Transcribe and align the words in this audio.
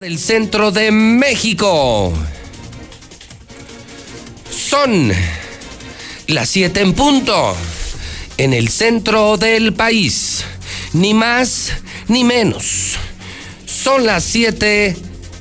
del 0.00 0.20
centro 0.20 0.70
de 0.70 0.92
México. 0.92 2.12
Son 4.48 5.12
las 6.28 6.48
7 6.50 6.82
en 6.82 6.92
punto 6.92 7.56
en 8.36 8.54
el 8.54 8.68
centro 8.68 9.36
del 9.38 9.72
país. 9.72 10.44
Ni 10.92 11.14
más 11.14 11.72
ni 12.06 12.22
menos. 12.22 12.94
Son 13.66 14.06
las 14.06 14.22
7 14.22 14.96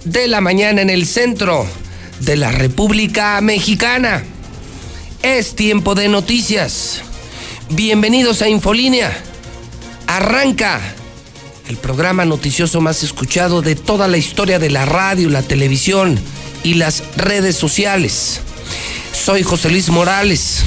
de 0.05 0.27
la 0.27 0.41
mañana 0.41 0.81
en 0.81 0.89
el 0.89 1.05
centro 1.05 1.67
de 2.21 2.35
la 2.35 2.51
República 2.51 3.39
Mexicana. 3.41 4.23
Es 5.21 5.55
tiempo 5.55 5.93
de 5.93 6.07
noticias. 6.07 7.03
Bienvenidos 7.69 8.41
a 8.41 8.49
Infolínea. 8.49 9.15
Arranca 10.07 10.81
el 11.67 11.77
programa 11.77 12.23
noticioso 12.23 12.79
más 12.79 13.03
escuchado 13.03 13.61
de 13.61 13.75
toda 13.75 14.07
la 14.07 14.17
historia 14.17 14.57
de 14.57 14.69
la 14.69 14.85
radio, 14.85 15.29
la 15.29 15.41
televisión 15.41 16.17
y 16.63 16.75
las 16.75 17.03
redes 17.17 17.55
sociales. 17.57 18.39
Soy 19.11 19.43
José 19.43 19.69
Luis 19.69 19.89
Morales, 19.89 20.63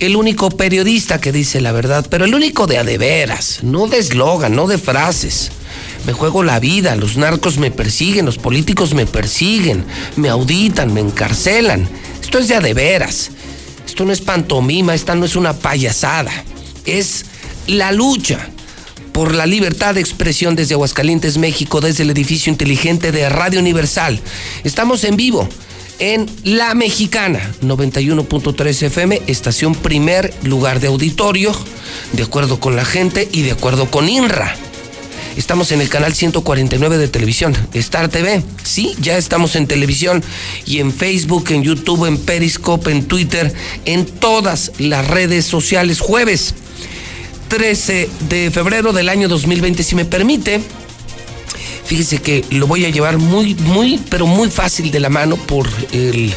el 0.00 0.16
único 0.16 0.50
periodista 0.50 1.20
que 1.20 1.30
dice 1.30 1.60
la 1.60 1.70
verdad, 1.70 2.06
pero 2.10 2.24
el 2.24 2.34
único 2.34 2.66
de 2.66 2.78
a 2.78 2.84
de 2.84 2.98
veras, 2.98 3.60
no 3.62 3.86
de 3.86 3.98
eslogan, 3.98 4.56
no 4.56 4.66
de 4.66 4.78
frases. 4.78 5.52
Me 6.06 6.12
juego 6.12 6.42
la 6.42 6.58
vida, 6.58 6.96
los 6.96 7.16
narcos 7.16 7.58
me 7.58 7.70
persiguen, 7.70 8.26
los 8.26 8.38
políticos 8.38 8.94
me 8.94 9.06
persiguen, 9.06 9.84
me 10.16 10.28
auditan, 10.28 10.92
me 10.92 11.00
encarcelan. 11.00 11.88
Esto 12.20 12.38
es 12.38 12.48
de 12.48 12.74
veras. 12.74 13.30
Esto 13.86 14.04
no 14.04 14.12
es 14.12 14.20
pantomima, 14.20 14.94
esta 14.94 15.14
no 15.14 15.24
es 15.24 15.36
una 15.36 15.52
payasada. 15.52 16.32
Es 16.84 17.26
la 17.68 17.92
lucha 17.92 18.48
por 19.12 19.34
la 19.34 19.46
libertad 19.46 19.94
de 19.94 20.00
expresión 20.00 20.56
desde 20.56 20.74
Aguascalientes, 20.74 21.38
México, 21.38 21.80
desde 21.80 22.02
el 22.02 22.10
edificio 22.10 22.50
inteligente 22.50 23.12
de 23.12 23.28
Radio 23.28 23.60
Universal. 23.60 24.20
Estamos 24.64 25.04
en 25.04 25.16
vivo 25.16 25.48
en 25.98 26.28
La 26.42 26.74
Mexicana, 26.74 27.52
91.3 27.62 28.82
FM, 28.82 29.22
estación 29.26 29.74
primer 29.74 30.34
lugar 30.42 30.80
de 30.80 30.88
auditorio, 30.88 31.54
de 32.12 32.22
acuerdo 32.22 32.58
con 32.58 32.74
la 32.74 32.84
gente 32.84 33.28
y 33.30 33.42
de 33.42 33.52
acuerdo 33.52 33.90
con 33.90 34.08
INRA. 34.08 34.56
Estamos 35.36 35.72
en 35.72 35.80
el 35.80 35.88
canal 35.88 36.12
149 36.12 36.98
de 36.98 37.08
televisión, 37.08 37.56
Star 37.72 38.08
TV. 38.08 38.42
Sí, 38.64 38.94
ya 39.00 39.16
estamos 39.16 39.56
en 39.56 39.66
televisión 39.66 40.22
y 40.66 40.80
en 40.80 40.92
Facebook, 40.92 41.46
en 41.50 41.62
YouTube, 41.62 42.06
en 42.06 42.18
Periscope, 42.18 42.90
en 42.90 43.06
Twitter, 43.06 43.54
en 43.84 44.04
todas 44.04 44.72
las 44.78 45.06
redes 45.06 45.46
sociales. 45.46 46.00
Jueves 46.00 46.54
13 47.52 48.08
de 48.30 48.50
febrero 48.50 48.94
del 48.94 49.10
año 49.10 49.28
2020, 49.28 49.82
si 49.82 49.94
me 49.94 50.06
permite. 50.06 50.62
Fíjese 51.84 52.22
que 52.22 52.42
lo 52.48 52.66
voy 52.66 52.86
a 52.86 52.88
llevar 52.88 53.18
muy, 53.18 53.54
muy, 53.56 54.00
pero 54.08 54.26
muy 54.26 54.48
fácil 54.48 54.90
de 54.90 54.98
la 55.00 55.10
mano 55.10 55.36
por 55.36 55.68
el 55.92 56.32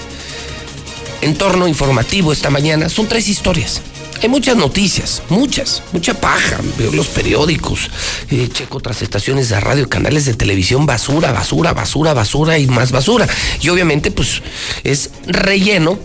entorno 1.22 1.70
informativo 1.70 2.34
esta 2.34 2.50
mañana. 2.50 2.90
Son 2.90 3.08
tres 3.08 3.30
historias. 3.30 3.82
Hay 4.22 4.28
muchas 4.28 4.58
noticias, 4.58 5.24
muchas, 5.30 5.84
mucha 5.94 6.20
paja. 6.20 6.60
Veo 6.78 6.92
los 6.92 7.08
periódicos, 7.08 7.90
eh, 8.30 8.50
checo 8.52 8.80
otras 8.80 9.02
estaciones 9.02 9.48
de 9.48 9.58
radio, 9.62 9.88
canales 9.88 10.26
de 10.26 10.34
televisión, 10.34 10.86
basura, 10.86 11.32
basura, 11.32 11.72
basura, 11.72 12.14
basura 12.14 12.60
y 12.60 12.68
más 12.68 12.92
basura. 12.92 13.26
Y 13.62 13.70
obviamente, 13.70 14.12
pues 14.12 14.42
es 14.84 15.12
relleno 15.28 15.98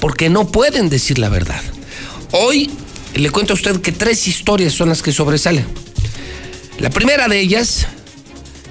porque 0.00 0.28
no 0.28 0.48
pueden 0.48 0.88
decir 0.88 1.20
la 1.20 1.28
verdad. 1.28 1.62
Hoy 2.32 2.68
le 3.18 3.30
cuento 3.30 3.52
a 3.52 3.56
usted 3.56 3.80
que 3.80 3.92
tres 3.92 4.28
historias 4.28 4.72
son 4.72 4.88
las 4.88 5.02
que 5.02 5.12
sobresalen. 5.12 5.66
La 6.78 6.90
primera 6.90 7.28
de 7.28 7.40
ellas 7.40 7.86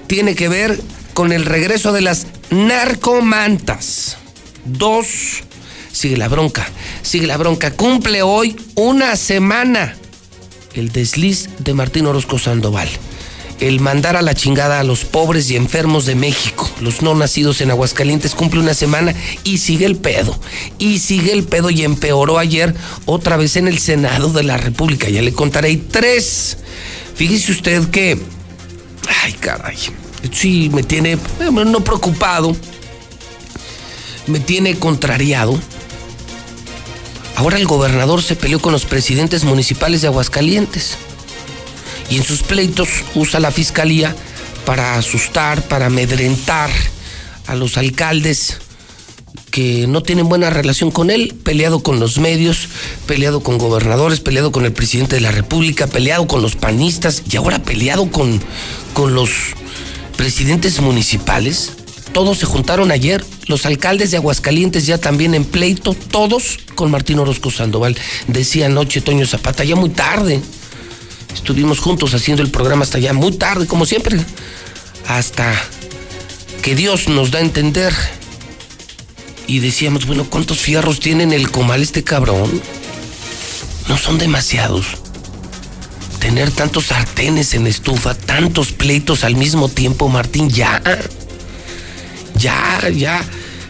tiene 0.08 0.36
que 0.36 0.50
ver 0.50 0.80
con 1.14 1.32
el 1.32 1.46
regreso 1.46 1.92
de 1.92 2.02
las 2.02 2.28
narcomantas. 2.52 4.18
Dos, 4.66 5.44
sigue 5.92 6.18
la 6.18 6.28
bronca, 6.28 6.68
sigue 7.02 7.28
la 7.28 7.38
bronca. 7.38 7.72
Cumple 7.72 8.22
hoy 8.22 8.56
una 8.76 9.16
semana 9.16 9.96
el 10.76 10.92
desliz 10.92 11.50
de 11.60 11.74
Martín 11.74 12.06
Orozco 12.06 12.38
Sandoval. 12.38 12.90
El 13.60 13.80
mandar 13.80 14.18
a 14.18 14.22
la 14.22 14.36
chingada 14.36 14.80
a 14.80 14.84
los 14.84 15.06
pobres 15.06 15.50
y 15.50 15.56
enfermos 15.56 16.06
de 16.06 16.16
México, 16.16 16.70
los 16.82 17.02
no 17.02 17.16
nacidos 17.16 17.62
en 17.62 17.72
Aguascalientes, 17.72 18.36
cumple 18.36 18.60
una 18.60 18.74
semana 18.74 19.16
y 19.44 19.60
sigue 19.60 19.86
el 19.86 19.96
pedo. 19.96 20.38
Y 20.78 21.00
sigue 21.00 21.32
el 21.32 21.46
pedo 21.46 21.70
y 21.70 21.84
empeoró 21.84 22.38
ayer 22.38 22.76
otra 23.06 23.38
vez 23.38 23.56
en 23.56 23.68
el 23.68 23.80
Senado 23.80 24.34
de 24.34 24.44
la 24.44 24.58
República. 24.58 25.10
Ya 25.10 25.22
le 25.22 25.32
contaré 25.32 25.78
tres. 25.78 26.58
Fíjese 27.16 27.54
usted 27.54 27.90
que 27.90 28.20
Ay, 29.24 29.34
caray. 29.34 29.78
Sí, 30.32 30.70
me 30.74 30.84
tiene, 30.84 31.18
no 31.52 31.84
preocupado, 31.84 32.56
me 34.28 34.40
tiene 34.40 34.78
contrariado. 34.78 35.60
Ahora 37.36 37.58
el 37.58 37.66
gobernador 37.66 38.24
se 38.24 38.36
peleó 38.36 38.60
con 38.60 38.72
los 38.72 38.86
presidentes 38.86 39.44
municipales 39.44 40.02
de 40.02 40.08
Aguascalientes 40.08 40.98
y 42.10 42.18
en 42.18 42.24
sus 42.24 42.44
pleitos 42.44 42.90
usa 43.16 43.40
la 43.40 43.52
fiscalía 43.52 44.16
para 44.66 44.98
asustar, 44.98 45.62
para 45.64 45.88
amedrentar 45.88 46.70
a 47.48 47.56
los 47.56 47.78
alcaldes 47.78 48.58
que 49.52 49.88
no 49.88 50.04
tienen 50.04 50.28
buena 50.28 50.50
relación 50.50 50.92
con 50.92 51.10
él, 51.10 51.34
peleado 51.44 51.82
con 51.82 52.00
los 52.00 52.18
medios, 52.18 52.68
peleado 53.06 53.42
con 53.42 53.58
gobernadores, 53.58 54.20
peleado 54.20 54.52
con 54.52 54.66
el 54.66 54.74
presidente 54.74 55.16
de 55.16 55.22
la 55.22 55.32
República, 55.32 55.88
peleado 55.88 56.28
con 56.28 56.42
los 56.42 56.56
panistas 56.56 57.24
y 57.32 57.38
ahora 57.38 57.60
peleado 57.60 58.12
con, 58.12 58.42
con 58.94 59.14
los 59.14 59.30
presidentes 60.18 60.82
municipales. 60.82 61.74
Todos 62.12 62.40
se 62.40 62.46
juntaron 62.46 62.92
ayer, 62.92 63.24
los 63.48 63.66
alcaldes 63.66 64.12
de 64.12 64.18
Aguascalientes 64.18 64.86
ya 64.86 64.98
también 64.98 65.36
en 65.36 65.46
pleito, 65.46 65.94
todos 65.94 66.60
con 66.76 66.92
Martín 66.92 67.20
Orozco 67.20 67.52
Sandoval. 67.52 67.96
Decía 68.28 68.66
anoche 68.66 69.02
Toño 69.02 69.26
Zapata, 69.26 69.64
ya 69.64 69.76
muy 69.76 69.90
tarde. 69.90 70.42
Estuvimos 71.36 71.80
juntos 71.80 72.14
haciendo 72.16 72.42
el 72.42 72.50
programa 72.50 72.84
hasta 72.84 72.98
ya 72.98 73.14
muy 73.14 73.34
tarde, 73.34 73.68
como 73.68 73.86
siempre. 73.86 74.20
Hasta 75.08 75.54
que 76.64 76.74
Dios 76.74 77.08
nos 77.08 77.30
da 77.30 77.38
a 77.38 77.44
entender 77.44 77.94
y 79.46 79.60
decíamos, 79.60 80.08
bueno, 80.08 80.26
¿cuántos 80.28 80.60
fierros 80.60 81.00
tiene 81.00 81.24
en 81.24 81.34
el 81.34 81.52
comal 81.52 81.84
este 81.84 82.04
cabrón? 82.04 82.62
No 83.88 83.98
son 83.98 84.18
demasiados. 84.18 84.86
Tener 86.20 86.50
tantos 86.50 86.86
sartenes 86.86 87.54
en 87.54 87.68
estufa, 87.68 88.16
tantos 88.16 88.72
pleitos 88.72 89.24
al 89.24 89.36
mismo 89.36 89.70
tiempo, 89.70 90.10
Martín, 90.10 90.50
ya. 90.50 90.82
Ya, 92.40 92.90
ya. 92.90 93.24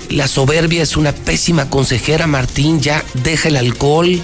La 0.09 0.29
soberbia 0.29 0.83
es 0.83 0.95
una 0.95 1.11
pésima 1.11 1.69
consejera, 1.69 2.27
Martín, 2.27 2.79
ya. 2.79 3.03
Deja 3.15 3.49
el 3.49 3.57
alcohol, 3.57 4.21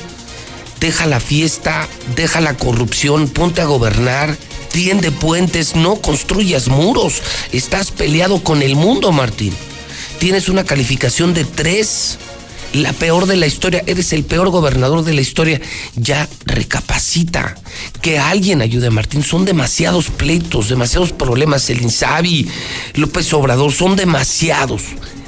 deja 0.81 1.05
la 1.05 1.21
fiesta, 1.21 1.87
deja 2.17 2.41
la 2.41 2.57
corrupción, 2.57 3.29
ponte 3.29 3.61
a 3.61 3.65
gobernar. 3.65 4.37
Tiende 4.73 5.11
puentes, 5.11 5.75
no 5.75 5.95
construyas 5.95 6.67
muros. 6.67 7.21
Estás 7.53 7.91
peleado 7.91 8.43
con 8.43 8.61
el 8.61 8.75
mundo, 8.75 9.13
Martín 9.13 9.53
tienes 10.21 10.49
una 10.49 10.63
calificación 10.63 11.33
de 11.33 11.45
tres, 11.45 12.19
la 12.73 12.93
peor 12.93 13.25
de 13.25 13.37
la 13.37 13.47
historia, 13.47 13.83
eres 13.87 14.13
el 14.13 14.23
peor 14.23 14.49
gobernador 14.51 15.03
de 15.03 15.13
la 15.13 15.21
historia, 15.21 15.59
ya 15.95 16.29
recapacita. 16.45 17.55
Que 18.03 18.19
alguien 18.19 18.61
ayude 18.61 18.85
a 18.85 18.91
Martín, 18.91 19.23
son 19.23 19.45
demasiados 19.45 20.11
pleitos, 20.11 20.69
demasiados 20.69 21.11
problemas, 21.11 21.71
el 21.71 21.81
Insabi, 21.81 22.47
López 22.93 23.33
Obrador, 23.33 23.71
son 23.71 23.95
demasiados, 23.95 24.83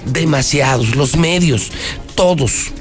demasiados, 0.05 0.95
los 0.95 1.15
medios, 1.15 1.71
todos. 2.13 2.71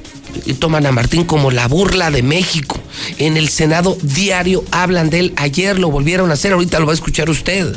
Toman 0.59 0.87
a 0.87 0.93
Martín 0.93 1.25
como 1.25 1.50
la 1.50 1.69
burla 1.69 2.10
de 2.10 2.22
México. 2.22 2.78
En 3.19 3.37
el 3.37 3.48
Senado 3.48 3.97
diario 4.03 4.65
hablan 4.70 5.10
de 5.10 5.19
él. 5.20 5.32
Ayer 5.37 5.78
lo 5.78 5.91
volvieron 5.91 6.31
a 6.31 6.34
hacer, 6.34 6.53
ahorita 6.53 6.78
lo 6.78 6.87
va 6.87 6.93
a 6.93 6.94
escuchar 6.94 7.31
usted. 7.31 7.75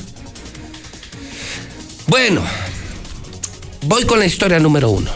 Bueno, 2.07 2.41
Voy 3.87 4.03
con 4.05 4.17
la 4.17 4.25
historia 4.25 4.59
número 4.59 4.89
uno. 4.89 5.11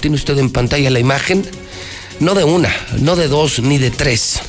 Tiene 0.00 0.16
usted 0.16 0.36
en 0.38 0.50
pantalla 0.50 0.90
la 0.90 0.98
imagen, 0.98 1.48
no 2.18 2.34
de 2.34 2.42
una, 2.42 2.74
no 2.98 3.14
de 3.14 3.28
dos, 3.28 3.60
ni 3.60 3.78
de 3.78 3.92
tres. 3.92 4.40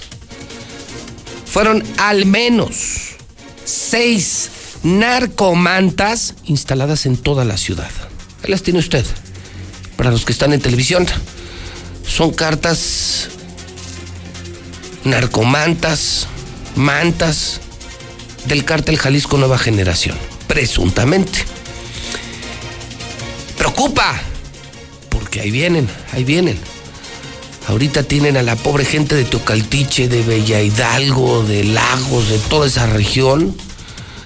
Fueron 1.45 1.83
al 1.97 2.25
menos 2.25 3.17
seis 3.63 4.49
narcomantas 4.81 6.33
instaladas 6.45 7.05
en 7.05 7.17
toda 7.17 7.45
la 7.45 7.57
ciudad. 7.57 7.91
Ahí 8.43 8.49
las 8.49 8.63
tiene 8.63 8.79
usted. 8.79 9.05
Para 9.95 10.09
los 10.09 10.25
que 10.25 10.31
están 10.31 10.53
en 10.53 10.61
televisión, 10.61 11.05
son 12.07 12.31
cartas 12.31 13.29
narcomantas, 15.03 16.27
mantas 16.75 17.61
del 18.45 18.65
cártel 18.65 18.97
Jalisco 18.97 19.37
Nueva 19.37 19.57
Generación, 19.57 20.17
presuntamente 20.47 21.45
preocupa. 23.61 24.19
Porque 25.09 25.41
ahí 25.41 25.51
vienen, 25.51 25.87
ahí 26.13 26.23
vienen. 26.23 26.57
Ahorita 27.67 28.03
tienen 28.03 28.37
a 28.37 28.41
la 28.41 28.55
pobre 28.55 28.85
gente 28.85 29.15
de 29.15 29.23
Tocaltiche, 29.23 30.07
de 30.07 30.23
Bella 30.23 30.61
Hidalgo, 30.61 31.43
de 31.43 31.63
Lagos, 31.63 32.29
de 32.29 32.39
toda 32.39 32.67
esa 32.67 32.87
región, 32.87 33.55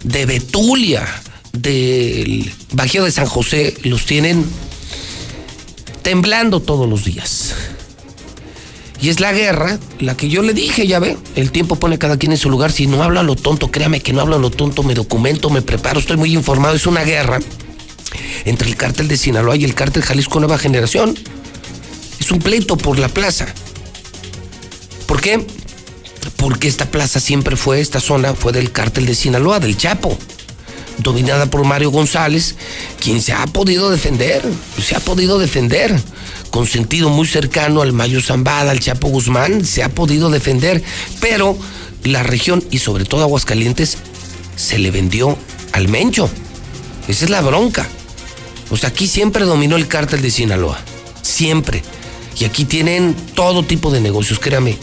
de 0.04 0.26
Betulia, 0.26 1.06
del 1.52 2.50
Bajío 2.72 3.04
de 3.04 3.12
San 3.12 3.26
José 3.26 3.76
los 3.84 4.06
tienen 4.06 4.46
temblando 6.06 6.60
todos 6.60 6.88
los 6.88 7.04
días. 7.04 7.56
Y 9.02 9.10
es 9.10 9.20
la 9.20 9.34
guerra, 9.34 9.80
la 10.00 10.16
que 10.16 10.30
yo 10.30 10.44
le 10.44 10.54
dije, 10.54 10.86
ya 10.86 11.00
ve, 11.00 11.18
el 11.36 11.52
tiempo 11.52 11.78
pone 11.78 11.98
cada 11.98 12.18
quien 12.18 12.32
en 12.32 12.38
su 12.38 12.52
lugar. 12.52 12.72
Si 12.72 12.86
no 12.86 13.02
hablo 13.02 13.20
a 13.20 13.24
lo 13.24 13.36
tonto, 13.36 13.72
créame 13.72 14.02
que 14.02 14.14
no 14.14 14.22
hablo 14.22 14.36
a 14.36 14.40
lo 14.40 14.52
tonto, 14.52 14.84
me 14.84 14.94
documento, 14.94 15.50
me 15.50 15.64
preparo, 15.64 16.00
estoy 16.00 16.18
muy 16.18 16.32
informado. 16.32 16.76
Es 16.76 16.86
una 16.86 17.04
guerra 17.04 17.40
entre 18.46 18.70
el 18.70 18.76
cártel 18.76 19.08
de 19.08 19.18
Sinaloa 19.18 19.56
y 19.56 19.64
el 19.64 19.74
cártel 19.74 20.04
Jalisco 20.04 20.40
Nueva 20.40 20.60
Generación. 20.60 21.18
Es 22.20 22.30
un 22.30 22.38
pleito 22.38 22.78
por 22.78 23.00
la 23.00 23.10
plaza. 23.10 23.48
¿Por 25.08 25.22
qué? 25.22 25.44
Porque 26.38 26.68
esta 26.68 26.86
plaza 26.86 27.20
siempre 27.20 27.56
fue, 27.56 27.82
esta 27.82 28.00
zona 28.00 28.36
fue 28.36 28.52
del 28.52 28.72
cártel 28.72 29.08
de 29.08 29.16
Sinaloa, 29.16 29.60
del 29.60 29.76
Chapo 29.76 30.16
dominada 31.00 31.46
por 31.48 31.64
Mario 31.66 31.92
González, 31.92 32.56
quien 33.00 33.22
se 33.22 33.34
ha 33.34 33.46
podido 33.48 33.90
defender, 33.90 34.42
se 34.82 34.96
ha 34.96 35.00
podido 35.00 35.40
defender, 35.40 35.96
con 36.52 36.68
sentido 36.68 37.10
muy 37.10 37.28
cercano 37.28 37.82
al 37.82 37.94
Mayo 37.94 38.22
Zambada, 38.22 38.72
al 38.72 38.80
Chapo 38.80 39.08
Guzmán, 39.08 39.66
se 39.66 39.84
ha 39.84 39.90
podido 39.90 40.30
defender, 40.30 40.82
pero 41.20 41.58
la 42.04 42.24
región 42.24 42.64
y 42.72 42.80
sobre 42.80 43.06
todo 43.06 43.24
Aguascalientes 43.24 43.98
se 44.56 44.78
le 44.78 44.92
vendió 44.92 45.38
al 45.72 45.88
Mencho. 45.88 46.30
Esa 47.08 47.26
es 47.26 47.30
la 47.30 47.42
bronca. 47.42 47.88
O 48.72 48.78
sea, 48.78 48.90
aquí 48.90 49.08
siempre 49.08 49.46
dominó 49.46 49.76
el 49.76 49.88
cártel 49.88 50.22
de 50.22 50.32
Sinaloa, 50.32 50.80
siempre. 51.22 51.84
Y 52.40 52.46
aquí 52.46 52.66
tienen 52.66 53.16
todo 53.36 53.64
tipo 53.64 53.92
de 53.92 54.02
negocios, 54.02 54.40
créame, 54.40 54.78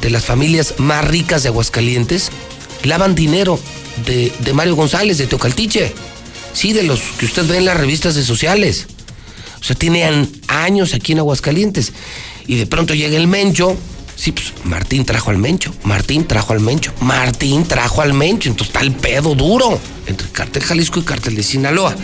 de 0.00 0.10
las 0.10 0.24
familias 0.24 0.74
más 0.78 1.06
ricas 1.06 1.42
de 1.42 1.50
Aguascalientes, 1.50 2.30
lavan 2.86 3.14
dinero 3.14 3.58
de, 4.04 4.32
Mario 4.52 4.76
González, 4.76 5.18
de 5.18 5.26
Teocaltiche. 5.26 5.92
Sí, 6.52 6.72
de 6.72 6.82
los 6.82 7.00
que 7.18 7.26
usted 7.26 7.46
ve 7.46 7.58
en 7.58 7.64
las 7.66 7.76
revistas 7.76 8.14
de 8.14 8.24
sociales. 8.24 8.86
O 9.60 9.64
sea, 9.64 9.76
tienen 9.76 10.30
años 10.48 10.94
aquí 10.94 11.12
en 11.12 11.18
Aguascalientes. 11.18 11.92
Y 12.46 12.56
de 12.56 12.66
pronto 12.66 12.94
llega 12.94 13.16
el 13.16 13.26
Mencho. 13.26 13.76
Sí, 14.16 14.32
pues 14.32 14.52
Martín 14.64 15.04
trajo 15.04 15.30
al 15.30 15.38
Mencho. 15.38 15.74
Martín 15.82 16.26
trajo 16.26 16.52
al 16.52 16.60
Mencho. 16.60 16.92
Martín 17.00 17.64
trajo 17.64 18.00
al 18.00 18.14
Mencho. 18.14 18.48
Entonces 18.48 18.74
está 18.74 18.80
el 18.80 18.92
pedo 18.92 19.34
duro 19.34 19.78
entre 20.06 20.28
Cártel 20.28 20.62
Jalisco 20.62 21.00
y 21.00 21.02
Cártel 21.02 21.34
de 21.34 21.42
Sinaloa. 21.42 21.94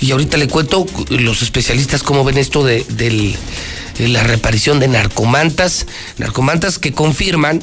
Y 0.00 0.12
ahorita 0.12 0.36
le 0.36 0.46
cuento 0.46 0.86
los 1.08 1.42
especialistas 1.42 2.02
cómo 2.02 2.24
ven 2.24 2.38
esto 2.38 2.62
de, 2.64 2.84
de 2.84 4.08
la 4.08 4.22
reparición 4.22 4.78
de 4.78 4.86
narcomantas. 4.86 5.86
Narcomantas 6.18 6.78
que 6.78 6.92
confirman 6.92 7.62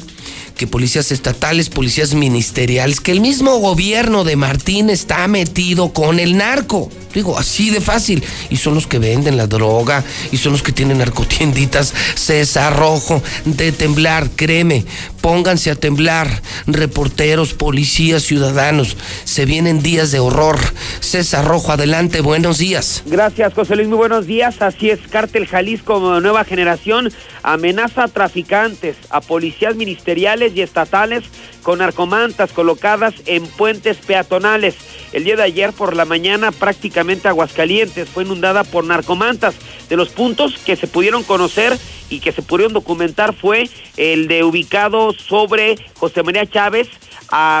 que 0.62 0.68
policías 0.68 1.10
estatales, 1.10 1.68
policías 1.70 2.14
ministeriales, 2.14 3.00
que 3.00 3.10
el 3.10 3.20
mismo 3.20 3.56
gobierno 3.56 4.22
de 4.22 4.36
Martín 4.36 4.90
está 4.90 5.26
metido 5.26 5.92
con 5.92 6.20
el 6.20 6.36
narco. 6.36 6.88
Digo, 7.12 7.36
así 7.36 7.70
de 7.70 7.80
fácil. 7.80 8.22
Y 8.48 8.56
son 8.56 8.74
los 8.74 8.86
que 8.86 9.00
venden 9.00 9.36
la 9.36 9.48
droga, 9.48 10.04
y 10.30 10.36
son 10.36 10.52
los 10.52 10.62
que 10.62 10.70
tienen 10.70 10.98
narcotienditas. 10.98 11.92
César 12.14 12.76
Rojo, 12.76 13.20
de 13.44 13.72
temblar, 13.72 14.30
créeme, 14.36 14.84
pónganse 15.20 15.72
a 15.72 15.74
temblar. 15.74 16.42
Reporteros, 16.66 17.54
policías, 17.54 18.22
ciudadanos, 18.22 18.96
se 19.24 19.44
vienen 19.44 19.82
días 19.82 20.12
de 20.12 20.20
horror. 20.20 20.60
César 21.00 21.44
Rojo, 21.44 21.72
adelante, 21.72 22.20
buenos 22.20 22.58
días. 22.58 23.02
Gracias, 23.06 23.52
José 23.52 23.74
Luis, 23.74 23.88
muy 23.88 23.98
buenos 23.98 24.26
días. 24.26 24.62
Así 24.62 24.90
es, 24.90 25.00
Cártel 25.10 25.48
Jalisco, 25.48 26.20
nueva 26.20 26.44
generación, 26.44 27.12
amenaza 27.42 28.04
a 28.04 28.08
traficantes, 28.08 28.96
a 29.10 29.20
policías 29.20 29.74
ministeriales 29.74 30.51
y 30.54 30.60
estatales 30.60 31.24
con 31.62 31.78
narcomantas 31.78 32.52
colocadas 32.52 33.14
en 33.26 33.46
puentes 33.46 33.98
peatonales. 33.98 34.74
El 35.12 35.24
día 35.24 35.36
de 35.36 35.42
ayer 35.42 35.72
por 35.72 35.94
la 35.94 36.04
mañana 36.04 36.52
prácticamente 36.52 37.28
Aguascalientes 37.28 38.08
fue 38.08 38.24
inundada 38.24 38.64
por 38.64 38.84
narcomantas. 38.84 39.54
De 39.88 39.96
los 39.96 40.08
puntos 40.08 40.54
que 40.64 40.76
se 40.76 40.86
pudieron 40.86 41.22
conocer 41.22 41.78
y 42.08 42.20
que 42.20 42.32
se 42.32 42.42
pudieron 42.42 42.72
documentar 42.72 43.34
fue 43.34 43.68
el 43.96 44.26
de 44.28 44.42
ubicado 44.44 45.12
sobre 45.12 45.76
José 45.98 46.22
María 46.22 46.46
Chávez 46.46 46.88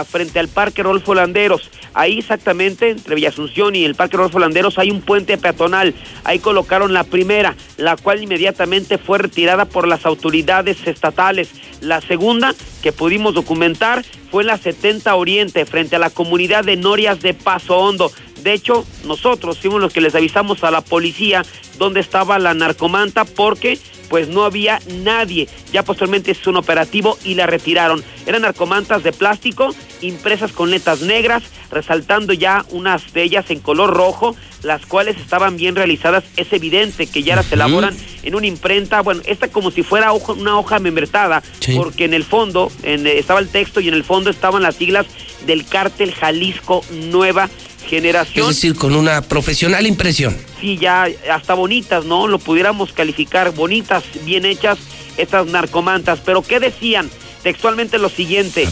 frente 0.08 0.38
al 0.38 0.48
Parque 0.48 0.82
Rolfo 0.82 1.14
Landeros. 1.14 1.70
Ahí 1.94 2.20
exactamente, 2.20 2.88
entre 2.88 3.14
Villa 3.14 3.28
Asunción 3.28 3.74
y 3.74 3.84
el 3.84 3.94
Parque 3.94 4.16
Rolfo 4.16 4.38
Landeros, 4.38 4.78
hay 4.78 4.90
un 4.90 5.02
puente 5.02 5.36
peatonal. 5.36 5.94
Ahí 6.24 6.38
colocaron 6.38 6.94
la 6.94 7.04
primera, 7.04 7.54
la 7.76 7.96
cual 7.96 8.22
inmediatamente 8.22 8.96
fue 8.96 9.18
retirada 9.18 9.66
por 9.66 9.86
las 9.86 10.06
autoridades 10.06 10.86
estatales. 10.86 11.50
La 11.82 12.00
segunda, 12.00 12.54
que 12.82 12.92
pudimos 12.92 13.34
documentar, 13.34 13.91
fue 14.30 14.42
en 14.42 14.48
la 14.48 14.58
70 14.58 15.14
Oriente, 15.14 15.66
frente 15.66 15.96
a 15.96 15.98
la 15.98 16.10
comunidad 16.10 16.64
de 16.64 16.76
Norias 16.76 17.20
de 17.20 17.34
Paso 17.34 17.78
Hondo. 17.78 18.10
De 18.42 18.52
hecho, 18.52 18.84
nosotros 19.04 19.58
fuimos 19.58 19.80
los 19.80 19.92
que 19.92 20.00
les 20.00 20.14
avisamos 20.14 20.64
a 20.64 20.70
la 20.70 20.80
policía 20.80 21.44
dónde 21.78 22.00
estaba 22.00 22.38
la 22.38 22.54
narcomanta 22.54 23.24
porque 23.24 23.78
pues 24.08 24.28
no 24.28 24.44
había 24.44 24.78
nadie. 25.02 25.48
Ya 25.72 25.84
posteriormente 25.84 26.32
es 26.32 26.46
un 26.46 26.56
operativo 26.56 27.16
y 27.24 27.34
la 27.34 27.46
retiraron. 27.46 28.04
Eran 28.26 28.42
narcomantas 28.42 29.02
de 29.02 29.10
plástico 29.10 29.74
impresas 30.02 30.52
con 30.52 30.70
letras 30.70 31.00
negras, 31.00 31.42
resaltando 31.70 32.32
ya 32.32 32.66
unas 32.70 33.12
de 33.12 33.22
ellas 33.22 33.50
en 33.50 33.60
color 33.60 33.94
rojo, 33.94 34.36
las 34.62 34.84
cuales 34.84 35.16
estaban 35.16 35.56
bien 35.56 35.76
realizadas. 35.76 36.24
Es 36.36 36.52
evidente 36.52 37.06
que 37.06 37.22
ya 37.22 37.36
las 37.36 37.50
elaboran 37.52 37.96
en 38.22 38.34
una 38.34 38.46
imprenta, 38.46 39.00
bueno, 39.00 39.22
esta 39.24 39.48
como 39.48 39.70
si 39.70 39.82
fuera 39.82 40.12
una 40.12 40.58
hoja 40.58 40.78
membretada, 40.78 41.42
porque 41.74 42.04
en 42.04 42.14
el 42.14 42.24
fondo 42.24 42.70
en, 42.82 43.06
estaba 43.06 43.40
el 43.40 43.48
texto 43.48 43.80
y 43.80 43.88
en 43.88 43.94
el 43.94 44.04
fondo 44.04 44.30
estaban 44.30 44.62
las 44.62 44.76
siglas 44.76 45.06
del 45.46 45.64
cártel 45.64 46.12
Jalisco 46.12 46.84
Nueva 46.90 47.48
generación. 47.92 48.48
Es 48.48 48.56
decir, 48.56 48.74
con 48.74 48.94
una 48.96 49.20
profesional 49.20 49.86
impresión. 49.86 50.34
Sí, 50.58 50.78
ya 50.78 51.06
hasta 51.30 51.52
bonitas, 51.52 52.06
¿no? 52.06 52.26
Lo 52.26 52.38
pudiéramos 52.38 52.90
calificar, 52.92 53.52
bonitas, 53.52 54.02
bien 54.24 54.46
hechas, 54.46 54.78
estas 55.18 55.46
narcomantas. 55.48 56.20
Pero 56.24 56.40
¿qué 56.40 56.58
decían? 56.58 57.10
Textualmente 57.42 57.98
lo 57.98 58.08
siguiente. 58.08 58.66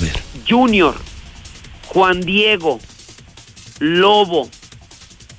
Junior, 0.48 0.94
Juan 1.88 2.22
Diego, 2.22 2.80
Lobo, 3.78 4.48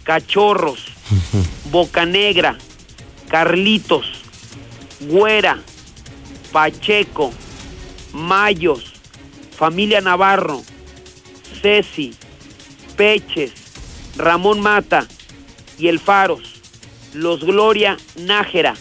Cachorros, 0.04 0.86
Boca 1.72 2.06
Negra, 2.06 2.60
Carlitos, 3.30 4.06
Güera, 5.00 5.60
Pacheco, 6.52 7.34
Mayos, 8.14 8.94
Familia 9.58 10.02
Navarro, 10.02 10.62
Ceci, 11.64 12.14
Peches, 12.96 13.61
Ramón 14.22 14.62
Mata 14.62 15.08
y 15.78 15.88
el 15.88 16.00
Faros, 16.00 16.62
los 17.14 17.44
Gloria 17.44 17.98
Nájera, 18.16 18.76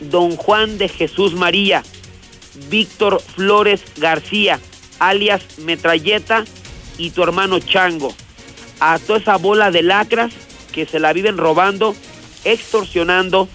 Don 0.00 0.36
Juan 0.36 0.78
de 0.78 0.88
Jesús 0.88 1.34
María, 1.34 1.82
Víctor 2.70 3.20
Flores 3.20 3.82
García, 3.98 4.58
alias 4.98 5.42
Metralleta, 5.58 6.44
y 6.96 7.10
tu 7.10 7.22
hermano 7.22 7.58
Chango. 7.60 8.14
A 8.80 8.98
toda 8.98 9.18
esa 9.18 9.36
bola 9.36 9.70
de 9.70 9.82
lacras 9.82 10.32
que 10.72 10.86
se 10.86 10.98
la 10.98 11.12
viven 11.12 11.36
robando, 11.36 11.94
extorsionando, 12.44 13.48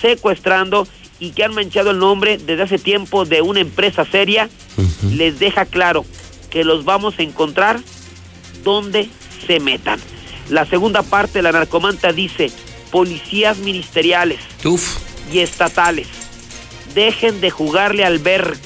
secuestrando 0.00 0.86
y 1.20 1.30
que 1.30 1.44
han 1.44 1.54
manchado 1.54 1.90
el 1.90 1.98
nombre 1.98 2.38
desde 2.38 2.62
hace 2.62 2.78
tiempo 2.78 3.24
de 3.24 3.42
una 3.42 3.60
empresa 3.60 4.04
seria, 4.04 4.48
les 5.12 5.38
deja 5.38 5.64
claro 5.64 6.04
que 6.50 6.64
los 6.64 6.84
vamos 6.84 7.18
a 7.18 7.22
encontrar 7.22 7.80
donde 8.64 9.08
se 9.46 9.60
metan. 9.60 10.00
La 10.52 10.66
segunda 10.66 11.02
parte 11.02 11.38
de 11.38 11.42
la 11.44 11.52
narcomanta 11.52 12.12
dice, 12.12 12.52
policías 12.90 13.56
ministeriales 13.56 14.38
y 15.32 15.38
estatales, 15.38 16.08
dejen 16.94 17.40
de 17.40 17.50
jugarle 17.50 18.04
al 18.04 18.18
ver, 18.18 18.58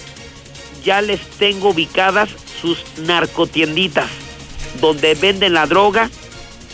ya 0.85 1.00
les 1.00 1.21
tengo 1.38 1.69
ubicadas 1.69 2.28
sus 2.61 2.83
narcotienditas, 2.99 4.11
donde 4.81 5.14
venden 5.14 5.55
la 5.55 5.69
droga 5.69 6.11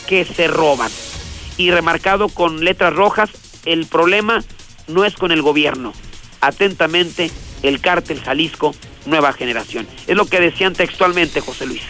que 0.06 0.24
se 0.24 0.48
roban. 0.48 0.90
Y 1.58 1.70
remarcado 1.70 2.30
con 2.30 2.64
letras 2.64 2.94
rojas, 2.94 3.28
el 3.66 3.84
problema 3.84 4.42
no 4.88 5.04
es 5.04 5.14
con 5.14 5.30
el 5.30 5.42
gobierno. 5.42 5.92
Atentamente, 6.40 7.30
el 7.62 7.82
cártel 7.82 8.18
Jalisco 8.22 8.74
Nueva 9.04 9.34
Generación. 9.34 9.86
Es 10.06 10.16
lo 10.16 10.24
que 10.24 10.40
decían 10.40 10.72
textualmente, 10.72 11.42
José 11.42 11.66
Luis. 11.66 11.82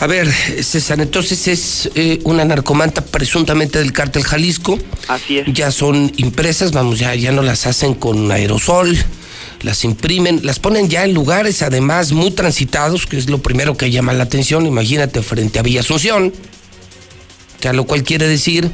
A 0.00 0.06
ver, 0.06 0.30
César, 0.30 1.00
entonces 1.00 1.46
es 1.48 1.90
eh, 1.94 2.20
una 2.24 2.44
narcomanta 2.44 3.04
presuntamente 3.04 3.78
del 3.78 3.92
cártel 3.92 4.24
Jalisco. 4.24 4.78
Así 5.08 5.38
es. 5.38 5.52
Ya 5.52 5.70
son 5.70 6.12
impresas, 6.16 6.72
vamos, 6.72 6.98
ya, 6.98 7.14
ya 7.14 7.32
no 7.32 7.42
las 7.42 7.66
hacen 7.66 7.94
con 7.94 8.30
aerosol, 8.30 8.96
las 9.62 9.84
imprimen, 9.84 10.40
las 10.42 10.58
ponen 10.58 10.88
ya 10.88 11.04
en 11.04 11.14
lugares 11.14 11.62
además 11.62 12.12
muy 12.12 12.32
transitados, 12.32 13.06
que 13.06 13.16
es 13.16 13.30
lo 13.30 13.38
primero 13.38 13.76
que 13.76 13.90
llama 13.90 14.12
la 14.12 14.24
atención, 14.24 14.66
imagínate, 14.66 15.22
frente 15.22 15.58
a 15.58 15.62
Villa 15.62 15.80
Asunción. 15.80 16.32
O 17.58 17.62
sea, 17.62 17.72
lo 17.72 17.84
cual 17.84 18.02
quiere 18.02 18.26
decir 18.26 18.70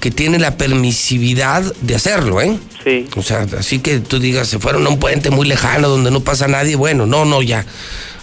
que 0.00 0.10
tiene 0.10 0.38
la 0.38 0.56
permisividad 0.56 1.62
de 1.80 1.94
hacerlo, 1.94 2.40
¿eh? 2.40 2.58
Sí. 2.84 3.06
O 3.16 3.22
sea, 3.22 3.46
así 3.58 3.80
que 3.80 4.00
tú 4.00 4.18
digas, 4.18 4.48
se 4.48 4.58
fueron 4.58 4.86
a 4.86 4.90
un 4.90 4.98
puente 4.98 5.30
muy 5.30 5.46
lejano 5.46 5.88
donde 5.88 6.10
no 6.10 6.20
pasa 6.20 6.46
nadie, 6.46 6.76
bueno, 6.76 7.06
no, 7.06 7.24
no, 7.24 7.42
ya. 7.42 7.66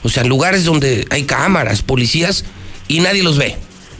O 0.03 0.09
sea, 0.09 0.23
lugares 0.23 0.65
donde 0.65 1.05
hay 1.09 1.23
cámaras, 1.23 1.81
policías 1.81 2.45
y 2.87 2.99
nadie 2.99 3.23
los 3.23 3.37
ve. 3.37 3.55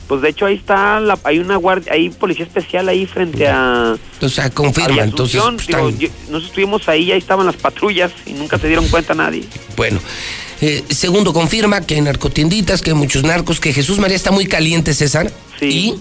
Pues 0.07 0.21
de 0.21 0.29
hecho 0.29 0.45
ahí 0.45 0.55
está, 0.55 0.99
la, 0.99 1.17
hay 1.23 1.39
una 1.39 1.55
guardia, 1.55 1.93
hay 1.93 2.09
policía 2.09 2.43
especial 2.43 2.89
ahí 2.89 3.05
frente 3.05 3.47
a... 3.47 3.95
O 4.21 4.29
sea, 4.29 4.49
confirma, 4.49 5.03
entonces... 5.03 5.41
Pues, 5.41 5.69
nosotros 5.69 6.45
estuvimos 6.45 6.89
ahí, 6.89 7.11
ahí 7.13 7.17
estaban 7.17 7.45
las 7.45 7.55
patrullas 7.55 8.11
y 8.25 8.33
nunca 8.33 8.57
se 8.57 8.67
dieron 8.67 8.87
cuenta 8.89 9.13
nadie. 9.13 9.45
Bueno, 9.77 10.01
eh, 10.61 10.83
segundo, 10.89 11.33
confirma 11.33 11.81
que 11.81 11.95
hay 11.95 12.01
narcotienditas, 12.01 12.81
que 12.81 12.91
hay 12.91 12.95
muchos 12.95 13.23
narcos, 13.23 13.59
que 13.59 13.73
Jesús 13.73 13.97
María 13.97 14.15
está 14.15 14.31
muy 14.31 14.45
caliente, 14.45 14.93
César. 14.93 15.31
Sí. 15.59 15.65
Y 15.67 15.95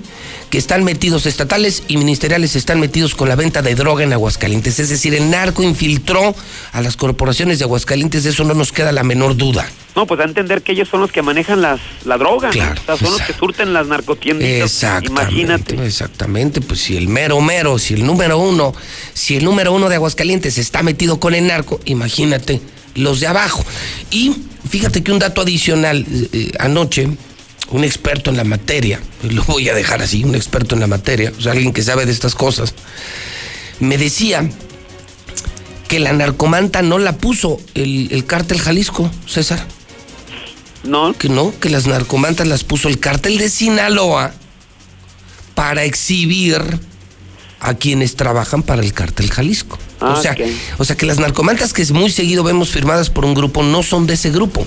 que 0.51 0.59
están 0.59 0.85
metidos 0.85 1.27
estatales 1.27 1.85
y 1.87 1.97
ministeriales 1.97 2.57
están 2.57 2.81
metidos 2.81 3.15
con 3.15 3.29
la 3.29 3.37
venta 3.37 3.63
de 3.63 3.75
droga 3.75 4.05
en 4.05 4.13
Aguascalientes. 4.13 4.81
Es 4.81 4.89
decir, 4.89 5.15
el 5.15 5.31
narco 5.31 5.63
infiltró 5.63 6.35
a 6.73 6.81
las 6.83 6.97
corporaciones 6.97 7.59
de 7.59 7.65
Aguascalientes, 7.65 8.25
de 8.25 8.31
eso 8.31 8.45
no 8.45 8.55
nos 8.55 8.73
queda 8.73 8.91
la 8.91 9.05
menor 9.05 9.37
duda. 9.37 9.71
No, 9.95 10.07
pues 10.07 10.21
a 10.21 10.25
entender 10.25 10.63
que 10.63 10.73
ellos 10.73 10.89
son 10.89 11.01
los 11.01 11.13
que 11.13 11.23
manejan 11.23 11.63
las, 11.63 11.81
la 12.05 12.19
droga. 12.19 12.51
Claro. 12.51 12.81
O 12.81 12.85
sea, 12.85 12.97
son 12.97 13.13
los 13.13 13.23
que 13.23 13.33
surten 13.33 13.73
las 13.73 13.87
narcotiendas. 13.87 14.49
Exactamente. 14.49 15.23
Imagínate. 15.23 15.87
Exactamente, 15.87 16.61
pues 16.61 16.81
si 16.81 16.97
el 16.97 17.09
mero 17.09 17.41
mero, 17.41 17.79
si 17.79 17.95
el 17.95 18.05
número 18.05 18.39
uno, 18.39 18.75
si 19.15 19.37
el 19.37 19.45
número 19.45 19.73
uno 19.73 19.89
de 19.89 19.97
Aguascalientes 19.97 20.59
está 20.59 20.83
metido 20.83 21.21
con 21.21 21.35
el 21.35 21.47
narco, 21.47 21.81
imagínate 21.85 22.61
los 22.95 23.21
de 23.21 23.27
abajo. 23.27 23.65
Y 24.11 24.35
fíjate 24.69 25.03
que 25.03 25.13
un 25.13 25.19
dato 25.19 25.41
adicional, 25.41 26.05
eh, 26.33 26.53
anoche, 26.59 27.09
un 27.71 27.85
experto 27.85 28.31
en 28.31 28.37
la 28.37 28.45
materia, 28.45 29.01
lo 29.23 29.45
voy 29.45 29.69
a 29.69 29.75
dejar 29.75 30.03
así, 30.03 30.25
un 30.25 30.35
experto 30.35 30.75
en 30.75 30.81
la 30.81 30.87
materia, 30.87 31.33
o 31.37 31.41
sea, 31.41 31.53
alguien 31.53 31.73
que 31.73 31.83
sabe 31.83 32.07
de 32.07 32.13
estas 32.13 32.35
cosas, 32.35 32.75
me 33.79 33.97
decía 33.97 34.49
que 35.89 35.99
la 35.99 36.13
narcomanta 36.13 36.83
no 36.83 36.99
la 36.99 37.17
puso 37.17 37.59
el, 37.75 38.09
el 38.13 38.25
cártel 38.25 38.61
Jalisco, 38.61 39.11
César. 39.27 39.67
No. 40.85 41.13
Que 41.15 41.29
no, 41.29 41.53
que 41.59 41.69
las 41.69 41.87
narcomantas 41.87 42.47
las 42.47 42.65
puso 42.65 42.89
el 42.89 43.01
cártel 43.01 43.39
de 43.39 43.51
Sinaloa 43.51 44.33
para 45.55 45.85
exhibir 45.85 46.63
a 47.61 47.75
quienes 47.75 48.17
trabajan 48.17 48.63
para 48.63 48.83
el 48.83 48.93
cártel 48.93 49.31
Jalisco. 49.31 49.79
O, 50.01 50.07
ah, 50.07 50.17
sea, 50.17 50.35
o 50.79 50.85
sea 50.85 50.97
que 50.97 51.05
las 51.05 51.19
narcomantas 51.19 51.73
que 51.73 51.85
muy 51.93 52.11
seguido 52.11 52.43
vemos 52.43 52.71
firmadas 52.71 53.11
por 53.11 53.25
un 53.25 53.35
grupo 53.35 53.63
no 53.63 53.83
son 53.83 54.07
de 54.07 54.15
ese 54.15 54.31
grupo. 54.31 54.67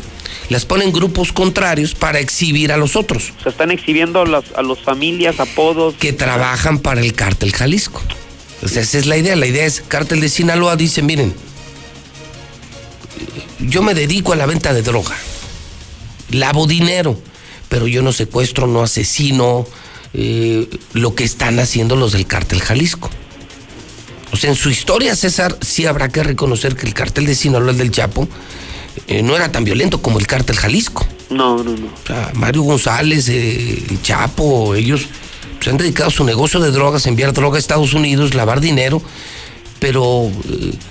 Las 0.49 0.65
ponen 0.65 0.91
grupos 0.91 1.31
contrarios 1.31 1.95
para 1.95 2.19
exhibir 2.19 2.71
a 2.71 2.77
los 2.77 2.95
otros. 2.95 3.33
Se 3.41 3.49
están 3.49 3.71
exhibiendo 3.71 4.21
a 4.21 4.25
las 4.25 4.43
a 4.55 4.61
los 4.61 4.79
familias, 4.79 5.39
apodos. 5.39 5.95
Que 5.95 6.13
trabajan 6.13 6.79
para 6.79 7.01
el 7.01 7.13
cártel 7.13 7.51
Jalisco. 7.51 8.01
O 8.61 8.67
sea, 8.67 8.83
esa 8.83 8.97
es 8.97 9.05
la 9.07 9.17
idea. 9.17 9.35
La 9.35 9.47
idea 9.47 9.65
es, 9.65 9.81
cártel 9.81 10.21
de 10.21 10.29
Sinaloa 10.29 10.75
dice, 10.75 11.01
miren, 11.01 11.33
yo 13.59 13.81
me 13.81 13.93
dedico 13.93 14.33
a 14.33 14.35
la 14.35 14.45
venta 14.45 14.73
de 14.73 14.81
droga. 14.81 15.15
Lavo 16.29 16.67
dinero, 16.67 17.19
pero 17.69 17.87
yo 17.87 18.01
no 18.01 18.13
secuestro, 18.13 18.67
no 18.67 18.83
asesino, 18.83 19.65
eh, 20.13 20.69
lo 20.93 21.15
que 21.15 21.23
están 21.23 21.59
haciendo 21.59 21.95
los 21.95 22.11
del 22.11 22.27
cártel 22.27 22.61
Jalisco. 22.61 23.09
En 24.41 24.55
su 24.55 24.69
historia, 24.69 25.15
César, 25.15 25.57
sí 25.61 25.85
habrá 25.85 26.09
que 26.09 26.23
reconocer 26.23 26.75
que 26.75 26.87
el 26.87 26.93
cártel 26.93 27.25
de 27.25 27.35
Sinaloa, 27.35 27.71
el 27.71 27.77
del 27.77 27.91
Chapo, 27.91 28.27
eh, 29.07 29.21
no 29.21 29.35
era 29.35 29.51
tan 29.51 29.63
violento 29.63 30.01
como 30.01 30.19
el 30.19 30.27
cártel 30.27 30.57
Jalisco. 30.57 31.05
No, 31.29 31.63
no, 31.63 31.71
no. 31.71 31.87
O 31.87 32.07
sea, 32.07 32.31
Mario 32.33 32.63
González, 32.63 33.29
eh, 33.29 33.83
el 33.89 34.01
Chapo, 34.01 34.75
ellos 34.75 35.05
se 35.61 35.69
han 35.69 35.77
dedicado 35.77 36.09
a 36.09 36.11
su 36.11 36.23
negocio 36.23 36.59
de 36.59 36.71
drogas, 36.71 37.05
enviar 37.05 37.31
droga 37.31 37.57
a 37.57 37.59
Estados 37.59 37.93
Unidos, 37.93 38.33
lavar 38.33 38.59
dinero, 38.59 39.01
pero 39.79 40.29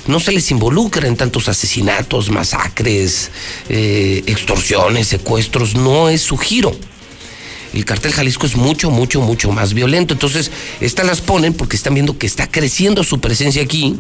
no 0.07 0.21
se 0.21 0.33
les 0.33 0.51
involucra 0.51 1.09
en 1.09 1.17
tantos 1.17 1.49
asesinatos, 1.49 2.31
masacres, 2.31 3.31
extorsiones, 3.69 5.09
secuestros, 5.09 5.75
no 5.75 6.09
es 6.09 6.23
su 6.23 6.37
giro 6.37 6.75
el 7.73 7.85
cartel 7.85 8.13
Jalisco 8.13 8.47
es 8.47 8.57
mucho, 8.57 8.91
mucho, 8.91 9.21
mucho 9.21 9.51
más 9.53 9.75
violento. 9.75 10.15
Entonces, 10.15 10.51
estas 10.81 11.07
las 11.07 11.21
ponen 11.21 11.55
porque 11.55 11.77
están 11.77 11.95
viendo 11.95 12.19
que 12.19 12.27
está 12.27 12.51
creciendo 12.51 13.03
su 13.05 13.21
presencia 13.21 13.63
aquí 13.63 13.97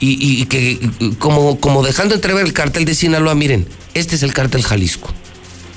y, 0.00 0.44
que 0.46 0.78
como, 1.18 1.58
como 1.58 1.82
dejando 1.82 2.14
entrever 2.14 2.44
el 2.44 2.52
cartel 2.52 2.84
de 2.84 2.94
Sinaloa, 2.94 3.34
miren, 3.34 3.66
este 3.94 4.16
es 4.16 4.22
el 4.22 4.32
cartel 4.32 4.62
Jalisco. 4.62 5.12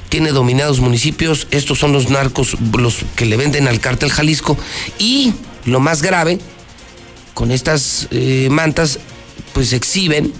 Tiene 0.10 0.31
dominados 0.31 0.79
municipios, 0.79 1.48
estos 1.51 1.79
son 1.79 1.93
los 1.93 2.10
narcos, 2.10 2.57
los 2.77 2.98
que 3.15 3.25
le 3.25 3.38
venden 3.38 3.67
al 3.67 3.79
cartel 3.79 4.12
Jalisco 4.12 4.57
y 5.00 5.33
lo 5.65 5.79
más 5.79 6.01
grave, 6.01 6.39
con 7.33 7.51
estas 7.51 8.07
eh, 8.12 8.50
mantas, 8.51 9.00
pues 9.53 9.74
exhiben 9.74 10.33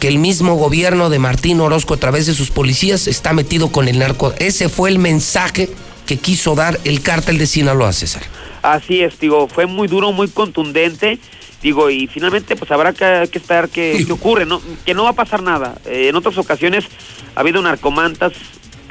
que 0.00 0.08
el 0.08 0.18
mismo 0.18 0.56
gobierno 0.56 1.10
de 1.10 1.18
Martín 1.18 1.60
Orozco 1.60 1.94
a 1.94 1.98
través 1.98 2.26
de 2.26 2.32
sus 2.32 2.50
policías 2.50 3.06
está 3.06 3.34
metido 3.34 3.70
con 3.70 3.86
el 3.86 3.98
narco. 3.98 4.32
Ese 4.38 4.70
fue 4.70 4.88
el 4.88 4.98
mensaje 4.98 5.68
que 6.06 6.16
quiso 6.16 6.54
dar 6.54 6.80
el 6.84 7.02
cártel 7.02 7.38
de 7.38 7.46
Sinaloa, 7.46 7.92
César. 7.92 8.22
Así 8.62 9.02
es, 9.02 9.20
digo, 9.20 9.46
fue 9.46 9.66
muy 9.66 9.86
duro, 9.86 10.10
muy 10.10 10.28
contundente. 10.28 11.18
Digo, 11.62 11.90
y 11.90 12.06
finalmente 12.06 12.56
pues 12.56 12.70
habrá 12.70 12.94
que, 12.94 13.28
esperar 13.34 13.68
que, 13.68 14.06
ocurre, 14.10 14.46
¿no? 14.46 14.62
Que 14.86 14.94
no 14.94 15.04
va 15.04 15.10
a 15.10 15.14
pasar 15.14 15.42
nada. 15.42 15.76
Eh, 15.84 16.08
en 16.08 16.16
otras 16.16 16.38
ocasiones 16.38 16.86
ha 17.36 17.40
habido 17.40 17.60
narcomantas 17.60 18.32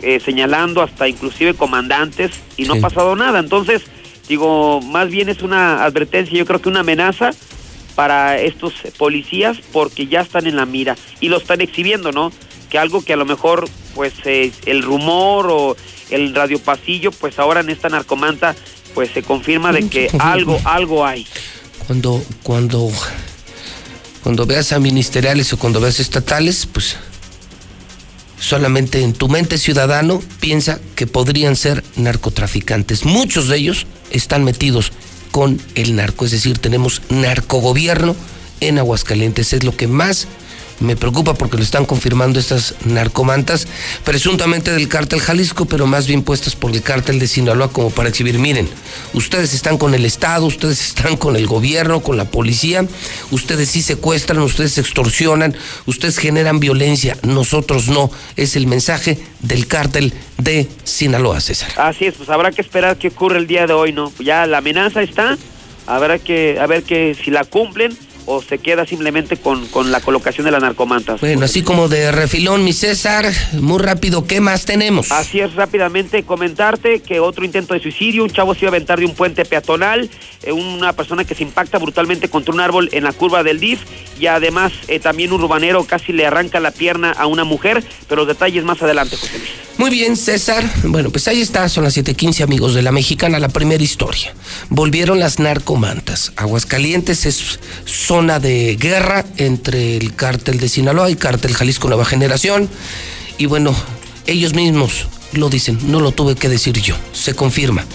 eh, 0.04 0.20
señalando 0.24 0.84
hasta 0.84 1.08
inclusive 1.08 1.56
comandantes 1.56 2.32
y 2.56 2.66
no 2.66 2.75
ha 2.75 2.80
pasado 2.80 3.16
nada. 3.16 3.39
Entonces, 3.39 3.82
digo, 4.28 4.80
más 4.82 5.10
bien 5.10 5.30
es 5.30 5.42
una 5.42 5.84
advertencia, 5.84 6.38
yo 6.38 6.46
creo 6.46 6.62
que 6.62 6.70
una 6.70 6.82
amenaza 6.82 7.32
para 8.00 8.39
estos 8.39 8.72
policías 8.98 9.58
porque 9.74 10.08
ya 10.08 10.22
están 10.22 10.48
en 10.48 10.56
la 10.56 10.65
mira 10.65 10.96
y 11.20 11.27
lo 11.27 11.36
están 11.36 11.60
exhibiendo, 11.60 12.13
¿no? 12.13 12.32
Que 12.70 12.79
algo 12.79 13.03
que 13.03 13.12
a 13.12 13.18
lo 13.18 13.25
mejor, 13.25 13.68
pues, 13.94 14.13
el 14.24 14.84
rumor 14.84 15.48
o 15.51 15.75
el 16.10 16.34
radio 16.34 16.60
pasillo, 16.60 17.12
pues 17.12 17.38
ahora 17.39 17.60
en 17.60 17.70
esta 17.70 17.89
narcomanta, 17.89 18.56
pues 18.94 19.12
se 19.12 19.22
confirma 19.22 19.74
de 19.74 19.89
que 19.89 20.10
algo, 20.20 20.58
algo 20.63 21.06
hay. 21.06 21.27
Cuando, 21.88 22.24
cuando, 22.41 22.89
cuando 24.24 24.46
veas 24.46 24.72
a 24.72 24.79
ministeriales 24.79 25.51
o 25.51 25.60
cuando 25.60 25.82
veas 25.82 26.00
estatales, 26.00 26.70
pues 26.72 26.96
solamente 28.39 29.01
en 29.01 29.12
tu 29.12 29.27
mente 29.27 29.58
ciudadano 29.58 30.24
piensa 30.39 30.79
que 30.96 31.06
podrían 31.06 31.58
ser 31.58 31.84
narcotraficantes. 31.98 33.03
Muchos 33.03 33.50
de 33.50 33.58
ellos 33.58 33.88
están 34.10 34.46
metidos 34.46 34.94
con 35.32 35.62
el 35.76 35.96
narco. 35.96 36.26
Es 36.26 36.32
decir, 36.32 36.58
tenemos 36.58 37.02
narcogobierno 37.10 38.16
en 38.60 38.80
Aguascalientes. 38.80 39.54
Es 39.54 39.64
lo 39.64 39.76
que 39.76 39.88
más 39.88 40.28
me 40.80 40.96
preocupa 40.96 41.34
porque 41.34 41.58
lo 41.58 41.64
están 41.64 41.86
confirmando 41.86 42.40
estas 42.40 42.76
narcomantas, 42.86 43.68
presuntamente 44.04 44.72
del 44.72 44.88
cártel 44.88 45.20
Jalisco, 45.20 45.66
pero 45.66 45.88
más 45.88 46.08
bien 46.08 46.24
puestas 46.24 46.56
por 46.56 46.72
el 46.72 46.82
cártel 46.82 47.20
de 47.20 47.28
Sinaloa 47.28 47.72
como 47.72 47.90
para 47.90 48.10
exhibir, 48.10 48.40
miren, 48.40 48.70
ustedes 49.14 49.54
están 49.54 49.78
con 49.78 49.94
el 49.94 50.06
Estado, 50.06 50.46
ustedes 50.46 50.82
están 50.82 51.18
con 51.18 51.36
el 51.36 51.48
gobierno, 51.48 52.02
con 52.02 52.18
la 52.18 52.26
policía, 52.26 52.86
ustedes 53.32 53.70
sí 53.70 53.82
secuestran, 53.82 54.40
ustedes 54.40 54.78
extorsionan, 54.78 55.56
ustedes 55.86 56.18
generan 56.18 56.60
violencia, 56.60 57.18
nosotros 57.24 57.88
no. 57.88 58.12
Es 58.36 58.56
el 58.56 58.68
mensaje 58.68 59.20
del 59.42 59.68
cártel 59.68 60.14
de 60.38 60.68
Sinaloa, 60.84 61.42
César. 61.42 61.70
Así 61.78 62.06
es, 62.06 62.16
pues 62.16 62.30
habrá 62.30 62.52
que 62.52 62.62
esperar 62.62 62.98
qué 62.98 63.10
ocurre 63.10 63.38
el 63.38 63.48
día 63.48 63.68
de 63.68 63.74
hoy, 63.74 63.92
¿no? 63.92 64.12
Ya 64.20 64.46
la 64.46 64.60
amenaza 64.60 65.02
está, 65.02 65.38
habrá 65.88 66.20
que 66.20 66.60
a 66.60 66.68
ver 66.68 66.84
que 66.84 67.16
si 67.22 67.32
la 67.32 67.44
cumplen 67.44 67.98
o 68.26 68.42
se 68.42 68.60
queda 68.60 68.86
simplemente 68.86 69.38
con, 69.38 69.66
con 69.68 69.92
la 69.92 70.02
colocación 70.02 70.46
de 70.46 70.52
las 70.52 70.62
narcomantas. 70.62 71.22
Bueno, 71.22 71.46
así 71.46 71.62
como 71.62 71.88
de 71.88 72.12
refilón, 72.12 72.64
mi 72.64 72.74
César, 72.74 73.32
muy 73.54 73.80
rápido, 73.80 74.26
¿qué 74.26 74.42
más 74.42 74.66
tenemos? 74.66 75.12
Así 75.12 75.40
es, 75.40 75.56
rápidamente 75.56 76.24
comentarte 76.24 77.02
que 77.02 77.20
otro 77.20 77.46
intento 77.46 77.74
de 77.74 77.80
suicidio, 77.80 78.24
un 78.24 78.32
chavo 78.32 78.54
se 78.54 78.62
iba 78.62 78.70
a 78.70 78.76
aventar 78.76 79.00
de 79.00 79.06
un 79.06 79.14
puente 79.14 79.46
peatonal, 79.46 80.10
eh, 80.44 80.52
una 80.52 80.94
persona 80.94 81.24
que 81.24 81.36
se 81.36 81.44
impacta 81.44 81.78
brutalmente 81.78 82.30
contra 82.30 82.54
un 82.54 82.60
árbol 82.60 82.90
en 82.92 83.04
la 83.04 83.14
curva 83.14 83.44
del 83.44 83.60
DIF 83.60 83.82
y 84.20 84.28
además 84.28 84.72
eh, 84.88 85.00
también 85.00 85.32
un 85.32 85.42
urbanero 85.42 85.84
casi 85.86 86.14
le 86.14 86.26
arranca 86.26 86.60
la 86.60 86.72
pierna 86.72 87.12
a 87.12 87.26
una 87.26 87.44
mujer, 87.44 87.84
pero 88.08 88.22
los 88.22 88.28
detalles 88.28 88.64
más 88.64 88.82
adelante, 88.82 89.16
José 89.16 89.38
Luis. 89.38 89.70
Muy 89.80 89.92
bien, 89.92 90.18
César. 90.18 90.70
Bueno, 90.84 91.10
pues 91.10 91.30
ahí 91.30 91.40
está, 91.40 91.70
son 91.70 91.86
las 91.86 91.96
7:15 91.96 92.44
amigos 92.44 92.74
de 92.74 92.82
la 92.82 92.92
Mexicana, 92.92 93.40
la 93.40 93.48
primera 93.48 93.82
historia. 93.82 94.34
Volvieron 94.68 95.22
las 95.22 95.40
narcomantas. 95.40 96.34
Aguascalientes 96.36 97.26
es 97.26 97.62
zona 98.20 98.42
de 98.42 98.76
guerra 98.76 99.24
entre 99.38 99.96
el 99.96 100.14
cártel 100.14 100.60
de 100.60 100.68
Sinaloa 100.68 101.10
y 101.10 101.16
cártel 101.16 101.54
Jalisco 101.54 101.88
Nueva 101.88 102.04
Generación. 102.04 102.68
Y 103.38 103.46
bueno, 103.46 103.74
ellos 104.28 104.54
mismos 104.54 105.08
lo 105.32 105.50
dicen, 105.50 105.80
no 105.84 106.02
lo 106.02 106.12
tuve 106.12 106.36
que 106.36 106.50
decir 106.50 106.82
yo, 106.82 106.96
se 107.14 107.34
confirma 107.34 107.86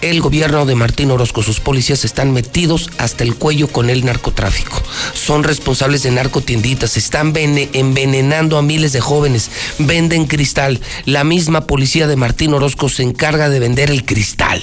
el 0.00 0.20
gobierno 0.20 0.64
de 0.64 0.76
Martín 0.76 1.10
Orozco, 1.10 1.42
sus 1.42 1.58
policías 1.58 2.04
están 2.04 2.32
metidos 2.32 2.88
hasta 2.98 3.24
el 3.24 3.34
cuello 3.34 3.66
con 3.66 3.90
el 3.90 4.04
narcotráfico. 4.04 4.80
Son 5.14 5.42
responsables 5.42 6.02
de 6.04 6.10
narcotienditas, 6.12 6.96
están 6.96 7.32
envenenando 7.34 8.58
a 8.58 8.62
miles 8.62 8.92
de 8.92 9.00
jóvenes, 9.00 9.50
venden 9.78 10.26
cristal. 10.26 10.78
La 11.06 11.24
misma 11.24 11.66
policía 11.66 12.06
de 12.06 12.16
Martín 12.16 12.52
Orozco 12.52 12.90
se 12.90 13.02
encarga 13.02 13.48
de 13.48 13.58
vender 13.58 13.90
el 13.90 14.04
cristal 14.04 14.62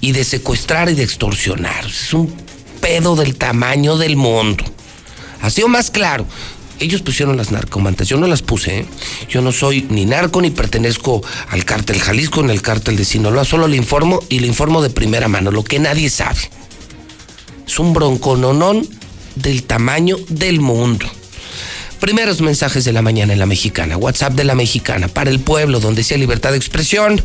y 0.00 0.12
de 0.12 0.24
secuestrar 0.24 0.88
y 0.88 0.94
de 0.94 1.02
extorsionar. 1.04 1.84
Es 1.86 2.14
un 2.14 2.45
pedo 2.80 3.16
del 3.16 3.36
tamaño 3.36 3.96
del 3.96 4.16
mundo. 4.16 4.64
Ha 5.42 5.50
sido 5.50 5.68
más 5.68 5.90
claro. 5.90 6.26
Ellos 6.78 7.00
pusieron 7.00 7.38
las 7.38 7.52
narcomantas, 7.52 8.06
yo 8.06 8.18
no 8.18 8.26
las 8.26 8.42
puse, 8.42 8.80
¿eh? 8.80 8.86
Yo 9.30 9.40
no 9.40 9.50
soy 9.50 9.86
ni 9.88 10.04
narco 10.04 10.42
ni 10.42 10.50
pertenezco 10.50 11.22
al 11.48 11.64
cártel 11.64 12.00
Jalisco 12.00 12.42
ni 12.42 12.52
al 12.52 12.60
cártel 12.60 12.96
de 12.96 13.04
Sinaloa, 13.06 13.46
solo 13.46 13.66
le 13.66 13.78
informo 13.78 14.20
y 14.28 14.40
le 14.40 14.46
informo 14.46 14.82
de 14.82 14.90
primera 14.90 15.26
mano, 15.26 15.50
lo 15.50 15.64
que 15.64 15.78
nadie 15.78 16.10
sabe. 16.10 16.50
Es 17.66 17.78
un 17.78 17.94
broncononón 17.94 18.86
del 19.36 19.62
tamaño 19.62 20.16
del 20.28 20.60
mundo. 20.60 21.06
Primeros 21.98 22.42
mensajes 22.42 22.84
de 22.84 22.92
la 22.92 23.00
mañana 23.00 23.32
en 23.32 23.38
la 23.38 23.46
mexicana, 23.46 23.96
WhatsApp 23.96 24.34
de 24.34 24.44
la 24.44 24.54
mexicana, 24.54 25.08
para 25.08 25.30
el 25.30 25.40
pueblo 25.40 25.80
donde 25.80 26.04
sea 26.04 26.18
libertad 26.18 26.50
de 26.50 26.58
expresión, 26.58 27.22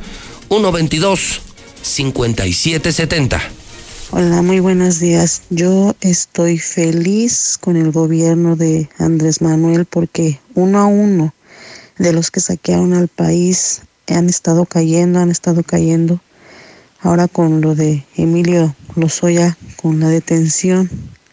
122 0.47 1.41
5770. 1.81 3.41
Hola, 4.13 4.41
muy 4.41 4.59
buenos 4.59 4.99
días. 4.99 5.43
Yo 5.49 5.95
estoy 6.01 6.57
feliz 6.57 7.57
con 7.57 7.77
el 7.77 7.93
gobierno 7.93 8.57
de 8.57 8.89
Andrés 8.97 9.41
Manuel 9.41 9.85
porque 9.85 10.41
uno 10.53 10.79
a 10.79 10.85
uno 10.85 11.33
de 11.97 12.11
los 12.11 12.29
que 12.29 12.41
saquearon 12.41 12.93
al 12.93 13.07
país 13.07 13.83
han 14.07 14.27
estado 14.27 14.65
cayendo, 14.65 15.19
han 15.19 15.31
estado 15.31 15.63
cayendo. 15.63 16.19
Ahora 16.99 17.29
con 17.29 17.61
lo 17.61 17.73
de 17.73 18.05
Emilio 18.17 18.75
Lozoya, 18.97 19.57
con 19.81 20.01
la 20.01 20.09
detención, 20.09 20.89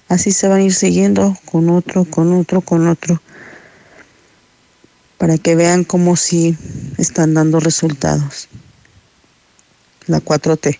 así 0.08 0.30
se 0.30 0.46
van 0.46 0.60
a 0.60 0.64
ir 0.64 0.74
siguiendo 0.74 1.36
con 1.46 1.70
otro, 1.70 2.04
con 2.04 2.32
otro, 2.32 2.60
con 2.60 2.86
otro 2.86 3.20
para 5.16 5.36
que 5.36 5.56
vean 5.56 5.82
cómo 5.82 6.14
sí 6.14 6.56
están 6.96 7.34
dando 7.34 7.58
resultados. 7.58 8.48
La 10.06 10.20
4T. 10.20 10.78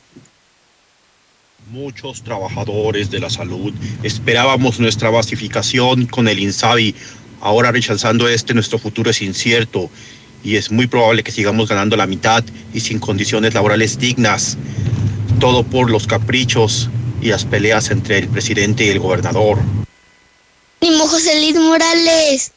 Muchos 1.71 2.23
trabajadores 2.23 3.11
de 3.11 3.21
la 3.21 3.29
salud 3.29 3.75
esperábamos 4.03 4.81
nuestra 4.81 5.11
basificación 5.11 6.07
con 6.07 6.27
el 6.27 6.39
INSABI. 6.39 6.95
Ahora 7.43 7.71
rechazando 7.73 8.27
este, 8.27 8.55
nuestro 8.55 8.79
futuro 8.79 9.11
es 9.11 9.21
incierto 9.21 9.91
y 10.43 10.57
es 10.57 10.71
muy 10.71 10.87
probable 10.87 11.23
que 11.23 11.31
sigamos 11.31 11.69
ganando 11.69 11.95
la 11.97 12.07
mitad 12.07 12.43
y 12.73 12.81
sin 12.81 12.99
condiciones 12.99 13.53
laborales 13.53 13.99
dignas. 13.99 14.57
Todo 15.41 15.63
por 15.63 15.91
los 15.91 16.07
caprichos 16.07 16.89
y 17.21 17.29
las 17.29 17.45
peleas 17.45 17.91
entre 17.91 18.17
el 18.17 18.29
presidente 18.29 18.87
y 18.87 18.89
el 18.89 18.99
gobernador. 18.99 19.59
José 20.81 21.41
Luis 21.41 21.57
Morales. 21.57 22.53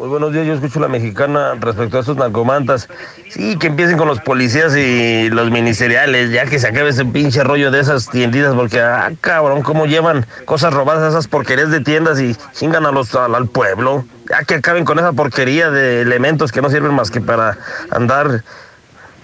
Muy 0.00 0.08
buenos 0.08 0.32
días, 0.32 0.46
yo 0.46 0.54
escucho 0.54 0.80
la 0.80 0.88
mexicana 0.88 1.56
respecto 1.60 1.98
a 1.98 2.00
estos 2.00 2.16
narcomantas. 2.16 2.88
Sí, 3.28 3.58
que 3.58 3.66
empiecen 3.66 3.98
con 3.98 4.08
los 4.08 4.18
policías 4.20 4.74
y 4.74 5.28
los 5.28 5.50
ministeriales, 5.50 6.30
ya 6.30 6.46
que 6.46 6.58
se 6.58 6.68
acabe 6.68 6.88
ese 6.88 7.04
pinche 7.04 7.44
rollo 7.44 7.70
de 7.70 7.80
esas 7.80 8.08
tienditas, 8.08 8.54
porque, 8.54 8.80
ah, 8.80 9.12
cabrón, 9.20 9.60
cómo 9.60 9.84
llevan 9.84 10.24
cosas 10.46 10.72
robadas 10.72 11.10
esas 11.12 11.28
porquerías 11.28 11.70
de 11.70 11.80
tiendas 11.80 12.18
y 12.18 12.34
chingan 12.58 12.86
a 12.86 12.92
los, 12.92 13.14
al, 13.14 13.34
al 13.34 13.46
pueblo. 13.48 14.06
Ya 14.30 14.42
que 14.44 14.54
acaben 14.54 14.86
con 14.86 14.98
esa 14.98 15.12
porquería 15.12 15.70
de 15.70 16.00
elementos 16.00 16.50
que 16.50 16.62
no 16.62 16.70
sirven 16.70 16.94
más 16.94 17.10
que 17.10 17.20
para 17.20 17.58
andar 17.90 18.42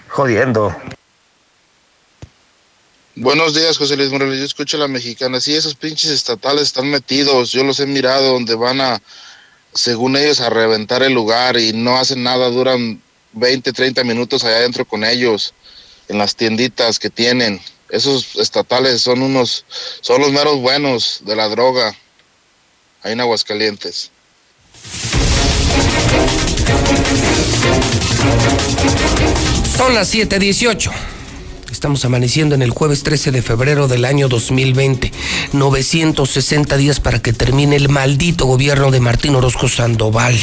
jodiendo. 0.08 0.76
Buenos 3.14 3.54
días, 3.54 3.78
José 3.78 3.96
Luis 3.96 4.12
Morales. 4.12 4.40
Yo 4.40 4.44
escucho 4.44 4.76
la 4.76 4.88
mexicana. 4.88 5.40
Sí, 5.40 5.56
esos 5.56 5.74
pinches 5.74 6.10
estatales 6.10 6.64
están 6.64 6.90
metidos. 6.90 7.50
Yo 7.50 7.64
los 7.64 7.80
he 7.80 7.86
mirado 7.86 8.34
donde 8.34 8.54
van 8.54 8.82
a 8.82 9.00
según 9.76 10.16
ellos, 10.16 10.40
a 10.40 10.50
reventar 10.50 11.02
el 11.02 11.12
lugar 11.12 11.58
y 11.58 11.72
no 11.72 11.96
hacen 11.96 12.22
nada, 12.22 12.48
duran 12.50 13.00
20, 13.32 13.72
30 13.72 14.04
minutos 14.04 14.44
allá 14.44 14.56
adentro 14.56 14.84
con 14.84 15.04
ellos, 15.04 15.54
en 16.08 16.18
las 16.18 16.34
tienditas 16.34 16.98
que 16.98 17.10
tienen. 17.10 17.60
Esos 17.88 18.36
estatales 18.36 19.02
son 19.02 19.22
unos, 19.22 19.64
son 20.00 20.20
los 20.20 20.32
meros 20.32 20.56
buenos 20.60 21.20
de 21.24 21.36
la 21.36 21.48
droga, 21.48 21.94
ahí 23.02 23.12
en 23.12 23.20
Aguascalientes. 23.20 24.10
Son 29.76 29.94
las 29.94 30.12
7:18. 30.12 31.15
Estamos 31.86 32.04
amaneciendo 32.04 32.56
en 32.56 32.62
el 32.62 32.70
jueves 32.70 33.04
13 33.04 33.30
de 33.30 33.42
febrero 33.42 33.86
del 33.86 34.06
año 34.06 34.26
2020. 34.26 35.12
960 35.52 36.76
días 36.76 36.98
para 36.98 37.22
que 37.22 37.32
termine 37.32 37.76
el 37.76 37.88
maldito 37.88 38.44
gobierno 38.44 38.90
de 38.90 38.98
Martín 38.98 39.36
Orozco 39.36 39.68
Sandoval. 39.68 40.36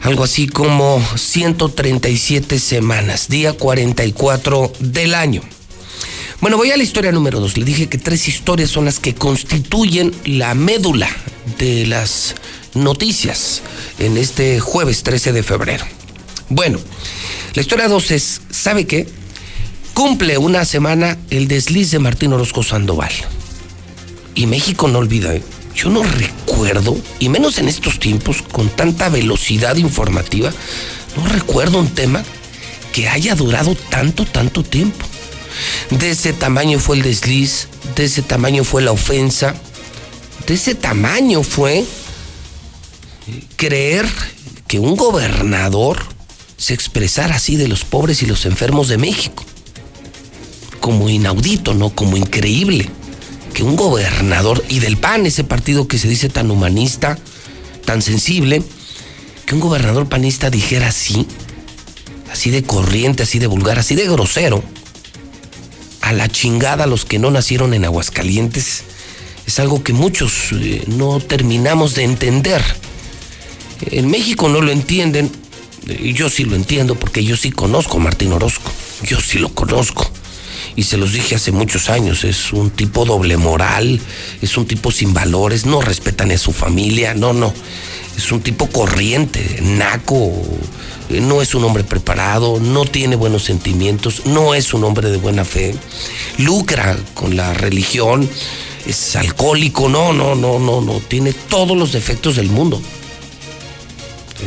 Algo 0.00 0.24
así 0.24 0.48
como 0.48 1.04
137 1.16 2.58
semanas, 2.58 3.28
día 3.28 3.52
44 3.52 4.72
del 4.78 5.14
año. 5.14 5.42
Bueno, 6.40 6.56
voy 6.56 6.70
a 6.70 6.78
la 6.78 6.82
historia 6.82 7.12
número 7.12 7.38
2. 7.38 7.58
Le 7.58 7.66
dije 7.66 7.90
que 7.90 7.98
tres 7.98 8.26
historias 8.26 8.70
son 8.70 8.86
las 8.86 9.00
que 9.00 9.14
constituyen 9.14 10.14
la 10.24 10.54
médula 10.54 11.10
de 11.58 11.84
las 11.86 12.36
noticias 12.72 13.60
en 13.98 14.16
este 14.16 14.60
jueves 14.60 15.02
13 15.02 15.34
de 15.34 15.42
febrero. 15.42 15.84
Bueno, 16.48 16.78
la 17.52 17.60
historia 17.60 17.86
2 17.86 18.10
es, 18.12 18.40
¿sabe 18.50 18.86
qué? 18.86 19.20
Cumple 19.94 20.38
una 20.38 20.64
semana 20.64 21.18
el 21.28 21.48
desliz 21.48 21.90
de 21.90 21.98
Martín 21.98 22.32
Orozco 22.32 22.62
Sandoval. 22.62 23.12
Y 24.34 24.46
México 24.46 24.88
no 24.88 24.98
olvida, 24.98 25.34
¿eh? 25.34 25.42
yo 25.74 25.90
no 25.90 26.02
recuerdo, 26.02 26.96
y 27.18 27.28
menos 27.28 27.58
en 27.58 27.68
estos 27.68 27.98
tiempos, 27.98 28.40
con 28.40 28.70
tanta 28.70 29.10
velocidad 29.10 29.76
informativa, 29.76 30.50
no 31.16 31.26
recuerdo 31.26 31.78
un 31.78 31.90
tema 31.90 32.24
que 32.92 33.08
haya 33.08 33.34
durado 33.34 33.74
tanto, 33.74 34.24
tanto 34.24 34.62
tiempo. 34.62 35.04
De 35.90 36.10
ese 36.10 36.32
tamaño 36.32 36.78
fue 36.78 36.96
el 36.96 37.02
desliz, 37.02 37.68
de 37.94 38.04
ese 38.04 38.22
tamaño 38.22 38.64
fue 38.64 38.80
la 38.80 38.92
ofensa, 38.92 39.54
de 40.46 40.54
ese 40.54 40.74
tamaño 40.74 41.42
fue 41.42 41.84
creer 43.56 44.08
que 44.66 44.78
un 44.78 44.96
gobernador 44.96 46.02
se 46.56 46.72
expresara 46.72 47.36
así 47.36 47.56
de 47.56 47.68
los 47.68 47.84
pobres 47.84 48.22
y 48.22 48.26
los 48.26 48.46
enfermos 48.46 48.88
de 48.88 48.96
México 48.96 49.44
como 50.82 51.08
inaudito, 51.08 51.72
¿no? 51.72 51.90
Como 51.90 52.18
increíble 52.18 52.90
que 53.54 53.62
un 53.62 53.76
gobernador, 53.76 54.62
y 54.68 54.80
del 54.80 54.98
PAN, 54.98 55.24
ese 55.24 55.44
partido 55.44 55.86
que 55.86 55.96
se 55.96 56.08
dice 56.08 56.28
tan 56.28 56.50
humanista, 56.50 57.16
tan 57.86 58.02
sensible, 58.02 58.62
que 59.46 59.54
un 59.54 59.60
gobernador 59.60 60.08
panista 60.08 60.50
dijera 60.50 60.88
así, 60.88 61.26
así 62.30 62.50
de 62.50 62.62
corriente, 62.64 63.22
así 63.22 63.38
de 63.38 63.46
vulgar, 63.46 63.78
así 63.78 63.94
de 63.94 64.08
grosero, 64.08 64.62
a 66.00 66.12
la 66.12 66.28
chingada 66.28 66.86
los 66.86 67.04
que 67.04 67.18
no 67.18 67.30
nacieron 67.30 67.74
en 67.74 67.84
Aguascalientes, 67.84 68.82
es 69.46 69.58
algo 69.60 69.84
que 69.84 69.92
muchos 69.92 70.52
eh, 70.52 70.84
no 70.88 71.20
terminamos 71.20 71.94
de 71.94 72.04
entender. 72.04 72.62
En 73.82 74.10
México 74.10 74.48
no 74.48 74.60
lo 74.60 74.72
entienden, 74.72 75.30
y 75.86 76.12
yo 76.12 76.28
sí 76.28 76.44
lo 76.44 76.56
entiendo 76.56 76.96
porque 76.96 77.22
yo 77.22 77.36
sí 77.36 77.52
conozco 77.52 77.98
a 77.98 78.00
Martín 78.00 78.32
Orozco, 78.32 78.70
yo 79.04 79.20
sí 79.20 79.38
lo 79.38 79.50
conozco 79.50 80.11
y 80.76 80.84
se 80.84 80.96
los 80.96 81.12
dije 81.12 81.34
hace 81.34 81.52
muchos 81.52 81.90
años, 81.90 82.24
es 82.24 82.52
un 82.52 82.70
tipo 82.70 83.04
doble 83.04 83.36
moral, 83.36 84.00
es 84.40 84.56
un 84.56 84.66
tipo 84.66 84.90
sin 84.90 85.12
valores, 85.12 85.66
no 85.66 85.80
respetan 85.80 86.30
a 86.30 86.38
su 86.38 86.52
familia, 86.52 87.14
no, 87.14 87.32
no, 87.32 87.52
es 88.16 88.32
un 88.32 88.40
tipo 88.40 88.68
corriente, 88.68 89.60
naco, 89.62 90.32
no 91.10 91.42
es 91.42 91.54
un 91.54 91.64
hombre 91.64 91.84
preparado, 91.84 92.58
no 92.60 92.84
tiene 92.84 93.16
buenos 93.16 93.44
sentimientos, 93.44 94.26
no 94.26 94.54
es 94.54 94.72
un 94.74 94.84
hombre 94.84 95.10
de 95.10 95.18
buena 95.18 95.44
fe, 95.44 95.74
lucra 96.38 96.96
con 97.14 97.36
la 97.36 97.52
religión, 97.54 98.28
es 98.86 99.16
alcohólico, 99.16 99.88
no, 99.88 100.12
no, 100.12 100.34
no, 100.34 100.58
no, 100.58 100.80
no, 100.80 101.00
tiene 101.00 101.32
todos 101.32 101.76
los 101.76 101.92
defectos 101.92 102.36
del 102.36 102.48
mundo. 102.48 102.80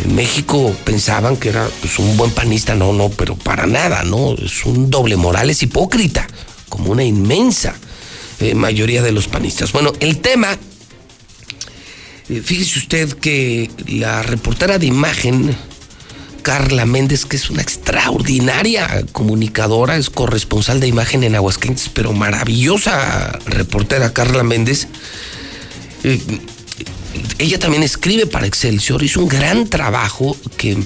En 0.04 0.16
México 0.16 0.76
pensaban 0.84 1.38
que 1.38 1.50
era 1.50 1.70
pues, 1.80 2.00
un 2.00 2.18
buen 2.18 2.32
panista, 2.32 2.76
no, 2.76 2.92
no, 2.92 3.10
pero 3.10 3.36
para 3.36 3.66
nada, 3.66 4.04
¿no? 4.04 4.34
Es 4.34 4.66
un 4.66 4.90
doble 4.90 5.16
moral, 5.16 5.50
es 5.50 5.64
hipócrita, 5.64 6.28
como 6.68 6.92
una 6.92 7.04
inmensa 7.04 7.76
eh, 8.40 8.54
mayoría 8.56 9.02
de 9.02 9.14
los 9.14 9.28
panistas. 9.28 9.72
Bueno, 9.72 9.94
el 10.02 10.20
tema, 10.20 10.58
eh, 12.28 12.42
fíjese 12.44 12.80
usted 12.80 13.14
que 13.14 13.72
la 13.88 14.24
reportera 14.24 14.78
de 14.78 14.88
imagen, 14.88 15.56
Carla 16.42 16.86
Méndez, 16.86 17.26
que 17.26 17.38
es 17.38 17.50
una 17.50 17.62
extraordinaria 17.62 19.06
comunicadora, 19.14 19.96
es 19.96 20.10
corresponsal 20.10 20.82
de 20.82 20.88
imagen 20.88 21.24
en 21.24 21.36
Aguascalientes, 21.36 21.90
pero 21.90 22.12
maravillosa 22.12 23.40
reportera 23.46 24.14
Carla 24.14 24.44
Méndez, 24.44 24.88
eh, 26.04 26.20
ella 27.38 27.60
también 27.60 27.84
escribe 27.84 28.26
para 28.26 28.48
Excelsior, 28.48 29.04
hizo 29.04 29.20
un 29.20 29.28
gran 29.28 29.68
trabajo 29.68 30.36
que, 30.58 30.78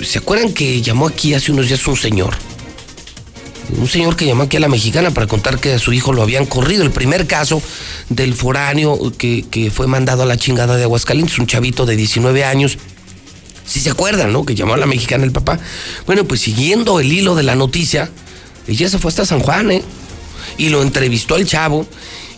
¿se 0.00 0.18
acuerdan 0.18 0.52
que 0.52 0.82
llamó 0.82 1.06
aquí 1.06 1.34
hace 1.34 1.52
unos 1.52 1.68
días 1.68 1.86
un 1.86 1.96
señor? 1.96 2.34
Un 3.78 3.88
señor 3.88 4.14
que 4.14 4.26
llamó 4.26 4.44
aquí 4.44 4.56
a 4.56 4.60
la 4.60 4.68
mexicana 4.68 5.10
para 5.10 5.26
contar 5.26 5.58
que 5.58 5.72
a 5.72 5.78
su 5.78 5.92
hijo 5.92 6.12
lo 6.12 6.22
habían 6.22 6.46
corrido. 6.46 6.84
El 6.84 6.92
primer 6.92 7.26
caso 7.26 7.60
del 8.08 8.34
foráneo 8.34 9.12
que, 9.18 9.44
que 9.50 9.70
fue 9.70 9.88
mandado 9.88 10.22
a 10.22 10.26
la 10.26 10.36
chingada 10.36 10.76
de 10.76 10.84
Aguascalientes, 10.84 11.38
un 11.38 11.46
chavito 11.46 11.84
de 11.84 11.96
19 11.96 12.44
años. 12.44 12.78
Si 13.66 13.80
se 13.80 13.90
acuerdan, 13.90 14.32
¿no? 14.32 14.46
Que 14.46 14.54
llamó 14.54 14.74
a 14.74 14.76
la 14.76 14.86
mexicana 14.86 15.24
el 15.24 15.32
papá. 15.32 15.58
Bueno, 16.06 16.24
pues 16.24 16.40
siguiendo 16.42 17.00
el 17.00 17.12
hilo 17.12 17.34
de 17.34 17.42
la 17.42 17.56
noticia, 17.56 18.08
ella 18.68 18.88
se 18.88 18.98
fue 18.98 19.08
hasta 19.08 19.26
San 19.26 19.40
Juan, 19.40 19.72
¿eh? 19.72 19.82
Y 20.58 20.68
lo 20.68 20.82
entrevistó 20.82 21.34
al 21.34 21.44
chavo 21.44 21.88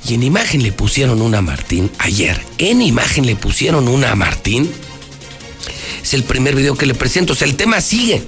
Y 0.09 0.15
en 0.15 0.23
imagen 0.23 0.63
le 0.63 0.73
pusieron 0.73 1.21
una 1.21 1.39
a 1.39 1.43
Martín, 1.43 1.91
ayer, 1.99 2.43
en 2.57 2.81
imagen 2.81 3.27
le 3.27 3.37
pusieron 3.37 3.89
una 3.89 4.13
a 4.13 4.15
Martín. 4.15 4.71
Es 6.03 6.15
el 6.15 6.25
primer 6.25 6.55
video 6.55 6.77
que 6.77 6.87
le 6.87 6.95
presento. 6.95 7.35
O 7.35 7.37
sea, 7.37 7.47
el 7.47 7.57
tema 7.57 7.83
sigue. 7.83 8.23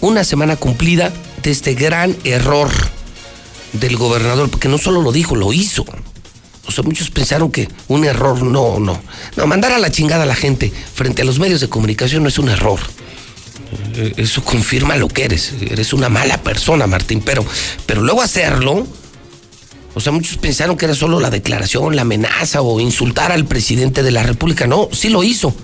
Una 0.00 0.24
semana 0.24 0.56
cumplida 0.56 1.12
de 1.42 1.52
este 1.52 1.74
gran 1.74 2.16
error 2.24 2.68
del 3.74 3.96
gobernador, 3.96 4.50
porque 4.50 4.68
no 4.68 4.76
solo 4.76 5.02
lo 5.02 5.12
dijo, 5.12 5.36
lo 5.36 5.52
hizo. 5.52 5.84
O 6.66 6.72
sea, 6.72 6.82
muchos 6.82 7.10
pensaron 7.10 7.52
que 7.52 7.68
un 7.86 8.04
error, 8.04 8.42
no, 8.42 8.80
no. 8.80 9.00
No, 9.36 9.46
mandar 9.46 9.70
a 9.70 9.78
la 9.78 9.92
chingada 9.92 10.24
a 10.24 10.26
la 10.26 10.34
gente 10.34 10.72
frente 10.94 11.22
a 11.22 11.24
los 11.24 11.38
medios 11.38 11.60
de 11.60 11.68
comunicación 11.68 12.24
no 12.24 12.28
es 12.28 12.38
un 12.38 12.48
error. 12.48 12.80
Eh, 13.94 14.14
Eso 14.16 14.42
confirma 14.42 14.96
lo 14.96 15.06
que 15.06 15.26
eres. 15.26 15.52
Eres 15.60 15.92
una 15.92 16.08
mala 16.08 16.42
persona, 16.42 16.88
Martín. 16.88 17.22
Pero, 17.24 17.44
pero 17.86 18.02
luego 18.02 18.20
hacerlo, 18.20 18.86
o 19.94 20.00
sea, 20.00 20.12
muchos 20.12 20.36
pensaron 20.36 20.76
que 20.76 20.84
era 20.84 20.94
solo 20.94 21.18
la 21.18 21.30
declaración, 21.30 21.96
la 21.96 22.02
amenaza 22.02 22.62
o 22.62 22.78
insultar 22.80 23.32
al 23.32 23.44
presidente 23.44 24.02
de 24.02 24.12
la 24.12 24.22
República. 24.22 24.66
No, 24.66 24.88
sí 24.92 25.08
lo 25.08 25.24
hizo. 25.24 25.54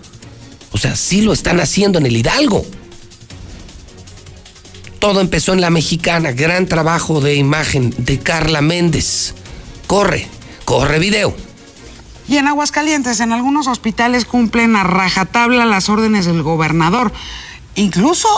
O 0.72 0.78
sea, 0.78 0.96
sí 0.96 1.22
lo 1.22 1.32
están 1.32 1.60
haciendo 1.60 1.98
en 1.98 2.06
el 2.06 2.16
Hidalgo. 2.16 2.66
Todo 4.98 5.20
empezó 5.20 5.52
en 5.52 5.60
la 5.60 5.70
mexicana. 5.70 6.32
Gran 6.32 6.66
trabajo 6.66 7.20
de 7.20 7.36
imagen 7.36 7.94
de 7.98 8.18
Carla 8.18 8.62
Méndez. 8.62 9.34
Corre, 9.86 10.26
corre 10.64 10.98
video. 10.98 11.34
Y 12.28 12.38
en 12.38 12.48
Aguascalientes, 12.48 13.20
en 13.20 13.32
algunos 13.32 13.68
hospitales 13.68 14.24
cumplen 14.24 14.74
a 14.74 14.82
rajatabla 14.82 15.64
las 15.66 15.88
órdenes 15.88 16.26
del 16.26 16.42
gobernador. 16.42 17.12
Incluso, 17.76 18.28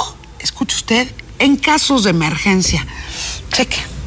escuche 0.41 0.77
usted, 0.77 1.09
en 1.39 1.57
casos 1.57 2.05
de 2.05 2.11
emergencia. 2.11 2.87
Cheque. 3.51 3.98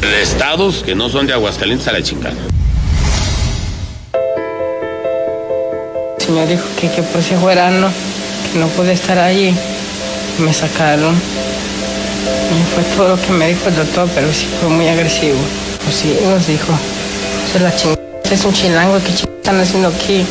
De 0.00 0.22
estados 0.22 0.82
que 0.84 0.94
no 0.94 1.08
son 1.08 1.26
de 1.26 1.32
Aguascalientes 1.32 1.88
a 1.88 1.92
la 1.92 2.02
chingada. 2.02 2.34
Sí 6.18 6.30
me 6.32 6.46
dijo 6.46 6.64
que, 6.80 6.90
que 6.90 7.02
por 7.02 7.22
si 7.22 7.34
fuera 7.34 7.70
no, 7.70 7.88
que 8.52 8.58
no 8.58 8.66
pude 8.68 8.92
estar 8.92 9.18
allí. 9.18 9.54
Me 10.38 10.52
sacaron. 10.52 11.14
Y 11.14 12.74
fue 12.74 12.84
todo 12.96 13.16
lo 13.16 13.22
que 13.22 13.32
me 13.32 13.48
dijo 13.48 13.68
el 13.68 13.76
doctor, 13.76 14.08
pero 14.14 14.32
sí 14.32 14.46
fue 14.60 14.68
muy 14.68 14.88
agresivo. 14.88 15.38
Pues 15.84 15.96
sí, 15.96 16.16
nos 16.24 16.46
dijo, 16.46 16.72
"Usted 17.46 17.56
es 17.56 17.62
la 17.62 17.76
chingada, 17.76 18.02
es 18.30 18.44
un 18.44 18.52
chilango, 18.52 18.98
¿qué 18.98 19.14
chingada 19.14 19.36
están 19.38 19.60
haciendo 19.60 19.88
aquí? 19.88 20.24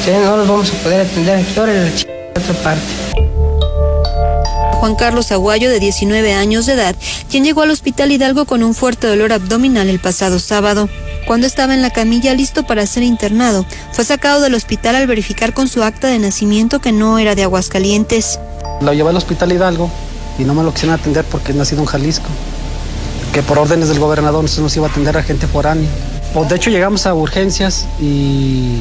Ustedes 0.00 0.24
no 0.24 0.36
los 0.36 0.48
vamos 0.48 0.70
a 0.70 0.74
poder 0.82 1.00
atender 1.06 1.36
aquí, 1.38 1.58
ahora 1.58 1.72
la 1.74 1.94
chingada 1.94 2.20
otra 2.36 2.54
parte. 2.62 3.49
Juan 4.80 4.94
Carlos 4.94 5.30
Aguayo, 5.30 5.68
de 5.68 5.78
19 5.78 6.32
años 6.32 6.64
de 6.64 6.72
edad, 6.72 6.96
quien 7.28 7.44
llegó 7.44 7.62
al 7.62 7.70
hospital 7.70 8.12
Hidalgo 8.12 8.46
con 8.46 8.62
un 8.62 8.74
fuerte 8.74 9.06
dolor 9.06 9.32
abdominal 9.32 9.90
el 9.90 10.00
pasado 10.00 10.38
sábado. 10.38 10.88
Cuando 11.26 11.46
estaba 11.46 11.74
en 11.74 11.82
la 11.82 11.90
camilla 11.90 12.32
listo 12.34 12.62
para 12.62 12.86
ser 12.86 13.02
internado, 13.02 13.66
fue 13.92 14.04
sacado 14.04 14.40
del 14.40 14.54
hospital 14.54 14.94
al 14.96 15.06
verificar 15.06 15.52
con 15.52 15.68
su 15.68 15.82
acta 15.82 16.08
de 16.08 16.18
nacimiento 16.18 16.80
que 16.80 16.92
no 16.92 17.18
era 17.18 17.34
de 17.34 17.42
Aguascalientes. 17.42 18.38
Lo 18.80 18.94
llevé 18.94 19.10
al 19.10 19.16
hospital 19.16 19.52
Hidalgo 19.52 19.90
y 20.38 20.44
no 20.44 20.54
me 20.54 20.62
lo 20.62 20.72
quisieron 20.72 20.98
atender 20.98 21.24
porque 21.26 21.52
es 21.52 21.58
nacido 21.58 21.82
en 21.82 21.86
Jalisco. 21.86 22.28
Que 23.34 23.42
por 23.42 23.58
órdenes 23.58 23.90
del 23.90 23.98
gobernador 23.98 24.42
no 24.42 24.48
se 24.48 24.62
nos 24.62 24.74
iba 24.76 24.86
a 24.86 24.90
atender 24.90 25.16
a 25.18 25.22
gente 25.22 25.46
foránea. 25.46 25.88
Pues 26.32 26.48
de 26.48 26.56
hecho 26.56 26.70
llegamos 26.70 27.06
a 27.06 27.14
urgencias 27.14 27.86
y 28.00 28.80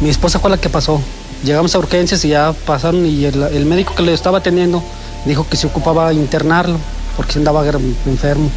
mi 0.00 0.10
esposa 0.10 0.38
fue 0.38 0.50
la 0.50 0.58
que 0.58 0.68
pasó. 0.68 1.00
Llegamos 1.44 1.74
a 1.74 1.78
urgencias 1.78 2.24
y 2.24 2.28
ya 2.28 2.52
pasaron 2.66 3.04
y 3.04 3.24
el, 3.24 3.66
médico 3.66 3.94
que 3.94 4.02
le 4.02 4.12
estaba 4.12 4.38
atendiendo 4.38 4.82
dijo 5.24 5.46
que 5.48 5.56
se 5.56 5.66
ocupaba 5.66 6.12
internarlo 6.12 6.78
porque 7.16 7.38
andaba 7.38 7.64
enfermo. 8.06 8.50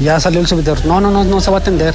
Ya 0.00 0.18
salió 0.20 0.40
el 0.40 0.46
subidor. 0.46 0.84
No, 0.86 1.00
no, 1.00 1.10
no, 1.10 1.24
no 1.24 1.40
se 1.40 1.50
va 1.50 1.58
a 1.58 1.60
atender. 1.60 1.94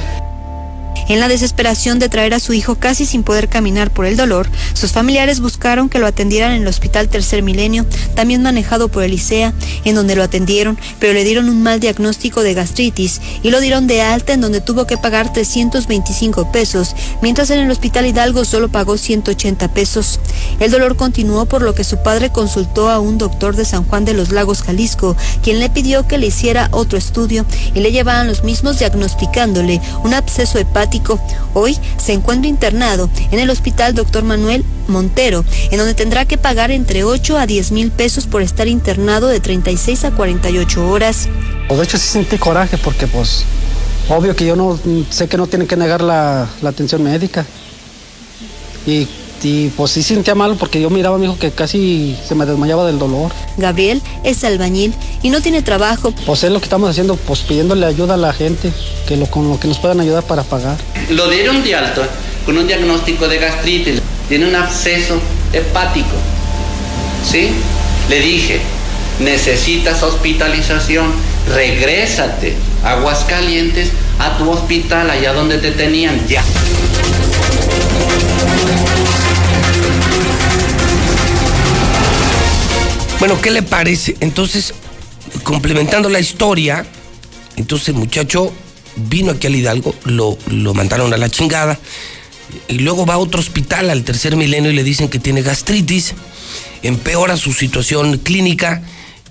En 1.08 1.20
la 1.20 1.28
desesperación 1.28 1.98
de 1.98 2.08
traer 2.08 2.34
a 2.34 2.40
su 2.40 2.52
hijo 2.52 2.74
casi 2.74 3.06
sin 3.06 3.22
poder 3.22 3.48
caminar 3.48 3.92
por 3.92 4.06
el 4.06 4.16
dolor, 4.16 4.48
sus 4.72 4.90
familiares 4.90 5.40
buscaron 5.40 5.88
que 5.88 6.00
lo 6.00 6.06
atendieran 6.06 6.52
en 6.52 6.62
el 6.62 6.68
Hospital 6.68 7.08
Tercer 7.08 7.42
Milenio, 7.42 7.86
también 8.14 8.42
manejado 8.42 8.88
por 8.88 9.04
el 9.04 9.12
ICEA, 9.12 9.52
en 9.84 9.94
donde 9.94 10.16
lo 10.16 10.24
atendieron, 10.24 10.76
pero 10.98 11.12
le 11.12 11.22
dieron 11.22 11.48
un 11.48 11.62
mal 11.62 11.78
diagnóstico 11.78 12.42
de 12.42 12.54
gastritis 12.54 13.20
y 13.42 13.50
lo 13.50 13.60
dieron 13.60 13.86
de 13.86 14.02
alta 14.02 14.32
en 14.32 14.40
donde 14.40 14.60
tuvo 14.60 14.86
que 14.86 14.96
pagar 14.96 15.32
325 15.32 16.50
pesos, 16.50 16.96
mientras 17.22 17.50
en 17.50 17.60
el 17.60 17.70
Hospital 17.70 18.06
Hidalgo 18.06 18.44
solo 18.44 18.68
pagó 18.68 18.96
180 18.96 19.68
pesos. 19.74 20.18
El 20.58 20.70
dolor 20.70 20.96
continuó 20.96 21.46
por 21.46 21.62
lo 21.62 21.74
que 21.74 21.84
su 21.84 22.02
padre 22.02 22.30
consultó 22.30 22.90
a 22.90 22.98
un 22.98 23.18
doctor 23.18 23.54
de 23.54 23.64
San 23.64 23.84
Juan 23.84 24.04
de 24.04 24.14
los 24.14 24.32
Lagos, 24.32 24.62
Jalisco, 24.62 25.16
quien 25.42 25.60
le 25.60 25.70
pidió 25.70 26.08
que 26.08 26.18
le 26.18 26.26
hiciera 26.26 26.68
otro 26.72 26.98
estudio 26.98 27.46
y 27.74 27.80
le 27.80 27.92
llevaban 27.92 28.26
los 28.26 28.42
mismos 28.42 28.78
diagnosticándole 28.78 29.80
un 30.02 30.14
absceso 30.14 30.58
hepático 30.58 30.85
Hoy 31.54 31.76
se 31.96 32.12
encuentra 32.12 32.48
internado 32.48 33.10
en 33.30 33.38
el 33.38 33.50
hospital 33.50 33.94
Dr. 33.94 34.24
Manuel 34.24 34.64
Montero, 34.88 35.44
en 35.70 35.78
donde 35.78 35.94
tendrá 35.94 36.24
que 36.24 36.38
pagar 36.38 36.70
entre 36.70 37.04
8 37.04 37.38
a 37.38 37.46
10 37.46 37.72
mil 37.72 37.90
pesos 37.90 38.26
por 38.26 38.42
estar 38.42 38.68
internado 38.68 39.28
de 39.28 39.40
36 39.40 40.04
a 40.04 40.10
48 40.12 40.88
horas. 40.88 41.28
Pues 41.68 41.78
de 41.78 41.84
hecho 41.84 41.98
sí 41.98 42.08
sentí 42.08 42.38
coraje 42.38 42.78
porque 42.78 43.06
pues 43.06 43.44
obvio 44.08 44.36
que 44.36 44.46
yo 44.46 44.56
no 44.56 44.78
sé 45.10 45.28
que 45.28 45.36
no 45.36 45.46
tienen 45.46 45.66
que 45.66 45.76
negar 45.76 46.02
la, 46.02 46.48
la 46.62 46.70
atención 46.70 47.02
médica. 47.02 47.44
Y, 48.86 49.08
y, 49.42 49.68
pues 49.68 49.92
sí 49.92 50.02
sentía 50.02 50.34
mal 50.34 50.56
porque 50.58 50.80
yo 50.80 50.90
miraba 50.90 51.16
a 51.16 51.18
mi 51.18 51.26
hijo 51.26 51.38
que 51.38 51.50
casi 51.50 52.16
se 52.26 52.34
me 52.34 52.46
desmayaba 52.46 52.86
del 52.86 52.98
dolor. 52.98 53.32
Gabriel 53.56 54.02
es 54.24 54.42
albañil 54.44 54.94
y 55.22 55.30
no 55.30 55.40
tiene 55.40 55.62
trabajo. 55.62 56.12
Pues 56.24 56.44
es 56.44 56.50
lo 56.50 56.58
que 56.58 56.64
estamos 56.64 56.90
haciendo, 56.90 57.16
pues 57.16 57.40
pidiéndole 57.40 57.86
ayuda 57.86 58.14
a 58.14 58.16
la 58.16 58.32
gente, 58.32 58.72
que 59.06 59.16
lo, 59.16 59.26
con 59.26 59.48
lo 59.48 59.60
que 59.60 59.68
nos 59.68 59.78
puedan 59.78 60.00
ayudar 60.00 60.24
para 60.24 60.42
pagar. 60.42 60.76
Lo 61.10 61.28
dieron 61.28 61.62
de 61.62 61.74
alta 61.74 62.08
con 62.44 62.56
un 62.56 62.66
diagnóstico 62.66 63.28
de 63.28 63.38
gastritis, 63.38 64.00
tiene 64.28 64.48
un 64.48 64.54
absceso 64.54 65.18
hepático. 65.52 66.16
¿Sí? 67.28 67.50
Le 68.08 68.20
dije, 68.20 68.60
necesitas 69.20 70.02
hospitalización, 70.02 71.12
regrésate 71.52 72.54
a 72.84 72.92
Aguascalientes 72.92 73.90
a 74.18 74.38
tu 74.38 74.50
hospital, 74.50 75.10
allá 75.10 75.32
donde 75.32 75.58
te 75.58 75.72
tenían, 75.72 76.26
ya. 76.28 76.42
Bueno, 83.18 83.40
¿qué 83.40 83.50
le 83.50 83.62
parece? 83.62 84.14
Entonces, 84.20 84.74
complementando 85.42 86.10
la 86.10 86.20
historia, 86.20 86.84
entonces 87.56 87.88
el 87.88 87.94
muchacho 87.94 88.52
vino 88.96 89.32
aquí 89.32 89.46
al 89.46 89.56
Hidalgo, 89.56 89.94
lo, 90.04 90.36
lo 90.48 90.74
mandaron 90.74 91.14
a 91.14 91.16
la 91.16 91.30
chingada, 91.30 91.78
y 92.68 92.78
luego 92.78 93.06
va 93.06 93.14
a 93.14 93.18
otro 93.18 93.40
hospital, 93.40 93.88
al 93.88 94.04
tercer 94.04 94.36
milenio, 94.36 94.70
y 94.70 94.74
le 94.74 94.84
dicen 94.84 95.08
que 95.08 95.18
tiene 95.18 95.40
gastritis, 95.40 96.12
empeora 96.82 97.38
su 97.38 97.54
situación 97.54 98.18
clínica, 98.18 98.82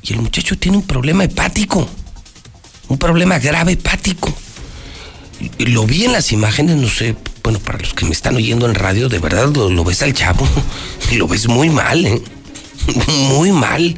y 0.01 0.13
el 0.13 0.21
muchacho 0.21 0.57
tiene 0.57 0.77
un 0.77 0.83
problema 0.83 1.23
hepático, 1.23 1.87
un 2.87 2.97
problema 2.97 3.37
grave 3.37 3.73
hepático. 3.73 4.35
Lo 5.59 5.85
vi 5.85 6.05
en 6.05 6.13
las 6.13 6.31
imágenes, 6.31 6.75
no 6.77 6.89
sé, 6.89 7.15
bueno, 7.43 7.59
para 7.59 7.77
los 7.77 7.93
que 7.93 8.05
me 8.05 8.11
están 8.11 8.35
oyendo 8.35 8.65
en 8.65 8.73
radio, 8.73 9.09
de 9.09 9.19
verdad 9.19 9.53
lo, 9.53 9.69
lo 9.69 9.83
ves 9.83 10.01
al 10.01 10.13
chavo, 10.15 10.47
lo 11.13 11.27
ves 11.27 11.47
muy 11.47 11.69
mal, 11.69 12.03
¿eh? 12.03 12.21
Muy 13.29 13.51
mal. 13.51 13.95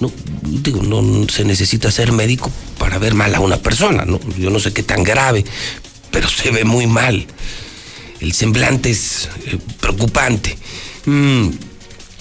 No, 0.00 0.12
digo, 0.42 0.82
no 0.82 1.26
se 1.28 1.44
necesita 1.44 1.90
ser 1.90 2.12
médico 2.12 2.50
para 2.78 2.98
ver 2.98 3.14
mal 3.14 3.34
a 3.34 3.40
una 3.40 3.56
persona, 3.56 4.04
¿no? 4.04 4.20
Yo 4.38 4.50
no 4.50 4.60
sé 4.60 4.72
qué 4.72 4.82
tan 4.82 5.02
grave, 5.02 5.44
pero 6.10 6.28
se 6.28 6.50
ve 6.50 6.64
muy 6.64 6.86
mal. 6.86 7.26
El 8.20 8.32
semblante 8.32 8.90
es 8.90 9.28
eh, 9.46 9.58
preocupante. 9.80 10.56
Mm, 11.06 11.48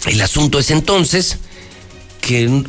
el 0.08 0.22
asunto 0.22 0.60
es 0.60 0.72
entonces 0.72 1.38
que 2.22 2.64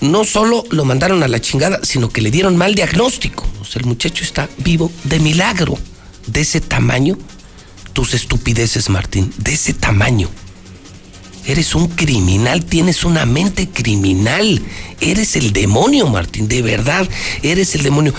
no 0.00 0.24
solo 0.24 0.64
lo 0.70 0.84
mandaron 0.84 1.22
a 1.22 1.28
la 1.28 1.40
chingada, 1.40 1.80
sino 1.82 2.08
que 2.08 2.22
le 2.22 2.30
dieron 2.30 2.56
mal 2.56 2.74
diagnóstico. 2.74 3.44
El 3.74 3.84
muchacho 3.84 4.24
está 4.24 4.48
vivo 4.58 4.90
de 5.04 5.20
milagro. 5.20 5.78
De 6.26 6.40
ese 6.40 6.60
tamaño, 6.60 7.16
tus 7.92 8.12
estupideces, 8.12 8.90
Martín, 8.90 9.32
de 9.38 9.54
ese 9.54 9.72
tamaño. 9.72 10.28
Eres 11.48 11.74
un 11.74 11.88
criminal, 11.88 12.66
tienes 12.66 13.04
una 13.04 13.24
mente 13.24 13.70
criminal. 13.70 14.60
Eres 15.00 15.34
el 15.34 15.54
demonio, 15.54 16.06
Martín, 16.06 16.46
de 16.46 16.60
verdad, 16.60 17.08
eres 17.42 17.74
el 17.74 17.82
demonio. 17.82 18.12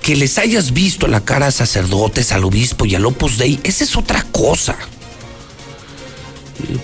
Que 0.00 0.14
les 0.14 0.38
hayas 0.38 0.72
visto 0.72 1.08
la 1.08 1.24
cara 1.24 1.48
a 1.48 1.50
sacerdotes, 1.50 2.30
al 2.30 2.44
obispo 2.44 2.84
y 2.84 2.94
al 2.94 3.04
Opus 3.04 3.38
Dei, 3.38 3.58
esa 3.64 3.82
es 3.82 3.96
otra 3.96 4.22
cosa. 4.30 4.78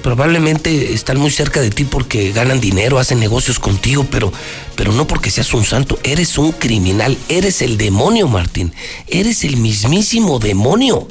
Probablemente 0.03 0.93
están 0.93 1.19
muy 1.19 1.31
cerca 1.31 1.61
de 1.61 1.71
ti 1.71 1.85
porque 1.85 2.33
ganan 2.33 2.61
dinero, 2.61 2.99
hacen 2.99 3.21
negocios 3.21 3.61
contigo, 3.61 4.05
pero, 4.11 4.33
pero 4.75 4.91
no 4.91 5.07
porque 5.07 5.31
seas 5.31 5.55
un 5.55 5.65
santo. 5.65 6.01
Eres 6.03 6.37
un 6.37 6.51
criminal, 6.51 7.17
eres 7.29 7.63
el 7.63 7.79
demonio, 7.79 8.27
Martín. 8.27 8.75
Eres 9.07 9.45
el 9.45 9.57
mismísimo 9.57 10.41
demonio. 10.41 11.07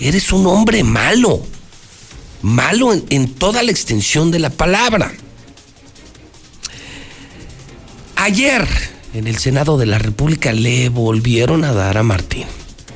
Eres 0.00 0.32
un 0.32 0.48
hombre 0.48 0.82
malo 0.82 1.40
malo 2.44 2.92
en, 2.92 3.04
en, 3.08 3.34
toda 3.34 3.62
la 3.62 3.70
extensión 3.70 4.30
de 4.30 4.38
la 4.38 4.50
palabra. 4.50 5.12
Ayer, 8.16 8.68
en 9.14 9.26
el 9.26 9.38
Senado 9.38 9.78
de 9.78 9.86
la 9.86 9.98
República, 9.98 10.52
le 10.52 10.90
volvieron 10.90 11.64
a 11.64 11.72
dar 11.72 11.96
a 11.96 12.02
Martín. 12.02 12.44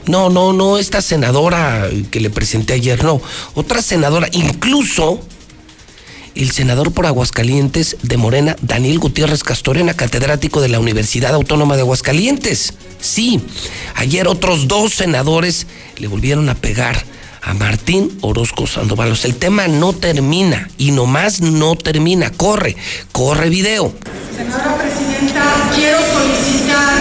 No, 0.06 0.28
no, 0.28 0.52
no, 0.52 0.78
esta 0.78 1.00
senadora 1.02 1.88
que 2.10 2.20
le 2.20 2.30
presenté 2.30 2.74
ayer, 2.74 3.02
no. 3.02 3.20
Otra 3.54 3.82
senadora, 3.82 4.28
incluso 4.32 5.20
el 6.34 6.50
senador 6.50 6.92
por 6.92 7.06
Aguascalientes 7.06 7.96
de 8.02 8.16
Morena, 8.16 8.54
Daniel 8.62 8.98
Gutiérrez 8.98 9.42
Castorena, 9.42 9.94
catedrático 9.94 10.60
de 10.60 10.68
la 10.68 10.78
Universidad 10.78 11.34
Autónoma 11.34 11.76
de 11.76 11.82
Aguascalientes. 11.82 12.74
Sí, 13.00 13.40
ayer 13.94 14.28
otros 14.28 14.68
dos 14.68 14.94
senadores 14.94 15.66
le 15.96 16.06
volvieron 16.06 16.48
a 16.48 16.54
pegar 16.54 17.04
a 17.48 17.54
Martín 17.54 18.18
Orozco 18.20 18.66
Sandoval. 18.66 19.16
el 19.24 19.36
tema 19.36 19.68
no 19.68 19.94
termina 19.94 20.68
y 20.76 20.90
nomás 20.90 21.40
no 21.40 21.76
termina. 21.76 22.30
Corre, 22.30 22.76
corre 23.10 23.48
video. 23.48 23.94
Señora 24.36 24.76
Presidenta, 24.76 25.42
quiero 25.74 25.96
solicitar, 25.96 26.92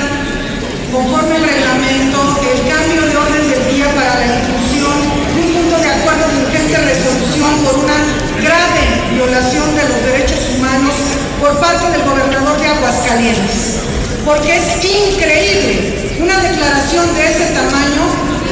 conforme 0.93 1.35
al 1.35 1.43
reglamento, 1.43 2.19
el 2.47 2.59
cambio 2.63 3.01
de 3.11 3.17
orden 3.17 3.43
del 3.51 3.75
día 3.75 3.93
para 3.93 4.15
la 4.15 4.25
inclusión 4.39 4.95
de 5.35 5.39
un 5.43 5.49
punto 5.51 5.75
de 5.83 5.89
acuerdo 5.91 6.23
de 6.31 6.37
urgente 6.47 6.77
resolución 6.79 7.51
por 7.65 7.75
una 7.83 7.99
grave 8.39 8.81
violación 9.11 9.75
de 9.75 9.83
los 9.83 9.99
derechos 9.99 10.39
humanos 10.55 10.93
por 11.41 11.59
parte 11.59 11.91
del 11.91 12.03
gobernador 12.07 12.57
de 12.57 12.67
Aguascalientes. 12.67 13.83
Porque 14.23 14.55
es 14.55 14.79
increíble 14.79 16.15
una 16.21 16.39
declaración 16.39 17.13
de 17.15 17.31
ese 17.31 17.45
tamaño 17.51 18.06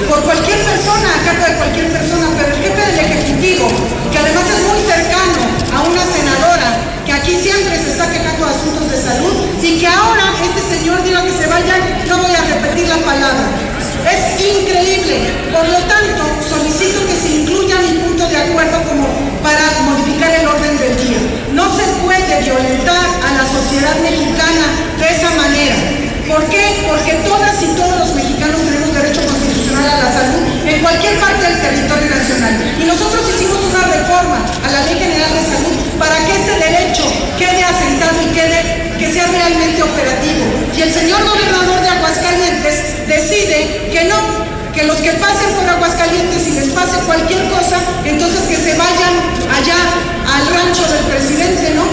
por 0.10 0.22
cualquier 0.24 0.60
persona, 0.64 1.10
a 1.10 1.26
cargo 1.26 1.46
de 1.46 1.56
cualquier 1.58 1.88
persona, 1.92 2.28
pero 2.38 2.56
el 2.56 2.62
jefe 2.62 2.82
del 2.92 3.00
Ejecutivo, 3.00 3.68
que 4.12 4.18
además 4.18 4.44
es 4.50 4.62
muy 4.70 4.82
cercano 4.86 5.42
a 5.74 5.82
una 5.82 6.04
senadora, 6.06 6.70
que 7.06 7.14
aquí 7.14 7.34
siempre 7.36 7.76
se 7.78 7.92
está 7.92 8.10
quejando 8.10 8.46
de 8.46 8.52
asuntos 8.52 8.92
de 8.92 8.98
salud, 9.02 9.36
y 9.62 9.80
que 9.80 9.88
ahora 9.88 10.34
este 10.44 10.62
señor 10.78 11.04
diga 11.04 11.24
que 11.24 11.34
se 11.34 11.48
vaya, 11.48 11.76
no 12.08 12.18
voy 12.18 12.34
a 12.34 12.42
repetir 12.42 12.88
la 12.88 12.98
palabra. 12.98 13.46
Es 14.06 14.40
increíble. 14.40 15.34
Por 15.52 15.66
lo 15.68 15.80
tanto, 15.90 16.22
solicito 16.48 17.02
que 17.08 17.16
se 17.16 17.42
incluya 17.42 17.80
mi 17.80 17.98
punto 18.06 18.28
de 18.28 18.38
acuerdo 18.38 18.78
como 18.84 19.08
para 19.42 19.66
modificar 19.82 20.30
el 20.30 20.48
orden 20.48 20.78
del 20.78 20.96
día. 20.98 21.18
No 21.54 21.66
se 21.76 21.84
puede 22.06 22.42
violentar 22.42 23.06
a 23.26 23.34
la 23.34 23.46
sociedad 23.50 23.98
mexicana 24.04 24.66
de 25.00 25.10
esa 25.10 25.34
manera. 25.34 25.76
¿Por 26.28 26.44
qué? 26.50 26.86
Porque 26.88 27.14
todas 27.26 27.62
y 27.64 27.68
todos 27.78 28.00
los 28.00 28.14
mexicanos 28.14 28.62
a 29.86 30.04
la 30.04 30.10
Salud 30.12 30.44
en 30.66 30.82
cualquier 30.82 31.20
parte 31.20 31.44
del 31.46 31.62
territorio 31.62 32.10
nacional. 32.10 32.54
Y 32.82 32.86
nosotros 32.86 33.22
hicimos 33.30 33.60
una 33.70 33.86
reforma 33.86 34.42
a 34.66 34.72
la 34.72 34.82
Ley 34.86 34.98
General 34.98 35.30
de 35.30 35.44
Salud 35.46 35.76
para 36.00 36.18
que 36.26 36.34
este 36.34 36.54
derecho 36.58 37.06
quede 37.38 37.64
asentado 37.64 38.18
y 38.22 38.34
quede, 38.34 38.96
que 38.98 39.14
sea 39.14 39.28
realmente 39.28 39.84
operativo. 39.84 40.44
Y 40.76 40.82
el 40.82 40.92
señor 40.94 41.22
gobernador 41.24 41.82
de 41.82 41.90
Aguascalientes 41.90 43.08
decide 43.08 43.90
que 43.92 44.06
no, 44.06 44.18
que 44.74 44.84
los 44.84 44.98
que 44.98 45.12
pasen 45.22 45.54
por 45.56 45.70
Aguascalientes 45.70 46.48
y 46.48 46.52
les 46.52 46.70
pase 46.70 46.98
cualquier 47.06 47.48
cosa, 47.50 47.78
entonces 48.04 48.42
que 48.50 48.58
se 48.58 48.74
vayan 48.76 49.14
allá 49.54 49.80
al 50.26 50.44
rancho 50.50 50.84
del 50.90 51.06
presidente, 51.06 51.74
¿no? 51.76 51.86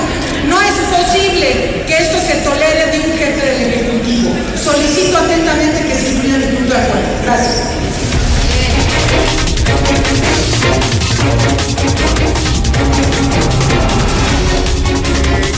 No 0.49 0.61
es 0.61 0.75
posible 0.91 1.85
que 1.87 1.97
esto 1.97 2.19
se 2.19 2.35
tolere 2.43 2.91
de 2.91 2.99
un 2.99 3.17
jefe 3.17 3.47
del 3.47 3.63
Ejecutivo. 3.73 4.31
Solicito 4.59 5.17
atentamente 5.19 5.87
que 5.87 5.95
se 5.95 6.09
incluya 6.11 6.37
el 6.37 6.45
punto 6.45 6.62
acuerdo. 6.77 7.09
Gracias. 7.25 7.63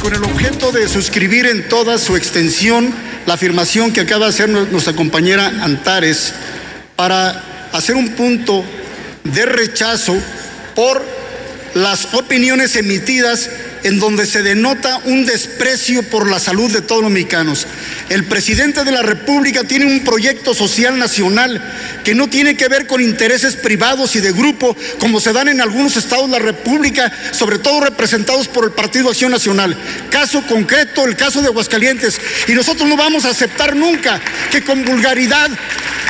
Con 0.03 0.14
el 0.14 0.24
objeto 0.24 0.72
de 0.72 0.88
suscribir 0.88 1.46
en 1.46 1.68
toda 1.68 1.98
su 1.98 2.16
extensión 2.16 2.92
la 3.27 3.35
afirmación 3.35 3.92
que 3.92 4.00
acaba 4.00 4.27
de 4.27 4.31
hacer 4.31 4.48
nuestra 4.48 4.94
compañera 4.94 5.46
Antares 5.62 6.35
para 6.96 7.68
hacer 7.72 7.94
un 7.96 8.11
punto 8.11 8.64
de 9.24 9.46
rechazo 9.46 10.14
por 10.74 11.03
las 11.74 12.14
opiniones 12.14 12.77
emitidas 12.77 13.50
en 13.85 14.01
donde 14.01 14.27
se 14.27 14.42
denota 14.42 14.99
un 15.05 15.25
desprecio 15.25 16.03
por 16.03 16.29
la 16.29 16.40
salud 16.40 16.73
de 16.73 16.81
todos 16.81 17.03
los 17.03 17.11
mexicanos. 17.11 17.66
El 18.09 18.25
presidente 18.25 18.83
de 18.83 18.90
la 18.90 19.03
República 19.03 19.62
tiene 19.64 19.87
un 19.87 20.03
proyecto 20.03 20.55
social 20.55 20.99
nacional 20.99 21.62
que 22.03 22.14
no 22.14 22.29
tiene 22.29 22.57
que 22.57 22.68
ver 22.68 22.87
con 22.87 23.01
intereses 23.01 23.57
privados 23.57 24.16
y 24.16 24.20
de 24.20 24.33
grupo, 24.33 24.77
como 24.99 25.20
se 25.20 25.33
dan 25.33 25.49
en 25.49 25.61
algunos 25.61 25.97
estados 25.97 26.27
de 26.27 26.38
la 26.38 26.44
República, 26.44 27.12
sobre 27.33 27.59
todo 27.59 27.81
representados 27.81 28.49
por 28.49 28.64
el 28.64 28.73
Partido 28.73 29.11
Acción 29.11 29.31
Nacional. 29.31 29.77
Caso 30.11 30.42
concreto, 30.47 31.05
el 31.05 31.16
caso 31.16 31.42
de 31.42 31.49
Aguascalientes. 31.49 32.18
Y 32.49 32.53
nosotros 32.53 32.88
no 32.88 32.97
vamos 32.97 33.27
a 33.27 33.31
aceptar 33.31 33.77
nunca 33.77 34.20
que 34.51 34.64
con 34.64 34.85
vulgaridad 34.85 35.51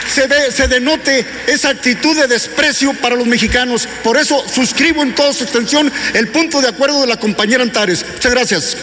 se, 0.08 0.68
denote 0.68 1.26
esa 1.46 1.70
actitud 1.70 2.16
de 2.16 2.28
desprecio 2.28 2.94
para 2.94 3.16
los 3.16 3.26
mexicanos. 3.26 3.88
Por 4.02 4.16
eso 4.16 4.44
suscribo 4.48 5.02
en 5.02 5.14
toda 5.14 5.32
su 5.32 5.44
extensión 5.44 5.90
el 6.14 6.28
punto 6.28 6.60
de 6.60 6.68
acuerdo 6.68 7.00
de 7.00 7.08
la 7.08 7.16
compañera 7.18 7.63
Muchas 7.66 8.30
gracias. 8.30 8.76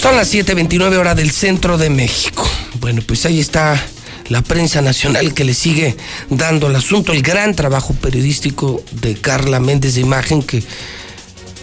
Son 0.00 0.16
las 0.16 0.32
7:29 0.32 0.96
horas 0.96 1.16
del 1.16 1.32
centro 1.32 1.76
de 1.76 1.90
México. 1.90 2.48
Bueno, 2.74 3.02
pues 3.04 3.26
ahí 3.26 3.40
está 3.40 3.80
la 4.28 4.42
prensa 4.42 4.80
nacional 4.80 5.34
que 5.34 5.44
le 5.44 5.54
sigue 5.54 5.96
dando 6.30 6.66
al 6.66 6.76
asunto, 6.76 7.12
el 7.12 7.22
gran 7.22 7.54
trabajo 7.54 7.94
periodístico 7.94 8.82
de 8.92 9.14
Carla 9.14 9.60
Méndez 9.60 9.94
de 9.94 10.00
Imagen 10.00 10.42
que 10.42 10.62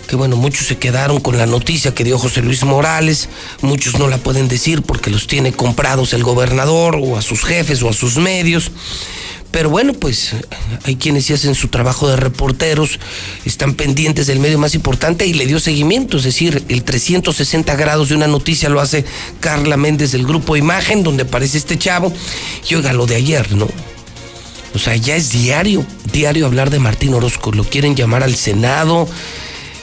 que 0.09 0.15
bueno, 0.15 0.37
muchos 0.37 0.65
se 0.65 0.79
quedaron 0.79 1.19
con 1.19 1.37
la 1.37 1.45
noticia 1.45 1.93
que 1.93 2.03
dio 2.03 2.17
José 2.17 2.41
Luis 2.41 2.63
Morales, 2.63 3.29
muchos 3.61 3.99
no 3.99 4.07
la 4.07 4.17
pueden 4.17 4.47
decir 4.47 4.81
porque 4.81 5.11
los 5.11 5.27
tiene 5.27 5.51
comprados 5.51 6.13
el 6.13 6.23
gobernador 6.23 6.97
o 6.99 7.15
a 7.15 7.21
sus 7.21 7.43
jefes 7.43 7.83
o 7.83 7.89
a 7.89 7.93
sus 7.93 8.17
medios. 8.17 8.71
Pero 9.51 9.69
bueno, 9.69 9.93
pues 9.93 10.33
hay 10.83 10.95
quienes 10.95 11.25
sí 11.25 11.33
hacen 11.33 11.55
su 11.55 11.69
trabajo 11.69 12.07
de 12.07 12.15
reporteros, 12.15 12.99
están 13.45 13.73
pendientes 13.73 14.27
del 14.27 14.39
medio 14.39 14.59
más 14.59 14.75
importante 14.75 15.25
y 15.25 15.33
le 15.33 15.47
dio 15.47 15.59
seguimiento, 15.59 16.17
es 16.17 16.23
decir, 16.23 16.63
el 16.69 16.83
360 16.83 17.75
grados 17.75 18.09
de 18.09 18.15
una 18.15 18.27
noticia 18.27 18.69
lo 18.69 18.79
hace 18.79 19.05
Carla 19.39 19.75
Méndez 19.75 20.11
del 20.11 20.25
grupo 20.25 20.55
Imagen, 20.55 21.03
donde 21.03 21.23
aparece 21.23 21.57
este 21.57 21.77
chavo. 21.77 22.13
Y 22.69 22.75
oiga, 22.75 22.93
lo 22.93 23.07
de 23.07 23.15
ayer, 23.15 23.51
¿no? 23.53 23.67
O 24.75 24.79
sea, 24.79 24.95
ya 24.95 25.15
es 25.15 25.31
diario, 25.31 25.83
diario 26.13 26.45
hablar 26.45 26.69
de 26.69 26.77
Martín 26.77 27.15
Orozco, 27.15 27.51
lo 27.51 27.63
quieren 27.63 27.95
llamar 27.95 28.23
al 28.23 28.35
Senado 28.35 29.07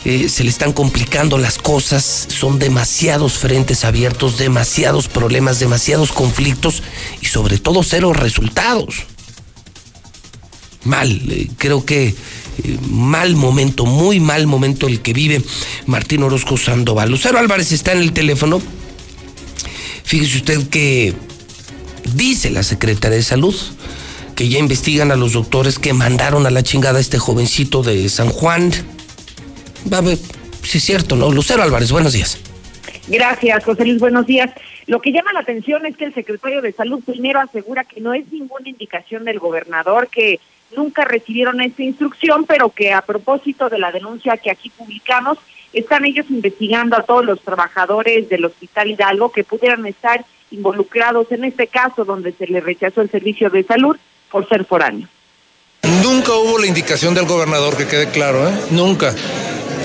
eh, 0.08 0.28
se 0.28 0.44
le 0.44 0.50
están 0.50 0.72
complicando 0.72 1.36
las 1.36 1.58
cosas, 1.58 2.28
son 2.28 2.60
demasiados 2.60 3.38
frentes 3.38 3.84
abiertos, 3.84 4.38
demasiados 4.38 5.08
problemas, 5.08 5.58
demasiados 5.58 6.12
conflictos 6.12 6.84
y 7.20 7.26
sobre 7.26 7.58
todo 7.58 7.82
cero 7.82 8.12
resultados. 8.12 9.04
Mal, 10.86 11.20
eh, 11.30 11.48
creo 11.58 11.84
que 11.84 12.08
eh, 12.08 12.14
mal 12.88 13.36
momento, 13.36 13.84
muy 13.84 14.20
mal 14.20 14.46
momento 14.46 14.86
el 14.86 15.00
que 15.00 15.12
vive 15.12 15.42
Martín 15.86 16.22
Orozco 16.22 16.56
Sandoval. 16.56 17.10
Lucero 17.10 17.38
Álvarez 17.38 17.72
está 17.72 17.92
en 17.92 17.98
el 17.98 18.12
teléfono. 18.12 18.62
Fíjese 20.04 20.38
usted 20.38 20.68
que 20.68 21.14
dice 22.14 22.50
la 22.50 22.62
secretaria 22.62 23.16
de 23.16 23.22
Salud 23.22 23.54
que 24.36 24.48
ya 24.48 24.58
investigan 24.58 25.10
a 25.10 25.16
los 25.16 25.32
doctores 25.32 25.78
que 25.78 25.92
mandaron 25.94 26.46
a 26.46 26.50
la 26.50 26.62
chingada 26.62 26.98
a 26.98 27.00
este 27.00 27.18
jovencito 27.18 27.82
de 27.82 28.08
San 28.08 28.28
Juan 28.28 28.70
va 29.90 29.98
a 29.98 30.02
ver 30.02 30.18
si 30.62 30.78
es 30.78 30.84
cierto, 30.84 31.16
¿no? 31.16 31.30
Lucero 31.32 31.62
Álvarez, 31.62 31.90
buenos 31.90 32.12
días. 32.12 32.38
Gracias, 33.08 33.64
José 33.64 33.84
Luis, 33.84 34.00
buenos 34.00 34.26
días. 34.26 34.50
Lo 34.86 35.00
que 35.00 35.12
llama 35.12 35.32
la 35.32 35.40
atención 35.40 35.86
es 35.86 35.96
que 35.96 36.04
el 36.04 36.14
secretario 36.14 36.60
de 36.60 36.72
Salud 36.72 37.00
primero 37.04 37.40
asegura 37.40 37.84
que 37.84 38.00
no 38.00 38.14
es 38.14 38.30
ninguna 38.30 38.68
indicación 38.68 39.24
del 39.24 39.38
gobernador, 39.38 40.08
que 40.08 40.40
nunca 40.76 41.04
recibieron 41.04 41.60
esta 41.60 41.82
instrucción, 41.82 42.44
pero 42.44 42.70
que 42.70 42.92
a 42.92 43.02
propósito 43.02 43.68
de 43.68 43.78
la 43.78 43.92
denuncia 43.92 44.36
que 44.36 44.50
aquí 44.50 44.70
publicamos, 44.70 45.38
están 45.72 46.04
ellos 46.04 46.26
investigando 46.30 46.96
a 46.96 47.02
todos 47.02 47.24
los 47.24 47.40
trabajadores 47.40 48.28
del 48.28 48.44
Hospital 48.44 48.90
Hidalgo 48.90 49.32
que 49.32 49.44
pudieran 49.44 49.84
estar 49.86 50.24
involucrados 50.50 51.30
en 51.32 51.44
este 51.44 51.66
caso 51.66 52.04
donde 52.04 52.32
se 52.32 52.46
les 52.46 52.62
rechazó 52.62 53.02
el 53.02 53.10
servicio 53.10 53.50
de 53.50 53.64
salud 53.64 53.96
por 54.30 54.48
ser 54.48 54.64
foráneo. 54.64 55.08
Nunca 56.02 56.32
hubo 56.32 56.58
la 56.58 56.66
indicación 56.66 57.14
del 57.14 57.26
gobernador, 57.26 57.76
que 57.76 57.86
quede 57.86 58.08
claro, 58.10 58.48
¿eh? 58.48 58.52
Nunca. 58.70 59.14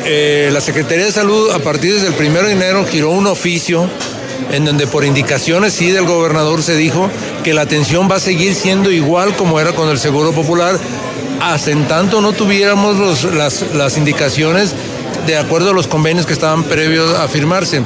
Eh, 0.06 0.49
la 0.51 0.62
Secretaría 0.62 1.06
de 1.06 1.12
Salud 1.12 1.51
a 1.51 1.60
partir 1.60 1.99
del 1.99 2.13
primero 2.13 2.47
de 2.47 2.54
enero 2.54 2.86
giró 2.86 3.12
un 3.12 3.27
oficio 3.27 3.88
en 4.51 4.65
donde 4.65 4.88
por 4.88 5.06
indicaciones 5.06 5.73
sí 5.73 5.91
del 5.91 6.06
gobernador 6.06 6.63
se 6.63 6.75
dijo 6.75 7.10
que 7.43 7.54
la 7.54 7.62
atención 7.62 8.10
va 8.10 8.15
a 8.15 8.19
seguir 8.19 8.56
siendo 8.56 8.91
igual 8.91 9.36
como 9.36 9.60
era 9.60 9.73
con 9.73 9.89
el 9.89 9.99
Seguro 9.99 10.32
Popular, 10.32 10.77
hasta 11.41 11.71
en 11.71 11.88
tanto 11.88 12.21
no 12.21 12.34
tuviéramos 12.34 13.23
las, 13.34 13.97
indicaciones 13.97 14.73
de 15.25 15.38
acuerdo 15.38 15.71
a 15.71 15.73
los 15.73 15.88
convenios 15.88 16.25
que 16.25 16.34
estaban 16.34 16.63
previos 16.63 17.17
a 17.17 17.27
firmarse. 17.27 17.82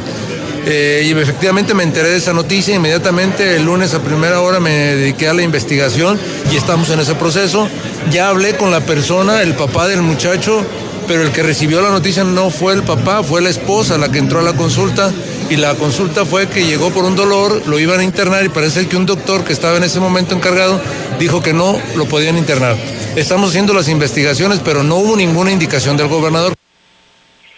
Eh, 0.68 1.04
y 1.06 1.12
efectivamente 1.12 1.76
me 1.76 1.84
enteré 1.84 2.10
de 2.10 2.18
esa 2.18 2.34
noticia, 2.34 2.76
inmediatamente 2.76 3.56
el 3.56 3.66
lunes 3.66 3.94
a 3.94 4.02
primera 4.02 4.42
hora 4.42 4.60
me 4.60 4.72
dediqué 4.72 5.30
a 5.30 5.34
la 5.34 5.44
investigación 5.44 6.20
y 6.52 6.56
estamos 6.56 6.90
en 6.90 7.00
ese 7.00 7.14
proceso. 7.14 7.68
Ya 8.12 8.30
hablé 8.30 8.56
con 8.56 8.72
la 8.72 8.82
persona, 8.82 9.42
el 9.44 9.54
papá 9.54 9.88
del 9.88 10.02
muchacho, 10.02 10.66
pero 11.08 11.22
el 11.22 11.32
que 11.32 11.44
recibió 11.44 11.82
la 11.82 11.90
noticia 11.90 12.24
no 12.24 12.50
fue 12.50 12.74
el 12.74 12.84
papá, 12.84 13.24
fue 13.24 13.42
la 13.42 13.50
esposa 13.50 13.98
la 13.98 14.12
que 14.12 14.20
entró 14.20 14.40
a 14.40 14.44
la 14.44 14.54
consulta 14.54 15.12
y 15.50 15.58
la 15.58 15.76
consulta 15.76 16.26
fue 16.26 16.50
que 16.50 16.66
llegó 16.66 16.92
por 16.92 17.06
un 17.06 17.16
dolor, 17.16 17.68
lo 17.68 17.80
iban 17.80 18.00
a 18.00 18.04
internar 18.04 18.44
y 18.46 18.50
parece 18.50 18.88
que 18.88 18.98
un 18.98 19.06
doctor 19.06 19.44
que 19.44 19.54
estaba 19.54 19.78
en 19.78 19.84
ese 19.84 20.00
momento 20.00 20.36
encargado 20.36 20.82
dijo 21.20 21.42
que 21.42 21.54
no 21.54 21.80
lo 21.96 22.06
podían 22.06 22.38
internar. 22.38 22.76
Estamos 23.16 23.50
haciendo 23.50 23.74
las 23.74 23.88
investigaciones, 23.88 24.60
pero 24.60 24.84
no 24.84 24.96
hubo 24.98 25.16
ninguna 25.16 25.52
indicación 25.52 25.98
del 25.98 26.08
gobernador. 26.08 26.54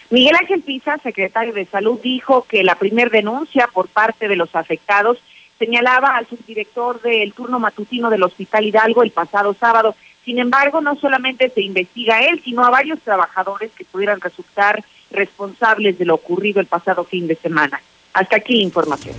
Miguel 0.10 0.36
Ángel 0.39 0.62
Pisa, 0.62 0.97
secretario 1.03 1.53
de 1.53 1.65
Salud, 1.65 1.99
dijo 2.01 2.45
que 2.47 2.63
la 2.63 2.75
primer 2.75 3.10
denuncia 3.10 3.69
por 3.73 3.88
parte 3.88 4.27
de 4.27 4.36
los 4.36 4.55
afectados 4.55 5.17
señalaba 5.60 6.15
al 6.15 6.27
subdirector 6.27 7.01
del 7.01 7.33
turno 7.33 7.60
matutino 7.60 8.10
del 8.10 8.23
Hospital 8.23 8.65
Hidalgo 8.65 9.03
el 9.03 9.12
pasado 9.12 9.55
sábado. 9.60 9.95
Sin 10.28 10.40
embargo, 10.40 10.82
no 10.82 10.98
solamente 10.98 11.50
se 11.52 11.62
investiga 11.62 12.18
a 12.18 12.26
él, 12.26 12.42
sino 12.44 12.66
a 12.66 12.70
varios 12.70 13.00
trabajadores 13.00 13.72
que 13.72 13.86
pudieran 13.86 14.20
resultar 14.20 14.84
responsables 15.10 15.98
de 15.98 16.04
lo 16.04 16.16
ocurrido 16.16 16.60
el 16.60 16.66
pasado 16.66 17.06
fin 17.06 17.28
de 17.28 17.38
semana. 17.38 17.82
Hasta 18.12 18.36
aquí 18.36 18.58
la 18.58 18.63
información. 18.63 19.16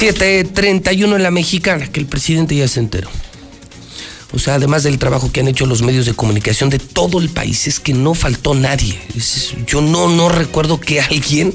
7.31 0.00 1.14
en 1.14 1.22
la 1.22 1.30
mexicana, 1.30 1.86
que 1.86 2.00
el 2.00 2.06
presidente 2.06 2.56
ya 2.56 2.66
se 2.66 2.80
enteró. 2.80 3.10
O 4.34 4.38
sea, 4.38 4.54
además 4.54 4.82
del 4.82 4.98
trabajo 4.98 5.30
que 5.30 5.40
han 5.40 5.48
hecho 5.48 5.64
los 5.64 5.82
medios 5.82 6.06
de 6.06 6.14
comunicación 6.14 6.68
de 6.68 6.80
todo 6.80 7.20
el 7.20 7.28
país, 7.28 7.68
es 7.68 7.78
que 7.78 7.94
no 7.94 8.14
faltó 8.14 8.54
nadie. 8.54 8.98
yo 9.66 9.80
no, 9.80 10.08
no 10.08 10.28
recuerdo 10.28 10.80
que 10.80 11.00
alguien 11.00 11.54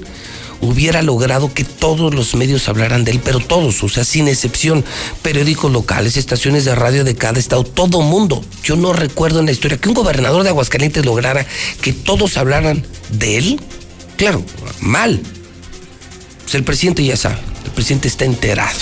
hubiera 0.62 1.02
logrado 1.02 1.54
que 1.54 1.66
todos 1.66 2.14
los 2.14 2.36
medios 2.36 2.70
hablaran 2.70 3.04
de 3.04 3.12
él, 3.12 3.22
pero 3.24 3.40
todos, 3.40 3.84
o 3.84 3.90
sea, 3.90 4.06
sin 4.06 4.28
excepción, 4.30 4.86
periódicos 5.22 5.72
locales, 5.72 6.16
estaciones 6.16 6.64
de 6.66 6.76
radio 6.76 7.04
de 7.04 7.16
cada 7.16 7.40
estado, 7.40 7.64
todo 7.64 8.02
mundo. 8.02 8.44
Yo 8.64 8.78
no 8.78 8.94
recuerdo 8.94 9.40
en 9.40 9.48
la 9.48 9.52
historia 9.52 9.78
que 9.78 9.90
un 9.90 9.96
gobernador 9.96 10.44
de 10.44 10.50
Aguascalientes 10.50 11.06
lograra 11.06 11.46
que 11.82 11.92
todos 11.92 12.38
hablaran 12.38 12.86
de 13.10 13.38
él. 13.38 13.62
Claro, 14.16 14.44
mal. 14.80 15.22
Pues 16.44 16.56
el 16.56 16.64
presidente 16.64 17.04
ya 17.04 17.18
sabe, 17.18 17.38
el 17.66 17.72
presidente 17.72 18.08
está 18.08 18.24
enterado. 18.24 18.80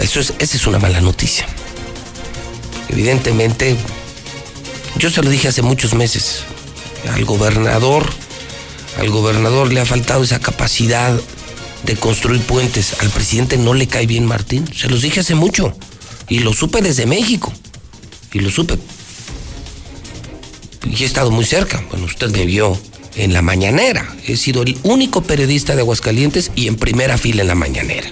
Eso 0.00 0.20
es, 0.20 0.32
esa 0.38 0.56
es 0.56 0.66
una 0.66 0.78
mala 0.78 1.00
noticia. 1.00 1.46
Evidentemente, 2.88 3.76
yo 4.98 5.10
se 5.10 5.22
lo 5.22 5.30
dije 5.30 5.48
hace 5.48 5.62
muchos 5.62 5.94
meses, 5.94 6.44
al 7.12 7.24
gobernador, 7.24 8.08
al 8.98 9.10
gobernador 9.10 9.72
le 9.72 9.80
ha 9.80 9.86
faltado 9.86 10.24
esa 10.24 10.40
capacidad 10.40 11.18
de 11.84 11.96
construir 11.96 12.40
puentes. 12.42 12.94
Al 13.00 13.10
presidente 13.10 13.56
no 13.56 13.74
le 13.74 13.86
cae 13.86 14.06
bien 14.06 14.26
Martín, 14.26 14.68
se 14.74 14.88
los 14.88 15.02
dije 15.02 15.20
hace 15.20 15.34
mucho. 15.34 15.76
Y 16.28 16.40
lo 16.40 16.52
supe 16.52 16.82
desde 16.82 17.06
México. 17.06 17.52
Y 18.32 18.40
lo 18.40 18.50
supe. 18.50 18.76
Y 20.84 21.02
he 21.02 21.06
estado 21.06 21.30
muy 21.30 21.44
cerca. 21.44 21.82
Bueno, 21.90 22.06
usted 22.06 22.30
me 22.30 22.44
vio 22.44 22.78
en 23.16 23.32
la 23.32 23.42
mañanera. 23.42 24.14
He 24.26 24.36
sido 24.36 24.62
el 24.62 24.76
único 24.82 25.22
periodista 25.22 25.74
de 25.74 25.80
Aguascalientes 25.80 26.50
y 26.54 26.66
en 26.66 26.76
primera 26.76 27.16
fila 27.18 27.42
en 27.42 27.48
la 27.48 27.54
mañanera. 27.54 28.10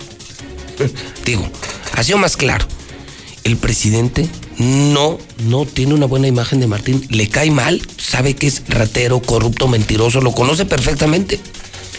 Digo, 1.25 1.49
ha 1.93 2.03
sido 2.03 2.19
más 2.19 2.37
claro. 2.37 2.67
El 3.47 3.57
presidente 3.57 4.29
no, 4.59 5.19
no 5.45 5.67
tiene 5.67 5.95
una 5.95 6.07
buena 6.07 6.27
imagen 6.27 6.59
de 6.59 6.67
Martín. 6.67 7.07
Le 7.11 7.29
cae 7.29 7.53
mal, 7.53 7.81
sabe 7.97 8.35
que 8.35 8.49
es 8.49 8.65
ratero, 8.67 9.23
corrupto, 9.23 9.69
mentiroso, 9.69 10.21
lo 10.21 10.33
conoce 10.33 10.65
perfectamente. 10.65 11.39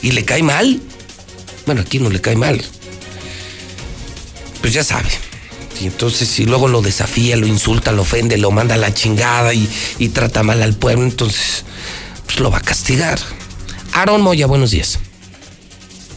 Y 0.01 0.11
le 0.11 0.25
cae 0.25 0.43
mal. 0.43 0.81
Bueno, 1.65 1.79
aquí 1.79 1.99
no 1.99 2.09
le 2.09 2.19
cae 2.19 2.35
mal. 2.35 2.61
Pues 4.59 4.73
ya 4.73 4.83
sabe. 4.83 5.07
Y 5.79 5.85
entonces, 5.85 6.27
si 6.27 6.45
luego 6.45 6.67
lo 6.67 6.81
desafía, 6.81 7.37
lo 7.37 7.47
insulta, 7.47 7.93
lo 7.93 8.01
ofende, 8.01 8.37
lo 8.37 8.51
manda 8.51 8.75
a 8.75 8.77
la 8.77 8.93
chingada 8.93 9.53
y, 9.53 9.69
trata 10.13 10.43
mal 10.43 10.61
al 10.61 10.73
pueblo, 10.73 11.05
entonces 11.05 11.63
pues 12.25 12.41
lo 12.41 12.51
va 12.51 12.57
a 12.57 12.61
castigar. 12.61 13.19
Aaron 13.93 14.21
Moya, 14.21 14.47
buenos 14.47 14.71
días. 14.71 14.99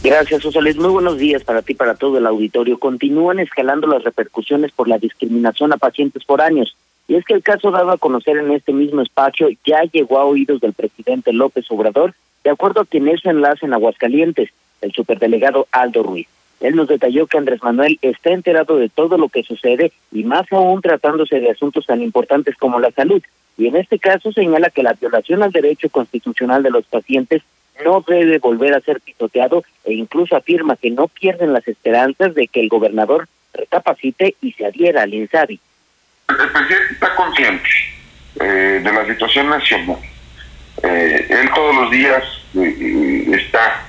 Gracias, 0.03 0.41
José 0.41 0.61
Luis. 0.63 0.77
Muy 0.77 0.89
buenos 0.89 1.19
días 1.19 1.43
para 1.43 1.61
ti 1.61 1.73
y 1.73 1.75
para 1.75 1.93
todo 1.93 2.17
el 2.17 2.25
auditorio. 2.25 2.79
Continúan 2.79 3.37
escalando 3.37 3.85
las 3.85 4.03
repercusiones 4.03 4.71
por 4.71 4.87
la 4.87 4.97
discriminación 4.97 5.71
a 5.73 5.77
pacientes 5.77 6.25
foráneos. 6.25 6.75
Y 7.07 7.17
es 7.17 7.23
que 7.23 7.35
el 7.35 7.43
caso 7.43 7.69
dado 7.69 7.91
a 7.91 7.99
conocer 7.99 8.37
en 8.37 8.51
este 8.51 8.73
mismo 8.73 9.03
espacio 9.03 9.49
ya 9.63 9.83
llegó 9.83 10.17
a 10.17 10.25
oídos 10.25 10.59
del 10.59 10.73
presidente 10.73 11.33
López 11.33 11.65
Obrador, 11.69 12.15
de 12.43 12.49
acuerdo 12.49 12.81
a 12.81 12.85
quien 12.85 13.15
se 13.19 13.29
enlace 13.29 13.67
en 13.67 13.73
Aguascalientes, 13.73 14.49
el 14.81 14.91
superdelegado 14.91 15.67
Aldo 15.71 16.01
Ruiz. 16.01 16.27
Él 16.61 16.75
nos 16.75 16.87
detalló 16.87 17.27
que 17.27 17.37
Andrés 17.37 17.61
Manuel 17.61 17.99
está 18.01 18.31
enterado 18.31 18.77
de 18.77 18.89
todo 18.89 19.19
lo 19.19 19.29
que 19.29 19.43
sucede 19.43 19.91
y 20.11 20.23
más 20.23 20.51
aún 20.51 20.81
tratándose 20.81 21.39
de 21.39 21.51
asuntos 21.51 21.85
tan 21.85 22.01
importantes 22.01 22.55
como 22.57 22.79
la 22.79 22.89
salud. 22.89 23.21
Y 23.55 23.67
en 23.67 23.75
este 23.75 23.99
caso 23.99 24.31
señala 24.31 24.71
que 24.71 24.81
la 24.81 24.93
violación 24.93 25.43
al 25.43 25.51
derecho 25.51 25.89
constitucional 25.89 26.63
de 26.63 26.71
los 26.71 26.85
pacientes 26.85 27.43
no 27.83 28.03
debe 28.07 28.39
volver 28.39 28.73
a 28.73 28.81
ser 28.81 29.01
pisoteado 29.01 29.63
e 29.85 29.93
incluso 29.93 30.35
afirma 30.35 30.75
que 30.75 30.91
no 30.91 31.07
pierden 31.07 31.53
las 31.53 31.67
esperanzas 31.67 32.35
de 32.35 32.47
que 32.47 32.61
el 32.61 32.69
gobernador 32.69 33.27
recapacite 33.53 34.35
y 34.41 34.53
se 34.53 34.65
adhiera 34.65 35.03
al 35.03 35.13
INSABI. 35.13 35.59
El 36.29 36.35
presidente 36.35 36.93
está 36.93 37.15
consciente 37.15 37.69
eh, 38.39 38.81
de 38.83 38.93
la 38.93 39.05
situación 39.05 39.49
nacional. 39.49 39.97
Eh, 40.83 41.27
él 41.29 41.49
todos 41.53 41.75
los 41.75 41.91
días 41.91 42.23
eh, 42.55 43.27
está 43.33 43.85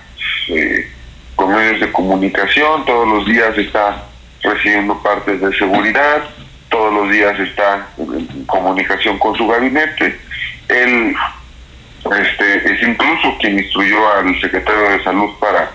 con 1.37 1.55
medios 1.55 1.81
de 1.81 1.93
comunicación, 1.93 2.85
todos 2.85 3.09
los 3.09 3.27
días 3.27 3.57
está 3.57 4.05
recibiendo 4.43 5.01
partes 5.03 5.41
de 5.41 5.57
seguridad, 5.57 6.25
todos 6.69 6.93
los 6.93 7.11
días 7.11 7.39
está 7.39 7.89
en 7.99 8.45
comunicación 8.47 9.19
con 9.19 9.37
su 9.37 9.47
gabinete. 9.47 10.19
Él 10.69 11.15
este, 12.11 12.73
es 12.73 12.83
incluso 12.83 13.37
quien 13.39 13.59
instruyó 13.59 14.13
al 14.13 14.41
secretario 14.41 14.91
de 14.91 15.05
Salud 15.05 15.31
para 15.39 15.71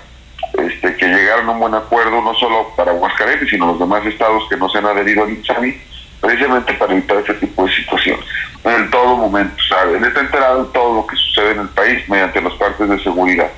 este, 0.58 0.96
que 0.96 1.08
llegaran 1.08 1.48
a 1.48 1.52
un 1.52 1.60
buen 1.60 1.74
acuerdo, 1.74 2.22
no 2.22 2.34
solo 2.36 2.72
para 2.76 2.92
Aguascalientes, 2.92 3.50
sino 3.50 3.68
los 3.68 3.80
demás 3.80 4.06
estados 4.06 4.44
que 4.50 4.58
no 4.58 4.70
se 4.70 4.80
han 4.80 4.86
adherido 4.86 5.24
al 5.24 5.32
INSABI, 5.32 5.82
precisamente 6.20 6.74
para 6.74 6.94
evitar 6.94 7.18
este 7.18 7.36
tipo 7.36 7.66
de 7.66 7.74
situaciones. 7.74 8.26
En 8.64 8.90
todo 8.90 9.18
momento, 9.18 9.56
¿sabe? 9.70 9.98
Él 9.98 10.04
está 10.04 10.22
enterado 10.22 10.66
de 10.66 10.74
todo 10.74 10.96
lo 10.96 11.08
que 11.08 11.16
sucede 11.16 11.52
en 11.52 11.60
el 11.62 11.70
país 11.70 12.08
mediante 12.10 12.42
las 12.42 12.54
partes 12.54 12.90
de 12.90 13.00
seguridad 13.04 13.50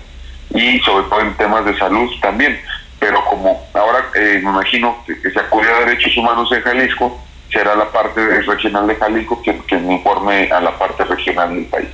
y 0.54 0.80
sobre 0.80 1.08
todo 1.08 1.22
en 1.22 1.34
temas 1.36 1.66
de 1.66 1.78
salud 1.78 2.10
también. 2.22 2.60
Pero 3.00 3.24
como 3.26 3.66
ahora 3.74 4.06
eh, 4.16 4.42
me 4.44 4.50
imagino 4.50 5.04
que, 5.06 5.16
se 5.32 5.40
acudió 5.40 5.74
a 5.74 5.86
derechos 5.86 6.16
humanos 6.18 6.52
en 6.52 6.62
Jalisco, 6.62 7.20
será 7.52 7.76
la 7.76 7.90
parte 7.90 8.42
regional 8.42 8.88
de 8.88 8.96
Jalisco 8.96 9.42
quien, 9.42 9.60
quien 9.60 9.90
informe 9.92 10.52
a 10.52 10.60
la 10.60 10.78
parte 10.78 11.06
regional 11.06 11.56
del 11.56 11.66
país. 11.66 11.88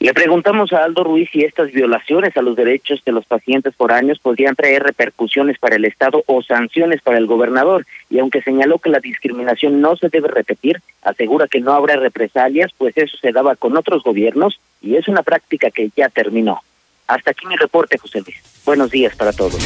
Le 0.00 0.14
preguntamos 0.14 0.72
a 0.72 0.84
Aldo 0.84 1.02
Ruiz 1.02 1.28
si 1.32 1.42
estas 1.42 1.72
violaciones 1.72 2.36
a 2.36 2.42
los 2.42 2.54
derechos 2.54 3.02
de 3.04 3.10
los 3.10 3.26
pacientes 3.26 3.74
foráneos 3.74 4.20
podrían 4.20 4.54
traer 4.54 4.84
repercusiones 4.84 5.58
para 5.58 5.74
el 5.74 5.84
Estado 5.84 6.22
o 6.26 6.40
sanciones 6.40 7.02
para 7.02 7.18
el 7.18 7.26
gobernador. 7.26 7.84
Y 8.08 8.20
aunque 8.20 8.40
señaló 8.42 8.78
que 8.78 8.90
la 8.90 9.00
discriminación 9.00 9.80
no 9.80 9.96
se 9.96 10.08
debe 10.08 10.28
repetir, 10.28 10.80
asegura 11.02 11.48
que 11.48 11.60
no 11.60 11.72
habrá 11.72 11.96
represalias, 11.96 12.70
pues 12.78 12.96
eso 12.96 13.16
se 13.16 13.32
daba 13.32 13.56
con 13.56 13.76
otros 13.76 14.04
gobiernos 14.04 14.60
y 14.80 14.94
es 14.94 15.08
una 15.08 15.22
práctica 15.22 15.72
que 15.72 15.90
ya 15.96 16.08
terminó. 16.08 16.60
Hasta 17.08 17.32
aquí 17.32 17.46
mi 17.46 17.56
reporte, 17.56 17.98
José 17.98 18.20
Luis. 18.20 18.40
Buenos 18.64 18.92
días 18.92 19.16
para 19.16 19.32
todos. 19.32 19.58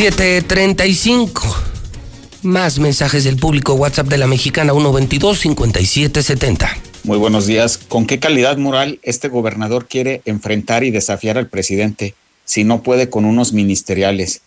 735. 0.00 1.42
Más 2.42 2.78
mensajes 2.78 3.24
del 3.24 3.36
público. 3.36 3.74
WhatsApp 3.74 4.06
de 4.08 4.16
la 4.16 4.26
mexicana 4.26 4.72
122-5770. 4.72 6.70
Muy 7.04 7.18
buenos 7.18 7.46
días. 7.46 7.76
¿Con 7.76 8.06
qué 8.06 8.18
calidad 8.18 8.56
moral 8.56 8.98
este 9.02 9.28
gobernador 9.28 9.88
quiere 9.88 10.22
enfrentar 10.24 10.84
y 10.84 10.90
desafiar 10.90 11.38
al 11.38 11.48
presidente 11.48 12.14
si 12.44 12.64
no 12.64 12.82
puede 12.82 13.10
con 13.10 13.24
unos 13.24 13.52
ministeriales? 13.52 14.42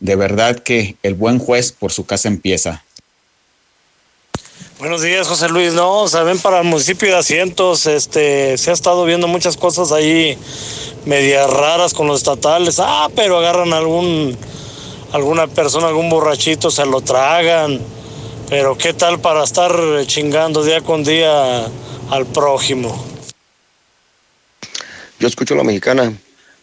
De 0.00 0.16
verdad 0.16 0.58
que 0.58 0.96
el 1.02 1.14
buen 1.14 1.38
juez 1.38 1.72
por 1.72 1.92
su 1.92 2.04
casa 2.06 2.28
empieza. 2.28 2.84
Buenos 4.78 5.00
días, 5.00 5.26
José 5.26 5.48
Luis. 5.48 5.72
No, 5.72 6.06
saben, 6.06 6.38
para 6.38 6.58
el 6.58 6.64
municipio 6.64 7.08
de 7.08 7.16
Asientos, 7.16 7.86
este, 7.86 8.58
se 8.58 8.70
ha 8.70 8.74
estado 8.74 9.06
viendo 9.06 9.26
muchas 9.26 9.56
cosas 9.56 9.90
ahí 9.90 10.36
medias 11.06 11.48
raras 11.48 11.94
con 11.94 12.06
los 12.06 12.18
estatales. 12.18 12.78
Ah, 12.78 13.08
pero 13.16 13.38
agarran 13.38 13.72
algún 13.72 14.36
alguna 15.12 15.46
persona, 15.46 15.88
algún 15.88 16.10
borrachito, 16.10 16.70
se 16.70 16.84
lo 16.84 17.00
tragan. 17.00 17.80
Pero 18.50 18.76
qué 18.76 18.92
tal 18.92 19.18
para 19.18 19.44
estar 19.44 19.74
chingando 20.04 20.62
día 20.62 20.82
con 20.82 21.04
día 21.04 21.70
al 22.10 22.26
prójimo. 22.26 23.02
Yo 25.18 25.26
escucho 25.26 25.54
a 25.54 25.56
la 25.56 25.64
mexicana. 25.64 26.12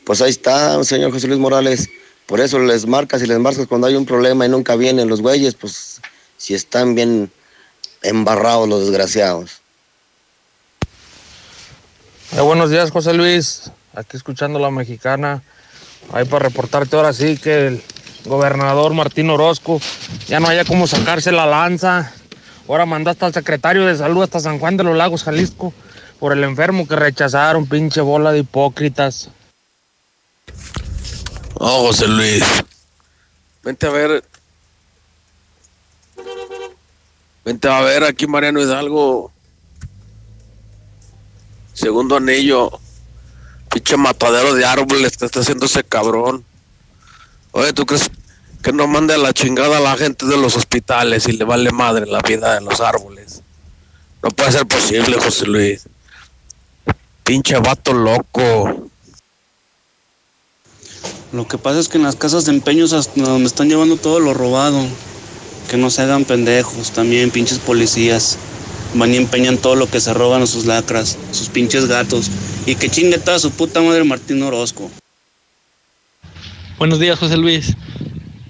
Pues 0.05 0.22
ahí 0.22 0.30
está, 0.30 0.84
señor 0.84 1.11
José 1.11 1.28
Luis 1.28 1.39
Morales. 1.39 1.89
Por 2.28 2.41
eso 2.41 2.59
les 2.59 2.86
marcas 2.86 3.24
y 3.24 3.26
les 3.26 3.39
marcas 3.39 3.66
cuando 3.66 3.88
hay 3.88 3.95
un 3.95 4.05
problema 4.05 4.45
y 4.45 4.49
nunca 4.49 4.76
vienen 4.76 5.09
los 5.09 5.22
güeyes, 5.22 5.55
pues 5.55 5.99
si 6.38 6.53
están 6.53 6.93
bien 6.93 7.32
embarrados 8.04 8.68
los 8.70 8.82
desgraciados. 8.82 9.62
Eh, 12.34 12.41
buenos 12.41 12.70
días, 12.70 12.91
José 12.91 13.14
Luis. 13.14 13.72
Aquí 13.95 14.18
escuchando 14.18 14.60
a 14.60 14.62
la 14.62 14.72
mexicana. 14.72 15.41
Ahí 16.12 16.26
para 16.26 16.47
reportarte 16.47 16.95
ahora 16.95 17.14
sí 17.14 17.38
que 17.38 17.68
el 17.68 17.84
gobernador 18.26 18.93
Martín 18.93 19.30
Orozco 19.30 19.80
ya 20.28 20.39
no 20.39 20.47
haya 20.47 20.66
cómo 20.66 20.88
sacarse 20.88 21.32
la 21.32 21.45
lanza. 21.45 22.12
Ahora 22.68 22.86
mandaste 22.86 23.26
al 23.26 23.34
secretario 23.34 23.86
de 23.86 23.97
salud 23.97 24.24
hasta 24.24 24.39
San 24.39 24.60
Juan 24.60 24.78
de 24.78 24.84
los 24.84 24.97
Lagos, 24.97 25.24
Jalisco, 25.24 25.74
por 26.20 26.34
el 26.34 26.43
enfermo 26.43 26.88
que 26.88 26.95
rechazaron, 26.95 27.68
pinche 27.68 28.01
bola 28.01 28.32
de 28.32 28.39
hipócritas. 28.39 29.30
Oh, 31.56 31.88
José 31.88 32.08
Luis. 32.08 32.43
Vente 33.64 33.88
a 33.88 33.89
ver. 33.89 34.24
Vente 37.46 37.68
a 37.68 37.82
ver 37.82 38.04
aquí 38.04 38.26
Mariano 38.26 38.62
Hidalgo. 38.62 39.32
Segundo 41.74 42.18
anillo. 42.18 42.72
Pinche 43.70 43.98
matadero 43.98 44.54
de 44.54 44.66
árboles 44.66 45.18
te 45.18 45.26
está 45.26 45.39
haciendo 45.39 45.66
ese 45.66 45.84
cabrón. 45.84 46.46
Oye, 47.52 47.74
¿tú 47.74 47.86
crees 47.86 48.10
que 48.62 48.72
no 48.72 48.88
mande 48.88 49.16
a 49.16 49.18
la 49.18 49.34
chingada 49.34 49.78
a 49.78 49.82
la 49.82 49.98
gente 49.98 50.26
de 50.26 50.38
los 50.38 50.56
hospitales 50.56 51.28
y 51.28 51.34
le 51.34 51.44
vale 51.44 51.72
madre 51.72 52.06
la 52.06 52.22
vida 52.22 52.54
de 52.54 52.62
los 52.62 52.80
árboles? 52.80 53.41
No 54.22 54.30
puede 54.30 54.52
ser 54.52 54.66
posible, 54.66 55.20
José 55.20 55.46
Luis. 55.48 55.88
Pinche 57.24 57.58
vato 57.58 57.94
loco. 57.94 58.89
Lo 61.34 61.48
que 61.48 61.58
pasa 61.58 61.80
es 61.80 61.89
que 61.89 61.98
en 61.98 62.04
las 62.04 62.16
casas 62.16 62.46
de 62.46 62.52
empeños 62.52 62.94
hasta 62.94 63.20
me 63.20 63.46
están 63.46 63.68
llevando 63.68 63.98
todo 63.98 64.20
lo 64.20 64.34
robado. 64.34 64.80
Que 65.70 65.78
no 65.78 65.89
se 65.89 66.01
hagan 66.01 66.26
pendejos, 66.26 66.91
también 66.91 67.32
pinches 67.32 67.59
policías. 67.59 68.38
Van 68.95 69.14
y 69.14 69.18
empeñan 69.18 69.57
todo 69.57 69.76
lo 69.76 69.89
que 69.89 69.99
se 69.99 70.14
roban 70.14 70.43
a 70.43 70.47
sus 70.47 70.66
lacras, 70.66 71.18
sus 71.32 71.49
pinches 71.49 71.88
gatos. 71.88 72.30
Y 72.66 72.76
que 72.76 72.89
chingue 72.89 73.18
toda 73.18 73.39
su 73.39 73.51
puta 73.51 73.82
madre 73.82 74.03
Martín 74.03 74.43
Orozco. 74.43 74.91
Buenos 76.78 76.99
días, 76.99 77.18
José 77.18 77.38
Luis. 77.38 77.76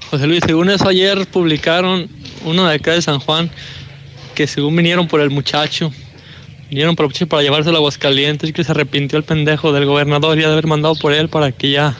José 0.09 0.28
Luis, 0.28 0.43
según 0.45 0.70
eso 0.70 0.88
ayer 0.88 1.26
publicaron 1.28 2.09
uno 2.45 2.68
de 2.68 2.76
acá 2.76 2.91
de 2.91 3.01
San 3.01 3.20
Juan 3.20 3.49
que 4.34 4.47
según 4.47 4.76
vinieron 4.76 5.07
por 5.07 5.22
el 5.22 5.30
muchacho, 5.30 5.91
vinieron 6.70 6.95
por 6.95 7.11
el 7.14 7.28
para 7.28 7.43
llevárselo 7.43 7.78
a 7.78 7.80
Aguascalientes 7.80 8.49
y 8.49 8.53
que 8.53 8.64
se 8.64 8.72
arrepintió 8.72 9.18
el 9.18 9.24
pendejo 9.24 9.72
del 9.72 9.86
gobernador 9.86 10.38
ya 10.38 10.47
de 10.47 10.53
haber 10.53 10.68
mandado 10.68 10.95
por 10.95 11.14
él 11.14 11.30
para 11.30 11.51
que 11.51 11.72
ya, 11.72 11.95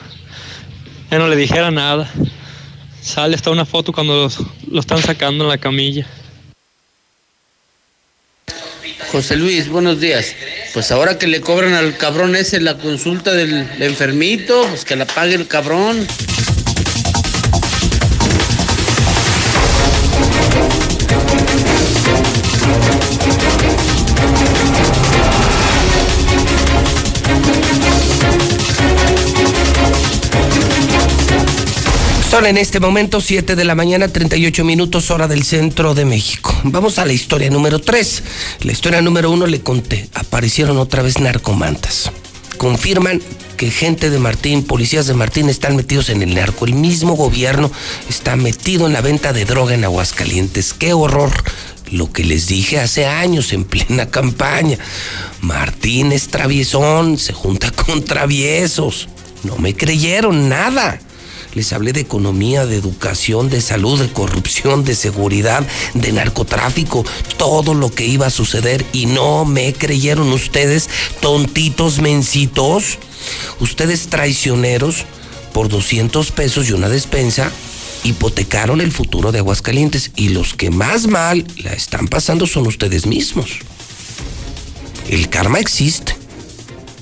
ya 1.10 1.18
no 1.18 1.28
le 1.28 1.36
dijera 1.36 1.70
nada. 1.70 2.10
Sale 3.04 3.34
hasta 3.36 3.50
una 3.50 3.66
foto 3.66 3.92
cuando 3.92 4.14
los- 4.16 4.38
lo 4.70 4.80
están 4.80 5.02
sacando 5.02 5.44
en 5.44 5.50
la 5.50 5.58
camilla. 5.58 6.06
José 9.12 9.36
Luis, 9.36 9.68
buenos 9.68 10.00
días. 10.00 10.34
Pues 10.72 10.90
ahora 10.90 11.18
que 11.18 11.26
le 11.26 11.40
cobran 11.42 11.74
al 11.74 11.96
cabrón 11.98 12.34
ese 12.34 12.60
la 12.60 12.78
consulta 12.78 13.32
del 13.32 13.68
enfermito, 13.80 14.66
pues 14.68 14.84
que 14.86 14.96
la 14.96 15.04
pague 15.04 15.34
el 15.34 15.46
cabrón. 15.46 16.06
Son 32.34 32.46
en 32.46 32.58
este 32.58 32.80
momento 32.80 33.20
7 33.20 33.54
de 33.54 33.64
la 33.64 33.76
mañana, 33.76 34.08
38 34.08 34.64
minutos 34.64 35.12
hora 35.12 35.28
del 35.28 35.44
centro 35.44 35.94
de 35.94 36.04
México. 36.04 36.52
Vamos 36.64 36.98
a 36.98 37.04
la 37.04 37.12
historia 37.12 37.48
número 37.48 37.78
3. 37.78 38.24
La 38.62 38.72
historia 38.72 39.00
número 39.00 39.30
1 39.30 39.46
le 39.46 39.60
conté. 39.60 40.08
Aparecieron 40.14 40.78
otra 40.78 41.04
vez 41.04 41.20
narcomantas. 41.20 42.10
Confirman 42.58 43.22
que 43.56 43.70
gente 43.70 44.10
de 44.10 44.18
Martín, 44.18 44.64
policías 44.64 45.06
de 45.06 45.14
Martín 45.14 45.48
están 45.48 45.76
metidos 45.76 46.08
en 46.08 46.22
el 46.22 46.34
narco. 46.34 46.64
El 46.64 46.74
mismo 46.74 47.14
gobierno 47.14 47.70
está 48.08 48.34
metido 48.34 48.88
en 48.88 48.94
la 48.94 49.00
venta 49.00 49.32
de 49.32 49.44
droga 49.44 49.74
en 49.74 49.84
Aguascalientes. 49.84 50.74
¡Qué 50.74 50.92
horror! 50.92 51.30
Lo 51.92 52.10
que 52.10 52.24
les 52.24 52.48
dije 52.48 52.80
hace 52.80 53.06
años 53.06 53.52
en 53.52 53.62
plena 53.62 54.06
campaña. 54.06 54.76
Martín 55.40 56.10
es 56.10 56.26
traviesón, 56.26 57.16
se 57.16 57.32
junta 57.32 57.70
con 57.70 58.04
traviesos. 58.04 59.08
No 59.44 59.56
me 59.56 59.76
creyeron 59.76 60.48
nada. 60.48 60.98
Les 61.54 61.72
hablé 61.72 61.92
de 61.92 62.00
economía, 62.00 62.66
de 62.66 62.76
educación, 62.76 63.48
de 63.48 63.60
salud, 63.60 64.00
de 64.00 64.12
corrupción, 64.12 64.84
de 64.84 64.94
seguridad, 64.94 65.66
de 65.94 66.12
narcotráfico, 66.12 67.04
todo 67.36 67.74
lo 67.74 67.90
que 67.90 68.06
iba 68.06 68.26
a 68.26 68.30
suceder 68.30 68.84
y 68.92 69.06
no 69.06 69.44
me 69.44 69.72
creyeron 69.72 70.32
ustedes, 70.32 70.88
tontitos 71.20 72.00
mencitos, 72.00 72.98
ustedes 73.60 74.08
traicioneros 74.08 75.04
por 75.52 75.68
200 75.68 76.32
pesos 76.32 76.68
y 76.68 76.72
una 76.72 76.88
despensa, 76.88 77.50
hipotecaron 78.02 78.80
el 78.80 78.92
futuro 78.92 79.32
de 79.32 79.38
Aguascalientes 79.38 80.10
y 80.16 80.30
los 80.30 80.54
que 80.54 80.70
más 80.70 81.06
mal 81.06 81.46
la 81.56 81.72
están 81.72 82.08
pasando 82.08 82.46
son 82.46 82.66
ustedes 82.66 83.06
mismos. 83.06 83.60
El 85.08 85.28
karma 85.28 85.60
existe, 85.60 86.16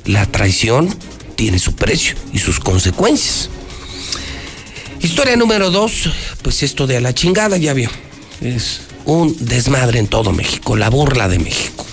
la 0.05 0.26
traición 0.26 0.94
tiene 1.36 1.59
su 1.59 1.74
precio 1.74 2.14
y 2.32 2.38
sus 2.38 2.61
consecuencias. 2.61 3.48
Historia 5.03 5.36
número 5.36 5.70
dos, 5.70 6.09
pues 6.42 6.62
esto 6.62 6.86
de 6.86 6.96
a 6.96 7.00
la 7.00 7.12
chingada, 7.12 7.57
ya 7.57 7.74
vio. 7.74 7.90
Es 8.40 8.82
un 9.05 9.36
desmadre 9.40 9.98
en 9.98 10.07
todo 10.07 10.32
México, 10.32 10.76
la 10.76 10.90
burla 10.90 11.28
de 11.28 11.40
México. 11.40 11.84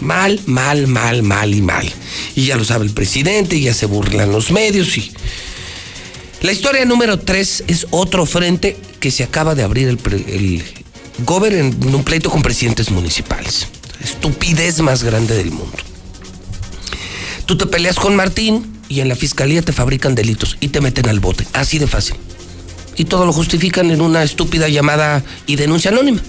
Mal, 0.00 0.40
mal, 0.46 0.86
mal, 0.86 1.24
mal 1.24 1.52
y 1.52 1.60
mal. 1.60 1.92
Y 2.36 2.46
ya 2.46 2.56
lo 2.56 2.64
sabe 2.64 2.84
el 2.84 2.92
presidente, 2.92 3.60
ya 3.60 3.74
se 3.74 3.86
burlan 3.86 4.30
los 4.30 4.52
medios 4.52 4.96
y... 4.96 5.12
La 6.42 6.52
historia 6.52 6.84
número 6.84 7.18
tres 7.18 7.64
es 7.66 7.88
otro 7.90 8.26
frente 8.26 8.76
que 9.00 9.10
se 9.10 9.24
acaba 9.24 9.56
de 9.56 9.64
abrir 9.64 9.88
el, 9.88 9.98
el 10.28 10.62
gober 11.24 11.52
en 11.54 11.94
un 11.94 12.04
pleito 12.04 12.30
con 12.30 12.42
presidentes 12.42 12.90
municipales. 12.90 13.66
Estupidez 14.00 14.80
más 14.80 15.02
grande 15.02 15.36
del 15.36 15.50
mundo. 15.50 15.78
Tú 17.46 17.56
te 17.56 17.66
peleas 17.66 17.96
con 17.96 18.14
Martín 18.14 18.80
y 18.88 19.00
en 19.00 19.08
la 19.08 19.16
fiscalía 19.16 19.62
te 19.62 19.72
fabrican 19.72 20.14
delitos 20.14 20.56
y 20.60 20.68
te 20.68 20.80
meten 20.80 21.08
al 21.08 21.18
bote. 21.18 21.44
Así 21.52 21.78
de 21.78 21.88
fácil. 21.88 22.14
Y 22.96 23.04
todo 23.04 23.26
lo 23.26 23.32
justifican 23.32 23.90
en 23.90 24.00
una 24.00 24.22
estúpida 24.22 24.68
llamada 24.68 25.22
y 25.46 25.56
denuncia 25.56 25.90
anónima. 25.90 26.22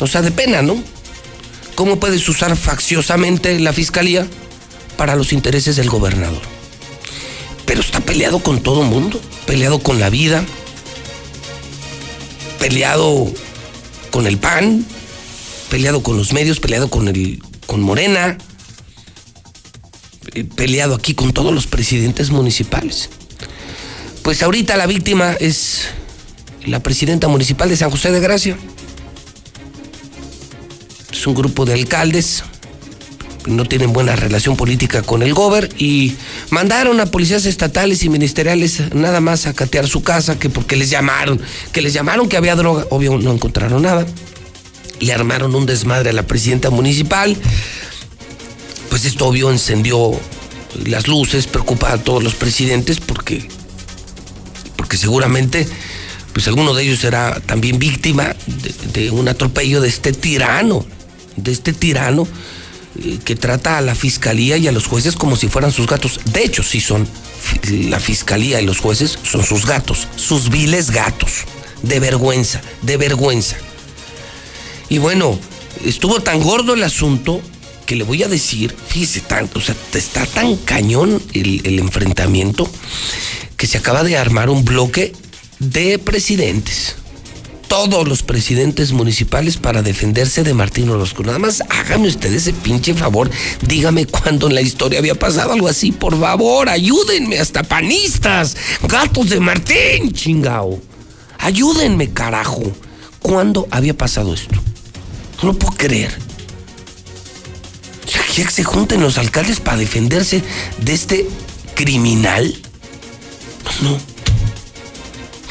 O 0.00 0.06
sea, 0.06 0.22
de 0.22 0.30
pena, 0.30 0.62
¿no? 0.62 0.76
¿Cómo 1.74 1.98
puedes 1.98 2.28
usar 2.28 2.56
facciosamente 2.56 3.58
la 3.60 3.72
fiscalía 3.72 4.26
para 4.96 5.16
los 5.16 5.32
intereses 5.32 5.76
del 5.76 5.88
gobernador? 5.88 6.42
Pero 7.64 7.80
está 7.80 8.00
peleado 8.00 8.38
con 8.40 8.62
todo 8.62 8.82
el 8.82 8.88
mundo, 8.88 9.20
peleado 9.46 9.78
con 9.78 9.98
la 9.98 10.10
vida, 10.10 10.44
peleado 12.58 13.26
con 14.10 14.26
el 14.26 14.38
PAN, 14.38 14.86
peleado 15.70 16.02
con 16.02 16.16
los 16.16 16.32
medios, 16.32 16.60
peleado 16.60 16.88
con 16.88 17.08
el 17.08 17.42
con 17.66 17.80
Morena, 17.80 18.38
eh, 20.34 20.44
peleado 20.44 20.94
aquí 20.94 21.14
con 21.14 21.32
todos 21.32 21.52
los 21.52 21.66
presidentes 21.66 22.30
municipales. 22.30 23.10
Pues 24.26 24.42
ahorita 24.42 24.76
la 24.76 24.86
víctima 24.86 25.34
es 25.38 25.82
la 26.64 26.80
presidenta 26.80 27.28
municipal 27.28 27.68
de 27.68 27.76
San 27.76 27.92
José 27.92 28.10
de 28.10 28.18
Gracia. 28.18 28.58
Es 31.12 31.26
un 31.28 31.34
grupo 31.36 31.64
de 31.64 31.74
alcaldes, 31.74 32.42
no 33.46 33.66
tienen 33.66 33.92
buena 33.92 34.16
relación 34.16 34.56
política 34.56 35.02
con 35.02 35.22
el 35.22 35.32
gober 35.32 35.68
y 35.78 36.16
mandaron 36.50 36.98
a 36.98 37.06
policías 37.06 37.46
estatales 37.46 38.02
y 38.02 38.08
ministeriales 38.08 38.92
nada 38.96 39.20
más 39.20 39.46
a 39.46 39.54
catear 39.54 39.86
su 39.86 40.02
casa 40.02 40.36
que 40.36 40.50
porque 40.50 40.74
les 40.74 40.90
llamaron, 40.90 41.40
que 41.70 41.80
les 41.80 41.92
llamaron 41.92 42.28
que 42.28 42.36
había 42.36 42.56
droga, 42.56 42.84
obvio 42.90 43.18
no 43.18 43.32
encontraron 43.32 43.82
nada. 43.82 44.04
Le 44.98 45.12
armaron 45.12 45.54
un 45.54 45.66
desmadre 45.66 46.10
a 46.10 46.12
la 46.12 46.26
presidenta 46.26 46.70
municipal. 46.70 47.36
Pues 48.90 49.04
esto 49.04 49.28
obvio 49.28 49.52
encendió 49.52 50.18
las 50.84 51.06
luces, 51.06 51.46
preocupa 51.46 51.92
a 51.92 51.98
todos 51.98 52.24
los 52.24 52.34
presidentes 52.34 52.98
porque 52.98 53.46
porque 54.86 54.98
seguramente 54.98 55.66
pues 56.32 56.46
alguno 56.46 56.72
de 56.72 56.84
ellos 56.84 57.00
será 57.00 57.40
también 57.40 57.80
víctima 57.80 58.36
de, 58.92 59.10
un 59.10 59.26
atropello 59.26 59.80
de 59.80 59.88
este 59.88 60.12
tirano, 60.12 60.86
de 61.34 61.50
este 61.50 61.72
tirano 61.72 62.28
eh, 63.02 63.18
que 63.24 63.34
trata 63.34 63.78
a 63.78 63.80
la 63.80 63.96
fiscalía 63.96 64.56
y 64.56 64.68
a 64.68 64.72
los 64.72 64.86
jueces 64.86 65.16
como 65.16 65.34
si 65.34 65.48
fueran 65.48 65.72
sus 65.72 65.88
gatos. 65.88 66.20
De 66.26 66.44
hecho, 66.44 66.62
sí 66.62 66.80
son 66.80 67.08
la 67.64 67.98
fiscalía 67.98 68.60
y 68.60 68.64
los 68.64 68.78
jueces 68.78 69.18
son 69.24 69.42
sus 69.42 69.66
gatos, 69.66 70.06
sus 70.14 70.50
viles 70.50 70.92
gatos. 70.92 71.32
De 71.82 71.98
vergüenza, 71.98 72.60
de 72.82 72.96
vergüenza. 72.96 73.56
Y 74.88 74.98
bueno, 74.98 75.36
estuvo 75.84 76.20
tan 76.20 76.40
gordo 76.40 76.74
el 76.74 76.84
asunto 76.84 77.40
que 77.86 77.96
le 77.96 78.04
voy 78.04 78.22
a 78.22 78.28
decir, 78.28 78.74
fíjese 78.88 79.20
tanto, 79.20 79.58
o 79.58 79.62
sea, 79.62 79.74
está 79.94 80.26
tan 80.26 80.56
cañón 80.56 81.20
el 81.32 81.78
enfrentamiento 81.80 82.70
que 83.56 83.66
se 83.66 83.78
acaba 83.78 84.04
de 84.04 84.16
armar 84.16 84.50
un 84.50 84.64
bloque 84.64 85.12
de 85.58 85.98
presidentes 85.98 86.96
todos 87.68 88.06
los 88.06 88.22
presidentes 88.22 88.92
municipales 88.92 89.56
para 89.56 89.82
defenderse 89.82 90.42
de 90.42 90.54
Martín 90.54 90.88
Orozco. 90.88 91.22
Nada 91.22 91.38
más 91.38 91.62
hágame 91.68 92.08
usted 92.08 92.32
ese 92.32 92.52
pinche 92.52 92.94
favor. 92.94 93.30
Dígame 93.62 94.06
cuándo 94.06 94.48
en 94.48 94.54
la 94.54 94.60
historia 94.60 94.98
había 94.98 95.14
pasado 95.14 95.52
algo 95.52 95.68
así. 95.68 95.92
Por 95.92 96.18
favor, 96.18 96.68
ayúdenme, 96.68 97.38
hasta 97.38 97.62
panistas. 97.62 98.56
Gatos 98.82 99.30
de 99.30 99.40
Martín, 99.40 100.12
chingao. 100.12 100.80
Ayúdenme, 101.38 102.10
carajo. 102.10 102.62
¿Cuándo 103.20 103.66
había 103.70 103.96
pasado 103.96 104.34
esto? 104.34 104.54
No 105.42 105.48
lo 105.48 105.58
puedo 105.58 105.76
creer. 105.76 106.16
O 108.06 108.10
sea, 108.10 108.22
que 108.34 108.50
se 108.50 108.64
junten 108.64 109.00
los 109.00 109.18
alcaldes 109.18 109.60
para 109.60 109.78
defenderse 109.78 110.42
de 110.78 110.94
este 110.94 111.28
criminal. 111.74 112.54
No. 113.82 113.98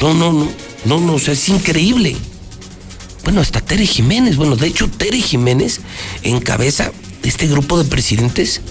No, 0.01 0.13
no, 0.13 0.33
no. 0.33 0.65
No, 0.85 0.99
no, 0.99 1.15
o 1.15 1.19
sea, 1.19 1.33
es 1.33 1.49
increíble. 1.49 2.15
Bueno, 3.23 3.41
hasta 3.41 3.59
Tere 3.59 3.87
Jiménez. 3.87 4.37
Bueno, 4.37 4.55
de 4.55 4.67
hecho, 4.67 4.87
Tere 4.87 5.19
Jiménez 5.19 5.79
encabeza 6.21 6.91
este 7.23 7.47
grupo 7.47 7.81
de 7.81 7.89
presidentes 7.89 8.61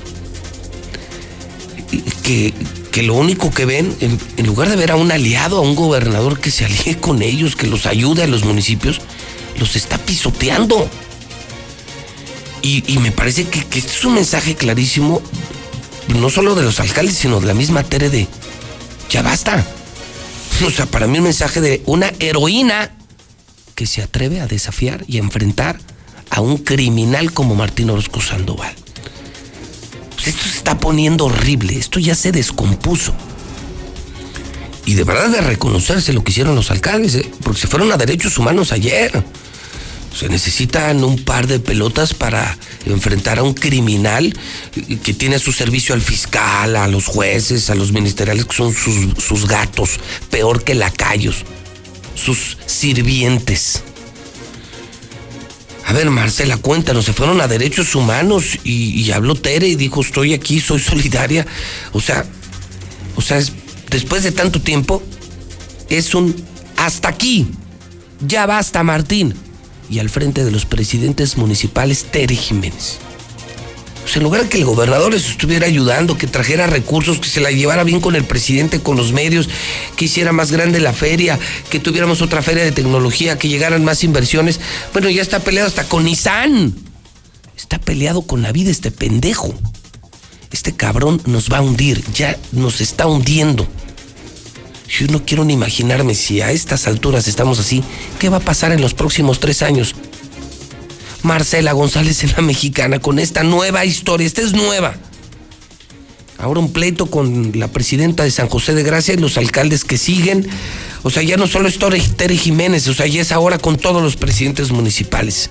que, 2.23 2.55
que 2.93 3.03
lo 3.03 3.15
único 3.15 3.51
que 3.51 3.65
ven, 3.65 3.95
en, 4.01 4.47
lugar 4.47 4.69
de 4.69 4.77
ver 4.77 4.93
a 4.93 4.97
un 4.97 5.11
aliado, 5.11 5.59
a 5.59 5.61
un 5.61 5.75
gobernador 5.75 6.39
que 6.39 6.53
se 6.53 6.65
alíe 6.65 6.97
con 7.01 7.23
ellos, 7.23 7.57
que 7.57 7.67
los 7.67 7.87
ayude 7.87 8.23
a 8.23 8.29
los 8.29 8.45
municipios, 8.45 9.01
los 9.59 9.75
está 9.75 9.99
pisoteando. 9.99 10.89
Y, 12.63 12.97
me 12.99 13.13
parece 13.13 13.45
que, 13.45 13.63
que, 13.67 13.79
este 13.79 13.93
es 13.93 14.05
un 14.07 14.15
mensaje 14.15 14.55
clarísimo, 14.55 15.21
no 16.09 16.31
solo 16.31 16.55
de 16.55 16.63
los 16.63 16.81
alcaldes, 16.81 17.17
sino 17.17 17.39
de 17.39 17.47
la 17.47 17.53
misma 17.53 17.83
Tere 17.83 18.09
de, 18.09 18.27
ya 19.15 19.23
basta. 19.23 19.65
O 20.67 20.71
sea, 20.71 20.87
para 20.87 21.07
mí 21.07 21.19
un 21.19 21.25
mensaje 21.25 21.61
de 21.61 21.83
una 21.87 22.13
heroína 22.19 22.91
que 23.77 23.87
se 23.87 24.03
atreve 24.03 24.41
a 24.41 24.49
desafiar 24.49 25.05
y 25.07 25.19
a 25.19 25.21
enfrentar 25.21 25.79
a 26.31 26.41
un 26.41 26.57
criminal 26.57 27.33
como 27.33 27.55
Martín 27.55 27.91
Orozco 27.91 28.21
Sandoval. 28.21 28.75
Pues 30.17 30.27
esto 30.27 30.43
se 30.43 30.57
está 30.57 30.79
poniendo 30.79 31.27
horrible, 31.27 31.79
esto 31.79 32.01
ya 32.01 32.17
se 32.17 32.33
descompuso. 32.33 33.15
Y 34.85 34.95
de 34.95 35.05
verdad 35.05 35.29
de 35.29 35.43
reconocerse 35.43 36.13
lo 36.13 36.25
que 36.25 36.33
hicieron 36.33 36.57
los 36.57 36.73
alcaldes, 36.73 37.15
¿eh? 37.15 37.31
porque 37.45 37.61
se 37.61 37.69
fueron 37.69 37.93
a 37.93 37.97
derechos 37.97 38.37
humanos 38.37 38.73
ayer. 38.73 39.23
Se 40.15 40.29
necesitan 40.29 41.03
un 41.03 41.25
par 41.25 41.49
de 41.49 41.59
pelotas 41.59 42.15
para 42.15 42.57
enfrentar 42.87 43.41
a 43.41 43.43
un 43.43 43.53
criminal 43.53 44.33
que 45.03 45.13
tiene 45.13 45.37
a 45.37 45.39
su 45.41 45.51
servicio 45.51 45.93
al 45.93 46.01
fiscal, 46.01 46.77
a 46.77 46.87
los 46.87 47.07
jueces, 47.07 47.69
a 47.69 47.75
los 47.75 47.91
ministeriales 47.91 48.45
que 48.45 48.55
son 48.55 48.73
sus, 48.73 49.21
sus 49.23 49.49
gatos, 49.49 49.99
peor 50.31 50.63
que 50.63 50.77
lacayos, 50.77 51.45
sus 52.15 52.59
sirvientes. 52.65 53.83
A 55.85 55.93
ver, 55.93 56.09
Marcela, 56.11 56.59
cuéntanos, 56.59 57.07
se 57.07 57.13
fueron 57.13 57.41
a 57.41 57.49
derechos 57.49 57.97
humanos 57.97 58.59
y, 58.63 59.11
habló 59.11 59.35
Tere 59.35 59.67
y 59.67 59.75
dijo, 59.75 60.01
estoy 60.01 60.33
aquí, 60.33 60.61
soy 60.61 60.79
solidaria. 60.79 61.45
O 61.93 62.01
sea, 62.01 62.25
o 63.17 63.21
sea, 63.21 63.41
después 63.91 64.23
de 64.23 64.31
tanto 64.31 64.61
tiempo, 64.61 65.03
es 65.89 66.15
un 66.15 66.37
hasta 66.77 67.09
aquí. 67.09 67.49
Ya 68.21 68.47
basta, 68.47 68.85
Martín 68.85 69.35
y 69.91 69.99
al 69.99 70.11
frente 70.11 70.45
de 70.45 70.51
los 70.51 70.67
presidentes 70.67 71.37
municipales 71.37 72.05
Tere 72.11 72.37
Jiménez. 72.37 72.99
Pues 74.05 74.17
en 74.19 74.23
lugar 74.23 74.43
de 74.43 74.49
que 74.51 74.59
el 74.59 74.67
gobernador 74.67 75.15
les 75.15 75.31
estuviera 75.31 75.67
ayudando, 75.67 76.19
que 76.19 76.27
trajera 76.27 76.67
recursos, 76.67 77.19
que 77.19 77.29
se 77.29 77.41
la 77.41 77.51
llevara 77.51 77.85
bien 77.85 78.01
con 78.01 78.15
el 78.15 78.25
presidente, 78.25 78.81
con 78.81 78.99
los 78.99 79.13
medios, 79.13 79.49
que 79.97 80.05
hiciera 80.05 80.31
más 80.31 80.53
grande 80.53 80.79
la 80.79 80.93
feria, 80.93 81.39
que 81.71 81.81
tuviéramos 81.81 82.21
otra 82.21 82.43
feria 82.43 82.65
de 82.65 82.73
tecnología, 82.73 83.39
que 83.39 83.49
llegaran 83.49 83.83
más 83.83 84.05
inversiones. 84.05 84.61
Bueno, 84.93 85.09
ya 85.09 85.23
está 85.23 85.41
peleado 85.41 85.69
hasta 85.69 85.89
con 85.89 86.05
Nissan. 86.05 86.75
Está 87.57 87.79
peleado 87.79 88.23
con 88.23 88.43
la 88.43 88.53
vida 88.53 88.71
este 88.71 88.91
pendejo. 88.91 89.55
Este 90.53 90.77
cabrón 90.77 91.23
nos 91.25 91.51
va 91.51 91.59
a 91.59 91.63
hundir, 91.63 92.05
ya 92.13 92.37
nos 92.53 92.83
está 92.83 93.07
hundiendo. 93.07 93.67
Yo 94.99 95.09
no 95.09 95.25
quiero 95.25 95.45
ni 95.45 95.55
imaginarme 95.55 96.15
si 96.15 96.41
a 96.41 96.53
estas 96.53 96.87
alturas 96.87 97.27
estamos 97.27 97.59
así, 97.59 97.83
¿qué 98.21 98.29
va 98.29 98.37
a 98.37 98.41
pasar 98.41 98.71
en 98.71 98.81
los 98.81 98.95
próximos 98.95 99.41
tres 99.41 99.63
años? 99.63 99.97
Marcela 101.25 101.73
González 101.73 102.23
en 102.23 102.31
la 102.31 102.43
mexicana 102.43 103.01
con 103.01 103.19
esta 103.19 103.43
nueva 103.43 103.85
historia, 103.85 104.25
esta 104.25 104.43
es 104.43 104.53
nueva. 104.53 104.95
Ahora 106.39 106.61
un 106.61 106.73
pleito 106.73 107.07
con 107.07 107.59
la 107.59 107.69
presidenta 107.69 108.23
de 108.23 108.31
San 108.31 108.49
José 108.49 108.75
de 108.75 108.85
Gracia 108.85 109.15
y 109.15 109.17
los 109.17 109.37
alcaldes 109.37 109.85
que 109.85 109.99
siguen. 109.99 110.47
O 111.03 111.11
sea, 111.11 111.25
ya 111.25 111.37
no 111.37 111.49
solo 111.49 111.67
es 111.67 111.79
Tere 112.17 112.37
Jiménez, 112.37 112.87
o 112.87 112.95
sea, 112.95 113.07
ya 113.07 113.23
es 113.23 113.33
ahora 113.33 113.59
con 113.59 113.79
todos 113.79 114.01
los 114.01 114.15
presidentes 114.15 114.71
municipales. 114.71 115.51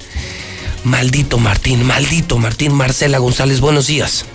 Maldito 0.85 1.37
Martín, 1.37 1.83
maldito 1.83 2.37
Martín, 2.37 2.73
Marcela 2.73 3.17
González, 3.17 3.59
buenos 3.59 3.87
días. 3.87 4.25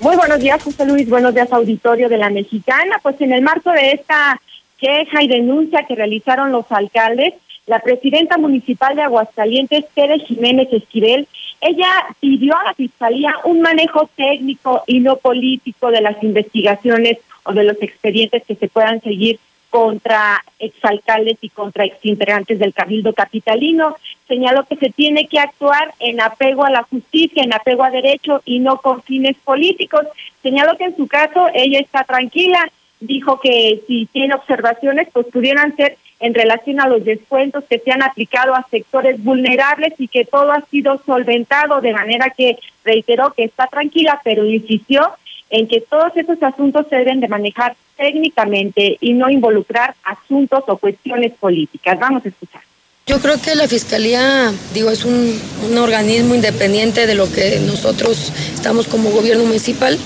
Muy 0.00 0.16
buenos 0.16 0.38
días, 0.38 0.62
José 0.62 0.84
Luis, 0.86 1.08
buenos 1.08 1.34
días, 1.34 1.50
auditorio 1.50 2.08
de 2.08 2.18
la 2.18 2.30
Mexicana. 2.30 2.98
Pues 3.02 3.20
en 3.20 3.32
el 3.32 3.42
marco 3.42 3.70
de 3.70 3.92
esta 3.92 4.40
queja 4.78 5.22
y 5.22 5.28
denuncia 5.28 5.86
que 5.86 5.94
realizaron 5.94 6.52
los 6.52 6.70
alcaldes, 6.70 7.34
la 7.66 7.80
presidenta 7.80 8.36
municipal 8.36 8.94
de 8.94 9.02
Aguascalientes, 9.02 9.86
Tere 9.94 10.18
Jiménez 10.18 10.68
Esquivel, 10.70 11.26
ella 11.60 11.88
pidió 12.20 12.56
a 12.56 12.64
la 12.64 12.74
Fiscalía 12.74 13.36
un 13.44 13.62
manejo 13.62 14.08
técnico 14.16 14.82
y 14.86 15.00
no 15.00 15.16
político 15.16 15.90
de 15.90 16.02
las 16.02 16.22
investigaciones 16.22 17.18
o 17.44 17.52
de 17.52 17.64
los 17.64 17.80
expedientes 17.80 18.42
que 18.46 18.54
se 18.54 18.68
puedan 18.68 19.00
seguir 19.00 19.38
contra 19.70 20.44
exalcaldes 20.58 21.38
y 21.40 21.48
contra 21.48 21.84
exintegrantes 21.84 22.58
del 22.58 22.74
Cabildo 22.74 23.12
Capitalino. 23.12 23.96
Señaló 24.28 24.64
que 24.66 24.76
se 24.76 24.90
tiene 24.90 25.26
que 25.26 25.40
actuar 25.40 25.92
en 25.98 26.20
apego 26.20 26.64
a 26.64 26.70
la 26.70 26.84
justicia, 26.84 27.42
en 27.42 27.52
apego 27.52 27.82
a 27.82 27.90
derecho 27.90 28.40
y 28.44 28.60
no 28.60 28.76
con 28.76 29.02
fines 29.02 29.36
políticos. 29.38 30.06
Señaló 30.42 30.76
que 30.76 30.84
en 30.84 30.96
su 30.96 31.08
caso 31.08 31.48
ella 31.54 31.80
está 31.80 32.04
tranquila, 32.04 32.70
dijo 33.06 33.40
que 33.40 33.82
si 33.86 34.06
tiene 34.06 34.34
observaciones, 34.34 35.08
pues 35.12 35.26
pudieran 35.26 35.74
ser 35.76 35.96
en 36.20 36.34
relación 36.34 36.80
a 36.80 36.88
los 36.88 37.04
descuentos 37.04 37.64
que 37.68 37.78
se 37.78 37.90
han 37.90 38.02
aplicado 38.02 38.54
a 38.54 38.66
sectores 38.70 39.22
vulnerables 39.22 39.94
y 39.98 40.08
que 40.08 40.24
todo 40.24 40.52
ha 40.52 40.64
sido 40.70 41.00
solventado, 41.04 41.80
de 41.80 41.92
manera 41.92 42.32
que 42.36 42.58
reiteró 42.84 43.32
que 43.32 43.44
está 43.44 43.66
tranquila, 43.66 44.20
pero 44.24 44.46
insistió 44.46 45.12
en 45.50 45.68
que 45.68 45.80
todos 45.80 46.16
esos 46.16 46.42
asuntos 46.42 46.86
se 46.88 46.96
deben 46.96 47.20
de 47.20 47.28
manejar 47.28 47.76
técnicamente 47.96 48.96
y 49.00 49.12
no 49.12 49.30
involucrar 49.30 49.94
asuntos 50.02 50.64
o 50.66 50.78
cuestiones 50.78 51.32
políticas. 51.32 51.98
Vamos 51.98 52.24
a 52.24 52.28
escuchar. 52.28 52.62
Yo 53.06 53.20
creo 53.20 53.40
que 53.40 53.54
la 53.54 53.68
Fiscalía, 53.68 54.50
digo, 54.72 54.90
es 54.90 55.04
un, 55.04 55.38
un 55.70 55.76
organismo 55.76 56.34
independiente 56.34 57.06
de 57.06 57.14
lo 57.14 57.30
que 57.30 57.60
nosotros 57.60 58.32
estamos 58.54 58.88
como 58.88 59.10
gobierno 59.10 59.44
municipal 59.44 59.98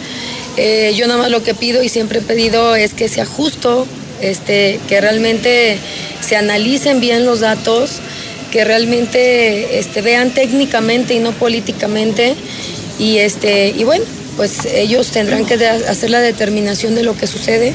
eh, 0.58 0.92
yo 0.96 1.06
nada 1.06 1.20
más 1.20 1.30
lo 1.30 1.42
que 1.44 1.54
pido 1.54 1.82
y 1.84 1.88
siempre 1.88 2.18
he 2.18 2.22
pedido 2.22 2.74
es 2.74 2.92
que 2.92 3.08
sea 3.08 3.24
justo, 3.24 3.86
este, 4.20 4.80
que 4.88 5.00
realmente 5.00 5.78
se 6.20 6.34
analicen 6.34 7.00
bien 7.00 7.24
los 7.24 7.40
datos, 7.40 8.00
que 8.50 8.64
realmente 8.64 9.78
este, 9.78 10.02
vean 10.02 10.32
técnicamente 10.32 11.14
y 11.14 11.20
no 11.20 11.30
políticamente. 11.32 12.34
Y, 12.98 13.18
este, 13.18 13.68
y 13.68 13.84
bueno, 13.84 14.04
pues 14.36 14.64
ellos 14.66 15.12
tendrán 15.12 15.46
que 15.46 15.54
hacer 15.64 16.10
la 16.10 16.20
determinación 16.20 16.96
de 16.96 17.04
lo 17.04 17.16
que 17.16 17.28
sucede. 17.28 17.74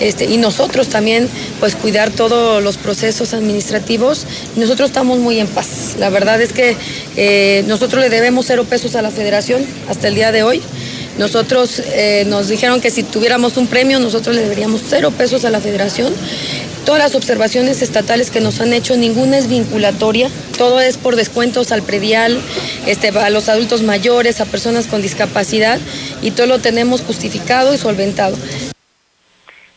Este, 0.00 0.24
y 0.26 0.36
nosotros 0.36 0.88
también 0.88 1.28
pues 1.58 1.74
cuidar 1.74 2.10
todos 2.10 2.62
los 2.62 2.76
procesos 2.76 3.32
administrativos 3.32 4.26
nosotros 4.54 4.90
estamos 4.90 5.18
muy 5.18 5.38
en 5.40 5.46
paz. 5.46 5.94
La 5.98 6.10
verdad 6.10 6.40
es 6.42 6.52
que 6.52 6.76
eh, 7.16 7.64
nosotros 7.66 8.02
le 8.02 8.10
debemos 8.10 8.46
cero 8.46 8.66
pesos 8.68 8.94
a 8.94 9.02
la 9.02 9.10
federación 9.10 9.64
hasta 9.88 10.08
el 10.08 10.14
día 10.16 10.32
de 10.32 10.42
hoy. 10.42 10.60
Nosotros 11.18 11.80
eh, 11.80 12.24
nos 12.26 12.48
dijeron 12.48 12.80
que 12.80 12.90
si 12.90 13.02
tuviéramos 13.02 13.56
un 13.56 13.66
premio, 13.66 13.98
nosotros 13.98 14.36
le 14.36 14.42
deberíamos 14.42 14.82
cero 14.86 15.10
pesos 15.16 15.44
a 15.44 15.50
la 15.50 15.60
federación. 15.60 16.12
Todas 16.84 17.00
las 17.00 17.14
observaciones 17.14 17.82
estatales 17.82 18.30
que 18.30 18.40
nos 18.40 18.60
han 18.60 18.72
hecho, 18.72 18.96
ninguna 18.96 19.38
es 19.38 19.48
vinculatoria, 19.48 20.30
todo 20.58 20.80
es 20.80 20.98
por 20.98 21.16
descuentos 21.16 21.72
al 21.72 21.82
predial, 21.82 22.38
este, 22.86 23.08
a 23.08 23.30
los 23.30 23.48
adultos 23.48 23.82
mayores, 23.82 24.40
a 24.40 24.44
personas 24.44 24.86
con 24.86 25.02
discapacidad, 25.02 25.80
y 26.22 26.30
todo 26.30 26.46
lo 26.46 26.58
tenemos 26.60 27.00
justificado 27.00 27.74
y 27.74 27.78
solventado. 27.78 28.36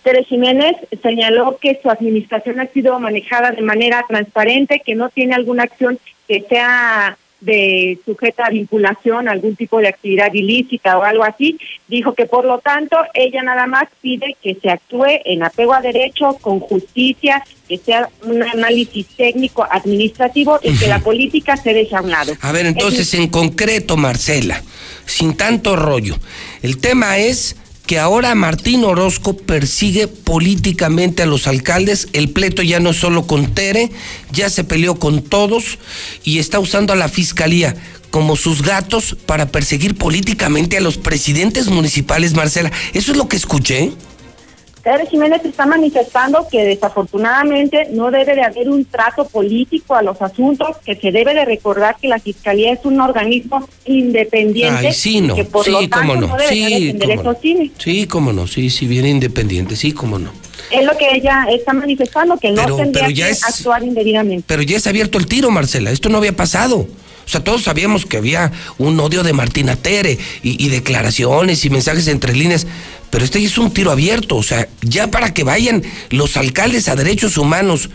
Tere 0.04 0.24
Jiménez 0.24 0.76
señaló 1.02 1.58
que 1.62 1.80
su 1.82 1.90
administración 1.90 2.60
ha 2.60 2.68
sido 2.68 3.00
manejada 3.00 3.52
de 3.52 3.62
manera 3.62 4.06
transparente, 4.08 4.82
que 4.86 4.96
no 4.96 5.10
tiene 5.10 5.36
alguna 5.36 5.64
acción 5.64 6.00
que 6.28 6.46
sea 6.48 7.18
de 7.42 8.00
sujeta 8.06 8.46
a 8.46 8.50
vinculación, 8.50 9.28
algún 9.28 9.56
tipo 9.56 9.80
de 9.80 9.88
actividad 9.88 10.34
ilícita 10.34 10.98
o 10.98 11.04
algo 11.04 11.24
así, 11.24 11.58
dijo 11.88 12.14
que 12.14 12.26
por 12.26 12.46
lo 12.46 12.60
tanto 12.60 12.98
ella 13.14 13.44
nada 13.44 13.68
más 13.68 13.86
pide 14.02 14.36
que 14.42 14.56
se 14.56 14.70
actúe 14.70 15.22
en 15.26 15.44
apego 15.44 15.74
a 15.74 15.82
derecho, 15.82 16.38
con 16.42 16.60
justicia, 16.60 17.44
que 17.68 17.78
sea 17.78 18.10
un 18.24 18.44
análisis 18.44 19.08
técnico, 19.16 19.66
administrativo 19.70 20.60
y 20.62 20.78
que 20.78 20.88
la 20.88 21.00
política 21.00 21.56
se 21.56 21.74
deje 21.74 21.96
a 21.96 22.02
un 22.02 22.12
lado. 22.12 22.34
A 22.42 22.52
ver, 22.52 22.66
entonces, 22.66 23.14
en 23.14 23.28
concreto, 23.28 23.96
Marcela, 23.96 24.62
sin 25.06 25.36
tanto 25.36 25.76
rollo, 25.76 26.16
el 26.62 26.80
tema 26.80 27.18
es 27.18 27.56
que 27.90 27.98
ahora 27.98 28.36
Martín 28.36 28.84
Orozco 28.84 29.36
persigue 29.36 30.08
políticamente 30.08 31.24
a 31.24 31.26
los 31.26 31.48
alcaldes. 31.48 32.08
El 32.14 32.30
pleito 32.30 32.62
ya 32.62 32.80
no 32.80 32.92
es 32.92 32.98
solo 32.98 33.26
con 33.26 33.56
Tere, 33.56 33.90
ya 34.32 34.52
se 34.52 34.64
peleó 34.64 35.00
con 35.00 35.24
todos 35.24 35.80
y 36.24 36.38
está 36.38 36.60
usando 36.60 36.94
a 36.94 36.96
la 36.96 37.10
fiscalía 37.10 37.76
como 38.12 38.36
sus 38.36 38.62
gatos 38.62 39.18
para 39.26 39.52
perseguir 39.52 39.96
políticamente 39.96 40.78
a 40.78 40.82
los 40.82 41.00
presidentes 41.00 41.70
municipales, 41.70 42.36
Marcela. 42.36 42.72
¿Eso 42.94 43.12
es 43.12 43.18
lo 43.18 43.28
que 43.28 43.38
escuché? 43.38 43.92
Tere 44.84 45.06
Jiménez 45.08 45.42
está 45.46 45.66
manifestando 45.66 46.48
que 46.50 46.64
desafortunadamente 46.64 47.88
no 47.92 48.12
debe 48.12 48.36
de 48.36 48.44
haber 48.44 48.70
un 48.70 48.86
trato 48.86 49.28
político 49.28 49.96
a 49.96 50.02
los 50.02 50.22
asuntos, 50.22 50.78
que 50.86 50.96
se 50.96 51.12
debe 51.12 51.34
de 51.34 51.46
recordar 51.46 51.98
que 52.02 52.08
la 52.08 52.20
Fiscalía 52.20 52.74
es 52.74 52.80
un 52.84 53.00
organismo 53.02 53.68
independiente 53.86 54.88
Ay, 54.88 54.94
sí, 54.94 55.22
no. 55.22 55.36
que 55.36 55.44
por 55.44 55.66
sí, 55.66 55.72
lo 55.72 55.80
tanto 55.90 55.98
cómo 56.00 56.16
no. 56.16 56.28
no 56.28 56.38
debe 56.38 56.50
sí, 56.50 56.64
defender 56.94 57.18
cómo 57.18 57.32
no. 57.32 57.40
Sí, 57.78 58.08
cómo 58.08 58.34
no. 58.34 58.48
Sí, 58.48 58.70
sí, 58.70 58.88
bien 58.88 59.06
independiente. 59.06 59.76
Sí, 59.76 59.92
cómo 59.92 60.18
no. 60.20 60.32
Es 60.72 60.86
lo 60.86 60.96
que 60.98 61.08
ella 61.16 61.46
está 61.50 61.74
manifestando, 61.74 62.38
que 62.38 62.52
no 62.52 62.64
Pero- 62.64 62.76
tendría 62.78 63.04
pero 63.06 63.16
ya 63.16 63.26
que 63.26 63.32
es- 63.32 63.44
actuar 63.44 63.84
indebidamente. 63.84 64.44
Pero 64.48 64.62
ya 64.62 64.80
se 64.80 64.90
ha 64.90 64.92
abierto 64.92 65.18
el 65.18 65.26
tiro, 65.28 65.50
Marcela. 65.52 65.92
Esto 65.92 66.10
no 66.10 66.18
había 66.20 66.36
pasado. 66.36 66.78
O 67.26 67.32
sea, 67.32 67.44
todos 67.44 67.62
sabíamos 67.64 68.08
que 68.08 68.18
había 68.18 68.52
un 68.80 69.00
odio 69.00 69.22
de 69.22 69.34
Martina 69.34 69.76
Tere 69.76 70.18
y, 70.42 70.64
y 70.66 70.70
declaraciones 70.70 71.64
y 71.64 71.70
mensajes 71.70 72.08
entre 72.08 72.34
líneas. 72.36 72.66
Pero 73.10 73.26
este 73.26 73.44
es 73.44 73.58
un 73.58 73.72
tiro 73.72 73.92
abierto. 73.92 74.36
O 74.36 74.44
sea, 74.44 74.68
ya 74.82 75.10
para 75.10 75.34
que 75.34 75.44
vayan 75.44 75.84
los 76.10 76.38
alcaldes 76.38 76.88
a 76.90 76.96
derechos 76.96 77.38
humanos, 77.38 77.90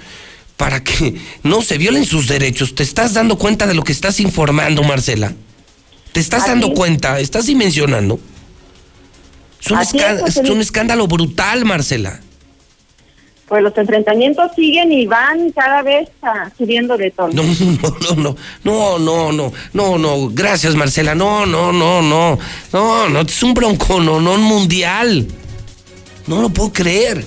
para 0.57 0.83
que 0.83 1.17
no 1.43 1.63
se 1.63 1.79
violen 1.79 2.05
sus 2.05 2.29
derechos. 2.29 2.75
¿Te 2.75 2.83
estás 2.83 3.15
dando 3.15 3.39
cuenta 3.39 3.67
de 3.67 3.75
lo 3.75 3.83
que 3.83 3.93
estás 3.93 4.21
informando, 4.21 4.83
Marcela? 4.83 5.35
¿Te 6.13 6.21
estás 6.21 6.47
dando 6.47 6.69
es. 6.69 6.75
cuenta? 6.75 7.19
¿Estás 7.21 7.47
dimensionando? 7.47 8.21
Es 9.61 9.71
un, 9.71 9.81
es, 9.81 10.37
un 10.37 10.61
escándalo 10.61 11.07
brutal, 11.09 11.65
Marcela. 11.65 12.21
Pues 13.55 13.63
los 13.63 13.79
enfrentamientos 13.79 14.51
siguen 14.57 14.91
y 14.91 15.07
van 15.07 15.53
cada 15.53 15.81
vez 15.83 16.09
ah, 16.25 16.51
subiendo 16.59 16.97
de 16.97 17.13
tono. 17.13 17.41
No, 18.17 18.35
no, 18.65 18.99
no, 18.99 18.99
no, 18.99 18.99
no, 18.99 19.33
no, 19.33 19.53
no, 19.73 19.97
no, 19.97 20.29
gracias 20.31 20.75
Marcela, 20.75 21.15
no, 21.15 21.47
no, 21.47 21.73
no, 21.73 22.03
no, 22.03 22.37
no, 22.73 23.09
no, 23.09 23.21
es 23.21 23.43
un 23.45 23.55
bronco, 23.55 24.01
no, 24.01 24.21
no, 24.21 24.33
un 24.33 24.43
mundial. 24.43 25.29
No 26.27 26.43
lo 26.43 26.49
puedo 26.49 26.73
creer. 26.73 27.25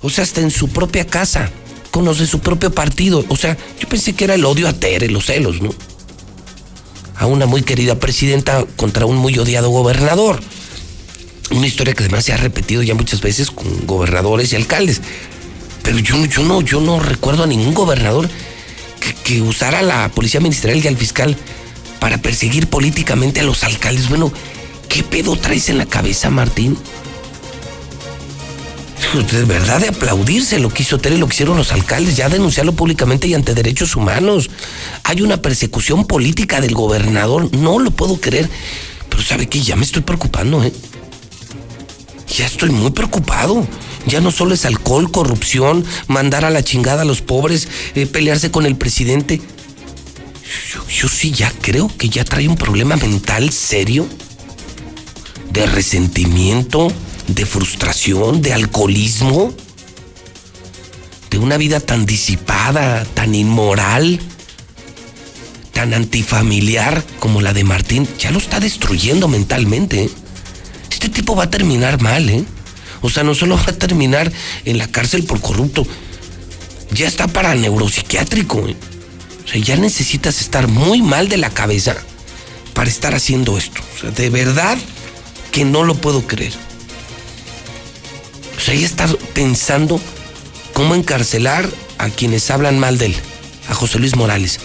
O 0.00 0.08
sea, 0.10 0.22
hasta 0.22 0.42
en 0.42 0.52
su 0.52 0.68
propia 0.68 1.04
casa, 1.04 1.50
con 1.90 2.04
los 2.04 2.20
de 2.20 2.28
su 2.28 2.38
propio 2.38 2.70
partido. 2.70 3.24
O 3.30 3.34
sea, 3.34 3.56
yo 3.80 3.88
pensé 3.88 4.12
que 4.12 4.22
era 4.22 4.34
el 4.34 4.44
odio 4.44 4.68
a 4.68 4.74
Tere, 4.74 5.08
los 5.08 5.26
celos, 5.26 5.60
¿no? 5.60 5.70
A 7.16 7.26
una 7.26 7.46
muy 7.46 7.62
querida 7.62 7.96
presidenta 7.96 8.64
contra 8.76 9.06
un 9.06 9.16
muy 9.16 9.36
odiado 9.40 9.70
gobernador. 9.70 10.38
Una 11.50 11.66
historia 11.66 11.94
que 11.94 12.04
además 12.04 12.24
se 12.24 12.32
ha 12.32 12.36
repetido 12.36 12.82
ya 12.82 12.94
muchas 12.94 13.20
veces 13.20 13.50
con 13.50 13.86
gobernadores 13.86 14.52
y 14.52 14.56
alcaldes. 14.56 15.00
Pero 15.82 15.98
yo, 15.98 16.24
yo 16.26 16.42
no, 16.42 16.60
yo 16.60 16.80
no 16.80 17.00
recuerdo 17.00 17.44
a 17.44 17.46
ningún 17.46 17.74
gobernador 17.74 18.28
que, 19.24 19.42
usara 19.42 19.80
a 19.80 19.82
la 19.82 20.08
policía 20.10 20.40
ministerial 20.40 20.84
y 20.84 20.88
al 20.88 20.96
fiscal 20.96 21.36
para 21.98 22.18
perseguir 22.18 22.68
políticamente 22.68 23.40
a 23.40 23.44
los 23.44 23.64
alcaldes. 23.64 24.08
Bueno, 24.08 24.32
¿qué 24.88 25.02
pedo 25.02 25.36
traes 25.36 25.68
en 25.68 25.78
la 25.78 25.86
cabeza, 25.86 26.30
Martín? 26.30 26.76
De 29.32 29.44
verdad 29.44 29.80
de 29.80 29.88
aplaudirse 29.88 30.60
lo 30.60 30.68
que 30.68 30.82
hizo 30.82 30.98
Tere, 30.98 31.18
lo 31.18 31.26
que 31.26 31.34
hicieron 31.34 31.56
los 31.56 31.72
alcaldes, 31.72 32.16
ya 32.16 32.28
denunciarlo 32.28 32.74
públicamente 32.74 33.26
y 33.26 33.34
ante 33.34 33.54
derechos 33.54 33.96
humanos. 33.96 34.50
Hay 35.02 35.22
una 35.22 35.42
persecución 35.42 36.06
política 36.06 36.60
del 36.60 36.74
gobernador, 36.74 37.52
no 37.56 37.80
lo 37.80 37.90
puedo 37.90 38.20
creer. 38.20 38.48
Pero 39.08 39.22
sabe 39.22 39.48
que 39.48 39.60
ya 39.60 39.74
me 39.74 39.84
estoy 39.84 40.02
preocupando, 40.02 40.62
¿eh? 40.62 40.72
Ya 42.36 42.46
estoy 42.46 42.70
muy 42.70 42.90
preocupado. 42.90 43.66
Ya 44.06 44.20
no 44.20 44.30
solo 44.30 44.54
es 44.54 44.64
alcohol, 44.64 45.10
corrupción, 45.10 45.84
mandar 46.06 46.44
a 46.44 46.50
la 46.50 46.62
chingada 46.62 47.02
a 47.02 47.04
los 47.04 47.20
pobres, 47.20 47.68
eh, 47.94 48.06
pelearse 48.06 48.50
con 48.50 48.66
el 48.66 48.76
presidente. 48.76 49.40
Yo, 50.72 50.86
yo 50.88 51.08
sí 51.08 51.32
ya 51.32 51.52
creo 51.60 51.90
que 51.98 52.08
ya 52.08 52.24
trae 52.24 52.48
un 52.48 52.56
problema 52.56 52.96
mental 52.96 53.50
serio 53.50 54.06
de 55.52 55.66
resentimiento, 55.66 56.92
de 57.26 57.46
frustración, 57.46 58.42
de 58.42 58.52
alcoholismo, 58.52 59.52
de 61.30 61.38
una 61.38 61.56
vida 61.56 61.80
tan 61.80 62.06
disipada, 62.06 63.04
tan 63.04 63.34
inmoral, 63.34 64.20
tan 65.72 65.94
antifamiliar 65.94 67.04
como 67.18 67.40
la 67.40 67.52
de 67.52 67.64
Martín. 67.64 68.08
Ya 68.18 68.30
lo 68.30 68.38
está 68.38 68.60
destruyendo 68.60 69.28
mentalmente. 69.28 70.04
¿eh? 70.04 70.10
Este 70.90 71.08
tipo 71.08 71.36
va 71.36 71.44
a 71.44 71.50
terminar 71.50 72.00
mal, 72.00 72.28
¿eh? 72.28 72.44
O 73.00 73.10
sea, 73.10 73.22
no 73.22 73.34
solo 73.34 73.56
va 73.56 73.64
a 73.68 73.72
terminar 73.72 74.30
en 74.64 74.78
la 74.78 74.86
cárcel 74.88 75.24
por 75.24 75.40
corrupto, 75.40 75.86
ya 76.92 77.06
está 77.06 77.28
para 77.28 77.54
neuropsiquiátrico, 77.54 78.68
¿eh? 78.68 78.76
O 79.44 79.48
sea, 79.48 79.60
ya 79.60 79.76
necesitas 79.76 80.40
estar 80.40 80.68
muy 80.68 81.02
mal 81.02 81.28
de 81.28 81.36
la 81.36 81.50
cabeza 81.50 81.96
para 82.74 82.90
estar 82.90 83.14
haciendo 83.14 83.56
esto. 83.58 83.80
O 83.96 84.00
sea, 84.00 84.10
de 84.10 84.30
verdad 84.30 84.76
que 85.50 85.64
no 85.64 85.84
lo 85.84 85.94
puedo 85.94 86.26
creer. 86.26 86.52
O 88.56 88.60
sea, 88.60 88.74
ya 88.74 88.86
está 88.86 89.08
pensando 89.32 90.00
cómo 90.72 90.94
encarcelar 90.94 91.68
a 91.98 92.10
quienes 92.10 92.50
hablan 92.50 92.78
mal 92.78 92.98
de 92.98 93.06
él, 93.06 93.16
a 93.68 93.74
José 93.74 93.98
Luis 93.98 94.16
Morales. 94.16 94.60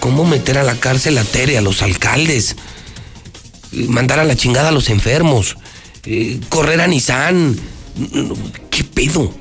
Cómo 0.00 0.24
meter 0.24 0.58
a 0.58 0.64
la 0.64 0.74
cárcel 0.76 1.18
a 1.18 1.24
Tere, 1.24 1.58
a 1.58 1.60
los 1.60 1.82
alcaldes 1.82 2.56
mandar 3.72 4.20
a 4.20 4.24
la 4.24 4.36
chingada 4.36 4.68
a 4.68 4.72
los 4.72 4.90
enfermos, 4.90 5.56
eh, 6.04 6.40
correr 6.48 6.80
a 6.80 6.86
Nissan. 6.86 7.58
¿Qué 8.70 8.84
pedo? 8.84 9.32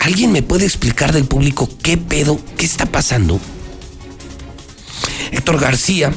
¿Alguien 0.00 0.32
me 0.32 0.42
puede 0.42 0.64
explicar 0.64 1.12
del 1.12 1.24
público 1.24 1.68
qué 1.82 1.96
pedo, 1.96 2.38
qué 2.56 2.66
está 2.66 2.86
pasando? 2.86 3.40
Héctor 5.30 5.60
García 5.60 6.12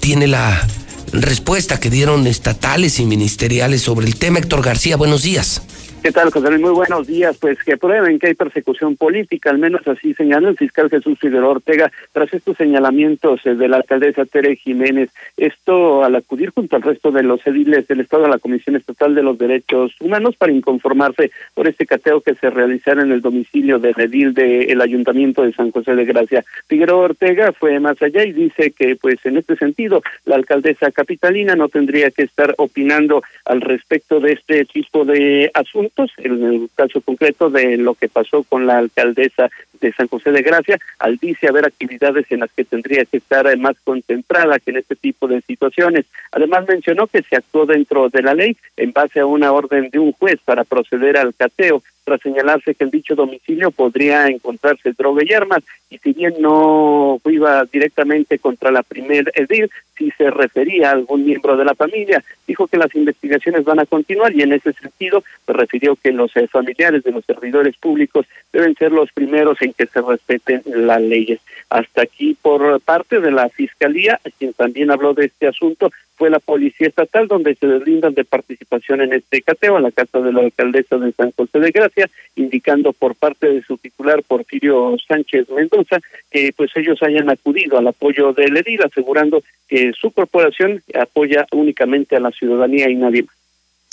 tiene 0.00 0.26
la 0.26 0.66
respuesta 1.12 1.80
que 1.80 1.90
dieron 1.90 2.26
estatales 2.26 3.00
y 3.00 3.06
ministeriales 3.06 3.82
sobre 3.82 4.06
el 4.06 4.16
tema. 4.16 4.38
Héctor 4.38 4.62
García, 4.62 4.96
buenos 4.96 5.22
días. 5.22 5.62
¿Qué 6.08 6.12
tal, 6.12 6.30
José 6.30 6.48
Luis? 6.48 6.62
Muy 6.62 6.70
buenos 6.70 7.06
días. 7.06 7.36
Pues 7.36 7.62
que 7.62 7.76
prueben 7.76 8.18
que 8.18 8.28
hay 8.28 8.34
persecución 8.34 8.96
política, 8.96 9.50
al 9.50 9.58
menos 9.58 9.86
así 9.86 10.14
señaló 10.14 10.48
el 10.48 10.56
fiscal 10.56 10.88
Jesús 10.88 11.18
Figueroa 11.18 11.50
Ortega 11.50 11.92
tras 12.14 12.32
estos 12.32 12.56
señalamientos 12.56 13.44
eh, 13.44 13.54
de 13.54 13.68
la 13.68 13.76
alcaldesa 13.76 14.24
Tere 14.24 14.56
Jiménez. 14.56 15.10
Esto 15.36 16.02
al 16.02 16.16
acudir 16.16 16.48
junto 16.48 16.76
al 16.76 16.82
resto 16.82 17.10
de 17.10 17.22
los 17.22 17.46
ediles 17.46 17.86
del 17.88 18.00
Estado 18.00 18.24
a 18.24 18.30
la 18.30 18.38
Comisión 18.38 18.76
Estatal 18.76 19.14
de 19.14 19.22
los 19.22 19.36
Derechos 19.36 19.92
Humanos 20.00 20.34
para 20.38 20.50
inconformarse 20.50 21.30
por 21.52 21.68
este 21.68 21.84
cateo 21.84 22.22
que 22.22 22.34
se 22.36 22.48
realizara 22.48 23.02
en 23.02 23.12
el 23.12 23.20
domicilio 23.20 23.78
del 23.78 24.00
edil 24.00 24.32
del 24.32 24.80
Ayuntamiento 24.80 25.42
de 25.42 25.52
San 25.52 25.72
José 25.72 25.94
de 25.94 26.06
Gracia. 26.06 26.42
Figueroa 26.68 27.04
Ortega 27.04 27.52
fue 27.52 27.80
más 27.80 28.00
allá 28.00 28.24
y 28.24 28.32
dice 28.32 28.70
que, 28.70 28.96
pues 28.96 29.18
en 29.24 29.36
este 29.36 29.56
sentido, 29.56 30.02
la 30.24 30.36
alcaldesa 30.36 30.90
capitalina 30.90 31.54
no 31.54 31.68
tendría 31.68 32.10
que 32.10 32.22
estar 32.22 32.54
opinando 32.56 33.22
al 33.44 33.60
respecto 33.60 34.20
de 34.20 34.32
este 34.32 34.64
tipo 34.64 35.04
de 35.04 35.50
asuntos, 35.52 35.97
en 36.18 36.44
el 36.44 36.70
caso 36.74 37.00
concreto 37.00 37.50
de 37.50 37.76
lo 37.76 37.94
que 37.94 38.08
pasó 38.08 38.42
con 38.42 38.66
la 38.66 38.78
alcaldesa 38.78 39.50
de 39.80 39.92
San 39.92 40.08
José 40.08 40.30
de 40.30 40.42
Gracia, 40.42 40.78
al 40.98 41.16
dice 41.18 41.48
haber 41.48 41.66
actividades 41.66 42.26
en 42.30 42.40
las 42.40 42.50
que 42.52 42.64
tendría 42.64 43.04
que 43.04 43.18
estar 43.18 43.46
eh, 43.46 43.56
más 43.56 43.76
concentrada 43.84 44.58
que 44.58 44.70
en 44.70 44.78
este 44.78 44.96
tipo 44.96 45.28
de 45.28 45.40
situaciones. 45.42 46.06
Además 46.32 46.66
mencionó 46.68 47.06
que 47.06 47.22
se 47.22 47.36
actuó 47.36 47.66
dentro 47.66 48.08
de 48.08 48.22
la 48.22 48.34
ley 48.34 48.56
en 48.76 48.92
base 48.92 49.20
a 49.20 49.26
una 49.26 49.52
orden 49.52 49.90
de 49.90 49.98
un 49.98 50.12
juez 50.12 50.38
para 50.44 50.64
proceder 50.64 51.16
al 51.16 51.34
cateo 51.34 51.82
tras 52.08 52.22
señalarse 52.22 52.74
que 52.74 52.84
en 52.84 52.90
dicho 52.90 53.14
domicilio 53.14 53.70
podría 53.70 54.28
encontrarse 54.28 54.94
droga 54.96 55.22
y 55.26 55.34
armas, 55.34 55.62
y 55.90 55.98
si 55.98 56.14
bien 56.14 56.36
no 56.40 57.20
iba 57.26 57.62
directamente 57.70 58.38
contra 58.38 58.70
la 58.70 58.82
primer 58.82 59.30
edil, 59.34 59.70
si 59.94 60.10
se 60.12 60.30
refería 60.30 60.88
a 60.88 60.92
algún 60.92 61.26
miembro 61.26 61.54
de 61.54 61.66
la 61.66 61.74
familia, 61.74 62.24
dijo 62.46 62.66
que 62.66 62.78
las 62.78 62.94
investigaciones 62.94 63.64
van 63.64 63.80
a 63.80 63.84
continuar 63.84 64.34
y 64.34 64.40
en 64.40 64.54
ese 64.54 64.72
sentido 64.72 65.22
se 65.44 65.52
refirió 65.52 65.96
que 65.96 66.12
los 66.12 66.34
eh, 66.36 66.48
familiares 66.48 67.04
de 67.04 67.12
los 67.12 67.26
servidores 67.26 67.76
públicos 67.76 68.24
deben 68.54 68.74
ser 68.76 68.92
los 68.92 69.12
primeros 69.12 69.60
en 69.60 69.74
que 69.74 69.84
se 69.84 70.00
respeten 70.00 70.62
las 70.64 71.02
leyes. 71.02 71.40
Hasta 71.68 72.02
aquí 72.02 72.38
por 72.40 72.80
parte 72.80 73.20
de 73.20 73.32
la 73.32 73.50
Fiscalía, 73.50 74.18
quien 74.38 74.54
también 74.54 74.90
habló 74.90 75.12
de 75.12 75.26
este 75.26 75.46
asunto, 75.46 75.90
fue 76.18 76.30
la 76.30 76.40
Policía 76.40 76.88
Estatal, 76.88 77.28
donde 77.28 77.54
se 77.54 77.66
deslindan 77.66 78.12
de 78.12 78.24
participación 78.24 79.00
en 79.00 79.12
este 79.12 79.40
cateo 79.40 79.76
a 79.76 79.80
la 79.80 79.92
casa 79.92 80.18
de 80.18 80.32
la 80.32 80.40
alcaldesa 80.40 80.96
de 80.96 81.12
San 81.12 81.32
José 81.32 81.60
de 81.60 81.70
Gracia 81.70 82.10
indicando 82.34 82.92
por 82.92 83.14
parte 83.14 83.48
de 83.48 83.62
su 83.62 83.78
titular 83.78 84.22
Porfirio 84.24 84.96
Sánchez 85.06 85.48
Mendoza 85.48 86.00
que 86.30 86.52
pues 86.56 86.70
ellos 86.74 86.98
hayan 87.02 87.30
acudido 87.30 87.78
al 87.78 87.86
apoyo 87.86 88.32
del 88.32 88.56
edil, 88.56 88.82
asegurando 88.82 89.42
que 89.68 89.92
su 89.98 90.10
corporación 90.10 90.82
apoya 91.00 91.46
únicamente 91.52 92.16
a 92.16 92.20
la 92.20 92.32
ciudadanía 92.32 92.90
y 92.90 92.96
nadie 92.96 93.22
más. 93.22 93.36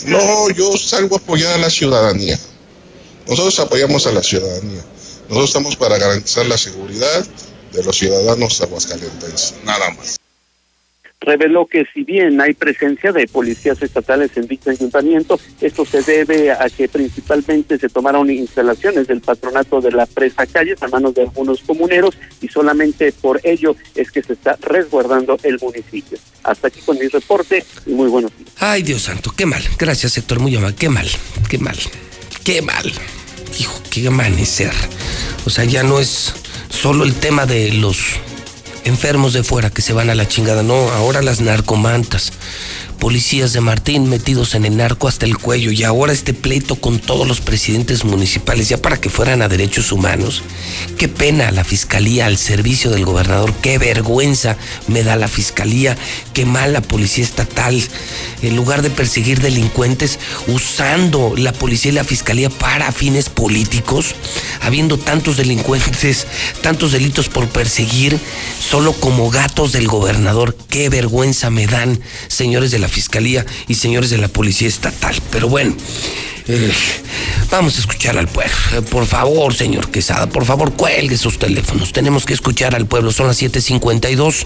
No, 0.07 0.49
yo 0.49 0.71
salgo 0.73 1.15
a 1.15 1.19
apoyar 1.19 1.53
a 1.53 1.59
la 1.59 1.69
ciudadanía. 1.69 2.37
Nosotros 3.29 3.59
apoyamos 3.59 4.07
a 4.07 4.11
la 4.11 4.23
ciudadanía. 4.23 4.81
Nosotros 5.29 5.49
estamos 5.49 5.75
para 5.75 5.97
garantizar 5.97 6.45
la 6.47 6.57
seguridad 6.57 7.25
de 7.71 7.83
los 7.83 7.95
ciudadanos 7.95 8.61
aguascalientenses, 8.61 9.55
nada 9.63 9.89
más 9.91 10.19
reveló 11.25 11.65
que 11.65 11.85
si 11.93 12.03
bien 12.03 12.39
hay 12.41 12.53
presencia 12.53 13.11
de 13.11 13.27
policías 13.27 13.81
estatales 13.81 14.31
en 14.35 14.47
dicho 14.47 14.69
ayuntamiento, 14.69 15.39
esto 15.61 15.85
se 15.85 16.01
debe 16.01 16.51
a 16.51 16.67
que 16.69 16.87
principalmente 16.87 17.77
se 17.77 17.89
tomaron 17.89 18.29
instalaciones 18.29 19.07
del 19.07 19.21
patronato 19.21 19.81
de 19.81 19.91
la 19.91 20.05
presa 20.05 20.45
calles 20.45 20.81
a 20.81 20.87
manos 20.87 21.13
de 21.13 21.23
algunos 21.23 21.61
comuneros 21.61 22.17
y 22.41 22.47
solamente 22.47 23.11
por 23.11 23.39
ello 23.43 23.75
es 23.95 24.11
que 24.11 24.23
se 24.23 24.33
está 24.33 24.57
resguardando 24.61 25.37
el 25.43 25.59
municipio. 25.59 26.17
Hasta 26.43 26.67
aquí 26.67 26.79
con 26.81 26.97
mi 26.97 27.07
reporte 27.07 27.63
y 27.85 27.91
muy 27.91 28.09
buenos 28.09 28.35
días. 28.37 28.51
Ay, 28.59 28.83
Dios 28.83 29.03
santo, 29.03 29.33
qué 29.35 29.45
mal. 29.45 29.63
Gracias, 29.77 30.17
Héctor, 30.17 30.39
muy. 30.39 30.55
Qué 30.79 30.89
mal, 30.89 31.07
qué 31.49 31.57
mal, 31.57 31.77
qué 32.43 32.61
mal. 32.61 32.91
Hijo, 33.59 33.81
qué 33.89 34.07
amanecer. 34.07 34.71
O 35.45 35.49
sea, 35.49 35.65
ya 35.65 35.83
no 35.83 35.99
es 35.99 36.33
solo 36.69 37.03
el 37.03 37.13
tema 37.15 37.45
de 37.45 37.73
los 37.73 38.15
enfermos 38.85 39.33
de 39.33 39.43
fuera 39.43 39.69
que 39.69 39.81
se 39.81 39.93
van 39.93 40.09
a 40.09 40.15
la 40.15 40.27
chingada, 40.27 40.63
no, 40.63 40.89
ahora 40.91 41.21
las 41.21 41.41
narcomantas 41.41 42.31
policías 42.95 43.53
de 43.53 43.61
Martín 43.61 44.09
metidos 44.09 44.55
en 44.55 44.65
el 44.65 44.77
narco 44.77 45.07
hasta 45.07 45.25
el 45.25 45.37
cuello 45.37 45.71
y 45.71 45.83
ahora 45.83 46.13
este 46.13 46.33
pleito 46.33 46.75
con 46.75 46.99
todos 46.99 47.27
los 47.27 47.41
presidentes 47.41 48.03
municipales 48.03 48.69
ya 48.69 48.77
para 48.77 48.97
que 48.97 49.09
fueran 49.09 49.41
a 49.41 49.47
derechos 49.47 49.91
humanos. 49.91 50.43
Qué 50.97 51.07
pena 51.07 51.51
la 51.51 51.63
fiscalía 51.63 52.25
al 52.25 52.37
servicio 52.37 52.91
del 52.91 53.05
gobernador, 53.05 53.53
qué 53.61 53.77
vergüenza 53.77 54.57
me 54.87 55.03
da 55.03 55.15
la 55.15 55.27
fiscalía, 55.27 55.97
qué 56.33 56.45
mal 56.45 56.73
la 56.73 56.81
policía 56.81 57.23
estatal, 57.23 57.81
en 58.41 58.55
lugar 58.55 58.81
de 58.81 58.89
perseguir 58.89 59.41
delincuentes 59.41 60.19
usando 60.47 61.33
la 61.37 61.53
policía 61.53 61.91
y 61.91 61.95
la 61.95 62.03
fiscalía 62.03 62.49
para 62.49 62.91
fines 62.91 63.29
políticos, 63.29 64.15
habiendo 64.61 64.97
tantos 64.97 65.37
delincuentes, 65.37 66.27
tantos 66.61 66.91
delitos 66.91 67.29
por 67.29 67.47
perseguir, 67.49 68.19
solo 68.59 68.93
como 68.93 69.29
gatos 69.29 69.71
del 69.71 69.87
gobernador, 69.87 70.57
qué 70.69 70.89
vergüenza 70.89 71.49
me 71.49 71.67
dan, 71.67 71.99
señores 72.27 72.71
de 72.71 72.79
la 72.79 72.84
Fiscalía 72.87 73.45
y 73.67 73.75
señores 73.75 74.09
de 74.09 74.17
la 74.17 74.27
Policía 74.27 74.67
Estatal. 74.67 75.15
Pero 75.31 75.49
bueno, 75.49 75.75
eh, 76.47 76.71
vamos 77.49 77.75
a 77.77 77.79
escuchar 77.79 78.17
al 78.17 78.27
pueblo. 78.27 78.53
Eh, 78.73 78.81
por 78.83 79.07
favor, 79.07 79.55
señor 79.55 79.89
Quesada, 79.89 80.27
por 80.27 80.45
favor, 80.45 80.73
cuelgue 80.73 81.17
sus 81.17 81.39
teléfonos. 81.39 81.91
Tenemos 81.91 82.25
que 82.25 82.33
escuchar 82.33 82.75
al 82.75 82.85
pueblo. 82.85 83.11
Son 83.11 83.27
las 83.27 83.41
7:52. 83.41 84.45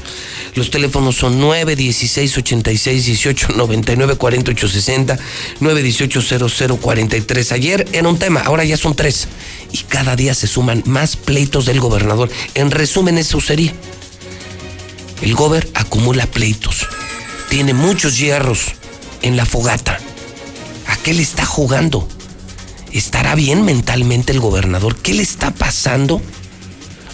Los 0.56 0.72
teléfonos 0.72 1.18
son 1.18 1.40
916 1.42 2.38
86 2.38 3.06
18 3.06 3.50
99 3.56 4.16
48 4.16 4.68
60 4.68 5.20
918 5.60 6.50
00 6.50 6.78
43. 6.78 7.52
Ayer 7.52 7.86
era 7.92 8.08
un 8.08 8.18
tema, 8.18 8.42
ahora 8.42 8.64
ya 8.64 8.78
son 8.78 8.96
tres. 8.96 9.28
Y 9.72 9.80
cada 9.84 10.16
día 10.16 10.34
se 10.34 10.48
suman 10.48 10.84
más 10.86 11.18
pleitos 11.18 11.66
del 11.66 11.82
gobernador. 11.82 12.30
En 12.56 12.72
resumen, 12.72 13.18
eso 13.18 13.42
sería. 13.42 13.74
El 15.22 15.36
gober 15.36 15.68
acumula 15.74 16.26
pleitos 16.28 16.88
tiene 17.50 17.74
muchos 17.74 18.18
hierros 18.20 18.68
en 19.24 19.36
la 19.36 19.46
fogata. 19.46 19.98
¿A 20.88 20.96
qué 20.98 21.14
le 21.14 21.24
está 21.24 21.46
jugando? 21.46 22.08
¿Estará 22.92 23.36
bien 23.36 23.66
mentalmente 23.66 24.32
el 24.32 24.40
gobernador? 24.40 24.96
¿Qué 24.96 25.14
le 25.16 25.24
está 25.24 25.52
pasando 25.52 26.22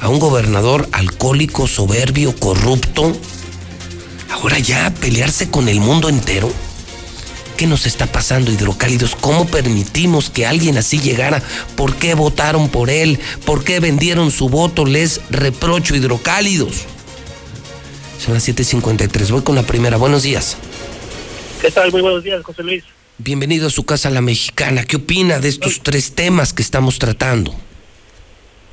a 0.01 0.09
un 0.09 0.19
gobernador 0.19 0.89
alcohólico, 0.91 1.67
soberbio, 1.67 2.36
corrupto? 2.36 3.15
Ahora 4.29 4.59
ya 4.59 4.93
pelearse 4.93 5.49
con 5.49 5.69
el 5.69 5.79
mundo 5.79 6.09
entero. 6.09 6.51
¿Qué 7.55 7.65
nos 7.65 7.86
está 7.86 8.05
pasando, 8.05 8.51
hidrocálidos? 8.51 9.15
¿Cómo 9.15 9.47
permitimos 9.47 10.29
que 10.29 10.45
alguien 10.45 10.77
así 10.77 10.99
llegara? 10.99 11.41
¿Por 11.77 11.95
qué 11.95 12.13
votaron 12.13 12.67
por 12.67 12.89
él? 12.89 13.19
¿Por 13.45 13.63
qué 13.63 13.79
vendieron 13.79 14.31
su 14.31 14.49
voto? 14.49 14.86
Les 14.86 15.21
reprocho, 15.29 15.95
hidrocálidos. 15.95 16.86
Son 18.18 18.34
las 18.34 18.47
7.53. 18.47 19.32
Voy 19.32 19.43
con 19.43 19.55
la 19.55 19.63
primera. 19.63 19.97
Buenos 19.97 20.24
días. 20.24 20.57
¿Qué 21.61 21.72
tal? 21.72 21.91
Muy 21.91 22.01
buenos 22.01 22.24
días, 22.24 22.43
José 22.43 22.63
Luis. 22.63 22.84
Bienvenido 23.18 23.68
a 23.68 23.70
su 23.70 23.86
casa, 23.86 24.09
la 24.09 24.22
mexicana. 24.22 24.84
¿Qué 24.84 24.97
opina 24.97 25.39
de 25.39 25.47
estos 25.49 25.82
tres 25.82 26.13
temas 26.13 26.53
que 26.53 26.61
estamos 26.61 26.99
tratando? 26.99 27.55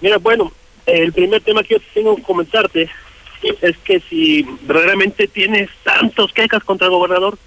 Mira, 0.01 0.19
bueno, 0.19 0.53
el 0.87 1.13
primer 1.13 1.43
tema 1.43 1.63
que 1.63 1.75
yo 1.75 1.81
tengo 1.95 2.17
que 2.17 2.23
comentarte 2.23 2.91
es 3.61 3.77
que 3.85 4.01
si 4.09 4.43
verdaderamente 4.63 5.29
tienes 5.29 5.71
tantos 5.85 6.33
quejas 6.33 6.63
contra 6.65 6.87
el 6.87 6.93
gobernador, 6.93 7.39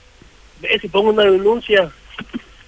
ve 0.62 0.78
si 0.80 0.88
pongo 0.88 1.10
una 1.10 1.24
denuncia. 1.24 1.91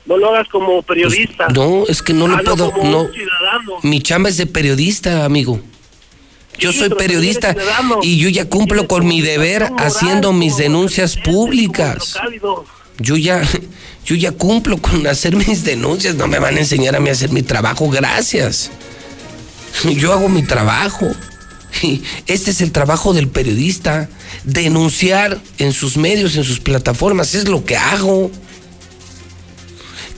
No 0.05 0.17
lo 0.17 0.29
hagas 0.29 0.47
como 0.47 0.81
periodista. 0.83 1.47
Pues, 1.47 1.57
no, 1.57 1.83
es 1.87 2.01
que 2.01 2.13
no 2.13 2.27
lo 2.27 2.37
puedo. 2.43 2.73
no. 2.83 3.07
Mi 3.83 4.01
chamba 4.01 4.29
es 4.29 4.37
de 4.37 4.45
periodista, 4.45 5.25
amigo. 5.25 5.61
Yo 6.59 6.73
soy 6.73 6.89
periodista 6.89 7.55
y 8.01 8.17
yo 8.17 8.29
ya 8.29 8.45
cumplo 8.45 8.87
con 8.87 9.07
mi 9.07 9.21
deber 9.21 9.71
haciendo 9.77 10.33
mis 10.33 10.57
denuncias 10.57 11.15
públicas. 11.17 12.15
Yo 12.99 13.15
ya, 13.15 13.43
yo 14.05 14.15
ya 14.15 14.31
cumplo 14.31 14.77
con 14.77 15.05
hacer 15.07 15.35
mis 15.35 15.63
denuncias. 15.63 16.15
No 16.15 16.27
me 16.27 16.39
van 16.39 16.57
a 16.57 16.59
enseñar 16.59 16.95
a 16.95 16.99
mí 16.99 17.09
a 17.09 17.13
hacer 17.13 17.31
mi 17.31 17.43
trabajo. 17.43 17.89
Gracias. 17.89 18.71
Yo 19.83 20.13
hago 20.13 20.29
mi 20.29 20.43
trabajo. 20.43 21.07
Este 22.27 22.51
es 22.51 22.61
el 22.61 22.71
trabajo 22.71 23.13
del 23.13 23.27
periodista. 23.27 24.09
Denunciar 24.43 25.39
en 25.59 25.73
sus 25.73 25.97
medios, 25.97 26.35
en 26.35 26.43
sus 26.43 26.59
plataformas. 26.59 27.35
Es 27.35 27.47
lo 27.47 27.65
que 27.65 27.77
hago 27.77 28.31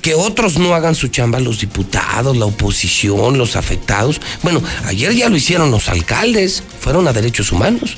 que 0.02 0.16
otros 0.16 0.58
no 0.58 0.74
hagan 0.74 0.96
su 0.96 1.10
chamba, 1.10 1.40
los 1.40 1.60
diputados, 1.60 2.38
la 2.38 2.46
oposición, 2.46 3.38
los 3.38 3.56
afectados. 3.56 4.22
Bueno, 4.44 4.62
ayer 4.86 5.14
ya 5.14 5.30
lo 5.30 5.38
hicieron 5.38 5.72
los 5.72 5.90
alcaldes, 5.90 6.64
fueron 6.80 7.08
a 7.08 7.14
derechos 7.14 7.52
humanos. 7.52 7.98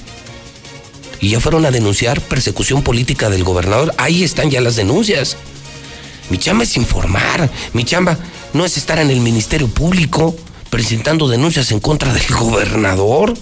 Y 1.19 1.29
ya 1.29 1.39
fueron 1.39 1.65
a 1.65 1.71
denunciar 1.71 2.19
persecución 2.19 2.81
política 2.81 3.29
del 3.29 3.43
gobernador. 3.43 3.93
Ahí 3.97 4.23
están 4.23 4.49
ya 4.49 4.59
las 4.59 4.75
denuncias. 4.75 5.37
Mi 6.29 6.39
chamba 6.39 6.63
es 6.63 6.75
informar. 6.77 7.49
Mi 7.73 7.83
chamba 7.83 8.17
no 8.53 8.65
es 8.65 8.77
estar 8.77 8.97
en 8.97 9.11
el 9.11 9.19
Ministerio 9.19 9.67
Público 9.67 10.35
presentando 10.71 11.27
denuncias 11.27 11.71
en 11.71 11.79
contra 11.79 12.11
del 12.13 12.25
gobernador. 12.39 13.35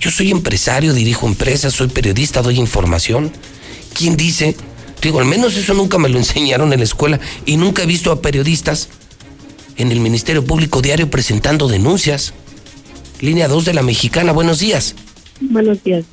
Yo 0.00 0.10
soy 0.10 0.30
empresario, 0.30 0.92
dirijo 0.92 1.26
empresas, 1.26 1.74
soy 1.74 1.88
periodista, 1.88 2.42
doy 2.42 2.58
información. 2.58 3.32
¿Quién 3.94 4.16
dice 4.16 4.56
Digo, 5.06 5.20
al 5.20 5.26
menos 5.26 5.56
eso 5.56 5.72
nunca 5.72 5.98
me 5.98 6.08
lo 6.08 6.18
enseñaron 6.18 6.72
en 6.72 6.80
la 6.80 6.84
escuela 6.84 7.20
y 7.44 7.58
nunca 7.58 7.84
he 7.84 7.86
visto 7.86 8.10
a 8.10 8.20
periodistas 8.20 8.88
en 9.76 9.92
el 9.92 10.00
Ministerio 10.00 10.44
Público 10.44 10.82
Diario 10.82 11.08
presentando 11.08 11.68
denuncias. 11.68 12.34
Línea 13.20 13.46
2 13.46 13.66
de 13.66 13.74
la 13.74 13.84
Mexicana, 13.84 14.32
buenos 14.32 14.58
días. 14.58 14.96
Buenos 15.40 15.84
días. 15.84 16.06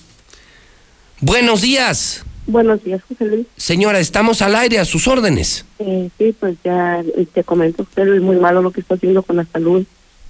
Buenos 1.22 1.62
días. 1.62 2.24
Buenos 2.46 2.84
días, 2.84 3.02
José 3.08 3.26
Luis. 3.26 3.48
Señora, 3.58 3.98
estamos 4.00 4.44
al 4.44 4.56
aire, 4.56 4.78
a 4.78 4.86
sus 4.86 5.08
órdenes. 5.08 5.66
Eh, 5.80 6.12
sí, 6.20 6.36
pues 6.40 6.56
ya 6.64 7.04
te 7.34 7.44
comento, 7.44 7.82
usted 7.82 8.08
es 8.08 8.22
muy 8.22 8.36
malo 8.36 8.62
lo 8.62 8.70
que 8.70 8.82
está 8.82 8.94
haciendo 8.94 9.24
con 9.24 9.38
la 9.38 9.48
salud, 9.52 9.84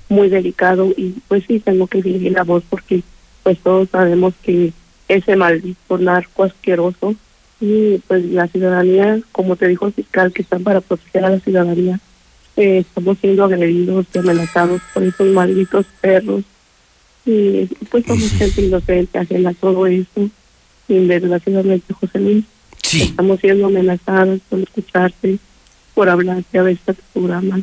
muy 0.08 0.30
delicado 0.30 0.94
y 0.96 1.16
pues 1.28 1.44
sí, 1.50 1.60
tengo 1.60 1.88
que 1.88 2.02
dirigir 2.02 2.32
la 2.32 2.44
voz 2.44 2.64
porque 2.70 3.04
pues 3.44 3.60
todos 3.60 3.90
sabemos 3.90 4.34
que 4.42 4.72
ese 5.10 5.36
maldito 5.36 5.98
narco 5.98 6.44
asqueroso 6.44 7.16
y 7.66 7.98
pues 8.10 8.26
la 8.26 8.46
ciudadanía, 8.50 9.22
como 9.32 9.56
te 9.56 9.70
dijo 9.70 9.88
el 9.88 9.94
fiscal, 9.94 10.34
que 10.34 10.42
están 10.42 10.64
para 10.64 10.82
proteger 10.82 11.24
a 11.24 11.30
la 11.30 11.40
ciudadanía, 11.40 11.98
eh, 12.58 12.80
estamos 12.80 13.18
siendo 13.20 13.46
agredidos 13.46 14.06
y 14.14 14.18
amenazados 14.18 14.82
por 14.94 15.02
esos 15.02 15.28
malditos 15.28 15.86
perros. 16.02 16.44
Y 17.26 17.68
pues 17.90 18.06
somos 18.06 18.30
gente 18.32 18.64
inocente 18.64 19.18
ajena 19.18 19.52
a 19.52 19.54
todo 19.54 19.88
eso. 19.88 20.30
Y 20.90 21.08
desgraciadamente, 21.08 21.94
José 21.94 22.20
Luis, 22.20 22.44
estamos 22.92 23.40
siendo 23.40 23.68
amenazados 23.68 24.42
por 24.50 24.60
escucharte, 24.60 25.38
por 25.94 26.10
hablarte 26.10 26.60
a 26.60 26.64
veces 26.64 26.90
a 26.90 26.94
tu 26.94 27.02
programa. 27.14 27.62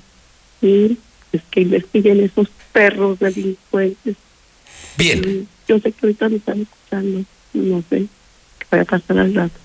Y 0.63 0.97
es 1.31 1.43
que 1.51 1.61
investiguen 1.61 2.21
esos 2.21 2.49
perros 2.73 3.19
delincuentes. 3.19 4.17
Bien. 4.97 5.47
yo 5.69 5.79
sé 5.79 5.93
que 5.93 6.07
ahorita 6.07 6.31
me 6.31 6.37
están 6.37 6.63
escuchando, 6.63 7.25
no 7.53 7.85
sé, 7.91 8.07
que 8.59 8.67
vaya 8.71 8.83
a 8.85 8.87
pasar 8.87 9.19
al 9.19 9.35
rato. 9.35 9.60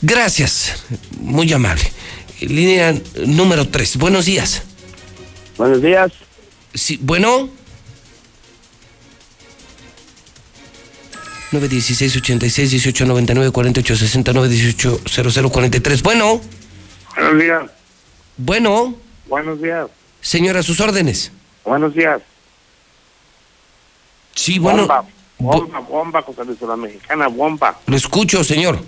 Gracias, 0.00 0.84
muy 1.20 1.52
amable. 1.52 1.84
Línea 2.40 2.94
número 3.26 3.68
3. 3.68 3.96
Buenos 3.98 4.24
días. 4.24 4.62
Buenos 5.56 5.80
días. 5.80 6.12
Sí, 6.74 6.98
bueno. 7.00 7.48
916 11.52 12.16
86 12.16 12.70
18 12.70 13.06
99 13.06 13.50
48 13.52 13.96
69 13.96 14.48
18 14.48 15.00
00 15.06 15.50
43. 15.50 16.02
Bueno. 16.02 16.40
Buenos 17.14 17.42
días. 17.42 17.70
Bueno. 18.38 18.94
Buenos 19.28 19.60
días. 19.60 19.88
Señora, 20.20 20.60
a 20.60 20.62
sus 20.62 20.80
órdenes. 20.80 21.30
Buenos 21.64 21.94
días. 21.94 22.22
Sí, 24.34 24.58
bueno. 24.58 24.86
Bomba, 24.86 25.04
bomba, 25.38 25.80
bomba, 25.80 26.22
José 26.22 26.44
Luis, 26.44 26.60
la 26.62 26.76
mexicana, 26.76 27.28
bomba. 27.28 27.78
Lo 27.86 27.96
escucho, 27.96 28.42
señor. 28.42 28.82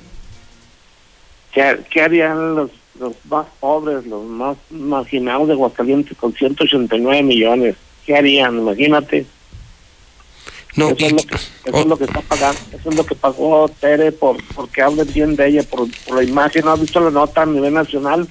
¿Qué, 1.55 1.79
qué 1.91 2.03
harían 2.03 2.57
los, 2.57 2.71
los 2.99 3.13
más 3.31 3.47
pobres, 3.61 4.05
los 4.07 4.25
más 4.25 4.57
marginados 4.71 5.47
de 5.47 5.55
Aguascalientes 5.55 6.17
con 6.17 6.35
189 6.35 7.23
millones? 7.23 7.77
¿Qué 8.05 8.17
harían? 8.17 8.59
Imagínate. 8.59 9.27
No, 10.77 10.91
eso, 10.91 11.07
es 11.07 11.13
lo 11.13 11.19
que, 11.19 11.35
eso 11.37 11.79
es 11.79 11.87
lo 11.87 11.97
que 11.97 12.05
está 12.05 12.21
pagando, 12.23 12.61
eso 12.73 12.91
es 12.91 12.97
lo 12.97 13.07
que 13.07 13.15
pagó 13.15 13.69
Tere 13.81 14.11
por 14.11 14.43
porque 14.55 14.83
hablen 14.83 15.07
bien 15.13 15.37
de 15.37 15.47
ella, 15.47 15.63
por, 15.63 15.89
por 16.05 16.17
la 16.17 16.25
imagen. 16.25 16.65
¿No 16.65 16.73
has 16.73 16.81
visto 16.81 16.99
la 16.99 17.11
nota 17.11 17.43
a 17.43 17.47
nivel 17.47 17.73
nacional? 17.73 18.29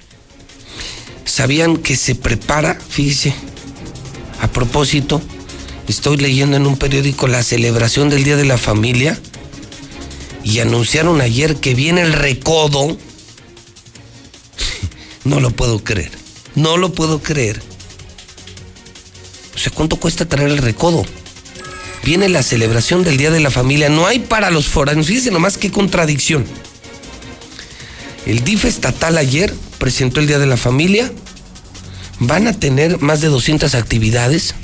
¿Sabían 1.23 1.77
que 1.77 1.95
se 1.95 2.15
prepara? 2.15 2.75
Fíjese, 2.75 3.33
a 4.41 4.49
propósito, 4.49 5.21
estoy 5.87 6.17
leyendo 6.17 6.57
en 6.57 6.67
un 6.67 6.77
periódico 6.77 7.27
la 7.27 7.43
celebración 7.43 8.09
del 8.09 8.25
Día 8.25 8.35
de 8.35 8.45
la 8.45 8.57
Familia 8.57 9.17
y 10.43 10.59
anunciaron 10.59 11.21
ayer 11.21 11.55
que 11.55 11.73
viene 11.75 12.01
el 12.01 12.11
recodo. 12.11 12.97
No 15.25 15.39
lo 15.39 15.51
puedo 15.51 15.83
creer, 15.83 16.11
no 16.55 16.77
lo 16.77 16.93
puedo 16.93 17.21
creer. 17.21 17.61
O 19.55 19.57
sea, 19.57 19.71
¿cuánto 19.73 19.97
cuesta 19.97 20.25
traer 20.25 20.49
el 20.49 20.57
recodo? 20.57 21.05
Viene 22.03 22.27
la 22.27 22.43
celebración 22.43 23.03
del 23.03 23.17
Día 23.17 23.31
de 23.31 23.39
la 23.39 23.51
Familia, 23.51 23.87
no 23.87 24.05
hay 24.05 24.19
para 24.19 24.51
los 24.51 24.67
foráneos, 24.67 25.07
fíjense 25.07 25.31
nomás 25.31 25.57
qué 25.57 25.71
contradicción. 25.71 26.45
El 28.25 28.43
DIF 28.43 28.65
estatal 28.65 29.17
ayer 29.17 29.53
presentó 29.77 30.19
el 30.19 30.27
Día 30.27 30.39
de 30.39 30.47
la 30.47 30.57
Familia, 30.57 31.11
van 32.19 32.47
a 32.47 32.53
tener 32.53 32.99
más 32.99 33.21
de 33.21 33.27
200 33.27 33.75
actividades 33.75 34.55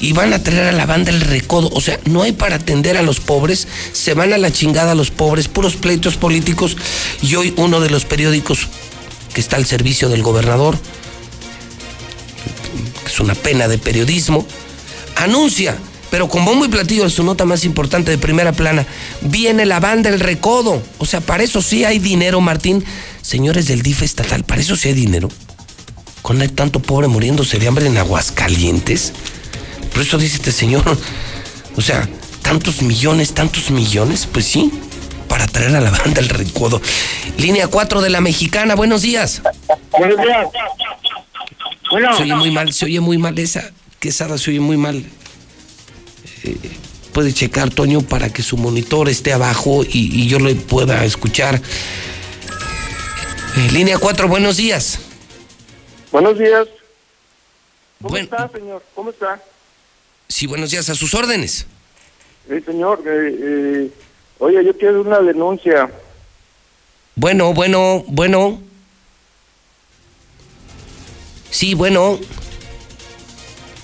y 0.00 0.12
van 0.12 0.32
a 0.32 0.42
traer 0.42 0.68
a 0.68 0.72
la 0.72 0.86
banda 0.86 1.10
el 1.10 1.20
recodo. 1.20 1.70
O 1.72 1.80
sea, 1.80 1.98
no 2.06 2.22
hay 2.22 2.32
para 2.32 2.56
atender 2.56 2.96
a 2.96 3.02
los 3.02 3.20
pobres, 3.20 3.68
se 3.92 4.14
van 4.14 4.32
a 4.32 4.38
la 4.38 4.52
chingada 4.52 4.92
a 4.92 4.94
los 4.94 5.10
pobres, 5.10 5.48
puros 5.48 5.76
pleitos 5.76 6.16
políticos. 6.16 6.76
Y 7.22 7.34
hoy 7.34 7.54
uno 7.56 7.80
de 7.80 7.90
los 7.90 8.04
periódicos 8.04 8.68
que 9.32 9.40
está 9.40 9.56
al 9.56 9.66
servicio 9.66 10.08
del 10.08 10.22
gobernador, 10.22 10.78
que 13.04 13.10
es 13.10 13.20
una 13.20 13.34
pena 13.34 13.68
de 13.68 13.78
periodismo, 13.78 14.46
anuncia, 15.16 15.76
pero 16.10 16.28
con 16.28 16.44
bombo 16.44 16.64
y 16.64 16.68
platillo 16.68 17.04
en 17.04 17.10
su 17.10 17.22
nota 17.22 17.44
más 17.44 17.64
importante 17.64 18.10
de 18.10 18.18
primera 18.18 18.52
plana, 18.52 18.86
viene 19.22 19.64
la 19.66 19.80
banda 19.80 20.10
el 20.10 20.20
recodo. 20.20 20.82
O 20.98 21.06
sea, 21.06 21.20
para 21.20 21.42
eso 21.42 21.62
sí 21.62 21.84
hay 21.84 21.98
dinero, 21.98 22.40
Martín. 22.40 22.84
Señores 23.22 23.68
del 23.68 23.82
DIF 23.82 24.02
estatal, 24.02 24.44
para 24.44 24.60
eso 24.60 24.76
sí 24.76 24.88
hay 24.88 24.94
dinero. 24.94 25.28
Con 26.22 26.40
hay 26.42 26.48
tanto 26.48 26.80
pobre 26.80 27.06
muriéndose 27.06 27.58
de 27.58 27.68
hambre 27.68 27.86
en 27.86 27.96
Aguascalientes. 27.96 29.12
Por 29.92 30.02
eso 30.02 30.18
dice 30.18 30.36
este 30.36 30.52
señor, 30.52 30.98
o 31.76 31.80
sea, 31.80 32.08
tantos 32.42 32.82
millones, 32.82 33.32
tantos 33.32 33.70
millones, 33.70 34.26
pues 34.30 34.46
sí, 34.46 34.70
para 35.30 35.46
traer 35.46 35.76
a 35.76 35.80
la 35.80 35.90
banda 35.90 36.20
el 36.20 36.28
recodo. 36.28 36.82
Línea 37.38 37.68
4 37.68 38.00
de 38.00 38.10
la 38.10 38.20
mexicana, 38.20 38.74
buenos 38.74 39.02
días. 39.02 39.40
Buenos 39.96 40.18
días. 40.18 40.48
Bueno. 41.88 42.16
Se 42.16 42.24
oye 42.24 42.34
muy 42.34 42.50
mal, 42.50 42.72
se 42.72 42.84
oye 42.86 42.98
muy 42.98 43.16
mal 43.16 43.38
esa, 43.38 43.70
quesada 44.00 44.36
se 44.38 44.50
oye 44.50 44.58
muy 44.58 44.76
mal. 44.76 45.04
Eh, 46.42 46.56
puede 47.12 47.32
checar, 47.32 47.70
Toño, 47.70 48.00
para 48.00 48.32
que 48.32 48.42
su 48.42 48.56
monitor 48.56 49.08
esté 49.08 49.32
abajo 49.32 49.84
y, 49.84 50.20
y 50.20 50.26
yo 50.26 50.40
le 50.40 50.56
pueda 50.56 51.04
escuchar. 51.04 51.62
Eh, 53.56 53.68
línea 53.72 53.98
4, 53.98 54.26
buenos 54.26 54.56
días. 54.56 54.98
Buenos 56.10 56.36
días. 56.40 56.66
¿Cómo 58.02 58.16
está, 58.16 58.48
señor? 58.48 58.82
¿Cómo 58.96 59.10
está? 59.10 59.40
Sí, 60.26 60.48
buenos 60.48 60.72
días, 60.72 60.90
a 60.90 60.96
sus 60.96 61.14
órdenes. 61.14 61.66
Eh, 62.48 62.60
señor, 62.66 63.00
eh, 63.06 63.36
eh, 63.40 63.90
oye, 64.40 64.64
yo 64.64 64.76
quiero 64.76 65.00
una 65.02 65.20
denuncia. 65.20 65.90
Bueno, 67.14 67.54
bueno, 67.54 68.04
bueno. 68.08 68.60
Sí, 71.50 71.74
bueno. 71.74 72.18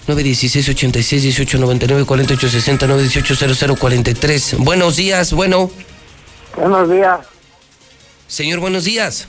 916 0.06 0.68
86 0.68 1.22
18 1.22 1.58
99 1.58 2.04
48 2.04 2.48
60 2.48 2.86
918 2.86 3.76
0043. 3.76 4.56
Buenos 4.58 4.96
días, 4.96 5.32
bueno. 5.32 5.70
Buenos 6.56 6.90
días. 6.90 7.20
Señor, 8.28 8.60
buenos 8.60 8.84
días. 8.84 9.28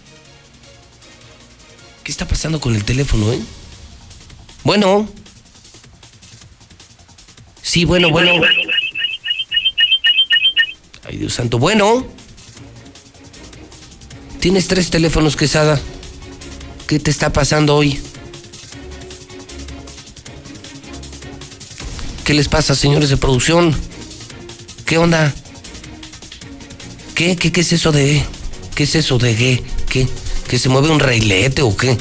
¿Qué 2.04 2.12
está 2.12 2.28
pasando 2.28 2.62
con 2.62 2.76
el 2.76 2.86
teléfono, 2.86 3.34
eh? 3.34 3.40
Bueno. 4.64 5.08
Sí, 7.62 7.84
bueno, 7.84 8.10
bueno. 8.12 8.32
Ay, 11.08 11.18
Dios 11.18 11.34
santo. 11.34 11.58
Bueno. 11.58 12.06
Tienes 14.42 14.68
tres 14.68 14.90
teléfonos, 14.90 15.36
Quesada. 15.36 15.80
¿Qué 16.86 17.00
te 17.00 17.12
está 17.12 17.32
pasando 17.32 17.76
hoy? 17.76 18.00
¿Qué 22.24 22.34
les 22.34 22.50
pasa, 22.50 22.76
señores 22.76 23.10
de 23.10 23.18
producción? 23.18 23.74
¿Qué 24.86 24.98
onda? 24.98 25.34
¿Qué? 27.16 27.36
¿Qué, 27.38 27.52
qué 27.52 27.62
es 27.62 27.74
eso 27.74 27.92
de... 27.92 28.24
¿Qué 28.76 28.84
es 28.84 28.96
eso 28.96 29.18
de 29.18 29.36
qué? 29.36 29.64
¿Qué? 29.90 30.08
¿Que 30.48 30.60
se 30.60 30.70
mueve 30.70 30.90
un 30.90 31.00
reilete 31.00 31.62
o 31.62 31.76
qué? 31.76 31.98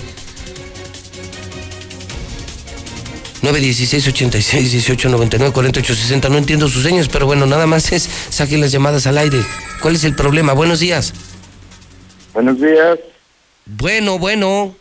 916 3.43 4.09
86 4.09 4.72
18 4.72 5.09
99 5.09 5.53
48 5.53 5.95
60 5.95 6.28
No 6.28 6.39
entiendo 6.39 6.68
sus 6.68 6.82
señas, 6.82 7.09
pero 7.09 7.26
bueno, 7.26 7.47
nada 7.47 7.66
más 7.66 7.93
es 7.93 8.09
saque 8.30 8.59
las 8.59 8.72
llamadas 8.72 9.07
al 9.07 9.18
aire. 9.18 9.45
¿Cuál 9.80 9.97
es 9.97 10.05
el 10.05 10.14
problema? 10.14 10.53
Buenos 10.53 10.80
días. 10.80 11.12
Buenos 12.32 12.61
días. 12.61 12.99
Bueno, 13.66 14.18
bueno. 14.18 14.76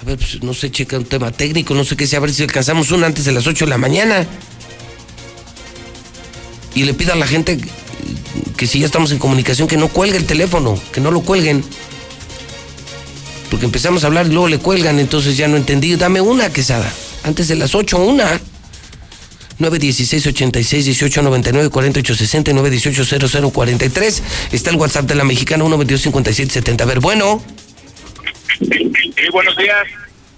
A 0.00 0.04
ver, 0.04 0.18
pues 0.18 0.42
no 0.42 0.52
sé, 0.52 0.70
checa 0.70 0.98
un 0.98 1.04
tema 1.04 1.30
técnico, 1.30 1.74
no 1.74 1.84
sé 1.84 1.96
qué 1.96 2.08
sea, 2.08 2.18
a 2.18 2.22
ver 2.22 2.32
si 2.32 2.42
alcanzamos 2.42 2.90
una 2.90 3.06
antes 3.06 3.24
de 3.24 3.30
las 3.30 3.46
8 3.46 3.66
de 3.66 3.70
la 3.70 3.78
mañana. 3.78 4.26
Y 6.74 6.84
le 6.84 6.94
pido 6.94 7.12
a 7.12 7.16
la 7.16 7.26
gente 7.26 7.58
que 8.56 8.66
si 8.66 8.80
ya 8.80 8.86
estamos 8.86 9.12
en 9.12 9.18
comunicación, 9.18 9.68
que 9.68 9.76
no 9.76 9.88
cuelgue 9.88 10.16
el 10.16 10.26
teléfono, 10.26 10.80
que 10.92 11.00
no 11.00 11.10
lo 11.10 11.20
cuelguen. 11.20 11.62
Porque 13.52 13.66
empezamos 13.66 14.02
a 14.02 14.06
hablar 14.06 14.28
y 14.28 14.30
luego 14.30 14.48
le 14.48 14.56
cuelgan, 14.56 14.98
entonces 14.98 15.36
ya 15.36 15.46
no 15.46 15.58
entendí. 15.58 15.94
Dame 15.96 16.22
una, 16.22 16.50
quesada. 16.50 16.90
Antes 17.22 17.48
de 17.48 17.56
las 17.56 17.74
8, 17.74 17.98
una. 17.98 18.40
916 19.58 20.26
86 20.28 20.86
18 20.86 21.20
99 21.20 21.68
48 21.68 22.14
60 22.14 22.54
918 22.54 23.28
00 23.28 23.50
43. 23.50 24.22
Está 24.52 24.70
el 24.70 24.76
WhatsApp 24.76 25.04
de 25.04 25.16
la 25.16 25.24
mexicana 25.24 25.64
122 25.64 26.00
57 26.00 26.50
70. 26.50 26.82
A 26.82 26.86
ver, 26.86 27.00
bueno. 27.00 27.42
Sí, 28.58 28.90
buenos 29.30 29.54
días. 29.58 29.86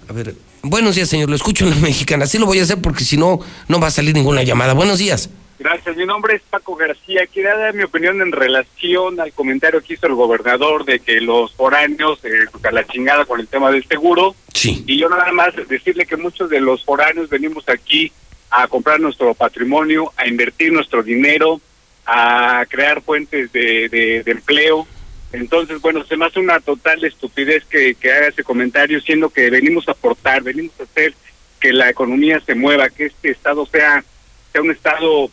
A 0.09 0.11
ver, 0.11 0.35
buenos 0.61 0.95
días, 0.95 1.07
señor. 1.07 1.29
Lo 1.29 1.37
escucho 1.37 1.63
en 1.63 1.69
la 1.69 1.77
mexicana. 1.77 2.25
Así 2.25 2.37
lo 2.37 2.45
voy 2.45 2.59
a 2.59 2.63
hacer 2.63 2.81
porque 2.81 3.05
si 3.05 3.15
no, 3.15 3.39
no 3.69 3.79
va 3.79 3.87
a 3.87 3.91
salir 3.91 4.13
ninguna 4.13 4.43
llamada. 4.43 4.73
Buenos 4.73 4.99
días. 4.99 5.29
Gracias. 5.57 5.95
Mi 5.95 6.05
nombre 6.05 6.35
es 6.35 6.41
Paco 6.49 6.75
García. 6.75 7.25
Quería 7.27 7.55
dar 7.55 7.73
mi 7.73 7.83
opinión 7.83 8.21
en 8.21 8.31
relación 8.31 9.19
al 9.19 9.31
comentario 9.33 9.81
que 9.81 9.93
hizo 9.93 10.05
el 10.07 10.13
gobernador 10.15 10.83
de 10.85 10.99
que 10.99 11.21
los 11.21 11.53
foráneos, 11.53 12.19
eh, 12.25 12.45
a 12.63 12.71
la 12.71 12.85
chingada 12.85 13.25
con 13.25 13.39
el 13.39 13.47
tema 13.47 13.71
del 13.71 13.85
seguro. 13.87 14.35
Sí. 14.53 14.83
Y 14.85 14.97
yo 14.99 15.07
nada 15.09 15.31
más 15.31 15.53
decirle 15.67 16.05
que 16.05 16.17
muchos 16.17 16.49
de 16.49 16.59
los 16.59 16.83
foráneos 16.83 17.29
venimos 17.29 17.67
aquí 17.69 18.11
a 18.51 18.67
comprar 18.67 18.99
nuestro 18.99 19.33
patrimonio, 19.33 20.11
a 20.17 20.27
invertir 20.27 20.71
nuestro 20.73 21.01
dinero, 21.03 21.61
a 22.05 22.65
crear 22.69 23.01
fuentes 23.01 23.51
de, 23.51 23.87
de- 23.89 24.23
de 24.23 24.31
empleo. 24.31 24.85
Entonces, 25.31 25.81
bueno, 25.81 26.03
se 26.05 26.15
me 26.17 26.25
hace 26.25 26.39
una 26.39 26.59
total 26.59 27.03
estupidez 27.03 27.65
que, 27.65 27.95
que 27.95 28.11
haga 28.11 28.27
ese 28.27 28.43
comentario, 28.43 29.01
siendo 29.01 29.29
que 29.29 29.49
venimos 29.49 29.87
a 29.87 29.91
aportar, 29.91 30.43
venimos 30.43 30.73
a 30.79 30.83
hacer 30.83 31.13
que 31.59 31.73
la 31.73 31.89
economía 31.89 32.39
se 32.45 32.55
mueva, 32.55 32.89
que 32.89 33.05
este 33.07 33.31
estado 33.31 33.65
sea, 33.65 34.03
sea 34.51 34.61
un 34.61 34.71
estado 34.71 35.29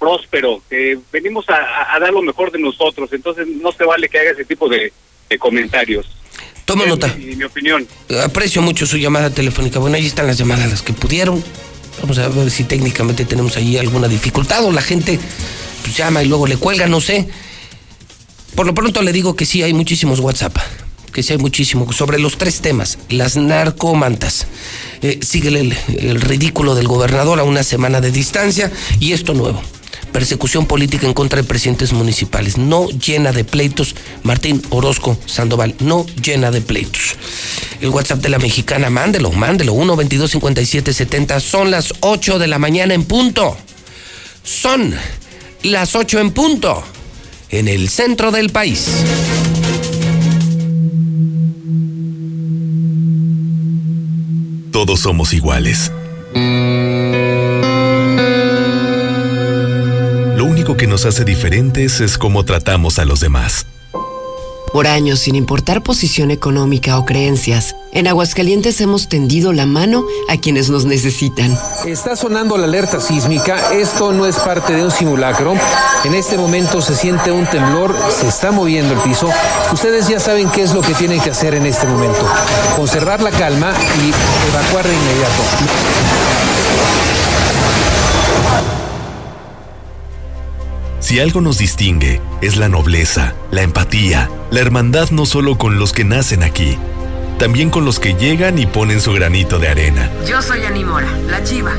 próspero, 0.00 0.62
que 0.68 0.98
venimos 1.12 1.44
a, 1.48 1.98
dar 2.00 2.12
lo 2.12 2.22
mejor 2.22 2.50
de 2.50 2.58
nosotros. 2.58 3.10
Entonces, 3.12 3.46
no 3.46 3.70
se 3.70 3.84
vale 3.84 4.08
que 4.08 4.18
haga 4.18 4.30
ese 4.30 4.44
tipo 4.44 4.68
de, 4.68 4.92
de 5.28 5.38
comentarios. 5.38 6.08
Toma 6.64 6.86
nota. 6.86 7.14
Mi, 7.18 7.36
mi 7.36 7.44
opinión. 7.44 7.86
Aprecio 8.24 8.62
mucho 8.62 8.86
su 8.86 8.96
llamada 8.96 9.30
telefónica. 9.30 9.78
Bueno, 9.78 9.96
ahí 9.96 10.06
están 10.06 10.26
las 10.26 10.38
llamadas, 10.38 10.70
las 10.70 10.82
que 10.82 10.92
pudieron. 10.92 11.44
Vamos 12.00 12.18
a 12.18 12.28
ver 12.28 12.50
si 12.50 12.64
técnicamente 12.64 13.24
tenemos 13.24 13.56
ahí 13.56 13.76
alguna 13.76 14.08
dificultad 14.08 14.64
o 14.64 14.72
la 14.72 14.80
gente 14.80 15.18
pues, 15.82 15.96
llama 15.96 16.22
y 16.22 16.26
luego 16.26 16.46
le 16.46 16.56
cuelga, 16.56 16.86
no 16.86 17.00
sé. 17.00 17.28
Por 18.54 18.66
lo 18.66 18.74
pronto 18.74 19.02
le 19.02 19.12
digo 19.12 19.36
que 19.36 19.44
sí 19.44 19.62
hay 19.62 19.74
muchísimos 19.74 20.18
WhatsApp, 20.20 20.56
que 21.12 21.22
sí 21.22 21.34
hay 21.34 21.38
muchísimo 21.38 21.92
sobre 21.92 22.18
los 22.18 22.38
tres 22.38 22.60
temas, 22.60 22.98
las 23.10 23.36
narcomantas. 23.36 24.46
Eh, 25.02 25.20
sigue 25.22 25.48
el, 25.48 25.76
el 25.88 26.20
ridículo 26.20 26.74
del 26.74 26.88
gobernador 26.88 27.38
a 27.38 27.44
una 27.44 27.62
semana 27.62 28.00
de 28.00 28.10
distancia 28.10 28.72
y 28.98 29.12
esto 29.12 29.34
nuevo. 29.34 29.62
Persecución 30.12 30.66
política 30.66 31.06
en 31.06 31.14
contra 31.14 31.40
de 31.40 31.48
presidentes 31.48 31.92
municipales. 31.92 32.58
No 32.58 32.88
llena 32.88 33.32
de 33.32 33.44
pleitos. 33.44 33.94
Martín 34.22 34.62
Orozco 34.70 35.16
Sandoval, 35.26 35.74
no 35.80 36.06
llena 36.22 36.50
de 36.50 36.60
pleitos. 36.60 37.16
El 37.80 37.90
WhatsApp 37.90 38.20
de 38.20 38.28
la 38.28 38.38
mexicana, 38.38 38.90
mándelo, 38.90 39.32
mándelo. 39.32 39.72
1 39.72 39.96
22 39.96 40.30
57 40.30 40.92
70. 40.92 41.40
Son 41.40 41.70
las 41.70 41.94
8 42.00 42.38
de 42.38 42.46
la 42.46 42.58
mañana 42.58 42.94
en 42.94 43.04
punto. 43.04 43.56
Son 44.42 44.94
las 45.62 45.94
8 45.94 46.20
en 46.20 46.30
punto. 46.32 46.82
En 47.50 47.68
el 47.68 47.88
centro 47.88 48.30
del 48.30 48.50
país. 48.50 48.86
Todos 54.70 55.00
somos 55.00 55.32
iguales. 55.32 55.90
Único 60.70 60.76
que 60.76 60.86
nos 60.86 61.04
hace 61.04 61.24
diferentes 61.24 62.00
es 62.00 62.16
cómo 62.16 62.44
tratamos 62.44 62.98
a 62.98 63.04
los 63.04 63.18
demás. 63.18 63.66
Por 64.72 64.86
años, 64.86 65.18
sin 65.18 65.34
importar 65.34 65.82
posición 65.82 66.30
económica 66.30 66.96
o 66.96 67.04
creencias, 67.04 67.74
en 67.92 68.06
Aguascalientes 68.06 68.80
hemos 68.80 69.08
tendido 69.08 69.52
la 69.52 69.66
mano 69.66 70.04
a 70.28 70.36
quienes 70.36 70.70
nos 70.70 70.84
necesitan. 70.84 71.58
Está 71.84 72.14
sonando 72.14 72.56
la 72.56 72.66
alerta 72.66 73.00
sísmica, 73.00 73.72
esto 73.72 74.12
no 74.12 74.26
es 74.26 74.36
parte 74.36 74.74
de 74.74 74.84
un 74.84 74.92
simulacro. 74.92 75.54
En 76.04 76.14
este 76.14 76.36
momento 76.36 76.80
se 76.80 76.94
siente 76.94 77.32
un 77.32 77.46
temblor, 77.46 77.96
se 78.20 78.28
está 78.28 78.52
moviendo 78.52 78.94
el 78.94 79.00
piso. 79.00 79.28
Ustedes 79.72 80.06
ya 80.06 80.20
saben 80.20 80.50
qué 80.50 80.62
es 80.62 80.72
lo 80.72 80.82
que 80.82 80.94
tienen 80.94 81.20
que 81.20 81.30
hacer 81.30 81.54
en 81.54 81.66
este 81.66 81.88
momento. 81.88 82.24
Conservar 82.76 83.20
la 83.22 83.32
calma 83.32 83.72
y 83.98 84.50
evacuar 84.50 84.86
de 84.86 84.94
inmediato. 84.94 86.19
Si 91.10 91.18
algo 91.18 91.40
nos 91.40 91.58
distingue, 91.58 92.20
es 92.40 92.56
la 92.56 92.68
nobleza, 92.68 93.34
la 93.50 93.62
empatía, 93.62 94.30
la 94.52 94.60
hermandad 94.60 95.10
no 95.10 95.26
solo 95.26 95.58
con 95.58 95.76
los 95.76 95.92
que 95.92 96.04
nacen 96.04 96.44
aquí, 96.44 96.78
también 97.36 97.68
con 97.68 97.84
los 97.84 97.98
que 97.98 98.14
llegan 98.14 98.60
y 98.60 98.66
ponen 98.66 99.00
su 99.00 99.12
granito 99.12 99.58
de 99.58 99.66
arena. 99.66 100.08
Yo 100.24 100.40
soy 100.40 100.62
Animora, 100.62 101.08
la 101.28 101.42
chiva, 101.42 101.72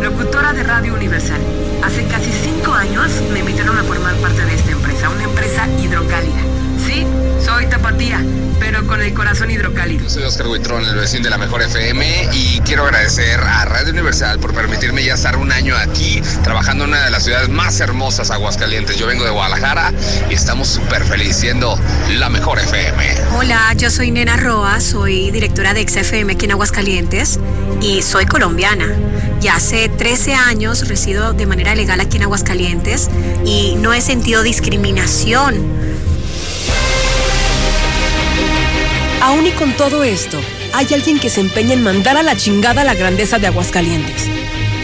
locutora 0.00 0.52
de 0.52 0.62
Radio 0.62 0.94
Universal. 0.94 1.40
Hace 1.82 2.06
casi 2.06 2.30
cinco 2.30 2.74
años 2.74 3.10
me 3.32 3.40
invitaron 3.40 3.76
a 3.76 3.82
formar 3.82 4.14
parte 4.18 4.44
de 4.44 4.54
esta 4.54 4.70
empresa, 4.70 5.10
una 5.10 5.24
empresa 5.24 5.66
hidrocálida. 5.82 6.55
Soy 7.46 7.66
tapatía, 7.66 8.20
pero 8.58 8.84
con 8.88 9.00
el 9.00 9.14
corazón 9.14 9.52
hidrocálido. 9.52 10.02
Yo 10.02 10.10
soy 10.10 10.24
Oscar 10.24 10.48
Huitrón, 10.48 10.84
el 10.84 10.96
vecino 10.96 11.22
de 11.22 11.30
la 11.30 11.38
Mejor 11.38 11.62
FM, 11.62 12.30
y 12.32 12.58
quiero 12.62 12.82
agradecer 12.82 13.38
a 13.38 13.64
Radio 13.66 13.92
Universal 13.92 14.40
por 14.40 14.52
permitirme 14.52 15.04
ya 15.04 15.14
estar 15.14 15.36
un 15.36 15.52
año 15.52 15.76
aquí 15.76 16.20
trabajando 16.42 16.82
en 16.82 16.90
una 16.90 17.04
de 17.04 17.10
las 17.12 17.22
ciudades 17.22 17.48
más 17.48 17.78
hermosas, 17.78 18.32
Aguascalientes. 18.32 18.96
Yo 18.96 19.06
vengo 19.06 19.22
de 19.22 19.30
Guadalajara 19.30 19.92
y 20.28 20.34
estamos 20.34 20.66
súper 20.66 21.04
felices 21.04 21.36
siendo 21.36 21.78
la 22.18 22.28
Mejor 22.30 22.58
FM. 22.58 23.14
Hola, 23.38 23.74
yo 23.74 23.92
soy 23.92 24.10
Nena 24.10 24.36
Roa, 24.36 24.80
soy 24.80 25.30
directora 25.30 25.72
de 25.72 25.86
XFM 25.86 26.32
aquí 26.32 26.46
en 26.46 26.50
Aguascalientes 26.50 27.38
y 27.80 28.02
soy 28.02 28.26
colombiana. 28.26 28.88
Ya 29.40 29.54
hace 29.54 29.88
13 29.88 30.34
años 30.34 30.88
resido 30.88 31.32
de 31.32 31.46
manera 31.46 31.76
legal 31.76 32.00
aquí 32.00 32.16
en 32.16 32.24
Aguascalientes 32.24 33.08
y 33.44 33.76
no 33.76 33.94
he 33.94 34.00
sentido 34.00 34.42
discriminación 34.42 35.76
Aún 39.26 39.44
y 39.44 39.50
con 39.50 39.72
todo 39.72 40.04
esto, 40.04 40.40
hay 40.72 40.86
alguien 40.94 41.18
que 41.18 41.30
se 41.30 41.40
empeña 41.40 41.72
en 41.72 41.82
mandar 41.82 42.16
a 42.16 42.22
la 42.22 42.36
chingada 42.36 42.84
la 42.84 42.94
grandeza 42.94 43.40
de 43.40 43.48
Aguascalientes. 43.48 44.28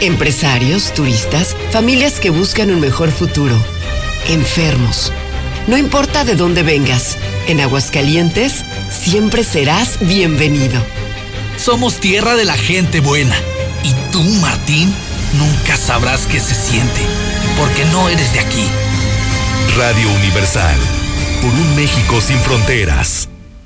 Empresarios, 0.00 0.92
turistas, 0.94 1.54
familias 1.70 2.18
que 2.18 2.30
buscan 2.30 2.72
un 2.72 2.80
mejor 2.80 3.12
futuro. 3.12 3.56
Enfermos. 4.26 5.12
No 5.68 5.78
importa 5.78 6.24
de 6.24 6.34
dónde 6.34 6.64
vengas, 6.64 7.18
en 7.46 7.60
Aguascalientes 7.60 8.64
siempre 8.90 9.44
serás 9.44 10.00
bienvenido. 10.00 10.82
Somos 11.56 12.00
tierra 12.00 12.34
de 12.34 12.44
la 12.44 12.56
gente 12.56 12.98
buena. 12.98 13.36
Y 13.84 13.94
tú, 14.10 14.24
Martín, 14.40 14.92
nunca 15.38 15.76
sabrás 15.76 16.26
qué 16.26 16.40
se 16.40 16.56
siente, 16.56 17.00
porque 17.56 17.84
no 17.92 18.08
eres 18.08 18.32
de 18.32 18.40
aquí. 18.40 18.66
Radio 19.76 20.10
Universal, 20.14 20.80
por 21.40 21.50
un 21.52 21.76
México 21.76 22.20
sin 22.20 22.40
fronteras. 22.40 23.28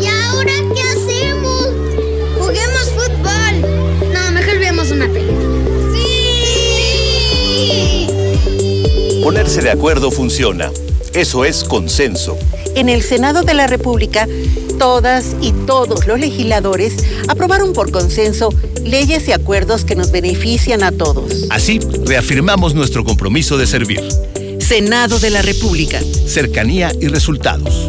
¿Y 0.00 0.06
ahora 0.06 0.52
qué 0.74 0.82
hacemos? 0.82 1.68
Juguemos 2.38 2.90
fútbol. 2.90 3.60
No, 4.12 4.30
mejor 4.32 4.58
veamos 4.58 4.90
una 4.90 5.08
película. 5.08 5.46
¡Sí! 5.94 8.06
Ponerse 9.22 9.62
de 9.62 9.70
acuerdo 9.70 10.10
funciona. 10.10 10.70
Eso 11.14 11.44
es 11.44 11.64
consenso. 11.64 12.36
En 12.74 12.88
el 12.88 13.02
Senado 13.02 13.42
de 13.42 13.54
la 13.54 13.66
República, 13.66 14.28
todas 14.78 15.36
y 15.40 15.52
todos 15.52 16.06
los 16.06 16.20
legisladores 16.20 16.94
aprobaron 17.28 17.72
por 17.72 17.90
consenso 17.90 18.50
leyes 18.84 19.28
y 19.28 19.32
acuerdos 19.32 19.84
que 19.84 19.96
nos 19.96 20.10
benefician 20.10 20.82
a 20.82 20.92
todos. 20.92 21.46
Así, 21.50 21.80
reafirmamos 22.04 22.74
nuestro 22.74 23.04
compromiso 23.04 23.56
de 23.56 23.66
servir. 23.66 24.02
Senado 24.58 25.18
de 25.18 25.30
la 25.30 25.42
República. 25.42 26.00
Cercanía 26.26 26.92
y 27.00 27.08
resultados. 27.08 27.88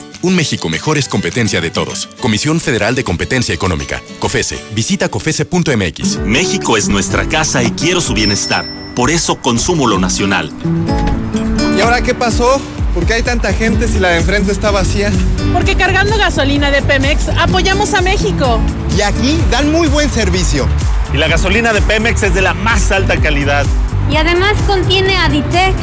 Un 0.23 0.35
México 0.35 0.69
mejor 0.69 0.99
es 0.99 1.07
competencia 1.07 1.61
de 1.61 1.71
todos. 1.71 2.07
Comisión 2.19 2.59
Federal 2.59 2.93
de 2.93 3.03
Competencia 3.03 3.55
Económica. 3.55 4.01
COFESE. 4.19 4.59
Visita 4.75 5.09
COFESE.mx. 5.09 6.19
México 6.25 6.77
es 6.77 6.89
nuestra 6.89 7.27
casa 7.27 7.63
y 7.63 7.71
quiero 7.71 8.01
su 8.01 8.13
bienestar. 8.13 8.65
Por 8.95 9.09
eso 9.09 9.37
consumo 9.37 9.87
lo 9.87 9.97
nacional. 9.97 10.51
¿Y 11.75 11.81
ahora 11.81 12.03
qué 12.03 12.13
pasó? 12.13 12.61
¿Por 12.93 13.07
qué 13.07 13.15
hay 13.15 13.23
tanta 13.23 13.51
gente 13.51 13.87
si 13.87 13.97
la 13.97 14.09
de 14.09 14.17
enfrente 14.17 14.51
está 14.51 14.69
vacía? 14.69 15.11
Porque 15.53 15.75
cargando 15.75 16.15
gasolina 16.17 16.69
de 16.69 16.83
Pemex 16.83 17.29
apoyamos 17.29 17.95
a 17.95 18.01
México. 18.01 18.59
Y 18.95 19.01
aquí 19.01 19.39
dan 19.49 19.71
muy 19.71 19.87
buen 19.87 20.11
servicio. 20.11 20.67
Y 21.15 21.17
la 21.17 21.29
gasolina 21.29 21.73
de 21.73 21.81
Pemex 21.81 22.21
es 22.21 22.35
de 22.35 22.41
la 22.43 22.53
más 22.53 22.91
alta 22.91 23.17
calidad. 23.17 23.65
Y 24.11 24.17
además 24.17 24.53
contiene 24.67 25.15
Aditec 25.15 25.73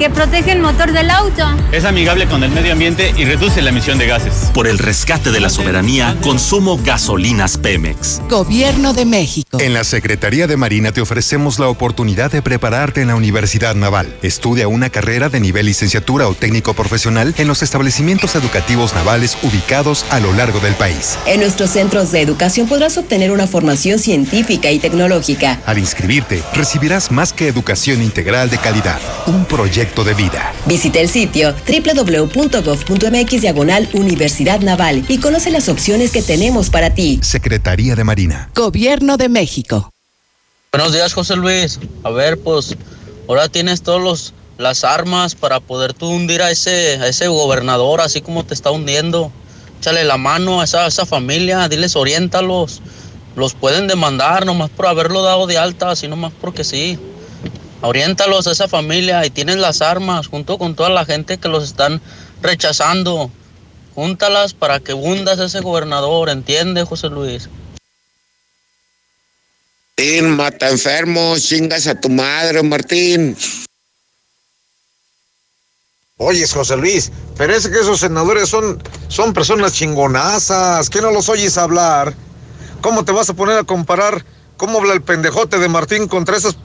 que 0.00 0.08
protege 0.08 0.52
el 0.52 0.60
motor 0.60 0.92
del 0.92 1.10
auto. 1.10 1.44
Es 1.72 1.84
amigable 1.84 2.26
con 2.26 2.42
el 2.42 2.50
medio 2.50 2.72
ambiente 2.72 3.12
y 3.18 3.26
reduce 3.26 3.60
la 3.60 3.68
emisión 3.68 3.98
de 3.98 4.06
gases. 4.06 4.50
Por 4.54 4.66
el 4.66 4.78
rescate 4.78 5.30
de 5.30 5.40
la 5.40 5.50
soberanía, 5.50 6.16
consumo 6.22 6.80
gasolinas 6.82 7.58
Pemex. 7.58 8.22
Gobierno 8.26 8.94
de 8.94 9.04
México. 9.04 9.58
En 9.60 9.74
la 9.74 9.84
Secretaría 9.84 10.46
de 10.46 10.56
Marina 10.56 10.90
te 10.92 11.02
ofrecemos 11.02 11.58
la 11.58 11.68
oportunidad 11.68 12.32
de 12.32 12.40
prepararte 12.40 13.02
en 13.02 13.08
la 13.08 13.14
Universidad 13.14 13.74
Naval. 13.74 14.16
Estudia 14.22 14.68
una 14.68 14.88
carrera 14.88 15.28
de 15.28 15.38
nivel 15.38 15.66
licenciatura 15.66 16.28
o 16.28 16.34
técnico 16.34 16.72
profesional 16.72 17.34
en 17.36 17.46
los 17.46 17.62
establecimientos 17.62 18.34
educativos 18.36 18.94
navales 18.94 19.36
ubicados 19.42 20.06
a 20.08 20.18
lo 20.18 20.32
largo 20.32 20.60
del 20.60 20.76
país. 20.76 21.18
En 21.26 21.40
nuestros 21.40 21.72
centros 21.72 22.10
de 22.10 22.22
educación 22.22 22.68
podrás 22.68 22.96
obtener 22.96 23.32
una 23.32 23.46
formación 23.46 23.98
científica 23.98 24.70
y 24.70 24.78
tecnológica. 24.78 25.60
Al 25.66 25.76
inscribirte, 25.76 26.42
recibirás 26.54 27.10
más 27.10 27.34
que 27.34 27.48
educación 27.48 28.00
integral 28.00 28.48
de 28.48 28.56
calidad, 28.56 28.98
un 29.26 29.44
proyecto 29.44 29.89
de 30.04 30.14
vida. 30.14 30.52
Visita 30.66 31.00
el 31.00 31.08
sitio 31.08 31.54
www.gov.mx 31.66 33.40
diagonal 33.40 33.88
Universidad 33.92 34.60
Naval 34.60 35.04
y 35.08 35.18
conoce 35.18 35.50
las 35.50 35.68
opciones 35.68 36.12
que 36.12 36.22
tenemos 36.22 36.70
para 36.70 36.94
ti. 36.94 37.20
Secretaría 37.22 37.94
de 37.94 38.04
Marina. 38.04 38.50
Gobierno 38.54 39.16
de 39.16 39.28
México. 39.28 39.90
Buenos 40.72 40.92
días, 40.92 41.12
José 41.12 41.36
Luis. 41.36 41.80
A 42.04 42.10
ver, 42.10 42.38
pues, 42.38 42.76
ahora 43.28 43.48
tienes 43.48 43.82
todos 43.82 44.00
los 44.00 44.34
las 44.60 44.84
armas 44.84 45.34
para 45.34 45.58
poder 45.58 45.94
tú 45.94 46.08
hundir 46.08 46.42
a 46.42 46.50
ese, 46.50 46.98
a 47.00 47.08
ese 47.08 47.28
gobernador 47.28 48.02
así 48.02 48.20
como 48.20 48.44
te 48.44 48.54
está 48.54 48.70
hundiendo. 48.70 49.32
Échale 49.80 50.04
la 50.04 50.18
mano 50.18 50.60
a 50.60 50.64
esa, 50.64 50.86
esa 50.86 51.06
familia, 51.06 51.66
diles, 51.68 51.96
oriéntalos. 51.96 52.82
Los 53.36 53.54
pueden 53.54 53.86
demandar 53.88 54.44
nomás 54.44 54.68
por 54.68 54.86
haberlo 54.86 55.22
dado 55.22 55.46
de 55.46 55.56
alta, 55.56 55.90
así 55.90 56.08
nomás 56.08 56.32
porque 56.40 56.62
sí. 56.62 56.98
Oriéntalos 57.82 58.46
a 58.46 58.52
esa 58.52 58.68
familia 58.68 59.24
y 59.24 59.30
tienes 59.30 59.56
las 59.56 59.80
armas 59.80 60.26
junto 60.26 60.58
con 60.58 60.74
toda 60.74 60.90
la 60.90 61.04
gente 61.04 61.38
que 61.38 61.48
los 61.48 61.64
están 61.64 62.00
rechazando. 62.42 63.30
Júntalas 63.94 64.54
para 64.54 64.80
que 64.80 64.94
hundas 64.94 65.40
a 65.40 65.46
ese 65.46 65.60
gobernador, 65.60 66.28
¿entiende, 66.28 66.84
José 66.84 67.08
Luis? 67.08 67.48
Martín, 69.96 70.30
mata 70.36 70.70
enfermos, 70.70 71.42
chingas 71.42 71.86
a 71.86 71.94
tu 71.94 72.08
madre, 72.08 72.62
Martín. 72.62 73.36
Oye, 76.16 76.46
José 76.46 76.76
Luis, 76.76 77.10
parece 77.36 77.70
que 77.70 77.80
esos 77.80 78.00
senadores 78.00 78.48
son, 78.48 78.82
son 79.08 79.32
personas 79.32 79.72
chingonazas. 79.72 80.88
¿Qué 80.88 81.00
no 81.00 81.10
los 81.10 81.28
oyes 81.28 81.58
hablar? 81.58 82.14
¿Cómo 82.80 83.04
te 83.04 83.12
vas 83.12 83.28
a 83.30 83.34
poner 83.34 83.58
a 83.58 83.64
comparar 83.64 84.24
cómo 84.56 84.78
habla 84.78 84.94
el 84.94 85.02
pendejote 85.02 85.58
de 85.58 85.68
Martín 85.68 86.08
contra 86.08 86.36
esas 86.36 86.56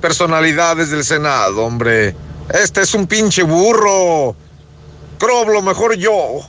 personalidades 0.00 0.90
del 0.90 1.04
Senado, 1.04 1.64
hombre? 1.64 2.14
Este 2.52 2.82
es 2.82 2.94
un 2.94 3.06
pinche 3.06 3.42
burro. 3.42 4.34
Creo 5.18 5.44
lo 5.44 5.62
mejor 5.62 5.94
yo. 5.96 6.40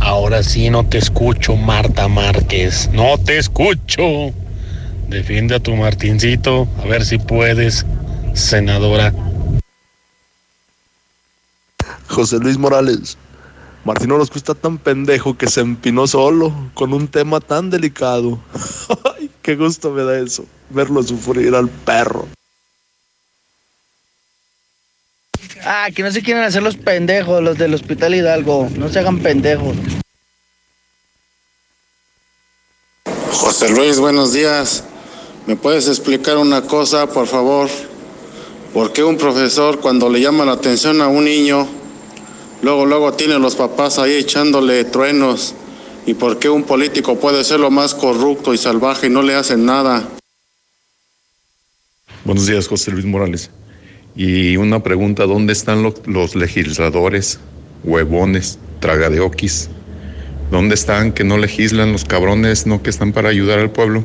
Ahora 0.00 0.42
sí 0.42 0.68
no 0.68 0.86
te 0.86 0.98
escucho, 0.98 1.56
Marta 1.56 2.08
Márquez. 2.08 2.90
No 2.92 3.18
te 3.18 3.38
escucho. 3.38 4.32
Defiende 5.08 5.54
a 5.54 5.60
tu 5.60 5.74
Martincito, 5.76 6.68
a 6.82 6.86
ver 6.86 7.04
si 7.04 7.18
puedes 7.18 7.86
senadora. 8.34 9.12
José 12.08 12.38
Luis 12.38 12.58
Morales, 12.58 13.16
Martín 13.84 14.12
Orozco 14.12 14.38
está 14.38 14.54
tan 14.54 14.78
pendejo 14.78 15.36
que 15.36 15.46
se 15.46 15.60
empinó 15.60 16.06
solo 16.06 16.54
con 16.72 16.94
un 16.94 17.06
tema 17.06 17.40
tan 17.40 17.68
delicado. 17.68 18.38
Ay, 19.18 19.30
qué 19.42 19.56
gusto 19.56 19.90
me 19.90 20.02
da 20.02 20.18
eso, 20.18 20.46
verlo 20.70 21.02
sufrir 21.02 21.54
al 21.54 21.68
perro. 21.68 22.26
Ah, 25.66 25.88
que 25.94 26.02
no 26.02 26.10
se 26.10 26.22
quieren 26.22 26.42
hacer 26.42 26.62
los 26.62 26.76
pendejos, 26.76 27.42
los 27.42 27.58
del 27.58 27.74
Hospital 27.74 28.14
Hidalgo. 28.14 28.70
No 28.76 28.88
se 28.88 28.98
hagan 29.00 29.20
pendejos. 29.20 29.76
José 33.32 33.70
Luis, 33.70 33.98
buenos 33.98 34.32
días. 34.32 34.84
¿Me 35.46 35.56
puedes 35.56 35.88
explicar 35.88 36.38
una 36.38 36.62
cosa, 36.62 37.06
por 37.06 37.26
favor? 37.26 37.68
¿Por 38.72 38.94
qué 38.94 39.04
un 39.04 39.18
profesor 39.18 39.80
cuando 39.80 40.08
le 40.08 40.20
llama 40.20 40.46
la 40.46 40.52
atención 40.52 41.02
a 41.02 41.08
un 41.08 41.24
niño, 41.24 41.68
luego, 42.64 42.86
luego 42.86 43.12
tiene 43.12 43.34
a 43.34 43.38
los 43.38 43.54
papás 43.54 43.98
ahí 43.98 44.12
echándole 44.14 44.84
truenos? 44.84 45.54
¿Y 46.06 46.14
por 46.14 46.38
qué 46.38 46.48
un 46.48 46.64
político 46.64 47.18
puede 47.18 47.44
ser 47.44 47.60
lo 47.60 47.70
más 47.70 47.94
corrupto 47.94 48.52
y 48.52 48.58
salvaje 48.58 49.06
y 49.06 49.10
no 49.10 49.22
le 49.22 49.34
hacen 49.34 49.64
nada? 49.64 50.08
Buenos 52.24 52.46
días, 52.46 52.66
José 52.68 52.90
Luis 52.90 53.04
Morales. 53.04 53.50
Y 54.16 54.56
una 54.56 54.82
pregunta, 54.82 55.26
¿dónde 55.26 55.52
están 55.52 55.82
lo- 55.82 55.94
los 56.06 56.34
legisladores, 56.36 57.40
huevones, 57.84 58.58
tragadeoquis? 58.80 59.68
¿Dónde 60.50 60.74
están 60.74 61.12
que 61.12 61.24
no 61.24 61.36
legislan 61.38 61.92
los 61.92 62.04
cabrones, 62.04 62.66
no 62.66 62.82
que 62.82 62.90
están 62.90 63.12
para 63.12 63.30
ayudar 63.30 63.58
al 63.58 63.70
pueblo? 63.70 64.04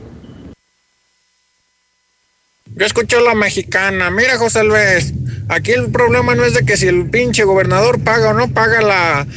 Yo 2.79 2.85
escucho 2.85 3.19
la 3.19 3.35
mexicana. 3.35 4.09
Mira, 4.09 4.37
José 4.37 4.63
Luis, 4.63 5.13
aquí 5.49 5.71
el 5.71 5.91
problema 5.91 6.33
no 6.33 6.45
es 6.45 6.53
de 6.53 6.63
que 6.63 6.77
si 6.77 6.87
el 6.87 7.09
pinche 7.09 7.43
gobernador 7.43 8.01
paga 8.01 8.29
o 8.29 8.33
no 8.33 8.47
paga 8.53 8.81
la 8.81 9.27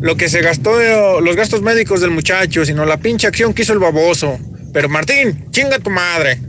lo 0.00 0.16
que 0.16 0.28
se 0.28 0.42
gastó, 0.42 1.20
los 1.20 1.36
gastos 1.36 1.62
médicos 1.62 2.00
del 2.00 2.10
muchacho, 2.10 2.64
sino 2.64 2.84
la 2.84 2.96
pinche 2.96 3.28
acción 3.28 3.54
que 3.54 3.62
hizo 3.62 3.72
el 3.72 3.78
baboso. 3.78 4.36
Pero 4.72 4.88
Martín, 4.88 5.46
chinga 5.52 5.78
tu 5.78 5.90
madre. 5.90 6.40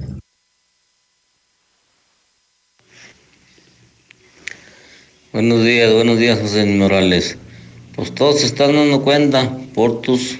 Buenos 5.34 5.63
días, 5.63 5.93
buenos 5.93 6.17
días, 6.17 6.39
José 6.39 6.65
Morales. 6.65 7.38
Pues 7.95 8.11
todos 8.15 8.39
se 8.39 8.47
están 8.47 8.73
dando 8.73 9.03
cuenta 9.03 9.55
por 9.75 10.01
tus. 10.01 10.39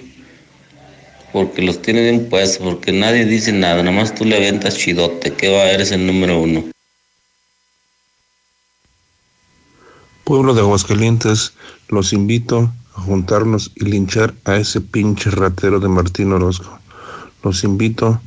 Porque 1.34 1.64
los 1.64 1.82
tienen 1.82 2.04
bien 2.04 2.30
puestos, 2.30 2.64
porque 2.64 2.92
nadie 2.92 3.26
dice 3.26 3.52
nada, 3.52 3.78
nada 3.82 3.92
más 3.92 4.14
tú 4.14 4.24
le 4.24 4.38
aventas 4.38 4.78
chidote, 4.78 5.34
que 5.34 5.50
va, 5.50 5.64
eres 5.64 5.92
el 5.92 6.06
número 6.06 6.40
uno. 6.40 6.64
Pueblo 10.24 10.54
de 10.54 10.62
Aguascalientes, 10.62 11.54
los 11.90 12.14
invito 12.14 12.72
a 12.96 13.02
juntarnos 13.02 13.72
y 13.76 13.86
linchar 13.86 14.36
a 14.46 14.56
ese 14.58 14.80
pinche 14.80 15.32
ratero 15.32 15.80
de 15.80 15.90
Martín 15.90 16.32
Orozco. 16.32 16.80
Los 17.44 17.64
invito 17.64 18.22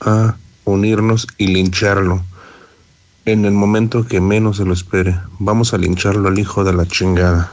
a 0.00 0.36
unirnos 0.64 1.26
y 1.36 1.48
lincharlo. 1.48 2.24
En 3.24 3.44
el 3.44 3.52
momento 3.52 4.06
que 4.06 4.20
menos 4.20 4.58
se 4.58 4.64
lo 4.64 4.72
espere, 4.72 5.16
vamos 5.38 5.74
a 5.74 5.78
lincharlo 5.78 6.28
al 6.28 6.38
hijo 6.38 6.64
de 6.64 6.72
la 6.72 6.86
chingada. 6.86 7.50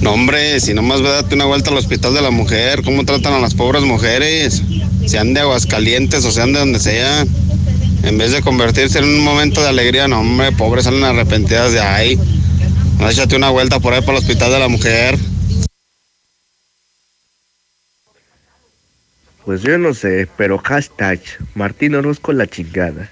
No, 0.00 0.12
hombre, 0.12 0.60
si 0.60 0.74
nomás 0.74 1.02
ve 1.02 1.08
date 1.08 1.34
una 1.34 1.46
vuelta 1.46 1.70
al 1.70 1.78
hospital 1.78 2.14
de 2.14 2.22
la 2.22 2.30
mujer, 2.30 2.82
cómo 2.84 3.04
tratan 3.04 3.32
a 3.32 3.40
las 3.40 3.54
pobres 3.54 3.82
mujeres, 3.82 4.62
sean 5.06 5.34
de 5.34 5.40
Aguascalientes 5.40 6.24
o 6.24 6.30
sean 6.30 6.52
de 6.52 6.58
donde 6.58 6.78
sea. 6.78 7.24
En 8.02 8.18
vez 8.18 8.32
de 8.32 8.42
convertirse 8.42 8.98
en 8.98 9.04
un 9.04 9.24
momento 9.24 9.62
de 9.62 9.68
alegría, 9.68 10.06
no, 10.06 10.20
hombre, 10.20 10.52
pobres 10.52 10.84
salen 10.84 11.02
arrepentidas 11.02 11.72
de 11.72 11.80
ahí. 11.80 12.18
Échate 13.00 13.36
una 13.36 13.50
vuelta 13.50 13.80
por 13.80 13.94
ahí 13.94 14.00
para 14.00 14.18
el 14.18 14.24
hospital 14.24 14.52
de 14.52 14.58
la 14.58 14.68
mujer. 14.68 15.18
Pues 19.44 19.62
yo 19.62 19.78
no 19.78 19.94
sé, 19.94 20.28
pero 20.36 20.58
hashtag 20.58 21.20
Martín 21.54 21.94
Orozco 21.94 22.32
la 22.32 22.46
chingada. 22.46 23.10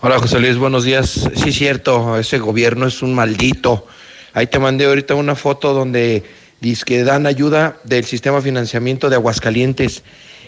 Hola 0.00 0.20
José 0.20 0.38
Luis, 0.38 0.56
buenos 0.56 0.84
días. 0.84 1.28
Sí, 1.34 1.52
cierto, 1.52 2.16
ese 2.20 2.38
gobierno 2.38 2.86
es 2.86 3.02
un 3.02 3.16
maldito. 3.16 3.84
Ahí 4.32 4.46
te 4.46 4.60
mandé 4.60 4.84
ahorita 4.84 5.16
una 5.16 5.34
foto 5.34 5.74
donde 5.74 6.22
dice 6.60 6.84
que 6.84 7.02
dan 7.02 7.26
ayuda 7.26 7.80
del 7.82 8.04
sistema 8.04 8.36
de 8.36 8.44
financiamiento 8.44 9.10
de 9.10 9.16
Aguascalientes 9.16 10.04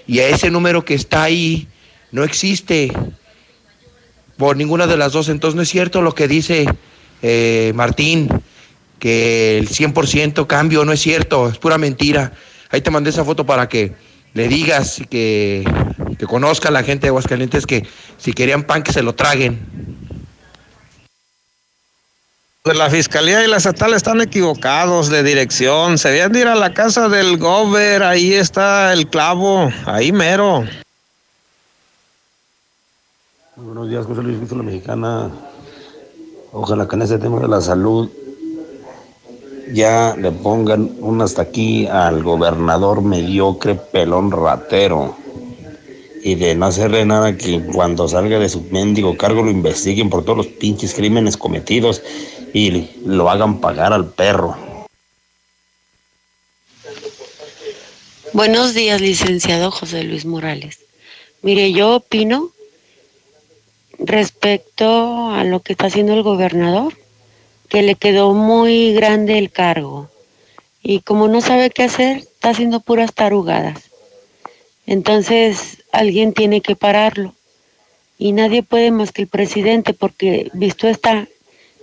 y 0.06 0.20
a 0.20 0.28
ese 0.28 0.52
número 0.52 0.84
que 0.84 0.94
está 0.94 1.24
ahí 1.24 1.66
no 2.12 2.22
existe 2.22 2.92
por 4.36 4.56
ninguna 4.56 4.86
de 4.86 4.96
las 4.96 5.14
dos. 5.14 5.28
Entonces 5.28 5.56
no 5.56 5.62
es 5.62 5.68
cierto 5.68 6.00
lo 6.00 6.14
que 6.14 6.28
dice 6.28 6.66
eh, 7.20 7.72
Martín, 7.74 8.28
que 9.00 9.58
el 9.58 9.68
100% 9.68 10.46
cambio 10.46 10.84
no 10.84 10.92
es 10.92 11.00
cierto, 11.00 11.48
es 11.48 11.58
pura 11.58 11.76
mentira. 11.76 12.34
Ahí 12.70 12.82
te 12.82 12.92
mandé 12.92 13.10
esa 13.10 13.24
foto 13.24 13.44
para 13.44 13.68
que 13.68 13.94
le 14.32 14.46
digas 14.46 15.02
que, 15.10 15.64
que 16.20 16.26
conozca 16.26 16.68
a 16.68 16.70
la 16.70 16.82
gente 16.82 17.06
de 17.06 17.08
Aguascalientes 17.08 17.64
que 17.64 17.86
si 18.18 18.34
querían 18.34 18.64
pan 18.64 18.82
que 18.82 18.92
se 18.92 19.02
lo 19.02 19.14
traguen. 19.14 19.58
De 22.62 22.74
la 22.74 22.90
fiscalía 22.90 23.42
y 23.42 23.48
la 23.48 23.56
estatal 23.56 23.94
están 23.94 24.20
equivocados 24.20 25.08
de 25.08 25.22
dirección. 25.22 25.96
Se 25.96 26.10
debían 26.10 26.32
de 26.32 26.40
ir 26.40 26.48
a 26.48 26.56
la 26.56 26.74
casa 26.74 27.08
del 27.08 27.38
gober, 27.38 28.02
ahí 28.02 28.34
está 28.34 28.92
el 28.92 29.08
clavo, 29.08 29.70
ahí 29.86 30.12
mero. 30.12 30.66
Muy 33.56 33.64
buenos 33.64 33.88
días, 33.88 34.04
José 34.04 34.22
Luis 34.22 34.36
Cristo, 34.36 34.56
la 34.56 34.62
mexicana. 34.62 35.30
Ojalá 36.52 36.86
que 36.86 36.96
en 36.96 37.02
ese 37.02 37.18
tema 37.18 37.40
de 37.40 37.48
la 37.48 37.62
salud 37.62 38.10
ya 39.72 40.14
le 40.18 40.30
pongan 40.32 40.90
un 41.00 41.22
hasta 41.22 41.40
aquí 41.40 41.86
al 41.86 42.22
gobernador 42.22 43.00
mediocre 43.00 43.74
pelón 43.74 44.30
ratero. 44.30 45.16
Y 46.22 46.34
de 46.34 46.54
no 46.54 46.66
hacerle 46.66 47.04
nada 47.04 47.36
que 47.36 47.60
cuando 47.60 48.08
salga 48.08 48.38
de 48.38 48.48
su 48.48 48.62
mendigo 48.70 49.16
cargo 49.16 49.42
lo 49.42 49.50
investiguen 49.50 50.10
por 50.10 50.24
todos 50.24 50.36
los 50.38 50.46
pinches 50.46 50.94
crímenes 50.94 51.36
cometidos 51.36 52.02
y 52.52 52.88
lo 53.04 53.30
hagan 53.30 53.60
pagar 53.60 53.92
al 53.92 54.12
perro. 54.12 54.56
Buenos 58.32 58.74
días, 58.74 59.00
licenciado 59.00 59.70
José 59.70 60.04
Luis 60.04 60.24
Morales. 60.24 60.80
Mire, 61.42 61.72
yo 61.72 61.96
opino 61.96 62.50
respecto 63.98 65.30
a 65.30 65.42
lo 65.44 65.60
que 65.60 65.72
está 65.72 65.86
haciendo 65.86 66.12
el 66.14 66.22
gobernador, 66.22 66.94
que 67.68 67.82
le 67.82 67.94
quedó 67.96 68.34
muy 68.34 68.92
grande 68.92 69.38
el 69.38 69.50
cargo 69.50 70.10
y 70.82 71.00
como 71.00 71.28
no 71.28 71.40
sabe 71.40 71.70
qué 71.70 71.84
hacer, 71.84 72.18
está 72.18 72.50
haciendo 72.50 72.80
puras 72.80 73.12
tarugadas. 73.14 73.89
Entonces 74.90 75.84
alguien 75.92 76.32
tiene 76.32 76.62
que 76.62 76.74
pararlo 76.74 77.32
y 78.18 78.32
nadie 78.32 78.64
puede 78.64 78.90
más 78.90 79.12
que 79.12 79.22
el 79.22 79.28
presidente 79.28 79.94
porque 79.94 80.50
visto 80.52 80.88
está 80.88 81.28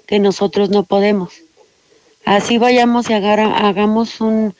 que 0.07 0.19
nosotros 0.19 0.69
no 0.69 0.83
podemos. 0.83 1.35
Así 2.25 2.57
vayamos 2.57 3.09
y 3.09 3.13
hagamos 3.13 4.19
un 4.19 4.53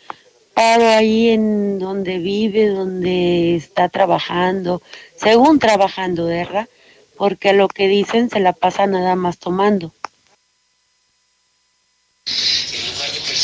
paro 0.54 0.88
ahí 0.88 1.28
en 1.28 1.78
donde 1.78 2.20
vive, 2.20 2.70
donde 2.70 3.58
está 3.58 3.90
trabajando, 3.90 4.82
según 5.18 5.60
trabajando, 5.60 6.28
¿verdad? 6.28 6.70
Porque 7.18 7.52
lo 7.52 7.68
que 7.68 7.90
dicen 7.90 8.30
se 8.30 8.40
la 8.40 8.54
pasa 8.54 8.88
nada 8.88 9.18
más 9.18 9.40
tomando. 9.40 9.92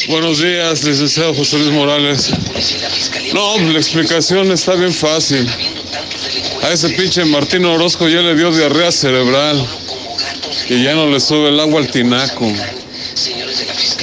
Buenos 0.08 0.40
días, 0.40 0.84
licenciado 0.84 1.34
José 1.34 1.58
Luis 1.60 1.72
Morales. 1.72 2.30
No, 3.34 3.58
la 3.58 3.80
explicación 3.80 4.52
está 4.52 4.76
bien 4.76 4.94
fácil. 4.94 5.50
A 6.62 6.72
ese 6.72 6.90
pinche 6.90 7.24
Martín 7.24 7.64
Orozco 7.64 8.10
ya 8.10 8.22
le 8.22 8.36
dio 8.36 8.52
diarrea 8.52 8.92
cerebral 8.92 9.66
y 10.68 10.84
ya 10.84 10.94
no 10.96 11.08
le 11.08 11.22
sube 11.22 11.50
el 11.50 11.60
agua 11.60 11.80
al 11.80 11.90
tinaco. 11.90 12.52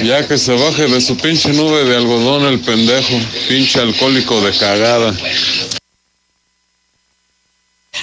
Ya 0.03 0.27
que 0.27 0.39
se 0.39 0.53
baje 0.53 0.87
de 0.87 1.01
su 1.01 1.15
pinche 1.17 1.49
nube 1.53 1.83
de 1.85 1.97
algodón 1.97 2.45
el 2.45 2.59
pendejo, 2.61 3.19
pinche 3.47 3.79
alcohólico 3.79 4.41
de 4.41 4.57
cagada. 4.57 5.15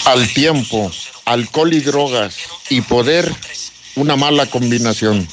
Al 0.05 0.33
tiempo, 0.35 0.93
alcohol 1.25 1.75
y 1.75 1.81
drogas 1.81 2.37
y 2.70 2.81
poder, 2.81 3.33
una 3.97 4.15
mala 4.15 4.47
combinación. 4.47 5.27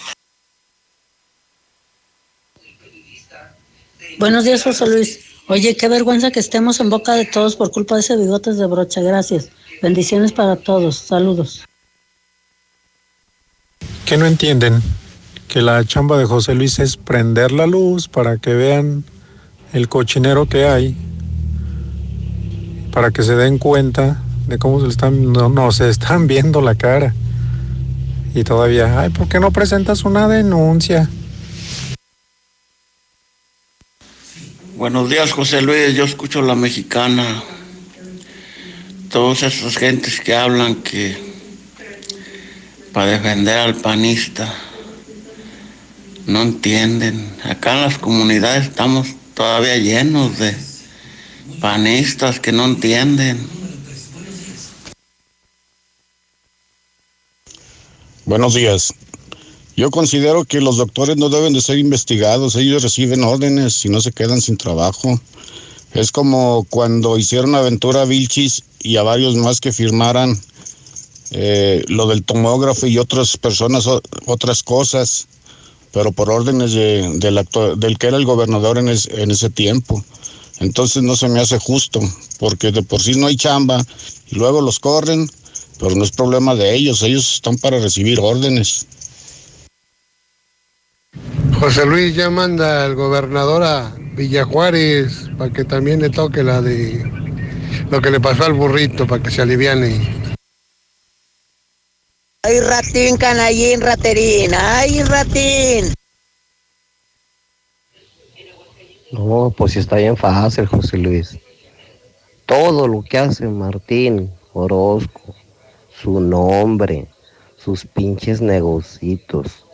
Buenos 4.17 4.45
días, 4.45 4.63
José 4.63 4.87
Luis. 4.87 5.19
Oye, 5.49 5.75
qué 5.75 5.89
vergüenza 5.89 6.31
que 6.31 6.39
estemos 6.39 6.79
en 6.79 6.89
boca 6.89 7.13
de 7.13 7.25
todos 7.25 7.57
por 7.57 7.71
culpa 7.71 7.95
de 7.95 8.01
ese 8.01 8.15
bigotes 8.15 8.57
de 8.57 8.65
brocha. 8.65 9.01
Gracias. 9.01 9.49
Bendiciones 9.81 10.31
para 10.31 10.55
todos. 10.55 10.95
Saludos. 10.95 11.65
¿Qué 14.05 14.17
no 14.17 14.25
entienden? 14.25 14.81
Que 15.49 15.61
la 15.61 15.83
chamba 15.83 16.17
de 16.17 16.25
José 16.25 16.55
Luis 16.55 16.79
es 16.79 16.95
prender 16.95 17.51
la 17.51 17.67
luz 17.67 18.07
para 18.07 18.37
que 18.37 18.53
vean 18.53 19.03
el 19.73 19.89
cochinero 19.89 20.47
que 20.47 20.65
hay, 20.65 20.95
para 22.93 23.11
que 23.11 23.21
se 23.21 23.35
den 23.35 23.57
cuenta 23.57 24.23
de 24.47 24.57
cómo 24.57 24.79
se 24.79 24.87
están, 24.87 25.33
no, 25.33 25.49
no, 25.49 25.71
se 25.73 25.89
están 25.89 26.27
viendo 26.27 26.61
la 26.61 26.75
cara. 26.75 27.13
Y 28.33 28.45
todavía, 28.45 28.99
ay, 28.99 29.09
¿por 29.09 29.27
qué 29.27 29.41
no 29.41 29.51
presentas 29.51 30.05
una 30.05 30.29
denuncia? 30.29 31.09
Buenos 34.75 35.09
días, 35.09 35.31
José 35.31 35.61
Luis. 35.61 35.95
Yo 35.95 36.03
escucho 36.03 36.41
la 36.41 36.53
mexicana. 36.53 37.41
Todas 39.09 39.43
esas 39.43 39.77
gentes 39.77 40.19
que 40.19 40.35
hablan 40.35 40.75
que 40.75 41.15
para 42.91 43.11
defender 43.11 43.57
al 43.57 43.75
panista 43.75 44.53
no 46.25 46.41
entienden. 46.41 47.37
Acá 47.45 47.75
en 47.75 47.81
las 47.83 47.97
comunidades 47.99 48.65
estamos 48.65 49.07
todavía 49.33 49.77
llenos 49.77 50.37
de 50.39 50.53
panistas 51.61 52.41
que 52.41 52.51
no 52.51 52.65
entienden. 52.65 53.47
Buenos 58.25 58.55
días. 58.55 58.93
Yo 59.77 59.91
considero 59.91 60.45
que 60.45 60.61
los 60.61 60.77
doctores 60.77 61.17
no 61.17 61.27
deben 61.29 61.51
de 61.51 61.61
ser 61.61 61.77
investigados, 61.77 62.55
ellos 62.55 62.81
reciben 62.81 63.23
órdenes 63.23 63.83
y 63.83 63.89
no 63.89 63.99
se 63.99 64.13
quedan 64.13 64.41
sin 64.41 64.55
trabajo. 64.55 65.19
Es 65.93 66.11
como 66.11 66.65
cuando 66.69 67.17
hicieron 67.17 67.55
aventura 67.55 68.03
a 68.03 68.05
Vilchis 68.05 68.63
y 68.81 68.95
a 68.95 69.03
varios 69.03 69.35
más 69.35 69.59
que 69.59 69.73
firmaran 69.73 70.39
eh, 71.31 71.83
lo 71.87 72.07
del 72.07 72.23
tomógrafo 72.23 72.87
y 72.87 72.97
otras 72.99 73.35
personas 73.35 73.85
otras 74.27 74.63
cosas, 74.63 75.27
pero 75.91 76.13
por 76.13 76.29
órdenes 76.29 76.71
de, 76.71 77.17
del, 77.17 77.45
del 77.77 77.97
que 77.97 78.07
era 78.07 78.17
el 78.17 78.25
gobernador 78.25 78.77
en, 78.77 78.87
en 78.87 79.31
ese 79.31 79.49
tiempo. 79.49 80.03
Entonces 80.59 81.03
no 81.03 81.17
se 81.17 81.27
me 81.27 81.41
hace 81.41 81.59
justo, 81.59 81.99
porque 82.39 82.71
de 82.71 82.81
por 82.81 83.01
sí 83.01 83.15
no 83.15 83.27
hay 83.27 83.35
chamba 83.35 83.85
y 84.31 84.35
luego 84.35 84.61
los 84.61 84.79
corren, 84.79 85.29
pero 85.79 85.95
no 85.95 86.05
es 86.05 86.11
problema 86.11 86.55
de 86.55 86.75
ellos, 86.75 87.03
ellos 87.03 87.35
están 87.35 87.57
para 87.57 87.79
recibir 87.79 88.21
órdenes. 88.21 88.87
José 91.59 91.85
Luis 91.85 92.15
ya 92.15 92.29
manda 92.29 92.85
al 92.85 92.95
gobernador 92.95 93.63
a 93.63 93.93
Villajuárez 94.15 95.29
para 95.37 95.51
que 95.51 95.63
también 95.63 96.01
le 96.01 96.09
toque 96.09 96.43
la 96.43 96.61
de 96.61 97.11
lo 97.89 98.01
que 98.01 98.11
le 98.11 98.19
pasó 98.19 98.45
al 98.45 98.53
burrito 98.53 99.07
para 99.07 99.21
que 99.23 99.31
se 99.31 99.41
aliviane. 99.41 100.25
Ay, 102.43 102.59
ratín, 102.59 103.17
canallín, 103.17 103.81
raterín, 103.81 104.51
ay, 104.53 105.01
ratín. 105.03 105.93
No, 109.11 109.53
pues 109.57 109.75
está 109.75 109.95
bien 109.95 110.17
fácil, 110.17 110.65
José 110.65 110.97
Luis. 110.97 111.37
Todo 112.45 112.87
lo 112.87 113.01
que 113.01 113.17
hace 113.17 113.47
Martín 113.47 114.31
Orozco, 114.53 115.33
su 115.89 116.19
nombre, 116.19 117.07
sus 117.57 117.85
pinches 117.85 118.41
negocitos, 118.41 119.64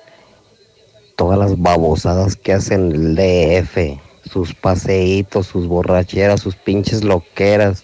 todas 1.21 1.37
las 1.37 1.61
babosadas 1.61 2.35
que 2.35 2.51
hacen 2.51 2.91
el 2.91 3.15
DF, 3.15 4.01
sus 4.27 4.55
paseitos, 4.55 5.45
sus 5.45 5.67
borracheras, 5.67 6.41
sus 6.41 6.55
pinches 6.55 7.03
loqueras, 7.03 7.83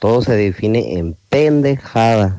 todo 0.00 0.22
se 0.22 0.34
define 0.34 0.98
en 0.98 1.16
pendejada. 1.28 2.36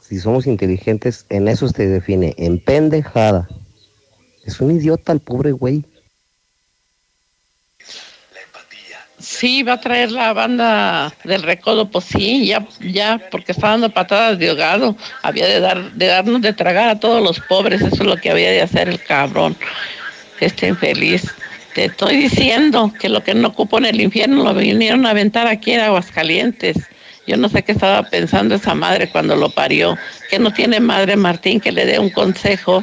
Si 0.00 0.18
somos 0.18 0.48
inteligentes, 0.48 1.24
en 1.28 1.46
eso 1.46 1.68
se 1.68 1.86
define, 1.86 2.34
en 2.36 2.58
pendejada. 2.58 3.48
Es 4.44 4.60
un 4.60 4.72
idiota 4.72 5.12
el 5.12 5.20
pobre 5.20 5.52
güey. 5.52 5.84
Sí, 9.38 9.62
va 9.62 9.74
a 9.74 9.80
traer 9.80 10.12
la 10.12 10.32
banda 10.32 11.12
del 11.24 11.42
recodo, 11.42 11.90
pues 11.90 12.06
sí, 12.06 12.46
ya, 12.46 12.66
ya, 12.80 13.20
porque 13.30 13.52
está 13.52 13.68
dando 13.68 13.90
patadas 13.90 14.38
de 14.38 14.48
ahogado. 14.48 14.96
Había 15.22 15.46
de 15.46 15.60
dar, 15.60 15.92
de 15.92 16.06
darnos 16.06 16.40
de 16.40 16.54
tragar 16.54 16.88
a 16.88 16.98
todos 16.98 17.22
los 17.22 17.38
pobres, 17.40 17.82
eso 17.82 17.96
es 17.96 18.06
lo 18.06 18.16
que 18.16 18.30
había 18.30 18.50
de 18.50 18.62
hacer 18.62 18.88
el 18.88 18.98
cabrón, 19.02 19.54
este 20.40 20.68
infeliz. 20.68 21.34
Te 21.74 21.84
estoy 21.84 22.16
diciendo 22.16 22.90
que 22.98 23.10
lo 23.10 23.22
que 23.22 23.34
no 23.34 23.48
ocupó 23.48 23.76
en 23.76 23.84
el 23.84 24.00
infierno 24.00 24.42
lo 24.42 24.54
vinieron 24.54 25.04
a 25.04 25.10
aventar 25.10 25.46
aquí 25.46 25.72
en 25.72 25.80
Aguascalientes. 25.80 26.78
Yo 27.26 27.36
no 27.36 27.50
sé 27.50 27.62
qué 27.62 27.72
estaba 27.72 28.04
pensando 28.04 28.54
esa 28.54 28.74
madre 28.74 29.10
cuando 29.10 29.36
lo 29.36 29.50
parió, 29.50 29.98
que 30.30 30.38
no 30.38 30.50
tiene 30.50 30.80
madre 30.80 31.14
Martín 31.16 31.60
que 31.60 31.72
le 31.72 31.84
dé 31.84 31.98
un 31.98 32.08
consejo. 32.08 32.82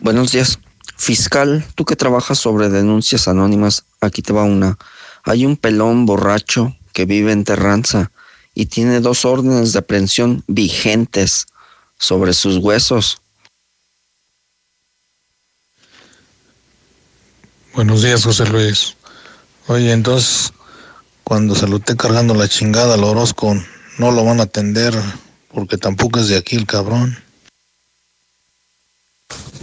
Buenos 0.00 0.32
días. 0.32 0.58
Fiscal, 0.96 1.64
tú 1.74 1.84
que 1.84 1.96
trabajas 1.96 2.38
sobre 2.38 2.70
denuncias 2.70 3.28
anónimas, 3.28 3.84
aquí 4.00 4.22
te 4.22 4.32
va 4.32 4.44
una. 4.44 4.78
Hay 5.24 5.44
un 5.44 5.56
pelón 5.56 6.06
borracho 6.06 6.74
que 6.92 7.04
vive 7.04 7.32
en 7.32 7.44
Terranza 7.44 8.10
y 8.54 8.66
tiene 8.66 9.00
dos 9.00 9.24
órdenes 9.24 9.72
de 9.74 9.80
aprehensión 9.80 10.42
vigentes 10.46 11.46
sobre 11.98 12.32
sus 12.32 12.56
huesos. 12.56 13.20
Buenos 17.74 18.02
días, 18.02 18.24
José 18.24 18.46
Luis. 18.46 18.96
Oye, 19.66 19.92
entonces, 19.92 20.54
cuando 21.24 21.54
se 21.54 21.68
lo 21.68 21.76
esté 21.76 21.94
cargando 21.96 22.34
la 22.34 22.48
chingada 22.48 22.94
al 22.94 23.04
Orozco, 23.04 23.54
no 23.98 24.10
lo 24.12 24.24
van 24.24 24.40
a 24.40 24.44
atender 24.44 24.94
porque 25.52 25.76
tampoco 25.76 26.20
es 26.20 26.28
de 26.28 26.38
aquí 26.38 26.56
el 26.56 26.66
cabrón. 26.66 27.18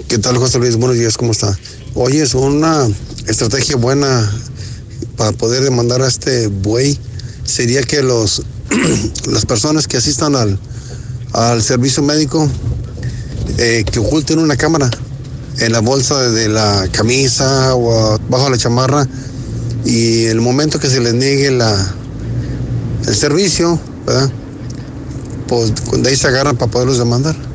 ¿Qué 0.08 0.18
tal, 0.18 0.38
José 0.38 0.58
Luis? 0.58 0.76
Buenos 0.76 0.98
días, 0.98 1.18
¿cómo 1.18 1.32
está? 1.32 1.58
Oye, 1.94 2.24
es 2.24 2.34
una 2.34 2.88
estrategia 3.28 3.76
buena 3.76 4.32
para 5.18 5.32
poder 5.34 5.64
demandar 5.64 6.02
a 6.02 6.08
este 6.08 6.48
buey. 6.48 7.00
Sería 7.46 7.84
que 7.84 8.02
los 8.02 8.42
las 9.28 9.46
personas 9.46 9.88
que 9.88 9.98
asistan 9.98 10.36
al, 10.36 10.60
al 11.34 11.62
servicio 11.62 12.02
médico 12.02 12.50
eh, 13.60 13.86
que 13.92 14.00
oculten 14.00 14.40
una 14.40 14.58
cámara 14.58 14.90
en 15.60 15.72
la 15.72 15.80
bolsa 15.80 16.30
de 16.30 16.50
la 16.50 16.88
camisa 16.92 17.76
o 17.76 18.18
bajo 18.30 18.50
la 18.50 18.58
chamarra 18.58 19.08
y 19.86 20.26
el 20.26 20.42
momento 20.42 20.80
que 20.80 20.90
se 20.90 21.02
les 21.02 21.14
niegue 21.14 21.52
la, 21.52 21.96
el 23.08 23.16
servicio. 23.16 23.80
Pues 25.48 25.72
de 26.02 26.10
ahí 26.10 26.16
se 26.16 26.28
agarran 26.28 26.58
para 26.58 26.72
poderlos 26.72 26.98
demandar. 26.98 27.53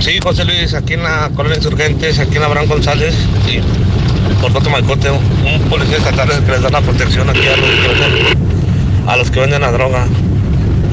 Sí, 0.00 0.18
José 0.22 0.44
Luis, 0.44 0.72
aquí 0.74 0.94
en 0.94 1.02
la 1.02 1.30
colonia 1.34 1.58
Insurgentes, 1.58 2.18
aquí 2.18 2.36
en 2.36 2.42
Abraham 2.42 2.68
González, 2.68 3.14
y 3.46 3.60
por 4.40 4.52
Coto 4.52 4.70
Malcote, 4.70 5.10
un 5.10 5.68
policía 5.68 5.98
estatal 5.98 6.28
que 6.44 6.52
les 6.52 6.62
da 6.62 6.70
la 6.70 6.80
protección 6.80 7.28
aquí 7.28 7.46
a 7.46 9.16
los 9.16 9.30
que 9.30 9.40
venden, 9.40 9.60
la 9.60 9.72
droga. 9.72 10.06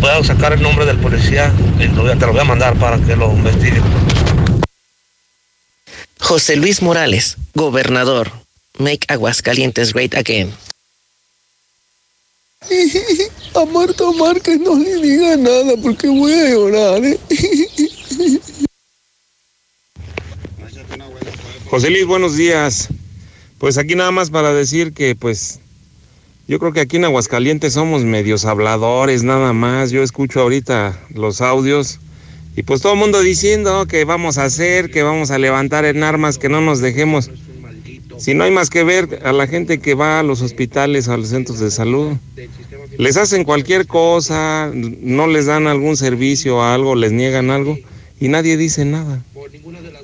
Puedo 0.02 0.24
sacar 0.24 0.54
el 0.54 0.62
nombre 0.62 0.86
del 0.86 0.98
policía 0.98 1.52
y 1.80 1.88
te 1.88 2.26
lo 2.26 2.32
voy 2.34 2.42
a 2.42 2.44
mandar 2.44 2.76
para 2.76 2.98
que 2.98 3.16
lo 3.16 3.32
investiguen. 3.32 3.84
José 6.20 6.58
Luis 6.58 6.82
Morales, 6.82 7.38
gobernador. 7.54 8.32
Make 8.78 9.06
Aguascalientes 9.08 9.94
great 9.94 10.14
again. 10.16 10.54
A 13.56 13.66
Marta 13.66 14.04
Márquez 14.18 14.60
no 14.60 14.76
le 14.78 14.96
diga 15.02 15.38
nada 15.38 15.74
porque 15.82 16.08
voy 16.08 16.34
a 16.34 16.50
llorar. 16.50 17.06
¿eh? 17.06 17.20
José 21.70 21.90
Luis, 21.90 22.06
buenos 22.06 22.36
días. 22.36 22.90
Pues 23.60 23.78
aquí 23.78 23.96
nada 23.96 24.12
más 24.12 24.30
para 24.30 24.54
decir 24.54 24.94
que 24.94 25.16
pues 25.16 25.60
yo 26.48 26.60
creo 26.60 26.72
que 26.74 26.82
aquí 26.82 26.98
en 26.98 27.06
Aguascalientes 27.06 27.74
somos 27.74 28.04
medios 28.04 28.46
habladores 28.46 29.24
nada 29.24 29.54
más. 29.54 29.92
Yo 29.92 30.04
escucho 30.04 30.42
ahorita 30.42 31.00
los 31.14 31.42
audios 31.42 32.00
y 32.56 32.64
pues 32.64 32.82
todo 32.82 32.94
el 32.94 33.00
mundo 33.00 33.22
diciendo 33.22 33.86
que 33.86 34.06
vamos 34.06 34.38
a 34.38 34.46
hacer, 34.46 34.90
que 34.90 35.04
vamos 35.04 35.30
a 35.32 35.38
levantar 35.38 35.86
en 35.86 36.04
armas, 36.04 36.38
que 36.38 36.50
no 36.50 36.62
nos 36.62 36.80
dejemos. 36.80 37.30
Si 38.18 38.34
no 38.34 38.44
hay 38.44 38.52
más 38.52 38.70
que 38.70 38.84
ver 38.84 39.22
a 39.24 39.32
la 39.32 39.48
gente 39.48 39.80
que 39.80 39.94
va 39.94 40.20
a 40.20 40.24
los 40.24 40.42
hospitales, 40.42 41.08
a 41.08 41.18
los 41.18 41.30
centros 41.30 41.60
de 41.60 41.72
salud, 41.72 42.14
les 42.98 43.18
hacen 43.18 43.44
cualquier 43.44 43.88
cosa, 43.88 44.72
no 44.74 45.28
les 45.28 45.46
dan 45.46 45.68
algún 45.68 45.98
servicio 45.98 46.58
o 46.58 46.62
algo, 46.62 46.96
les 46.96 47.12
niegan 47.12 47.52
algo 47.52 47.78
y 48.20 48.28
nadie 48.30 48.58
dice 48.58 48.86
nada. 48.86 49.22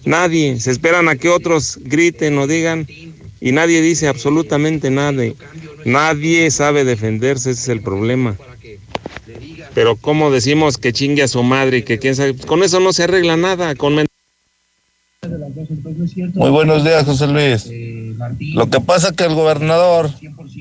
Nadie, 0.06 0.60
se 0.60 0.72
esperan 0.72 1.10
a 1.10 1.16
que 1.16 1.30
otros 1.30 1.80
griten 1.82 2.38
o 2.38 2.48
digan 2.48 2.88
y 3.40 3.52
nadie 3.52 3.82
dice 3.82 4.08
absolutamente 4.08 4.90
nada. 4.90 5.24
Nadie 5.86 6.50
sabe 6.52 6.86
defenderse, 6.86 7.52
ese 7.52 7.62
es 7.62 7.70
el 7.70 7.82
problema. 7.82 8.38
Pero 9.74 9.96
como 9.96 10.32
decimos 10.32 10.78
que 10.78 10.94
chingue 10.94 11.24
a 11.24 11.28
su 11.28 11.42
madre 11.44 11.80
y 11.80 11.84
que 11.84 11.98
quién 11.98 12.16
sabe, 12.16 12.36
con 12.36 12.64
eso 12.64 12.80
no 12.80 12.94
se 12.94 13.04
arregla 13.04 13.38
nada, 13.38 13.76
con 13.76 13.96
Muy 16.36 16.50
buenos 16.50 16.84
días, 16.84 17.06
José 17.06 17.28
Luis. 17.28 17.70
Lo 18.56 18.70
que 18.70 18.80
pasa 18.80 19.10
es 19.10 19.14
que 19.14 19.26
el 19.26 19.36
gobernador, 19.36 20.10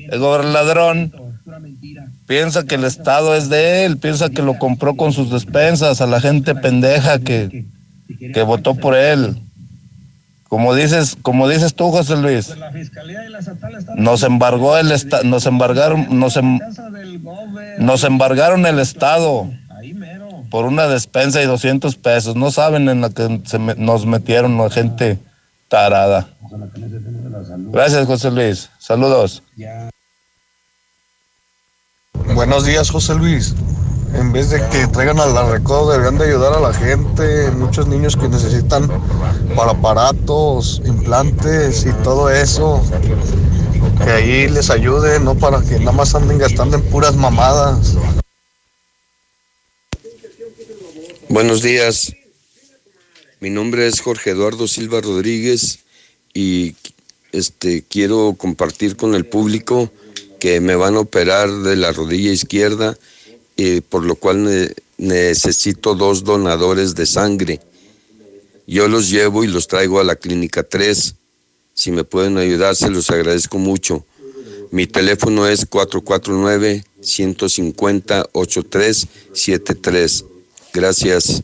el 0.09 0.19
gobernadrón, 0.19 1.11
piensa 2.27 2.63
que 2.63 2.75
el 2.75 2.83
Estado 2.85 3.35
es 3.35 3.49
de 3.49 3.85
él, 3.85 3.97
piensa 3.97 4.29
que 4.29 4.41
lo 4.41 4.57
compró 4.57 4.95
con 4.95 5.13
sus 5.13 5.29
despensas 5.29 6.01
a 6.01 6.07
la 6.07 6.19
gente 6.21 6.55
pendeja 6.55 7.19
que, 7.19 7.65
que 8.33 8.41
votó 8.43 8.75
por 8.75 8.95
él. 8.95 9.37
Como 10.47 10.75
dices, 10.75 11.17
como 11.21 11.49
dices 11.49 11.73
tú, 11.73 11.89
José 11.89 12.15
Luis, 12.15 12.53
nos 13.95 14.21
embargó 14.23 14.77
el 14.77 14.93
nos 15.23 15.45
embargaron, 15.47 16.19
nos, 16.19 16.37
em- 16.37 16.59
nos 17.79 18.03
embargaron 18.03 18.65
el 18.67 18.79
Estado 18.79 19.49
por 20.51 20.65
una 20.65 20.87
despensa 20.87 21.41
y 21.41 21.45
200 21.47 21.95
pesos. 21.95 22.35
No 22.35 22.51
saben 22.51 22.87
en 22.87 23.01
la 23.01 23.09
que 23.09 23.41
se 23.45 23.57
me- 23.57 23.73
nos 23.75 24.05
metieron 24.05 24.55
la 24.57 24.69
gente 24.69 25.17
tarada. 25.73 26.29
Gracias, 27.71 28.05
José 28.05 28.29
Luis. 28.29 28.69
Saludos. 28.77 29.41
Buenos 32.35 32.63
días, 32.65 32.91
José 32.91 33.15
Luis. 33.15 33.55
En 34.13 34.31
vez 34.31 34.51
de 34.51 34.59
que 34.69 34.85
traigan 34.85 35.19
a 35.19 35.25
la 35.25 35.49
recodo, 35.49 35.89
deberían 35.91 36.19
de 36.19 36.25
ayudar 36.25 36.53
a 36.53 36.59
la 36.59 36.73
gente. 36.73 37.49
Muchos 37.49 37.87
niños 37.87 38.15
que 38.15 38.29
necesitan 38.29 38.87
para 39.55 39.71
aparatos, 39.71 40.79
implantes 40.85 41.87
y 41.87 41.93
todo 42.03 42.29
eso. 42.29 42.79
Que 44.03 44.11
ahí 44.11 44.49
les 44.49 44.69
ayude, 44.69 45.19
no 45.19 45.33
para 45.33 45.59
que 45.61 45.79
nada 45.79 45.93
más 45.93 46.13
anden 46.13 46.37
gastando 46.37 46.77
en 46.77 46.83
puras 46.91 47.15
mamadas. 47.15 47.97
Buenos 51.29 51.63
días. 51.63 52.13
Mi 53.43 53.49
nombre 53.49 53.85
es 53.87 53.99
Jorge 53.99 54.29
Eduardo 54.29 54.69
Silva 54.69 55.01
Rodríguez 55.01 55.79
y 56.33 56.75
este 57.33 57.83
quiero 57.83 58.35
compartir 58.37 58.95
con 58.95 59.15
el 59.15 59.25
público 59.25 59.91
que 60.39 60.61
me 60.61 60.75
van 60.77 60.95
a 60.95 61.01
operar 61.01 61.51
de 61.51 61.75
la 61.75 61.91
rodilla 61.91 62.31
izquierda 62.31 62.97
y 63.57 63.81
por 63.81 64.05
lo 64.05 64.15
cual 64.15 64.45
ne- 64.45 64.71
necesito 64.97 65.93
dos 65.93 66.23
donadores 66.23 66.95
de 66.95 67.05
sangre. 67.05 67.59
Yo 68.65 68.87
los 68.87 69.09
llevo 69.09 69.43
y 69.43 69.47
los 69.47 69.67
traigo 69.67 69.99
a 69.99 70.05
la 70.05 70.15
clínica 70.15 70.63
3. 70.63 71.15
Si 71.73 71.91
me 71.91 72.05
pueden 72.05 72.37
ayudar, 72.37 72.77
se 72.77 72.89
los 72.89 73.09
agradezco 73.09 73.57
mucho. 73.57 74.05
Mi 74.71 74.87
teléfono 74.87 75.49
es 75.49 75.65
449 75.65 76.85
150 77.01 78.29
8373. 78.31 80.25
Gracias. 80.73 81.43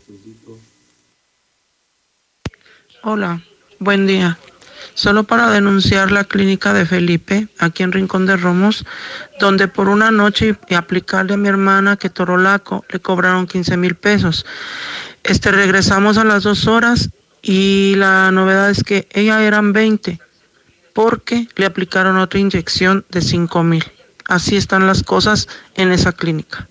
Hola, 3.02 3.42
buen 3.80 4.08
día. 4.08 4.38
Solo 4.94 5.24
para 5.24 5.50
denunciar 5.50 6.12
la 6.12 6.26
clínica 6.26 6.74
de 6.74 6.86
Felipe, 6.86 7.48
aquí 7.58 7.84
en 7.84 7.94
Rincón 7.94 8.26
de 8.26 8.36
Romos, 8.36 8.86
donde 9.40 9.70
por 9.70 9.88
una 9.88 10.12
noche 10.12 10.58
y 10.68 10.74
aplicarle 10.74 11.36
a 11.36 11.38
mi 11.38 11.48
hermana 11.48 11.96
que 11.96 12.10
Torolaco 12.10 12.84
le 12.90 13.00
cobraron 13.00 13.48
15 13.48 13.78
mil 13.78 13.96
pesos. 13.96 14.46
Este, 15.24 15.50
regresamos 15.52 16.18
a 16.18 16.26
las 16.26 16.44
dos 16.44 16.68
horas 16.68 17.10
y 17.42 17.94
la 17.96 18.32
novedad 18.32 18.70
es 18.70 18.84
que 18.84 19.08
ella 19.12 19.46
eran 19.46 19.72
20 19.72 20.20
porque 20.94 21.48
le 21.56 21.66
aplicaron 21.66 22.18
otra 22.18 22.42
inyección 22.42 23.06
de 23.12 23.22
5 23.22 23.64
mil. 23.64 23.86
Así 24.26 24.58
están 24.58 24.88
las 24.88 25.04
cosas 25.04 25.48
en 25.76 25.94
esa 25.94 26.12
clínica. 26.12 26.68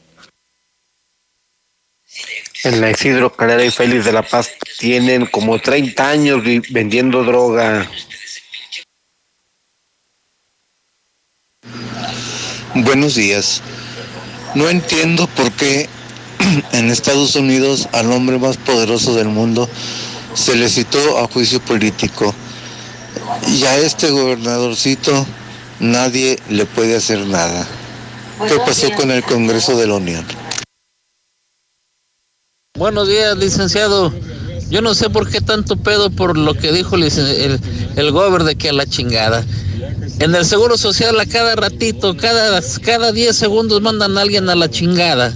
En 2.64 2.80
la 2.80 2.90
Isidro 2.90 3.32
Calera 3.32 3.64
y 3.64 3.70
Félix 3.70 4.04
de 4.04 4.12
la 4.12 4.22
Paz 4.22 4.50
tienen 4.78 5.26
como 5.26 5.60
30 5.60 6.08
años 6.08 6.42
vendiendo 6.70 7.22
droga. 7.22 7.88
Buenos 12.74 13.14
días. 13.14 13.62
No 14.56 14.68
entiendo 14.68 15.28
por 15.28 15.52
qué 15.52 15.88
en 16.72 16.90
Estados 16.90 17.36
Unidos 17.36 17.88
al 17.92 18.10
hombre 18.10 18.38
más 18.38 18.56
poderoso 18.56 19.14
del 19.14 19.28
mundo 19.28 19.68
se 20.34 20.56
le 20.56 20.68
citó 20.68 21.18
a 21.18 21.28
juicio 21.28 21.60
político 21.60 22.34
y 23.46 23.64
a 23.64 23.76
este 23.76 24.10
gobernadorcito 24.10 25.26
nadie 25.78 26.38
le 26.48 26.66
puede 26.66 26.96
hacer 26.96 27.20
nada. 27.26 27.66
¿Qué 28.48 28.56
pasó 28.66 28.90
con 28.92 29.10
el 29.12 29.22
Congreso 29.22 29.76
de 29.76 29.86
la 29.86 29.94
Unión? 29.94 30.47
Buenos 32.78 33.08
días, 33.08 33.36
licenciado. 33.36 34.14
Yo 34.70 34.80
no 34.82 34.94
sé 34.94 35.10
por 35.10 35.28
qué 35.28 35.40
tanto 35.40 35.76
pedo 35.76 36.10
por 36.10 36.38
lo 36.38 36.54
que 36.54 36.70
dijo 36.70 36.94
el, 36.94 37.60
el 37.96 38.10
gober 38.12 38.44
de 38.44 38.54
que 38.54 38.68
a 38.68 38.72
la 38.72 38.86
chingada. 38.86 39.44
En 40.20 40.32
el 40.32 40.44
Seguro 40.44 40.78
Social 40.78 41.18
a 41.18 41.26
cada 41.26 41.56
ratito, 41.56 42.16
cada, 42.16 42.60
cada 42.84 43.10
10 43.10 43.36
segundos 43.36 43.82
mandan 43.82 44.16
a 44.16 44.20
alguien 44.20 44.48
a 44.48 44.54
la 44.54 44.70
chingada. 44.70 45.34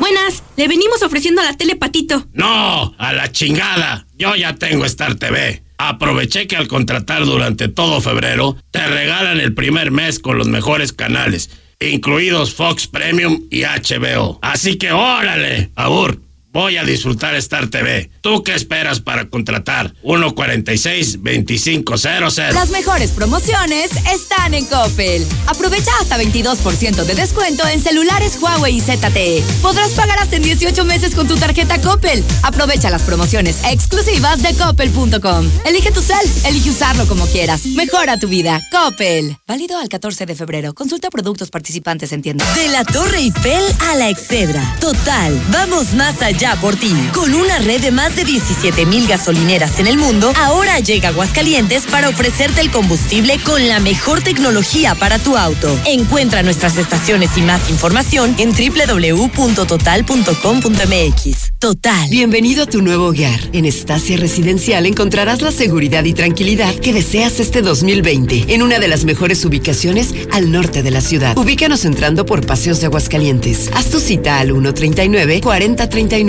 Buenas, 0.00 0.42
le 0.56 0.66
venimos 0.66 1.00
ofreciendo 1.02 1.42
a 1.42 1.44
la 1.44 1.56
tele 1.56 1.76
Patito. 1.76 2.26
No, 2.32 2.92
a 2.98 3.12
la 3.12 3.30
chingada. 3.30 4.04
Yo 4.18 4.34
ya 4.34 4.56
tengo 4.56 4.84
Star 4.84 5.14
TV. 5.14 5.63
Aproveché 5.76 6.46
que 6.46 6.56
al 6.56 6.68
contratar 6.68 7.24
durante 7.24 7.68
todo 7.68 8.00
febrero, 8.00 8.56
te 8.70 8.86
regalan 8.86 9.40
el 9.40 9.54
primer 9.54 9.90
mes 9.90 10.18
con 10.18 10.38
los 10.38 10.48
mejores 10.48 10.92
canales, 10.92 11.50
incluidos 11.80 12.54
Fox 12.54 12.86
Premium 12.86 13.42
y 13.50 13.62
HBO. 13.62 14.38
Así 14.42 14.76
que 14.76 14.92
órale, 14.92 15.70
abur. 15.74 16.23
Voy 16.54 16.78
a 16.78 16.84
disfrutar 16.84 17.34
Star 17.34 17.66
TV. 17.66 18.08
¿Tú 18.20 18.44
qué 18.44 18.54
esperas 18.54 19.00
para 19.00 19.28
contratar? 19.28 19.92
146-2500. 20.04 22.54
Las 22.54 22.70
mejores 22.70 23.10
promociones 23.10 23.90
están 24.12 24.54
en 24.54 24.64
Coppel. 24.66 25.26
Aprovecha 25.48 25.90
hasta 26.00 26.16
22% 26.16 27.02
de 27.04 27.14
descuento 27.14 27.66
en 27.66 27.82
celulares 27.82 28.38
Huawei 28.40 28.76
y 28.76 28.80
ZTE. 28.80 29.42
Podrás 29.60 29.90
pagar 29.90 30.20
hasta 30.20 30.36
en 30.36 30.44
18 30.44 30.84
meses 30.84 31.16
con 31.16 31.26
tu 31.26 31.36
tarjeta 31.36 31.80
Coppel. 31.80 32.22
Aprovecha 32.44 32.88
las 32.88 33.02
promociones 33.02 33.56
exclusivas 33.64 34.40
de 34.42 34.54
coppel.com. 34.54 35.50
Elige 35.66 35.90
tu 35.90 36.02
cel, 36.02 36.30
elige 36.46 36.70
usarlo 36.70 37.08
como 37.08 37.26
quieras. 37.26 37.66
Mejora 37.66 38.16
tu 38.16 38.28
vida. 38.28 38.62
Coppel. 38.70 39.36
Válido 39.48 39.76
al 39.78 39.88
14 39.88 40.24
de 40.24 40.36
febrero. 40.36 40.72
Consulta 40.72 41.10
productos 41.10 41.50
participantes 41.50 42.12
en 42.12 42.22
tienda. 42.22 42.46
De 42.54 42.68
la 42.68 42.84
Torre 42.84 43.18
Eiffel 43.18 43.64
a 43.80 43.96
la 43.96 44.08
Excedra. 44.08 44.76
Total, 44.80 45.36
vamos 45.50 45.94
más 45.94 46.22
allá 46.22 46.43
por 46.60 46.76
ti. 46.76 46.92
Con 47.14 47.32
una 47.34 47.58
red 47.58 47.80
de 47.80 47.90
más 47.90 48.16
de 48.16 48.24
17 48.24 48.84
mil 48.84 49.06
gasolineras 49.06 49.78
en 49.78 49.86
el 49.86 49.96
mundo, 49.96 50.30
ahora 50.36 50.78
llega 50.78 51.08
Aguascalientes 51.08 51.86
para 51.86 52.10
ofrecerte 52.10 52.60
el 52.60 52.70
combustible 52.70 53.38
con 53.38 53.66
la 53.66 53.80
mejor 53.80 54.20
tecnología 54.20 54.94
para 54.94 55.18
tu 55.18 55.38
auto. 55.38 55.74
Encuentra 55.86 56.42
nuestras 56.42 56.76
estaciones 56.76 57.30
y 57.38 57.40
más 57.40 57.70
información 57.70 58.36
en 58.38 58.52
www.total.com.mx. 58.52 61.52
Total. 61.58 62.10
Bienvenido 62.10 62.64
a 62.64 62.66
tu 62.66 62.82
nuevo 62.82 63.06
hogar. 63.06 63.40
En 63.54 63.64
Estacia 63.64 64.18
Residencial 64.18 64.84
encontrarás 64.84 65.40
la 65.40 65.50
seguridad 65.50 66.04
y 66.04 66.12
tranquilidad 66.12 66.74
que 66.74 66.92
deseas 66.92 67.40
este 67.40 67.62
2020 67.62 68.52
en 68.52 68.62
una 68.62 68.78
de 68.78 68.88
las 68.88 69.06
mejores 69.06 69.42
ubicaciones 69.46 70.14
al 70.30 70.52
norte 70.52 70.82
de 70.82 70.90
la 70.90 71.00
ciudad. 71.00 71.38
Ubícanos 71.38 71.86
entrando 71.86 72.26
por 72.26 72.44
Paseos 72.44 72.80
de 72.80 72.86
Aguascalientes. 72.86 73.70
Haz 73.72 73.86
tu 73.86 73.98
cita 73.98 74.40
al 74.40 74.52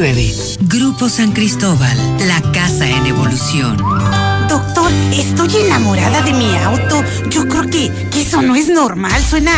139-4039. 0.06 0.58
Grupo 0.68 1.10
San 1.10 1.32
Cristóbal, 1.32 1.98
la 2.28 2.42
casa 2.52 2.88
en 2.88 3.06
evolución. 3.08 3.78
Doctor, 4.48 4.92
estoy 5.12 5.62
enamorada 5.66 6.22
de 6.22 6.34
mi 6.34 6.56
auto. 6.58 7.04
Yo 7.30 7.48
creo 7.48 7.64
que, 7.64 7.92
que 8.12 8.22
eso 8.22 8.42
no 8.42 8.56
es 8.56 8.68
normal. 8.70 9.24
Suena, 9.24 9.52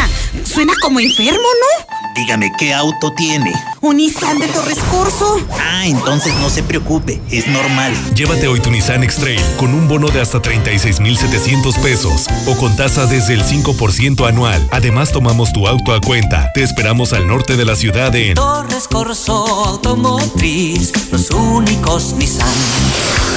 suena 0.46 0.74
como 0.82 1.00
enfermo, 1.00 1.38
¿no? 1.38 1.86
Dígame, 2.16 2.52
¿qué 2.58 2.74
auto 2.74 3.14
tiene? 3.14 3.54
Un 3.82 3.98
Nissan 3.98 4.40
de 4.40 4.48
Torres 4.48 4.80
Corso. 4.90 5.40
Ah, 5.60 5.86
entonces 5.86 6.34
no 6.40 6.50
se 6.50 6.64
preocupe, 6.64 7.22
es 7.30 7.48
normal. 7.48 7.94
Llévate 8.16 8.48
hoy 8.48 8.60
tu 8.60 8.72
Nissan 8.72 9.04
X-Trail 9.04 9.42
con 9.58 9.74
un 9.74 9.88
bono 9.88 10.10
de 10.10 10.20
hasta 10.20 10.42
36,700 10.42 11.78
pesos 11.78 12.26
o 12.48 12.58
con 12.58 12.76
tasa 12.76 13.06
desde 13.06 13.36
el 13.36 13.44
5% 13.44 14.28
anual. 14.28 14.68
Además, 14.72 15.12
tomamos 15.12 15.54
tu 15.54 15.68
auto 15.68 15.94
a 15.94 16.02
cuenta. 16.02 16.52
Te 16.54 16.64
esperamos 16.64 17.14
al 17.14 17.28
norte 17.28 17.56
de 17.56 17.66
la 17.66 17.76
ciudad 17.76 18.16
en 18.16 18.34
Torres 18.34 18.88
Corso 18.88 19.46
Automotriz, 19.66 20.92
los 21.12 21.30
únicos 21.30 22.14
Nissan 22.14 22.48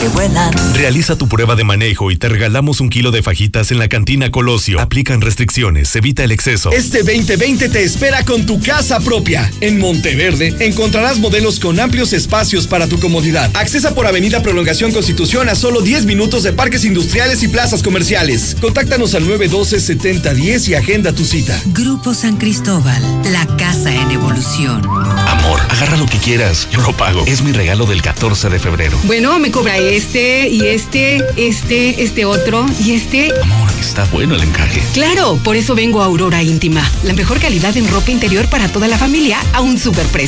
que 0.01 0.09
vuelan. 0.09 0.53
Realiza 0.75 1.17
tu 1.17 1.29
prueba 1.29 1.57
de 1.57 1.65
manejo 1.65 2.11
y 2.11 2.17
te 2.17 2.29
regalamos 2.31 2.81
un 2.81 2.89
kilo 2.89 3.11
de 3.11 3.23
fajitas 3.23 3.71
en 3.71 3.79
la 3.79 3.89
cantina 3.89 4.31
Colosio. 4.31 4.81
Aplican 4.81 5.21
restricciones, 5.21 5.95
evita 5.95 6.25
el 6.25 6.33
exceso. 6.33 6.73
Este 6.73 7.03
2020 7.03 7.69
te 7.69 7.83
espera 7.83 8.25
con 8.25 8.47
tu 8.47 8.61
casa 8.61 8.99
propia. 9.01 9.51
En 9.61 9.79
Monteverde 9.79 10.40
encontrarás 10.49 11.19
modelos 11.19 11.61
con 11.61 11.79
amplios 11.81 12.13
espacios 12.13 12.67
para 12.67 12.87
tu 12.87 12.99
comodidad. 12.99 13.51
Accesa 13.55 13.95
por 13.95 14.07
Avenida 14.07 14.43
Prolongación 14.43 14.93
Constitución 14.93 15.49
a 15.49 15.55
solo 15.55 15.81
10 15.81 16.07
minutos 16.07 16.43
de 16.43 16.53
parques 16.53 16.85
industriales 16.85 17.43
y 17.43 17.49
plazas 17.49 17.83
comerciales. 17.83 18.57
Contáctanos 18.61 19.15
al 19.15 19.25
912-7010 19.27 20.69
y 20.69 20.75
agenda 20.75 21.13
tu 21.13 21.25
cita. 21.25 21.61
Grupo 21.67 22.15
San 22.15 22.37
Cristóbal, 22.37 23.03
la 23.33 23.47
casa 23.57 23.95
en 23.95 24.11
evolución. 24.11 24.85
Amor, 24.85 25.61
agarra 25.69 25.97
lo 25.97 26.07
que 26.07 26.19
quieras, 26.19 26.69
yo 26.71 26.81
lo 26.81 26.97
pago. 26.97 27.25
Es 27.27 27.43
mi 27.43 27.53
regalo 27.53 27.87
del 27.87 28.03
14 28.03 28.49
de 28.49 28.59
febrero. 28.59 28.99
Bueno, 29.05 29.39
me 29.39 29.51
cobra 29.51 29.79
este 29.79 30.49
y 30.49 30.63
este, 30.63 31.25
este, 31.37 32.03
este 32.03 32.25
otro 32.25 32.67
y 32.85 32.93
este. 32.93 33.31
Amor, 33.43 33.71
está 33.81 34.05
bueno 34.07 34.35
el 34.35 34.43
encaje. 34.43 34.83
Claro, 34.95 35.39
por 35.43 35.57
eso 35.57 35.75
vengo 35.75 36.03
a 36.03 36.07
Aurora 36.07 36.43
Íntima. 36.43 36.89
La 37.05 37.15
mejor 37.15 37.41
calidad 37.41 37.77
en 37.77 37.89
ropa 37.89 38.11
interior 38.11 38.49
para 38.49 38.69
toda 38.69 38.89
la 38.89 38.99
familia 38.99 39.39
a 39.53 39.61
un 39.61 39.79
superprecio. 39.79 40.20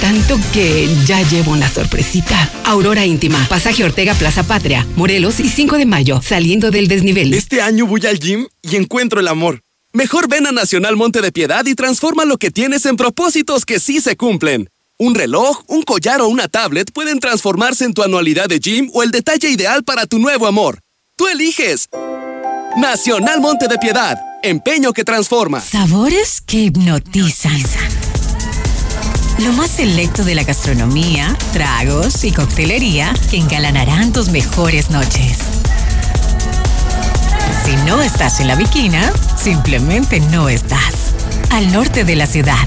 Tanto 0.00 0.38
que 0.52 0.88
ya 1.06 1.22
llevo 1.22 1.52
una 1.52 1.68
sorpresita. 1.68 2.50
Aurora 2.64 3.06
Íntima, 3.06 3.46
Pasaje 3.48 3.84
Ortega 3.84 4.14
Plaza 4.14 4.42
Patria, 4.42 4.86
Morelos 4.96 5.38
y 5.38 5.48
5 5.48 5.78
de 5.78 5.86
mayo, 5.86 6.20
saliendo 6.22 6.70
del 6.70 6.88
desnivel. 6.88 7.32
Este 7.34 7.62
año 7.62 7.86
voy 7.86 8.04
al 8.06 8.18
gym 8.18 8.48
y 8.62 8.76
encuentro 8.76 9.20
el 9.20 9.28
amor. 9.28 9.62
Mejor 9.92 10.28
ven 10.28 10.46
a 10.46 10.52
Nacional 10.52 10.96
Monte 10.96 11.20
de 11.20 11.30
Piedad 11.30 11.64
y 11.66 11.74
transforma 11.74 12.24
lo 12.24 12.36
que 12.36 12.50
tienes 12.50 12.84
en 12.86 12.96
propósitos 12.96 13.64
que 13.64 13.78
sí 13.78 14.00
se 14.00 14.16
cumplen. 14.16 14.68
Un 14.98 15.14
reloj, 15.14 15.62
un 15.68 15.82
collar 15.82 16.20
o 16.20 16.26
una 16.26 16.48
tablet 16.48 16.92
pueden 16.92 17.20
transformarse 17.20 17.84
en 17.84 17.94
tu 17.94 18.02
anualidad 18.02 18.48
de 18.48 18.58
gym 18.58 18.90
o 18.92 19.04
el 19.04 19.12
detalle 19.12 19.48
ideal 19.48 19.84
para 19.84 20.06
tu 20.06 20.18
nuevo 20.18 20.48
amor. 20.48 20.80
Tú 21.16 21.28
eliges. 21.28 21.88
Nacional 22.76 23.40
Monte 23.40 23.68
de 23.68 23.78
Piedad. 23.78 24.18
Empeño 24.42 24.92
que 24.92 25.04
transforma. 25.04 25.60
Sabores 25.60 26.40
que 26.40 26.64
hipnotizan. 26.64 27.62
Lo 29.38 29.52
más 29.52 29.70
selecto 29.70 30.24
de 30.24 30.34
la 30.34 30.42
gastronomía, 30.42 31.36
tragos 31.52 32.24
y 32.24 32.32
coctelería 32.32 33.14
que 33.30 33.36
engalanarán 33.36 34.12
tus 34.12 34.30
mejores 34.30 34.90
noches. 34.90 35.38
Si 37.64 37.76
no 37.86 38.02
estás 38.02 38.40
en 38.40 38.48
la 38.48 38.56
viquina, 38.56 39.12
simplemente 39.36 40.18
no 40.18 40.48
estás. 40.48 41.14
Al 41.50 41.72
norte 41.72 42.04
de 42.04 42.16
la 42.16 42.26
ciudad. 42.26 42.66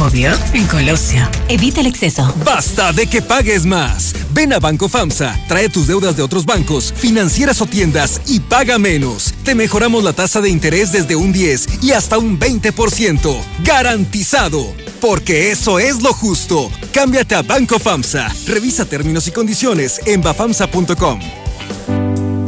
Obvio, 0.00 0.30
en 0.52 0.66
Colosio. 0.66 1.28
Evita 1.48 1.80
el 1.80 1.86
exceso. 1.86 2.34
Basta 2.44 2.92
de 2.92 3.06
que 3.06 3.22
pagues 3.22 3.64
más. 3.66 4.14
Ven 4.32 4.52
a 4.52 4.58
Banco 4.58 4.88
FAMSA, 4.88 5.38
trae 5.48 5.68
tus 5.68 5.86
deudas 5.86 6.16
de 6.16 6.22
otros 6.22 6.44
bancos, 6.44 6.92
financieras 6.96 7.60
o 7.60 7.66
tiendas 7.66 8.20
y 8.26 8.40
paga 8.40 8.78
menos. 8.78 9.34
Te 9.44 9.54
mejoramos 9.54 10.04
la 10.04 10.12
tasa 10.12 10.40
de 10.40 10.50
interés 10.50 10.92
desde 10.92 11.16
un 11.16 11.32
10 11.32 11.82
y 11.82 11.92
hasta 11.92 12.18
un 12.18 12.38
20%. 12.38 13.36
Garantizado. 13.64 14.74
Porque 15.00 15.50
eso 15.50 15.78
es 15.78 16.02
lo 16.02 16.12
justo. 16.12 16.70
Cámbiate 16.92 17.34
a 17.34 17.42
Banco 17.42 17.78
FAMSA. 17.78 18.32
Revisa 18.46 18.84
términos 18.84 19.26
y 19.26 19.32
condiciones 19.32 20.00
en 20.06 20.22
bafamsa.com. 20.22 21.20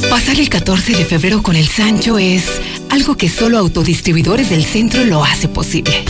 Pasar 0.09 0.39
el 0.39 0.49
14 0.49 0.95
de 0.95 1.05
febrero 1.05 1.43
con 1.43 1.55
el 1.55 1.67
Sancho 1.67 2.17
es 2.17 2.45
algo 2.89 3.17
que 3.17 3.27
solo 3.27 3.57
autodistribuidores 3.57 4.49
del 4.49 4.63
centro 4.63 5.03
lo 5.03 5.23
hace 5.23 5.49
posible. 5.49 6.05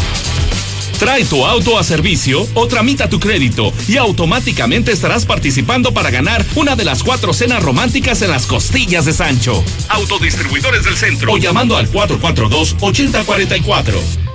Trae 0.99 1.23
tu 1.25 1.45
auto 1.45 1.77
a 1.77 1.83
servicio 1.83 2.47
o 2.53 2.67
tramita 2.67 3.09
tu 3.09 3.19
crédito 3.19 3.73
y 3.87 3.97
automáticamente 3.97 4.93
estarás 4.93 5.25
participando 5.25 5.93
para 5.93 6.09
ganar 6.09 6.45
una 6.55 6.77
de 6.77 6.85
las 6.85 7.03
cuatro 7.03 7.33
cenas 7.33 7.61
románticas 7.61 8.21
en 8.21 8.31
las 8.31 8.45
costillas 8.45 9.03
de 9.05 9.11
Sancho. 9.11 9.61
Autodistribuidores 9.89 10.85
del 10.85 10.95
centro 10.95 11.33
o 11.33 11.37
llamando 11.37 11.75
al 11.75 11.91
442-8044. 11.91 14.34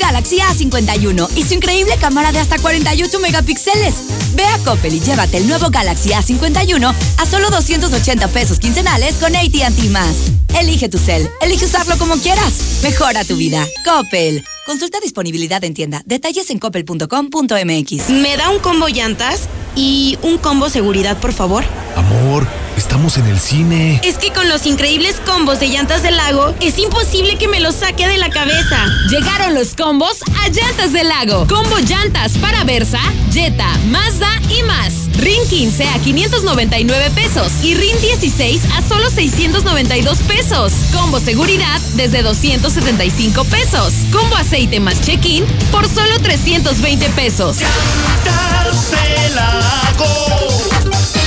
Galaxy 0.00 0.38
A51 0.38 1.28
y 1.36 1.44
su 1.44 1.54
increíble 1.54 1.94
cámara 2.00 2.32
de 2.32 2.38
hasta 2.38 2.58
48 2.58 3.20
megapíxeles. 3.20 3.94
Ve 4.34 4.44
a 4.44 4.58
Coppel 4.64 4.94
y 4.94 5.00
llévate 5.00 5.36
el 5.36 5.46
nuevo 5.46 5.70
Galaxy 5.70 6.10
A51 6.10 6.94
a 7.18 7.26
solo 7.26 7.50
280 7.50 8.26
pesos 8.28 8.58
quincenales 8.58 9.16
con 9.16 9.36
AT&T 9.36 9.88
más. 9.90 10.16
Elige 10.58 10.88
tu 10.88 10.98
cel, 10.98 11.28
elige 11.40 11.66
usarlo 11.66 11.96
como 11.98 12.16
quieras. 12.16 12.80
Mejora 12.82 13.24
tu 13.24 13.36
vida. 13.36 13.64
Coppel. 13.84 14.44
Consulta 14.66 14.98
disponibilidad 15.00 15.62
en 15.64 15.74
tienda. 15.74 16.02
Detalles 16.06 16.50
en 16.50 16.58
coppel.com.mx. 16.58 18.10
¿Me 18.10 18.36
da 18.36 18.50
un 18.50 18.58
combo 18.58 18.88
llantas 18.88 19.48
y 19.76 20.18
un 20.22 20.38
combo 20.38 20.68
seguridad, 20.68 21.18
por 21.18 21.32
favor? 21.32 21.64
Amor, 21.96 22.46
Estamos 22.80 23.18
en 23.18 23.26
el 23.26 23.38
cine. 23.38 24.00
Es 24.04 24.16
que 24.16 24.32
con 24.32 24.48
los 24.48 24.64
increíbles 24.64 25.20
combos 25.26 25.60
de 25.60 25.68
llantas 25.68 26.02
del 26.02 26.16
lago, 26.16 26.54
es 26.60 26.78
imposible 26.78 27.36
que 27.36 27.46
me 27.46 27.60
los 27.60 27.74
saque 27.74 28.08
de 28.08 28.16
la 28.16 28.30
cabeza. 28.30 28.86
Llegaron 29.10 29.54
los 29.54 29.74
combos 29.74 29.89
a 29.90 30.48
Llantas 30.50 30.92
del 30.92 31.08
Lago. 31.08 31.48
Combo 31.48 31.78
llantas 31.80 32.38
para 32.38 32.62
Versa, 32.62 33.00
Jetta, 33.32 33.66
Mazda 33.88 34.30
y 34.48 34.62
más. 34.62 34.92
RIN 35.16 35.44
15 35.48 35.84
a 35.88 35.98
599 35.98 37.10
pesos 37.10 37.52
y 37.64 37.74
RIN 37.74 38.00
16 38.00 38.62
a 38.76 38.82
solo 38.88 39.10
692 39.10 40.18
pesos. 40.28 40.72
Combo 40.92 41.18
seguridad 41.18 41.80
desde 41.96 42.22
275 42.22 43.44
pesos. 43.46 43.92
Combo 44.12 44.36
aceite 44.36 44.78
más 44.78 45.00
check-in 45.00 45.44
por 45.72 45.88
solo 45.88 46.20
320 46.20 47.08
pesos. 47.10 47.56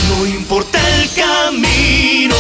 No 0.07 0.25
importa 0.25 0.79
el 1.01 1.09
camino. 1.11 2.35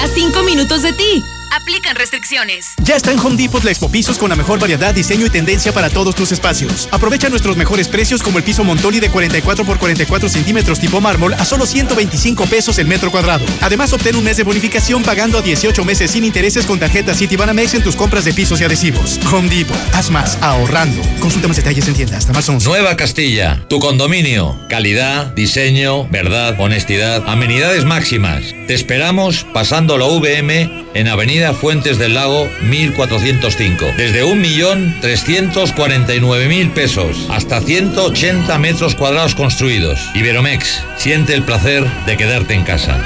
A 0.00 0.06
5 0.14 0.42
minutos 0.44 0.82
de 0.82 0.92
ti. 0.92 1.24
Aplican 1.56 1.96
restricciones. 1.96 2.74
Ya 2.82 2.96
está 2.96 3.12
en 3.12 3.18
Home 3.18 3.36
Depot 3.36 3.64
la 3.64 3.70
Expo 3.70 3.90
Pisos 3.90 4.18
con 4.18 4.28
la 4.28 4.36
mejor 4.36 4.58
variedad, 4.58 4.94
diseño 4.94 5.24
y 5.24 5.30
tendencia 5.30 5.72
para 5.72 5.88
todos 5.88 6.14
tus 6.14 6.30
espacios. 6.30 6.86
Aprovecha 6.92 7.30
nuestros 7.30 7.56
mejores 7.56 7.88
precios 7.88 8.22
como 8.22 8.36
el 8.36 8.44
piso 8.44 8.62
Montoli 8.62 9.00
de 9.00 9.08
44 9.08 9.64
por 9.64 9.78
44 9.78 10.28
centímetros 10.28 10.78
tipo 10.78 11.00
mármol 11.00 11.32
a 11.32 11.46
solo 11.46 11.64
125 11.64 12.44
pesos 12.44 12.78
el 12.78 12.86
metro 12.86 13.10
cuadrado. 13.10 13.46
Además, 13.62 13.94
obtén 13.94 14.16
un 14.16 14.24
mes 14.24 14.36
de 14.36 14.42
bonificación 14.42 15.02
pagando 15.02 15.38
a 15.38 15.42
18 15.42 15.82
meses 15.82 16.10
sin 16.10 16.24
intereses 16.24 16.66
con 16.66 16.78
tarjeta 16.78 17.14
Citibanamex 17.14 17.72
en 17.72 17.82
tus 17.82 17.96
compras 17.96 18.26
de 18.26 18.34
pisos 18.34 18.60
y 18.60 18.64
adhesivos. 18.64 19.18
Home 19.32 19.48
Depot. 19.48 19.78
Haz 19.94 20.10
más 20.10 20.36
ahorrando. 20.42 21.00
Consulta 21.20 21.48
más 21.48 21.56
detalles 21.56 21.88
en 21.88 21.94
tienda 21.94 22.18
hasta 22.18 22.34
más 22.34 22.46
11. 22.46 22.68
Nueva 22.68 22.96
Castilla, 22.98 23.64
tu 23.70 23.80
condominio. 23.80 24.60
Calidad, 24.68 25.28
diseño, 25.28 26.06
verdad, 26.08 26.60
honestidad, 26.60 27.26
amenidades 27.26 27.86
máximas. 27.86 28.42
Te 28.66 28.74
esperamos 28.74 29.46
pasando 29.54 29.96
la 29.96 30.04
VM 30.04 30.84
en 30.92 31.08
Avenida 31.08 31.45
Fuentes 31.54 31.98
del 31.98 32.14
Lago 32.14 32.48
1405. 32.62 33.92
Desde 33.96 34.24
1.349.000 34.24 36.72
pesos 36.72 37.26
hasta 37.30 37.60
180 37.60 38.56
metros 38.58 38.94
cuadrados 38.94 39.34
construidos. 39.34 39.98
Iberomex, 40.14 40.82
siente 40.96 41.34
el 41.34 41.42
placer 41.42 41.84
de 42.06 42.16
quedarte 42.16 42.54
en 42.54 42.62
casa. 42.64 42.98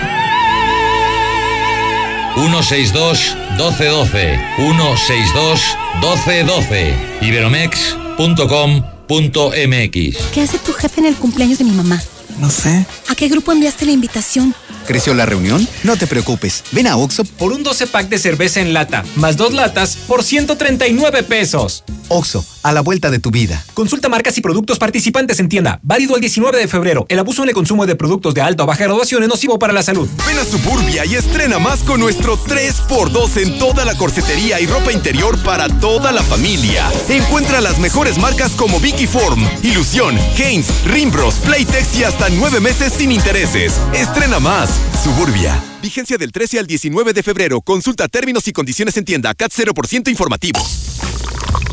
162 2.34 3.36
1212 3.58 4.38
162 4.56 5.60
1212 6.00 6.94
iberomex.com.mx 7.22 10.16
¿Qué 10.32 10.42
hace 10.42 10.58
tu 10.58 10.72
jefe 10.72 11.00
en 11.00 11.06
el 11.06 11.16
cumpleaños 11.16 11.58
de 11.58 11.64
mi 11.64 11.72
mamá? 11.72 12.00
No 12.38 12.50
sé. 12.50 12.86
¿A 13.08 13.14
qué 13.14 13.28
grupo 13.28 13.52
enviaste 13.52 13.86
la 13.86 13.92
invitación? 13.92 14.54
¿Creció 14.86 15.14
la 15.14 15.26
reunión? 15.26 15.66
No 15.84 15.96
te 15.96 16.06
preocupes. 16.06 16.64
Ven 16.72 16.86
a 16.86 16.96
Oxo 16.96 17.24
por 17.24 17.52
un 17.52 17.62
12 17.62 17.86
pack 17.86 18.08
de 18.08 18.18
cerveza 18.18 18.60
en 18.60 18.72
lata, 18.72 19.04
más 19.16 19.36
dos 19.36 19.52
latas 19.52 19.96
por 19.96 20.24
139 20.24 21.22
pesos. 21.22 21.84
Oxo, 22.08 22.44
a 22.64 22.72
la 22.72 22.80
vuelta 22.80 23.08
de 23.08 23.20
tu 23.20 23.30
vida. 23.30 23.64
Consulta 23.72 24.08
marcas 24.08 24.36
y 24.36 24.40
productos 24.40 24.80
participantes 24.80 25.38
en 25.38 25.48
tienda. 25.48 25.78
Válido 25.84 26.16
el 26.16 26.20
19 26.20 26.58
de 26.58 26.66
febrero. 26.66 27.06
El 27.08 27.20
abuso 27.20 27.44
en 27.44 27.50
el 27.50 27.54
consumo 27.54 27.86
de 27.86 27.94
productos 27.94 28.34
de 28.34 28.40
alta 28.42 28.64
o 28.64 28.66
baja 28.66 28.82
graduación 28.82 29.22
es 29.22 29.28
nocivo 29.28 29.60
para 29.60 29.72
la 29.72 29.84
salud. 29.84 30.08
Ven 30.26 30.36
a 30.38 30.44
Suburbia 30.44 31.04
y 31.04 31.14
estrena 31.14 31.60
más 31.60 31.80
con 31.80 32.00
nuestro 32.00 32.36
3x2 32.36 33.42
en 33.42 33.58
toda 33.60 33.84
la 33.84 33.96
corsetería 33.96 34.60
y 34.60 34.66
ropa 34.66 34.90
interior 34.90 35.38
para 35.44 35.68
toda 35.68 36.10
la 36.10 36.24
familia. 36.24 36.90
Encuentra 37.08 37.60
las 37.60 37.78
mejores 37.78 38.18
marcas 38.18 38.52
como 38.52 38.80
Vicky 38.80 39.06
Form, 39.06 39.46
Ilusión, 39.62 40.18
Haynes, 40.36 40.66
Rimbros, 40.86 41.36
Playtex 41.36 41.96
y 41.96 42.02
hasta 42.02 42.19
nueve 42.28 42.60
meses 42.60 42.92
sin 42.92 43.10
intereses. 43.10 43.80
Estrena 43.94 44.38
más. 44.38 44.70
Suburbia. 45.02 45.58
Vigencia 45.80 46.18
del 46.18 46.32
13 46.32 46.58
al 46.58 46.66
19 46.66 47.12
de 47.12 47.22
febrero. 47.22 47.60
Consulta 47.62 48.08
términos 48.08 48.46
y 48.48 48.52
condiciones 48.52 48.96
en 48.96 49.04
tienda. 49.04 49.34
CAT 49.34 49.52
0% 49.52 50.08
informativo. 50.08 50.60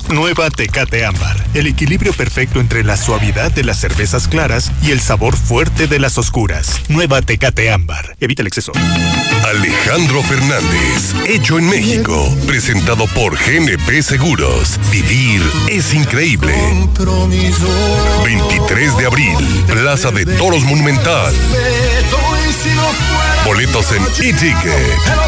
Nueva 0.09 0.49
Tecate 0.49 1.05
Ámbar. 1.05 1.43
El 1.53 1.67
equilibrio 1.67 2.13
perfecto 2.13 2.59
entre 2.59 2.83
la 2.83 2.97
suavidad 2.97 3.51
de 3.51 3.63
las 3.63 3.77
cervezas 3.79 4.27
claras 4.27 4.71
y 4.81 4.91
el 4.91 5.01
sabor 5.01 5.35
fuerte 5.35 5.87
de 5.87 5.99
las 5.99 6.17
oscuras. 6.17 6.81
Nueva 6.87 7.21
Tecate 7.21 7.71
Ámbar. 7.71 8.15
Evita 8.19 8.41
el 8.41 8.47
exceso. 8.47 8.71
Alejandro 9.43 10.23
Fernández, 10.23 11.13
hecho 11.27 11.59
en 11.59 11.69
México. 11.69 12.35
Presentado 12.47 13.05
por 13.07 13.37
GNP 13.37 14.01
Seguros. 14.01 14.79
Vivir 14.91 15.41
es 15.69 15.93
increíble. 15.93 16.53
23 18.23 18.97
de 18.97 19.05
abril, 19.05 19.37
Plaza 19.67 20.11
de 20.11 20.25
Toros 20.25 20.63
Monumental. 20.63 21.33
Boletos 23.45 23.91
en 23.91 24.03
e-ticket. 24.03 25.27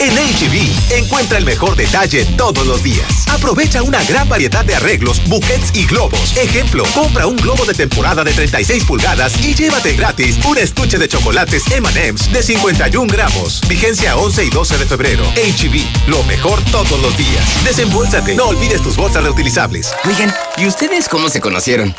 En 0.00 0.14
HB, 0.14 0.94
encuentra 0.96 1.38
el 1.38 1.44
mejor 1.44 1.74
detalle 1.74 2.24
todos 2.36 2.64
los 2.64 2.84
días. 2.84 3.26
Aprovecha 3.32 3.82
una 3.82 4.00
gran 4.04 4.28
variedad 4.28 4.64
de 4.64 4.76
arreglos, 4.76 5.20
buquets 5.26 5.74
y 5.74 5.86
globos. 5.86 6.36
Ejemplo, 6.36 6.84
compra 6.94 7.26
un 7.26 7.36
globo 7.36 7.64
de 7.64 7.74
temporada 7.74 8.22
de 8.22 8.32
36 8.32 8.84
pulgadas 8.84 9.44
y 9.44 9.56
llévate 9.56 9.94
gratis 9.94 10.38
un 10.46 10.56
estuche 10.56 10.98
de 10.98 11.08
chocolates 11.08 11.64
M&M's 11.72 12.32
de 12.32 12.42
51 12.44 13.12
gramos. 13.12 13.60
Vigencia 13.66 14.16
11 14.16 14.44
y 14.44 14.50
12 14.50 14.78
de 14.78 14.86
febrero. 14.86 15.24
HB, 15.34 16.08
lo 16.08 16.22
mejor 16.24 16.62
todos 16.70 17.00
los 17.02 17.16
días. 17.16 17.64
Desembolsate, 17.64 18.36
no 18.36 18.46
olvides 18.46 18.80
tus 18.82 18.96
bolsas 18.96 19.24
reutilizables. 19.24 19.92
Oigan, 20.04 20.32
¿y 20.58 20.66
ustedes 20.66 21.08
cómo 21.08 21.28
se 21.28 21.40
conocieron? 21.40 21.92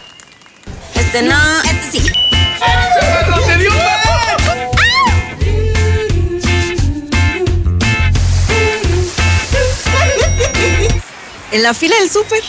Este 0.95 1.21
no, 1.21 1.35
este 1.63 1.99
sí. 1.99 2.11
En 11.51 11.63
la 11.63 11.73
fila 11.73 11.97
del 11.99 12.09
súper. 12.09 12.43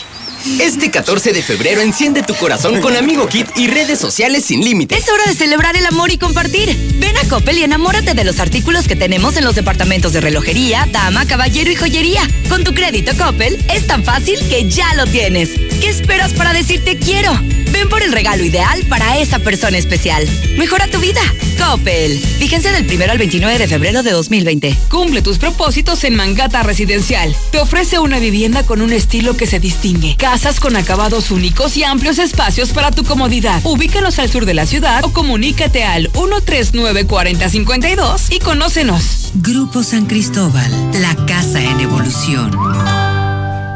Este 0.59 0.89
14 0.89 1.33
de 1.33 1.43
febrero 1.43 1.81
enciende 1.81 2.23
tu 2.23 2.33
corazón 2.35 2.81
con 2.81 2.95
Amigo 2.95 3.27
Kit 3.27 3.47
y 3.55 3.67
redes 3.67 3.99
sociales 3.99 4.45
sin 4.45 4.61
límite. 4.61 4.97
Es 4.97 5.07
hora 5.09 5.23
de 5.27 5.35
celebrar 5.35 5.75
el 5.77 5.85
amor 5.85 6.11
y 6.11 6.17
compartir. 6.17 6.75
Ven 6.95 7.15
a 7.17 7.27
Coppel 7.27 7.59
y 7.59 7.63
enamórate 7.63 8.15
de 8.15 8.23
los 8.23 8.39
artículos 8.39 8.87
que 8.87 8.95
tenemos 8.95 9.37
en 9.37 9.43
los 9.43 9.53
departamentos 9.53 10.13
de 10.13 10.21
relojería, 10.21 10.87
dama, 10.91 11.27
caballero 11.27 11.69
y 11.69 11.75
joyería. 11.75 12.27
Con 12.49 12.63
tu 12.63 12.73
crédito 12.73 13.11
Coppel 13.17 13.63
es 13.71 13.85
tan 13.85 14.03
fácil 14.03 14.39
que 14.49 14.67
ya 14.67 14.93
lo 14.95 15.05
tienes. 15.05 15.49
¿Qué 15.79 15.89
esperas 15.89 16.33
para 16.33 16.53
decirte 16.53 16.97
quiero? 16.97 17.31
Ven 17.71 17.87
por 17.87 18.03
el 18.03 18.11
regalo 18.11 18.43
ideal 18.43 18.83
para 18.89 19.19
esa 19.19 19.39
persona 19.39 19.77
especial. 19.77 20.27
Mejora 20.57 20.87
tu 20.87 20.99
vida. 20.99 21.21
Coppel. 21.57 22.19
Vigencia 22.39 22.71
del 22.71 22.85
1 22.85 23.11
al 23.11 23.17
29 23.17 23.57
de 23.57 23.67
febrero 23.67 24.03
de 24.03 24.11
2020. 24.11 24.75
Cumple 24.89 25.21
tus 25.21 25.37
propósitos 25.37 26.03
en 26.03 26.15
Mangata 26.15 26.63
Residencial. 26.63 27.35
Te 27.51 27.59
ofrece 27.59 27.99
una 27.99 28.19
vivienda 28.19 28.63
con 28.63 28.81
un 28.81 28.91
estilo 28.91 29.37
que 29.37 29.47
se 29.47 29.59
distingue. 29.59 30.17
Casas 30.31 30.61
con 30.61 30.77
acabados 30.77 31.29
únicos 31.29 31.75
y 31.75 31.83
amplios 31.83 32.17
espacios 32.17 32.69
para 32.69 32.91
tu 32.91 33.03
comodidad. 33.03 33.59
Ubícanos 33.65 34.17
al 34.17 34.29
sur 34.29 34.45
de 34.45 34.53
la 34.53 34.65
ciudad 34.65 35.03
o 35.03 35.11
comunícate 35.11 35.83
al 35.83 36.09
139 36.13 37.05
4052 37.05 38.31
y 38.31 38.39
conócenos. 38.39 39.31
Grupo 39.33 39.83
San 39.83 40.05
Cristóbal, 40.05 40.71
la 41.01 41.17
casa 41.25 41.61
en 41.61 41.81
evolución. 41.81 42.57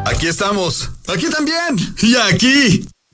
Aquí 0.05 0.27
estamos. 0.27 0.91
Aquí 1.09 1.25
también. 1.29 1.75
Y 2.01 2.15
aquí. 2.15 2.87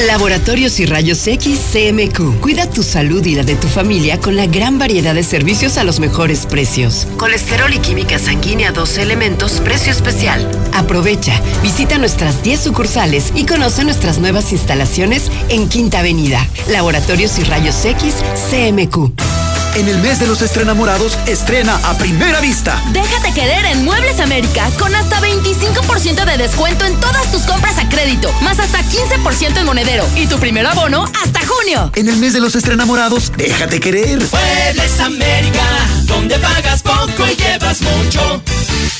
Laboratorios 0.00 0.80
y 0.80 0.86
Rayos 0.86 1.24
X 1.26 1.60
CMQ. 1.72 2.40
Cuida 2.40 2.68
tu 2.68 2.82
salud 2.82 3.24
y 3.24 3.36
la 3.36 3.44
de 3.44 3.54
tu 3.54 3.68
familia 3.68 4.18
con 4.18 4.34
la 4.34 4.46
gran 4.46 4.76
variedad 4.76 5.14
de 5.14 5.22
servicios 5.22 5.78
a 5.78 5.84
los 5.84 6.00
mejores 6.00 6.46
precios. 6.46 7.06
Colesterol 7.16 7.72
y 7.72 7.78
química 7.78 8.18
sanguínea 8.18 8.72
12 8.72 9.02
elementos, 9.02 9.60
precio 9.60 9.92
especial. 9.92 10.50
Aprovecha, 10.72 11.40
visita 11.62 11.96
nuestras 11.96 12.42
10 12.42 12.60
sucursales 12.60 13.32
y 13.36 13.46
conoce 13.46 13.84
nuestras 13.84 14.18
nuevas 14.18 14.50
instalaciones 14.52 15.30
en 15.48 15.68
Quinta 15.68 16.00
Avenida. 16.00 16.44
Laboratorios 16.68 17.38
y 17.38 17.44
Rayos 17.44 17.84
X 17.84 18.16
CMQ. 18.50 19.33
En 19.76 19.88
el 19.88 19.98
mes 19.98 20.20
de 20.20 20.28
los 20.28 20.40
estrenamorados, 20.40 21.18
estrena 21.26 21.76
a 21.82 21.98
primera 21.98 22.40
vista. 22.40 22.80
Déjate 22.92 23.32
querer 23.32 23.64
en 23.66 23.84
Muebles 23.84 24.20
América 24.20 24.70
con 24.78 24.94
hasta 24.94 25.20
25% 25.20 26.24
de 26.24 26.36
descuento 26.36 26.84
en 26.84 26.98
todas 27.00 27.32
tus 27.32 27.42
compras 27.42 27.78
a 27.78 27.88
crédito, 27.88 28.32
más 28.42 28.60
hasta 28.60 28.78
15% 28.78 29.58
en 29.58 29.66
monedero 29.66 30.06
y 30.14 30.28
tu 30.28 30.38
primer 30.38 30.64
abono 30.64 31.04
hasta 31.20 31.40
junio. 31.44 31.90
En 31.96 32.08
el 32.08 32.16
mes 32.18 32.34
de 32.34 32.40
los 32.40 32.54
estrenamorados, 32.54 33.32
déjate 33.36 33.80
querer. 33.80 34.20
Muebles 34.30 35.00
América, 35.00 35.66
donde 36.04 36.38
pagas 36.38 36.80
poco 36.80 37.26
y 37.26 37.34
llevas 37.34 37.80
mucho. 37.80 38.42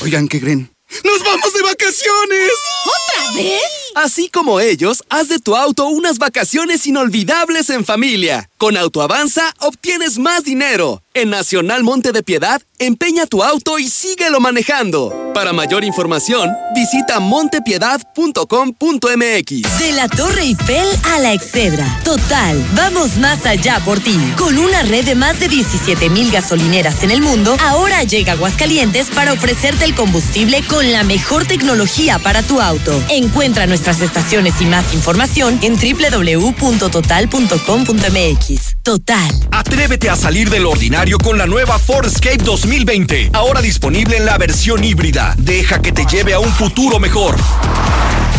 Oigan, 0.02 0.26
¿qué 0.26 0.40
creen? 0.40 0.74
¡Nos 1.04 1.20
vamos 1.20 1.54
de 1.54 1.62
vacaciones! 1.62 2.50
¿Otra 2.84 3.36
vez? 3.36 3.83
Así 3.94 4.28
como 4.28 4.58
ellos, 4.58 5.04
haz 5.08 5.28
de 5.28 5.38
tu 5.38 5.54
auto 5.54 5.86
unas 5.86 6.18
vacaciones 6.18 6.84
inolvidables 6.86 7.70
en 7.70 7.84
familia. 7.84 8.50
Con 8.58 8.76
Autoavanza 8.76 9.54
obtienes 9.60 10.18
más 10.18 10.42
dinero. 10.42 11.04
En 11.16 11.30
Nacional 11.30 11.84
Monte 11.84 12.10
de 12.10 12.24
Piedad, 12.24 12.60
empeña 12.80 13.26
tu 13.26 13.44
auto 13.44 13.78
y 13.78 13.88
síguelo 13.88 14.40
manejando. 14.40 15.30
Para 15.32 15.52
mayor 15.52 15.84
información, 15.84 16.50
visita 16.74 17.20
montepiedad.com.mx. 17.20 19.78
De 19.78 19.92
la 19.92 20.08
Torre 20.08 20.42
Eiffel 20.42 20.88
a 21.04 21.20
la 21.20 21.32
Excedra. 21.32 22.00
Total, 22.04 22.60
vamos 22.74 23.16
más 23.18 23.46
allá 23.46 23.80
por 23.84 24.00
ti. 24.00 24.18
Con 24.36 24.58
una 24.58 24.82
red 24.82 25.04
de 25.04 25.14
más 25.14 25.38
de 25.38 25.46
17 25.48 26.10
mil 26.10 26.32
gasolineras 26.32 27.04
en 27.04 27.12
el 27.12 27.20
mundo, 27.20 27.56
ahora 27.60 28.02
llega 28.02 28.32
Aguascalientes 28.32 29.10
para 29.10 29.32
ofrecerte 29.32 29.84
el 29.84 29.94
combustible 29.94 30.64
con 30.66 30.90
la 30.90 31.04
mejor 31.04 31.46
tecnología 31.46 32.18
para 32.18 32.42
tu 32.42 32.60
auto. 32.60 33.00
Encuentra 33.08 33.68
nuestras 33.84 34.00
estaciones 34.00 34.62
y 34.62 34.64
más 34.64 34.94
información 34.94 35.58
en 35.60 35.76
www.total.com.mx. 35.76 38.76
Total. 38.82 39.30
Atrévete 39.50 40.08
a 40.08 40.16
salir 40.16 40.48
del 40.48 40.64
ordinario 40.64 41.18
con 41.18 41.36
la 41.36 41.46
nueva 41.46 41.78
Ford 41.78 42.06
Escape 42.06 42.38
2020. 42.38 43.28
Ahora 43.34 43.60
disponible 43.60 44.16
en 44.16 44.24
la 44.24 44.38
versión 44.38 44.82
híbrida. 44.82 45.34
Deja 45.36 45.82
que 45.82 45.92
te 45.92 46.06
lleve 46.06 46.32
a 46.32 46.38
un 46.38 46.50
futuro 46.50 46.98
mejor. 46.98 47.36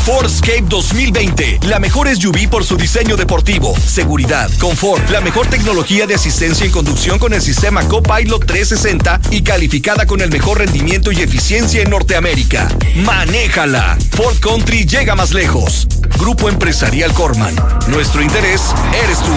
Ford 0.05 0.27
Escape 0.27 0.65
2020. 0.69 1.61
La 1.63 1.79
mejor 1.79 2.07
SUV 2.07 2.47
por 2.47 2.63
su 2.63 2.77
diseño 2.77 3.17
deportivo, 3.17 3.75
seguridad, 3.75 4.51
confort, 4.59 5.09
la 5.09 5.19
mejor 5.19 5.47
tecnología 5.47 6.05
de 6.05 6.13
asistencia 6.13 6.63
en 6.63 6.71
conducción 6.71 7.17
con 7.17 7.33
el 7.33 7.41
sistema 7.41 7.83
Copilot 7.87 8.45
360 8.45 9.19
y 9.31 9.41
calificada 9.41 10.05
con 10.05 10.21
el 10.21 10.29
mejor 10.29 10.59
rendimiento 10.59 11.11
y 11.11 11.23
eficiencia 11.23 11.81
en 11.81 11.89
Norteamérica. 11.89 12.67
Manéjala. 12.97 13.97
Ford 14.11 14.37
Country 14.41 14.85
llega 14.85 15.15
más 15.15 15.33
lejos. 15.33 15.87
Grupo 16.19 16.49
Empresarial 16.49 17.11
Corman. 17.11 17.55
Nuestro 17.87 18.21
interés 18.21 18.61
eres 19.03 19.17
tú. 19.21 19.33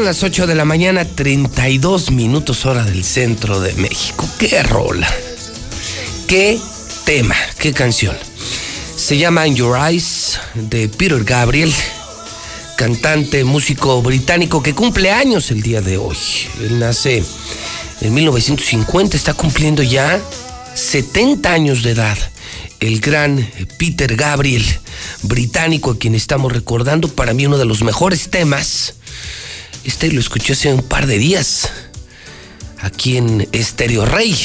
Son 0.00 0.06
las 0.06 0.22
8 0.22 0.46
de 0.46 0.54
la 0.54 0.64
mañana, 0.64 1.04
32 1.04 2.10
minutos 2.10 2.64
hora 2.64 2.84
del 2.84 3.04
centro 3.04 3.60
de 3.60 3.74
México. 3.74 4.26
¡Qué 4.38 4.62
rola! 4.62 5.06
¡Qué 6.26 6.58
tema! 7.04 7.34
¡Qué 7.58 7.74
canción! 7.74 8.16
Se 8.96 9.18
llama 9.18 9.46
In 9.46 9.56
Your 9.56 9.76
Eyes 9.78 10.40
de 10.54 10.88
Peter 10.88 11.22
Gabriel, 11.22 11.70
cantante, 12.78 13.44
músico 13.44 14.00
británico 14.00 14.62
que 14.62 14.74
cumple 14.74 15.10
años 15.10 15.50
el 15.50 15.60
día 15.60 15.82
de 15.82 15.98
hoy. 15.98 16.16
Él 16.62 16.78
nace 16.78 17.22
en 18.00 18.14
1950, 18.14 19.18
está 19.18 19.34
cumpliendo 19.34 19.82
ya 19.82 20.18
70 20.76 21.52
años 21.52 21.82
de 21.82 21.90
edad. 21.90 22.16
El 22.80 23.00
gran 23.00 23.46
Peter 23.76 24.16
Gabriel, 24.16 24.64
británico 25.24 25.90
a 25.90 25.98
quien 25.98 26.14
estamos 26.14 26.50
recordando, 26.50 27.08
para 27.08 27.34
mí 27.34 27.44
uno 27.44 27.58
de 27.58 27.66
los 27.66 27.82
mejores 27.82 28.30
temas. 28.30 28.94
Este 29.84 30.12
lo 30.12 30.20
escuché 30.20 30.52
hace 30.52 30.72
un 30.72 30.82
par 30.82 31.06
de 31.06 31.18
días, 31.18 31.70
aquí 32.80 33.16
en 33.16 33.48
Estéreo 33.52 34.04
Rey, 34.04 34.36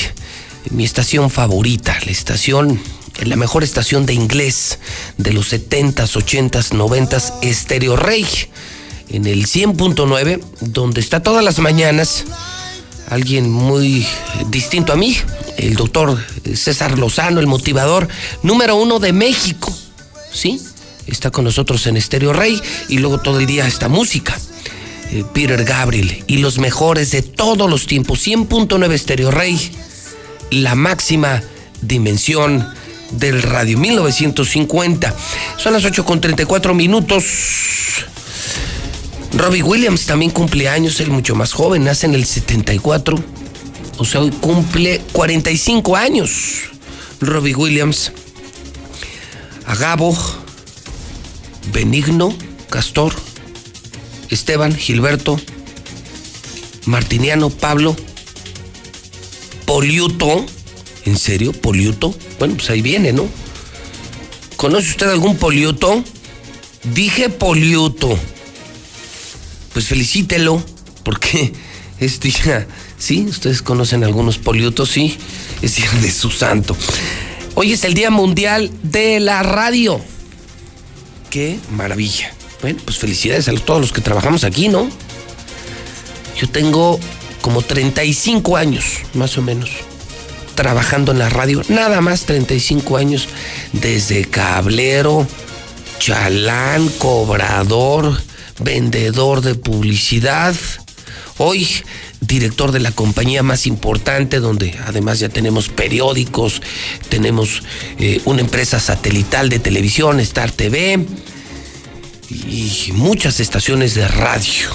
mi 0.71 0.85
estación 0.85 1.29
favorita, 1.29 1.97
la 2.05 2.11
estación, 2.11 2.81
la 3.21 3.35
mejor 3.35 3.63
estación 3.63 4.05
de 4.05 4.13
inglés 4.13 4.79
de 5.17 5.33
los 5.33 5.51
70s, 5.51 5.93
80s, 5.93 6.71
90s, 6.71 7.33
Estéreo 7.41 7.97
Rey, 7.97 8.25
en 9.09 9.25
el 9.25 9.45
100.9, 9.45 10.41
donde 10.61 11.01
está 11.01 11.21
todas 11.21 11.43
las 11.43 11.59
mañanas 11.59 12.23
alguien 13.09 13.51
muy 13.51 14.05
distinto 14.49 14.93
a 14.93 14.95
mí, 14.95 15.17
el 15.57 15.75
doctor 15.75 16.17
César 16.55 16.97
Lozano, 16.97 17.41
el 17.41 17.47
motivador 17.47 18.07
número 18.41 18.77
uno 18.77 18.99
de 18.99 19.11
México, 19.11 19.77
¿sí? 20.31 20.61
Está 21.07 21.29
con 21.29 21.43
nosotros 21.43 21.85
en 21.87 21.97
Estéreo 21.97 22.31
Rey 22.31 22.59
y 22.87 22.99
luego 22.99 23.19
todo 23.19 23.39
el 23.39 23.45
día 23.45 23.67
esta 23.67 23.89
música. 23.89 24.39
Eh, 25.11 25.23
Peter 25.33 25.63
Gabriel 25.63 26.23
y 26.27 26.37
los 26.37 26.57
mejores 26.57 27.11
de 27.11 27.21
todos 27.21 27.69
los 27.69 27.87
tiempos, 27.87 28.25
100.9 28.25 28.91
Estéreo 28.91 29.31
Rey, 29.31 29.59
la 30.51 30.75
máxima 30.75 31.43
dimensión 31.81 32.67
del 33.11 33.41
radio, 33.41 33.77
1950. 33.77 35.13
Son 35.57 35.73
las 35.73 35.85
8 35.85 36.05
con 36.05 36.21
34 36.21 36.73
minutos. 36.73 37.23
Robbie 39.33 39.63
Williams 39.63 40.05
también 40.05 40.31
cumple 40.31 40.69
años, 40.69 40.99
él 40.99 41.11
mucho 41.11 41.35
más 41.35 41.53
joven, 41.53 41.83
nace 41.83 42.05
en 42.05 42.15
el 42.15 42.25
74. 42.25 43.21
O 43.97 44.05
sea, 44.05 44.21
hoy 44.21 44.31
cumple 44.31 45.01
45 45.11 45.95
años. 45.95 46.63
Robbie 47.21 47.55
Williams. 47.55 48.11
Agabo, 49.65 50.15
Benigno, 51.73 52.33
Castor, 52.69 53.13
Esteban, 54.35 54.75
Gilberto, 54.75 55.39
Martiniano, 56.85 57.49
Pablo, 57.49 57.95
Poliuto. 59.65 60.45
¿En 61.05 61.17
serio? 61.17 61.53
¿Poliuto? 61.53 62.13
Bueno, 62.37 62.55
pues 62.55 62.69
ahí 62.69 62.81
viene, 62.81 63.13
¿no? 63.13 63.27
¿Conoce 64.57 64.89
usted 64.89 65.07
algún 65.07 65.37
poliuto? 65.37 66.03
Dije 66.93 67.29
poliuto. 67.29 68.19
Pues 69.73 69.87
felicítelo, 69.87 70.63
porque 71.03 71.53
es 71.99 72.19
día, 72.19 72.67
sí, 72.97 73.25
ustedes 73.29 73.61
conocen 73.61 74.03
algunos 74.03 74.37
poliutos, 74.37 74.89
sí, 74.89 75.17
es 75.61 75.75
día 75.77 75.91
de 76.01 76.11
su 76.11 76.29
santo. 76.29 76.75
Hoy 77.55 77.71
es 77.71 77.85
el 77.85 77.93
Día 77.93 78.09
Mundial 78.09 78.69
de 78.83 79.21
la 79.21 79.43
Radio. 79.43 80.01
Qué 81.29 81.57
maravilla. 81.71 82.34
Bueno, 82.61 82.79
pues 82.83 82.97
felicidades 82.97 83.47
a 83.47 83.53
todos 83.53 83.81
los 83.81 83.91
que 83.91 84.01
trabajamos 84.01 84.43
aquí, 84.43 84.67
¿no? 84.67 84.89
Yo 86.39 86.49
tengo 86.49 86.99
como 87.41 87.61
35 87.61 88.57
años, 88.57 88.85
más 89.13 89.37
o 89.37 89.41
menos, 89.41 89.69
trabajando 90.55 91.11
en 91.11 91.19
la 91.19 91.29
radio. 91.29 91.61
Nada 91.69 92.01
más 92.01 92.25
35 92.25 92.97
años, 92.97 93.27
desde 93.71 94.25
cablero, 94.25 95.27
chalán, 95.99 96.89
cobrador, 96.97 98.19
vendedor 98.59 99.41
de 99.41 99.55
publicidad. 99.55 100.55
Hoy 101.37 101.67
director 102.21 102.71
de 102.71 102.79
la 102.79 102.91
compañía 102.91 103.43
más 103.43 103.67
importante, 103.67 104.39
donde 104.39 104.77
además 104.85 105.19
ya 105.19 105.29
tenemos 105.29 105.69
periódicos, 105.69 106.61
tenemos 107.09 107.63
eh, 107.99 108.21
una 108.25 108.41
empresa 108.41 108.79
satelital 108.79 109.49
de 109.49 109.59
televisión, 109.59 110.19
Star 110.19 110.51
TV, 110.51 111.05
y 112.29 112.91
muchas 112.93 113.39
estaciones 113.39 113.95
de 113.95 114.07
radio. 114.07 114.69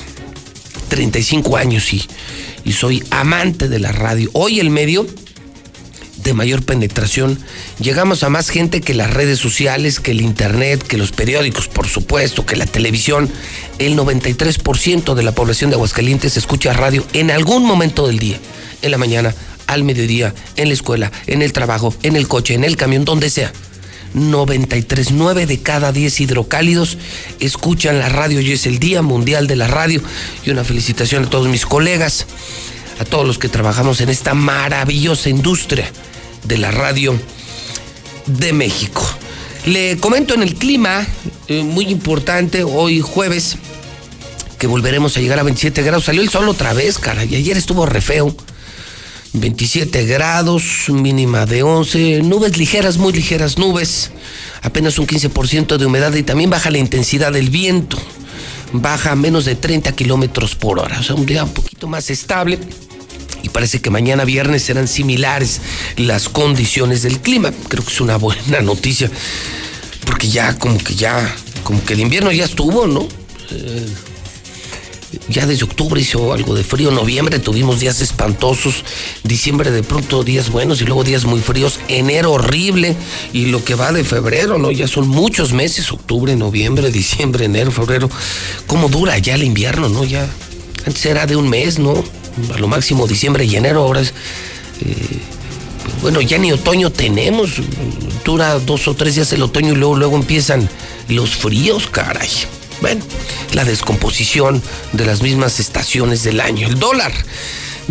35 0.88 1.56
años 1.56 1.92
y, 1.94 2.04
y 2.64 2.72
soy 2.72 3.02
amante 3.10 3.68
de 3.68 3.78
la 3.78 3.92
radio. 3.92 4.28
Hoy 4.34 4.60
el 4.60 4.70
medio 4.70 5.06
de 6.22 6.34
mayor 6.34 6.62
penetración. 6.62 7.38
Llegamos 7.78 8.22
a 8.22 8.28
más 8.28 8.50
gente 8.50 8.80
que 8.80 8.92
las 8.92 9.12
redes 9.12 9.38
sociales, 9.38 10.00
que 10.00 10.10
el 10.10 10.20
internet, 10.20 10.82
que 10.82 10.98
los 10.98 11.12
periódicos, 11.12 11.68
por 11.68 11.86
supuesto, 11.88 12.44
que 12.44 12.56
la 12.56 12.66
televisión. 12.66 13.30
El 13.78 13.96
93% 13.96 15.14
de 15.14 15.22
la 15.22 15.32
población 15.32 15.70
de 15.70 15.76
Aguascalientes 15.76 16.36
escucha 16.36 16.72
radio 16.72 17.06
en 17.14 17.30
algún 17.30 17.64
momento 17.64 18.06
del 18.06 18.18
día, 18.18 18.38
en 18.82 18.90
la 18.90 18.98
mañana, 18.98 19.34
al 19.66 19.84
mediodía, 19.84 20.34
en 20.56 20.68
la 20.68 20.74
escuela, 20.74 21.10
en 21.26 21.40
el 21.40 21.52
trabajo, 21.52 21.94
en 22.02 22.16
el 22.16 22.28
coche, 22.28 22.54
en 22.54 22.64
el 22.64 22.76
camión, 22.76 23.04
donde 23.04 23.30
sea. 23.30 23.52
93, 24.14 25.12
9 25.12 25.46
de 25.46 25.60
cada 25.60 25.92
10 25.92 26.20
hidrocálidos 26.20 26.98
escuchan 27.38 27.98
la 27.98 28.08
radio 28.08 28.40
y 28.40 28.52
es 28.52 28.66
el 28.66 28.78
Día 28.78 29.02
Mundial 29.02 29.46
de 29.46 29.56
la 29.56 29.68
Radio. 29.68 30.02
Y 30.44 30.50
una 30.50 30.64
felicitación 30.64 31.24
a 31.24 31.30
todos 31.30 31.48
mis 31.48 31.66
colegas, 31.66 32.26
a 32.98 33.04
todos 33.04 33.26
los 33.26 33.38
que 33.38 33.48
trabajamos 33.48 34.00
en 34.00 34.08
esta 34.08 34.34
maravillosa 34.34 35.28
industria 35.28 35.90
de 36.44 36.58
la 36.58 36.70
radio 36.70 37.18
de 38.26 38.52
México. 38.52 39.02
Le 39.66 39.98
comento 39.98 40.34
en 40.34 40.42
el 40.42 40.54
clima, 40.54 41.06
eh, 41.48 41.62
muy 41.62 41.86
importante, 41.86 42.64
hoy 42.64 43.00
jueves, 43.00 43.56
que 44.58 44.66
volveremos 44.66 45.16
a 45.16 45.20
llegar 45.20 45.38
a 45.38 45.42
27 45.42 45.82
grados. 45.82 46.04
Salió 46.04 46.22
el 46.22 46.30
sol 46.30 46.48
otra 46.48 46.72
vez, 46.72 46.98
cara, 46.98 47.24
y 47.24 47.34
ayer 47.34 47.56
estuvo 47.56 47.86
re 47.86 48.00
feo. 48.00 48.34
27 49.32 50.06
grados, 50.06 50.88
mínima 50.88 51.46
de 51.46 51.62
11, 51.62 52.22
nubes 52.22 52.56
ligeras, 52.56 52.96
muy 52.96 53.12
ligeras 53.12 53.58
nubes, 53.58 54.10
apenas 54.62 54.98
un 54.98 55.06
15% 55.06 55.76
de 55.76 55.86
humedad 55.86 56.12
y 56.14 56.22
también 56.22 56.50
baja 56.50 56.70
la 56.70 56.78
intensidad 56.78 57.32
del 57.32 57.48
viento, 57.48 57.96
baja 58.72 59.12
a 59.12 59.16
menos 59.16 59.44
de 59.44 59.54
30 59.54 59.92
kilómetros 59.92 60.56
por 60.56 60.80
hora, 60.80 60.98
o 60.98 61.02
sea, 61.02 61.14
un 61.14 61.26
día 61.26 61.44
un 61.44 61.54
poquito 61.54 61.86
más 61.86 62.10
estable 62.10 62.58
y 63.42 63.48
parece 63.48 63.80
que 63.80 63.90
mañana 63.90 64.24
viernes 64.24 64.62
serán 64.62 64.88
similares 64.88 65.60
las 65.96 66.28
condiciones 66.28 67.02
del 67.02 67.20
clima. 67.20 67.52
Creo 67.68 67.84
que 67.84 67.92
es 67.92 68.00
una 68.00 68.16
buena 68.16 68.60
noticia, 68.62 69.10
porque 70.04 70.28
ya 70.28 70.58
como 70.58 70.78
que 70.78 70.94
ya, 70.94 71.34
como 71.62 71.82
que 71.84 71.94
el 71.94 72.00
invierno 72.00 72.32
ya 72.32 72.44
estuvo, 72.44 72.86
¿no? 72.86 73.06
Eh, 73.50 73.86
ya 75.30 75.46
desde 75.46 75.64
octubre 75.64 76.00
hizo 76.00 76.32
algo 76.32 76.54
de 76.54 76.64
frío, 76.64 76.90
noviembre 76.90 77.38
tuvimos 77.38 77.80
días 77.80 78.00
espantosos, 78.00 78.84
diciembre 79.22 79.70
de 79.70 79.82
pronto 79.82 80.24
días 80.24 80.50
buenos 80.50 80.82
y 80.82 80.84
luego 80.84 81.04
días 81.04 81.24
muy 81.24 81.40
fríos, 81.40 81.80
enero 81.88 82.32
horrible 82.32 82.96
y 83.32 83.46
lo 83.46 83.64
que 83.64 83.74
va 83.74 83.92
de 83.92 84.04
febrero, 84.04 84.58
¿no? 84.58 84.70
Ya 84.70 84.88
son 84.88 85.08
muchos 85.08 85.52
meses, 85.52 85.92
octubre, 85.92 86.34
noviembre, 86.36 86.90
diciembre, 86.90 87.44
enero, 87.44 87.70
febrero. 87.70 88.10
¿Cómo 88.66 88.88
dura 88.88 89.16
ya 89.18 89.34
el 89.34 89.44
invierno, 89.44 89.88
no? 89.88 90.04
Ya 90.04 90.28
antes 90.84 91.06
era 91.06 91.26
de 91.26 91.36
un 91.36 91.48
mes, 91.48 91.78
¿no? 91.78 92.04
a 92.54 92.58
lo 92.58 92.68
máximo 92.68 93.06
diciembre 93.06 93.44
y 93.44 93.56
enero, 93.56 93.82
ahora 93.82 94.00
es... 94.00 94.14
Eh, 94.80 95.20
bueno, 96.02 96.20
ya 96.20 96.38
ni 96.38 96.50
otoño 96.52 96.90
tenemos, 96.90 97.50
dura 98.24 98.58
dos 98.58 98.88
o 98.88 98.94
tres 98.94 99.16
días 99.16 99.32
el 99.32 99.42
otoño 99.42 99.72
y 99.72 99.76
luego, 99.76 99.96
luego 99.96 100.16
empiezan 100.16 100.68
los 101.08 101.36
fríos, 101.36 101.88
caray. 101.88 102.28
Bueno, 102.80 103.04
la 103.52 103.64
descomposición 103.64 104.62
de 104.92 105.06
las 105.06 105.22
mismas 105.22 105.60
estaciones 105.60 106.22
del 106.22 106.40
año. 106.40 106.66
El 106.66 106.78
dólar, 106.78 107.12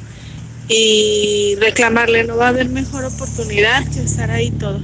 y 0.68 1.56
reclamarle. 1.60 2.24
No 2.24 2.36
va 2.36 2.46
a 2.46 2.50
haber 2.50 2.68
mejor 2.68 3.04
oportunidad 3.04 3.84
que 3.92 4.00
estar 4.00 4.30
ahí 4.30 4.50
todos. 4.52 4.82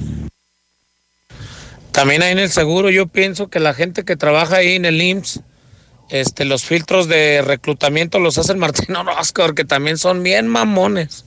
También 1.93 2.23
ahí 2.23 2.33
en 2.33 2.41
el 2.41 2.51
seguro 2.51 2.91
yo 2.91 3.07
pienso 3.07 3.49
que 3.49 3.61
la 3.61 3.73
gente 3.73 4.05
que 4.05 4.17
trabaja 4.17 4.57
ahí 4.57 4.75
en 4.75 4.85
el 4.85 5.01
IMSS, 5.01 5.41
este, 6.11 6.45
los 6.45 6.65
filtros 6.65 7.09
de 7.09 7.41
reclutamiento 7.43 8.19
los 8.19 8.37
hace 8.37 8.53
el 8.53 8.59
Martín 8.59 8.97
Orozco, 8.97 9.55
que 9.55 9.65
también 9.65 9.97
son 9.97 10.23
bien 10.23 10.49
mamones. 10.49 11.25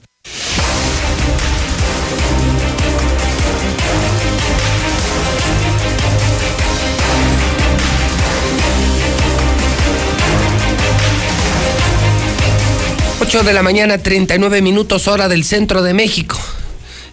8 13.28 13.42
de 13.42 13.52
la 13.52 13.62
mañana, 13.62 13.98
39 13.98 14.62
minutos 14.62 15.06
hora 15.06 15.28
del 15.28 15.44
centro 15.44 15.82
de 15.82 15.92
México. 15.92 16.38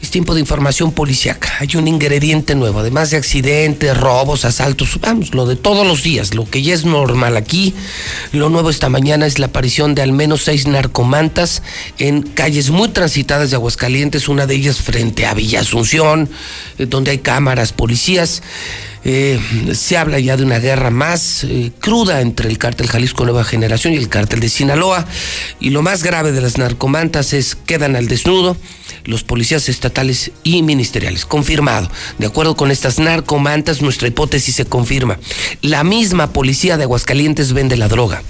Es 0.02 0.12
tiempo 0.12 0.34
de 0.34 0.40
información 0.40 0.94
policiaca. 0.94 1.52
Hay 1.60 1.76
un 1.76 1.90
ingrediente 1.90 2.56
nuevo, 2.56 2.80
además 2.80 3.12
de 3.12 3.18
accidentes, 3.18 3.98
robos, 3.98 4.46
asaltos, 4.46 4.98
vamos, 5.02 5.36
lo 5.36 5.46
de 5.46 5.58
todos 5.58 5.86
los 5.86 6.04
días, 6.04 6.34
lo 6.34 6.50
que 6.50 6.62
ya 6.62 6.74
es 6.74 6.86
normal 6.86 7.36
aquí. 7.36 7.76
Lo 8.32 8.50
nuevo 8.50 8.70
esta 8.70 8.88
mañana 8.88 9.26
es 9.26 9.40
la 9.40 9.48
aparición 9.48 9.94
de 9.94 10.04
al 10.04 10.14
menos 10.14 10.46
seis 10.46 10.68
narcomantas 10.68 11.64
en 11.98 12.22
calles 12.22 12.70
muy 12.70 12.88
transitadas 12.88 13.50
de 13.50 13.58
Aguascalientes, 13.58 14.30
una 14.30 14.48
de 14.48 14.56
ellas 14.56 14.78
frente 14.78 15.26
a 15.26 15.34
Villa 15.34 15.60
Asunción, 15.60 16.30
eh, 16.78 16.86
donde 16.86 17.12
hay 17.12 17.18
cámaras, 17.18 17.74
policías. 17.74 18.42
Eh, 19.08 19.40
se 19.74 19.98
habla 19.98 20.20
ya 20.20 20.36
de 20.36 20.44
una 20.44 20.58
guerra 20.58 20.90
más 20.90 21.44
eh, 21.44 21.72
cruda 21.80 22.22
entre 22.22 22.50
el 22.50 22.58
cártel 22.58 22.88
Jalisco 22.88 23.24
Nueva 23.24 23.44
Generación 23.44 23.94
y 23.94 23.98
el 23.98 24.10
cártel 24.10 24.40
de 24.40 24.50
Sinaloa. 24.50 25.06
Y 25.60 25.70
lo 25.70 25.84
más 25.84 26.04
grave 26.04 26.32
de 26.32 26.42
las 26.42 26.58
narcomantas 26.58 27.32
es 27.34 27.56
quedan 27.56 27.96
al 27.96 28.08
desnudo 28.08 28.58
los 29.04 29.24
policías 29.24 29.70
estatales 29.70 30.32
y 30.44 30.64
ministeriales. 30.64 31.26
Confirmado. 31.26 31.90
De 32.18 32.26
acuerdo 32.26 32.56
con 32.56 32.72
estas 32.72 32.98
narcomantas, 32.98 33.84
nuestra 33.84 34.08
hipótesis 34.08 34.56
se 34.56 34.66
confirma. 34.66 35.20
La 35.62 35.84
misma 35.84 36.34
policía 36.34 36.78
de 36.78 36.84
Aguascalientes 36.84 37.54
vende 37.54 37.78
la 37.78 37.88
droga. 37.88 38.24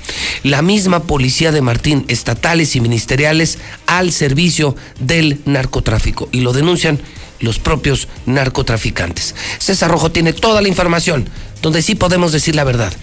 La 0.44 0.62
misma 0.62 1.04
policía 1.04 1.54
de 1.54 1.62
Martín, 1.62 2.04
estatales 2.10 2.76
y 2.76 2.82
ministeriales, 2.82 3.60
al 3.88 4.12
servicio 4.12 4.76
del 5.00 5.40
narcotráfico. 5.46 6.28
Y 6.34 6.42
lo 6.42 6.52
denuncian 6.52 7.00
los 7.40 7.60
propios 7.60 8.08
narcotraficantes. 8.26 9.36
César 9.58 9.92
Rojo 9.92 10.12
tiene 10.12 10.34
toda 10.34 10.62
la 10.62 10.68
información, 10.68 11.30
donde 11.62 11.82
sí 11.82 11.96
podemos 11.96 12.32
decir 12.32 12.56
la 12.56 12.64
verdad, 12.64 12.94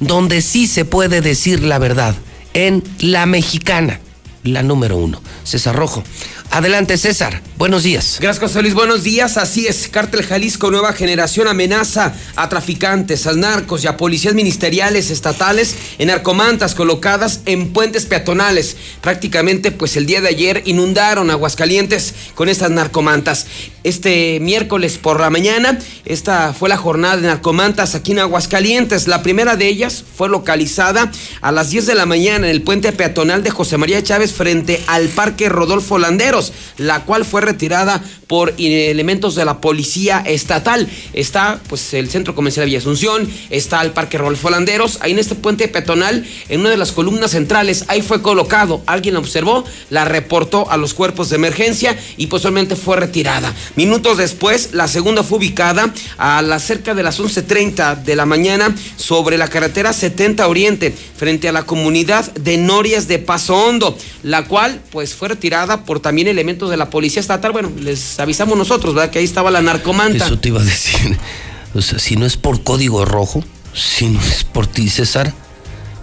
donde 0.00 0.42
sí 0.42 0.66
se 0.66 0.84
puede 0.84 1.20
decir 1.20 1.62
la 1.62 1.78
verdad, 1.78 2.14
en 2.54 2.82
La 3.00 3.26
Mexicana, 3.26 4.00
la 4.42 4.62
número 4.62 4.96
uno. 4.96 5.20
César 5.44 5.76
Rojo. 5.76 6.02
Adelante, 6.50 6.96
César. 6.98 7.42
Buenos 7.56 7.82
días. 7.82 8.18
Gracias, 8.20 8.48
José 8.48 8.62
Luis. 8.62 8.74
Buenos 8.74 9.02
días. 9.02 9.36
Así 9.36 9.66
es. 9.66 9.88
Cártel 9.88 10.24
Jalisco 10.24 10.70
Nueva 10.70 10.92
Generación 10.92 11.48
amenaza 11.48 12.14
a 12.36 12.48
traficantes, 12.48 13.26
a 13.26 13.32
narcos 13.32 13.82
y 13.82 13.88
a 13.88 13.96
policías 13.96 14.34
ministeriales 14.34 15.10
estatales 15.10 15.74
en 15.98 16.08
narcomantas 16.08 16.74
colocadas 16.74 17.40
en 17.46 17.72
puentes 17.72 18.06
peatonales. 18.06 18.76
Prácticamente, 19.00 19.72
pues 19.72 19.96
el 19.96 20.06
día 20.06 20.20
de 20.20 20.28
ayer 20.28 20.62
inundaron 20.64 21.30
Aguascalientes 21.30 22.14
con 22.34 22.48
estas 22.48 22.70
narcomantas. 22.70 23.46
Este 23.82 24.38
miércoles 24.40 24.96
por 24.96 25.20
la 25.20 25.28
mañana, 25.28 25.78
esta 26.06 26.54
fue 26.54 26.68
la 26.70 26.78
jornada 26.78 27.16
de 27.16 27.26
narcomantas 27.26 27.94
aquí 27.94 28.12
en 28.12 28.20
Aguascalientes. 28.20 29.08
La 29.08 29.22
primera 29.22 29.56
de 29.56 29.68
ellas 29.68 30.04
fue 30.16 30.28
localizada 30.28 31.10
a 31.40 31.52
las 31.52 31.70
10 31.70 31.86
de 31.86 31.94
la 31.94 32.06
mañana 32.06 32.46
en 32.46 32.52
el 32.52 32.62
puente 32.62 32.92
peatonal 32.92 33.42
de 33.42 33.50
José 33.50 33.76
María 33.76 34.02
Chávez 34.02 34.32
frente 34.32 34.82
al 34.86 35.08
Parque 35.08 35.33
Rodolfo 35.48 35.98
Landeros, 35.98 36.52
la 36.78 37.04
cual 37.04 37.24
fue 37.24 37.40
retirada 37.40 38.02
por 38.26 38.54
elementos 38.58 39.34
de 39.34 39.44
la 39.44 39.60
policía 39.60 40.22
estatal. 40.26 40.88
Está 41.12 41.60
pues 41.68 41.94
el 41.94 42.10
centro 42.10 42.34
comercial 42.34 42.64
de 42.64 42.66
Villa 42.66 42.78
Asunción, 42.78 43.28
está 43.50 43.82
el 43.82 43.90
Parque 43.90 44.18
Rodolfo 44.18 44.50
Landeros, 44.50 44.98
ahí 45.00 45.12
en 45.12 45.18
este 45.18 45.34
puente 45.34 45.68
peatonal, 45.68 46.26
en 46.48 46.60
una 46.60 46.70
de 46.70 46.76
las 46.76 46.92
columnas 46.92 47.32
centrales, 47.32 47.84
ahí 47.88 48.02
fue 48.02 48.22
colocado, 48.22 48.82
alguien 48.86 49.14
la 49.14 49.20
observó, 49.20 49.64
la 49.90 50.04
reportó 50.04 50.70
a 50.70 50.76
los 50.76 50.94
cuerpos 50.94 51.30
de 51.30 51.36
emergencia 51.36 51.96
y 52.16 52.26
posteriormente 52.26 52.76
fue 52.76 52.96
retirada. 52.96 53.52
Minutos 53.76 54.18
después, 54.18 54.70
la 54.72 54.88
segunda 54.88 55.22
fue 55.22 55.38
ubicada 55.38 55.92
a 56.18 56.42
las 56.42 56.64
cerca 56.64 56.94
de 56.94 57.02
las 57.02 57.20
11.30 57.20 58.02
de 58.02 58.16
la 58.16 58.26
mañana 58.26 58.74
sobre 58.96 59.38
la 59.38 59.48
carretera 59.48 59.92
70 59.92 60.48
Oriente, 60.48 60.94
frente 61.16 61.48
a 61.48 61.52
la 61.52 61.64
comunidad 61.64 62.32
de 62.34 62.56
Norias 62.56 63.08
de 63.08 63.18
Paso 63.18 63.56
Hondo, 63.56 63.96
la 64.22 64.44
cual 64.46 64.80
pues 64.90 65.14
fue 65.14 65.23
retirada 65.28 65.84
por 65.84 66.00
también 66.00 66.28
elementos 66.28 66.70
de 66.70 66.76
la 66.76 66.90
policía 66.90 67.20
estatal. 67.20 67.52
Bueno, 67.52 67.70
les 67.80 68.18
avisamos 68.20 68.56
nosotros, 68.56 68.94
¿verdad? 68.94 69.10
Que 69.10 69.18
ahí 69.18 69.24
estaba 69.24 69.50
la 69.50 69.62
narcomanta. 69.62 70.26
Eso 70.26 70.38
te 70.38 70.48
iba 70.48 70.60
a 70.60 70.64
decir. 70.64 71.18
O 71.74 71.82
sea, 71.82 71.98
si 71.98 72.16
no 72.16 72.24
es 72.26 72.36
por 72.36 72.62
código 72.62 73.04
rojo, 73.04 73.44
si 73.72 74.08
no 74.08 74.20
es 74.20 74.44
por 74.44 74.66
ti, 74.66 74.88
César, 74.88 75.34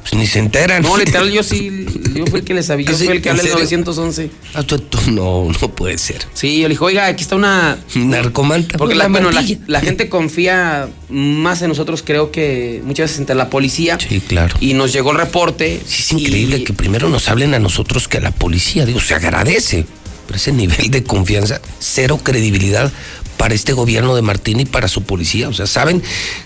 pues 0.01 0.13
ni 0.15 0.27
se 0.27 0.39
enteran. 0.39 0.81
No, 0.83 0.97
literal, 1.03 1.31
yo 1.31 1.43
sí, 1.43 1.85
yo 2.15 2.25
fui 2.27 2.39
el 2.39 2.45
que 2.45 2.53
les 2.53 2.69
avisó, 2.69 2.91
¿Ah, 2.91 2.95
sí? 2.97 3.05
fue 3.05 3.15
el 3.15 3.21
que 3.21 3.29
¿En 3.29 3.39
hablé 3.39 3.49
del 3.49 3.67
serio? 3.67 3.77
911. 3.85 4.29
Ah, 4.53 4.63
tú- 4.63 4.79
tú- 4.79 5.11
no, 5.11 5.47
no 5.61 5.67
puede 5.75 5.97
ser. 5.97 6.25
Sí, 6.33 6.57
yo 6.61 6.67
le 6.67 6.73
dije, 6.73 6.83
oiga, 6.83 7.05
aquí 7.07 7.23
está 7.23 7.35
una... 7.35 7.77
Narcomanta. 7.95 8.77
Porque 8.77 8.95
la, 8.95 9.03
la 9.05 9.09
bueno, 9.09 9.29
la, 9.31 9.41
mantilla. 9.41 9.61
la 9.67 9.81
gente 9.81 10.09
confía 10.09 10.89
más 11.09 11.61
en 11.61 11.69
nosotros, 11.69 12.03
creo 12.05 12.31
que 12.31 12.81
muchas 12.85 13.05
veces 13.05 13.19
entre 13.19 13.35
la 13.35 13.49
policía. 13.49 13.97
Sí, 13.99 14.19
claro. 14.21 14.55
Y 14.59 14.73
nos 14.73 14.91
llegó 14.93 15.11
el 15.11 15.17
reporte. 15.17 15.81
Sí, 15.85 16.01
es 16.03 16.11
increíble 16.13 16.63
que 16.63 16.73
primero 16.73 17.09
nos 17.09 17.29
hablen 17.29 17.53
a 17.53 17.59
nosotros 17.59 18.07
que 18.07 18.17
a 18.17 18.21
la 18.21 18.31
policía. 18.31 18.85
Digo, 18.85 18.99
se 18.99 19.13
agradece. 19.15 19.85
Pero 20.27 20.37
ese 20.37 20.51
nivel 20.53 20.89
de 20.91 21.03
confianza, 21.03 21.59
cero 21.79 22.19
credibilidad 22.23 22.91
para 23.41 23.55
este 23.55 23.73
gobierno 23.73 24.15
de 24.15 24.21
Martín 24.21 24.59
y 24.59 24.65
para 24.65 24.87
su 24.87 25.01
policía. 25.01 25.49
O 25.49 25.53
sea, 25.53 25.65
saben 25.65 26.03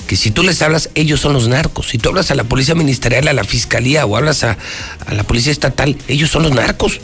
que 0.08 0.16
si 0.16 0.32
tú 0.32 0.44
les 0.44 0.62
hablas, 0.62 0.90
ellos 0.96 1.20
son 1.20 1.34
los 1.34 1.50
narcos. 1.50 1.90
Si 1.90 1.98
tú 1.98 2.08
hablas 2.08 2.32
a 2.32 2.36
la 2.36 2.46
policía 2.46 2.74
ministerial, 2.74 3.28
a 3.28 3.34
la 3.34 3.44
fiscalía 3.44 4.06
o 4.06 4.16
hablas 4.16 4.46
a, 4.46 4.58
a 5.06 5.14
la 5.14 5.24
policía 5.24 5.52
estatal, 5.52 5.98
ellos 6.08 6.32
son 6.32 6.44
los 6.44 6.54
narcos. 6.54 7.02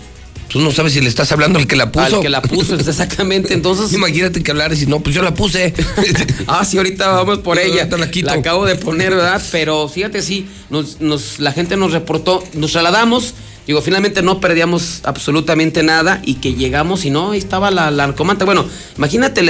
Tú 0.47 0.61
no 0.61 0.71
sabes 0.71 0.93
si 0.93 1.01
le 1.01 1.09
estás 1.09 1.33
hablando 1.33 1.59
al 1.59 1.67
que 1.67 1.75
la 1.75 1.91
puso. 1.91 2.05
Al 2.05 2.21
que 2.21 2.29
la 2.29 2.41
puso, 2.41 2.75
exactamente. 2.79 3.53
Entonces. 3.53 3.91
Imagínate 3.91 4.41
que 4.41 4.51
hablar 4.51 4.71
y 4.71 4.77
si 4.77 4.85
no, 4.85 5.01
pues 5.01 5.13
yo 5.13 5.23
la 5.23 5.33
puse. 5.33 5.73
ah, 6.47 6.63
sí, 6.63 6.77
ahorita 6.77 7.09
vamos 7.09 7.39
por 7.39 7.57
Yo 7.57 7.63
ella. 7.63 7.85
la 7.97 8.09
quito. 8.09 8.31
acabo 8.31 8.65
de 8.65 8.77
poner, 8.77 9.13
¿verdad? 9.13 9.41
Pero 9.51 9.89
fíjate, 9.89 10.21
sí, 10.21 10.47
nos, 10.69 11.01
nos, 11.01 11.39
la 11.39 11.51
gente 11.51 11.75
nos 11.75 11.91
reportó, 11.91 12.41
nos 12.53 12.71
trasladamos. 12.71 13.33
Digo, 13.67 13.81
finalmente 13.81 14.21
no 14.21 14.39
perdíamos 14.39 15.01
absolutamente 15.03 15.83
nada 15.83 16.21
y 16.25 16.35
que 16.35 16.53
llegamos 16.53 17.05
y 17.05 17.09
no, 17.09 17.31
ahí 17.31 17.37
estaba 17.39 17.69
la, 17.71 17.91
la 17.91 18.07
narcomanta. 18.07 18.43
Bueno, 18.43 18.65
imagínate, 18.97 19.41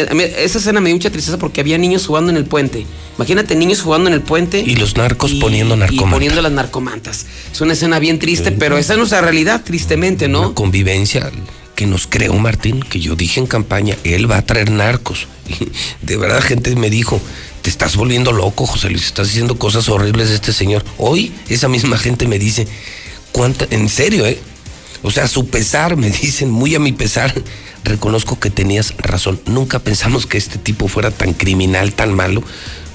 esa 0.43 0.59
escena 0.59 0.81
me 0.81 0.89
dio 0.89 0.95
mucha 0.97 1.09
tristeza 1.09 1.37
porque 1.37 1.61
había 1.61 1.77
niños 1.77 2.05
jugando 2.05 2.29
en 2.29 2.37
el 2.37 2.45
puente. 2.45 2.85
Imagínate 3.15 3.55
niños 3.55 3.81
jugando 3.81 4.09
en 4.09 4.13
el 4.13 4.21
puente. 4.21 4.59
Y 4.65 4.75
los 4.75 4.97
narcos 4.97 5.33
poniendo 5.35 5.75
Y 5.75 5.79
narcomantas. 5.79 6.13
poniendo 6.13 6.41
las 6.41 6.51
narcomantas. 6.51 7.25
Es 7.51 7.61
una 7.61 7.73
escena 7.73 7.99
bien 7.99 8.19
triste, 8.19 8.51
pero 8.51 8.77
esa 8.77 8.93
es 8.93 8.97
nuestra 8.99 9.21
realidad, 9.21 9.61
tristemente, 9.63 10.27
¿no? 10.27 10.41
Una 10.47 10.55
convivencia 10.55 11.31
que 11.75 11.85
nos 11.87 12.05
creó 12.05 12.33
Martín, 12.35 12.81
que 12.81 12.99
yo 12.99 13.15
dije 13.15 13.39
en 13.39 13.47
campaña, 13.47 13.95
él 14.03 14.29
va 14.29 14.37
a 14.37 14.45
traer 14.45 14.71
narcos. 14.71 15.27
Y 15.59 16.05
de 16.05 16.17
verdad, 16.17 16.41
gente 16.41 16.75
me 16.75 16.89
dijo, 16.89 17.21
te 17.61 17.69
estás 17.69 17.95
volviendo 17.95 18.31
loco, 18.31 18.65
José 18.65 18.89
Luis, 18.89 19.05
estás 19.05 19.27
diciendo 19.27 19.57
cosas 19.57 19.87
horribles 19.89 20.29
de 20.29 20.35
este 20.35 20.53
señor. 20.53 20.83
Hoy 20.97 21.31
esa 21.49 21.67
misma 21.67 21.97
gente 21.97 22.27
me 22.27 22.39
dice, 22.39 22.67
¿cuánta? 23.31 23.67
En 23.69 23.89
serio, 23.89 24.25
¿eh? 24.25 24.39
O 25.03 25.11
sea, 25.11 25.23
a 25.23 25.27
su 25.27 25.47
pesar, 25.47 25.95
me 25.97 26.09
dicen, 26.21 26.49
muy 26.49 26.75
a 26.75 26.79
mi 26.79 26.91
pesar, 26.91 27.33
reconozco 27.83 28.39
que 28.39 28.49
tenías 28.49 28.93
razón. 28.97 29.39
Nunca 29.45 29.79
pensamos 29.79 30.25
que 30.27 30.37
este 30.37 30.57
tipo 30.57 30.87
fuera 30.87 31.11
tan 31.11 31.33
criminal, 31.33 31.93
tan 31.93 32.13
malo. 32.13 32.43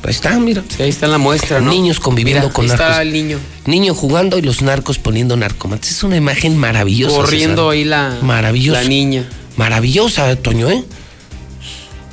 Ahí 0.02 0.10
está, 0.12 0.38
mira. 0.38 0.62
ahí 0.78 0.88
está 0.88 1.08
la 1.08 1.18
muestra, 1.18 1.60
¿no? 1.60 1.72
Niños 1.72 1.98
conviviendo 1.98 2.42
Mira, 2.42 2.52
con 2.54 2.64
ahí 2.66 2.68
narcos. 2.68 2.86
está 2.90 3.02
el 3.02 3.12
niño. 3.12 3.38
Niño 3.64 3.92
jugando 3.92 4.38
y 4.38 4.42
los 4.42 4.62
narcos 4.62 4.98
poniendo 4.98 5.36
narcomantes. 5.36 5.90
Es 5.90 6.02
una 6.04 6.16
imagen 6.16 6.56
maravillosa. 6.56 7.16
Corriendo 7.16 7.62
César. 7.72 7.72
ahí 7.72 7.84
la, 7.84 8.18
Maravillosa. 8.22 8.82
la 8.82 8.88
niña. 8.88 9.28
Maravillosa, 9.56 10.36
Toño, 10.36 10.70
¿eh? 10.70 10.84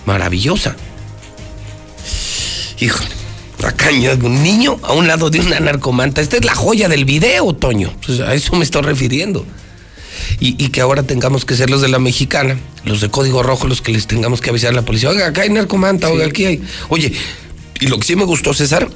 Maravillosa. 0.07 0.75
Híjole. 2.79 3.09
De 3.63 4.25
un 4.25 4.43
niño 4.43 4.77
a 4.83 4.91
un 4.91 5.07
lado 5.07 5.29
de 5.29 5.39
una 5.39 5.57
narcomanta. 5.61 6.19
Esta 6.19 6.35
es 6.35 6.43
la 6.43 6.53
joya 6.53 6.89
del 6.89 7.05
video, 7.05 7.53
Toño. 7.53 7.93
Pues 8.05 8.19
a 8.19 8.33
eso 8.33 8.55
me 8.55 8.65
estoy 8.65 8.81
refiriendo. 8.81 9.45
Y, 10.41 10.61
y 10.61 10.67
que 10.67 10.81
ahora 10.81 11.03
tengamos 11.03 11.45
que 11.45 11.55
ser 11.55 11.69
los 11.69 11.81
de 11.81 11.87
la 11.87 11.97
mexicana, 11.97 12.59
los 12.83 12.99
de 12.99 13.09
código 13.09 13.41
rojo, 13.41 13.67
los 13.67 13.81
que 13.81 13.93
les 13.93 14.05
tengamos 14.05 14.41
que 14.41 14.49
avisar 14.49 14.71
a 14.71 14.73
la 14.73 14.81
policía. 14.81 15.09
Oiga, 15.09 15.27
acá 15.27 15.43
hay 15.43 15.49
narcomanta, 15.49 16.09
oiga, 16.09 16.25
aquí 16.25 16.45
hay. 16.45 16.61
Oye, 16.89 17.13
y 17.79 17.87
lo 17.87 17.97
que 17.99 18.05
sí 18.05 18.17
me 18.17 18.25
gustó, 18.25 18.53
César, 18.53 18.89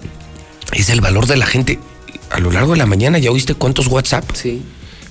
es 0.73 0.89
el 0.89 0.99
valor 0.99 1.27
de 1.27 1.37
la 1.37 1.45
gente. 1.45 1.79
A 2.29 2.39
lo 2.39 2.51
largo 2.51 2.73
de 2.73 2.77
la 2.77 2.85
mañana, 2.85 3.19
¿ya 3.19 3.31
oíste 3.31 3.53
cuántos 3.53 3.87
WhatsApp? 3.87 4.25
Sí. 4.33 4.61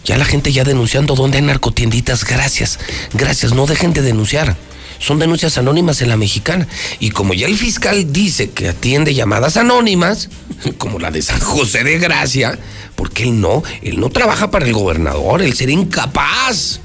Ya 0.04 0.18
la 0.18 0.26
gente 0.26 0.52
ya 0.52 0.64
denunciando 0.64 1.14
dónde 1.14 1.38
hay 1.38 1.44
narcotienditas. 1.44 2.24
Gracias, 2.24 2.78
gracias. 3.14 3.54
No 3.54 3.66
dejen 3.66 3.94
de 3.94 4.02
denunciar. 4.02 4.54
Son 4.98 5.18
denuncias 5.18 5.58
anónimas 5.58 6.00
en 6.02 6.08
la 6.08 6.16
mexicana. 6.16 6.66
Y 7.00 7.10
como 7.10 7.34
ya 7.34 7.46
el 7.46 7.56
fiscal 7.56 8.12
dice 8.12 8.50
que 8.50 8.68
atiende 8.68 9.14
llamadas 9.14 9.56
anónimas, 9.56 10.28
como 10.78 10.98
la 10.98 11.10
de 11.10 11.22
San 11.22 11.40
José 11.40 11.84
de 11.84 11.98
Gracia, 11.98 12.58
porque 12.94 13.24
él 13.24 13.40
no, 13.40 13.62
él 13.82 14.00
no 14.00 14.10
trabaja 14.10 14.50
para 14.50 14.66
el 14.66 14.72
gobernador, 14.72 15.42
él 15.42 15.54
sería 15.54 15.74
incapaz 15.74 16.80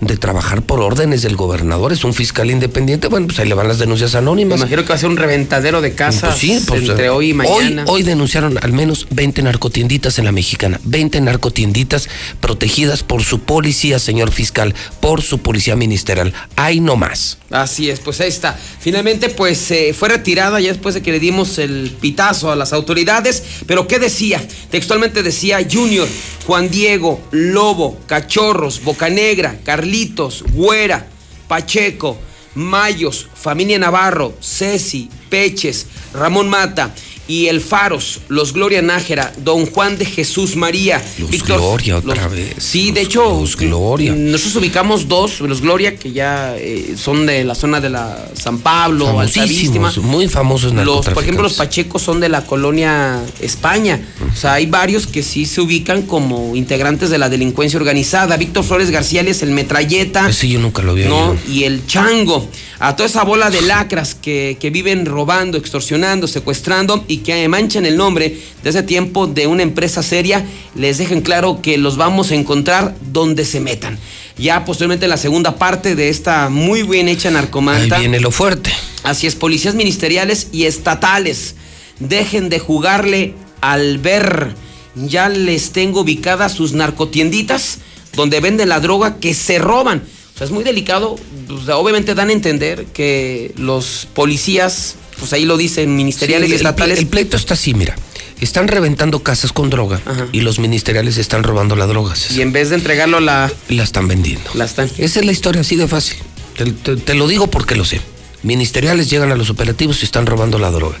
de 0.00 0.16
trabajar 0.16 0.62
por 0.62 0.80
órdenes 0.80 1.22
del 1.22 1.36
gobernador, 1.36 1.92
es 1.92 2.04
un 2.04 2.14
fiscal 2.14 2.50
independiente, 2.50 3.08
bueno, 3.08 3.26
pues 3.26 3.38
ahí 3.38 3.48
le 3.48 3.54
van 3.54 3.68
las 3.68 3.78
denuncias 3.78 4.12
Me 4.12 4.18
anónimas. 4.18 4.58
imagino 4.60 4.82
que 4.82 4.88
va 4.88 4.94
a 4.94 4.98
ser 4.98 5.08
un 5.08 5.16
reventadero 5.16 5.80
de 5.80 5.94
casas 5.94 6.30
Pues 6.30 6.38
sí, 6.38 6.60
pues, 6.66 6.88
entre 6.88 7.08
hoy 7.10 7.30
y 7.30 7.34
mañana. 7.34 7.84
Hoy, 7.86 7.96
hoy 7.96 8.02
denunciaron 8.02 8.58
al 8.62 8.72
menos 8.72 9.06
20 9.10 9.42
narcotienditas 9.42 10.18
en 10.18 10.24
la 10.26 10.32
mexicana. 10.32 10.80
20 10.84 11.20
narcotienditas 11.20 12.08
protegidas 12.40 13.02
por 13.02 13.22
su 13.22 13.40
policía, 13.40 13.98
señor 13.98 14.30
fiscal, 14.32 14.74
por 15.00 15.22
su 15.22 15.38
policía 15.38 15.76
ministerial. 15.76 16.32
Hay 16.56 16.80
no 16.80 16.96
más. 16.96 17.38
Así 17.50 17.90
es, 17.90 18.00
pues 18.00 18.20
ahí 18.20 18.28
está. 18.28 18.58
Finalmente, 18.80 19.28
pues 19.28 19.70
eh, 19.70 19.94
fue 19.96 20.08
retirada 20.08 20.60
ya 20.60 20.68
después 20.72 20.94
de 20.94 21.02
que 21.02 21.12
le 21.12 21.20
dimos 21.20 21.58
el 21.58 21.94
pitazo 22.00 22.50
a 22.50 22.56
las 22.56 22.72
autoridades. 22.72 23.42
Pero 23.66 23.86
¿qué 23.86 23.98
decía? 23.98 24.46
Textualmente 24.70 25.22
decía 25.22 25.58
Junior, 25.70 26.08
Juan 26.46 26.70
Diego, 26.70 27.20
Lobo, 27.30 27.98
Cachorros, 28.06 28.82
Bocanegra, 28.82 29.56
Carlitos, 29.86 30.42
Güera, 30.52 31.06
Pacheco, 31.46 32.18
Mayos, 32.56 33.28
Familia 33.34 33.78
Navarro, 33.78 34.34
Ceci, 34.40 35.08
Peches, 35.30 35.86
Ramón 36.12 36.48
Mata 36.48 36.92
y 37.28 37.46
el 37.48 37.60
Faros, 37.60 38.20
los 38.28 38.52
Gloria 38.52 38.82
Nájera, 38.82 39.32
Don 39.38 39.66
Juan 39.66 39.98
de 39.98 40.04
Jesús 40.04 40.54
María, 40.56 41.02
Los 41.18 41.30
Víctor- 41.30 41.58
Gloria 41.58 41.96
otra 41.98 42.14
los- 42.24 42.30
vez. 42.32 42.54
Sí, 42.58 42.92
de 42.92 43.00
hecho, 43.02 43.22
Los 43.40 43.56
Gloria. 43.56 44.14
nosotros 44.14 44.56
ubicamos 44.56 45.08
dos, 45.08 45.40
los 45.40 45.60
Gloria, 45.60 45.96
que 45.96 46.12
ya 46.12 46.54
eh, 46.56 46.94
son 46.96 47.26
de 47.26 47.42
la 47.44 47.54
zona 47.54 47.80
de 47.80 47.90
la 47.90 48.28
San 48.34 48.58
Pablo. 48.58 49.06
Famosísimos, 49.06 49.98
muy 49.98 50.28
famosos 50.28 50.72
Los, 50.72 51.06
por 51.06 51.22
ejemplo, 51.22 51.42
los. 51.42 51.54
Pachecos 51.54 52.02
son 52.02 52.20
de 52.20 52.28
la 52.28 52.44
colonia 52.44 53.20
España. 53.40 54.00
O 54.32 54.36
sea, 54.36 54.54
hay 54.54 54.66
varios 54.66 55.06
que 55.06 55.22
sí 55.22 55.46
se 55.46 55.60
ubican 55.60 56.02
como 56.02 56.54
integrantes 56.54 57.10
de 57.10 57.18
la 57.18 57.28
delincuencia 57.28 57.78
organizada. 57.78 58.36
Víctor 58.36 58.64
Flores 58.64 58.90
García 58.90 59.22
es 59.22 59.42
el 59.42 59.50
metralleta. 59.50 60.28
Ese 60.28 60.48
yo 60.48 60.60
nunca 60.60 60.82
lo 60.82 60.92
había 60.92 61.08
¿no? 61.08 61.36
Y 61.50 61.64
el 61.64 61.86
chango. 61.86 62.48
A 62.78 62.94
toda 62.94 63.08
esa 63.08 63.24
bola 63.24 63.48
de 63.50 63.62
lacras 63.62 64.14
que, 64.14 64.58
que 64.60 64.68
viven 64.70 65.06
robando, 65.06 65.56
extorsionando, 65.56 66.26
secuestrando 66.26 67.04
y 67.08 67.15
que 67.18 67.48
manchan 67.48 67.86
el 67.86 67.96
nombre 67.96 68.38
de 68.62 68.70
ese 68.70 68.82
tiempo 68.82 69.26
de 69.26 69.46
una 69.46 69.62
empresa 69.62 70.02
seria, 70.02 70.44
les 70.74 70.98
dejen 70.98 71.20
claro 71.20 71.60
que 71.62 71.78
los 71.78 71.96
vamos 71.96 72.30
a 72.30 72.34
encontrar 72.34 72.94
donde 73.12 73.44
se 73.44 73.60
metan. 73.60 73.98
Ya 74.38 74.64
posteriormente 74.64 75.06
en 75.06 75.10
la 75.10 75.16
segunda 75.16 75.56
parte 75.56 75.94
de 75.94 76.08
esta 76.08 76.48
muy 76.50 76.82
bien 76.82 77.08
hecha 77.08 77.30
narcomanta. 77.30 77.96
Ahí 77.96 78.02
viene 78.02 78.20
lo 78.20 78.30
fuerte. 78.30 78.70
Así 79.02 79.26
es, 79.26 79.34
policías 79.34 79.74
ministeriales 79.74 80.48
y 80.52 80.64
estatales. 80.64 81.54
Dejen 82.00 82.48
de 82.48 82.58
jugarle 82.58 83.34
al 83.60 83.98
ver. 83.98 84.54
Ya 84.94 85.28
les 85.28 85.72
tengo 85.72 86.00
ubicadas 86.00 86.52
sus 86.52 86.72
narcotienditas 86.72 87.78
donde 88.14 88.40
venden 88.40 88.70
la 88.70 88.80
droga 88.80 89.16
que 89.16 89.34
se 89.34 89.58
roban. 89.58 90.02
O 90.36 90.38
sea, 90.38 90.44
es 90.44 90.50
muy 90.50 90.64
delicado. 90.64 91.16
O 91.48 91.64
sea, 91.64 91.78
obviamente 91.78 92.14
dan 92.14 92.28
a 92.28 92.32
entender 92.32 92.84
que 92.92 93.52
los 93.56 94.06
policías, 94.12 94.96
pues 95.18 95.32
ahí 95.32 95.46
lo 95.46 95.56
dicen, 95.56 95.96
ministeriales 95.96 96.48
Sí, 96.48 96.52
el- 96.52 96.56
estatales. 96.58 96.98
El, 96.98 97.06
pleito 97.06 97.38
está 97.38 97.54
así, 97.54 97.72
mira. 97.72 97.96
Están 98.38 98.68
reventando 98.68 99.22
casas 99.22 99.50
con 99.50 99.70
droga 99.70 99.98
y 100.32 100.42
los 100.42 100.58
ministeriales 100.58 101.16
están 101.16 101.42
robando 101.42 101.74
la 101.74 101.86
droga. 101.86 102.12
y 102.34 102.42
en 102.42 102.52
vez 102.52 102.68
de 102.68 102.76
entregarlo 102.76 103.16
a 103.16 103.20
la... 103.22 103.50
La 103.70 103.82
están 103.82 104.08
vendiendo. 104.08 104.50
La 104.52 104.66
están. 104.66 104.90
Esa 104.98 105.20
es 105.20 105.24
la 105.24 105.32
historia 105.32 105.62
así 105.62 105.74
de 105.76 105.88
fácil. 105.88 106.18
Te, 106.54 106.66
te- 106.70 106.96
te 106.96 107.14
lo 107.14 107.28
digo 107.28 107.46
porque 107.46 107.76
lo 107.76 107.86
sé. 107.86 108.02
Ministeriales 108.42 109.08
llegan 109.08 109.32
a 109.32 109.36
los 109.36 109.48
operativos 109.48 110.02
y 110.02 110.04
están 110.04 110.26
robando 110.26 110.58
la 110.58 110.70
droga. 110.70 110.98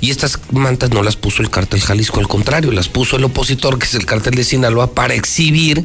Y 0.00 0.10
estas 0.10 0.40
mantas 0.50 0.90
no 0.90 1.04
las 1.04 1.14
puso 1.14 1.40
el 1.40 1.50
cártel 1.50 1.80
Jalisco, 1.80 2.18
al 2.18 2.26
contrario, 2.26 2.72
las 2.72 2.88
puso 2.88 3.14
el 3.16 3.22
opositor, 3.22 3.78
que 3.78 3.86
es 3.86 3.94
el 3.94 4.04
cártel 4.04 4.34
de 4.34 4.42
Sinaloa, 4.42 4.92
para 4.92 5.14
exhibir 5.14 5.84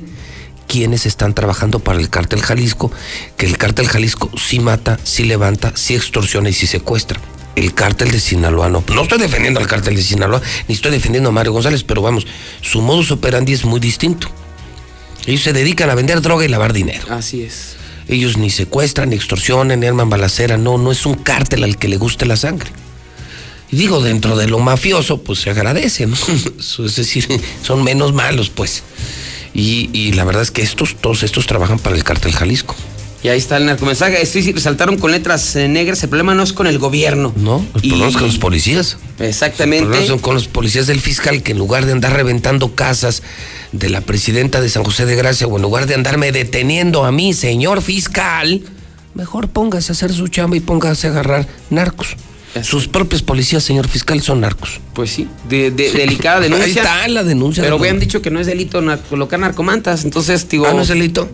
quienes 0.67 1.05
están 1.05 1.33
trabajando 1.33 1.79
para 1.79 1.99
el 1.99 2.09
cártel 2.09 2.41
Jalisco, 2.41 2.91
que 3.37 3.45
el 3.45 3.57
cártel 3.57 3.87
Jalisco 3.87 4.29
sí 4.37 4.59
mata, 4.59 4.99
sí 5.03 5.23
levanta, 5.23 5.71
sí 5.75 5.95
extorsiona 5.95 6.49
y 6.49 6.53
sí 6.53 6.67
secuestra. 6.67 7.19
El 7.55 7.73
cártel 7.73 8.11
de 8.11 8.19
Sinaloa 8.19 8.69
no. 8.69 8.83
No 8.93 9.01
estoy 9.01 9.17
defendiendo 9.17 9.59
al 9.59 9.67
cártel 9.67 9.95
de 9.95 10.03
Sinaloa, 10.03 10.41
ni 10.67 10.75
estoy 10.75 10.91
defendiendo 10.91 11.29
a 11.29 11.31
Mario 11.31 11.53
González, 11.53 11.83
pero 11.83 12.01
vamos, 12.01 12.27
su 12.61 12.81
modus 12.81 13.09
operandi 13.11 13.53
es 13.53 13.65
muy 13.65 13.79
distinto. 13.79 14.29
Ellos 15.25 15.41
se 15.41 15.53
dedican 15.53 15.89
a 15.89 15.95
vender 15.95 16.21
droga 16.21 16.45
y 16.45 16.47
lavar 16.47 16.71
dinero. 16.71 17.07
Así 17.09 17.41
es. 17.41 17.75
Ellos 18.07 18.37
ni 18.37 18.49
secuestran, 18.49 19.09
ni 19.09 19.15
extorsionan, 19.15 19.79
ni 19.79 19.87
arman 19.87 20.09
balacera. 20.09 20.57
No, 20.57 20.77
no 20.77 20.91
es 20.91 21.05
un 21.05 21.15
cártel 21.15 21.63
al 21.63 21.77
que 21.77 21.87
le 21.87 21.97
guste 21.97 22.25
la 22.25 22.37
sangre. 22.37 22.69
Y 23.69 23.75
digo, 23.75 24.01
dentro 24.01 24.37
de 24.37 24.47
lo 24.47 24.59
mafioso, 24.59 25.21
pues 25.21 25.39
se 25.39 25.49
agradece, 25.49 26.07
¿no? 26.07 26.15
es 26.85 26.95
decir, 26.95 27.27
son 27.63 27.83
menos 27.83 28.13
malos, 28.13 28.49
pues. 28.49 28.83
Y, 29.57 29.89
y 29.91 30.13
la 30.13 30.23
verdad 30.23 30.43
es 30.43 30.51
que 30.51 30.61
estos, 30.61 30.95
todos 30.95 31.23
estos 31.23 31.47
trabajan 31.47 31.79
para 31.79 31.95
el 31.95 32.03
cártel 32.03 32.31
Jalisco. 32.31 32.75
Y 33.23 33.29
ahí 33.29 33.39
está 33.39 33.57
el 33.57 33.65
narcomensaje. 33.65 34.23
Sí, 34.27 34.51
resaltaron 34.51 34.97
con 34.97 35.11
letras 35.11 35.55
eh, 35.55 35.67
negras. 35.67 36.03
El 36.03 36.09
problema 36.09 36.35
no 36.35 36.43
es 36.43 36.53
con 36.53 36.67
el 36.67 36.77
gobierno. 36.77 37.33
No, 37.35 37.65
el 37.73 37.81
problema 37.81 38.07
es 38.09 38.13
con 38.15 38.27
los 38.27 38.37
policías. 38.37 38.97
Exactamente. 39.17 39.83
El 39.83 39.89
problema 39.89 40.07
son 40.07 40.19
con 40.19 40.35
los 40.35 40.47
policías 40.47 40.85
del 40.85 41.01
fiscal 41.01 41.41
que 41.41 41.53
en 41.53 41.57
lugar 41.57 41.87
de 41.87 41.93
andar 41.93 42.13
reventando 42.13 42.75
casas 42.75 43.23
de 43.71 43.89
la 43.89 44.01
presidenta 44.01 44.61
de 44.61 44.69
San 44.69 44.83
José 44.83 45.07
de 45.07 45.15
Gracia 45.15 45.47
o 45.47 45.55
en 45.55 45.63
lugar 45.63 45.87
de 45.87 45.95
andarme 45.95 46.31
deteniendo 46.31 47.05
a 47.05 47.11
mí, 47.11 47.33
señor 47.33 47.81
fiscal, 47.81 48.61
mejor 49.15 49.49
póngase 49.49 49.91
a 49.91 49.93
hacer 49.93 50.13
su 50.13 50.27
chamba 50.27 50.55
y 50.55 50.59
póngase 50.59 51.07
a 51.07 51.09
agarrar 51.09 51.47
narcos. 51.71 52.15
Sus 52.63 52.87
propios 52.87 53.21
policías, 53.23 53.63
señor 53.63 53.87
fiscal, 53.87 54.21
son 54.21 54.41
narcos. 54.41 54.79
Pues 54.93 55.11
sí, 55.11 55.27
de, 55.49 55.71
de- 55.71 55.91
delicada 55.91 56.39
denuncia. 56.41 56.65
Ahí 56.65 56.71
está 56.71 57.07
la 57.07 57.23
denuncia. 57.23 57.63
Pero 57.63 57.77
de- 57.77 57.81
habían 57.81 57.99
dicho 57.99 58.21
que 58.21 58.29
no 58.31 58.39
es 58.39 58.47
delito 58.47 58.81
colocar 59.09 59.39
narcomantas, 59.39 60.03
entonces 60.03 60.47
digo. 60.49 60.65
Ah, 60.67 60.73
¿no 60.73 60.81
es 60.81 60.87
delito? 60.87 61.29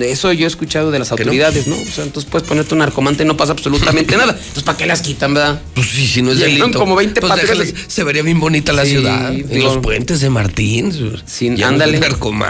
Eso 0.00 0.32
yo 0.32 0.46
he 0.46 0.48
escuchado 0.48 0.90
de 0.90 0.98
las 0.98 1.10
autoridades, 1.12 1.66
¿no? 1.66 1.76
O 1.76 1.84
sea, 1.84 2.04
entonces 2.04 2.30
puedes 2.30 2.48
ponerte 2.48 2.72
un 2.72 2.78
narcomante 2.78 3.24
y 3.24 3.26
no 3.26 3.36
pasa 3.36 3.52
absolutamente 3.52 4.16
nada. 4.16 4.32
Entonces, 4.32 4.62
¿para 4.62 4.78
qué 4.78 4.86
las 4.86 5.02
quitan, 5.02 5.34
verdad? 5.34 5.60
Pues 5.74 5.88
sí, 5.88 6.06
si 6.06 6.22
no 6.22 6.32
es 6.32 6.38
delito. 6.38 6.78
como 6.78 6.96
20 6.96 7.20
Pues 7.20 7.30
patrullas. 7.30 7.74
se 7.86 8.02
vería 8.02 8.22
bien 8.22 8.40
bonita 8.40 8.72
la 8.72 8.84
Sí, 8.86 8.92
ciudad. 8.92 9.34
En 9.34 9.46
digo- 9.46 9.64
los 9.74 9.78
puentes 9.82 10.20
de 10.22 10.30
Martín. 10.30 10.92
Sin, 11.26 11.62
ándale. 11.62 12.00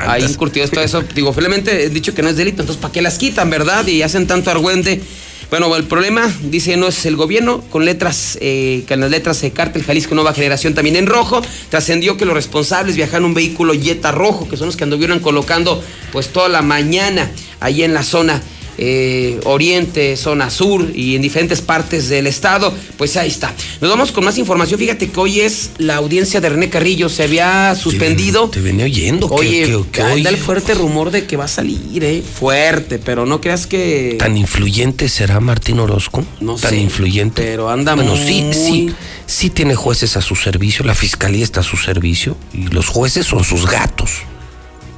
Ahí 0.06 0.22
incurtido 0.24 0.68
todo 0.68 0.84
eso. 0.84 1.02
Digo, 1.16 1.32
finalmente 1.32 1.86
he 1.86 1.90
dicho 1.90 2.14
que 2.14 2.22
no 2.22 2.28
es 2.28 2.36
delito, 2.36 2.62
entonces 2.62 2.80
¿para 2.80 2.92
qué 2.92 3.02
las 3.02 3.18
quitan, 3.18 3.50
verdad? 3.50 3.84
Y 3.88 4.02
hacen 4.02 4.28
tanto 4.28 4.52
argüente. 4.52 5.00
Bueno, 5.48 5.74
el 5.76 5.84
problema, 5.84 6.28
dice, 6.42 6.76
no 6.76 6.88
es 6.88 7.06
el 7.06 7.14
gobierno, 7.14 7.60
con 7.70 7.84
letras, 7.84 8.36
eh, 8.40 8.84
con 8.88 8.98
las 8.98 9.10
letras 9.10 9.40
de 9.42 9.52
Cártel 9.52 9.84
Jalisco 9.84 10.16
Nueva 10.16 10.34
Generación 10.34 10.74
también 10.74 10.96
en 10.96 11.06
rojo, 11.06 11.40
trascendió 11.70 12.16
que 12.16 12.24
los 12.24 12.34
responsables 12.34 12.96
viajaron 12.96 13.26
un 13.26 13.34
vehículo 13.34 13.72
Jetta 13.72 14.10
rojo, 14.10 14.48
que 14.48 14.56
son 14.56 14.66
los 14.66 14.76
que 14.76 14.82
anduvieron 14.82 15.20
colocando 15.20 15.80
pues 16.10 16.30
toda 16.30 16.48
la 16.48 16.62
mañana 16.62 17.30
ahí 17.60 17.84
en 17.84 17.94
la 17.94 18.02
zona 18.02 18.42
eh, 18.78 19.40
oriente, 19.44 20.16
zona 20.16 20.50
sur 20.50 20.90
y 20.94 21.16
en 21.16 21.22
diferentes 21.22 21.60
partes 21.62 22.08
del 22.08 22.26
estado, 22.26 22.72
pues 22.96 23.16
ahí 23.16 23.28
está. 23.28 23.54
Nos 23.80 23.90
vamos 23.90 24.12
con 24.12 24.24
más 24.24 24.38
información. 24.38 24.78
Fíjate 24.78 25.08
que 25.10 25.20
hoy 25.20 25.40
es 25.40 25.70
la 25.78 25.96
audiencia 25.96 26.40
de 26.40 26.48
René 26.48 26.68
Carrillo, 26.68 27.08
se 27.08 27.22
había 27.24 27.74
suspendido. 27.74 28.48
Te 28.50 28.60
venía 28.60 28.84
oyendo. 28.84 29.28
Oye, 29.28 29.84
que- 29.92 30.02
anda 30.02 30.30
el 30.30 30.36
fuerte 30.36 30.74
rumor 30.74 31.10
de 31.10 31.26
que 31.26 31.36
va 31.36 31.44
a 31.44 31.48
salir, 31.48 32.02
¿eh? 32.04 32.22
Fuerte, 32.22 32.98
pero 32.98 33.26
no 33.26 33.40
creas 33.40 33.66
que. 33.66 34.16
¿Tan 34.18 34.36
influyente 34.36 35.08
será 35.08 35.40
Martín 35.40 35.78
Orozco? 35.80 36.24
No 36.40 36.56
Tan 36.56 36.70
sé, 36.70 36.76
influyente. 36.78 37.42
pero 37.42 37.70
anda 37.70 37.94
bueno, 37.94 38.14
muy- 38.14 38.26
sí, 38.26 38.44
sí, 38.52 38.90
sí 39.26 39.50
tiene 39.50 39.74
jueces 39.74 40.16
a 40.16 40.20
su 40.22 40.36
servicio, 40.36 40.84
la 40.84 40.94
fiscalía 40.94 41.44
está 41.44 41.60
a 41.60 41.64
su 41.64 41.76
servicio 41.76 42.36
y 42.52 42.68
los 42.68 42.88
jueces 42.88 43.26
son 43.26 43.44
sus 43.44 43.66
gatos. 43.66 44.12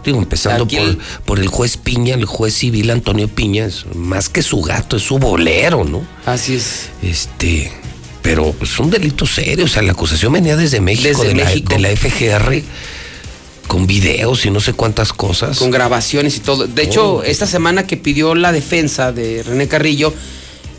Digo, 0.09 0.19
empezando 0.23 0.67
por, 0.67 0.79
el- 0.79 0.99
por 1.27 1.39
el 1.39 1.49
juez 1.49 1.77
Piña, 1.77 2.15
el 2.15 2.25
juez 2.25 2.55
civil 2.55 2.91
Antonio 2.91 3.29
Piña, 3.29 3.67
es 3.67 3.85
más 3.95 4.29
que 4.29 4.43
su 4.43 4.63
gato, 4.63 4.97
es 4.97 5.03
su 5.03 5.19
bolero, 5.19 5.85
¿no? 5.85 6.03
Así 6.25 6.55
es. 6.55 6.89
Este, 7.03 7.71
pero 8.23 8.55
es 8.61 8.79
un 8.79 8.89
delito 8.91 9.27
serio, 9.27 9.67
o 9.67 9.69
sea, 9.69 9.83
la 9.83 9.93
acusación 9.93 10.33
venía 10.33 10.57
desde 10.57 10.81
México, 10.81 11.09
Desde 11.09 11.29
de, 11.29 11.35
México. 11.35 11.73
La, 11.73 11.77
de 11.77 11.83
la 11.83 11.97
FGR, 11.97 12.63
con 13.67 13.87
videos 13.87 14.47
y 14.47 14.51
no 14.51 14.61
sé 14.61 14.73
cuántas 14.73 15.13
cosas. 15.13 15.59
Con 15.59 15.71
grabaciones 15.71 16.37
y 16.37 16.41
todo. 16.41 16.67
De 16.67 16.83
hecho, 16.83 17.23
esta 17.23 17.47
semana 17.47 17.87
que 17.87 17.99
pidió 17.99 18.35
la 18.35 18.51
defensa 18.51 19.13
de 19.13 19.43
René 19.43 19.69
Carrillo, 19.69 20.15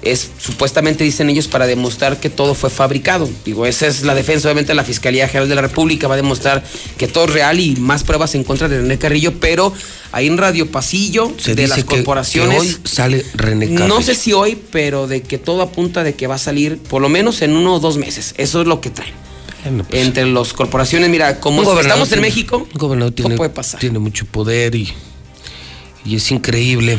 es 0.01 0.29
supuestamente 0.39 1.03
dicen 1.03 1.29
ellos 1.29 1.47
para 1.47 1.67
demostrar 1.67 2.19
que 2.19 2.29
todo 2.29 2.55
fue 2.55 2.69
fabricado. 2.69 3.29
Digo, 3.45 3.65
esa 3.65 3.87
es 3.87 4.03
la 4.03 4.15
defensa, 4.15 4.47
obviamente 4.47 4.73
la 4.73 4.83
Fiscalía 4.83 5.27
General 5.27 5.49
de 5.49 5.55
la 5.55 5.61
República 5.61 6.07
va 6.07 6.13
a 6.13 6.17
demostrar 6.17 6.63
que 6.97 7.07
todo 7.07 7.25
es 7.25 7.33
real 7.33 7.59
y 7.59 7.75
más 7.75 8.03
pruebas 8.03 8.33
en 8.35 8.43
contra 8.43 8.67
de 8.69 8.79
René 8.81 8.97
Carrillo, 8.97 9.33
pero 9.39 9.73
ahí 10.11 10.27
en 10.27 10.37
Radio 10.37 10.71
Pasillo 10.71 11.31
Se 11.37 11.55
de 11.55 11.63
dice 11.63 11.67
las 11.75 11.77
que- 11.79 11.83
corporaciones. 11.83 12.61
que 12.61 12.67
hoy 12.69 12.77
sale 12.85 13.25
René 13.35 13.65
Carrillo. 13.67 13.87
No 13.87 14.01
sé 14.01 14.15
si 14.15 14.31
hoy, 14.33 14.57
pero 14.71 15.07
de 15.07 15.21
que 15.21 15.37
todo 15.37 15.61
apunta 15.61 16.03
de 16.03 16.15
que 16.15 16.27
va 16.27 16.35
a 16.35 16.39
salir 16.39 16.77
por 16.77 17.01
lo 17.01 17.09
menos 17.09 17.41
en 17.41 17.55
uno 17.55 17.75
o 17.75 17.79
dos 17.79 17.97
meses. 17.97 18.33
Eso 18.37 18.61
es 18.61 18.67
lo 18.67 18.79
que 18.81 18.89
traen. 18.91 19.13
Bueno, 19.63 19.83
pues, 19.89 20.05
Entre 20.05 20.25
las 20.25 20.53
corporaciones, 20.53 21.09
mira, 21.09 21.41
como 21.41 21.61
estamos 21.63 22.03
en 22.03 22.07
tiene- 22.07 22.21
México, 22.21 22.67
un 22.71 22.79
gobernador 22.79 23.11
todo 23.13 23.25
tiene, 23.25 23.35
puede 23.35 23.49
pasar. 23.49 23.81
tiene 23.81 23.99
mucho 23.99 24.23
poder 24.25 24.73
y, 24.75 24.87
y 26.05 26.15
es 26.15 26.31
increíble. 26.31 26.97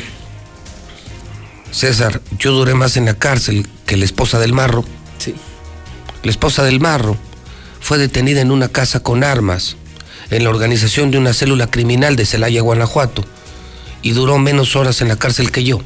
César, 1.72 2.20
yo 2.38 2.52
duré 2.52 2.74
más 2.74 2.96
en 2.96 3.04
la 3.06 3.14
cárcel 3.14 3.66
que 3.86 3.96
la 3.96 4.04
esposa 4.04 4.38
del 4.38 4.52
Marro. 4.52 4.84
Sí. 5.18 5.34
La 6.22 6.30
esposa 6.30 6.62
del 6.64 6.80
Marro 6.80 7.16
fue 7.80 7.98
detenida 7.98 8.40
en 8.40 8.50
una 8.50 8.68
casa 8.68 9.00
con 9.02 9.24
armas 9.24 9.76
en 10.30 10.44
la 10.44 10.50
organización 10.50 11.10
de 11.10 11.18
una 11.18 11.32
célula 11.32 11.68
criminal 11.68 12.14
de 12.16 12.24
Celaya, 12.26 12.60
Guanajuato, 12.62 13.24
y 14.02 14.12
duró 14.12 14.38
menos 14.38 14.76
horas 14.76 15.00
en 15.00 15.08
la 15.08 15.16
cárcel 15.16 15.50
que 15.50 15.64
yo. 15.64 15.80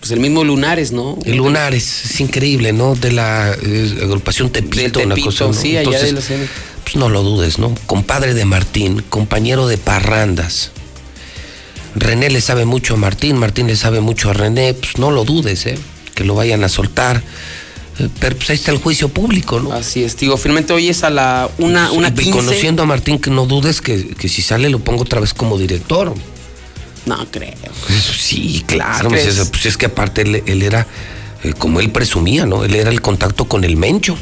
Pues 0.00 0.12
el 0.12 0.20
mismo 0.20 0.44
Lunares, 0.44 0.92
¿no? 0.92 1.18
El 1.24 1.36
Lunares, 1.36 2.04
es 2.06 2.20
increíble, 2.20 2.72
¿no? 2.72 2.94
De 2.94 3.12
la 3.12 3.54
eh, 3.62 3.98
agrupación 4.02 4.50
Tepito, 4.50 5.00
una 5.00 5.14
cosa, 5.16 5.46
¿no? 5.46 5.52
sí, 5.52 5.76
allá 5.76 5.80
Entonces, 6.00 6.28
de 6.30 6.38
los- 6.38 6.50
pues 6.84 6.96
no 6.96 7.08
lo 7.08 7.22
dudes, 7.22 7.58
¿no? 7.58 7.74
Compadre 7.86 8.32
de 8.34 8.44
Martín, 8.46 9.02
compañero 9.08 9.66
de 9.68 9.76
parrandas. 9.78 10.72
René 11.94 12.30
le 12.30 12.40
sabe 12.40 12.64
mucho 12.64 12.94
a 12.94 12.96
Martín, 12.96 13.36
Martín 13.36 13.66
le 13.66 13.76
sabe 13.76 14.00
mucho 14.00 14.30
a 14.30 14.32
René, 14.32 14.74
pues 14.74 14.98
no 14.98 15.10
lo 15.10 15.24
dudes, 15.24 15.66
¿eh? 15.66 15.78
Que 16.14 16.24
lo 16.24 16.34
vayan 16.34 16.64
a 16.64 16.68
soltar. 16.68 17.22
Eh, 17.98 18.08
Pero 18.18 18.36
pues 18.36 18.50
ahí 18.50 18.56
está 18.56 18.70
el 18.70 18.78
juicio 18.78 19.08
público, 19.08 19.60
¿no? 19.60 19.72
Así 19.72 20.04
es, 20.04 20.16
digo, 20.16 20.36
finalmente 20.36 20.72
hoy 20.72 20.88
es 20.88 21.02
a 21.04 21.10
la 21.10 21.50
una, 21.58 21.90
una 21.92 22.08
Y 22.08 22.12
15. 22.12 22.30
conociendo 22.30 22.82
a 22.82 22.86
Martín, 22.86 23.18
que 23.18 23.30
no 23.30 23.46
dudes 23.46 23.80
que, 23.80 24.08
que 24.08 24.28
si 24.28 24.42
sale 24.42 24.70
lo 24.70 24.78
pongo 24.78 25.02
otra 25.02 25.20
vez 25.20 25.34
como 25.34 25.58
director. 25.58 26.14
No 27.06 27.26
creo. 27.30 27.54
Sí, 28.16 28.62
claro. 28.66 29.10
¿Sí 29.10 29.16
pues, 29.16 29.26
es, 29.26 29.48
pues 29.48 29.66
es 29.66 29.76
que 29.76 29.86
aparte 29.86 30.22
él, 30.22 30.42
él 30.46 30.62
era, 30.62 30.86
eh, 31.42 31.52
como 31.54 31.80
él 31.80 31.90
presumía, 31.90 32.46
¿no? 32.46 32.64
Él 32.64 32.74
era 32.74 32.90
el 32.90 33.00
contacto 33.00 33.46
con 33.46 33.64
el 33.64 33.76
Mencho. 33.76 34.16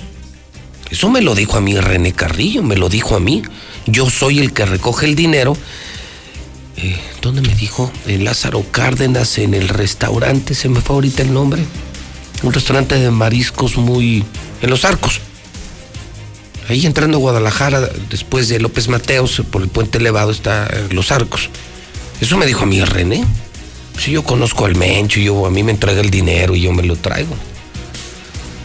Eso 0.90 1.10
me 1.10 1.20
lo 1.20 1.34
dijo 1.34 1.56
a 1.56 1.60
mí 1.60 1.76
René 1.78 2.12
Carrillo, 2.12 2.62
me 2.62 2.76
lo 2.76 2.88
dijo 2.88 3.14
a 3.16 3.20
mí. 3.20 3.42
Yo 3.86 4.08
soy 4.08 4.38
el 4.38 4.52
que 4.52 4.64
recoge 4.64 5.06
el 5.06 5.14
dinero. 5.14 5.56
Eh, 6.80 6.96
¿Dónde 7.20 7.40
me 7.40 7.54
dijo? 7.56 7.90
En 8.06 8.24
Lázaro 8.24 8.64
Cárdenas, 8.70 9.38
en 9.38 9.54
el 9.54 9.68
restaurante, 9.68 10.54
se 10.54 10.68
me 10.68 10.80
fue 10.80 10.94
ahorita 10.94 11.22
el 11.22 11.32
nombre. 11.32 11.64
Un 12.44 12.52
restaurante 12.52 12.94
de 12.94 13.10
mariscos 13.10 13.76
muy... 13.76 14.24
en 14.62 14.70
Los 14.70 14.84
Arcos. 14.84 15.20
Ahí 16.68 16.86
entrando 16.86 17.16
a 17.16 17.20
Guadalajara, 17.20 17.80
después 18.08 18.48
de 18.48 18.60
López 18.60 18.88
Mateos, 18.88 19.42
por 19.50 19.62
el 19.62 19.68
puente 19.68 19.98
elevado 19.98 20.30
está 20.30 20.66
eh, 20.66 20.86
Los 20.90 21.10
Arcos. 21.10 21.50
Eso 22.20 22.36
me 22.36 22.46
dijo 22.46 22.62
a 22.62 22.66
mí 22.66 22.80
René. 22.84 23.24
Si 23.98 24.12
yo 24.12 24.22
conozco 24.22 24.64
al 24.64 24.76
Mencho, 24.76 25.18
yo, 25.18 25.46
a 25.46 25.50
mí 25.50 25.64
me 25.64 25.72
entrega 25.72 26.00
el 26.00 26.10
dinero 26.10 26.54
y 26.54 26.60
yo 26.60 26.72
me 26.72 26.84
lo 26.84 26.94
traigo. 26.94 27.34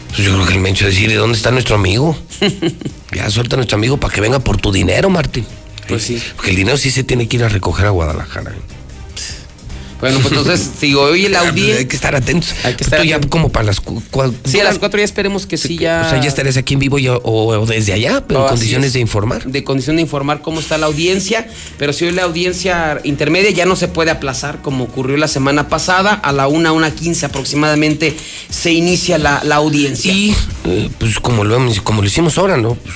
Pues 0.10 0.20
yo 0.20 0.34
creo 0.36 0.46
que 0.46 0.54
el 0.54 0.60
Mencho 0.60 0.86
decir, 0.86 1.10
¿de 1.10 1.16
dónde 1.16 1.36
está 1.36 1.50
nuestro 1.50 1.76
amigo? 1.76 2.16
ya 3.12 3.28
suelta 3.32 3.56
a 3.56 3.58
nuestro 3.58 3.78
amigo 3.78 3.98
para 3.98 4.14
que 4.14 4.22
venga 4.22 4.38
por 4.38 4.58
tu 4.58 4.72
dinero, 4.72 5.10
Martín. 5.10 5.48
Pues 5.88 6.04
sí. 6.04 6.22
Porque 6.36 6.52
el 6.52 6.56
dinero 6.58 6.78
sí 6.78 6.92
se 6.92 7.04
tiene 7.04 7.28
que 7.28 7.38
ir 7.38 7.44
a 7.44 7.50
recoger 7.50 7.86
a 7.88 7.90
Guadalajara. 7.92 8.54
Bueno, 10.00 10.20
pues 10.20 10.34
entonces, 10.34 10.70
digo, 10.82 11.02
hoy 11.02 11.30
la 11.30 11.40
pues 11.40 11.52
audiencia. 11.52 11.78
Hay 11.78 11.86
que 11.86 11.96
estar 11.96 12.14
atentos. 12.14 12.50
Hay 12.66 12.74
que 12.76 12.84
Esto 12.84 12.96
estar 12.96 13.04
ya 13.08 13.16
atentos. 13.16 13.32
como 13.32 13.48
para 13.54 13.68
las... 13.68 13.80
cu- 13.80 14.04
cua- 14.12 14.34
Sí, 14.44 14.60
a 14.60 14.66
las 14.66 14.78
cuatro 14.78 15.00
ya 15.00 15.06
esperemos 15.06 15.46
que 15.46 15.56
sí 15.56 15.78
ya. 15.78 16.04
O 16.06 16.10
sea, 16.10 16.20
ya 16.22 16.28
estarías 16.28 16.58
aquí 16.58 16.74
en 16.74 16.82
vivo 16.82 17.00
ya- 17.00 17.14
o, 17.16 17.48
o 17.58 17.66
desde 17.66 17.94
allá, 17.94 18.22
pero 18.28 18.42
No, 18.42 18.46
en 18.48 18.50
condiciones 18.52 18.88
es. 18.88 18.94
de 18.96 19.00
informar. 19.00 19.46
De 19.46 19.64
condición 19.64 19.96
de 19.96 20.02
informar 20.02 20.42
cómo 20.42 20.60
está 20.60 20.78
la 20.78 20.88
audiencia, 20.88 21.48
pero 21.78 21.94
si 21.94 22.04
hoy 22.04 22.12
la 22.12 22.24
audiencia 22.24 23.00
intermedia 23.06 23.52
ya 23.52 23.66
no 23.66 23.78
se 23.78 23.88
puede 23.88 24.12
aplazar 24.12 24.62
como 24.62 24.84
ocurrió 24.84 25.16
la 25.16 25.30
semana 25.30 25.70
pasada, 25.70 26.14
a 26.16 26.34
la 26.34 26.50
una, 26.50 26.74
una 26.74 26.92
quince 26.94 27.26
aproximadamente 27.26 28.14
se 28.50 28.74
inicia 28.74 29.18
la, 29.18 29.42
la 29.46 29.56
audiencia. 29.56 30.12
Y 30.12 30.36
eh, 30.66 30.90
pues 31.00 31.18
como 31.22 31.46
lo, 31.46 31.58
como 31.86 32.02
lo 32.02 32.08
hicimos 32.10 32.38
ahora, 32.38 32.58
¿no? 32.58 32.76
Pues, 32.76 32.96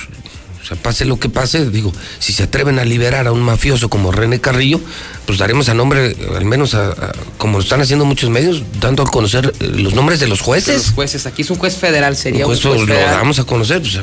o 0.67 0.75
sea, 0.75 0.83
pase 0.83 1.05
lo 1.05 1.17
que 1.17 1.29
pase, 1.29 1.69
digo, 1.69 1.93
si 2.19 2.33
se 2.33 2.43
atreven 2.43 2.77
a 2.77 2.83
liberar 2.83 3.25
a 3.25 3.31
un 3.31 3.41
mafioso 3.41 3.89
como 3.89 4.11
René 4.11 4.41
Carrillo, 4.41 4.81
pues 5.25 5.39
daremos 5.39 5.69
a 5.69 5.73
nombre, 5.73 6.13
al 6.35 6.43
menos 6.43 6.73
a, 6.73 6.89
a- 6.89 7.13
como 7.37 7.57
lo 7.57 7.63
están 7.63 7.79
haciendo 7.79 8.03
muchos 8.03 8.29
medios, 8.29 8.63
dando 8.81 9.03
a 9.03 9.05
conocer 9.05 9.53
eh, 9.61 9.65
los 9.67 9.93
nombres 9.93 10.19
de 10.19 10.27
los 10.27 10.39
De 10.39 10.43
jueces. 10.45 10.75
los 10.87 10.93
jueces, 10.93 11.25
aquí 11.25 11.43
es 11.43 11.49
un 11.51 11.57
juez 11.57 11.77
federal, 11.77 12.17
sería 12.17 12.43
Pues 12.43 12.65
un 12.65 12.71
eso 12.73 12.77
juez 12.79 12.89
lo 12.89 12.95
federal. 12.95 13.15
damos 13.15 13.39
a 13.39 13.45
conocer, 13.45 13.81
pues, 13.81 13.97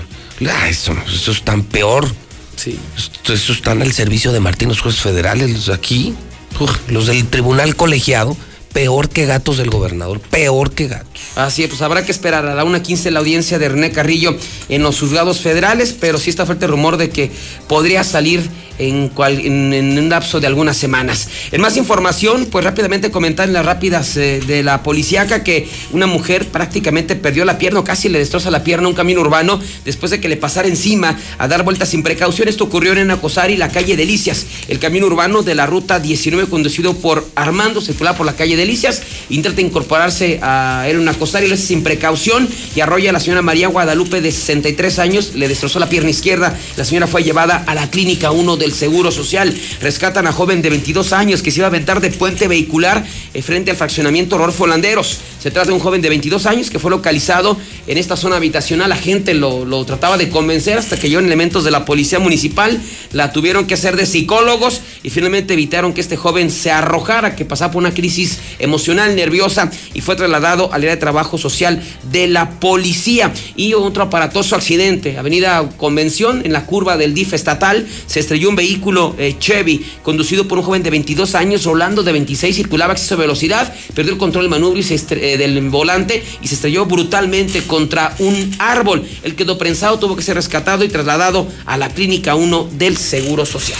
ah, 0.51 0.69
eso, 0.70 0.97
eso 1.12 1.32
es 1.32 1.43
tan 1.43 1.65
peor. 1.65 2.09
Sí. 2.57 2.78
Esto- 2.97 3.35
Eso 3.35 3.53
están 3.53 3.82
al 3.82 3.93
servicio 3.93 4.32
de 4.32 4.41
Martín, 4.41 4.69
los 4.70 4.81
jueces 4.81 5.03
federales, 5.03 5.51
los 5.51 5.69
aquí, 5.69 6.15
uf, 6.59 6.70
los 6.89 7.09
del 7.09 7.27
tribunal 7.27 7.77
colegiado, 7.77 8.36
peor 8.75 9.09
que 9.09 9.25
gatos 9.25 9.57
del 9.57 9.71
gobernador, 9.71 10.21
peor 10.21 10.73
que 10.73 10.89
gatos. 10.89 11.23
Así 11.37 11.63
es, 11.63 11.69
pues 11.69 11.81
habrá 11.81 12.05
que 12.05 12.13
esperar 12.13 12.45
a 12.45 12.55
la 12.55 12.65
1.15 12.65 13.11
la 13.11 13.21
audiencia 13.21 13.59
de 13.59 13.69
René 13.69 13.93
Carrillo 13.93 14.37
en 14.69 14.83
los 14.83 14.99
juzgados 14.99 15.41
federales, 15.41 15.95
pero 15.99 16.19
sí 16.19 16.29
está 16.29 16.45
fuerte 16.45 16.67
el 16.67 16.73
rumor 16.73 16.97
de 16.97 17.09
que 17.09 17.31
podría 17.69 18.03
salir 18.03 18.43
en, 18.79 19.09
cual- 19.09 19.41
en- 19.41 19.73
en 19.73 19.99
un 19.99 20.09
lapso 20.09 20.41
de 20.41 20.47
algunas 20.47 20.77
semanas. 20.77 21.29
En 21.53 21.61
más 21.61 21.77
información, 21.77 22.47
pues 22.51 22.65
rápidamente 22.65 23.11
comentar 23.11 23.47
en 23.49 23.55
las 23.55 23.65
rápidas 23.67 24.17
eh, 24.17 24.41
de 24.47 24.63
la 24.63 24.83
policíaca 24.83 25.45
que 25.45 25.69
una 25.93 26.07
mujer 26.07 26.47
prácticamente 26.49 27.17
perdió 27.17 27.45
la 27.45 27.59
pierna 27.59 27.81
o 27.81 27.85
casi 27.85 28.09
le 28.09 28.19
destroza 28.19 28.51
la 28.51 28.65
pierna 28.65 28.87
a 28.87 28.89
un 28.89 28.95
camino 28.95 29.21
urbano 29.21 29.61
después 29.85 30.11
de 30.11 30.21
que 30.21 30.29
le 30.29 30.37
pasara 30.37 30.69
encima 30.69 31.19
a 31.39 31.49
dar 31.49 31.63
vueltas 31.65 31.89
sin 31.91 32.03
precaución. 32.03 32.49
Esto 32.49 32.65
ocurrió 32.65 32.93
en 32.95 33.11
Acosari, 33.11 33.57
la 33.57 33.69
calle 33.69 33.97
Delicias. 33.97 34.47
El 34.69 34.79
camino 34.79 35.07
urbano 35.07 35.43
de 35.43 35.55
la 35.55 35.67
ruta 35.67 36.01
19 36.01 36.49
conducido 36.49 36.95
por 36.95 37.27
Armando 37.35 37.81
circulaba 37.81 38.17
por 38.17 38.27
la 38.27 38.35
calle 38.37 38.57
Delicias, 38.57 39.03
intenta 39.31 39.61
incorporarse 39.61 40.39
a 40.43 40.85
era 40.89 40.99
un 40.99 41.09
Acosari, 41.09 41.49
lo 41.49 41.55
hace 41.55 41.65
sin 41.67 41.83
precaución 41.83 42.49
y 42.75 42.81
arrolla 42.81 43.11
a 43.11 43.13
la 43.13 43.21
señora 43.21 43.43
María 43.43 43.69
Guadalupe 43.69 44.21
de 44.21 44.31
63 44.33 44.99
años, 44.99 45.33
le 45.35 45.49
destrozó 45.49 45.79
la 45.79 45.89
pierna 45.89 46.11
izquierda. 46.11 46.57
La 46.77 46.85
señora 46.85 47.07
fue 47.07 47.23
llevada 47.23 47.65
a 47.67 47.75
la 47.75 47.91
clínica 47.91 48.31
1 48.31 48.57
del 48.65 48.73
Seguro 48.73 49.12
Social. 49.12 49.55
Rescatan 49.81 50.27
a 50.27 50.32
joven 50.32 50.62
de 50.62 50.70
22 50.70 51.12
años 51.12 51.43
que 51.43 51.51
se 51.51 51.59
iba 51.59 51.66
a 51.66 51.69
aventar 51.69 52.01
de 52.01 52.11
puente 52.11 52.49
vehicular 52.49 53.05
eh, 53.32 53.43
frente 53.43 53.70
al 53.70 53.77
fraccionamiento 53.77 54.39
Rodolfo 54.39 54.66
Landeros. 54.66 55.20
Se 55.39 55.51
trata 55.51 55.69
de 55.69 55.74
un 55.74 55.81
joven 55.81 56.01
de 56.01 56.09
22 56.09 56.47
años 56.47 56.70
que 56.70 56.78
fue 56.78 56.91
localizado 56.91 57.59
en 57.86 57.99
esta 57.99 58.16
zona 58.16 58.36
habitacional. 58.36 58.89
La 58.89 58.97
gente 58.97 59.35
lo, 59.35 59.85
trataba 59.85 60.16
de 60.16 60.31
convencer 60.31 60.78
hasta 60.78 60.97
que 60.97 61.09
llegaron 61.09 61.27
elementos 61.27 61.65
de 61.65 61.70
la 61.70 61.85
policía 61.85 62.19
municipal. 62.19 62.81
La 63.12 63.32
tuvieron 63.32 63.66
que 63.66 63.74
hacer 63.74 63.97
de 63.97 64.07
psicólogos 64.07 64.81
y 65.03 65.11
finalmente 65.11 65.53
evitaron 65.53 65.93
que 65.93 66.01
este 66.01 66.16
joven 66.16 66.51
se 66.51 66.70
arrojara, 66.70 67.36
que 67.36 67.45
pasaba 67.45 67.73
por 67.73 67.82
una 67.82 67.93
crisis 67.93 68.39
emocional, 68.59 69.15
nerviosa 69.15 69.70
y 69.93 70.01
fue 70.01 70.16
trasladado 70.16 70.73
al 70.73 70.81
área 70.81 70.93
de 70.93 70.97
trabajo 70.97 71.36
social 71.36 71.82
de 72.11 72.27
la 72.27 72.59
policía. 72.59 73.31
Y 73.57 73.74
otro 73.74 74.05
aparatoso 74.05 74.57
accidente. 74.57 75.19
Avenida 75.19 75.69
Convención, 75.77 76.41
en 76.47 76.55
la 76.55 76.65
curva 76.65 76.97
del 76.97 77.12
DIF 77.12 77.35
estatal, 77.35 77.86
se 78.07 78.20
estrelló 78.20 78.49
vehículo 78.56 79.14
eh, 79.18 79.36
Chevy 79.39 79.85
conducido 80.02 80.47
por 80.48 80.59
un 80.59 80.64
joven 80.64 80.82
de 80.82 80.90
22 80.90 81.35
años. 81.35 81.64
Rolando 81.64 82.02
de 82.02 82.12
26 82.12 82.56
circulaba 82.56 82.93
a 82.93 82.94
exceso 82.94 83.16
de 83.16 83.22
velocidad, 83.22 83.74
perdió 83.94 84.12
el 84.12 84.18
control 84.18 84.44
del 84.44 84.51
manubrio 84.51 84.81
y 84.81 84.85
se 84.85 84.94
eh, 84.94 85.36
del 85.36 85.60
volante 85.70 86.24
y 86.43 86.48
se 86.48 86.55
estrelló 86.55 86.86
brutalmente 86.86 87.62
contra 87.62 88.14
un 88.18 88.55
árbol. 88.59 89.06
Él 89.22 89.35
quedó 89.35 89.59
prensado, 89.59 89.98
tuvo 89.98 90.16
que 90.16 90.22
ser 90.22 90.36
rescatado 90.36 90.85
y 90.85 90.89
trasladado 90.89 91.47
a 91.66 91.76
la 91.76 91.89
clínica 91.89 92.35
1 92.35 92.70
del 92.72 92.97
Seguro 92.97 93.47
Social. 93.47 93.78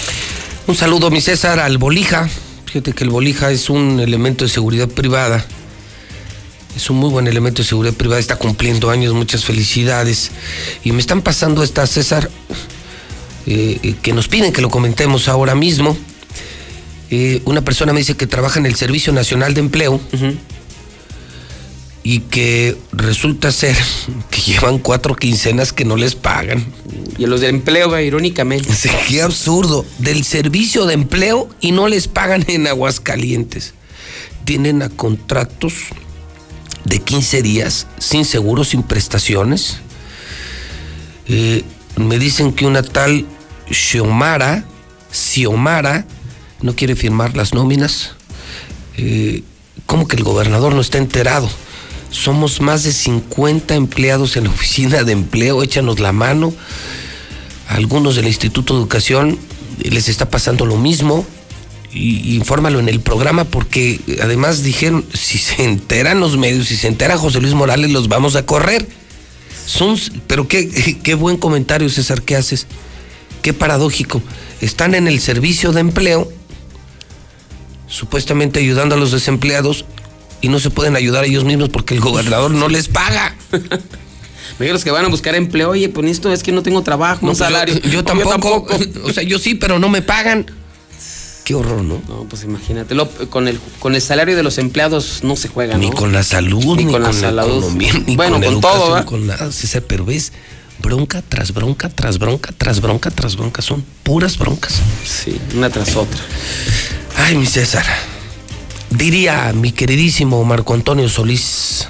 Un 0.66 0.74
saludo, 0.74 1.10
mi 1.10 1.20
César, 1.20 1.60
al 1.60 1.78
Bolija. 1.78 2.28
Fíjate 2.66 2.92
que 2.92 3.05
el 3.05 3.10
Bolija 3.10 3.51
es 3.51 3.70
un 3.70 4.01
elemento 4.01 4.44
de 4.44 4.51
seguridad 4.51 4.88
privada. 4.88 5.44
Es 6.74 6.90
un 6.90 6.96
muy 6.96 7.10
buen 7.10 7.28
elemento 7.28 7.62
de 7.62 7.68
seguridad 7.68 7.94
privada. 7.94 8.18
Está 8.18 8.36
cumpliendo 8.36 8.90
años, 8.90 9.14
muchas 9.14 9.44
felicidades. 9.44 10.30
Y 10.82 10.92
me 10.92 11.01
están 11.01 11.22
pasando 11.22 11.62
esta, 11.62 11.86
César, 11.86 12.30
eh, 13.47 13.95
que 14.03 14.12
nos 14.12 14.29
piden 14.29 14.53
que 14.53 14.62
lo 14.62 14.71
comentemos 14.71 15.29
ahora 15.29 15.55
mismo. 15.55 15.97
Eh, 17.11 17.43
una 17.45 17.62
persona 17.62 17.93
me 17.93 18.01
dice 18.01 18.16
que 18.16 18.27
trabaja 18.27 18.59
en 18.59 18.66
el 18.66 18.75
Servicio 18.75 19.12
Nacional 19.12 19.55
de 19.55 19.61
Empleo 19.61 20.01
y 22.03 22.21
que 22.21 22.77
resulta 22.93 23.51
ser 23.53 23.77
que 24.31 24.41
llevan 24.41 24.79
cuatro 24.79 25.15
quincenas 25.15 25.73
que 25.73 25.85
no 25.85 25.97
les 25.97 26.15
pagan. 26.15 26.65
Y 27.19 27.25
a 27.25 27.27
los 27.29 27.41
del 27.41 27.51
empleo, 27.51 27.99
irónicamente. 28.01 28.73
Sí, 28.75 28.91
Qué 29.09 29.23
absurdo. 29.23 29.85
Del 29.99 30.25
servicio 30.25 30.87
de 30.87 30.95
empleo 30.95 31.49
y 31.61 31.73
no 31.73 31.89
les 31.89 32.09
pagan 32.09 32.45
en 32.49 32.66
Aguascalientes. 32.66 33.75
Tienen 34.45 34.83
a 34.83 34.89
contratos 34.89 35.75
de 36.85 36.99
15 36.99 37.43
días 37.43 37.87
sin 37.99 38.25
seguro, 38.25 38.65
sin 38.65 38.83
prestaciones. 38.83 39.79
Eh, 41.27 41.62
me 41.97 42.19
dicen 42.19 42.53
que 42.53 42.66
una 42.66 42.83
tal 42.83 43.25
Xiomara, 43.70 44.65
Xiomara, 45.12 46.07
no 46.61 46.74
quiere 46.74 46.97
firmar 46.97 47.36
las 47.36 47.55
nóminas. 47.55 48.12
Eh, 48.97 49.43
¿Cómo 49.86 50.09
que 50.09 50.16
el 50.16 50.24
gobernador 50.24 50.74
no 50.74 50.81
está 50.81 50.99
enterado? 50.99 51.49
Somos 52.11 52.61
más 52.61 52.85
de 52.85 52.93
50 52.93 53.74
empleados 53.74 54.36
en 54.36 54.45
la 54.45 54.51
oficina 54.51 55.03
de 55.03 55.12
empleo, 55.12 55.62
échanos 55.62 56.01
la 56.01 56.12
mano. 56.12 56.55
A 57.69 57.74
algunos 57.74 58.16
del 58.16 58.27
Instituto 58.27 58.74
de 58.74 58.81
Educación 58.81 59.39
les 59.82 60.09
está 60.09 60.31
pasando 60.31 60.65
lo 60.65 60.77
mismo. 60.77 61.27
Y, 61.93 62.36
infórmalo 62.36 62.81
en 62.81 62.89
el 62.89 63.01
programa 63.01 63.45
porque 63.45 64.01
además 64.23 64.62
dijeron, 64.62 65.05
si 65.12 65.39
se 65.39 65.65
enteran 65.65 66.20
los 66.20 66.36
medios, 66.36 66.69
si 66.69 66.77
se 66.77 66.89
entera 66.89 67.19
José 67.19 67.41
Luis 67.41 67.55
Morales, 67.55 67.91
los 67.91 68.09
vamos 68.09 68.36
a 68.36 68.47
correr. 68.47 68.86
Son, 69.66 69.99
pero 70.27 70.47
qué, 70.47 70.99
qué 71.03 71.15
buen 71.15 71.36
comentario, 71.36 71.89
César, 71.89 72.23
¿qué 72.23 72.36
haces? 72.36 72.66
Qué 73.45 73.53
paradójico. 73.53 74.23
Están 74.62 74.95
en 74.95 75.07
el 75.07 75.21
servicio 75.21 75.73
de 75.73 75.81
empleo, 75.81 76.33
supuestamente 77.89 78.59
ayudando 78.59 78.95
a 78.95 78.99
los 78.99 79.12
desempleados, 79.12 79.85
y 80.41 80.49
no 80.49 80.59
se 80.59 80.71
pueden 80.71 80.97
ayudar 80.97 81.25
a 81.25 81.27
ellos 81.27 81.45
mismos 81.45 81.69
porque 81.69 81.93
el 81.95 82.01
gobernador 82.01 82.53
no 82.53 82.69
les 82.71 82.89
paga. 82.89 83.37
Me 84.59 84.69
los 84.73 84.83
que 84.83 84.91
van 84.91 85.05
a 85.05 85.09
buscar 85.09 85.35
empleo, 85.35 85.69
oye, 85.71 85.91
pues 85.91 86.11
esto 86.11 86.33
es 86.33 86.43
que 86.43 86.53
no 86.53 86.62
tengo 86.62 86.83
trabajo, 86.83 87.21
No, 87.27 87.33
un 87.33 87.37
pues, 87.37 87.39
salario. 87.39 87.79
Yo, 87.83 88.03
tampoco. 88.03 88.66
O 89.05 89.12
sea, 89.12 89.23
yo 89.23 89.39
sí, 89.39 89.55
pero 89.55 89.79
no 89.79 89.91
me 89.91 90.01
pagan. 90.01 90.47
Qué 91.45 91.55
horror, 91.55 91.83
¿no? 91.83 92.01
No, 92.09 92.25
pues 92.31 92.45
imagínate, 92.45 92.95
lo- 92.95 93.11
con, 93.29 93.47
el, 93.47 93.61
con 93.79 93.95
el 93.95 94.01
salario 94.01 94.37
de 94.37 94.43
los 94.43 94.57
empleados 94.57 95.21
no 95.23 95.37
se 95.37 95.49
juega, 95.49 95.75
¿no? 95.75 95.81
Ni 95.81 95.91
con 95.91 96.12
la 96.15 96.23
salud, 96.23 96.77
Ni 96.77 96.85
ni, 96.87 96.93
con 96.93 96.93
con, 96.93 97.03
la 97.03 97.09
la, 97.12 97.43
salud. 97.43 97.59
economía, 97.59 97.93
ni 98.07 98.16
Bueno, 98.16 98.41
con, 98.41 98.45
con 98.55 98.61
todo, 98.62 98.93
¿verdad? 98.95 99.05
con 99.05 99.53
César, 99.53 99.83
pero 99.87 100.07
ves, 100.07 100.33
bronca 100.78 101.22
tras 101.22 101.52
bronca, 101.52 101.88
tras 101.88 102.18
bronca, 102.18 102.52
tras 102.56 102.80
bronca, 102.80 103.10
tras 103.10 103.36
bronca, 103.36 103.62
son 103.62 103.84
puras 104.02 104.38
broncas. 104.38 104.80
Sí, 105.05 105.40
una 105.55 105.70
tras 105.70 105.96
otra. 105.96 106.20
Ay, 107.16 107.36
mi 107.36 107.46
César, 107.46 107.86
diría 108.90 109.52
mi 109.52 109.72
queridísimo 109.72 110.42
Marco 110.44 110.74
Antonio 110.74 111.09
Solís, 111.09 111.86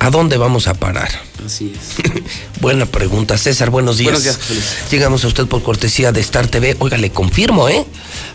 ¿A 0.00 0.10
dónde 0.10 0.36
vamos 0.36 0.68
a 0.68 0.74
parar? 0.74 1.10
Así 1.44 1.74
es. 1.74 2.22
Buena 2.60 2.86
pregunta, 2.86 3.36
César. 3.36 3.70
Buenos 3.70 3.98
días. 3.98 4.12
Buenos 4.12 4.22
días, 4.22 4.50
Luis. 4.50 4.90
Llegamos 4.90 5.24
a 5.24 5.26
usted 5.26 5.46
por 5.46 5.62
cortesía 5.62 6.12
de 6.12 6.20
Star 6.20 6.46
TV. 6.46 6.76
Oiga, 6.78 6.96
le 6.96 7.10
confirmo, 7.10 7.68
¿eh? 7.68 7.84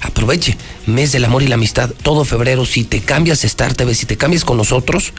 Aproveche. 0.02 0.58
Mes 0.88 1.14
del 1.14 1.24
amor 1.24 1.42
y 1.42 1.48
la 1.48 1.56
amistad. 1.56 1.90
Todo 2.04 2.26
febrero. 2.26 2.66
Si 2.66 2.84
te 2.84 3.00
cambias 3.00 3.46
Star 3.46 3.74
TV, 3.74 3.96
si 3.96 4.06
te 4.06 4.18
cambias 4.18 4.44
con 4.44 4.58
nosotros 4.58 5.14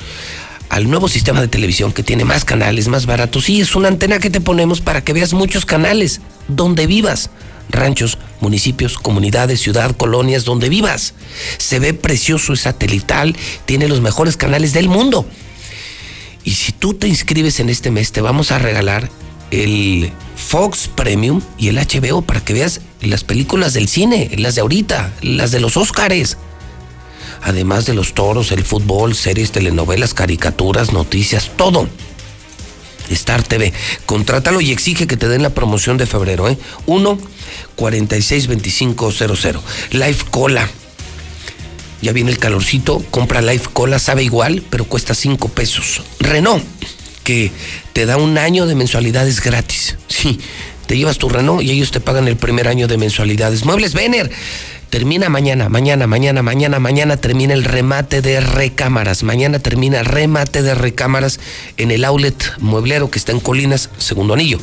al 0.69 0.89
nuevo 0.91 1.09
sistema 1.09 1.41
de 1.41 1.49
televisión 1.49 1.93
que 1.93 2.03
tiene 2.03 2.25
más 2.25 2.45
canales, 2.45 2.89
más 2.89 3.07
baratos. 3.07 3.45
Sí, 3.45 3.61
es 3.61 3.75
una 3.75 3.89
antena 3.89 4.19
que 4.19 4.31
te 4.31 4.41
ponemos 4.41 4.81
para 4.81 5.03
que 5.03 5.13
veas 5.13 5.33
muchos 5.33 5.65
canales 5.65 6.21
donde 6.49 6.87
vivas. 6.87 7.31
Ranchos, 7.71 8.19
municipios, 8.41 8.99
comunidades, 8.99 9.61
ciudad, 9.61 9.97
colonias, 9.97 10.45
donde 10.45 10.69
vivas. 10.69 11.15
Se 11.59 11.79
ve 11.79 11.95
precioso, 11.95 12.53
es 12.53 12.61
satelital, 12.61 13.37
tiene 13.65 13.89
los 13.89 14.01
mejores 14.01 14.37
canales 14.37 14.73
del 14.73 14.89
mundo. 14.89 15.27
Y 16.45 16.53
si 16.53 16.73
tú 16.73 16.95
te 16.95 17.09
inscribes 17.09 17.59
en 17.61 17.71
este 17.71 17.91
mes, 17.91 18.13
te 18.13 18.21
vamos 18.21 18.53
a 18.53 18.59
regalar 18.59 19.11
el 19.51 20.13
Fox 20.37 20.91
Premium 20.95 21.41
y 21.59 21.69
el 21.69 21.79
HBO 21.79 22.23
para 22.23 22.41
que 22.45 22.53
veas 22.53 22.81
las 23.01 23.25
películas 23.25 23.73
del 23.73 23.89
cine, 23.89 24.31
las 24.37 24.55
de 24.55 24.61
ahorita, 24.61 25.13
las 25.23 25.51
de 25.53 25.61
los 25.61 25.77
Óscares. 25.77 26.37
Además 27.45 27.85
de 27.85 27.93
los 27.93 28.15
toros, 28.15 28.53
el 28.53 28.65
fútbol, 28.65 29.15
series, 29.15 29.53
telenovelas, 29.53 30.15
caricaturas, 30.15 30.93
noticias, 30.93 31.51
todo. 31.57 31.87
Star 33.11 33.43
TV, 33.43 33.73
contrátalo 34.07 34.63
y 34.63 34.73
exige 34.73 35.07
que 35.07 35.19
te 35.19 35.29
den 35.29 35.43
la 35.43 35.51
promoción 35.51 35.99
de 35.99 36.07
febrero, 36.07 36.49
¿eh? 36.49 36.57
1 36.87 37.19
46 37.77 38.49
2500. 38.49 39.63
Life 39.91 40.25
Cola. 40.31 40.69
Ya 42.01 42.13
viene 42.13 42.31
el 42.31 42.39
calorcito, 42.39 43.05
compra 43.11 43.43
Life 43.43 43.69
Cola, 43.75 43.99
sabe 43.99 44.25
igual, 44.25 44.63
pero 44.71 44.87
cuesta 44.87 45.15
5 45.15 45.49
pesos. 45.51 46.03
Renault, 46.21 46.65
que 47.25 47.53
te 47.93 48.07
da 48.07 48.17
un 48.17 48.39
año 48.39 48.67
de 48.67 48.75
mensualidades 48.75 49.43
gratis. 49.43 49.97
Sí, 50.09 50.39
te 50.87 50.97
llevas 50.97 51.19
tu 51.19 51.29
Renault 51.29 51.63
y 51.63 51.71
ellos 51.71 51.91
te 51.91 52.01
pagan 52.01 52.27
el 52.27 52.37
primer 52.37 52.69
año 52.69 52.89
de 52.89 52.97
mensualidades. 52.97 53.67
Muebles 53.67 53.93
Vener, 53.93 54.31
termina 54.95 55.29
mañana, 55.29 55.69
mañana, 55.69 56.07
mañana, 56.07 56.41
mañana, 56.41 56.79
mañana 56.79 57.17
termina 57.17 57.53
el 57.53 57.65
remate 57.65 58.23
de 58.23 58.39
recámaras. 58.39 59.25
Mañana 59.25 59.59
termina 59.59 60.05
remate 60.05 60.63
de 60.63 60.73
recámaras 60.77 61.41
en 61.79 61.91
el 61.91 62.05
outlet 62.05 62.53
mueblero 62.61 63.11
que 63.11 63.19
está 63.19 63.33
en 63.33 63.41
Colinas, 63.41 63.91
segundo 63.99 64.35
anillo. 64.35 64.61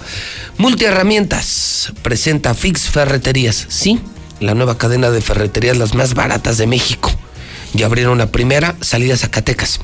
Multiherramientas 0.58 1.92
presenta 2.02 2.54
Fix 2.54 2.84
Ferreterías. 2.84 3.66
Sí, 3.68 4.00
la 4.40 4.54
nueva 4.54 4.78
cadena 4.78 5.10
de 5.10 5.20
ferreterías 5.20 5.76
las 5.76 5.96
más 5.96 6.14
baratas 6.14 6.58
de 6.58 6.66
México. 6.66 7.12
Ya 7.74 7.88
abrieron 7.88 8.18
la 8.18 8.32
primera 8.32 8.78
salida 8.80 9.16
a 9.16 9.18
Zacatecas. 9.18 9.82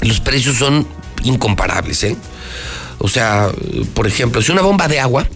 Los 0.00 0.18
precios 0.18 0.56
son 0.56 0.88
incomparables, 1.22 2.02
¿eh? 2.02 2.16
O 2.98 3.06
sea, 3.06 3.52
por 3.94 4.08
ejemplo, 4.08 4.42
si 4.42 4.50
una 4.50 4.62
bomba 4.62 4.88
de 4.88 4.98
agua 4.98 5.28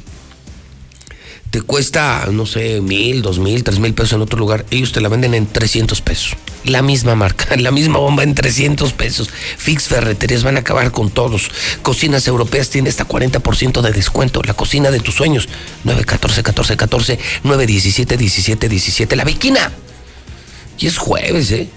te 1.52 1.60
cuesta, 1.60 2.28
no 2.32 2.46
sé, 2.46 2.80
mil, 2.80 3.20
dos 3.20 3.38
mil, 3.38 3.62
tres 3.62 3.78
mil 3.78 3.92
pesos 3.92 4.14
en 4.14 4.22
otro 4.22 4.38
lugar, 4.38 4.64
ellos 4.70 4.90
te 4.92 5.02
la 5.02 5.10
venden 5.10 5.34
en 5.34 5.46
300 5.46 6.00
pesos. 6.00 6.34
La 6.64 6.80
misma 6.80 7.14
marca, 7.14 7.54
la 7.58 7.70
misma 7.70 7.98
bomba 7.98 8.22
en 8.22 8.34
300 8.34 8.90
pesos. 8.94 9.28
Fix 9.58 9.84
Ferreterías 9.84 10.44
van 10.44 10.56
a 10.56 10.60
acabar 10.60 10.90
con 10.92 11.10
todos. 11.10 11.50
Cocinas 11.82 12.26
Europeas 12.26 12.70
tiene 12.70 12.88
hasta 12.88 13.06
40% 13.06 13.82
de 13.82 13.92
descuento. 13.92 14.42
La 14.42 14.54
cocina 14.54 14.90
de 14.90 15.00
tus 15.00 15.14
sueños, 15.14 15.46
914 15.84 16.42
14 16.42 16.76
14 16.78 17.18
917 17.44 18.16
17 18.16 18.68
17. 18.70 19.16
La 19.16 19.24
Viquina. 19.24 19.70
Y 20.78 20.86
es 20.86 20.96
jueves, 20.96 21.50
¿eh? 21.50 21.68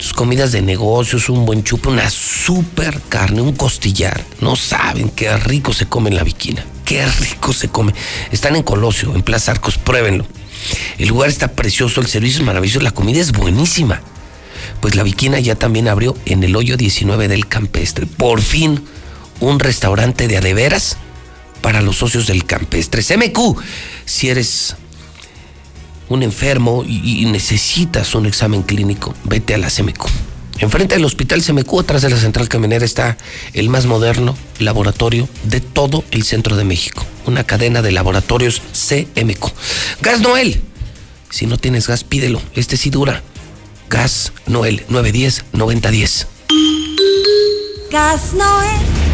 Tus 0.00 0.14
comidas 0.14 0.50
de 0.50 0.62
negocios, 0.62 1.28
un 1.28 1.44
buen 1.44 1.62
chupe, 1.62 1.90
una 1.90 2.08
super 2.08 3.02
carne, 3.10 3.42
un 3.42 3.52
costillar. 3.52 4.24
No 4.40 4.56
saben 4.56 5.10
qué 5.10 5.36
rico 5.36 5.74
se 5.74 5.88
come 5.88 6.08
en 6.08 6.16
la 6.16 6.24
Viquina. 6.24 6.64
Qué 6.86 7.04
rico 7.04 7.52
se 7.52 7.68
come. 7.68 7.92
Están 8.32 8.56
en 8.56 8.62
Colosio, 8.62 9.14
en 9.14 9.22
Plaza 9.22 9.52
Arcos, 9.52 9.76
pruébenlo. 9.76 10.24
El 10.96 11.08
lugar 11.08 11.28
está 11.28 11.48
precioso, 11.48 12.00
el 12.00 12.06
servicio 12.06 12.40
es 12.40 12.46
maravilloso, 12.46 12.80
la 12.80 12.92
comida 12.92 13.20
es 13.20 13.32
buenísima. 13.32 14.00
Pues 14.80 14.94
la 14.94 15.02
Viquina 15.02 15.38
ya 15.38 15.54
también 15.54 15.86
abrió 15.86 16.16
en 16.24 16.44
el 16.44 16.56
hoyo 16.56 16.78
19 16.78 17.28
del 17.28 17.46
Campestre. 17.46 18.06
Por 18.06 18.40
fin, 18.40 18.82
un 19.40 19.60
restaurante 19.60 20.28
de 20.28 20.38
adeveras 20.38 20.96
para 21.60 21.82
los 21.82 21.96
socios 21.96 22.26
del 22.26 22.46
Campestre. 22.46 23.02
CMQ, 23.02 23.58
si 24.06 24.30
eres 24.30 24.76
un 26.10 26.22
enfermo 26.22 26.84
y, 26.86 27.24
necesitas 27.24 28.14
un 28.14 28.26
examen 28.26 28.62
clínico, 28.62 29.14
vete 29.24 29.54
a 29.54 29.58
la 29.58 29.70
CMQ. 29.70 30.06
Enfrente 30.58 30.96
del 30.96 31.04
hospital 31.06 31.42
CMQ, 31.42 31.80
atrás 31.80 32.02
de 32.02 32.10
la 32.10 32.18
central 32.18 32.48
camionera, 32.48 32.84
está 32.84 33.16
el 33.54 33.70
más 33.70 33.86
moderno 33.86 34.36
laboratorio 34.58 35.26
de 35.44 35.60
todo 35.60 36.04
el 36.10 36.24
centro 36.24 36.56
de 36.56 36.64
México. 36.64 37.06
Una 37.24 37.44
cadena 37.44 37.80
de 37.80 37.92
laboratorios 37.92 38.60
CMQ. 38.72 39.52
Gas 40.02 40.20
Noel. 40.20 40.60
Si 41.30 41.46
no 41.46 41.56
tienes 41.56 41.86
gas, 41.86 42.04
pídelo. 42.04 42.42
Este 42.54 42.76
sí 42.76 42.90
dura. 42.90 43.22
Gas 43.88 44.32
Noel 44.46 44.84
910-9010. 44.88 46.26
Gas 47.90 48.34
Noel. 48.34 49.09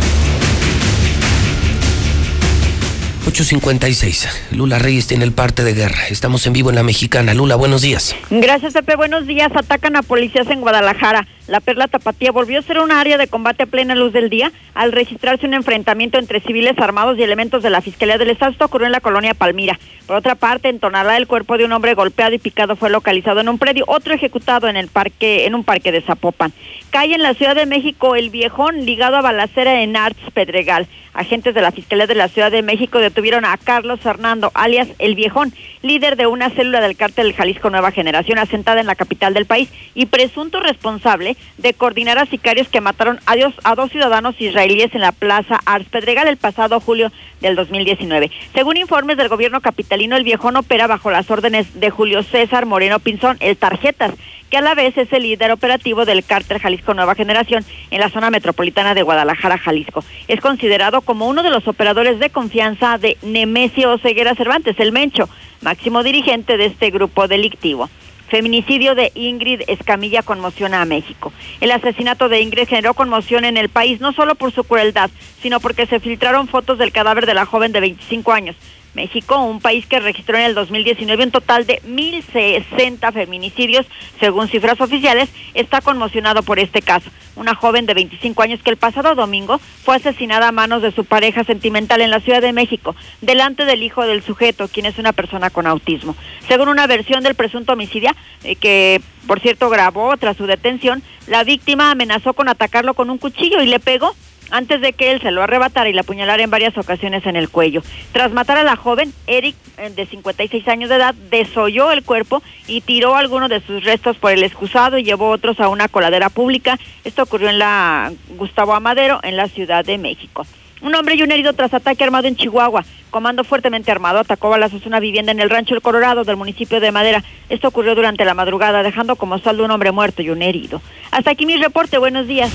856. 3.27 4.29
Lula 4.53 4.79
Reyes 4.79 5.09
tiene 5.09 5.25
el 5.25 5.33
parte 5.33 5.65
de 5.65 5.75
guerra. 5.75 6.07
Estamos 6.11 6.47
en 6.47 6.53
vivo 6.53 6.71
en 6.71 6.77
la 6.77 6.85
mexicana. 6.85 7.35
Lula, 7.35 7.57
buenos 7.57 7.83
días. 7.83 8.15
Gracias, 8.31 8.73
Pepe. 8.73 8.95
Buenos 8.95 9.27
días. 9.27 9.51
Atacan 9.55 9.97
a 9.97 10.03
policías 10.03 10.49
en 10.49 10.61
Guadalajara. 10.61 11.27
La 11.47 11.61
Perla 11.61 11.87
Tapatía 11.87 12.33
volvió 12.33 12.59
a 12.59 12.63
ser 12.63 12.81
un 12.81 12.91
área 12.91 13.19
de 13.19 13.29
combate 13.29 13.63
a 13.63 13.67
plena 13.67 13.95
luz 13.95 14.13
del 14.13 14.29
día 14.31 14.51
al 14.75 14.91
registrarse 14.91 15.47
un 15.47 15.55
enfrentamiento 15.55 16.19
entre 16.19 16.41
civiles 16.41 16.77
armados 16.79 17.17
y 17.19 17.23
elementos 17.23 17.63
de 17.63 17.71
la 17.71 17.81
Fiscalía 17.81 18.19
del 18.19 18.31
Estado. 18.31 18.51
Esto 18.53 18.65
ocurrió 18.65 18.87
en 18.87 18.93
la 18.93 19.01
colonia 19.01 19.33
Palmira. 19.33 19.79
Por 20.07 20.17
otra 20.17 20.35
parte, 20.35 20.69
en 20.69 20.81
Tonalá, 20.81 21.17
el 21.17 21.27
cuerpo 21.29 21.57
de 21.57 21.65
un 21.65 21.73
hombre 21.73 21.95
golpeado 21.95 22.35
y 22.35 22.39
picado 22.39 22.75
fue 22.75 22.91
localizado 22.91 23.41
en 23.41 23.49
un 23.49 23.59
predio, 23.59 23.85
otro 23.87 24.15
ejecutado 24.15 24.69
en 24.69 24.77
el 24.77 24.89
parque, 24.89 25.47
en 25.47 25.55
un 25.55 25.63
parque 25.63 25.93
de 25.93 26.01
Zapopan. 26.01 26.53
Calle 26.91 27.15
en 27.15 27.23
la 27.23 27.35
Ciudad 27.35 27.55
de 27.55 27.67
México, 27.67 28.17
el 28.17 28.31
viejón 28.31 28.85
ligado 28.85 29.17
a 29.17 29.23
balacera 29.23 29.83
en 29.83 29.97
Arts 29.97 30.21
Pedregal. 30.33 30.87
Agentes 31.13 31.55
de 31.55 31.63
la 31.63 31.73
Fiscalía 31.73 32.07
de 32.07 32.15
la 32.15 32.29
Ciudad 32.29 32.51
de 32.51 32.63
México 32.63 32.99
detuvieron 32.99 33.45
a 33.45 33.57
Carlos 33.57 34.01
Fernando, 34.01 34.51
alias 34.55 34.89
El 34.99 35.15
Viejón, 35.15 35.53
líder 35.83 36.17
de 36.17 36.27
una 36.27 36.51
célula 36.51 36.81
del 36.81 36.97
cártel 36.97 37.33
Jalisco 37.33 37.71
Nueva 37.71 37.91
Generación 37.91 38.39
asentada 38.39 38.81
en 38.81 38.87
la 38.87 38.95
capital 38.95 39.33
del 39.33 39.47
país 39.47 39.71
y 39.95 40.07
presunto 40.07 40.61
responsable 40.61 41.36
de 41.59 41.75
coordinar 41.75 42.19
a 42.19 42.27
sicarios 42.27 42.69
que 42.69 42.81
mataron 42.81 43.19
a, 43.27 43.35
Dios- 43.37 43.55
a 43.65 43.75
dos 43.75 43.91
ciudadanos 43.91 44.35
israelíes 44.41 44.95
en 44.95 45.01
la 45.01 45.13
Plaza 45.13 45.59
Arts 45.65 45.89
Pedregal 45.89 46.29
el 46.29 46.37
pasado 46.37 46.81
julio 46.81 47.11
del 47.41 47.57
2019. 47.57 48.31
Según 48.55 48.77
informes 48.77 49.17
del 49.17 49.29
gobierno 49.29 49.61
capitalino, 49.61 50.17
El 50.17 50.25
Viejón 50.25 50.57
opera 50.57 50.87
bajo 50.87 51.11
las 51.11 51.31
órdenes 51.31 51.81
de 51.81 51.91
Julio 51.91 52.23
César 52.23 52.67
Moreno 52.67 52.99
Pinzón, 52.99 53.37
el 53.41 53.57
Tarjetas, 53.57 54.13
que 54.51 54.59
a 54.59 54.61
la 54.61 54.75
vez 54.75 54.97
es 54.97 55.13
el 55.13 55.25
líder 55.25 55.51
operativo 55.51 56.05
del 56.05 56.25
cártel 56.25 56.61
Jalisco 56.61 56.95
Nueva 56.95 57.15
Generación 57.17 57.65
en 57.91 58.01
la 58.01 58.11
zona 58.11 58.31
metropolitana 58.31 58.95
de 58.95 59.03
Guadalajara, 59.03 59.59
Jalisco. 59.59 60.05
Es 60.29 60.41
considerado 60.41 61.01
como 61.01 61.27
uno 61.27 61.43
de 61.43 61.51
los 61.51 61.67
operadores 61.67 62.21
de 62.21 62.31
confianza 62.31 62.97
de 62.99 63.17
Nemesio 63.23 63.99
Ceguera 63.99 64.35
Cervantes, 64.37 64.79
el 64.79 64.93
Mencho, 64.93 65.29
máximo 65.63 66.05
dirigente 66.05 66.57
de 66.59 66.67
este 66.67 66.91
grupo 66.91 67.27
delictivo. 67.27 67.91
Feminicidio 68.29 68.95
de 68.95 69.13
Ingrid 69.15 69.63
Escamilla 69.69 70.23
conmociona 70.23 70.83
a 70.83 70.85
México. 70.85 71.33
El 71.61 71.71
asesinato 71.71 72.29
de 72.29 72.41
Ingrid 72.41 72.67
generó 72.69 72.95
conmoción 72.95 73.45
en 73.45 73.57
el 73.57 73.69
país 73.69 74.01
no 74.01 74.13
solo 74.13 74.35
por 74.35 74.53
su 74.53 74.65
crueldad, 74.65 75.11
sino 75.41 75.61
porque 75.61 75.87
se 75.87 76.01
filtraron 76.01 76.49
fotos 76.49 76.79
del 76.79 76.93
cadáver 76.93 77.27
de 77.27 77.35
la 77.35 77.47
joven 77.47 77.73
de 77.73 77.81
25 77.81 78.33
años. 78.33 78.57
México, 78.97 79.39
un 79.39 79.61
país 79.61 79.87
que 79.87 80.01
registró 80.01 80.37
en 80.37 80.45
el 80.45 80.55
2019 80.55 81.25
un 81.25 81.31
total 81.31 81.67
de 81.67 81.81
1.060 81.83 83.13
feminicidios, 83.13 83.87
según 84.19 84.49
cifras 84.49 84.81
oficiales, 84.81 85.29
está 85.55 85.81
conmocionado 85.81 86.43
por 86.43 86.59
este 86.59 86.83
caso. 86.83 87.11
Una 87.37 87.55
joven 87.55 87.87
de 87.87 87.95
25 87.95 88.43
años 88.43 88.61
que 88.63 88.71
el 88.71 88.79
pasado 88.79 89.15
domingo 89.15 89.61
fue 89.85 89.97
asesinada 89.97 90.49
a 90.49 90.53
manos 90.53 90.83
de 90.83 90.91
su 90.91 91.05
pareja 91.05 91.45
sentimental 91.45 92.01
en 92.01 92.11
la 92.11 92.21
Ciudad 92.21 92.41
de 92.41 92.53
México, 92.53 92.97
delante 93.21 93.67
del 93.67 93.83
hijo 93.83 94.05
del 94.05 94.23
sujeto, 94.23 94.67
quien 94.67 94.87
es 94.87 94.99
una 94.99 95.13
persona 95.13 95.51
con 95.51 95.67
autismo. 95.67 96.17
Según 96.49 96.69
una 96.69 96.87
versión 96.87 97.23
del 97.23 97.35
presunto 97.35 97.75
homicidio, 97.75 98.11
eh, 98.43 98.57
que 98.57 99.01
por 99.27 99.41
cierto 99.41 99.69
grabó 99.69 100.17
tras 100.17 100.37
su 100.37 100.47
detención, 100.47 101.03
la 101.27 101.45
víctima 101.45 101.91
amenazó 101.91 102.33
con 102.33 102.49
atacarlo 102.49 102.95
con 102.95 103.11
un 103.11 103.19
cuchillo 103.19 103.63
y 103.63 103.67
le 103.67 103.81
pegó 103.81 104.15
antes 104.51 104.81
de 104.81 104.93
que 104.93 105.11
él 105.11 105.21
se 105.21 105.31
lo 105.31 105.43
arrebatara 105.43 105.89
y 105.89 105.93
le 105.93 106.01
apuñalara 106.01 106.43
en 106.43 106.51
varias 106.51 106.77
ocasiones 106.79 107.27
en 107.27 107.37
el 107.37 107.49
cuello. 107.49 107.83
Tras 108.13 108.33
matar 108.33 108.59
a 108.59 108.65
la 108.65 108.77
joven, 108.77 109.13
Eric, 109.27 109.57
eh, 109.79 109.91
de 109.91 110.07
56 110.07 110.67
años 110.69 110.89
de 110.89 110.97
edad, 110.97 111.15
desolló 111.31 111.93
el 111.93 112.03
cuerpo 112.03 112.43
y 112.67 112.81
tiró 112.81 113.17
algunos 113.17 113.51
de 113.51 113.61
sus 113.61 113.85
restos 113.85 114.17
por 114.17 114.33
el 114.33 114.43
excusado 114.43 114.99
y 114.99 115.05
llevó 115.05 115.31
otros 115.31 115.61
a 115.61 115.69
una 115.69 115.89
coladera 115.89 116.31
pública. 116.31 116.79
Esto 117.05 117.23
ocurrió 117.23 117.49
en 117.49 117.59
la 117.59 118.13
Gustavo 118.37 118.75
Amadero, 118.75 119.21
en 119.23 119.37
la 119.37 119.49
Ciudad 119.49 119.85
de 119.85 119.99
México. 119.99 120.47
Un 120.83 120.95
hombre 120.95 121.15
y 121.15 121.23
un 121.23 121.33
herido 121.33 121.55
tras 121.55 121.73
ataque 121.73 122.05
armado 122.05 122.29
en 122.29 122.37
Chihuahua. 122.37 122.85
Comando 123.11 123.45
fuertemente 123.45 123.91
armado 123.91 124.19
atacó 124.19 124.51
balazos 124.51 124.85
una 124.85 125.01
vivienda 125.01 125.33
en 125.33 125.41
el 125.41 125.49
rancho 125.49 125.75
El 125.75 125.81
Colorado 125.81 126.25
del 126.25 126.37
municipio 126.37 126.81
de 126.81 126.93
Madera. 126.93 127.25
Esto 127.49 127.69
ocurrió 127.69 127.95
durante 127.95 128.27
la 128.27 128.35
madrugada, 128.35 128.83
dejando 128.83 129.17
como 129.17 129.39
saldo 129.39 129.65
un 129.65 129.71
hombre 129.71 129.91
muerto 129.91 130.21
y 130.21 130.29
un 130.29 130.43
herido. 130.43 130.83
Hasta 131.11 131.31
aquí 131.31 131.47
mi 131.47 131.57
reporte. 131.57 131.97
Buenos 131.97 132.27
días. 132.27 132.53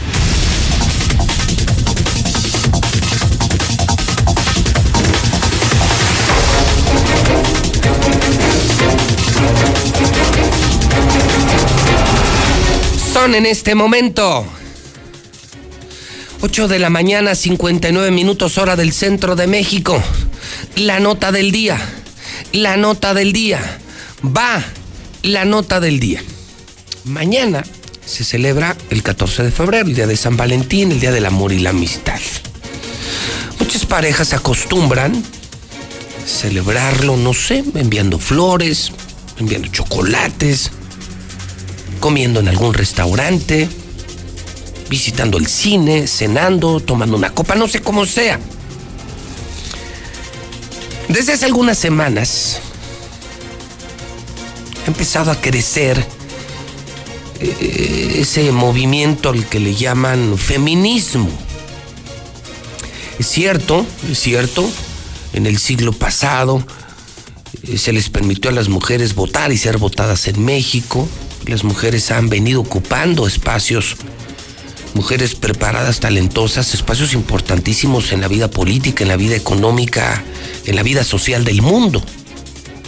Son 13.14 13.36
en 13.36 13.46
este 13.46 13.76
momento 13.76 14.46
8 16.40 16.68
de 16.70 16.80
la 16.80 16.90
mañana, 16.90 17.36
59 17.36 18.10
minutos 18.10 18.58
hora 18.58 18.78
del 18.78 18.94
centro 18.94 19.36
de 19.36 19.48
México. 19.48 20.02
La 20.78 21.02
nota 21.02 21.34
del 21.34 21.52
día. 21.52 21.78
La 22.54 22.78
nota 22.78 23.14
del 23.14 23.34
día. 23.34 23.80
Va 24.26 24.64
la 25.24 25.44
nota 25.44 25.82
del 25.82 26.00
día. 26.00 26.24
Mañana 27.04 27.64
se 28.06 28.24
celebra 28.24 28.78
el 28.90 29.04
14 29.04 29.44
de 29.44 29.52
febrero, 29.52 29.90
el 29.90 29.96
día 29.96 30.08
de 30.08 30.16
San 30.16 30.38
Valentín, 30.38 30.94
el 30.94 31.02
día 31.02 31.12
del 31.12 31.26
amor 31.26 31.52
y 31.52 31.60
la 31.60 31.72
amistad. 31.72 32.20
Muchas 33.60 33.86
parejas 33.86 34.32
acostumbran 34.32 35.22
celebrarlo, 36.26 37.18
no 37.18 37.34
sé, 37.34 37.64
enviando 37.76 38.20
flores, 38.20 38.94
enviando 39.38 39.68
chocolates, 39.68 40.72
comiendo 42.02 42.42
en 42.42 42.50
algún 42.50 42.74
restaurante, 42.74 43.70
visitando 44.90 45.38
el 45.38 45.48
cine, 45.48 46.08
cenando, 46.08 46.82
tomando 46.82 47.16
una 47.16 47.30
copa, 47.30 47.56
no 47.56 47.70
sé 47.70 47.80
cómo 47.80 48.06
sea. 48.06 48.38
Desde 51.08 51.34
hace 51.34 51.46
algunas 51.46 51.78
semanas 51.78 52.60
ha 54.84 54.88
empezado 54.88 55.32
a 55.32 55.40
crecer 55.40 56.06
eh, 57.40 58.18
ese 58.20 58.52
movimiento 58.52 59.30
al 59.30 59.46
que 59.46 59.60
le 59.60 59.76
llaman 59.76 60.38
feminismo. 60.38 61.30
Es 63.20 63.28
cierto, 63.28 63.86
es 64.10 64.20
cierto, 64.20 64.70
en 65.34 65.46
el 65.46 65.60
siglo 65.60 65.94
pasado 65.94 66.64
eh, 67.64 67.78
se 67.78 67.94
les 67.94 68.10
permitió 68.10 68.50
a 68.50 68.54
las 68.54 68.70
mujeres 68.70 69.16
votar 69.16 69.52
y 69.52 69.58
ser 69.58 69.78
votadas 69.78 70.28
en 70.28 70.44
México. 70.44 71.08
Las 71.46 71.64
mujeres 71.64 72.12
han 72.12 72.30
venido 72.30 72.62
ocupando 72.62 73.28
espacios, 73.28 73.98
mujeres 74.94 75.36
preparadas, 75.36 76.00
talentosas, 76.00 76.74
espacios 76.74 77.14
importantísimos 77.14 78.12
en 78.12 78.22
la 78.22 78.28
vida 78.28 78.50
política, 78.50 79.04
en 79.04 79.10
la 79.10 79.18
vida 79.18 79.36
económica, 79.36 80.24
en 80.66 80.76
la 80.76 80.84
vida 80.84 81.04
social 81.04 81.44
del 81.44 81.62
mundo. 81.62 82.04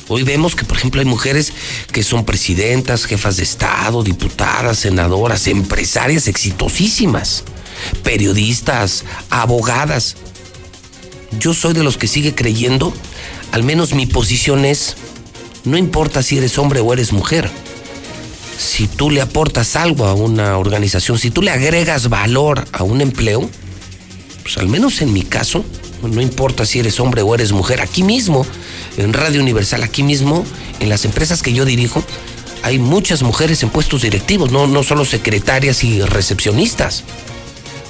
Hoy 0.10 0.24
vemos 0.24 0.56
que, 0.56 0.66
por 0.66 0.78
ejemplo, 0.78 1.00
hay 1.00 1.06
mujeres 1.06 1.54
que 1.92 2.04
son 2.04 2.26
presidentas, 2.26 3.06
jefas 3.06 3.38
de 3.38 3.44
Estado, 3.44 4.04
diputadas, 4.04 4.80
senadoras, 4.80 5.48
empresarias 5.48 6.28
exitosísimas, 6.28 7.44
periodistas, 8.04 9.06
abogadas. 9.30 10.16
Yo 11.40 11.54
soy 11.54 11.74
de 11.74 11.84
los 11.84 11.98
que 11.98 12.08
sigue 12.08 12.36
creyendo, 12.36 12.94
al 13.52 13.64
menos 13.64 13.94
mi 13.94 14.06
posición 14.06 14.66
es, 14.66 14.96
no 15.64 15.78
importa 15.78 16.22
si 16.22 16.38
eres 16.38 16.58
hombre 16.58 16.82
o 16.82 16.94
eres 16.94 17.12
mujer, 17.14 17.50
si 18.58 18.88
tú 18.88 19.10
le 19.10 19.22
aportas 19.22 19.76
algo 19.76 20.06
a 20.06 20.14
una 20.14 20.58
organización, 20.58 21.20
si 21.20 21.32
tú 21.32 21.42
le 21.42 21.52
agregas 21.52 22.10
valor 22.10 22.66
a 22.72 22.84
un 22.84 23.02
empleo, 23.02 23.50
pues 24.42 24.58
al 24.58 24.68
menos 24.68 25.02
en 25.02 25.14
mi 25.14 25.24
caso, 25.24 25.66
no 26.02 26.22
importa 26.22 26.66
si 26.66 26.80
eres 26.80 27.00
hombre 27.00 27.22
o 27.22 27.34
eres 27.34 27.52
mujer, 27.52 27.82
aquí 27.82 28.04
mismo, 28.04 28.46
en 28.98 29.14
Radio 29.14 29.42
Universal, 29.42 29.84
aquí 29.84 30.04
mismo, 30.04 30.46
en 30.80 30.90
las 30.90 31.06
empresas 31.06 31.42
que 31.42 31.54
yo 31.54 31.66
dirijo, 31.66 32.04
hay 32.62 32.80
muchas 32.80 33.24
mujeres 33.24 33.64
en 33.64 33.70
puestos 33.70 34.02
directivos, 34.02 34.52
no, 34.52 34.68
no 34.68 34.84
solo 34.84 35.06
secretarias 35.06 35.84
y 35.84 36.02
recepcionistas. 36.02 37.04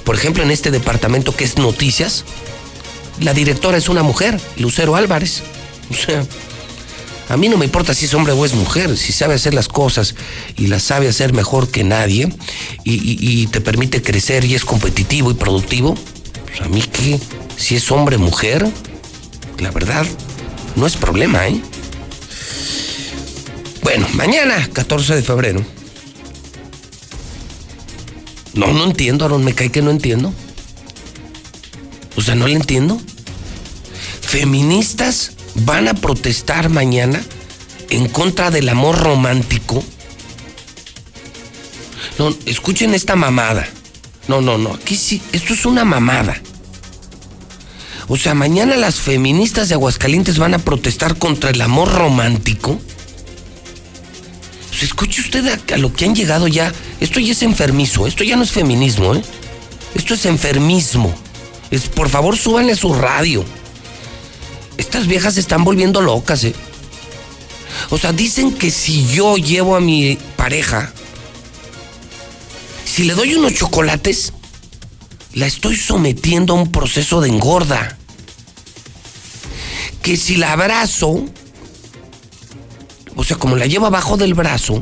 Por 0.04 0.16
ejemplo, 0.16 0.42
en 0.42 0.50
este 0.50 0.70
departamento 0.70 1.34
que 1.34 1.44
es 1.44 1.58
noticias, 1.58 2.24
la 3.20 3.32
directora 3.32 3.78
es 3.78 3.88
una 3.88 4.02
mujer, 4.02 4.40
Lucero 4.56 4.96
Álvarez. 4.96 5.42
O 5.90 5.94
sea, 5.94 6.24
a 7.28 7.36
mí 7.36 7.48
no 7.48 7.56
me 7.56 7.64
importa 7.64 7.94
si 7.94 8.04
es 8.04 8.14
hombre 8.14 8.32
o 8.32 8.44
es 8.44 8.54
mujer, 8.54 8.96
si 8.96 9.12
sabe 9.12 9.34
hacer 9.34 9.54
las 9.54 9.68
cosas 9.68 10.14
y 10.56 10.66
las 10.66 10.82
sabe 10.82 11.08
hacer 11.08 11.32
mejor 11.32 11.70
que 11.70 11.82
nadie 11.82 12.28
y, 12.84 13.46
te 13.46 13.60
permite 13.60 14.02
crecer 14.02 14.44
y 14.44 14.54
es 14.54 14.64
competitivo 14.64 15.30
y 15.30 15.34
productivo, 15.34 15.94
pues 16.46 16.60
a 16.60 16.68
mí 16.68 16.82
que 16.82 17.18
si 17.56 17.76
es 17.76 17.90
hombre 17.90 18.16
o 18.16 18.18
mujer, 18.18 18.68
la 19.58 19.70
verdad, 19.70 20.06
no 20.76 20.86
es 20.86 20.96
problema, 20.96 21.46
¿eh? 21.48 21.60
Bueno, 23.82 24.06
mañana, 24.14 24.68
14 24.72 25.14
de 25.14 25.22
febrero. 25.22 25.64
No, 28.54 28.72
no 28.72 28.84
entiendo, 28.84 29.24
Aaron, 29.24 29.44
me 29.44 29.54
cae 29.54 29.70
que 29.70 29.82
no 29.82 29.90
entiendo. 29.90 30.32
O 32.16 32.22
sea, 32.22 32.34
no 32.34 32.46
le 32.46 32.54
entiendo. 32.54 32.98
Feministas 34.20 35.32
van 35.54 35.88
a 35.88 35.94
protestar 35.94 36.68
mañana 36.68 37.22
en 37.90 38.08
contra 38.08 38.50
del 38.50 38.68
amor 38.68 38.98
romántico. 38.98 39.82
No, 42.18 42.34
escuchen 42.46 42.94
esta 42.94 43.16
mamada. 43.16 43.68
No, 44.28 44.40
no, 44.40 44.58
no, 44.58 44.74
aquí 44.74 44.96
sí, 44.96 45.20
esto 45.32 45.54
es 45.54 45.66
una 45.66 45.84
mamada. 45.84 46.40
O 48.08 48.16
sea, 48.16 48.34
mañana 48.34 48.76
las 48.76 48.96
feministas 48.96 49.68
de 49.68 49.74
Aguascalientes 49.74 50.38
van 50.38 50.54
a 50.54 50.58
protestar 50.58 51.16
contra 51.16 51.50
el 51.50 51.60
amor 51.60 51.92
romántico. 51.92 52.78
Pues 54.68 54.82
escuche 54.82 55.20
usted 55.20 55.58
a, 55.72 55.76
lo 55.78 55.92
que 55.92 56.04
han 56.04 56.14
llegado 56.14 56.48
ya. 56.48 56.72
Esto 57.00 57.20
ya 57.20 57.32
es 57.32 57.42
enfermizo, 57.42 58.06
esto 58.06 58.24
ya 58.24 58.36
no 58.36 58.42
es 58.42 58.50
feminismo, 58.50 59.14
¿eh? 59.14 59.22
Esto 59.94 60.14
es 60.14 60.26
enfermismo. 60.26 61.14
Es, 61.70 61.88
por 61.88 62.08
favor, 62.08 62.36
súbanle 62.36 62.76
su 62.76 62.92
radio. 62.92 63.44
Estas 64.94 65.08
viejas 65.08 65.34
se 65.34 65.40
están 65.40 65.64
volviendo 65.64 66.00
locas, 66.00 66.44
¿eh? 66.44 66.54
O 67.90 67.98
sea, 67.98 68.12
dicen 68.12 68.52
que 68.54 68.70
si 68.70 69.04
yo 69.08 69.36
llevo 69.36 69.74
a 69.74 69.80
mi 69.80 70.16
pareja, 70.36 70.92
si 72.84 73.02
le 73.02 73.14
doy 73.14 73.34
unos 73.34 73.54
chocolates, 73.54 74.32
la 75.32 75.48
estoy 75.48 75.74
sometiendo 75.74 76.54
a 76.54 76.58
un 76.58 76.70
proceso 76.70 77.20
de 77.20 77.28
engorda. 77.28 77.98
Que 80.00 80.16
si 80.16 80.36
la 80.36 80.52
abrazo, 80.52 81.24
o 83.16 83.24
sea, 83.24 83.36
como 83.36 83.56
la 83.56 83.66
llevo 83.66 83.86
abajo 83.86 84.16
del 84.16 84.34
brazo, 84.34 84.80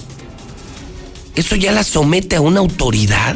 eso 1.37 1.57
ya 1.57 1.73
la 1.73 1.85
somete 1.85 2.37
a 2.37 2.43
una 2.43 2.61
autoridad. 2.61 3.35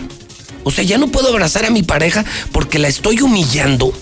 O 0.62 0.70
sea, 0.70 0.84
ya 0.84 0.98
no 0.98 1.08
puedo 1.08 1.28
abrazar 1.28 1.64
a 1.64 1.70
mi 1.70 1.82
pareja 1.82 2.26
porque 2.52 2.78
la 2.78 2.88
estoy 2.88 3.22
humillando. 3.22 3.94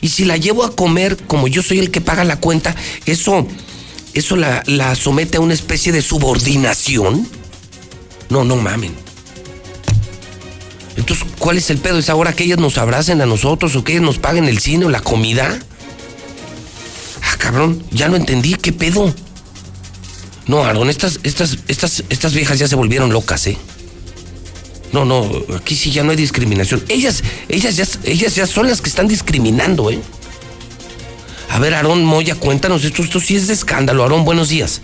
Y 0.00 0.08
si 0.08 0.24
la 0.24 0.36
llevo 0.36 0.64
a 0.64 0.74
comer, 0.74 1.16
como 1.16 1.48
yo 1.48 1.62
soy 1.62 1.78
el 1.78 1.90
que 1.90 2.00
paga 2.00 2.24
la 2.24 2.40
cuenta, 2.40 2.74
eso, 3.06 3.46
eso 4.14 4.36
la, 4.36 4.62
la 4.66 4.94
somete 4.94 5.38
a 5.38 5.40
una 5.40 5.54
especie 5.54 5.92
de 5.92 6.02
subordinación. 6.02 7.26
No, 8.30 8.44
no 8.44 8.56
mamen. 8.56 8.94
Entonces, 10.96 11.26
¿cuál 11.38 11.58
es 11.58 11.70
el 11.70 11.78
pedo? 11.78 11.98
¿Es 11.98 12.10
ahora 12.10 12.34
que 12.34 12.44
ellas 12.44 12.58
nos 12.58 12.76
abracen 12.76 13.20
a 13.20 13.26
nosotros 13.26 13.76
o 13.76 13.84
que 13.84 13.92
ellas 13.92 14.04
nos 14.04 14.18
paguen 14.18 14.48
el 14.48 14.58
cine 14.58 14.84
o 14.84 14.90
la 14.90 15.00
comida? 15.00 15.58
Ah, 17.22 17.36
cabrón, 17.38 17.84
ya 17.92 18.08
no 18.08 18.16
entendí, 18.16 18.54
¿qué 18.54 18.72
pedo? 18.72 19.14
No, 20.46 20.64
Aaron, 20.64 20.90
estas, 20.90 21.20
estas, 21.22 21.58
estas, 21.68 22.02
estas 22.08 22.34
viejas 22.34 22.58
ya 22.58 22.66
se 22.66 22.74
volvieron 22.74 23.12
locas, 23.12 23.46
¿eh? 23.46 23.58
No, 24.92 25.04
no, 25.04 25.30
aquí 25.56 25.74
sí 25.74 25.90
ya 25.90 26.02
no 26.02 26.10
hay 26.10 26.16
discriminación. 26.16 26.82
Ellas, 26.88 27.22
ellas 27.48 27.76
ya, 27.76 27.84
ellas 28.04 28.34
ya 28.34 28.46
son 28.46 28.68
las 28.68 28.80
que 28.80 28.88
están 28.88 29.08
discriminando, 29.08 29.90
¿eh? 29.90 30.00
A 31.50 31.58
ver, 31.58 31.74
Aarón 31.74 32.04
Moya, 32.04 32.34
cuéntanos, 32.34 32.84
esto, 32.84 33.02
esto 33.02 33.20
sí 33.20 33.36
es 33.36 33.46
de 33.48 33.54
escándalo. 33.54 34.02
Aarón, 34.02 34.24
buenos 34.24 34.48
días. 34.48 34.80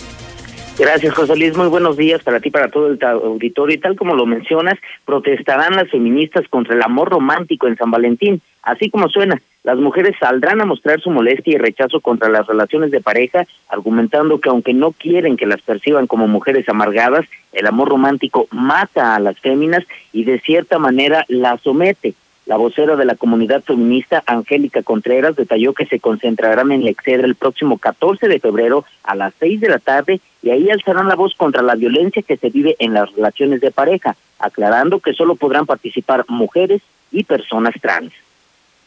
Gracias, 0.76 1.14
José 1.14 1.36
Luis. 1.36 1.56
Muy 1.56 1.68
buenos 1.68 1.96
días 1.96 2.22
para 2.24 2.40
ti, 2.40 2.50
para 2.50 2.68
todo 2.68 2.88
el 2.88 2.98
auditorio. 3.00 3.76
Y 3.76 3.78
tal 3.78 3.94
como 3.96 4.16
lo 4.16 4.26
mencionas, 4.26 4.74
protestarán 5.04 5.76
las 5.76 5.88
feministas 5.88 6.48
contra 6.48 6.74
el 6.74 6.82
amor 6.82 7.10
romántico 7.10 7.68
en 7.68 7.76
San 7.76 7.92
Valentín. 7.92 8.42
Así 8.62 8.90
como 8.90 9.08
suena, 9.08 9.40
las 9.62 9.78
mujeres 9.78 10.16
saldrán 10.18 10.60
a 10.60 10.64
mostrar 10.64 11.00
su 11.00 11.10
molestia 11.10 11.54
y 11.54 11.58
rechazo 11.58 12.00
contra 12.00 12.28
las 12.28 12.46
relaciones 12.48 12.90
de 12.90 13.00
pareja, 13.00 13.46
argumentando 13.68 14.40
que 14.40 14.48
aunque 14.48 14.74
no 14.74 14.90
quieren 14.90 15.36
que 15.36 15.46
las 15.46 15.62
perciban 15.62 16.08
como 16.08 16.26
mujeres 16.26 16.68
amargadas, 16.68 17.24
el 17.52 17.66
amor 17.68 17.90
romántico 17.90 18.48
mata 18.50 19.14
a 19.14 19.20
las 19.20 19.38
féminas 19.38 19.84
y 20.12 20.24
de 20.24 20.40
cierta 20.40 20.80
manera 20.80 21.24
las 21.28 21.60
somete. 21.60 22.14
La 22.46 22.56
vocera 22.56 22.94
de 22.96 23.06
la 23.06 23.14
comunidad 23.14 23.62
feminista, 23.62 24.22
Angélica 24.26 24.82
Contreras, 24.82 25.34
detalló 25.34 25.72
que 25.72 25.86
se 25.86 25.98
concentrarán 25.98 26.72
en 26.72 26.84
la 26.84 26.90
Excedra 26.90 27.26
el 27.26 27.36
próximo 27.36 27.78
14 27.78 28.28
de 28.28 28.38
febrero 28.38 28.84
a 29.02 29.14
las 29.14 29.32
6 29.40 29.60
de 29.60 29.68
la 29.68 29.78
tarde 29.78 30.20
y 30.42 30.50
ahí 30.50 30.68
alzarán 30.68 31.08
la 31.08 31.14
voz 31.14 31.34
contra 31.34 31.62
la 31.62 31.74
violencia 31.74 32.22
que 32.22 32.36
se 32.36 32.50
vive 32.50 32.76
en 32.78 32.92
las 32.92 33.10
relaciones 33.12 33.62
de 33.62 33.70
pareja, 33.70 34.14
aclarando 34.38 35.00
que 35.00 35.14
solo 35.14 35.36
podrán 35.36 35.64
participar 35.64 36.26
mujeres 36.28 36.82
y 37.10 37.24
personas 37.24 37.74
trans. 37.80 38.12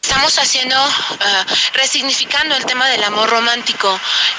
Estamos 0.02 0.38
haciendo, 0.38 0.76
ah, 0.76 1.46
resignificando 1.74 2.54
el 2.54 2.64
tema 2.64 2.88
del 2.88 3.02
amor 3.02 3.28
romántico, 3.28 3.88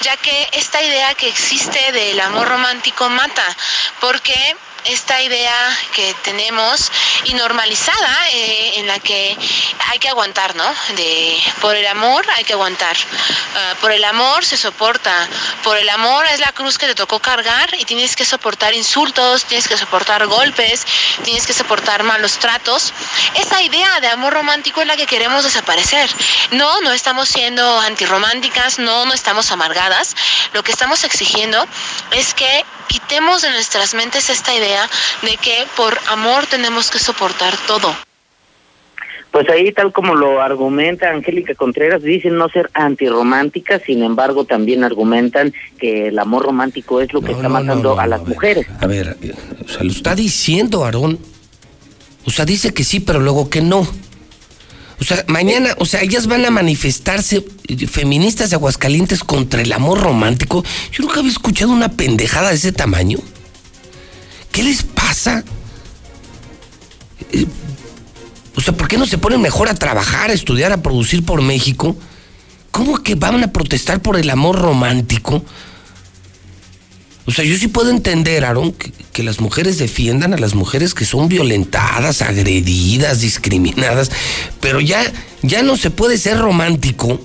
ya 0.01 0.15
que 0.17 0.47
esta 0.53 0.81
idea 0.81 1.13
que 1.15 1.27
existe 1.27 1.91
del 1.91 2.19
amor 2.21 2.47
romántico 2.47 3.09
mata, 3.09 3.43
porque 3.99 4.33
esta 4.85 5.21
idea 5.21 5.77
que 5.93 6.13
tenemos 6.23 6.91
y 7.25 7.33
normalizada 7.33 8.29
eh, 8.31 8.79
en 8.79 8.87
la 8.87 8.99
que 8.99 9.37
hay 9.87 9.99
que 9.99 10.09
aguantar, 10.09 10.55
¿no? 10.55 10.65
De 10.95 11.41
por 11.61 11.75
el 11.75 11.85
amor 11.87 12.25
hay 12.35 12.43
que 12.43 12.53
aguantar. 12.53 12.95
Ah, 13.55 13.75
por 13.81 13.91
el 13.91 14.03
amor 14.03 14.45
se 14.45 14.57
soporta. 14.57 15.27
Por 15.63 15.77
el 15.77 15.89
amor 15.89 16.25
es 16.27 16.39
la 16.39 16.51
cruz 16.51 16.77
que 16.77 16.87
te 16.87 16.95
tocó 16.95 17.19
cargar 17.19 17.69
y 17.77 17.85
tienes 17.85 18.15
que 18.15 18.25
soportar 18.25 18.73
insultos, 18.73 19.45
tienes 19.45 19.67
que 19.67 19.77
soportar 19.77 20.25
golpes, 20.27 20.85
tienes 21.23 21.45
que 21.45 21.53
soportar 21.53 22.03
malos 22.03 22.37
tratos. 22.37 22.93
Esa 23.35 23.61
idea 23.61 23.99
de 23.99 24.07
amor 24.07 24.33
romántico 24.33 24.81
es 24.81 24.87
la 24.87 24.95
que 24.95 25.05
queremos 25.05 25.43
desaparecer. 25.43 26.09
No, 26.51 26.81
no 26.81 26.91
estamos 26.91 27.29
siendo 27.29 27.79
antirrománticas, 27.81 28.79
no, 28.79 29.05
no 29.05 29.13
estamos 29.13 29.51
amargadas. 29.51 30.15
Lo 30.53 30.63
que 30.63 30.71
estamos 30.71 31.03
exigiendo 31.03 31.67
es 32.11 32.33
que 32.33 32.65
quitemos 32.89 33.41
de 33.41 33.51
nuestras 33.51 33.93
mentes 33.93 34.29
esta 34.29 34.53
idea 34.53 34.89
de 35.21 35.37
que 35.37 35.65
por 35.77 35.97
amor 36.09 36.45
tenemos 36.47 36.91
que 36.91 36.99
soportar 36.99 37.53
todo. 37.67 37.95
Pues 39.31 39.47
ahí, 39.49 39.71
tal 39.71 39.93
como 39.93 40.15
lo 40.15 40.41
argumenta 40.41 41.11
Angélica 41.11 41.53
Contreras, 41.53 42.01
dicen 42.01 42.35
no 42.35 42.49
ser 42.49 42.71
antirrománticas, 42.73 43.83
sin 43.85 44.01
embargo, 44.01 44.45
también 44.45 44.83
argumentan 44.83 45.53
que 45.79 46.07
el 46.07 46.17
amor 46.17 46.45
romántico 46.45 46.99
es 46.99 47.13
lo 47.13 47.21
que 47.21 47.33
está 47.33 47.47
matando 47.47 47.99
a 47.99 48.07
las 48.07 48.25
mujeres. 48.25 48.65
A 48.81 48.87
ver, 48.87 49.17
o 49.63 49.69
sea, 49.69 49.83
lo 49.83 49.91
está 49.91 50.15
diciendo 50.15 50.83
Aarón. 50.83 51.19
O 52.25 52.31
sea, 52.31 52.43
dice 52.45 52.73
que 52.73 52.83
sí, 52.83 52.99
pero 52.99 53.19
luego 53.19 53.51
que 53.51 53.61
no. 53.61 53.87
O 54.99 55.03
sea, 55.03 55.23
mañana, 55.27 55.75
o 55.77 55.85
sea, 55.85 56.01
ellas 56.01 56.27
van 56.27 56.45
a 56.45 56.51
manifestarse 56.51 57.45
feministas 57.87 58.49
de 58.49 58.57
Aguascalientes 58.57 59.23
contra 59.23 59.61
el 59.61 59.71
amor 59.71 60.01
romántico. 60.01 60.63
Yo 60.91 61.03
nunca 61.03 61.19
había 61.19 61.31
escuchado 61.31 61.71
una 61.71 61.89
pendejada 61.89 62.49
de 62.49 62.55
ese 62.55 62.71
tamaño. 62.71 63.19
¿Qué 64.51 64.63
les 64.63 64.83
pasa? 64.83 65.43
Eh, 67.31 67.45
o 68.55 68.61
sea, 68.61 68.75
¿por 68.75 68.89
qué 68.89 68.97
no 68.97 69.05
se 69.05 69.17
ponen 69.17 69.41
mejor 69.41 69.69
a 69.69 69.75
trabajar, 69.75 70.31
a 70.31 70.33
estudiar, 70.33 70.73
a 70.73 70.81
producir 70.81 71.23
por 71.23 71.41
México? 71.41 71.95
¿Cómo 72.71 73.01
que 73.01 73.15
van 73.15 73.41
a 73.43 73.53
protestar 73.53 74.01
por 74.01 74.17
el 74.17 74.29
amor 74.29 74.59
romántico? 74.59 75.43
O 77.29 77.31
sea, 77.31 77.45
yo 77.45 77.55
sí 77.57 77.67
puedo 77.67 77.91
entender, 77.91 78.43
Aaron, 78.43 78.71
que, 78.71 78.91
que, 79.13 79.21
las 79.21 79.39
mujeres 79.39 79.77
defiendan 79.77 80.33
a 80.33 80.37
las 80.39 80.55
mujeres 80.55 80.95
que 80.95 81.05
son 81.05 81.29
violentadas, 81.29 82.23
agredidas, 82.23 83.21
discriminadas, 83.21 84.09
pero 84.59 84.79
ya, 84.81 85.03
ya 85.43 85.61
no 85.61 85.77
se 85.77 85.91
puede 85.91 86.17
ser 86.17 86.39
romántico. 86.39 87.19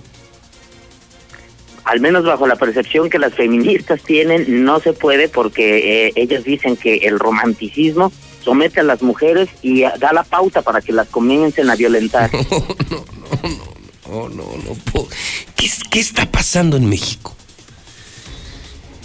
Al 1.85 2.01
menos 2.01 2.23
bajo 2.27 2.47
la 2.47 2.57
percepción 2.57 3.09
que 3.09 3.19
las 3.19 3.33
feministas 3.33 4.03
tienen, 4.03 4.67
no 4.67 4.79
se 4.79 4.93
puede 4.93 5.31
porque 5.31 6.09
eh, 6.09 6.13
ellas 6.17 6.45
dicen 6.45 6.77
que 6.77 6.97
el 6.97 7.19
romanticismo 7.19 8.13
somete 8.43 8.81
a 8.81 8.83
las 8.83 9.01
mujeres 9.01 9.49
y 9.63 9.85
da 9.85 10.13
la 10.13 10.25
pauta 10.25 10.61
para 10.61 10.83
que 10.83 10.93
las 10.93 11.09
comiencen 11.09 11.71
a 11.71 11.77
violentar. 11.77 12.31
No, 12.31 14.29
no, 14.29 14.29
no, 14.29 14.29
no, 14.29 14.57
no, 14.59 14.75
no. 14.95 15.09
¿Qué, 15.57 15.71
¿Qué 15.91 15.99
está 15.99 16.31
pasando 16.31 16.77
en 16.77 16.91
México? 16.91 17.35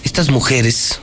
Estas 0.10 0.32
mujeres, 0.32 1.00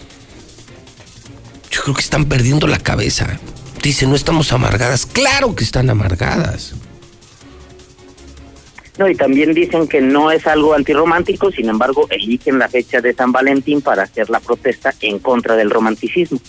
yo 1.70 1.80
creo 1.80 1.94
que 1.94 2.00
están 2.00 2.24
perdiendo 2.24 2.66
la 2.66 2.80
cabeza. 2.80 3.38
Dicen, 3.80 4.10
no 4.10 4.16
estamos 4.16 4.52
amargadas. 4.52 5.06
Claro 5.06 5.54
que 5.54 5.62
están 5.62 5.88
amargadas. 5.88 6.74
No, 8.98 9.08
y 9.08 9.14
también 9.14 9.54
dicen 9.54 9.86
que 9.86 10.00
no 10.00 10.32
es 10.32 10.44
algo 10.48 10.74
antirromántico, 10.74 11.52
sin 11.52 11.68
embargo, 11.68 12.08
eligen 12.10 12.58
la 12.58 12.68
fecha 12.68 13.00
de 13.00 13.14
San 13.14 13.30
Valentín 13.30 13.80
para 13.80 14.02
hacer 14.02 14.28
la 14.28 14.40
protesta 14.40 14.92
en 15.00 15.20
contra 15.20 15.54
del 15.54 15.70
romanticismo. 15.70 16.40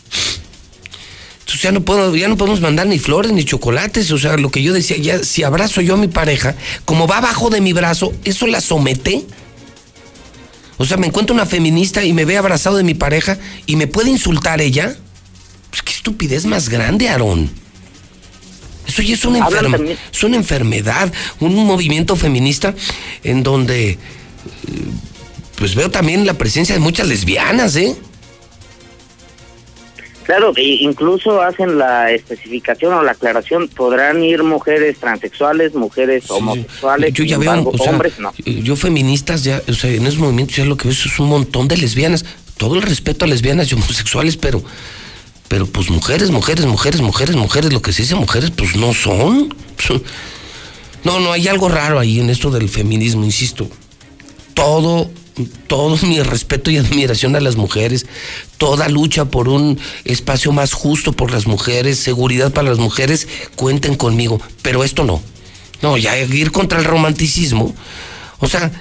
Entonces 1.42 1.62
ya 1.62 1.72
no 1.72 1.82
puedo, 1.82 2.16
ya 2.16 2.28
no 2.28 2.38
podemos 2.38 2.60
mandar 2.60 2.88
ni 2.88 2.98
flores 2.98 3.32
ni 3.34 3.46
chocolates. 3.46 4.10
O 4.12 4.18
sea, 4.18 4.36
lo 4.36 4.50
que 4.50 4.64
yo 4.64 4.74
decía, 4.74 4.98
ya 4.98 5.20
si 5.20 5.44
abrazo 5.44 5.82
yo 5.82 5.94
a 5.94 5.98
mi 5.98 6.08
pareja, 6.08 6.56
como 6.86 7.08
va 7.08 7.20
abajo 7.20 7.52
de 7.52 7.62
mi 7.62 7.72
brazo, 7.74 8.14
¿eso 8.24 8.48
la 8.48 8.62
somete? 8.62 9.26
O 10.78 10.86
sea, 10.86 10.98
me 10.98 11.08
encuentro 11.08 11.34
una 11.34 11.46
feminista 11.46 12.04
y 12.04 12.14
me 12.14 12.26
ve 12.26 12.38
abrazado 12.38 12.78
de 12.78 12.84
mi 12.84 12.94
pareja 12.94 13.38
y 13.66 13.76
me 13.76 13.88
puede 13.88 14.12
insultar 14.12 14.62
ella. 14.62 14.96
Pues 15.70 15.82
qué 15.82 15.92
estupidez 15.92 16.46
más 16.46 16.70
grande, 16.70 17.10
Aarón. 17.10 17.50
Eso 18.88 19.02
ya 19.02 19.16
es 19.16 19.26
una, 19.26 19.40
enferma, 19.40 19.78
es 20.14 20.24
una 20.24 20.38
enfermedad, 20.38 21.12
un 21.42 21.54
movimiento 21.56 22.16
feminista 22.16 22.74
en 23.24 23.44
donde 23.44 23.98
pues 25.58 25.76
veo 25.76 25.92
también 25.92 26.26
la 26.26 26.36
presencia 26.36 26.74
de 26.74 26.80
muchas 26.80 27.08
lesbianas, 27.08 27.76
¿eh? 27.76 27.96
Claro, 30.28 30.52
incluso 30.58 31.42
hacen 31.42 31.78
la 31.78 32.12
especificación 32.12 32.94
o 32.94 33.02
la 33.02 33.14
aclaración, 33.14 33.70
podrán 33.70 34.22
ir 34.22 34.44
mujeres 34.44 34.98
transexuales, 35.00 35.74
mujeres 35.74 36.26
sí, 36.26 36.34
homosexuales, 36.34 37.14
yo 37.14 37.24
ya 37.24 37.38
veo, 37.38 37.54
embargo, 37.54 37.72
o 37.74 37.78
sea, 37.82 37.94
hombres 37.94 38.20
no. 38.20 38.34
Yo 38.46 38.76
feministas 38.76 39.46
ya, 39.46 39.62
o 39.70 39.74
sea, 39.74 39.90
en 39.90 40.06
esos 40.06 40.20
movimientos 40.20 40.58
ya 40.58 40.66
lo 40.66 40.76
que 40.76 40.90
veo 40.90 40.92
es 40.92 41.20
un 41.20 41.30
montón 41.30 41.70
de 41.70 41.78
lesbianas, 41.78 42.26
todo 42.58 42.76
el 42.76 42.82
respeto 42.82 43.24
a 43.24 43.28
lesbianas 43.30 43.72
y 43.72 43.76
homosexuales, 43.76 44.36
pero 44.36 44.62
pero 45.48 45.66
pues 45.66 45.90
mujeres, 45.90 46.30
mujeres, 46.30 46.66
mujeres, 46.66 47.00
mujeres, 47.00 47.38
mujeres, 47.38 47.72
lo 47.72 47.82
que 47.82 47.94
se 47.94 48.02
dice 48.02 48.16
mujeres, 48.16 48.52
pues 48.52 48.76
no 48.76 48.94
son. 48.94 49.56
No, 51.06 51.22
no, 51.22 51.32
hay 51.32 51.48
algo 51.48 51.70
raro 51.70 52.00
ahí 52.00 52.20
en 52.20 52.30
esto 52.30 52.52
del 52.52 52.68
feminismo, 52.68 53.24
insisto. 53.24 53.70
Todo 54.54 55.10
todo 55.68 55.98
mi 56.08 56.22
respeto 56.22 56.72
y 56.72 56.78
admiración 56.78 57.36
a 57.36 57.40
las 57.40 57.56
mujeres, 57.56 58.06
toda 58.58 58.90
lucha 58.90 59.26
por 59.26 59.50
un 59.50 59.80
espacio 60.04 60.52
más 60.52 60.74
justo 60.74 61.14
por 61.14 61.32
las 61.32 61.48
mujeres, 61.48 62.00
seguridad 62.00 62.52
para 62.52 62.70
las 62.70 62.80
mujeres, 62.80 63.28
cuenten 63.56 63.96
conmigo, 63.96 64.42
pero 64.62 64.84
esto 64.84 65.04
no. 65.04 65.22
No, 65.82 65.98
ya 65.98 66.18
ir 66.18 66.52
contra 66.52 66.80
el 66.80 66.86
romanticismo. 66.86 67.76
O 68.40 68.48
sea, 68.48 68.72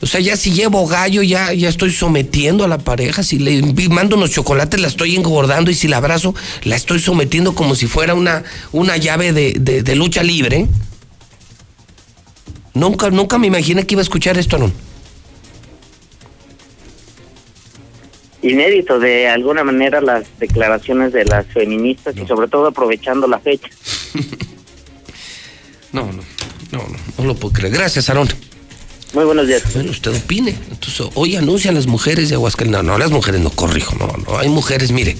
o 0.00 0.06
sea, 0.06 0.20
ya 0.20 0.36
si 0.36 0.52
llevo 0.52 0.86
gallo, 0.86 1.22
ya, 1.22 1.52
ya 1.52 1.68
estoy 1.68 1.92
sometiendo 1.92 2.64
a 2.64 2.68
la 2.68 2.78
pareja. 2.78 3.22
Si 3.22 3.38
le 3.38 3.62
mando 3.88 4.16
unos 4.16 4.30
chocolates, 4.30 4.80
la 4.80 4.88
estoy 4.88 5.16
engordando. 5.16 5.70
Y 5.70 5.74
si 5.74 5.88
la 5.88 5.96
abrazo, 5.96 6.34
la 6.62 6.76
estoy 6.76 7.00
sometiendo 7.00 7.54
como 7.54 7.74
si 7.74 7.86
fuera 7.86 8.14
una, 8.14 8.44
una 8.72 8.96
llave 8.96 9.32
de, 9.32 9.54
de, 9.54 9.96
lucha 9.96 10.22
libre. 10.22 10.66
Nunca, 12.74 13.10
nunca 13.10 13.38
me 13.38 13.48
imaginé 13.48 13.86
que 13.86 13.94
iba 13.94 14.00
a 14.00 14.04
escuchar 14.04 14.38
esto, 14.38 14.56
¿no? 14.56 14.70
Inédito 18.42 18.98
de 18.98 19.28
alguna 19.28 19.64
manera 19.64 20.00
las 20.00 20.26
declaraciones 20.38 21.12
de 21.12 21.24
las 21.24 21.46
feministas 21.46 22.14
no. 22.14 22.22
y 22.22 22.26
sobre 22.26 22.48
todo 22.48 22.66
aprovechando 22.68 23.26
la 23.26 23.38
fecha. 23.38 23.68
no, 25.92 26.06
no, 26.06 26.22
no, 26.72 26.78
no, 26.78 26.98
no 27.18 27.24
lo 27.24 27.34
puedo 27.34 27.54
creer. 27.54 27.74
Gracias, 27.74 28.08
Aarón. 28.08 28.28
Muy 29.14 29.24
buenos 29.24 29.46
días. 29.46 29.62
Bueno, 29.72 29.90
usted 29.90 30.14
opine. 30.14 30.54
Entonces, 30.70 31.06
hoy 31.14 31.36
anuncian 31.36 31.74
las 31.74 31.86
mujeres 31.86 32.28
de 32.28 32.34
Aguascalientes. 32.34 32.84
No, 32.84 32.92
no, 32.92 32.98
las 32.98 33.10
mujeres 33.10 33.40
no 33.40 33.50
corrijo, 33.50 33.96
no, 33.96 34.12
no. 34.26 34.38
Hay 34.38 34.48
mujeres, 34.48 34.92
mire, 34.92 35.16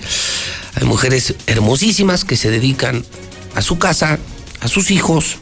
hay 0.74 0.86
mujeres 0.86 1.34
hermosísimas 1.46 2.24
que 2.24 2.36
se 2.36 2.50
dedican 2.50 3.04
a 3.54 3.62
su 3.62 3.78
casa, 3.78 4.18
a 4.60 4.68
sus 4.68 4.90
hijos, 4.90 5.38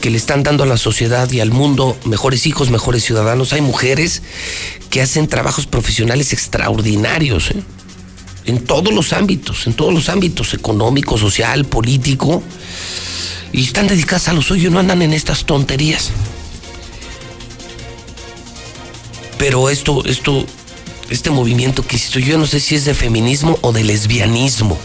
que 0.00 0.10
le 0.10 0.16
están 0.16 0.42
dando 0.42 0.64
a 0.64 0.66
la 0.66 0.76
sociedad 0.76 1.30
y 1.30 1.40
al 1.40 1.50
mundo 1.50 1.96
mejores 2.04 2.46
hijos, 2.46 2.70
mejores 2.70 3.04
ciudadanos. 3.04 3.52
Hay 3.52 3.60
mujeres 3.60 4.22
que 4.90 5.02
hacen 5.02 5.28
trabajos 5.28 5.66
profesionales 5.66 6.32
extraordinarios, 6.32 7.50
¿eh? 7.50 7.62
en 8.46 8.64
todos 8.64 8.92
los 8.92 9.12
ámbitos, 9.12 9.66
en 9.66 9.74
todos 9.74 9.92
los 9.92 10.08
ámbitos, 10.08 10.54
económico, 10.54 11.18
social, 11.18 11.64
político, 11.64 12.42
y 13.52 13.64
están 13.64 13.86
dedicadas 13.86 14.28
a 14.28 14.32
lo 14.32 14.42
suyo, 14.42 14.70
no 14.70 14.78
andan 14.78 15.02
en 15.02 15.12
estas 15.12 15.44
tonterías. 15.44 16.10
Pero 19.38 19.70
esto, 19.70 20.04
esto, 20.04 20.44
este 21.10 21.30
movimiento 21.30 21.86
que 21.86 21.98
yo 21.98 22.38
no 22.38 22.46
sé 22.46 22.60
si 22.60 22.74
es 22.74 22.84
de 22.84 22.94
feminismo 22.94 23.58
o 23.60 23.72
de 23.72 23.84
lesbianismo 23.84 24.78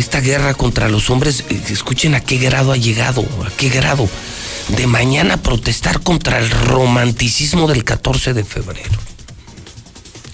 esta 0.00 0.20
guerra 0.20 0.54
contra 0.54 0.88
los 0.88 1.10
hombres, 1.10 1.44
escuchen 1.68 2.14
a 2.14 2.20
qué 2.20 2.38
grado 2.38 2.72
ha 2.72 2.76
llegado, 2.76 3.24
a 3.46 3.50
qué 3.56 3.68
grado. 3.68 4.08
De 4.76 4.86
mañana 4.86 5.36
protestar 5.36 6.00
contra 6.00 6.38
el 6.38 6.50
romanticismo 6.50 7.68
del 7.68 7.84
14 7.84 8.34
de 8.34 8.44
febrero. 8.44 8.98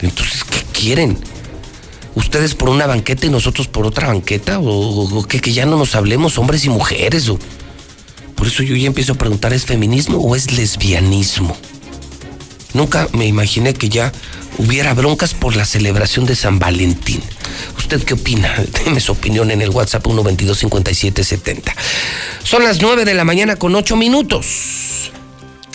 Entonces, 0.01 0.44
¿qué 0.44 0.62
quieren? 0.72 1.18
¿Ustedes 2.14 2.55
por 2.55 2.68
una 2.68 2.86
banqueta 2.86 3.26
y 3.26 3.30
nosotros 3.30 3.66
por 3.66 3.86
otra 3.86 4.09
banqueta? 4.09 4.59
¿O, 4.59 5.18
o 5.18 5.22
que, 5.24 5.40
que, 5.40 5.52
ya 5.52 5.66
no 5.66 5.76
nos 5.76 5.94
hablemos 5.94 6.38
hombres 6.38 6.64
y 6.64 6.68
mujeres? 6.68 7.28
O... 7.28 7.38
Por 8.34 8.47
eso 8.47 8.62
yo 8.62 8.76
ya 8.76 8.86
empiezo 8.86 9.14
a 9.14 9.16
preguntar, 9.16 9.52
¿es 9.52 9.64
feminismo 9.64 10.18
o 10.18 10.36
es 10.36 10.52
lesbianismo? 10.52 11.56
Nunca 12.74 13.09
me 13.12 13.26
imaginé 13.26 13.74
que 13.74 13.88
ya 13.88 14.12
hubiera 14.59 14.94
broncas 14.94 15.34
por 15.34 15.56
la 15.56 15.64
celebración 15.64 16.26
de 16.26 16.36
San 16.36 16.59
Valentín. 16.59 17.22
¿Usted 17.78 18.03
qué 18.05 18.15
opina? 18.15 18.55
Déme 18.85 19.01
su 19.01 19.12
opinión 19.12 19.51
en 19.51 19.62
el 19.62 19.70
WhatsApp 19.70 20.05
122-5770. 20.07 21.73
Son 22.43 22.62
las 22.65 22.81
9 22.81 23.05
de 23.05 23.15
la 23.15 23.24
mañana 23.24 23.57
con 23.57 23.74
8 23.74 23.97
minutos. 23.97 25.11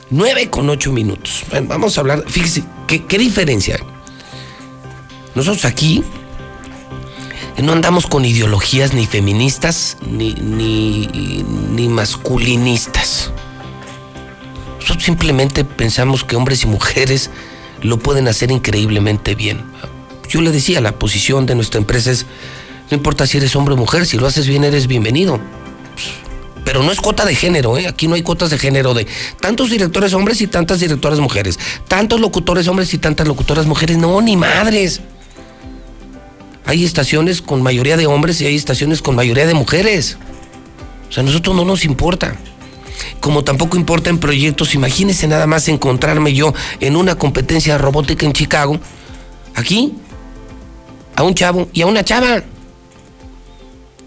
9 0.09 0.49
con 0.49 0.69
8 0.69 0.91
minutos. 0.91 1.43
Vamos 1.63 1.97
a 1.97 2.01
hablar, 2.01 2.25
fíjese, 2.27 2.63
¿qué, 2.87 3.05
qué 3.05 3.17
diferencia? 3.17 3.79
Nosotros 5.35 5.65
aquí 5.65 6.03
No 7.57 7.73
andamos 7.73 8.07
con 8.07 8.25
ideologías 8.25 8.93
ni 8.93 9.05
feministas 9.05 9.97
ni, 10.05 10.33
ni, 10.33 11.07
ni 11.75 11.87
masculinistas. 11.87 13.31
Nosotros 14.79 15.03
simplemente 15.03 15.63
pensamos 15.63 16.23
que 16.23 16.35
hombres 16.35 16.63
y 16.63 16.67
mujeres 16.67 17.29
lo 17.81 17.99
pueden 17.99 18.27
hacer 18.27 18.51
increíblemente 18.51 19.35
bien. 19.35 19.63
Yo 20.31 20.39
le 20.39 20.51
decía, 20.51 20.79
la 20.79 20.93
posición 20.93 21.45
de 21.45 21.55
nuestra 21.55 21.77
empresa 21.77 22.09
es, 22.09 22.25
no 22.89 22.95
importa 22.95 23.27
si 23.27 23.35
eres 23.35 23.53
hombre 23.57 23.73
o 23.73 23.77
mujer, 23.77 24.05
si 24.05 24.17
lo 24.17 24.27
haces 24.27 24.47
bien 24.47 24.63
eres 24.63 24.87
bienvenido. 24.87 25.41
Pero 26.63 26.83
no 26.83 26.91
es 26.93 27.01
cuota 27.01 27.25
de 27.25 27.35
género, 27.35 27.77
¿eh? 27.77 27.85
Aquí 27.85 28.07
no 28.07 28.15
hay 28.15 28.21
cuotas 28.21 28.49
de 28.49 28.57
género 28.57 28.93
de 28.93 29.05
tantos 29.41 29.69
directores 29.69 30.13
hombres 30.13 30.39
y 30.39 30.47
tantas 30.47 30.79
directoras 30.79 31.19
mujeres, 31.19 31.59
tantos 31.89 32.21
locutores 32.21 32.69
hombres 32.69 32.93
y 32.93 32.97
tantas 32.97 33.27
locutoras 33.27 33.65
mujeres. 33.65 33.97
No, 33.97 34.21
ni 34.21 34.37
madres. 34.37 35.01
Hay 36.65 36.85
estaciones 36.85 37.41
con 37.41 37.61
mayoría 37.61 37.97
de 37.97 38.05
hombres 38.05 38.39
y 38.39 38.45
hay 38.45 38.55
estaciones 38.55 39.01
con 39.01 39.17
mayoría 39.17 39.45
de 39.45 39.53
mujeres. 39.53 40.17
O 41.09 41.11
sea, 41.11 41.23
a 41.23 41.25
nosotros 41.25 41.53
no 41.57 41.65
nos 41.65 41.83
importa. 41.83 42.37
Como 43.19 43.43
tampoco 43.43 43.75
importa 43.75 44.09
en 44.09 44.17
proyectos, 44.17 44.75
imagínense 44.75 45.27
nada 45.27 45.45
más 45.45 45.67
encontrarme 45.67 46.33
yo 46.33 46.53
en 46.79 46.95
una 46.95 47.15
competencia 47.15 47.77
robótica 47.77 48.25
en 48.25 48.31
Chicago, 48.31 48.79
aquí, 49.55 49.93
a 51.15 51.23
un 51.23 51.33
chavo 51.33 51.69
y 51.73 51.81
a 51.81 51.87
una 51.87 52.03
chava. 52.03 52.43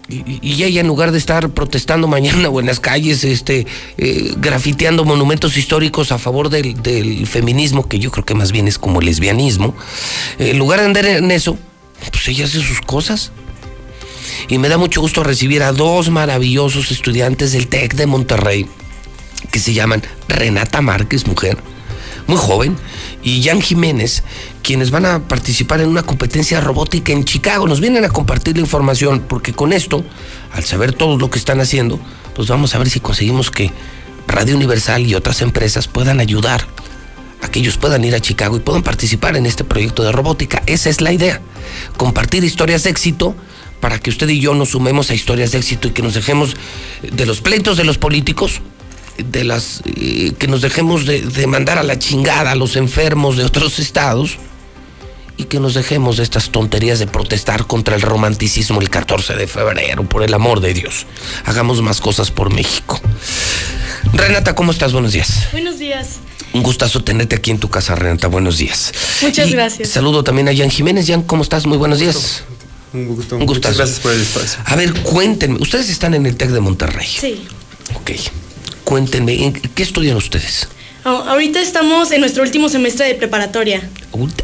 Y, 0.07 0.63
ella 0.63 0.81
en 0.81 0.87
lugar 0.87 1.11
de 1.11 1.17
estar 1.17 1.49
protestando 1.49 2.07
mañana 2.07 2.49
o 2.49 2.59
en 2.59 2.67
las 2.67 2.79
calles, 2.79 3.23
este, 3.23 3.65
eh, 3.97 4.33
grafiteando 4.37 5.03
monumentos 5.03 5.57
históricos 5.57 6.11
a 6.11 6.19
favor 6.19 6.49
del, 6.49 6.81
del 6.83 7.25
feminismo, 7.25 7.87
que 7.89 7.97
yo 7.97 8.11
creo 8.11 8.23
que 8.23 8.35
más 8.35 8.51
bien 8.51 8.67
es 8.67 8.77
como 8.77 9.01
lesbianismo, 9.01 9.75
en 10.37 10.59
lugar 10.59 10.79
de 10.79 10.85
andar 10.85 11.05
en 11.07 11.31
eso, 11.31 11.57
pues 12.11 12.27
ella 12.27 12.45
hace 12.45 12.61
sus 12.61 12.81
cosas. 12.81 13.31
Y 14.47 14.59
me 14.59 14.69
da 14.69 14.77
mucho 14.77 15.01
gusto 15.01 15.23
recibir 15.23 15.63
a 15.63 15.71
dos 15.71 16.09
maravillosos 16.09 16.91
estudiantes 16.91 17.51
del 17.53 17.67
TEC 17.67 17.95
de 17.95 18.05
Monterrey, 18.05 18.67
que 19.51 19.59
se 19.59 19.73
llaman 19.73 20.03
Renata 20.27 20.81
Márquez, 20.81 21.25
mujer, 21.25 21.57
muy 22.27 22.37
joven, 22.37 22.75
y 23.23 23.43
Jan 23.43 23.61
Jiménez, 23.61 24.23
quienes 24.63 24.91
van 24.91 25.05
a 25.05 25.27
participar 25.27 25.81
en 25.81 25.89
una 25.89 26.03
competencia 26.03 26.59
robótica 26.61 27.11
en 27.11 27.23
Chicago. 27.23 27.67
Nos 27.67 27.81
vienen 27.81 28.05
a 28.05 28.09
compartir 28.09 28.55
la 28.55 28.61
información, 28.61 29.21
porque 29.27 29.53
con 29.53 29.73
esto, 29.73 30.03
al 30.51 30.63
saber 30.63 30.93
todo 30.93 31.17
lo 31.17 31.29
que 31.29 31.39
están 31.39 31.59
haciendo, 31.59 31.99
pues 32.35 32.47
vamos 32.47 32.75
a 32.75 32.77
ver 32.77 32.89
si 32.89 32.99
conseguimos 32.99 33.51
que 33.51 33.71
Radio 34.27 34.55
Universal 34.55 35.05
y 35.05 35.15
otras 35.15 35.41
empresas 35.41 35.87
puedan 35.87 36.19
ayudar 36.19 36.65
a 37.41 37.49
que 37.49 37.59
ellos 37.59 37.77
puedan 37.77 38.03
ir 38.03 38.15
a 38.15 38.19
Chicago 38.19 38.57
y 38.57 38.59
puedan 38.59 38.83
participar 38.83 39.35
en 39.35 39.45
este 39.45 39.63
proyecto 39.63 40.03
de 40.03 40.11
robótica. 40.11 40.63
Esa 40.65 40.89
es 40.89 41.01
la 41.01 41.13
idea, 41.13 41.41
compartir 41.97 42.43
historias 42.43 42.83
de 42.83 42.89
éxito 42.89 43.35
para 43.79 43.99
que 43.99 44.09
usted 44.09 44.27
y 44.29 44.39
yo 44.39 44.55
nos 44.55 44.69
sumemos 44.69 45.11
a 45.11 45.13
historias 45.13 45.51
de 45.51 45.59
éxito 45.59 45.87
y 45.87 45.91
que 45.91 46.01
nos 46.01 46.15
dejemos 46.15 46.55
de 47.03 47.25
los 47.25 47.41
pleitos 47.41 47.77
de 47.77 47.83
los 47.83 47.97
políticos, 47.97 48.61
de 49.17 49.43
las 49.43 49.81
eh, 49.85 50.33
que 50.37 50.47
nos 50.47 50.61
dejemos 50.61 51.05
de, 51.05 51.21
de 51.21 51.47
mandar 51.47 51.77
a 51.77 51.83
la 51.83 51.97
chingada 51.99 52.51
a 52.51 52.55
los 52.55 52.75
enfermos 52.75 53.37
de 53.37 53.43
otros 53.45 53.79
estados 53.79 54.37
y 55.37 55.45
que 55.45 55.59
nos 55.59 55.73
dejemos 55.73 56.17
de 56.17 56.23
estas 56.23 56.49
tonterías 56.49 56.99
de 56.99 57.07
protestar 57.07 57.67
contra 57.67 57.95
el 57.95 58.01
romanticismo 58.01 58.79
el 58.81 58.89
14 58.89 59.35
de 59.35 59.47
febrero, 59.47 60.07
por 60.07 60.23
el 60.23 60.33
amor 60.33 60.61
de 60.61 60.73
Dios. 60.73 61.05
Hagamos 61.43 61.81
más 61.81 61.99
cosas 61.99 62.31
por 62.31 62.53
México. 62.53 63.01
Renata, 64.13 64.55
¿cómo 64.55 64.71
estás? 64.71 64.93
Buenos 64.93 65.11
días. 65.11 65.47
Buenos 65.51 65.77
días. 65.77 66.19
Un 66.53 66.63
gustazo 66.63 67.03
tenerte 67.03 67.35
aquí 67.35 67.51
en 67.51 67.59
tu 67.59 67.69
casa, 67.69 67.95
Renata. 67.95 68.27
Buenos 68.27 68.57
días. 68.57 68.93
Muchas 69.21 69.49
Y 69.49 69.51
gracias. 69.51 69.89
Saludo 69.89 70.23
también 70.23 70.47
a 70.47 70.55
Jan 70.55 70.69
Jiménez. 70.71 71.05
Jan, 71.05 71.23
¿cómo 71.23 71.43
estás? 71.43 71.65
Muy 71.65 71.77
buenos 71.77 71.99
días. 71.99 72.43
Un 72.93 73.07
gusto. 73.07 73.35
Un 73.35 73.45
Muchas 73.45 73.75
gracias 73.75 73.99
por 73.99 74.13
el 74.13 74.21
espacio. 74.21 74.61
A 74.63 74.75
ver, 74.77 74.93
cuéntenme. 75.01 75.57
Ustedes 75.59 75.89
están 75.89 76.13
en 76.13 76.25
el 76.25 76.37
TEC 76.37 76.51
de 76.51 76.61
Monterrey. 76.61 77.07
Sí. 77.07 77.45
Ok. 77.95 78.11
Cuéntenme, 78.85 79.43
¿en 79.45 79.53
¿qué 79.53 79.83
estudian 79.83 80.15
ustedes? 80.15 80.67
Oh, 81.03 81.09
ahorita 81.09 81.61
estamos 81.61 82.11
en 82.11 82.21
nuestro 82.21 82.41
último 82.41 82.67
semestre 82.69 83.05
de 83.07 83.13
preparatoria. 83.15 83.87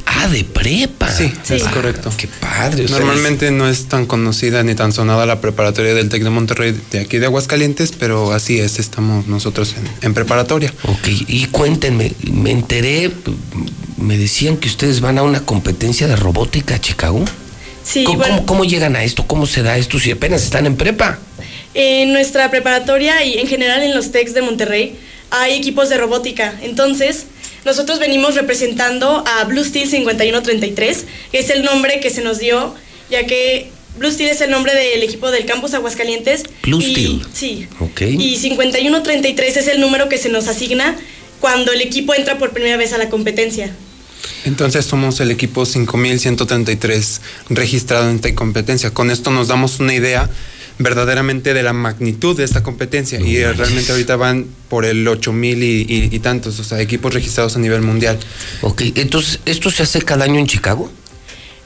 Ah, 0.05 0.27
de 0.27 0.43
prepa. 0.43 1.09
Sí, 1.11 1.31
Sí. 1.41 1.55
es 1.55 1.63
correcto. 1.63 2.11
Qué 2.18 2.27
padre. 2.27 2.85
Normalmente 2.88 3.49
no 3.49 3.68
es 3.68 3.85
tan 3.85 4.05
conocida 4.05 4.61
ni 4.61 4.76
tan 4.76 4.91
sonada 4.93 5.26
la 5.26 5.41
preparatoria 5.41 5.95
del 5.95 6.09
TEC 6.09 6.23
de 6.23 6.30
Monterrey 6.30 6.80
de 6.91 6.99
aquí 6.99 7.18
de 7.18 7.26
Aguascalientes, 7.27 7.93
pero 7.97 8.31
así 8.34 8.59
es, 8.59 8.77
estamos 8.77 9.26
nosotros 9.27 9.73
en, 9.77 9.89
en 10.05 10.13
preparatoria. 10.13 10.72
Ok, 10.84 11.07
y 11.27 11.45
cuéntenme, 11.47 12.11
me 12.31 12.51
enteré, 12.51 13.09
me 13.97 14.18
decían 14.19 14.57
que 14.57 14.68
ustedes 14.68 15.01
van 15.01 15.18
a 15.18 15.23
una 15.23 15.39
competencia 15.39 16.05
de 16.07 16.15
robótica 16.15 16.76
a 16.76 16.81
Chicago. 16.81 17.23
Sí, 17.84 18.03
¿Cómo, 18.03 18.19
bueno, 18.19 18.35
cómo- 18.35 18.45
cómo 18.45 18.65
llegan 18.65 18.95
a 18.95 19.03
esto? 19.03 19.26
¿Cómo 19.26 19.47
se 19.47 19.63
da 19.63 19.77
esto 19.77 19.97
si 19.99 20.11
apenas 20.11 20.43
están 20.43 20.68
en 20.68 20.76
prepa? 20.76 21.18
En 21.73 22.11
nuestra 22.14 22.49
preparatoria 22.52 23.23
y 23.23 23.38
en 23.38 23.48
general 23.48 23.84
en 23.84 23.93
los 23.95 24.11
TECs 24.11 24.34
de 24.34 24.41
Monterrey 24.41 24.95
hay 25.30 25.53
equipos 25.53 25.89
de 25.89 25.98
robótica. 25.98 26.53
Entonces, 26.61 27.26
nosotros 27.65 27.99
venimos 27.99 28.35
representando 28.35 29.23
a 29.26 29.43
Blue 29.45 29.64
Steel 29.64 29.88
5133, 29.88 31.06
que 31.31 31.39
es 31.39 31.49
el 31.49 31.64
nombre 31.64 31.99
que 31.99 32.10
se 32.10 32.22
nos 32.22 32.39
dio, 32.39 32.76
ya 33.10 33.26
que 33.26 33.69
Blue 33.98 34.11
Steel 34.11 34.30
es 34.30 34.41
el 34.41 34.49
nombre 34.52 34.73
del 34.76 35.03
equipo 35.03 35.31
del 35.31 35.45
campus 35.45 35.73
Aguascalientes. 35.73 36.43
Blue 36.64 36.81
y- 36.81 36.91
Steel. 36.91 37.22
Sí. 37.34 37.68
Ok. 37.80 38.02
Y 38.02 38.35
5133 38.38 39.57
es 39.57 39.68
el 39.68 39.80
número 39.80 40.10
que 40.10 40.18
se 40.18 40.30
nos 40.30 40.48
asigna 40.48 40.98
cuando 41.39 41.72
el 41.72 41.81
equipo 41.81 42.14
entra 42.14 42.38
por 42.38 42.52
primera 42.52 42.77
vez 42.77 42.93
a 42.93 42.98
la 42.98 43.10
competencia. 43.10 43.73
Entonces 44.45 44.85
somos 44.85 45.19
el 45.19 45.31
equipo 45.31 45.65
5133 45.65 47.22
registrado 47.49 48.10
en 48.10 48.15
esta 48.18 48.34
competencia. 48.35 48.91
Con 48.93 49.11
esto 49.11 49.31
nos 49.31 49.48
damos 49.48 49.80
una 49.80 49.93
idea 49.93 50.30
verdaderamente 50.84 51.53
de 51.53 51.64
la 51.64 51.74
magnitud 51.74 52.36
de 52.38 52.44
esta 52.44 52.64
competencia 52.64 53.20
y 53.20 53.38
eh, 53.38 53.53
realmente 53.53 53.91
ahorita 53.91 54.16
van 54.16 54.45
por 54.70 54.86
el 54.86 55.08
8000 55.08 55.64
y, 55.64 55.66
y, 55.88 56.10
y 56.12 56.20
tantos, 56.20 56.60
o 56.60 56.64
sea, 56.64 56.80
equipos 56.82 57.14
registrados 57.14 57.56
a 57.56 57.60
nivel 57.60 57.82
mundial. 57.82 58.20
Ok, 58.62 58.84
entonces, 58.95 59.40
¿esto 59.45 59.70
se 59.72 59.84
hace 59.84 60.02
cada 60.02 60.26
año 60.26 60.40
en 60.40 60.48
Chicago? 60.48 60.91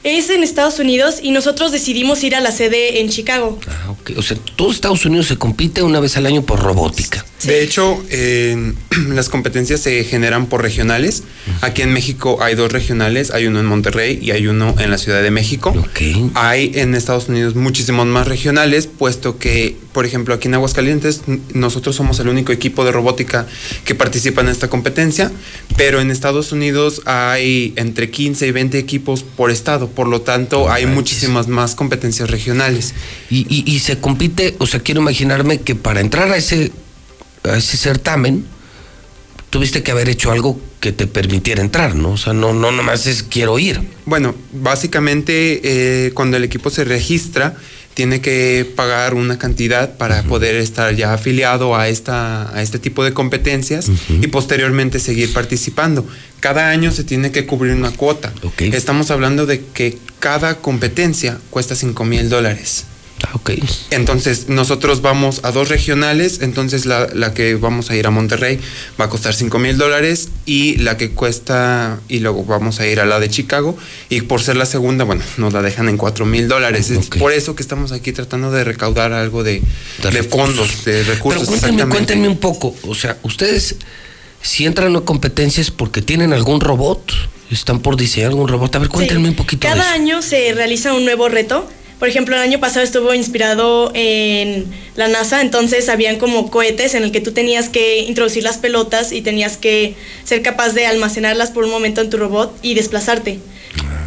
Es 0.06 0.30
en 0.30 0.44
Estados 0.44 0.78
Unidos 0.78 1.16
y 1.20 1.32
nosotros 1.32 1.72
decidimos 1.72 2.22
ir 2.22 2.36
a 2.36 2.40
la 2.40 2.52
sede 2.52 3.00
en 3.00 3.08
Chicago. 3.08 3.58
Ah, 3.66 3.90
ok. 3.90 4.12
O 4.16 4.22
sea, 4.22 4.36
todo 4.54 4.70
Estados 4.70 5.04
Unidos 5.04 5.26
se 5.26 5.36
compite 5.36 5.82
una 5.82 5.98
vez 5.98 6.16
al 6.16 6.26
año 6.26 6.42
por 6.42 6.60
robótica. 6.60 7.26
De 7.42 7.60
hecho, 7.60 8.00
eh, 8.08 8.72
las 9.08 9.28
competencias 9.28 9.80
se 9.80 10.04
generan 10.04 10.46
por 10.46 10.62
regionales. 10.62 11.24
Aquí 11.60 11.82
en 11.82 11.92
México 11.92 12.38
hay 12.40 12.54
dos 12.54 12.70
regionales, 12.70 13.32
hay 13.32 13.46
uno 13.46 13.58
en 13.58 13.66
Monterrey 13.66 14.20
y 14.22 14.30
hay 14.30 14.46
uno 14.46 14.76
en 14.78 14.92
la 14.92 14.98
Ciudad 14.98 15.24
de 15.24 15.32
México. 15.32 15.74
Hay 16.34 16.70
en 16.76 16.94
Estados 16.94 17.28
Unidos 17.28 17.56
muchísimos 17.56 18.06
más 18.06 18.28
regionales, 18.28 18.86
puesto 18.86 19.38
que, 19.38 19.74
por 19.96 20.04
ejemplo, 20.04 20.34
aquí 20.34 20.46
en 20.48 20.52
Aguascalientes 20.52 21.22
nosotros 21.54 21.96
somos 21.96 22.20
el 22.20 22.28
único 22.28 22.52
equipo 22.52 22.84
de 22.84 22.92
robótica 22.92 23.46
que 23.86 23.94
participa 23.94 24.42
en 24.42 24.48
esta 24.48 24.68
competencia, 24.68 25.32
pero 25.78 26.02
en 26.02 26.10
Estados 26.10 26.52
Unidos 26.52 27.00
hay 27.06 27.72
entre 27.76 28.10
15 28.10 28.46
y 28.46 28.50
20 28.50 28.78
equipos 28.78 29.22
por 29.22 29.50
estado, 29.50 29.88
por 29.88 30.06
lo 30.06 30.20
tanto 30.20 30.70
hay 30.70 30.84
muchísimas 30.84 31.48
más 31.48 31.74
competencias 31.74 32.28
regionales. 32.28 32.92
Y, 33.30 33.46
y- 33.48 33.64
y 33.74 33.78
se 33.78 33.98
compite, 33.98 34.54
o 34.58 34.66
sea, 34.66 34.80
quiero 34.80 35.00
imaginarme 35.00 35.62
que 35.62 35.74
para 35.74 36.00
entrar 36.02 36.30
a 36.30 36.36
ese, 36.36 36.72
a 37.44 37.56
ese 37.56 37.78
certamen, 37.78 38.44
tuviste 39.48 39.82
que 39.82 39.92
haber 39.92 40.10
hecho 40.10 40.30
algo 40.30 40.60
que 40.80 40.92
te 40.92 41.06
permitiera 41.06 41.62
entrar, 41.62 41.94
¿no? 41.94 42.10
O 42.10 42.16
sea, 42.18 42.34
no, 42.34 42.52
no 42.52 42.70
nomás 42.70 43.06
es 43.06 43.22
quiero 43.22 43.58
ir. 43.58 43.80
Bueno, 44.04 44.34
básicamente 44.52 45.60
eh, 45.64 46.10
cuando 46.12 46.36
el 46.36 46.44
equipo 46.44 46.68
se 46.68 46.84
registra, 46.84 47.56
tiene 47.96 48.20
que 48.20 48.70
pagar 48.76 49.14
una 49.14 49.38
cantidad 49.38 49.96
para 49.96 50.22
poder 50.24 50.56
estar 50.56 50.94
ya 50.94 51.14
afiliado 51.14 51.74
a, 51.74 51.88
esta, 51.88 52.54
a 52.54 52.60
este 52.60 52.78
tipo 52.78 53.02
de 53.02 53.14
competencias 53.14 53.90
y 54.10 54.26
posteriormente 54.26 54.98
seguir 54.98 55.32
participando. 55.32 56.06
Cada 56.40 56.68
año 56.68 56.92
se 56.92 57.04
tiene 57.04 57.32
que 57.32 57.46
cubrir 57.46 57.72
una 57.72 57.92
cuota. 57.92 58.34
Estamos 58.58 59.10
hablando 59.10 59.46
de 59.46 59.64
que 59.64 59.96
cada 60.20 60.56
competencia 60.56 61.38
cuesta 61.48 61.74
5 61.74 62.04
mil 62.04 62.28
dólares. 62.28 62.84
Entonces, 63.90 64.48
nosotros 64.48 65.00
vamos 65.00 65.40
a 65.42 65.50
dos 65.50 65.68
regionales, 65.68 66.40
entonces 66.42 66.86
la, 66.86 67.08
la 67.14 67.32
que 67.34 67.54
vamos 67.54 67.90
a 67.90 67.96
ir 67.96 68.06
a 68.06 68.10
Monterrey 68.10 68.58
va 69.00 69.06
a 69.06 69.08
costar 69.08 69.34
5 69.34 69.58
mil 69.58 69.78
dólares 69.78 70.28
y 70.44 70.76
la 70.76 70.96
que 70.96 71.10
cuesta, 71.10 72.00
y 72.08 72.20
luego 72.20 72.44
vamos 72.44 72.80
a 72.80 72.86
ir 72.86 73.00
a 73.00 73.06
la 73.06 73.18
de 73.18 73.28
Chicago 73.30 73.76
y 74.08 74.22
por 74.22 74.42
ser 74.42 74.56
la 74.56 74.66
segunda, 74.66 75.04
bueno, 75.04 75.22
nos 75.38 75.52
la 75.52 75.62
dejan 75.62 75.88
en 75.88 75.96
4 75.96 76.26
mil 76.26 76.48
dólares. 76.48 76.90
Es 76.90 77.06
por 77.06 77.32
eso 77.32 77.56
que 77.56 77.62
estamos 77.62 77.92
aquí 77.92 78.12
tratando 78.12 78.50
de 78.50 78.64
recaudar 78.64 79.12
algo 79.12 79.42
de, 79.42 79.62
de 80.02 80.22
fondos, 80.22 80.84
de 80.84 81.02
recursos. 81.04 81.48
Pero 81.48 81.58
cuéntenme, 81.60 81.90
cuéntenme 81.90 82.28
un 82.28 82.38
poco, 82.38 82.74
o 82.82 82.94
sea, 82.94 83.18
ustedes 83.22 83.76
si 84.42 84.64
entran 84.64 84.94
a 84.94 85.00
competencias 85.00 85.70
porque 85.70 86.02
tienen 86.02 86.32
algún 86.32 86.60
robot, 86.60 87.12
están 87.50 87.80
por 87.80 87.96
diseñar 87.96 88.30
algún 88.30 88.48
robot, 88.48 88.76
a 88.76 88.78
ver, 88.78 88.88
cuéntenme 88.88 89.28
un 89.30 89.34
poquito 89.34 89.66
de 89.66 89.72
Cada 89.74 89.86
eso. 89.86 89.94
año 90.02 90.22
se 90.22 90.52
realiza 90.52 90.92
un 90.92 91.04
nuevo 91.04 91.28
reto. 91.28 91.68
Por 91.98 92.08
ejemplo, 92.08 92.36
el 92.36 92.42
año 92.42 92.60
pasado 92.60 92.84
estuvo 92.84 93.14
inspirado 93.14 93.90
en 93.94 94.66
la 94.96 95.08
NASA, 95.08 95.40
entonces 95.40 95.88
habían 95.88 96.18
como 96.18 96.50
cohetes 96.50 96.94
en 96.94 97.04
el 97.04 97.10
que 97.10 97.22
tú 97.22 97.32
tenías 97.32 97.70
que 97.70 98.00
introducir 98.00 98.42
las 98.42 98.58
pelotas 98.58 99.12
y 99.12 99.22
tenías 99.22 99.56
que 99.56 99.94
ser 100.24 100.42
capaz 100.42 100.74
de 100.74 100.86
almacenarlas 100.86 101.50
por 101.50 101.64
un 101.64 101.70
momento 101.70 102.02
en 102.02 102.10
tu 102.10 102.18
robot 102.18 102.54
y 102.60 102.74
desplazarte. 102.74 103.38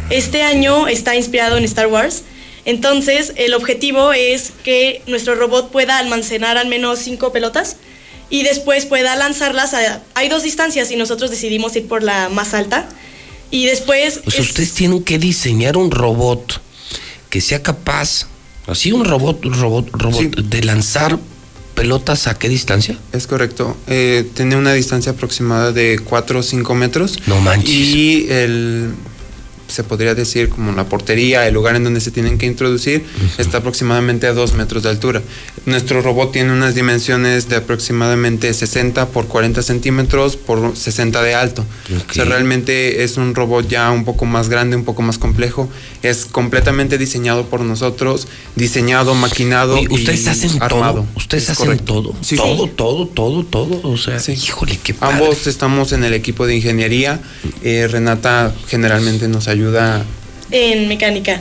Este 0.08 0.42
año 0.42 0.86
está 0.86 1.16
inspirado 1.16 1.56
en 1.56 1.64
Star 1.64 1.88
Wars, 1.88 2.22
Entonces, 2.66 3.32
el 3.36 3.54
objetivo 3.54 4.12
es 4.12 4.52
que 4.62 5.02
nuestro 5.06 5.34
robot 5.34 5.70
pueda 5.70 5.98
almacenar 5.98 6.58
al 6.58 6.68
menos 6.68 6.98
cinco 6.98 7.32
pelotas 7.32 7.76
y 8.28 8.42
después 8.42 8.86
pueda 8.86 9.16
lanzarlas 9.16 9.72
a... 9.72 10.02
Hay 10.14 10.28
dos 10.28 10.42
distancias 10.42 10.90
y 10.90 10.96
nosotros 10.96 11.30
decidimos 11.30 11.74
ir 11.76 11.88
por 11.88 12.02
la 12.02 12.28
más 12.28 12.52
alta. 12.52 12.86
Y 13.50 13.64
después... 13.64 14.20
Pues 14.22 14.38
ustedes 14.38 14.74
tienen 14.74 15.02
que 15.02 15.18
diseñar 15.18 15.76
un 15.78 15.90
robot 15.90 16.60
que 17.30 17.40
sea 17.40 17.62
capaz, 17.62 18.26
así 18.66 18.92
un 18.92 19.04
robot, 19.04 19.46
un 19.46 19.54
robot, 19.54 19.88
robot 19.92 20.36
de 20.36 20.62
lanzar 20.64 21.18
pelotas 21.74 22.26
a 22.26 22.38
qué 22.38 22.48
distancia? 22.48 22.98
Es 23.12 23.26
correcto. 23.26 23.76
Eh, 23.86 24.28
tiene 24.34 24.56
una 24.56 24.74
distancia 24.74 25.12
aproximada 25.12 25.72
de 25.72 25.98
4 26.04 26.40
o 26.40 26.42
5 26.42 26.74
metros. 26.74 27.18
No 27.26 27.40
manches. 27.40 27.70
Y 27.70 28.26
el 28.28 28.92
se 29.70 29.84
podría 29.84 30.14
decir 30.14 30.48
como 30.48 30.72
la 30.72 30.84
portería, 30.88 31.46
el 31.46 31.54
lugar 31.54 31.76
en 31.76 31.84
donde 31.84 32.00
se 32.00 32.10
tienen 32.10 32.38
que 32.38 32.46
introducir, 32.46 33.04
está 33.38 33.58
aproximadamente 33.58 34.26
a 34.26 34.32
2 34.32 34.54
metros 34.54 34.82
de 34.82 34.90
altura. 34.90 35.22
Nuestro 35.66 36.02
robot 36.02 36.32
tiene 36.32 36.52
unas 36.52 36.74
dimensiones 36.74 37.48
de 37.48 37.56
aproximadamente 37.56 38.52
60 38.52 39.08
por 39.08 39.26
40 39.26 39.62
centímetros 39.62 40.36
por 40.36 40.76
60 40.76 41.22
de 41.22 41.34
alto. 41.34 41.64
O 42.08 42.12
sea, 42.12 42.24
realmente 42.24 43.02
es 43.04 43.16
un 43.16 43.34
robot 43.34 43.68
ya 43.68 43.90
un 43.90 44.04
poco 44.04 44.26
más 44.26 44.48
grande, 44.48 44.76
un 44.76 44.84
poco 44.84 45.02
más 45.02 45.18
complejo. 45.18 45.68
Es 46.02 46.24
completamente 46.24 46.98
diseñado 46.98 47.46
por 47.46 47.60
nosotros, 47.60 48.26
diseñado, 48.56 49.14
maquinado. 49.14 49.74
Oye, 49.76 49.86
ustedes 49.90 50.24
y 50.26 50.28
hacen 50.28 50.62
armado. 50.62 50.94
todo. 51.02 51.06
Ustedes 51.16 51.44
Es 51.44 51.50
hacen 51.50 51.66
correcto. 51.66 51.84
todo. 51.94 52.14
Sí. 52.22 52.36
todo, 52.36 52.66
todo, 52.68 53.06
todo, 53.06 53.44
todo. 53.44 53.80
O 53.84 53.96
sea, 53.98 54.18
híjole, 54.32 54.78
qué 54.82 54.94
padre. 54.94 55.16
Ambos 55.16 55.46
estamos 55.46 55.92
en 55.92 56.04
el 56.04 56.14
equipo 56.14 56.46
de 56.46 56.56
ingeniería. 56.56 57.20
Eh, 57.62 57.88
Renata 57.90 58.54
generalmente 58.68 59.28
nos 59.28 59.46
ayuda. 59.48 59.59
En 60.50 60.88
mecánica. 60.88 61.40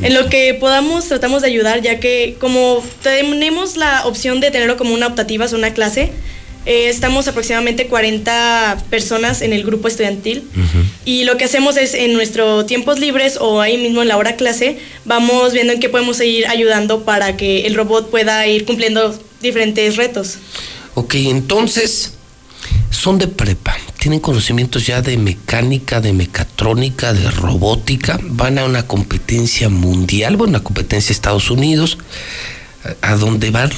En 0.00 0.14
lo 0.14 0.28
que 0.28 0.54
podamos 0.54 1.08
tratamos 1.08 1.42
de 1.42 1.48
ayudar, 1.48 1.82
ya 1.82 1.98
que 1.98 2.36
como 2.40 2.84
tenemos 3.02 3.76
la 3.76 4.06
opción 4.06 4.40
de 4.40 4.50
tenerlo 4.50 4.76
como 4.76 4.94
una 4.94 5.08
optativa, 5.08 5.44
es 5.44 5.52
una 5.52 5.74
clase, 5.74 6.12
eh, 6.66 6.88
estamos 6.88 7.26
aproximadamente 7.26 7.86
40 7.86 8.84
personas 8.90 9.42
en 9.42 9.52
el 9.52 9.64
grupo 9.64 9.88
estudiantil 9.88 10.44
y 11.04 11.24
lo 11.24 11.36
que 11.36 11.44
hacemos 11.44 11.76
es 11.76 11.94
en 11.94 12.12
nuestros 12.12 12.66
tiempos 12.66 12.98
libres 12.98 13.38
o 13.40 13.60
ahí 13.60 13.78
mismo 13.78 14.02
en 14.02 14.08
la 14.08 14.16
hora 14.16 14.36
clase, 14.36 14.78
vamos 15.04 15.52
viendo 15.52 15.72
en 15.72 15.80
qué 15.80 15.88
podemos 15.88 16.18
seguir 16.18 16.46
ayudando 16.46 17.04
para 17.04 17.36
que 17.36 17.66
el 17.66 17.74
robot 17.74 18.10
pueda 18.10 18.46
ir 18.46 18.66
cumpliendo 18.66 19.18
diferentes 19.40 19.96
retos. 19.96 20.38
Ok, 20.94 21.14
entonces 21.14 22.12
son 22.90 23.18
de 23.18 23.28
prepa, 23.28 23.76
tienen 23.98 24.20
conocimientos 24.20 24.86
ya 24.86 25.02
de 25.02 25.16
mecánica, 25.18 26.00
de 26.00 26.12
mecatrónica, 26.12 27.12
de 27.12 27.30
robótica, 27.30 28.18
van 28.22 28.58
a 28.58 28.64
una 28.64 28.86
competencia 28.86 29.68
mundial, 29.68 30.36
bueno, 30.36 30.50
una 30.50 30.62
competencia 30.64 31.08
de 31.08 31.14
Estados 31.14 31.50
Unidos, 31.50 31.98
a 33.02 33.12
a 33.12 33.16
donde 33.16 33.50
van 33.50 33.70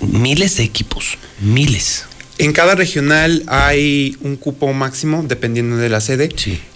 miles 0.00 0.56
de 0.56 0.64
equipos, 0.64 1.18
miles. 1.40 2.04
En 2.38 2.52
cada 2.52 2.74
regional 2.74 3.44
hay 3.46 4.16
un 4.20 4.36
cupo 4.36 4.72
máximo 4.72 5.24
dependiendo 5.26 5.76
de 5.76 5.88
la 5.88 6.00
sede. 6.00 6.28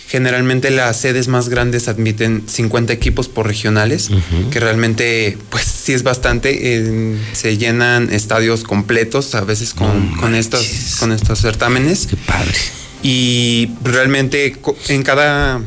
Generalmente 0.08 0.70
las 0.70 0.96
sedes 0.96 1.28
más 1.28 1.48
grandes 1.48 1.86
admiten 1.86 2.44
50 2.48 2.92
equipos 2.92 3.28
por 3.28 3.46
regionales, 3.46 4.10
que 4.50 4.58
realmente 4.58 5.38
pues 5.50 5.64
sí 5.64 5.92
es 5.92 6.02
bastante. 6.02 6.76
eh, 6.76 7.16
se 7.32 7.58
llenan 7.58 8.12
estadios 8.12 8.64
completos 8.64 9.34
a 9.34 9.42
veces 9.42 9.72
con, 9.72 10.16
con 10.16 10.34
estos, 10.34 10.96
con 10.98 11.12
estos 11.12 11.40
certámenes. 11.40 12.06
Qué 12.06 12.16
padre. 12.16 12.58
Y 13.02 13.70
realmente 13.82 14.56
en 14.88 15.02
cada, 15.02 15.60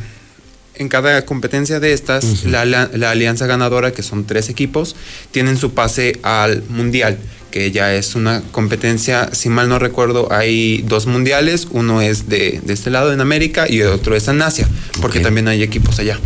en 0.76 0.90
cada 0.90 1.26
competencia 1.26 1.80
de 1.80 1.94
estas, 1.94 2.44
la, 2.46 2.66
la- 2.66 2.90
la 2.94 3.12
alianza 3.12 3.48
ganadora, 3.48 3.92
que 3.92 4.04
son 4.04 4.26
tres 4.26 4.50
equipos, 4.50 4.96
tienen 5.32 5.58
su 5.58 5.74
pase 5.74 6.20
al 6.24 6.64
mundial, 6.70 7.18
que 7.50 7.72
ya 7.72 7.94
es 7.96 8.16
una 8.16 8.42
competencia, 8.52 9.30
si 9.34 9.50
mal 9.50 9.68
no 9.70 9.80
recuerdo, 9.80 10.32
hay 10.32 10.84
dos 10.88 11.06
mundiales, 11.08 11.68
uno 11.72 12.02
es 12.02 12.30
de, 12.30 12.62
de 12.64 12.74
este 12.74 12.90
lado 12.92 13.12
en 13.14 13.22
América 13.22 13.68
y 13.70 13.82
otro 13.82 14.16
es 14.16 14.28
en 14.28 14.42
Asia, 14.42 14.68
porque 15.02 15.20
también 15.20 15.48
hay 15.48 15.64
equipos 15.64 16.00
allá. 16.00 16.20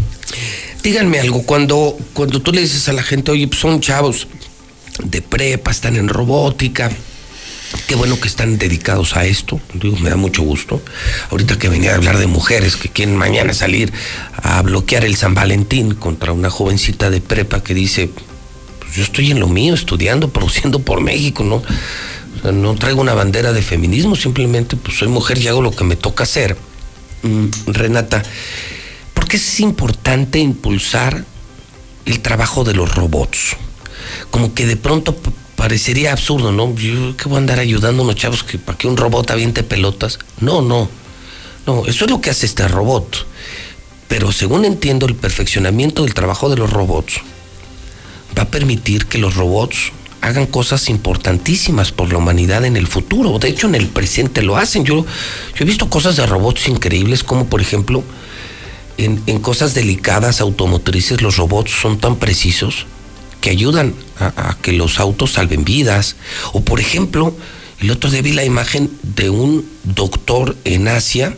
Díganme 0.83 1.19
algo, 1.19 1.43
cuando, 1.43 1.97
cuando 2.13 2.41
tú 2.41 2.51
le 2.53 2.61
dices 2.61 2.87
a 2.87 2.93
la 2.93 3.03
gente, 3.03 3.31
oye, 3.31 3.47
pues 3.47 3.59
son 3.59 3.81
chavos 3.81 4.27
de 5.03 5.21
prepa, 5.21 5.71
están 5.71 5.95
en 5.95 6.07
robótica, 6.07 6.89
qué 7.87 7.95
bueno 7.95 8.19
que 8.19 8.27
están 8.27 8.57
dedicados 8.57 9.15
a 9.15 9.25
esto, 9.25 9.59
digo, 9.73 9.97
me 9.97 10.09
da 10.09 10.15
mucho 10.15 10.43
gusto. 10.43 10.81
Ahorita 11.31 11.57
que 11.57 11.69
venía 11.69 11.91
a 11.91 11.95
hablar 11.95 12.17
de 12.17 12.27
mujeres 12.27 12.75
que 12.75 12.89
quieren 12.89 13.15
mañana 13.15 13.53
salir 13.53 13.91
a 14.35 14.61
bloquear 14.61 15.05
el 15.05 15.15
San 15.15 15.33
Valentín 15.33 15.93
contra 15.95 16.31
una 16.31 16.49
jovencita 16.49 17.09
de 17.09 17.21
prepa 17.21 17.63
que 17.63 17.73
dice, 17.73 18.09
pues 18.79 18.95
yo 18.95 19.03
estoy 19.03 19.31
en 19.31 19.39
lo 19.39 19.47
mío, 19.47 19.73
estudiando, 19.73 20.29
produciendo 20.29 20.79
por 20.79 21.01
México, 21.01 21.43
¿no? 21.43 21.61
No 22.51 22.75
traigo 22.75 23.01
una 23.01 23.13
bandera 23.13 23.51
de 23.51 23.61
feminismo, 23.61 24.15
simplemente 24.15 24.75
pues 24.75 24.97
soy 24.97 25.07
mujer 25.07 25.37
y 25.37 25.47
hago 25.47 25.61
lo 25.61 25.71
que 25.71 25.83
me 25.83 25.95
toca 25.95 26.23
hacer. 26.23 26.55
Mm, 27.23 27.47
Renata, 27.67 28.23
¿por 29.13 29.27
qué 29.27 29.37
es 29.37 29.59
importante 29.59 30.39
impulsar 30.39 31.25
el 32.05 32.19
trabajo 32.21 32.63
de 32.63 32.73
los 32.73 32.93
robots? 32.93 33.57
Como 34.29 34.53
que 34.53 34.65
de 34.65 34.77
pronto 34.77 35.15
parecería 35.57 36.13
absurdo, 36.13 36.53
¿no? 36.53 36.73
Yo 36.75 37.17
que 37.17 37.27
voy 37.27 37.35
a 37.35 37.39
andar 37.39 37.59
ayudando 37.59 38.03
a 38.03 38.05
unos 38.05 38.15
chavos 38.15 38.43
que 38.43 38.57
para 38.57 38.77
que 38.77 38.87
un 38.87 38.95
robot 38.95 39.31
aviente 39.31 39.63
pelotas. 39.63 40.19
No, 40.39 40.61
no. 40.61 40.87
No, 41.65 41.85
eso 41.85 42.05
es 42.05 42.11
lo 42.11 42.21
que 42.21 42.29
hace 42.29 42.45
este 42.45 42.65
robot. 42.69 43.25
Pero 44.07 44.31
según 44.31 44.63
entiendo, 44.63 45.07
el 45.07 45.15
perfeccionamiento 45.15 46.03
del 46.03 46.13
trabajo 46.13 46.49
de 46.49 46.55
los 46.55 46.71
robots 46.71 47.15
va 48.37 48.43
a 48.43 48.51
permitir 48.51 49.07
que 49.07 49.17
los 49.17 49.35
robots 49.35 49.91
hagan 50.21 50.45
cosas 50.45 50.89
importantísimas 50.89 51.91
por 51.91 52.11
la 52.11 52.19
humanidad 52.19 52.63
en 52.63 52.77
el 52.77 52.87
futuro. 52.87 53.37
De 53.39 53.49
hecho, 53.49 53.67
en 53.67 53.75
el 53.75 53.87
presente 53.87 54.43
lo 54.43 54.57
hacen. 54.57 54.85
Yo, 54.85 55.05
yo 55.05 55.05
he 55.59 55.65
visto 55.65 55.89
cosas 55.89 56.15
de 56.15 56.25
robots 56.27 56.67
increíbles, 56.67 57.23
como 57.23 57.47
por 57.47 57.61
ejemplo, 57.61 58.03
en, 58.97 59.21
en 59.25 59.39
cosas 59.39 59.73
delicadas 59.73 60.39
automotrices, 60.39 61.21
los 61.21 61.37
robots 61.37 61.71
son 61.71 61.97
tan 61.97 62.15
precisos 62.15 62.85
que 63.41 63.49
ayudan 63.49 63.93
a, 64.19 64.49
a 64.49 64.57
que 64.61 64.71
los 64.71 64.99
autos 64.99 65.33
salven 65.33 65.63
vidas. 65.63 66.15
O 66.53 66.61
por 66.61 66.79
ejemplo, 66.79 67.35
el 67.79 67.91
otro 67.91 68.09
día 68.09 68.21
vi 68.21 68.33
la 68.33 68.45
imagen 68.45 68.89
de 69.03 69.29
un 69.29 69.67
doctor 69.83 70.55
en 70.63 70.87
Asia 70.87 71.37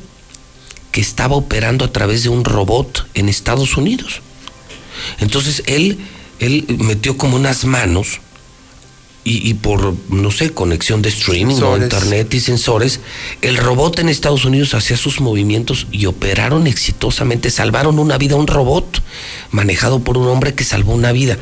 que 0.92 1.02
estaba 1.02 1.36
operando 1.36 1.86
a 1.86 1.92
través 1.92 2.24
de 2.24 2.30
un 2.30 2.46
robot 2.46 3.08
en 3.14 3.30
Estados 3.30 3.78
Unidos. 3.78 4.22
Entonces 5.20 5.64
él, 5.66 6.00
él 6.40 6.66
metió 6.80 7.18
como 7.18 7.36
unas 7.36 7.66
manos 7.66 8.22
y, 9.24 9.48
y 9.48 9.54
por, 9.56 9.94
no 10.10 10.32
sé, 10.32 10.52
conexión 10.52 11.02
de 11.02 11.10
streaming 11.10 11.62
o 11.62 11.78
internet 11.78 12.34
y 12.34 12.40
sensores, 12.40 13.02
el 13.42 13.58
robot 13.58 14.00
en 14.00 14.10
Estados 14.10 14.46
Unidos 14.46 14.74
hacía 14.74 14.98
sus 14.98 15.20
movimientos 15.20 15.88
y 15.92 16.06
operaron 16.06 16.68
exitosamente, 16.68 17.52
salvaron 17.52 18.00
una 18.00 18.18
vida, 18.18 18.36
un 18.36 18.48
robot 18.48 19.04
manejado 19.52 20.00
por 20.00 20.18
un 20.18 20.28
hombre 20.28 20.56
que 20.56 20.64
salvó 20.64 20.94
una 20.94 21.12
vida. 21.12 21.38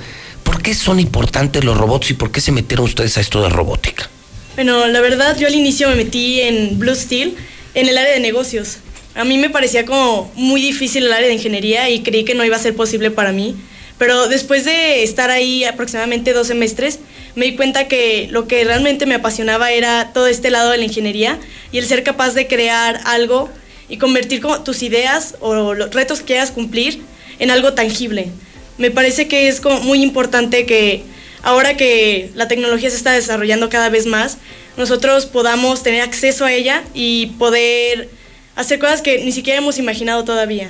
¿Por 0.47 0.63
qué 0.63 0.73
son 0.73 1.01
importantes 1.01 1.65
los 1.65 1.77
robots 1.77 2.11
y 2.11 2.13
por 2.13 2.31
qué 2.31 2.39
se 2.39 2.53
metieron 2.53 2.85
ustedes 2.85 3.17
a 3.17 3.21
esto 3.21 3.41
de 3.41 3.49
robótica? 3.49 4.09
Bueno, 4.55 4.87
la 4.87 5.01
verdad, 5.01 5.37
yo 5.37 5.45
al 5.45 5.55
inicio 5.55 5.89
me 5.89 5.95
metí 5.95 6.39
en 6.39 6.79
Blue 6.79 6.95
Steel, 6.95 7.35
en 7.73 7.89
el 7.89 7.97
área 7.97 8.13
de 8.13 8.21
negocios. 8.21 8.77
A 9.13 9.25
mí 9.25 9.37
me 9.37 9.49
parecía 9.49 9.85
como 9.85 10.31
muy 10.35 10.61
difícil 10.61 11.05
el 11.05 11.11
área 11.11 11.27
de 11.27 11.33
ingeniería 11.33 11.89
y 11.89 12.01
creí 12.01 12.23
que 12.23 12.33
no 12.33 12.45
iba 12.45 12.55
a 12.55 12.59
ser 12.59 12.77
posible 12.77 13.11
para 13.11 13.33
mí. 13.33 13.57
Pero 13.97 14.29
después 14.29 14.63
de 14.63 15.03
estar 15.03 15.31
ahí 15.31 15.65
aproximadamente 15.65 16.31
dos 16.31 16.47
semestres, 16.47 16.99
me 17.35 17.45
di 17.45 17.57
cuenta 17.57 17.89
que 17.89 18.29
lo 18.31 18.47
que 18.47 18.63
realmente 18.63 19.05
me 19.05 19.15
apasionaba 19.15 19.71
era 19.71 20.13
todo 20.13 20.27
este 20.27 20.49
lado 20.49 20.71
de 20.71 20.77
la 20.77 20.85
ingeniería 20.85 21.39
y 21.73 21.79
el 21.79 21.85
ser 21.85 22.03
capaz 22.03 22.35
de 22.35 22.47
crear 22.47 23.01
algo 23.03 23.49
y 23.89 23.97
convertir 23.97 24.41
tus 24.63 24.81
ideas 24.81 25.35
o 25.41 25.73
los 25.73 25.93
retos 25.93 26.19
que 26.19 26.25
quieras 26.27 26.51
cumplir 26.51 27.01
en 27.39 27.51
algo 27.51 27.73
tangible. 27.73 28.31
Me 28.77 28.91
parece 28.91 29.27
que 29.27 29.47
es 29.47 29.61
como 29.61 29.79
muy 29.81 30.03
importante 30.03 30.65
que 30.65 31.03
ahora 31.43 31.77
que 31.77 32.31
la 32.35 32.47
tecnología 32.47 32.89
se 32.89 32.97
está 32.97 33.11
desarrollando 33.11 33.69
cada 33.69 33.89
vez 33.89 34.05
más, 34.05 34.37
nosotros 34.77 35.25
podamos 35.25 35.83
tener 35.83 36.01
acceso 36.01 36.45
a 36.45 36.53
ella 36.53 36.83
y 36.93 37.27
poder 37.39 38.09
hacer 38.55 38.79
cosas 38.79 39.01
que 39.01 39.23
ni 39.23 39.31
siquiera 39.31 39.59
hemos 39.59 39.77
imaginado 39.79 40.23
todavía. 40.23 40.69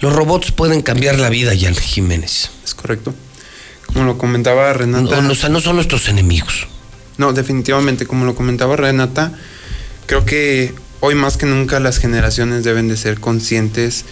Los 0.00 0.12
robots 0.12 0.52
pueden 0.52 0.82
cambiar 0.82 1.18
la 1.18 1.28
vida, 1.28 1.52
Jan 1.58 1.74
Jiménez. 1.74 2.50
Es 2.64 2.74
correcto. 2.74 3.14
Como 3.86 4.04
lo 4.04 4.16
comentaba 4.16 4.72
Renata. 4.72 5.20
No, 5.20 5.32
o 5.32 5.34
sea, 5.34 5.48
no 5.48 5.60
son 5.60 5.76
nuestros 5.76 6.08
enemigos. 6.08 6.68
No, 7.16 7.32
definitivamente, 7.32 8.06
como 8.06 8.24
lo 8.24 8.34
comentaba 8.34 8.76
Renata, 8.76 9.32
creo 10.06 10.24
que 10.24 10.72
hoy 11.00 11.14
más 11.14 11.36
que 11.36 11.46
nunca 11.46 11.80
las 11.80 11.98
generaciones 11.98 12.62
deben 12.62 12.86
de 12.88 12.96
ser 12.96 13.18
conscientes 13.18 14.04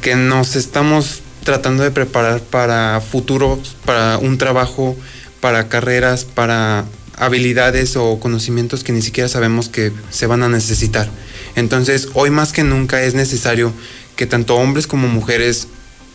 que 0.00 0.16
nos 0.16 0.56
estamos 0.56 1.22
tratando 1.44 1.82
de 1.82 1.90
preparar 1.90 2.40
para 2.40 3.00
futuros, 3.00 3.76
para 3.84 4.18
un 4.18 4.38
trabajo, 4.38 4.96
para 5.40 5.68
carreras, 5.68 6.24
para 6.24 6.84
habilidades 7.16 7.96
o 7.96 8.18
conocimientos 8.20 8.84
que 8.84 8.92
ni 8.92 9.02
siquiera 9.02 9.28
sabemos 9.28 9.68
que 9.68 9.92
se 10.10 10.26
van 10.26 10.42
a 10.42 10.48
necesitar. 10.48 11.08
Entonces, 11.54 12.08
hoy 12.14 12.30
más 12.30 12.52
que 12.52 12.62
nunca 12.62 13.02
es 13.02 13.14
necesario 13.14 13.72
que 14.16 14.26
tanto 14.26 14.56
hombres 14.56 14.86
como 14.86 15.08
mujeres 15.08 15.68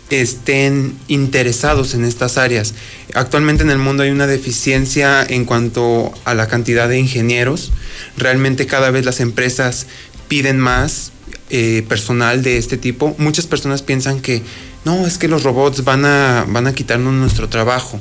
estén 0.10 0.98
interesados 1.08 1.94
en 1.94 2.04
estas 2.04 2.38
áreas. 2.38 2.74
Actualmente 3.14 3.64
en 3.64 3.70
el 3.70 3.78
mundo 3.78 4.04
hay 4.04 4.10
una 4.10 4.28
deficiencia 4.28 5.24
en 5.24 5.46
cuanto 5.46 6.12
a 6.26 6.34
la 6.34 6.48
cantidad 6.48 6.90
de 6.90 7.00
ingenieros. 7.00 7.72
Realmente 8.18 8.68
cada 8.68 8.92
vez 8.92 9.06
las 9.06 9.22
empresas 9.22 9.88
piden 10.28 10.60
más 10.60 11.12
eh, 11.54 11.84
personal 11.88 12.44
de 12.44 12.58
este 12.58 12.78
tipo. 12.78 13.14
Muchas 13.18 13.46
personas 13.46 13.82
piensan 13.82 14.22
que 14.22 14.42
no, 14.86 15.06
es 15.06 15.18
que 15.18 15.28
los 15.28 15.44
robots 15.44 15.84
van 15.84 16.06
a, 16.06 16.46
van 16.48 16.66
a 16.66 16.74
quitarnos 16.74 17.14
nuestro 17.14 17.50
trabajo. 17.50 18.00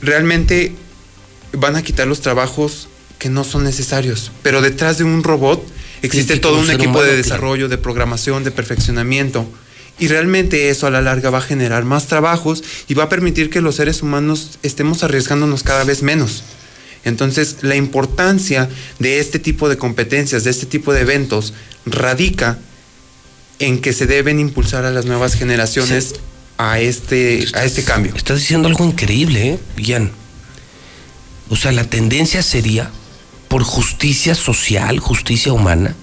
Realmente 0.00 0.72
van 1.52 1.74
a 1.74 1.82
quitar 1.82 2.06
los 2.06 2.20
trabajos 2.20 2.88
que 3.18 3.28
no 3.30 3.42
son 3.42 3.64
necesarios, 3.64 4.30
pero 4.44 4.60
detrás 4.60 4.98
de 4.98 5.04
un 5.04 5.24
robot 5.24 5.66
existe 6.02 6.34
Sí, 6.34 6.40
todo 6.40 6.60
un 6.60 6.70
equipo 6.70 6.90
humano, 6.90 7.06
de 7.06 7.16
desarrollo, 7.16 7.68
de 7.68 7.78
programación, 7.78 8.44
de 8.44 8.52
perfeccionamiento. 8.52 9.44
Y 9.98 10.06
realmente 10.06 10.68
eso 10.68 10.86
a 10.86 10.90
la 10.90 11.02
larga 11.02 11.30
va 11.30 11.38
a 11.38 11.42
generar 11.42 11.84
más 11.84 12.06
trabajos 12.06 12.62
y 12.86 12.94
va 12.94 13.04
a 13.04 13.08
permitir 13.08 13.50
que 13.50 13.60
los 13.60 13.74
seres 13.74 14.02
humanos 14.02 14.58
estemos 14.62 15.02
arriesgándonos 15.02 15.64
cada 15.64 15.82
vez 15.82 16.02
menos. 16.02 16.44
Entonces, 17.04 17.58
la 17.62 17.76
importancia 17.76 18.68
de 18.98 19.20
este 19.20 19.38
tipo 19.38 19.68
de 19.68 19.76
competencias, 19.76 20.44
de 20.44 20.50
este 20.50 20.66
tipo 20.66 20.92
de 20.92 21.02
eventos, 21.02 21.52
radica 21.86 22.58
en 23.58 23.80
que 23.80 23.92
se 23.92 24.06
deben 24.06 24.40
impulsar 24.40 24.84
a 24.84 24.90
las 24.90 25.04
nuevas 25.04 25.34
generaciones 25.34 26.14
a 26.58 26.80
este, 26.80 27.46
a 27.54 27.64
este 27.64 27.84
cambio. 27.84 28.14
Estás 28.16 28.38
diciendo 28.40 28.68
algo 28.68 28.84
increíble, 28.84 29.54
¿eh, 29.54 29.58
Ian? 29.76 30.12
O 31.50 31.56
sea, 31.56 31.72
la 31.72 31.84
tendencia 31.84 32.42
sería, 32.42 32.90
por 33.48 33.62
justicia 33.62 34.34
social, 34.34 34.98
justicia 34.98 35.52
humana, 35.52 35.94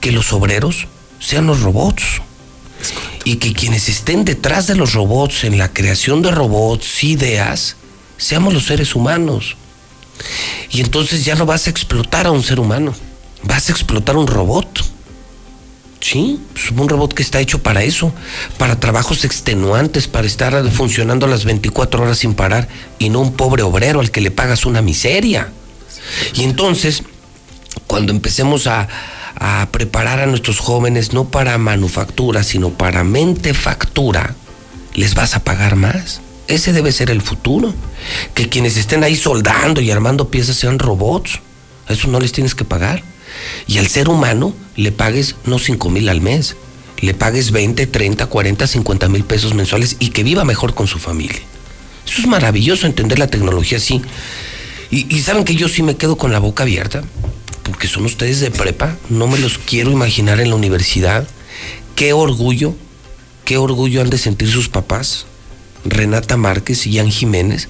que 0.00 0.12
los 0.12 0.32
obreros 0.32 0.88
sean 1.20 1.46
los 1.46 1.60
robots. 1.60 2.22
Y 3.24 3.36
que 3.36 3.52
quienes 3.52 3.88
estén 3.88 4.24
detrás 4.24 4.68
de 4.68 4.76
los 4.76 4.92
robots, 4.92 5.44
en 5.44 5.58
la 5.58 5.72
creación 5.72 6.22
de 6.22 6.30
robots, 6.30 7.02
ideas, 7.02 7.76
seamos 8.18 8.54
los 8.54 8.66
seres 8.66 8.94
humanos. 8.94 9.56
Y 10.70 10.80
entonces 10.80 11.24
ya 11.24 11.34
no 11.34 11.46
vas 11.46 11.66
a 11.66 11.70
explotar 11.70 12.26
a 12.26 12.30
un 12.30 12.42
ser 12.42 12.60
humano, 12.60 12.94
vas 13.42 13.68
a 13.68 13.72
explotar 13.72 14.16
un 14.16 14.26
robot. 14.26 14.84
Sí, 16.00 16.38
pues 16.52 16.70
un 16.70 16.88
robot 16.88 17.14
que 17.14 17.22
está 17.22 17.40
hecho 17.40 17.62
para 17.62 17.82
eso, 17.82 18.12
para 18.58 18.78
trabajos 18.78 19.24
extenuantes, 19.24 20.06
para 20.06 20.26
estar 20.26 20.70
funcionando 20.70 21.26
las 21.26 21.44
24 21.44 22.02
horas 22.02 22.18
sin 22.18 22.34
parar 22.34 22.68
y 22.98 23.08
no 23.08 23.20
un 23.20 23.32
pobre 23.32 23.62
obrero 23.62 24.00
al 24.00 24.10
que 24.10 24.20
le 24.20 24.30
pagas 24.30 24.66
una 24.66 24.82
miseria. 24.82 25.50
Y 26.34 26.44
entonces, 26.44 27.02
cuando 27.86 28.12
empecemos 28.12 28.66
a, 28.66 28.88
a 29.38 29.68
preparar 29.70 30.20
a 30.20 30.26
nuestros 30.26 30.58
jóvenes 30.58 31.12
no 31.12 31.24
para 31.30 31.58
manufactura, 31.58 32.42
sino 32.42 32.70
para 32.70 33.02
mente 33.02 33.54
factura, 33.54 34.34
les 34.94 35.14
vas 35.14 35.34
a 35.34 35.44
pagar 35.44 35.76
más. 35.76 36.20
Ese 36.48 36.72
debe 36.72 36.92
ser 36.92 37.10
el 37.10 37.22
futuro. 37.22 37.74
Que 38.34 38.48
quienes 38.48 38.76
estén 38.76 39.04
ahí 39.04 39.16
soldando 39.16 39.80
y 39.80 39.90
armando 39.90 40.30
piezas 40.30 40.56
sean 40.56 40.78
robots. 40.78 41.40
A 41.88 41.92
eso 41.92 42.08
no 42.08 42.20
les 42.20 42.32
tienes 42.32 42.54
que 42.54 42.64
pagar. 42.64 43.02
Y 43.66 43.78
al 43.78 43.88
ser 43.88 44.08
humano 44.08 44.54
le 44.76 44.92
pagues 44.92 45.36
no 45.44 45.58
5 45.58 45.90
mil 45.90 46.08
al 46.08 46.20
mes, 46.20 46.56
le 47.00 47.14
pagues 47.14 47.50
20, 47.50 47.86
30, 47.86 48.26
40, 48.26 48.66
50 48.66 49.08
mil 49.08 49.24
pesos 49.24 49.54
mensuales 49.54 49.96
y 49.98 50.08
que 50.08 50.22
viva 50.22 50.44
mejor 50.44 50.74
con 50.74 50.86
su 50.86 50.98
familia. 50.98 51.40
Eso 52.06 52.20
es 52.20 52.26
maravilloso 52.26 52.86
entender 52.86 53.18
la 53.18 53.26
tecnología 53.26 53.78
así. 53.78 54.00
Y, 54.90 55.14
y 55.14 55.20
saben 55.20 55.44
que 55.44 55.56
yo 55.56 55.68
sí 55.68 55.82
me 55.82 55.96
quedo 55.96 56.16
con 56.16 56.32
la 56.32 56.38
boca 56.38 56.62
abierta, 56.62 57.02
porque 57.64 57.88
son 57.88 58.04
ustedes 58.04 58.40
de 58.40 58.50
prepa, 58.50 58.96
no 59.08 59.26
me 59.26 59.38
los 59.38 59.58
quiero 59.58 59.90
imaginar 59.90 60.40
en 60.40 60.50
la 60.50 60.56
universidad. 60.56 61.26
Qué 61.96 62.12
orgullo, 62.12 62.74
qué 63.44 63.58
orgullo 63.58 64.00
han 64.00 64.10
de 64.10 64.18
sentir 64.18 64.50
sus 64.50 64.68
papás, 64.68 65.26
Renata 65.90 66.36
Márquez 66.36 66.86
y 66.86 66.92
Ian 66.92 67.10
Jiménez, 67.10 67.68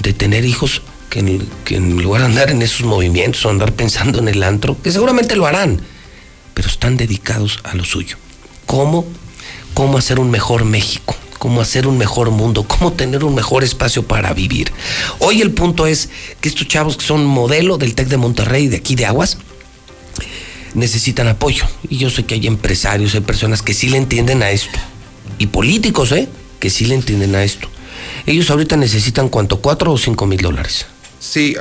de 0.00 0.12
tener 0.12 0.44
hijos 0.44 0.82
que 1.10 1.20
en, 1.20 1.48
en 1.68 2.02
lugar 2.02 2.22
de 2.22 2.26
andar 2.26 2.50
en 2.50 2.62
esos 2.62 2.86
movimientos 2.86 3.44
o 3.44 3.50
andar 3.50 3.72
pensando 3.72 4.18
en 4.18 4.28
el 4.28 4.42
antro, 4.42 4.80
que 4.82 4.92
seguramente 4.92 5.36
lo 5.36 5.46
harán, 5.46 5.80
pero 6.54 6.68
están 6.68 6.96
dedicados 6.96 7.60
a 7.64 7.74
lo 7.74 7.84
suyo. 7.84 8.16
¿Cómo? 8.66 9.06
¿Cómo 9.74 9.98
hacer 9.98 10.18
un 10.18 10.30
mejor 10.30 10.64
México? 10.64 11.16
¿Cómo 11.38 11.60
hacer 11.60 11.86
un 11.86 11.96
mejor 11.98 12.30
mundo? 12.30 12.64
¿Cómo 12.64 12.92
tener 12.92 13.24
un 13.24 13.34
mejor 13.34 13.62
espacio 13.62 14.02
para 14.02 14.32
vivir? 14.34 14.72
Hoy 15.20 15.40
el 15.40 15.52
punto 15.52 15.86
es 15.86 16.10
que 16.40 16.48
estos 16.48 16.66
chavos 16.66 16.96
que 16.96 17.04
son 17.04 17.24
modelo 17.24 17.78
del 17.78 17.94
TEC 17.94 18.08
de 18.08 18.16
Monterrey, 18.16 18.66
de 18.66 18.76
aquí 18.76 18.96
de 18.96 19.06
Aguas, 19.06 19.38
necesitan 20.74 21.28
apoyo. 21.28 21.64
Y 21.88 21.98
yo 21.98 22.10
sé 22.10 22.24
que 22.24 22.34
hay 22.34 22.46
empresarios, 22.46 23.14
hay 23.14 23.20
personas 23.20 23.62
que 23.62 23.72
sí 23.72 23.88
le 23.88 23.98
entienden 23.98 24.42
a 24.42 24.50
esto. 24.50 24.78
Y 25.38 25.46
políticos, 25.46 26.10
¿eh? 26.12 26.28
Que 26.58 26.70
sí 26.70 26.84
le 26.86 26.94
entienden 26.94 27.34
a 27.34 27.44
esto. 27.44 27.68
Ellos 28.26 28.50
ahorita 28.50 28.76
necesitan 28.76 29.28
cuánto, 29.28 29.60
cuatro 29.60 29.92
o 29.92 29.98
cinco 29.98 30.26
mil 30.26 30.40
dólares. 30.40 30.86
Sí, 31.20 31.56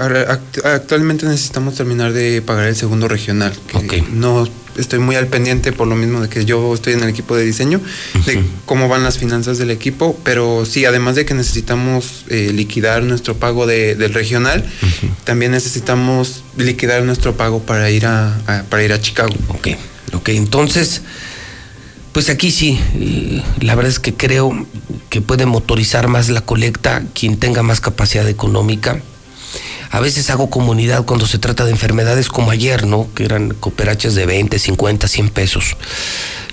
actualmente 0.63 1.25
necesitamos 1.25 1.75
terminar 1.75 2.13
de 2.13 2.41
pagar 2.41 2.67
el 2.67 2.75
segundo 2.75 3.07
regional. 3.07 3.53
Que 3.89 4.01
No 4.11 4.47
estoy 4.77 4.99
muy 4.99 5.15
al 5.15 5.25
pendiente 5.27 5.71
por 5.73 5.87
lo 5.87 5.95
mismo 5.95 6.21
de 6.21 6.29
que 6.29 6.45
yo 6.45 6.73
estoy 6.75 6.93
en 6.93 7.01
el 7.01 7.09
equipo 7.09 7.35
de 7.35 7.43
diseño, 7.43 7.81
de 8.27 8.43
cómo 8.67 8.87
van 8.87 9.03
las 9.03 9.17
finanzas 9.17 9.57
del 9.57 9.71
equipo, 9.71 10.15
pero 10.23 10.65
sí, 10.65 10.85
además 10.85 11.15
de 11.15 11.25
que 11.25 11.33
necesitamos 11.33 12.25
eh, 12.29 12.51
liquidar 12.53 13.01
nuestro 13.01 13.35
pago 13.37 13.65
de- 13.65 13.95
del 13.95 14.13
regional, 14.13 14.63
también 15.23 15.51
necesitamos 15.51 16.43
liquidar 16.57 17.01
nuestro 17.03 17.35
pago 17.35 17.63
para 17.63 17.89
ir 17.89 18.05
a, 18.05 18.35
a- 18.45 18.63
para 18.69 18.83
ir 18.83 18.93
a 18.93 19.01
Chicago. 19.01 19.33
Ok, 19.47 19.69
ok, 20.13 20.29
entonces, 20.29 21.01
pues 22.17 22.31
aquí 22.31 22.49
sí, 22.49 22.79
eh, 22.95 23.43
la 23.61 23.75
verdad 23.75 23.91
es 23.91 23.99
que 23.99 24.15
creo 24.15 24.65
que 25.11 25.21
puede 25.21 25.45
motorizar 25.45 26.07
más 26.07 26.29
la 26.29 26.41
colecta 26.41 27.03
quien 27.13 27.37
tenga 27.37 27.61
más 27.61 27.79
capacidad 27.79 28.27
económica. 28.27 29.03
A 29.91 29.99
veces 29.99 30.31
hago 30.31 30.49
comunidad 30.49 31.05
cuando 31.05 31.27
se 31.27 31.37
trata 31.37 31.63
de 31.63 31.69
enfermedades 31.69 32.27
como 32.27 32.49
ayer, 32.49 32.87
¿no? 32.87 33.07
Que 33.13 33.23
eran 33.25 33.51
cooperachas 33.51 34.15
de 34.15 34.25
20, 34.25 34.57
50, 34.57 35.07
100 35.07 35.29
pesos. 35.29 35.77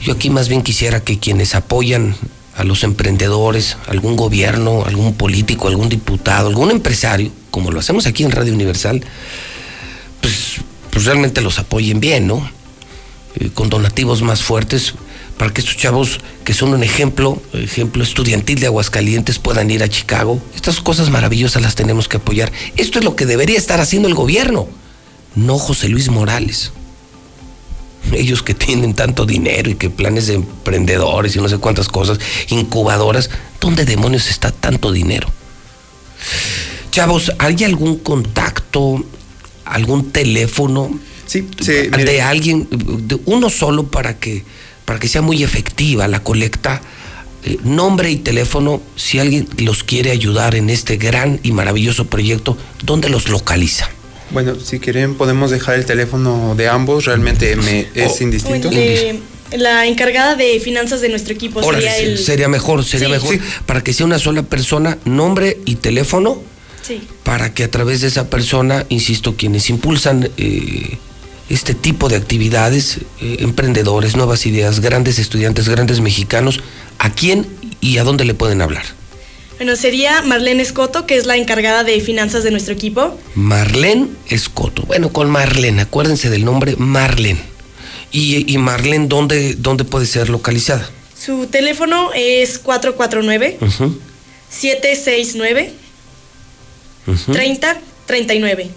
Yo 0.03 0.13
aquí 0.13 0.29
más 0.29 0.51
bien 0.51 0.61
quisiera 0.61 1.01
que 1.01 1.19
quienes 1.19 1.55
apoyan 1.55 2.15
a 2.57 2.65
los 2.65 2.85
emprendedores, 2.85 3.79
algún 3.87 4.17
gobierno, 4.17 4.85
algún 4.85 5.15
político, 5.15 5.69
algún 5.69 5.89
diputado, 5.89 6.49
algún 6.49 6.73
empresario, 6.73 7.33
como 7.51 7.71
lo 7.71 7.81
hacemos 7.81 8.05
aquí 8.07 8.23
en 8.23 8.33
Radio 8.33 8.53
Universal, 8.53 9.03
pues, 10.21 10.57
pues 10.91 11.07
realmente 11.07 11.41
los 11.41 11.59
apoyen 11.59 12.01
bien, 12.01 12.27
¿no? 12.27 12.47
Eh, 13.37 13.49
con 13.55 13.71
donativos 13.71 14.21
más 14.21 14.43
fuertes 14.43 14.93
para 15.39 15.53
que 15.53 15.61
estos 15.61 15.77
chavos 15.77 16.21
que 16.45 16.55
son 16.55 16.75
un 16.75 16.83
ejemplo, 16.83 17.41
ejemplo 17.53 18.03
estudiantil 18.03 18.61
de 18.61 18.67
Aguascalientes 18.67 19.39
puedan 19.39 19.71
ir 19.71 19.83
a 19.83 19.89
Chicago. 19.89 20.41
Estas 20.55 20.81
cosas 20.81 21.11
maravillosas 21.11 21.63
las 21.63 21.75
tenemos 21.75 22.09
que 22.09 22.19
apoyar. 22.19 22.53
Esto 22.77 22.99
es 22.99 23.05
lo 23.05 23.17
que 23.17 23.27
debería 23.27 23.59
estar 23.59 23.81
haciendo 23.81 24.09
el 24.09 24.15
gobierno, 24.15 24.69
no 25.35 25.59
José 25.59 25.89
Luis 25.89 26.09
Morales. 26.09 26.73
Ellos 28.13 28.43
que 28.43 28.55
tienen 28.55 28.95
tanto 28.95 29.25
dinero 29.25 29.71
y 29.71 29.75
que 29.75 29.91
planes 29.91 30.27
de 30.27 30.35
emprendedores 30.35 31.35
y 31.37 31.41
no 31.41 31.49
sé 31.49 31.59
cuántas 31.59 31.89
cosas, 31.89 32.19
incubadoras, 32.49 33.31
¿dónde 33.61 33.85
demonios 33.85 34.29
está 34.29 34.51
tanto 34.51 34.93
dinero? 34.93 35.27
Chavos, 36.91 37.33
¿hay 37.39 37.65
algún 37.65 37.99
contacto, 37.99 39.05
algún 39.65 40.13
teléfono 40.13 40.91
sí, 41.27 41.41
de 41.41 42.23
alguien, 42.23 42.69
de 42.71 43.19
uno 43.25 43.51
solo 43.51 43.87
para 43.87 44.19
que, 44.19 44.45
para 44.85 44.99
que 44.99 45.09
sea 45.09 45.23
muy 45.23 45.43
efectiva 45.43 46.09
la 46.09 46.23
colecta? 46.23 46.81
Eh, 47.45 47.59
nombre 47.63 48.11
y 48.11 48.17
teléfono, 48.17 48.81
si 48.97 49.19
alguien 49.19 49.47
los 49.59 49.85
quiere 49.85 50.11
ayudar 50.11 50.55
en 50.55 50.71
este 50.71 50.97
gran 50.97 51.41
y 51.43 51.53
maravilloso 51.53 52.07
proyecto, 52.07 52.57
¿dónde 52.83 53.09
los 53.11 53.29
localiza? 53.29 53.89
Bueno, 54.31 54.55
si 54.59 54.81
quieren 54.81 55.15
podemos 55.15 55.51
dejar 55.51 55.75
el 55.75 55.85
teléfono 55.85 56.55
de 56.57 56.69
ambos, 56.69 57.05
realmente 57.05 57.55
me 57.57 57.87
es 57.95 58.21
indistinto. 58.23 58.71
De- 58.71 59.21
la 59.53 59.87
encargada 59.87 60.35
de 60.37 60.59
finanzas 60.59 61.01
de 61.03 61.11
nuestro 61.11 61.35
equipo 61.35 61.63
sería 61.63 61.97
el. 61.99 62.19
sería 62.19 62.49
mejor, 62.49 62.83
sería 62.85 63.07
Sí. 63.09 63.13
mejor 63.13 63.39
para 63.67 63.85
que 63.85 63.93
sea 63.93 64.07
una 64.07 64.19
sola 64.19 64.43
persona, 64.43 64.97
nombre 65.05 65.59
y 65.67 65.77
teléfono, 65.77 66.41
Sí. 66.83 67.03
para 67.23 67.53
que 67.53 67.65
a 67.65 67.71
través 67.71 68.01
de 68.01 68.09
esa 68.09 68.31
persona, 68.31 68.87
insisto, 68.89 69.37
quienes 69.37 69.69
impulsan 69.71 70.31
eh, 70.39 70.97
este 71.55 71.75
tipo 71.75 72.09
de 72.09 72.17
actividades, 72.17 72.99
eh, 73.21 73.37
emprendedores, 73.41 74.17
nuevas 74.17 74.45
ideas, 74.47 74.81
grandes 74.81 75.19
estudiantes, 75.19 75.69
grandes 75.69 76.01
mexicanos, 76.01 76.61
¿a 76.99 77.11
quién 77.11 77.47
y 77.81 77.99
a 77.99 78.05
dónde 78.05 78.25
le 78.25 78.35
pueden 78.35 78.61
hablar? 78.61 78.85
Bueno, 79.57 79.77
sería 79.77 80.21
Marlene 80.23 80.63
Escoto, 80.63 81.07
que 81.07 81.17
es 81.17 81.27
la 81.27 81.37
encargada 81.37 81.85
de 81.85 82.01
finanzas 82.01 82.43
de 82.43 82.51
nuestro 82.51 82.75
equipo. 82.75 83.19
Marlene 83.37 84.09
Escoto. 84.27 84.83
Bueno, 84.83 85.13
con 85.13 85.31
Marlene, 85.31 85.83
acuérdense 85.83 86.29
del 86.29 86.45
nombre 86.45 86.75
Marlene. 86.77 87.41
¿Y, 88.11 88.53
y 88.53 88.59
Marlene 88.59 89.07
dónde, 89.07 89.55
dónde 89.55 89.85
puede 89.85 90.07
ser 90.07 90.29
localizada? 90.29 90.91
Su 91.17 91.47
teléfono 91.47 92.11
es 92.15 92.59
449 92.59 93.59
Ujú, 93.61 93.99
769 94.51 95.73
ujú. 97.07 97.33
30 97.33 97.81
39. 98.07 98.71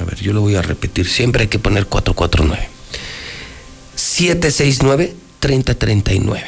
A 0.00 0.04
ver, 0.04 0.20
yo 0.20 0.32
lo 0.32 0.40
voy 0.40 0.56
a 0.56 0.62
repetir. 0.62 1.08
Siempre 1.08 1.42
hay 1.42 1.48
que 1.48 1.58
poner 1.58 1.86
449. 1.86 2.68
769-3039. 3.96 6.42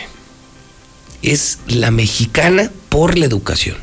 es 1.22 1.58
la 1.66 1.90
mexicana 1.90 2.70
por 2.88 3.18
la 3.18 3.26
educación, 3.26 3.76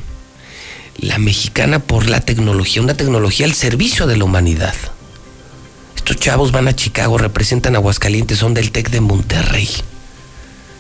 la 0.98 1.18
mexicana 1.18 1.80
por 1.80 2.08
la 2.08 2.22
tecnología, 2.22 2.82
una 2.82 2.96
tecnología 2.96 3.46
al 3.46 3.54
servicio 3.54 4.08
de 4.08 4.18
la 4.18 4.26
humanidad. 4.26 4.76
Estos 5.96 6.18
chavos 6.18 6.52
van 6.52 6.68
a 6.68 6.76
Chicago, 6.76 7.18
representan 7.18 7.76
a 7.76 7.78
Aguascalientes, 7.78 8.38
son 8.38 8.54
del 8.54 8.72
TEC 8.72 8.90
de 8.90 9.02
Monterrey. 9.02 9.70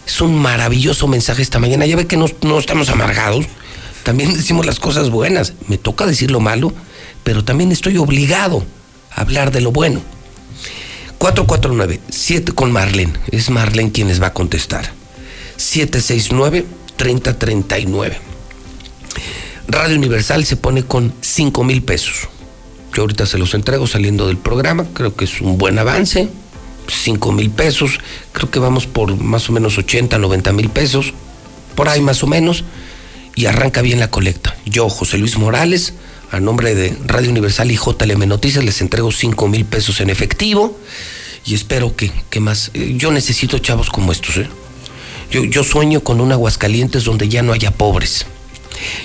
Es 0.06 0.20
un 0.20 0.36
maravilloso 0.36 1.08
mensaje 1.08 1.42
esta 1.42 1.60
mañana. 1.60 1.86
Ya 1.86 1.96
ve 1.96 2.08
que 2.08 2.18
no, 2.18 2.26
no 2.42 2.60
estamos 2.60 2.90
amargados. 2.90 3.46
También 4.04 4.34
decimos 4.34 4.66
las 4.66 4.80
cosas 4.80 5.10
buenas. 5.10 5.54
Me 5.68 5.78
toca 5.78 6.06
decir 6.06 6.30
lo 6.30 6.42
malo, 6.42 6.74
pero 7.24 7.44
también 7.44 7.72
estoy 7.72 7.98
obligado 7.98 8.64
a 9.12 9.22
hablar 9.22 9.52
de 9.52 9.62
lo 9.62 9.72
bueno. 9.72 10.02
449, 11.18 12.00
7 12.10 12.52
con 12.52 12.72
Marlene. 12.72 13.14
Es 13.32 13.50
Marlene 13.50 13.92
quien 13.92 14.10
les 14.10 14.22
va 14.22 14.28
a 14.28 14.34
contestar. 14.34 14.92
769-3039. 15.58 18.14
Radio 19.68 19.96
Universal 19.96 20.46
se 20.46 20.58
pone 20.58 20.84
con 20.84 21.14
5 21.22 21.64
mil 21.64 21.82
pesos. 21.84 22.28
Yo 22.94 23.04
ahorita 23.04 23.26
se 23.26 23.38
los 23.38 23.54
entrego 23.54 23.88
saliendo 23.88 24.28
del 24.28 24.38
programa. 24.38 24.86
Creo 24.94 25.16
que 25.16 25.24
es 25.26 25.42
un 25.42 25.58
buen 25.58 25.80
avance. 25.80 26.30
5 26.88 27.32
mil 27.32 27.50
pesos. 27.50 28.00
Creo 28.34 28.52
que 28.52 28.60
vamos 28.60 28.86
por 28.86 29.16
más 29.16 29.50
o 29.50 29.54
menos 29.54 29.78
80, 29.78 30.18
90 30.18 30.52
mil 30.52 30.70
pesos. 30.70 31.14
Por 31.76 31.88
ahí 31.88 32.02
más 32.02 32.24
o 32.24 32.28
menos. 32.28 32.66
Y 33.36 33.46
arranca 33.46 33.82
bien 33.82 34.00
la 34.00 34.12
colecta. 34.12 34.58
Yo, 34.66 34.90
José 34.90 35.18
Luis 35.18 35.38
Morales, 35.38 35.94
a 36.34 36.40
nombre 36.40 36.74
de 36.74 36.98
Radio 37.06 37.30
Universal 37.30 37.70
y 37.70 37.78
JLM 37.78 38.28
Noticias, 38.28 38.64
les 38.64 38.82
entrego 38.82 39.12
5 39.12 39.48
mil 39.48 39.66
pesos 39.66 40.02
en 40.02 40.10
efectivo. 40.10 40.80
Y 41.46 41.54
espero 41.54 41.96
que, 41.96 42.12
más. 42.40 42.72
eh, 42.74 42.96
Yo 42.98 43.12
necesito 43.12 43.60
chavos 43.60 43.92
como 43.92 44.12
estos, 44.12 44.38
¿eh? 44.38 44.50
Yo, 45.30 45.44
yo 45.44 45.64
sueño 45.64 46.04
con 46.04 46.20
un 46.22 46.32
Aguascalientes 46.32 47.04
donde 47.04 47.30
ya 47.30 47.44
no 47.44 47.54
haya 47.54 47.70
pobres. 47.70 48.26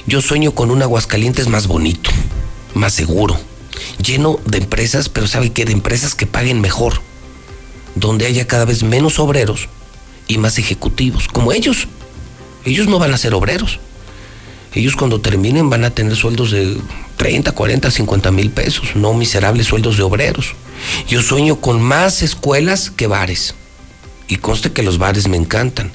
Yo 0.06 0.22
sueño 0.22 0.52
con 0.52 0.70
un 0.70 0.80
Aguascalientes 0.80 1.48
más 1.48 1.66
bonito, 1.66 2.10
más 2.72 2.94
seguro, 2.94 3.38
lleno 4.02 4.40
de 4.46 4.58
empresas, 4.58 5.10
pero 5.10 5.26
¿sabe 5.26 5.52
qué? 5.52 5.66
De 5.66 5.72
empresas 5.72 6.14
que 6.14 6.26
paguen 6.26 6.62
mejor, 6.62 7.02
donde 7.94 8.24
haya 8.24 8.46
cada 8.46 8.64
vez 8.64 8.82
menos 8.82 9.18
obreros 9.18 9.68
y 10.28 10.38
más 10.38 10.58
ejecutivos, 10.58 11.28
como 11.28 11.52
ellos. 11.52 11.88
Ellos 12.64 12.88
no 12.88 12.98
van 12.98 13.12
a 13.12 13.18
ser 13.18 13.34
obreros. 13.34 13.80
Ellos 14.72 14.96
cuando 14.96 15.20
terminen 15.20 15.68
van 15.68 15.84
a 15.84 15.90
tener 15.90 16.16
sueldos 16.16 16.50
de 16.50 16.78
30, 17.18 17.52
40, 17.52 17.90
50 17.90 18.30
mil 18.30 18.50
pesos, 18.50 18.94
no 18.94 19.12
miserables 19.12 19.66
sueldos 19.66 19.98
de 19.98 20.04
obreros. 20.04 20.54
Yo 21.08 21.20
sueño 21.20 21.60
con 21.60 21.82
más 21.82 22.22
escuelas 22.22 22.90
que 22.90 23.06
bares. 23.06 23.54
Y 24.28 24.36
conste 24.36 24.72
que 24.72 24.82
los 24.82 24.98
bares 24.98 25.28
me 25.28 25.36
encantan. 25.36 25.90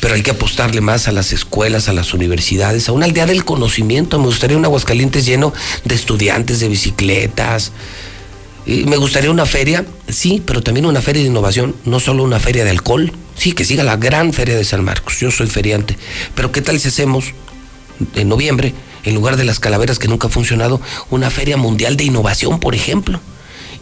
Pero 0.00 0.14
hay 0.14 0.22
que 0.22 0.30
apostarle 0.30 0.80
más 0.80 1.08
a 1.08 1.12
las 1.12 1.32
escuelas, 1.32 1.88
a 1.88 1.92
las 1.92 2.14
universidades, 2.14 2.88
a 2.88 2.92
una 2.92 3.06
aldea 3.06 3.26
del 3.26 3.44
conocimiento. 3.44 4.18
Me 4.18 4.26
gustaría 4.26 4.56
un 4.56 4.64
Aguascalientes 4.64 5.24
lleno 5.24 5.52
de 5.84 5.94
estudiantes, 5.94 6.60
de 6.60 6.68
bicicletas. 6.68 7.72
Me 8.66 8.96
gustaría 8.96 9.30
una 9.30 9.46
feria, 9.46 9.86
sí, 10.08 10.42
pero 10.44 10.62
también 10.62 10.86
una 10.86 11.00
feria 11.00 11.22
de 11.22 11.28
innovación, 11.28 11.74
no 11.84 12.00
solo 12.00 12.22
una 12.22 12.38
feria 12.38 12.64
de 12.64 12.70
alcohol. 12.70 13.12
Sí, 13.36 13.52
que 13.52 13.64
siga 13.64 13.82
la 13.82 13.96
gran 13.96 14.34
feria 14.34 14.56
de 14.56 14.64
San 14.64 14.84
Marcos. 14.84 15.18
Yo 15.20 15.30
soy 15.30 15.46
feriante. 15.46 15.96
Pero 16.34 16.52
¿qué 16.52 16.60
tal 16.60 16.78
si 16.78 16.88
hacemos 16.88 17.32
en 18.14 18.28
noviembre, 18.28 18.74
en 19.04 19.14
lugar 19.14 19.36
de 19.36 19.44
las 19.44 19.60
calaveras 19.60 19.98
que 19.98 20.08
nunca 20.08 20.26
ha 20.28 20.30
funcionado, 20.30 20.80
una 21.10 21.30
feria 21.30 21.56
mundial 21.56 21.96
de 21.96 22.04
innovación, 22.04 22.60
por 22.60 22.74
ejemplo? 22.74 23.20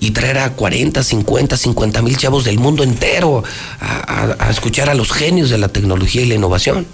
y 0.01 0.13
traer 0.13 0.39
a 0.39 0.51
40, 0.53 1.03
50, 1.03 1.57
50 1.57 2.03
mil 2.03 2.17
chavos 2.17 2.45
del 2.45 2.61
mundo 2.61 2.85
entero 2.85 3.43
a, 3.81 4.37
a- 4.47 4.51
escuchar 4.51 4.89
a 4.89 4.95
los 4.95 5.11
genios 5.11 5.51
de 5.51 5.59
la 5.59 5.67
tecnología 5.67 6.23
y 6.23 6.27
la 6.27 6.37
innovación. 6.37 6.87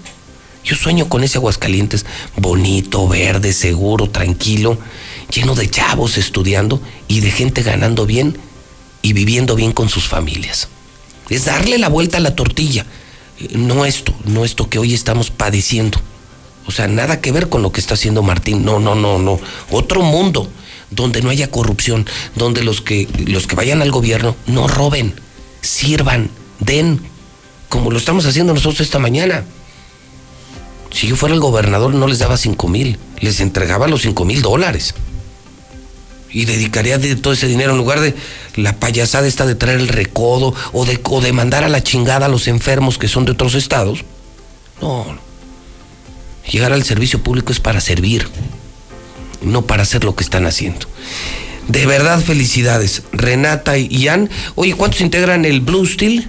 Yo 0.64 0.74
sueño 0.74 1.06
con 1.10 1.22
ese 1.22 1.36
Aguascalientes 1.36 2.06
bonito, 2.38 3.06
verde, 3.06 3.52
seguro, 3.52 4.08
tranquilo, 4.08 4.78
lleno 5.30 5.54
de 5.54 5.68
chavos 5.68 6.16
estudiando 6.16 6.80
y 7.06 7.20
de 7.20 7.30
gente 7.30 7.62
ganando 7.62 8.06
bien 8.06 8.38
y 9.02 9.12
viviendo 9.12 9.54
bien 9.54 9.72
con 9.72 9.90
sus 9.90 10.08
familias. 10.08 10.68
Es 11.28 11.44
darle 11.44 11.76
la 11.76 11.90
vuelta 11.90 12.16
a 12.16 12.20
la 12.20 12.34
tortilla. 12.34 12.86
Eh, 13.38 13.48
No 13.58 13.84
esto, 13.84 14.14
no 14.24 14.46
esto 14.46 14.70
que 14.70 14.78
hoy 14.78 14.94
estamos 14.94 15.28
padeciendo. 15.30 16.00
O 16.66 16.72
sea, 16.72 16.88
nada 16.88 17.20
que 17.20 17.32
ver 17.32 17.48
con 17.48 17.62
lo 17.62 17.72
que 17.72 17.80
está 17.80 17.94
haciendo 17.94 18.22
Martín. 18.22 18.64
No, 18.64 18.78
no, 18.78 18.94
no, 18.94 19.18
no. 19.18 19.38
Otro 19.70 20.02
mundo 20.02 20.48
donde 20.90 21.22
no 21.22 21.30
haya 21.30 21.50
corrupción, 21.50 22.06
donde 22.34 22.62
los 22.62 22.80
que 22.80 23.08
los 23.26 23.46
que 23.46 23.56
vayan 23.56 23.82
al 23.82 23.90
gobierno 23.90 24.36
no 24.46 24.68
roben, 24.68 25.14
sirvan, 25.60 26.30
den, 26.60 27.00
como 27.68 27.90
lo 27.90 27.98
estamos 27.98 28.26
haciendo 28.26 28.54
nosotros 28.54 28.80
esta 28.80 28.98
mañana. 28.98 29.44
Si 30.90 31.08
yo 31.08 31.16
fuera 31.16 31.34
el 31.34 31.40
gobernador 31.40 31.92
no 31.92 32.06
les 32.06 32.20
daba 32.20 32.36
cinco 32.36 32.68
mil, 32.68 32.98
les 33.20 33.40
entregaba 33.40 33.88
los 33.88 34.02
cinco 34.02 34.24
mil 34.24 34.42
dólares. 34.42 34.94
Y 36.30 36.46
dedicaría 36.46 36.98
de 36.98 37.14
todo 37.14 37.32
ese 37.32 37.46
dinero 37.46 37.72
en 37.72 37.78
lugar 37.78 38.00
de 38.00 38.14
la 38.56 38.76
payasada 38.76 39.26
esta 39.26 39.46
de 39.46 39.54
traer 39.54 39.78
el 39.78 39.88
recodo 39.88 40.52
o 40.72 40.84
de, 40.84 41.00
o 41.04 41.20
de 41.20 41.32
mandar 41.32 41.62
a 41.62 41.68
la 41.68 41.82
chingada 41.82 42.26
a 42.26 42.28
los 42.28 42.48
enfermos 42.48 42.98
que 42.98 43.06
son 43.06 43.24
de 43.24 43.32
otros 43.32 43.54
estados. 43.54 44.04
No, 44.80 45.16
llegar 46.50 46.72
al 46.72 46.84
servicio 46.84 47.22
público 47.22 47.52
es 47.52 47.60
para 47.60 47.80
servir, 47.80 48.28
no 49.42 49.62
para 49.62 49.82
hacer 49.82 50.04
lo 50.04 50.14
que 50.14 50.24
están 50.24 50.46
haciendo. 50.46 50.86
De 51.68 51.86
verdad, 51.86 52.20
felicidades. 52.20 53.02
Renata 53.12 53.78
y 53.78 53.88
Ian. 53.88 54.28
Oye, 54.54 54.74
¿cuántos 54.74 55.00
integran 55.00 55.44
el 55.46 55.60
Blue 55.62 55.86
Steel? 55.86 56.28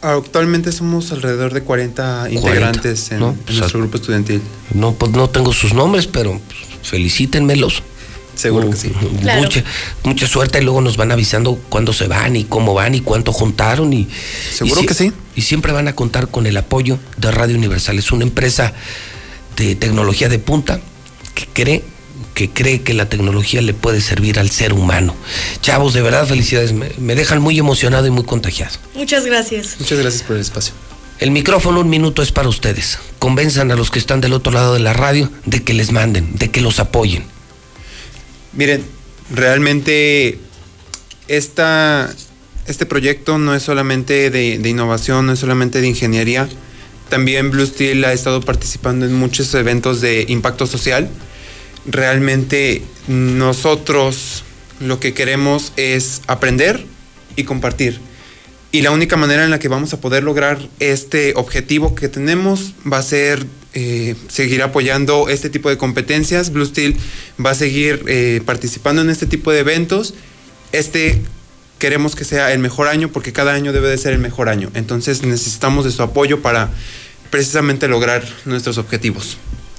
Actualmente 0.00 0.72
somos 0.72 1.12
alrededor 1.12 1.52
de 1.52 1.62
40 1.62 2.28
integrantes 2.30 3.12
en, 3.12 3.20
¿no? 3.20 3.30
en 3.30 3.36
Pues, 3.36 3.58
nuestro 3.58 3.80
grupo 3.80 3.98
estudiantil. 3.98 4.40
No, 4.74 4.92
pues 4.94 5.12
no 5.12 5.28
tengo 5.28 5.52
sus 5.52 5.74
nombres, 5.74 6.06
pero 6.06 6.32
pues, 6.40 6.88
felicítenmelos. 6.90 7.82
Seguro 8.34 8.70
que 8.70 8.76
sí. 8.76 8.90
Claro. 9.20 9.42
Mucha, 9.42 9.62
mucha 10.04 10.26
suerte 10.26 10.58
y 10.60 10.64
luego 10.64 10.80
nos 10.80 10.96
van 10.96 11.12
avisando 11.12 11.56
cuándo 11.68 11.92
se 11.92 12.08
van 12.08 12.34
y 12.34 12.44
cómo 12.44 12.72
van 12.72 12.94
y 12.94 13.00
cuánto 13.00 13.30
juntaron. 13.32 13.92
Y, 13.92 14.08
Seguro 14.52 14.80
y 14.80 14.84
si- 14.84 14.88
que 14.88 14.94
sí. 14.94 15.12
Y 15.36 15.42
siempre 15.42 15.72
van 15.72 15.86
a 15.86 15.94
contar 15.94 16.28
con 16.28 16.46
el 16.46 16.56
apoyo 16.56 16.98
de 17.18 17.30
Radio 17.30 17.56
Universal. 17.56 17.98
Es 17.98 18.10
una 18.10 18.24
empresa 18.24 18.72
de 19.56 19.74
tecnología 19.74 20.28
de 20.28 20.38
punta 20.38 20.80
que 21.34 21.46
cree 21.52 21.84
que 22.34 22.50
cree 22.50 22.82
que 22.82 22.94
la 22.94 23.08
tecnología 23.08 23.60
le 23.60 23.74
puede 23.74 24.00
servir 24.00 24.38
al 24.38 24.50
ser 24.50 24.72
humano. 24.72 25.14
Chavos, 25.60 25.92
de 25.92 26.02
verdad, 26.02 26.26
felicidades. 26.26 26.72
Me, 26.72 26.90
me 26.98 27.14
dejan 27.14 27.42
muy 27.42 27.58
emocionado 27.58 28.06
y 28.06 28.10
muy 28.10 28.24
contagiado. 28.24 28.74
Muchas 28.94 29.26
gracias. 29.26 29.76
Muchas 29.78 29.98
gracias 29.98 30.22
por 30.22 30.36
el 30.36 30.42
espacio. 30.42 30.72
El 31.18 31.30
micrófono 31.30 31.80
un 31.80 31.90
minuto 31.90 32.22
es 32.22 32.32
para 32.32 32.48
ustedes. 32.48 32.98
Convenzan 33.18 33.70
a 33.70 33.76
los 33.76 33.90
que 33.90 33.98
están 33.98 34.20
del 34.20 34.32
otro 34.32 34.52
lado 34.52 34.74
de 34.74 34.80
la 34.80 34.92
radio 34.92 35.30
de 35.44 35.62
que 35.62 35.74
les 35.74 35.92
manden, 35.92 36.36
de 36.36 36.50
que 36.50 36.60
los 36.60 36.80
apoyen. 36.80 37.24
Miren, 38.54 38.84
realmente 39.30 40.38
esta, 41.28 42.12
este 42.66 42.86
proyecto 42.86 43.38
no 43.38 43.54
es 43.54 43.62
solamente 43.62 44.30
de, 44.30 44.58
de 44.58 44.68
innovación, 44.68 45.26
no 45.26 45.34
es 45.34 45.38
solamente 45.38 45.80
de 45.80 45.88
ingeniería. 45.88 46.48
También 47.12 47.50
Blue 47.50 47.66
Steel 47.66 48.02
ha 48.06 48.14
estado 48.14 48.40
participando 48.40 49.04
en 49.04 49.12
muchos 49.12 49.52
eventos 49.52 50.00
de 50.00 50.24
impacto 50.28 50.66
social. 50.66 51.10
Realmente 51.84 52.80
nosotros 53.06 54.44
lo 54.80 54.98
que 54.98 55.12
queremos 55.12 55.74
es 55.76 56.22
aprender 56.26 56.86
y 57.36 57.44
compartir. 57.44 58.00
Y 58.70 58.80
la 58.80 58.92
única 58.92 59.18
manera 59.18 59.44
en 59.44 59.50
la 59.50 59.58
que 59.58 59.68
vamos 59.68 59.92
a 59.92 60.00
poder 60.00 60.22
lograr 60.22 60.58
este 60.80 61.34
objetivo 61.36 61.94
que 61.94 62.08
tenemos 62.08 62.72
va 62.90 62.96
a 62.96 63.02
ser 63.02 63.44
eh, 63.74 64.14
seguir 64.28 64.62
apoyando 64.62 65.28
este 65.28 65.50
tipo 65.50 65.68
de 65.68 65.76
competencias. 65.76 66.50
Blue 66.50 66.64
Steel 66.64 66.96
va 67.44 67.50
a 67.50 67.54
seguir 67.54 68.04
eh, 68.06 68.40
participando 68.46 69.02
en 69.02 69.10
este 69.10 69.26
tipo 69.26 69.52
de 69.52 69.58
eventos. 69.58 70.14
Este 70.72 71.20
queremos 71.82 72.14
que 72.14 72.24
sea 72.24 72.52
el 72.52 72.60
mejor 72.60 72.86
año 72.86 73.08
porque 73.08 73.32
cada 73.32 73.54
año 73.54 73.72
debe 73.72 73.88
de 73.88 73.98
ser 73.98 74.12
el 74.12 74.20
mejor 74.20 74.48
año. 74.48 74.70
Entonces 74.72 75.24
necesitamos 75.24 75.84
de 75.84 75.90
su 75.90 76.02
apoyo 76.02 76.40
para 76.40 76.70
precisamente 77.32 77.88
lograr 77.88 78.22
nuestros 78.44 78.76
objetivos. 78.76 79.38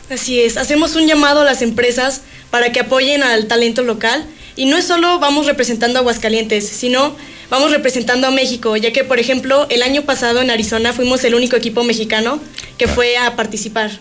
Así 0.09 0.41
es, 0.41 0.57
hacemos 0.57 0.95
un 0.95 1.07
llamado 1.07 1.41
a 1.41 1.43
las 1.45 1.61
empresas 1.61 2.22
para 2.49 2.72
que 2.72 2.80
apoyen 2.80 3.22
al 3.22 3.48
talento 3.48 3.83
local 3.83 4.25
y 4.56 4.65
no 4.65 4.75
es 4.75 4.85
solo 4.85 5.19
vamos 5.19 5.45
representando 5.45 5.99
a 5.99 6.01
Aguascalientes, 6.01 6.67
sino 6.67 7.15
vamos 7.51 7.72
representando 7.72 8.25
a 8.25 8.32
México, 8.32 8.75
ya 8.75 8.91
que 8.91 9.03
por 9.03 9.19
ejemplo 9.19 9.67
el 9.69 9.83
año 9.83 10.01
pasado 10.01 10.41
en 10.41 10.49
Arizona 10.49 10.93
fuimos 10.93 11.23
el 11.25 11.35
único 11.35 11.56
equipo 11.56 11.83
mexicano 11.83 12.41
que 12.80 12.88
fue 12.88 13.17
a 13.17 13.35
participar. 13.35 13.91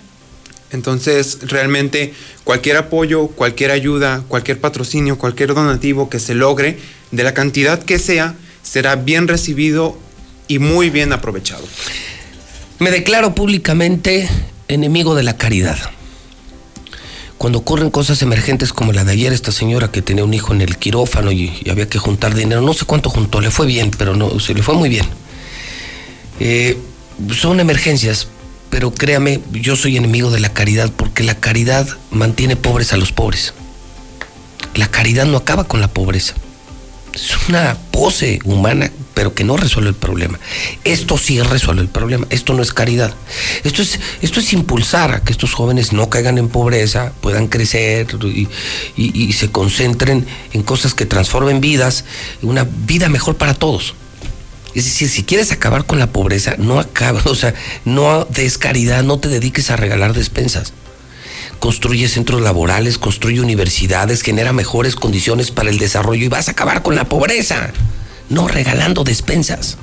Entonces, 0.70 1.40
realmente 1.42 2.14
cualquier 2.44 2.78
apoyo, 2.78 3.28
cualquier 3.28 3.70
ayuda, 3.70 4.24
cualquier 4.28 4.60
patrocinio, 4.60 5.18
cualquier 5.18 5.52
donativo 5.52 6.08
que 6.08 6.18
se 6.18 6.34
logre, 6.34 6.78
de 7.10 7.22
la 7.22 7.34
cantidad 7.34 7.82
que 7.82 7.98
sea, 7.98 8.34
será 8.62 8.96
bien 8.96 9.28
recibido 9.28 9.98
y 10.48 10.58
muy 10.58 10.88
bien 10.88 11.12
aprovechado. 11.12 11.64
Me 12.82 12.90
declaro 12.90 13.32
públicamente 13.32 14.28
enemigo 14.66 15.14
de 15.14 15.22
la 15.22 15.36
caridad. 15.36 15.78
Cuando 17.38 17.60
ocurren 17.60 17.90
cosas 17.90 18.20
emergentes 18.22 18.72
como 18.72 18.92
la 18.92 19.04
de 19.04 19.12
ayer, 19.12 19.32
esta 19.32 19.52
señora 19.52 19.92
que 19.92 20.02
tenía 20.02 20.24
un 20.24 20.34
hijo 20.34 20.52
en 20.52 20.62
el 20.62 20.76
quirófano 20.78 21.30
y, 21.30 21.62
había 21.70 21.88
que 21.88 22.00
juntar 22.00 22.34
dinero, 22.34 22.60
no 22.60 22.74
sé 22.74 22.84
cuánto 22.84 23.08
juntó, 23.08 23.40
le 23.40 23.52
fue 23.52 23.66
bien, 23.66 23.92
pero 23.96 24.16
no, 24.16 24.40
se 24.40 24.52
le 24.52 24.64
fue 24.64 24.74
muy 24.74 24.88
bien. 24.88 25.06
Eh, 26.40 26.76
son 27.30 27.60
emergencias, 27.60 28.26
pero 28.68 28.92
créame, 28.92 29.40
yo 29.52 29.76
soy 29.76 29.96
enemigo 29.96 30.32
de 30.32 30.40
la 30.40 30.48
caridad 30.48 30.90
porque 30.90 31.22
la 31.22 31.36
caridad 31.36 31.86
mantiene 32.10 32.56
pobres 32.56 32.92
a 32.92 32.96
los 32.96 33.12
pobres. 33.12 33.54
La 34.74 34.88
caridad 34.88 35.26
no 35.26 35.36
acaba 35.36 35.68
con 35.68 35.80
la 35.80 35.86
pobreza. 35.86 36.34
Es 37.14 37.48
una 37.48 37.76
pose 37.90 38.38
humana, 38.44 38.90
pero 39.14 39.34
que 39.34 39.44
no 39.44 39.56
resuelve 39.58 39.90
el 39.90 39.94
problema. 39.96 40.38
Esto 40.84 41.18
sí 41.18 41.40
resuelve 41.42 41.82
el 41.82 41.88
problema. 41.88 42.26
Esto 42.30 42.54
no 42.54 42.62
es 42.62 42.72
caridad. 42.72 43.12
Esto 43.64 43.82
es, 43.82 44.00
esto 44.22 44.40
es 44.40 44.52
impulsar 44.54 45.12
a 45.14 45.20
que 45.22 45.32
estos 45.32 45.52
jóvenes 45.52 45.92
no 45.92 46.08
caigan 46.08 46.38
en 46.38 46.48
pobreza, 46.48 47.12
puedan 47.20 47.48
crecer 47.48 48.06
y, 48.22 48.48
y- 48.96 49.24
y 49.24 49.32
se 49.34 49.50
concentren 49.50 50.26
en 50.54 50.62
cosas 50.62 50.94
que 50.94 51.04
transformen 51.06 51.60
vidas, 51.60 52.04
una 52.40 52.64
vida 52.86 53.08
mejor 53.10 53.36
para 53.36 53.54
todos. 53.54 53.94
Es 54.74 54.86
decir, 54.86 55.10
si 55.10 55.22
quieres 55.24 55.52
acabar 55.52 55.84
con 55.84 55.98
la 55.98 56.06
pobreza, 56.12 56.54
no 56.56 56.80
acabes, 56.80 57.26
o 57.26 57.34
sea, 57.34 57.52
no 57.84 58.24
des 58.24 58.56
caridad, 58.56 59.02
no 59.02 59.18
te 59.18 59.28
dediques 59.28 59.70
a 59.70 59.76
regalar 59.76 60.14
despensas. 60.14 60.72
Construye 61.62 62.08
centros 62.08 62.40
laborales, 62.40 62.98
construye 62.98 63.40
universidades, 63.40 64.22
genera 64.22 64.52
mejores 64.52 64.96
condiciones 64.96 65.52
para 65.52 65.70
el 65.70 65.78
desarrollo 65.78 66.24
y 66.24 66.28
vas 66.28 66.48
a 66.48 66.50
acabar 66.50 66.82
con 66.82 66.96
la 66.96 67.04
pobreza. 67.04 67.72
No 68.28 68.48
regalando 68.48 69.04
despensas. 69.04 69.78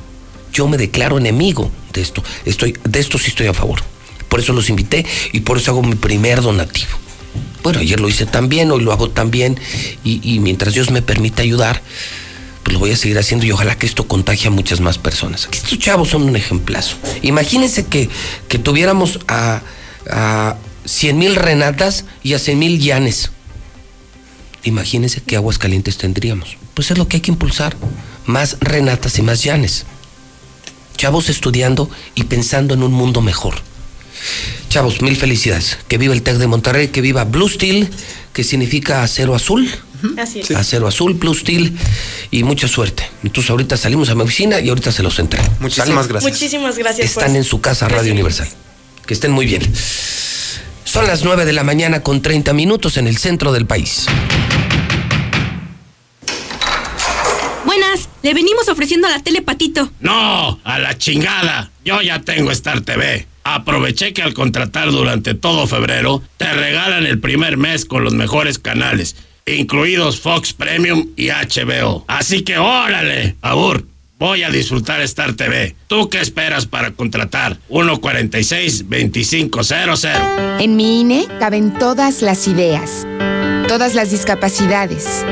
Yo 0.51 0.67
me 0.67 0.75
declaro 0.75 1.17
enemigo 1.17 1.71
de 1.93 2.01
esto. 2.01 2.21
Estoy, 2.43 2.77
de 2.83 2.99
esto 2.99 3.17
sí 3.17 3.29
estoy 3.29 3.47
a 3.47 3.53
favor. 3.53 3.79
Por 4.27 4.41
eso 4.41 4.51
los 4.51 4.69
invité 4.69 5.05
y 5.31 5.39
por 5.39 5.55
eso 5.55 5.71
hago 5.71 5.81
mi 5.81 5.95
primer 5.95 6.41
donativo. 6.41 6.89
Bueno, 7.63 7.79
ayer 7.79 8.01
lo 8.01 8.09
hice 8.09 8.25
también, 8.25 8.71
hoy 8.71 8.81
lo 8.81 8.91
hago 8.91 9.09
también 9.09 9.57
y, 10.03 10.19
y 10.21 10.39
mientras 10.39 10.73
Dios 10.73 10.91
me 10.91 11.01
permita 11.01 11.43
ayudar, 11.43 11.81
pues 12.63 12.73
lo 12.73 12.79
voy 12.79 12.91
a 12.91 12.97
seguir 12.97 13.17
haciendo 13.17 13.45
y 13.45 13.53
ojalá 13.53 13.77
que 13.77 13.85
esto 13.85 14.05
contagie 14.05 14.49
a 14.49 14.51
muchas 14.51 14.81
más 14.81 14.97
personas. 14.97 15.47
Estos 15.49 15.79
chavos 15.79 16.09
son 16.09 16.23
un 16.23 16.35
ejemplazo. 16.35 16.97
Imagínense 17.21 17.85
que, 17.85 18.09
que 18.49 18.59
tuviéramos 18.59 19.21
a 19.29 19.61
100 20.89 21.17
mil 21.17 21.35
Renatas 21.35 22.05
y 22.23 22.33
a 22.33 22.39
100 22.39 22.57
mil 22.57 22.79
Llanes. 22.79 23.29
Imagínense 24.63 25.21
qué 25.21 25.35
aguas 25.35 25.59
calientes 25.59 25.97
tendríamos. 25.97 26.57
Pues 26.73 26.89
es 26.89 26.97
lo 26.97 27.07
que 27.07 27.17
hay 27.17 27.21
que 27.21 27.31
impulsar. 27.31 27.77
Más 28.25 28.57
Renatas 28.59 29.17
y 29.19 29.21
más 29.21 29.43
Llanes. 29.43 29.85
Chavos 30.97 31.29
estudiando 31.29 31.89
y 32.15 32.23
pensando 32.23 32.73
en 32.73 32.83
un 32.83 32.91
mundo 32.91 33.21
mejor. 33.21 33.55
Chavos, 34.69 35.01
mil 35.01 35.15
felicidades. 35.15 35.77
Que 35.87 35.97
viva 35.97 36.13
el 36.13 36.23
TEC 36.23 36.37
de 36.37 36.47
Monterrey, 36.47 36.87
que 36.89 37.01
viva 37.01 37.23
Blue 37.23 37.47
Steel, 37.47 37.89
que 38.33 38.43
significa 38.43 39.03
acero 39.03 39.35
azul. 39.35 39.69
Así 40.17 40.39
es. 40.39 40.51
Acero 40.51 40.87
azul, 40.87 41.13
Blue 41.13 41.35
Steel 41.35 41.77
y 42.31 42.43
mucha 42.43 42.67
suerte. 42.67 43.03
Entonces 43.23 43.51
ahorita 43.51 43.77
salimos 43.77 44.09
a 44.09 44.15
mi 44.15 44.23
oficina 44.23 44.59
y 44.59 44.69
ahorita 44.69 44.91
se 44.91 45.03
los 45.03 45.19
entrego. 45.19 45.47
Muchísimas 45.59 46.07
gracias. 46.07 46.33
Muchísimas 46.33 46.77
gracias. 46.77 47.09
Están 47.09 47.27
pues. 47.27 47.37
en 47.37 47.43
su 47.43 47.61
casa 47.61 47.85
Radio 47.85 47.97
Gracias. 47.97 48.13
Universal. 48.13 48.47
Que 49.05 49.13
estén 49.13 49.31
muy 49.31 49.45
bien. 49.45 49.61
Son 50.89 51.05
las 51.05 51.23
9 51.23 51.45
de 51.45 51.53
la 51.53 51.63
mañana 51.63 52.01
con 52.01 52.19
30 52.23 52.51
minutos 52.53 52.97
en 52.97 53.05
el 53.05 53.17
centro 53.17 53.51
del 53.51 53.67
país. 53.67 54.07
Buenas, 57.63 58.09
le 58.23 58.33
venimos 58.33 58.67
ofreciendo 58.69 59.05
a 59.05 59.11
la 59.11 59.19
tele 59.19 59.43
Patito. 59.43 59.91
No, 59.99 60.59
a 60.63 60.79
la 60.79 60.97
chingada. 60.97 61.69
Yo 61.85 62.01
ya 62.01 62.21
tengo 62.21 62.49
Star 62.49 62.81
TV. 62.81 63.27
Aproveché 63.43 64.13
que 64.13 64.23
al 64.23 64.33
contratar 64.33 64.89
durante 64.89 65.35
todo 65.35 65.67
febrero, 65.67 66.23
te 66.37 66.51
regalan 66.51 67.05
el 67.05 67.19
primer 67.19 67.57
mes 67.57 67.85
con 67.85 68.03
los 68.03 68.15
mejores 68.15 68.57
canales, 68.57 69.15
incluidos 69.45 70.19
Fox 70.19 70.53
Premium 70.53 71.09
y 71.15 71.29
HBO. 71.29 72.03
Así 72.07 72.41
que 72.41 72.57
órale, 72.57 73.35
Abur, 73.43 73.85
voy 74.19 74.43
a 74.43 74.51
disfrutar 74.51 75.01
Star 75.01 75.33
TV. 75.33 75.75
¿Tú 75.87 76.07
qué 76.09 76.19
esperas 76.19 76.67
para 76.67 76.91
contratar? 76.91 77.57
146-2500. 77.69 80.59
En 80.59 80.75
mi 80.75 81.01
INE 81.01 81.25
caben 81.39 81.73
todas 81.73 82.21
las 82.21 82.47
ideas, 82.47 83.07
todas 83.67 83.95
las 83.95 84.11
discapacidades, 84.11 85.25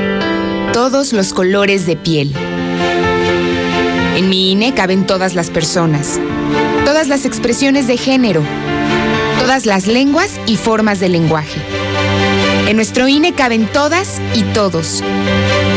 todos 0.72 1.12
los 1.12 1.32
colores 1.34 1.86
de 1.86 1.94
piel. 1.96 2.34
En 4.16 4.28
mi 4.30 4.50
INE 4.52 4.72
caben 4.74 5.06
todas 5.06 5.34
las 5.34 5.50
personas, 5.50 6.18
todas 6.84 7.08
las 7.08 7.26
expresiones 7.26 7.86
de 7.86 7.98
género, 7.98 8.42
todas 9.38 9.66
las 9.66 9.86
lenguas 9.86 10.40
y 10.46 10.56
formas 10.56 10.98
de 10.98 11.10
lenguaje. 11.10 11.77
En 12.68 12.76
nuestro 12.76 13.08
INE 13.08 13.32
caben 13.32 13.66
todas 13.66 14.20
y 14.34 14.42
todos. 14.42 15.02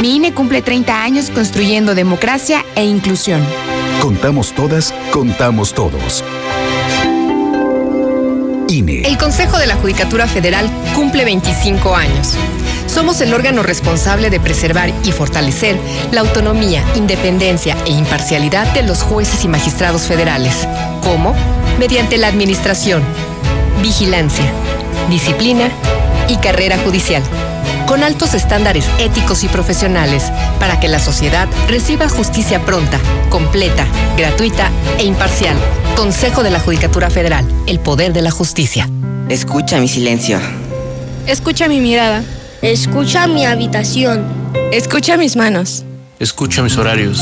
Mi 0.01 0.17
INE 0.17 0.33
cumple 0.33 0.61
30 0.61 1.01
años 1.01 1.29
construyendo 1.29 1.95
democracia 1.95 2.65
e 2.75 2.83
inclusión. 2.83 3.41
Contamos 4.01 4.51
todas, 4.51 4.93
contamos 5.09 5.73
todos. 5.73 6.21
INE. 8.67 9.03
El 9.07 9.17
Consejo 9.17 9.57
de 9.57 9.67
la 9.67 9.77
Judicatura 9.77 10.27
Federal 10.27 10.69
cumple 10.93 11.23
25 11.23 11.95
años. 11.95 12.33
Somos 12.87 13.21
el 13.21 13.33
órgano 13.33 13.63
responsable 13.63 14.29
de 14.29 14.41
preservar 14.41 14.91
y 15.05 15.13
fortalecer 15.13 15.77
la 16.11 16.19
autonomía, 16.19 16.83
independencia 16.95 17.77
e 17.85 17.91
imparcialidad 17.91 18.67
de 18.73 18.83
los 18.83 19.01
jueces 19.01 19.45
y 19.45 19.47
magistrados 19.47 20.01
federales. 20.01 20.67
¿Cómo? 21.01 21.33
Mediante 21.79 22.17
la 22.17 22.27
administración, 22.27 23.01
vigilancia, 23.81 24.51
disciplina 25.09 25.71
y 26.31 26.37
carrera 26.37 26.77
judicial. 26.77 27.21
Con 27.87 28.03
altos 28.03 28.33
estándares 28.33 28.85
éticos 28.99 29.43
y 29.43 29.49
profesionales 29.49 30.31
para 30.59 30.79
que 30.79 30.87
la 30.87 30.99
sociedad 30.99 31.47
reciba 31.67 32.07
justicia 32.07 32.65
pronta, 32.65 32.99
completa, 33.29 33.85
gratuita 34.17 34.69
e 34.97 35.03
imparcial. 35.03 35.57
Consejo 35.95 36.41
de 36.41 36.51
la 36.51 36.59
Judicatura 36.59 37.09
Federal, 37.09 37.45
el 37.67 37.79
poder 37.79 38.13
de 38.13 38.21
la 38.21 38.31
justicia. 38.31 38.87
Escucha 39.27 39.79
mi 39.79 39.89
silencio. 39.89 40.39
Escucha 41.27 41.67
mi 41.67 41.81
mirada. 41.81 42.23
Escucha 42.61 43.27
mi 43.27 43.45
habitación. 43.45 44.25
Escucha 44.71 45.17
mis 45.17 45.35
manos. 45.35 45.83
Escucha 46.19 46.63
mis 46.63 46.77
horarios. 46.77 47.21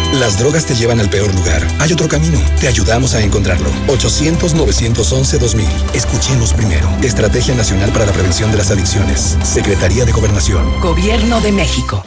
Las 0.19 0.37
drogas 0.37 0.65
te 0.65 0.75
llevan 0.75 0.99
al 0.99 1.09
peor 1.09 1.33
lugar. 1.33 1.65
Hay 1.79 1.93
otro 1.93 2.09
camino. 2.09 2.37
Te 2.59 2.67
ayudamos 2.67 3.15
a 3.15 3.21
encontrarlo. 3.21 3.69
800-911-2000. 3.87 5.63
Escuchemos 5.95 6.53
primero. 6.53 6.89
Estrategia 7.01 7.55
Nacional 7.55 7.91
para 7.91 8.05
la 8.05 8.11
Prevención 8.11 8.51
de 8.51 8.57
las 8.57 8.71
Adicciones. 8.71 9.37
Secretaría 9.41 10.03
de 10.03 10.11
Gobernación. 10.11 10.81
Gobierno 10.81 11.39
de 11.39 11.53
México. 11.53 12.03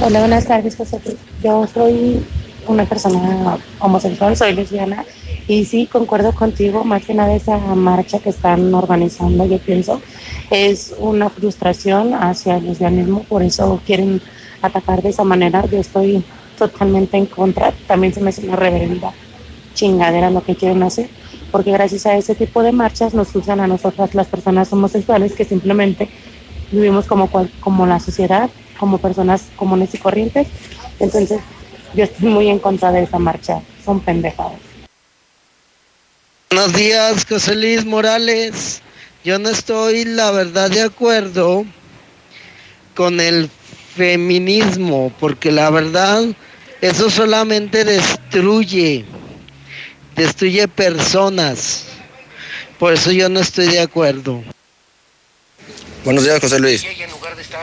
Hola, 0.00 0.20
buenas 0.20 0.46
tardes, 0.46 0.76
José. 0.76 0.98
Yo 1.44 1.66
soy 1.66 2.24
una 2.66 2.86
persona 2.86 3.58
homosexual, 3.80 4.34
soy 4.34 4.54
lesbiana 4.54 5.04
y 5.46 5.66
sí, 5.66 5.86
concuerdo 5.86 6.32
contigo, 6.32 6.84
más 6.84 7.04
que 7.04 7.12
nada 7.12 7.34
esa 7.34 7.58
marcha 7.58 8.18
que 8.18 8.30
están 8.30 8.74
organizando, 8.74 9.46
yo 9.46 9.58
pienso, 9.58 10.00
es 10.50 10.92
una 10.98 11.30
frustración 11.30 12.14
hacia 12.14 12.56
el 12.56 12.64
lesbianismo, 12.64 13.22
por 13.24 13.42
eso 13.44 13.80
quieren 13.86 14.20
atacar 14.62 15.02
de 15.02 15.10
esa 15.10 15.22
manera. 15.22 15.64
Yo 15.70 15.78
estoy 15.78 16.24
totalmente 16.56 17.16
en 17.16 17.26
contra, 17.26 17.72
también 17.86 18.12
se 18.12 18.20
me 18.20 18.30
hace 18.30 18.46
una 18.46 18.56
reverenda 18.56 19.12
chingadera 19.74 20.30
lo 20.30 20.42
que 20.42 20.56
quieren 20.56 20.82
hacer, 20.82 21.08
porque 21.52 21.70
gracias 21.70 22.06
a 22.06 22.16
ese 22.16 22.34
tipo 22.34 22.62
de 22.62 22.72
marchas 22.72 23.14
nos 23.14 23.28
juzgan 23.28 23.60
a 23.60 23.66
nosotras 23.66 24.14
las 24.14 24.26
personas 24.26 24.72
homosexuales 24.72 25.34
que 25.34 25.44
simplemente 25.44 26.08
vivimos 26.72 27.06
como, 27.06 27.30
cual- 27.30 27.50
como 27.60 27.86
la 27.86 28.00
sociedad 28.00 28.50
como 28.78 28.98
personas 28.98 29.44
comunes 29.56 29.94
y 29.94 29.98
corrientes. 29.98 30.48
Entonces, 31.00 31.40
yo 31.94 32.04
estoy 32.04 32.28
muy 32.28 32.48
en 32.48 32.58
contra 32.58 32.92
de 32.92 33.02
esa 33.04 33.18
marcha. 33.18 33.60
Son 33.84 34.00
pendejadas. 34.00 34.58
Buenos 36.50 36.72
días, 36.74 37.24
José 37.28 37.54
Luis 37.54 37.84
Morales. 37.84 38.82
Yo 39.24 39.38
no 39.38 39.48
estoy, 39.48 40.04
la 40.04 40.30
verdad, 40.30 40.70
de 40.70 40.82
acuerdo 40.82 41.64
con 42.94 43.20
el 43.20 43.50
feminismo, 43.96 45.12
porque 45.18 45.50
la 45.50 45.70
verdad, 45.70 46.24
eso 46.80 47.10
solamente 47.10 47.84
destruye, 47.84 49.04
destruye 50.14 50.68
personas. 50.68 51.84
Por 52.78 52.92
eso 52.92 53.10
yo 53.10 53.28
no 53.28 53.40
estoy 53.40 53.68
de 53.68 53.80
acuerdo. 53.80 54.44
Buenos 56.04 56.24
días, 56.24 56.40
José 56.40 56.60
Luis. 56.60 56.86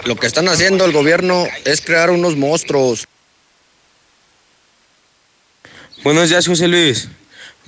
Lo 0.05 0.15
que 0.15 0.27
están 0.27 0.47
haciendo 0.49 0.85
el 0.85 0.91
gobierno 0.91 1.45
es 1.65 1.81
crear 1.81 2.09
unos 2.09 2.35
monstruos. 2.35 3.07
Buenos 6.03 6.29
días, 6.29 6.45
José 6.47 6.67
Luis. 6.67 7.07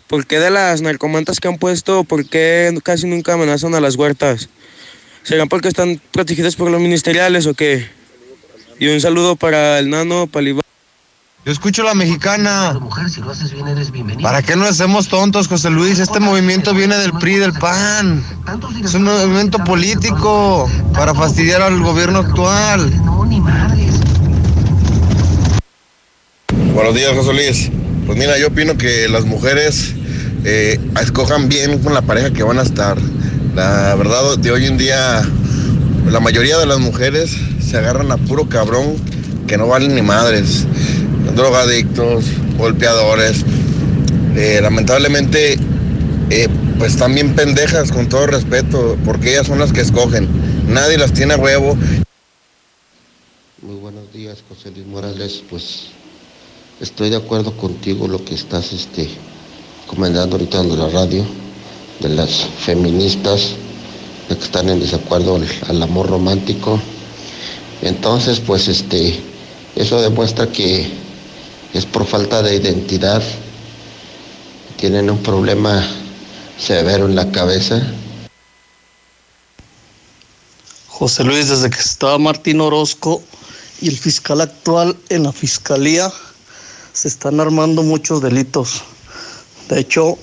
¿Por 0.07 0.27
qué 0.27 0.39
de 0.39 0.51
las 0.51 0.81
narcomantas 0.81 1.39
que 1.39 1.47
han 1.47 1.57
puesto, 1.57 2.03
por 2.03 2.27
qué 2.27 2.77
casi 2.83 3.07
nunca 3.07 3.33
amenazan 3.33 3.73
a 3.75 3.79
las 3.79 3.95
huertas? 3.95 4.49
¿Será 5.23 5.45
porque 5.45 5.69
están 5.69 6.01
protegidas 6.11 6.55
por 6.55 6.69
los 6.69 6.81
ministeriales 6.81 7.47
o 7.47 7.53
qué? 7.53 7.87
Y 8.77 8.87
un 8.87 8.99
saludo 8.99 9.37
para 9.37 9.79
el 9.79 9.89
nano, 9.89 10.27
para 10.27 10.47
el 10.47 10.55
Yo 10.55 11.51
escucho 11.51 11.83
la 11.83 11.93
mexicana. 11.93 12.77
¿Para 14.21 14.41
qué 14.41 14.57
no 14.57 14.65
hacemos 14.65 15.07
tontos, 15.07 15.47
José 15.47 15.69
Luis? 15.69 15.99
Este 15.99 16.19
movimiento 16.19 16.73
viene 16.73 16.97
del 16.97 17.13
PRI, 17.13 17.35
del 17.35 17.53
PAN. 17.53 18.21
Es 18.83 18.93
un 18.93 19.03
movimiento 19.03 19.59
político 19.63 20.69
para 20.93 21.13
fastidiar 21.13 21.61
al 21.61 21.81
gobierno 21.81 22.19
actual. 22.19 22.91
Buenos 26.73 26.95
días, 26.95 27.13
José 27.15 27.33
Luis. 27.33 27.71
Pues 28.05 28.17
mira, 28.17 28.37
yo 28.37 28.47
opino 28.47 28.77
que 28.77 29.07
las 29.07 29.23
mujeres 29.23 29.95
eh, 30.43 30.77
escojan 31.01 31.47
bien 31.47 31.79
con 31.79 31.93
la 31.93 32.01
pareja 32.01 32.31
que 32.31 32.43
van 32.43 32.59
a 32.59 32.63
estar. 32.63 32.97
La 33.55 33.95
verdad, 33.95 34.37
de 34.37 34.51
hoy 34.51 34.65
en 34.65 34.77
día, 34.77 35.21
la 36.11 36.19
mayoría 36.19 36.57
de 36.57 36.65
las 36.65 36.79
mujeres 36.79 37.35
se 37.59 37.77
agarran 37.77 38.11
a 38.11 38.17
puro 38.17 38.47
cabrón 38.47 38.95
que 39.47 39.57
no 39.57 39.67
valen 39.67 39.95
ni 39.95 40.01
madres. 40.01 40.65
Drogadictos, 41.35 42.25
golpeadores. 42.57 43.43
Eh, 44.35 44.59
lamentablemente, 44.61 45.57
eh, 46.29 46.47
pues 46.77 46.93
están 46.93 47.15
bien 47.15 47.35
pendejas, 47.35 47.91
con 47.91 48.07
todo 48.07 48.27
respeto, 48.27 48.97
porque 49.03 49.31
ellas 49.31 49.47
son 49.47 49.59
las 49.59 49.73
que 49.73 49.81
escogen. 49.81 50.27
Nadie 50.67 50.97
las 50.97 51.13
tiene 51.13 51.33
a 51.33 51.37
huevo. 51.37 51.75
Muy 53.61 53.75
buenos 53.75 54.11
días, 54.13 54.43
José 54.47 54.71
Luis 54.71 54.85
Morales. 54.85 55.43
Pues 55.49 55.87
estoy 56.79 57.09
de 57.09 57.17
acuerdo 57.17 57.57
contigo 57.57 58.07
lo 58.07 58.23
que 58.23 58.35
estás 58.35 58.73
este, 58.73 59.09
comentando 59.87 60.35
ahorita 60.35 60.61
en 60.61 60.77
la 60.77 60.89
radio, 60.89 61.25
de 61.99 62.09
las 62.09 62.47
feministas 62.59 63.55
que 64.27 64.33
están 64.33 64.69
en 64.69 64.79
desacuerdo 64.79 65.39
al, 65.67 65.81
amor 65.81 66.09
romántico. 66.09 66.79
Entonces, 67.81 68.39
pues 68.39 68.67
este, 68.67 69.19
eso 69.75 70.01
demuestra 70.01 70.51
que 70.51 70.91
es 71.73 71.85
por 71.85 72.05
falta 72.05 72.41
de 72.41 72.55
identidad. 72.55 73.21
Tienen 74.77 75.09
un 75.09 75.21
problema 75.21 75.85
severo 76.57 77.05
en 77.05 77.15
la 77.15 77.31
cabeza. 77.31 77.81
José 80.87 81.23
Luis, 81.23 81.49
desde 81.49 81.69
que 81.69 81.79
estaba 81.79 82.17
Martín 82.17 82.61
Orozco 82.61 83.21
y 83.81 83.89
el 83.89 83.97
fiscal 83.97 84.41
actual 84.41 84.95
en 85.09 85.23
la 85.23 85.33
fiscalía, 85.33 86.11
se 86.93 87.09
están 87.09 87.39
armando 87.41 87.83
muchos 87.83 88.21
delitos. 88.21 88.81
De 89.67 89.81
hecho, 89.81 90.17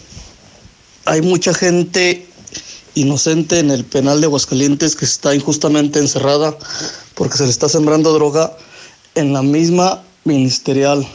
hay 1.05 1.21
mucha 1.21 1.53
gente 1.53 2.27
inocente 2.95 3.59
en 3.59 3.71
el 3.71 3.85
penal 3.85 4.21
de 4.21 4.27
Aguascalientes 4.27 4.97
que 4.97 5.05
está 5.05 5.35
injustamente 5.35 5.99
encerrada 5.99 6.57
porque 7.15 7.37
se 7.37 7.45
le 7.45 7.51
está 7.51 7.69
sembrando 7.69 8.13
droga 8.13 8.57
en 9.15 9.33
la 9.33 9.43
misma 9.43 10.03
ministerial. 10.25 11.07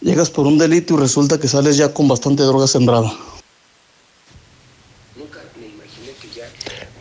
Llegas 0.00 0.30
por 0.30 0.46
un 0.46 0.58
delito 0.58 0.94
y 0.94 0.98
resulta 0.98 1.38
que 1.38 1.48
sales 1.48 1.76
ya 1.76 1.92
con 1.92 2.08
bastante 2.08 2.42
droga 2.42 2.66
sembrada. 2.66 3.12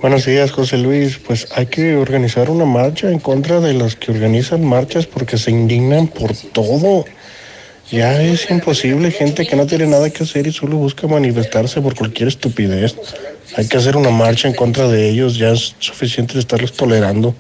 Buenos 0.02 0.26
días, 0.26 0.52
José 0.52 0.78
Luis. 0.78 1.18
Pues 1.18 1.48
hay 1.56 1.66
que 1.66 1.96
organizar 1.96 2.52
una 2.52 2.66
marcha 2.66 3.12
en 3.12 3.20
contra 3.20 3.60
de 3.60 3.74
los 3.74 3.96
que 3.96 4.12
organizan 4.12 4.64
marchas 4.64 5.08
porque 5.08 5.38
se 5.38 5.50
indignan 5.50 6.08
por 6.08 6.36
todo. 6.54 7.06
Ya 7.92 8.22
es 8.22 8.50
imposible, 8.52 9.12
gente 9.12 9.48
que 9.48 9.56
no 9.56 9.66
tiene 9.66 9.88
nada 9.88 10.10
que 10.10 10.24
hacer 10.24 10.46
y 10.46 10.52
solo 10.52 10.78
busca 10.78 11.08
manifestarse 11.08 11.82
por 11.82 11.96
cualquier 11.96 12.28
estupidez. 12.28 12.96
Hay 13.56 13.68
que 13.68 13.78
hacer 13.78 13.96
una 13.96 14.10
marcha 14.10 14.48
en 14.48 14.54
contra 14.54 14.88
de 14.88 15.10
ellos, 15.10 15.38
ya 15.38 15.52
es 15.52 15.76
suficiente 15.80 16.34
de 16.34 16.42
estarlos 16.42 16.74
tolerando. 16.74 17.36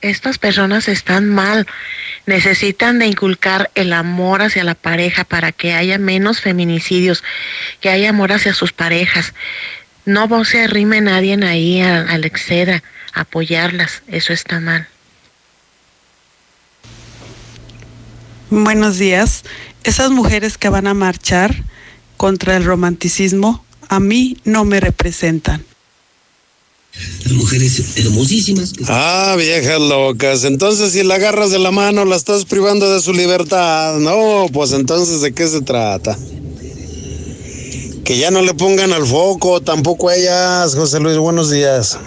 Estas 0.00 0.38
personas 0.38 0.88
están 0.88 1.28
mal. 1.28 1.66
Necesitan 2.26 2.98
de 2.98 3.06
inculcar 3.06 3.70
el 3.74 3.92
amor 3.92 4.42
hacia 4.42 4.64
la 4.64 4.74
pareja 4.74 5.24
para 5.24 5.52
que 5.52 5.74
haya 5.74 5.98
menos 5.98 6.40
feminicidios, 6.40 7.22
que 7.80 7.88
haya 7.88 8.10
amor 8.10 8.32
hacia 8.32 8.54
sus 8.54 8.72
parejas. 8.72 9.32
No 10.04 10.44
se 10.44 10.64
arrime 10.64 11.00
nadie 11.00 11.38
ahí 11.44 11.80
a, 11.80 12.02
a 12.02 12.18
la 12.18 12.26
exceda, 12.26 12.82
apoyarlas. 13.12 14.02
Eso 14.08 14.32
está 14.32 14.58
mal. 14.58 14.88
Buenos 18.50 18.98
días. 18.98 19.44
Esas 19.84 20.10
mujeres 20.10 20.58
que 20.58 20.68
van 20.68 20.86
a 20.86 20.94
marchar 20.94 21.54
contra 22.22 22.56
el 22.56 22.64
romanticismo 22.64 23.64
a 23.88 23.98
mí 23.98 24.36
no 24.44 24.64
me 24.64 24.78
representan. 24.78 25.64
Las 27.24 27.32
mujeres 27.32 27.96
hermosísimas. 27.96 28.74
Ah, 28.86 29.34
viejas 29.36 29.80
locas. 29.80 30.44
Entonces, 30.44 30.92
si 30.92 31.02
la 31.02 31.16
agarras 31.16 31.50
de 31.50 31.58
la 31.58 31.72
mano, 31.72 32.04
la 32.04 32.14
estás 32.14 32.44
privando 32.44 32.94
de 32.94 33.02
su 33.02 33.12
libertad. 33.12 33.96
No, 33.96 34.46
pues 34.52 34.70
entonces, 34.70 35.20
¿de 35.20 35.34
qué 35.34 35.48
se 35.48 35.62
trata? 35.62 36.16
Que 38.04 38.16
ya 38.16 38.30
no 38.30 38.40
le 38.40 38.54
pongan 38.54 38.92
al 38.92 39.04
foco, 39.04 39.60
tampoco 39.60 40.08
ellas. 40.08 40.76
José 40.76 41.00
Luis, 41.00 41.16
buenos 41.16 41.50
días. 41.50 41.98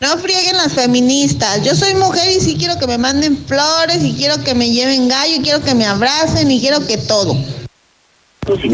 No 0.00 0.18
frieguen 0.18 0.58
las 0.58 0.74
feministas. 0.74 1.64
Yo 1.64 1.74
soy 1.74 1.94
mujer 1.94 2.36
y 2.36 2.40
sí 2.42 2.56
quiero 2.58 2.78
que 2.78 2.86
me 2.86 2.98
manden 2.98 3.46
flores 3.46 4.04
y 4.04 4.12
quiero 4.12 4.44
que 4.44 4.54
me 4.54 4.68
lleven 4.68 5.08
gallo 5.08 5.36
y 5.36 5.40
quiero 5.40 5.62
que 5.62 5.74
me 5.74 5.86
abracen 5.86 6.50
y 6.50 6.60
quiero 6.60 6.86
que 6.86 6.98
todo. 6.98 7.34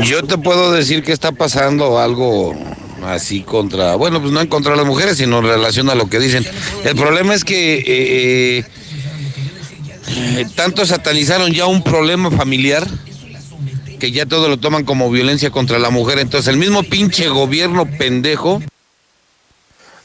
Yo 0.05 0.23
te 0.23 0.39
puedo 0.39 0.73
decir 0.73 1.03
que 1.03 1.13
está 1.13 1.33
pasando 1.33 1.99
algo 1.99 2.55
así 3.05 3.43
contra, 3.43 3.97
bueno, 3.97 4.21
pues 4.21 4.33
no 4.33 4.41
en 4.41 4.47
contra 4.49 4.77
las 4.77 4.87
mujeres, 4.87 5.19
sino 5.19 5.39
en 5.39 5.45
relación 5.45 5.91
a 5.91 5.95
lo 5.95 6.09
que 6.09 6.19
dicen. 6.19 6.45
El 6.85 6.97
problema 6.97 7.35
es 7.35 7.45
que 7.45 7.85
eh, 7.87 8.65
eh, 10.37 10.47
tanto 10.55 10.85
satanizaron 10.87 11.53
ya 11.53 11.67
un 11.67 11.83
problema 11.83 12.31
familiar 12.31 12.87
que 13.99 14.11
ya 14.13 14.27
todo 14.27 14.49
lo 14.49 14.59
toman 14.59 14.85
como 14.85 15.11
violencia 15.11 15.51
contra 15.51 15.79
la 15.79 15.91
mujer. 15.91 16.19
Entonces 16.19 16.49
el 16.49 16.59
mismo 16.59 16.83
pinche 16.83 17.29
gobierno 17.29 17.87
pendejo 17.99 18.61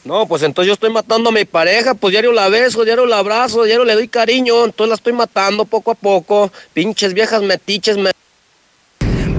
No, 0.04 0.26
pues 0.28 0.44
entonces 0.44 0.68
yo 0.68 0.74
estoy 0.74 0.90
matando 0.92 1.30
a 1.30 1.34
mi 1.34 1.46
pareja, 1.46 1.94
pues 1.94 2.12
diario 2.12 2.32
la 2.32 2.50
beso, 2.50 2.84
diario 2.84 3.06
la 3.06 3.20
abrazo, 3.20 3.64
diario 3.64 3.86
le 3.86 3.94
doy 3.94 4.08
cariño, 4.08 4.66
entonces 4.66 4.90
la 4.90 4.96
estoy 4.96 5.14
matando 5.14 5.66
poco 5.66 5.92
a 5.92 5.96
poco. 5.96 6.52
Pinches 6.74 7.14
viejas 7.14 7.42
metiches, 7.42 7.98
me... 7.98 8.12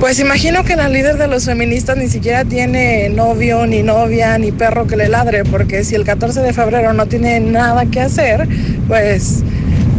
Pues 0.02 0.18
imagino 0.18 0.64
que 0.64 0.74
la 0.74 0.88
líder 0.88 1.16
de 1.16 1.28
los 1.28 1.44
feministas 1.44 1.96
ni 1.96 2.08
siquiera 2.08 2.44
tiene 2.44 3.08
novio, 3.08 3.68
ni 3.68 3.84
novia, 3.84 4.36
ni 4.36 4.50
perro 4.50 4.88
que 4.88 4.96
le 4.96 5.08
ladre, 5.08 5.44
porque 5.44 5.84
si 5.84 5.94
el 5.94 6.04
14 6.04 6.40
de 6.40 6.52
febrero 6.52 6.92
no 6.92 7.06
tiene 7.06 7.38
nada 7.38 7.86
que 7.86 8.00
hacer, 8.00 8.48
pues 8.88 9.44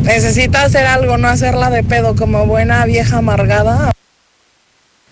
necesita 0.03 0.63
hacer 0.63 0.87
algo, 0.87 1.17
no 1.17 1.29
hacerla 1.29 1.69
de 1.69 1.85
pedo 1.85 2.17
como 2.17 2.45
buena 2.45 2.83
vieja 2.83 3.19
amargada. 3.19 3.93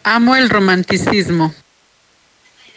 Amo 0.03 0.35
el 0.35 0.49
romanticismo. 0.49 1.53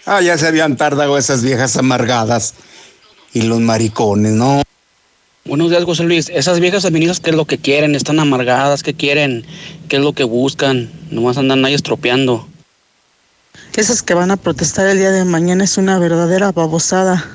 Ah, 0.06 0.20
ya 0.20 0.38
se 0.38 0.46
habían 0.46 0.76
tardado 0.76 1.18
esas 1.18 1.42
viejas 1.42 1.76
amargadas 1.76 2.54
y 3.32 3.42
los 3.42 3.58
maricones, 3.58 4.34
¿no? 4.34 4.62
Buenos 5.46 5.68
días, 5.68 5.84
José 5.84 6.04
Luis. 6.04 6.30
Esas 6.30 6.58
viejas 6.58 6.84
feministas, 6.84 7.20
¿qué 7.20 7.28
es 7.28 7.36
lo 7.36 7.44
que 7.44 7.58
quieren? 7.58 7.94
¿Están 7.94 8.18
amargadas? 8.18 8.82
¿Qué 8.82 8.94
quieren? 8.94 9.44
¿Qué 9.90 9.96
es 9.96 10.02
lo 10.02 10.14
que 10.14 10.24
buscan? 10.24 10.90
Nomás 11.10 11.36
andan 11.36 11.62
ahí 11.66 11.74
estropeando. 11.74 12.48
Esas 13.76 14.02
que 14.02 14.14
van 14.14 14.30
a 14.30 14.38
protestar 14.38 14.86
el 14.86 14.96
día 14.96 15.10
de 15.10 15.26
mañana 15.26 15.64
es 15.64 15.76
una 15.76 15.98
verdadera 15.98 16.50
babosada. 16.50 17.26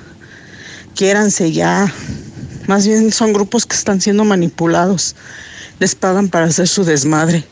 Quiéranse 0.95 1.51
ya. 1.51 1.93
Más 2.65 2.87
bien 2.87 3.11
son 3.11 3.31
grupos 3.31 3.67
que 3.67 3.75
están 3.75 4.01
siendo 4.01 4.23
manipulados. 4.23 5.15
Les 5.77 5.93
pagan 5.93 6.29
para 6.29 6.45
hacer 6.45 6.67
su 6.67 6.83
desmadre. 6.85 7.43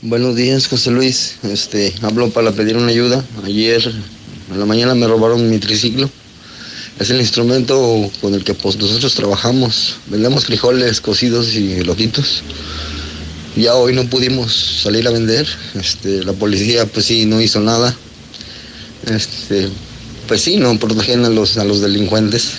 Buenos 0.00 0.34
días, 0.34 0.66
José 0.66 0.92
Luis. 0.92 1.36
Este, 1.42 1.92
hablo 2.00 2.30
para 2.30 2.52
pedir 2.52 2.78
una 2.78 2.88
ayuda. 2.88 3.22
Ayer 3.44 3.82
en 4.50 4.58
la 4.58 4.64
mañana 4.64 4.94
me 4.94 5.06
robaron 5.06 5.50
mi 5.50 5.58
triciclo 5.58 6.08
Es 6.98 7.10
el 7.10 7.20
instrumento 7.20 8.10
con 8.20 8.34
el 8.34 8.42
que 8.42 8.54
pues, 8.54 8.76
nosotros 8.76 9.14
trabajamos. 9.14 9.96
Vendemos 10.06 10.46
frijoles 10.46 11.00
cocidos 11.00 11.54
y 11.54 11.84
loquitos. 11.84 12.42
Ya 13.54 13.74
hoy 13.74 13.94
no 13.94 14.04
pudimos 14.04 14.80
salir 14.82 15.06
a 15.06 15.10
vender. 15.10 15.46
Este, 15.74 16.24
la 16.24 16.32
policía 16.32 16.86
pues 16.86 17.06
sí 17.06 17.26
no 17.26 17.40
hizo 17.40 17.60
nada. 17.60 17.94
Este, 19.06 19.68
pues 20.26 20.42
sí, 20.42 20.56
no 20.56 20.78
protegen 20.78 21.24
a 21.24 21.28
los, 21.28 21.58
a 21.58 21.64
los 21.64 21.80
delincuentes. 21.80 22.52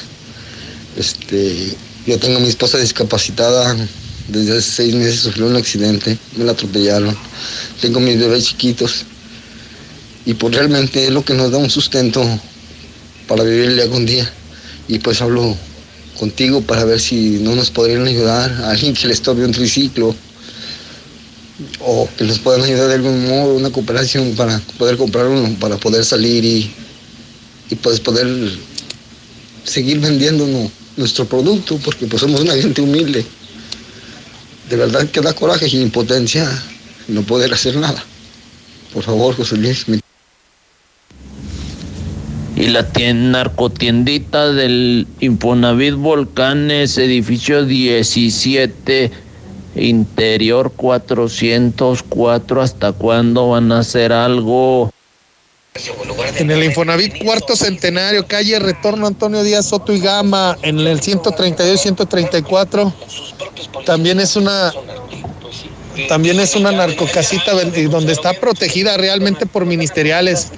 Este, 0.97 1.75
yo 2.05 2.19
tengo 2.19 2.37
a 2.37 2.39
mi 2.39 2.47
esposa 2.47 2.77
discapacitada. 2.77 3.75
Desde 4.27 4.57
hace 4.57 4.71
seis 4.71 4.95
meses 4.95 5.21
sufrió 5.21 5.47
un 5.47 5.55
accidente. 5.55 6.17
Me 6.35 6.45
la 6.45 6.51
atropellaron. 6.51 7.17
Tengo 7.81 7.99
mis 7.99 8.19
bebés 8.19 8.45
chiquitos. 8.45 9.05
Y 10.25 10.33
pues 10.33 10.55
realmente 10.55 11.05
es 11.05 11.11
lo 11.11 11.23
que 11.23 11.33
nos 11.33 11.51
da 11.51 11.57
un 11.57 11.69
sustento 11.69 12.21
para 13.27 13.43
vivir 13.43 13.79
el 13.79 14.05
día. 14.05 14.31
Y 14.87 14.99
pues 14.99 15.21
hablo 15.21 15.55
contigo 16.17 16.61
para 16.61 16.85
ver 16.85 16.99
si 16.99 17.39
no 17.41 17.55
nos 17.55 17.69
podrían 17.69 18.07
ayudar 18.07 18.51
a 18.63 18.71
alguien 18.71 18.93
que 18.93 19.07
les 19.07 19.21
tome 19.21 19.45
un 19.45 19.51
triciclo 19.51 20.15
o 21.79 22.07
que 22.17 22.23
nos 22.23 22.39
puedan 22.39 22.63
ayudar 22.63 22.87
de 22.87 22.95
algún 22.95 23.27
modo, 23.27 23.55
una 23.55 23.69
cooperación 23.71 24.35
para 24.35 24.59
poder 24.77 24.97
comprar 24.97 25.27
uno, 25.27 25.55
para 25.59 25.77
poder 25.77 26.05
salir 26.05 26.43
y, 26.45 26.71
y 27.69 27.75
pues 27.75 27.99
poder 27.99 28.27
seguir 29.63 29.99
vendiendo 29.99 30.47
nuestro 30.95 31.25
producto, 31.25 31.77
porque 31.83 32.07
pues 32.07 32.21
somos 32.21 32.41
una 32.41 32.53
gente 32.53 32.81
humilde. 32.81 33.25
De 34.69 34.75
verdad 34.75 35.09
que 35.09 35.21
da 35.21 35.33
coraje 35.33 35.67
y 35.67 35.81
impotencia 35.81 36.49
no 37.07 37.23
poder 37.23 37.53
hacer 37.53 37.75
nada. 37.75 38.03
Por 38.93 39.03
favor, 39.03 39.35
José 39.35 39.57
Luis. 39.57 39.85
Y 42.57 42.69
la 42.69 42.87
tienda, 42.87 43.43
narcotiendita 43.43 44.51
del 44.51 45.05
Infonavit 45.19 45.93
Volcanes, 45.93 46.97
edificio 46.97 47.63
17, 47.63 49.11
interior 49.75 50.71
404. 50.75 52.61
¿Hasta 52.63 52.93
cuándo 52.93 53.49
van 53.49 53.71
a 53.71 53.79
hacer 53.79 54.11
algo? 54.11 54.91
En 56.37 56.49
el 56.49 56.63
Infonavit 56.63 57.23
Cuarto 57.23 57.55
Centenario, 57.55 58.25
calle 58.25 58.57
Retorno 58.57 59.05
Antonio 59.05 59.43
Díaz 59.43 59.67
Soto 59.67 59.93
y 59.93 59.99
Gama, 59.99 60.57
en 60.63 60.79
el 60.79 60.99
132 60.99 61.79
134. 61.79 62.91
También 63.85 64.19
es 64.19 64.35
una 64.35 64.73
también 66.09 66.39
es 66.39 66.55
una 66.55 66.71
narcocasita 66.71 67.51
donde 67.53 68.13
está 68.13 68.33
protegida 68.33 68.97
realmente 68.97 69.45
por 69.45 69.65
ministeriales. 69.65 70.51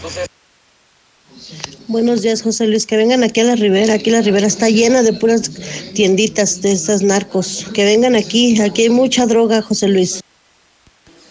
Buenos 1.89 2.21
días, 2.21 2.43
José 2.43 2.67
Luis. 2.67 2.85
Que 2.85 2.97
vengan 2.97 3.23
aquí 3.23 3.39
a 3.39 3.45
la 3.45 3.55
Ribera. 3.55 3.95
Aquí 3.95 4.11
la 4.11 4.21
Ribera 4.21 4.45
está 4.45 4.69
llena 4.69 5.01
de 5.01 5.11
puras 5.11 5.49
tienditas 5.95 6.61
de 6.61 6.71
esas 6.71 7.01
narcos. 7.01 7.65
Que 7.73 7.83
vengan 7.83 8.15
aquí. 8.15 8.61
Aquí 8.61 8.83
hay 8.83 8.89
mucha 8.91 9.25
droga, 9.25 9.63
José 9.63 9.87
Luis. 9.87 10.21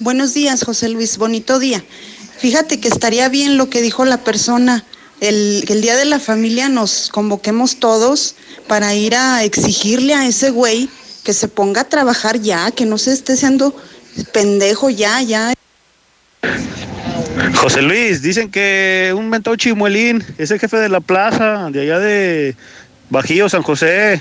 Buenos 0.01 0.35
días, 0.35 0.65
José 0.65 0.89
Luis. 0.89 1.17
Bonito 1.17 1.61
día. 1.61 1.85
Fíjate 2.39 2.81
que 2.81 2.89
estaría 2.89 3.29
bien 3.29 3.57
lo 3.57 3.71
que 3.71 3.81
dijo 3.81 4.05
la 4.05 4.25
persona. 4.25 4.85
El, 5.21 5.65
el 5.69 5.81
día 5.81 5.97
de 5.97 6.07
la 6.07 6.19
familia 6.19 6.69
nos 6.69 7.09
convoquemos 7.11 7.77
todos 7.77 8.35
para 8.67 8.97
ir 8.97 9.15
a 9.15 9.45
exigirle 9.45 10.15
a 10.15 10.27
ese 10.27 10.51
güey 10.51 10.89
que 11.23 11.35
se 11.35 11.47
ponga 11.47 11.83
a 11.83 11.89
trabajar 11.89 12.41
ya, 12.41 12.73
que 12.73 12.85
no 12.85 12.99
se 12.99 13.13
esté 13.13 13.37
siendo 13.37 13.77
pendejo 14.33 14.91
ya, 14.91 15.23
ya. 15.23 15.55
José 17.55 17.83
Luis, 17.83 18.23
dicen 18.23 18.51
que 18.51 19.13
un 19.17 19.29
mentado 19.29 19.57
chimuelín 19.57 20.25
es 20.39 20.51
el 20.51 20.59
jefe 20.59 20.77
de 20.77 20.89
la 20.89 21.01
plaza, 21.01 21.69
de 21.71 21.83
allá 21.83 21.99
de 21.99 22.57
Bajío, 23.11 23.49
San 23.49 23.63
José, 23.63 24.21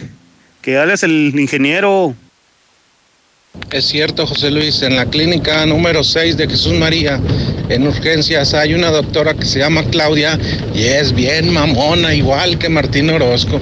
que 0.61 0.77
alias 0.77 1.03
el 1.03 1.33
ingeniero. 1.37 2.15
Es 3.71 3.85
cierto, 3.85 4.27
José 4.27 4.51
Luis, 4.51 4.81
en 4.81 4.95
la 4.95 5.05
clínica 5.05 5.65
número 5.65 6.03
6 6.03 6.37
de 6.37 6.47
Jesús 6.47 6.73
María, 6.73 7.19
en 7.69 7.87
urgencias, 7.87 8.53
hay 8.53 8.73
una 8.73 8.91
doctora 8.91 9.33
que 9.33 9.45
se 9.45 9.59
llama 9.59 9.83
Claudia 9.85 10.39
y 10.73 10.83
es 10.83 11.13
bien 11.13 11.51
mamona, 11.51 12.13
igual 12.13 12.57
que 12.57 12.69
Martín 12.69 13.09
Orozco. 13.09 13.59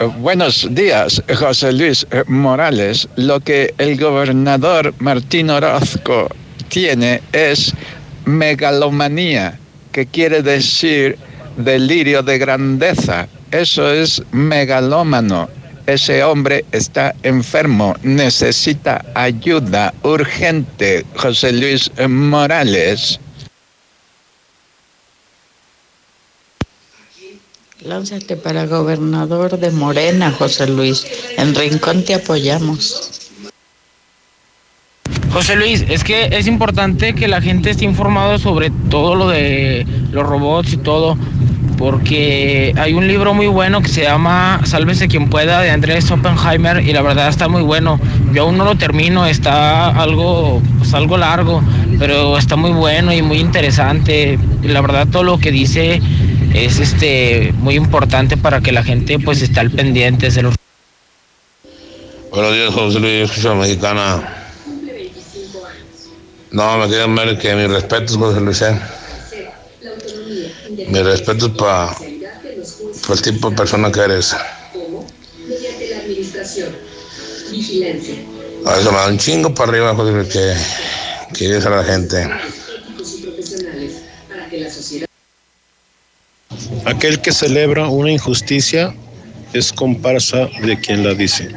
Buenos 0.00 0.66
días, 0.70 1.22
José 1.38 1.74
Luis 1.74 2.06
Morales. 2.26 3.06
Lo 3.16 3.38
que 3.38 3.74
el 3.76 4.00
gobernador 4.00 4.94
Martín 4.98 5.50
Orozco 5.50 6.26
tiene 6.70 7.20
es 7.32 7.74
megalomanía, 8.24 9.58
que 9.92 10.06
quiere 10.06 10.40
decir 10.40 11.18
delirio 11.58 12.22
de 12.22 12.38
grandeza. 12.38 13.28
Eso 13.50 13.92
es 13.92 14.22
megalómano. 14.32 15.50
Ese 15.86 16.24
hombre 16.24 16.64
está 16.72 17.14
enfermo, 17.22 17.94
necesita 18.02 19.04
ayuda 19.14 19.92
urgente, 20.02 21.04
José 21.16 21.52
Luis 21.52 21.90
Morales. 22.08 23.20
Lánzate 27.84 28.36
para 28.36 28.66
gobernador 28.66 29.58
de 29.58 29.70
Morena, 29.70 30.30
José 30.32 30.66
Luis. 30.66 31.06
En 31.38 31.54
Rincón 31.54 32.04
te 32.04 32.14
apoyamos. 32.14 33.30
José 35.32 35.56
Luis, 35.56 35.86
es 35.88 36.04
que 36.04 36.28
es 36.30 36.46
importante 36.46 37.14
que 37.14 37.26
la 37.26 37.40
gente 37.40 37.70
esté 37.70 37.86
informado 37.86 38.38
sobre 38.38 38.70
todo 38.90 39.14
lo 39.14 39.28
de 39.28 39.86
los 40.10 40.26
robots 40.26 40.74
y 40.74 40.76
todo, 40.76 41.16
porque 41.78 42.74
hay 42.76 42.92
un 42.92 43.08
libro 43.08 43.32
muy 43.32 43.46
bueno 43.46 43.80
que 43.80 43.88
se 43.88 44.02
llama 44.02 44.60
Sálvese 44.64 45.08
quien 45.08 45.30
pueda 45.30 45.62
de 45.62 45.70
Andrés 45.70 46.10
Oppenheimer 46.10 46.86
y 46.86 46.92
la 46.92 47.00
verdad 47.00 47.28
está 47.28 47.48
muy 47.48 47.62
bueno. 47.62 47.98
Yo 48.34 48.42
aún 48.42 48.58
no 48.58 48.64
lo 48.64 48.74
termino, 48.74 49.24
está 49.24 49.88
algo, 49.88 50.60
pues 50.78 50.92
algo 50.92 51.16
largo, 51.16 51.62
pero 51.98 52.36
está 52.36 52.56
muy 52.56 52.72
bueno 52.72 53.10
y 53.14 53.22
muy 53.22 53.38
interesante. 53.38 54.38
Y 54.62 54.68
la 54.68 54.82
verdad 54.82 55.06
todo 55.10 55.22
lo 55.22 55.38
que 55.38 55.50
dice 55.50 56.02
es 56.54 56.78
este 56.78 57.52
muy 57.58 57.74
importante 57.74 58.36
para 58.36 58.60
que 58.60 58.72
la 58.72 58.82
gente 58.82 59.18
pues 59.18 59.42
esté 59.42 59.60
al 59.60 59.70
pendiente 59.70 60.30
de 60.30 60.42
los 60.42 60.54
Buenos 62.30 62.54
días, 62.54 62.72
José 62.72 63.00
Luis, 63.00 63.28
escucha 63.28 63.54
mexicana. 63.54 64.22
No, 66.52 66.78
me 66.78 66.86
quieren 66.86 67.12
ver 67.16 67.36
que 67.36 67.56
mis 67.56 67.68
respetos, 67.68 68.16
José 68.16 68.40
Luis. 68.40 68.62
¿eh? 68.62 68.80
Mis 70.88 71.02
respetos 71.02 71.50
para 71.58 71.96
el 73.12 73.22
tipo 73.22 73.50
de 73.50 73.56
persona 73.56 73.90
que 73.90 74.00
eres. 74.00 74.32
A 78.66 78.78
eso 78.78 78.92
me 78.92 78.98
da 78.98 79.08
un 79.08 79.18
chingo 79.18 79.52
para 79.52 79.72
arriba, 79.72 79.94
José 79.96 80.12
Luis, 80.12 80.28
que, 80.28 80.54
que 81.36 81.46
eres 81.46 81.66
a 81.66 81.70
la 81.70 81.82
gente. 81.82 82.30
Aquel 86.84 87.20
que 87.20 87.32
celebra 87.32 87.88
una 87.88 88.10
injusticia 88.10 88.94
es 89.52 89.72
comparsa 89.72 90.48
de 90.62 90.78
quien 90.78 91.04
la 91.04 91.14
dice. 91.14 91.48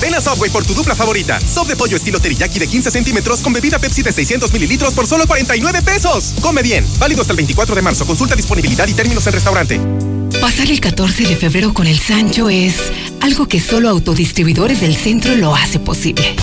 Ven 0.00 0.14
a 0.14 0.20
Subway 0.20 0.50
por 0.50 0.64
tu 0.64 0.74
dupla 0.74 0.94
favorita. 0.94 1.40
Sop 1.40 1.66
de 1.66 1.74
pollo 1.74 1.96
estilo 1.96 2.20
teriyaki 2.20 2.58
de 2.58 2.66
15 2.66 2.90
centímetros 2.90 3.40
con 3.40 3.52
bebida 3.52 3.78
Pepsi 3.78 4.02
de 4.02 4.12
600 4.12 4.52
mililitros 4.52 4.94
por 4.94 5.06
solo 5.06 5.26
49 5.26 5.82
pesos. 5.82 6.34
Come 6.42 6.62
bien. 6.62 6.86
Válido 6.98 7.22
hasta 7.22 7.32
el 7.32 7.38
24 7.38 7.74
de 7.74 7.82
marzo. 7.82 8.06
Consulta 8.06 8.36
disponibilidad 8.36 8.86
y 8.86 8.94
términos 8.94 9.26
en 9.26 9.32
restaurante. 9.32 9.80
Pasar 10.40 10.70
el 10.70 10.80
14 10.80 11.24
de 11.24 11.36
febrero 11.36 11.72
con 11.72 11.86
el 11.86 11.98
Sancho 11.98 12.50
es 12.50 12.92
algo 13.20 13.48
que 13.48 13.58
solo 13.58 13.88
autodistribuidores 13.88 14.80
del 14.80 14.94
centro 14.94 15.34
lo 15.34 15.56
hace 15.56 15.78
posible. 15.78 16.36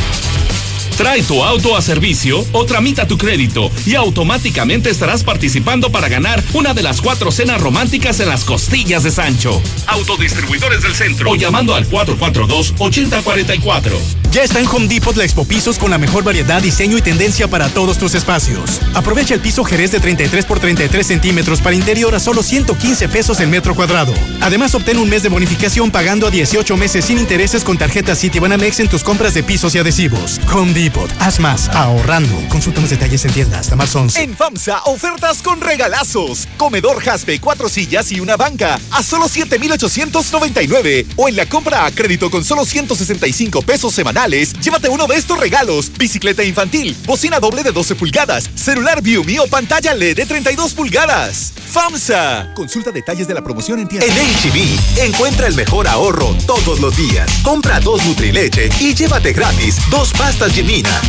Trae 0.97 1.22
tu 1.23 1.43
auto 1.43 1.75
a 1.75 1.81
servicio 1.81 2.45
o 2.51 2.65
tramita 2.65 3.07
tu 3.07 3.17
crédito 3.17 3.72
y 3.83 3.95
automáticamente 3.95 4.91
estarás 4.91 5.23
participando 5.23 5.91
para 5.91 6.07
ganar 6.07 6.43
una 6.53 6.75
de 6.75 6.83
las 6.83 7.01
cuatro 7.01 7.31
cenas 7.31 7.59
románticas 7.59 8.19
en 8.19 8.30
las 8.30 8.43
costillas 8.43 9.01
de 9.01 9.09
Sancho. 9.09 9.59
Autodistribuidores 9.88 10.83
del 10.83 10.93
centro 10.93 11.31
o 11.31 11.35
llamando 11.35 11.73
al 11.73 11.89
442-8044. 11.89 13.91
Ya 14.31 14.43
está 14.43 14.59
en 14.59 14.67
Home 14.67 14.88
Depot 14.88 15.15
la 15.15 15.23
Expo 15.23 15.45
Pisos 15.45 15.80
con 15.80 15.89
la 15.89 15.97
mejor 15.97 16.23
variedad, 16.23 16.61
diseño 16.61 16.95
y 16.97 17.01
tendencia 17.01 17.47
para 17.47 17.69
todos 17.69 17.97
tus 17.97 18.13
espacios. 18.13 18.80
Aprovecha 18.93 19.33
el 19.33 19.39
piso 19.39 19.63
Jerez 19.63 19.91
de 19.91 19.99
33 19.99 20.45
por 20.45 20.59
33 20.59 21.05
centímetros 21.05 21.61
para 21.61 21.75
interior 21.75 22.13
a 22.13 22.19
solo 22.19 22.43
115 22.43 23.09
pesos 23.09 23.39
el 23.39 23.49
metro 23.49 23.73
cuadrado. 23.75 24.13
Además, 24.41 24.75
obtén 24.75 24.99
un 24.99 25.09
mes 25.09 25.23
de 25.23 25.30
bonificación 25.30 25.89
pagando 25.91 26.27
a 26.27 26.31
18 26.31 26.77
meses 26.77 27.05
sin 27.05 27.17
intereses 27.17 27.63
con 27.63 27.80
tarjeta 27.80 28.15
Citibanamex 28.15 28.80
en 28.80 28.89
tus 28.89 29.03
compras 29.03 29.33
de 29.33 29.41
pisos 29.43 29.73
y 29.75 29.80
adhesivos. 29.80 30.39
Home 30.51 30.73
Depot 30.73 30.82
Depot. 30.83 31.09
Haz 31.19 31.39
más, 31.39 31.69
ahorrando. 31.69 32.35
Consulta 32.49 32.81
más 32.81 32.89
detalles 32.89 33.23
en 33.23 33.31
tienda 33.31 33.59
hasta 33.59 33.77
marzo 33.77 34.01
11. 34.01 34.21
En 34.21 34.35
FAMSA, 34.35 34.81
ofertas 34.83 35.41
con 35.41 35.61
regalazos. 35.61 36.45
Comedor 36.57 37.01
Jaspe, 37.01 37.39
cuatro 37.39 37.69
sillas 37.69 38.11
y 38.11 38.19
una 38.19 38.35
banca 38.35 38.77
a 38.91 39.01
solo 39.01 39.29
7,899. 39.29 41.05
O 41.15 41.29
en 41.29 41.37
la 41.37 41.45
compra 41.45 41.85
a 41.85 41.91
crédito 41.91 42.29
con 42.29 42.43
solo 42.43 42.65
165 42.65 43.61
pesos 43.61 43.93
semanales, 43.93 44.51
llévate 44.59 44.89
uno 44.89 45.07
de 45.07 45.15
estos 45.15 45.39
regalos. 45.39 45.89
Bicicleta 45.97 46.43
infantil, 46.43 46.97
bocina 47.05 47.39
doble 47.39 47.63
de 47.63 47.71
12 47.71 47.95
pulgadas, 47.95 48.49
celular 48.53 49.01
View 49.01 49.23
o 49.41 49.47
pantalla 49.47 49.93
LED 49.93 50.17
de 50.17 50.25
32 50.25 50.73
pulgadas. 50.73 51.53
FAMSA. 51.71 52.53
Consulta 52.53 52.91
detalles 52.91 53.27
de 53.27 53.33
la 53.33 53.41
promoción 53.41 53.79
en 53.79 53.87
tienda. 53.87 54.05
En 54.05 54.13
HB, 54.13 54.99
e 54.99 55.05
encuentra 55.05 55.47
el 55.47 55.55
mejor 55.55 55.87
ahorro 55.87 56.35
todos 56.45 56.81
los 56.81 56.95
días. 56.97 57.29
Compra 57.41 57.79
dos 57.79 58.05
Nutrileche 58.05 58.69
y 58.79 58.93
llévate 58.93 59.31
gratis 59.33 59.77
dos 59.89 60.11
pastas 60.11 60.53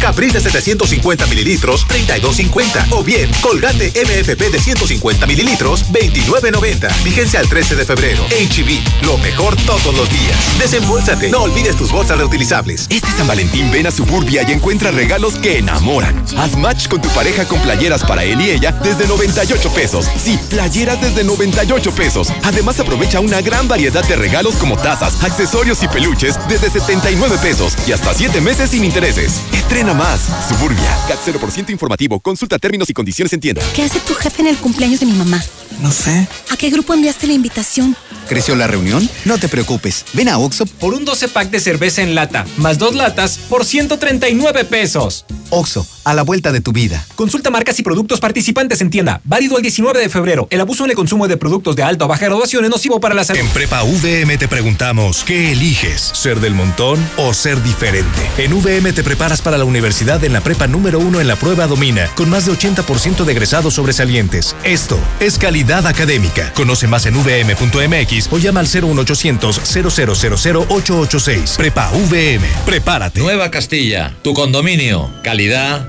Caprice 0.00 0.40
de 0.40 0.50
750 0.50 1.26
mililitros, 1.26 1.86
32.50. 1.88 2.86
O 2.90 3.02
bien, 3.02 3.30
Colgate 3.40 3.92
MFP 3.94 4.50
de 4.50 4.58
150 4.58 5.26
mililitros, 5.26 5.84
29.90. 5.92 7.02
Vigencia 7.02 7.40
al 7.40 7.48
13 7.48 7.76
de 7.76 7.84
febrero. 7.84 8.24
HB, 8.24 8.68
e 8.68 9.06
lo 9.06 9.16
mejor 9.18 9.56
todos 9.56 9.94
los 9.94 10.08
días. 10.10 10.58
Desembolsate. 10.58 11.30
No 11.30 11.42
olvides 11.42 11.76
tus 11.76 11.90
bolsas 11.90 12.18
reutilizables. 12.18 12.86
Este 12.90 13.10
San 13.16 13.26
Valentín 13.26 13.70
ven 13.70 13.86
a 13.86 13.90
Suburbia 13.90 14.44
y 14.46 14.52
encuentra 14.52 14.90
regalos 14.90 15.36
que 15.36 15.58
enamoran. 15.58 16.24
Haz 16.36 16.56
match 16.56 16.88
con 16.88 17.00
tu 17.00 17.08
pareja 17.10 17.46
con 17.46 17.60
playeras 17.60 18.02
para 18.04 18.24
él 18.24 18.40
y 18.40 18.50
ella 18.50 18.72
desde 18.82 19.06
98 19.06 19.70
pesos. 19.70 20.06
Sí, 20.22 20.38
playeras 20.50 21.00
desde 21.00 21.24
98 21.24 21.94
pesos. 21.94 22.32
Además 22.42 22.80
aprovecha 22.80 23.20
una 23.20 23.40
gran 23.40 23.68
variedad 23.68 24.06
de 24.06 24.16
regalos 24.16 24.56
como 24.56 24.76
tazas, 24.76 25.22
accesorios 25.22 25.82
y 25.82 25.88
peluches 25.88 26.38
desde 26.48 26.70
79 26.70 27.38
pesos 27.40 27.74
y 27.86 27.92
hasta 27.92 28.12
7 28.12 28.40
meses 28.40 28.70
sin 28.70 28.84
intereses. 28.84 29.42
Estrena 29.54 29.94
más. 29.94 30.20
Suburbia. 30.48 30.98
CAT 31.06 31.18
0% 31.24 31.70
informativo. 31.70 32.18
Consulta 32.18 32.58
términos 32.58 32.90
y 32.90 32.92
condiciones 32.92 33.32
en 33.32 33.40
tienda. 33.40 33.62
¿Qué 33.74 33.84
hace 33.84 34.00
tu 34.00 34.12
jefe 34.14 34.42
en 34.42 34.48
el 34.48 34.56
cumpleaños 34.56 34.98
de 34.98 35.06
mi 35.06 35.12
mamá? 35.12 35.40
No 35.80 35.92
sé. 35.92 36.26
¿A 36.50 36.56
qué 36.56 36.70
grupo 36.70 36.92
enviaste 36.92 37.28
la 37.28 37.34
invitación? 37.34 37.96
¿Creció 38.28 38.56
la 38.56 38.66
reunión? 38.66 39.08
No 39.24 39.38
te 39.38 39.48
preocupes. 39.48 40.04
Ven 40.12 40.28
a 40.28 40.38
Oxo 40.38 40.66
por 40.66 40.92
un 40.94 41.04
12 41.04 41.28
pack 41.28 41.50
de 41.50 41.60
cerveza 41.60 42.02
en 42.02 42.14
lata, 42.14 42.46
más 42.56 42.78
dos 42.78 42.94
latas 42.94 43.38
por 43.48 43.64
139 43.64 44.64
pesos. 44.64 45.24
Oxo, 45.50 45.86
a 46.04 46.14
la 46.14 46.22
vuelta 46.22 46.52
de 46.52 46.60
tu 46.60 46.72
vida. 46.72 47.04
Consulta 47.14 47.50
marcas 47.50 47.78
y 47.78 47.82
productos 47.82 48.20
participantes 48.20 48.80
en 48.80 48.90
tienda. 48.90 49.20
Válido 49.24 49.56
el 49.56 49.62
19 49.62 49.98
de 49.98 50.08
febrero. 50.08 50.46
El 50.50 50.60
abuso 50.60 50.84
en 50.84 50.90
el 50.90 50.96
consumo 50.96 51.28
de 51.28 51.36
productos 51.36 51.76
de 51.76 51.82
alta 51.82 52.04
o 52.04 52.08
baja 52.08 52.26
graduación 52.26 52.64
es 52.64 52.70
nocivo 52.70 53.00
para 53.00 53.14
la 53.14 53.24
salud. 53.24 53.40
En 53.40 53.48
Prepa 53.48 53.82
VM 53.82 54.36
te 54.38 54.48
preguntamos, 54.48 55.24
¿qué 55.24 55.52
eliges? 55.52 56.00
¿Ser 56.14 56.40
del 56.40 56.54
montón 56.54 56.98
o 57.16 57.34
ser 57.34 57.62
diferente? 57.62 58.20
En 58.38 58.52
VM 58.52 58.92
te 58.92 59.02
preparas 59.02 59.42
para 59.42 59.58
la 59.58 59.64
universidad 59.64 60.22
en 60.24 60.32
la 60.32 60.40
prepa 60.40 60.66
número 60.66 60.98
uno 60.98 61.20
en 61.20 61.28
la 61.28 61.36
prueba 61.36 61.66
Domina, 61.66 62.08
con 62.14 62.30
más 62.30 62.46
de 62.46 62.52
80% 62.52 63.24
de 63.24 63.32
egresados 63.32 63.74
sobresalientes. 63.74 64.54
Esto 64.64 64.98
es 65.20 65.38
calidad 65.38 65.86
académica. 65.86 66.52
Conoce 66.54 66.86
más 66.86 67.06
en 67.06 67.14
vm.mx 67.14 68.28
o 68.30 68.38
llama 68.38 68.60
al 68.60 68.66
01800 68.66 69.60
0000 69.64 70.56
886. 70.68 71.54
Prepa 71.56 71.90
VM. 72.10 72.46
Prepárate. 72.66 73.20
Nueva 73.20 73.50
Castilla, 73.50 74.14
tu 74.22 74.34
condominio. 74.34 75.10
Calidad, 75.22 75.88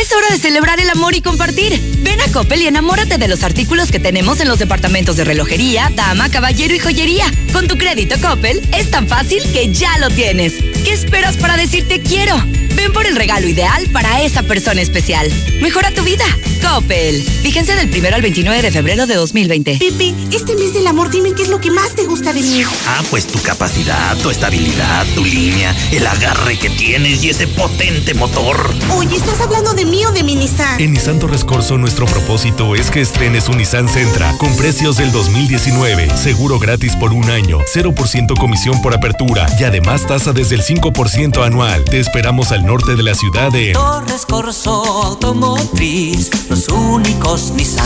es 0.00 0.12
hora 0.12 0.28
de 0.30 0.38
celebrar 0.38 0.78
el 0.78 0.88
amor 0.88 1.16
y 1.16 1.20
compartir. 1.20 1.80
Ven 2.02 2.20
a 2.20 2.30
Coppel 2.30 2.62
y 2.62 2.68
enamórate 2.68 3.18
de 3.18 3.26
los 3.26 3.42
artículos 3.42 3.90
que 3.90 3.98
tenemos 3.98 4.38
en 4.38 4.46
los 4.46 4.60
departamentos 4.60 5.16
de 5.16 5.24
relojería, 5.24 5.90
dama, 5.96 6.30
caballero 6.30 6.74
y 6.76 6.78
joyería. 6.78 7.26
Con 7.52 7.66
tu 7.66 7.76
crédito 7.76 8.14
Coppel 8.20 8.62
es 8.72 8.92
tan 8.92 9.08
fácil 9.08 9.42
que 9.52 9.72
ya 9.72 9.98
lo 9.98 10.10
tienes. 10.10 10.54
¿Qué 10.84 10.92
esperas 10.92 11.36
para 11.36 11.56
decirte 11.56 12.02
quiero? 12.02 12.36
Ven 12.76 12.92
por 12.92 13.06
el 13.06 13.16
regalo 13.16 13.48
ideal 13.48 13.88
para 13.92 14.22
esa 14.22 14.42
persona 14.42 14.80
especial. 14.80 15.30
Mejora 15.60 15.90
tu 15.92 16.02
vida. 16.02 16.24
Coppel. 16.62 17.22
Fíjense 17.42 17.74
del 17.76 17.90
1 17.90 18.14
al 18.14 18.22
29 18.22 18.62
de 18.62 18.70
febrero 18.70 19.06
de 19.06 19.14
2020. 19.14 19.78
Pepe, 19.78 20.14
este 20.32 20.54
mes 20.56 20.72
del 20.72 20.86
amor, 20.86 21.10
dime 21.10 21.32
qué 21.34 21.42
es 21.42 21.48
lo 21.48 21.60
que 21.60 21.70
más 21.70 21.94
te 21.94 22.04
gusta 22.04 22.32
de 22.32 22.40
mí. 22.40 22.62
Ah, 22.86 23.02
pues 23.10 23.26
tu 23.26 23.40
capacidad, 23.42 24.16
tu 24.18 24.30
estabilidad, 24.30 25.06
tu 25.14 25.24
línea, 25.24 25.74
el 25.92 26.06
agarre 26.06 26.58
que 26.58 26.70
tienes 26.70 27.22
y 27.22 27.30
ese 27.30 27.46
potente 27.46 28.14
motor. 28.14 28.74
Oye, 28.96 29.16
¿estás 29.16 29.40
hablando 29.40 29.74
de 29.74 29.84
mí 29.84 30.04
o 30.04 30.12
de 30.12 30.22
mi 30.22 30.36
Nissan? 30.36 30.80
En 30.80 30.92
Nissan 30.92 31.18
Torres 31.18 31.44
Corso 31.44 31.76
nuestro 31.76 32.06
propósito 32.06 32.74
es 32.74 32.90
que 32.90 33.00
estrenes 33.00 33.48
un 33.48 33.58
Nissan 33.58 33.88
Sentra 33.88 34.34
con 34.38 34.56
precios 34.56 34.96
del 34.96 35.12
2019, 35.12 36.16
seguro 36.16 36.58
gratis 36.58 36.96
por 36.96 37.12
un 37.12 37.28
año, 37.30 37.58
0% 37.74 38.38
comisión 38.38 38.80
por 38.80 38.94
apertura 38.94 39.46
y 39.60 39.64
además 39.64 40.06
tasa 40.06 40.32
desde 40.32 40.54
el 40.56 40.62
5% 40.62 41.44
anual. 41.44 41.84
Te 41.84 42.00
esperamos 42.00 42.52
al 42.52 42.63
norte 42.64 42.96
de 42.96 43.02
la 43.02 43.14
ciudad 43.14 43.52
de 43.52 43.72
Torres 43.72 44.24
Corso 44.26 45.02
Automotriz, 45.04 46.30
los 46.48 46.68
únicos 46.68 47.52
Nissan 47.52 47.84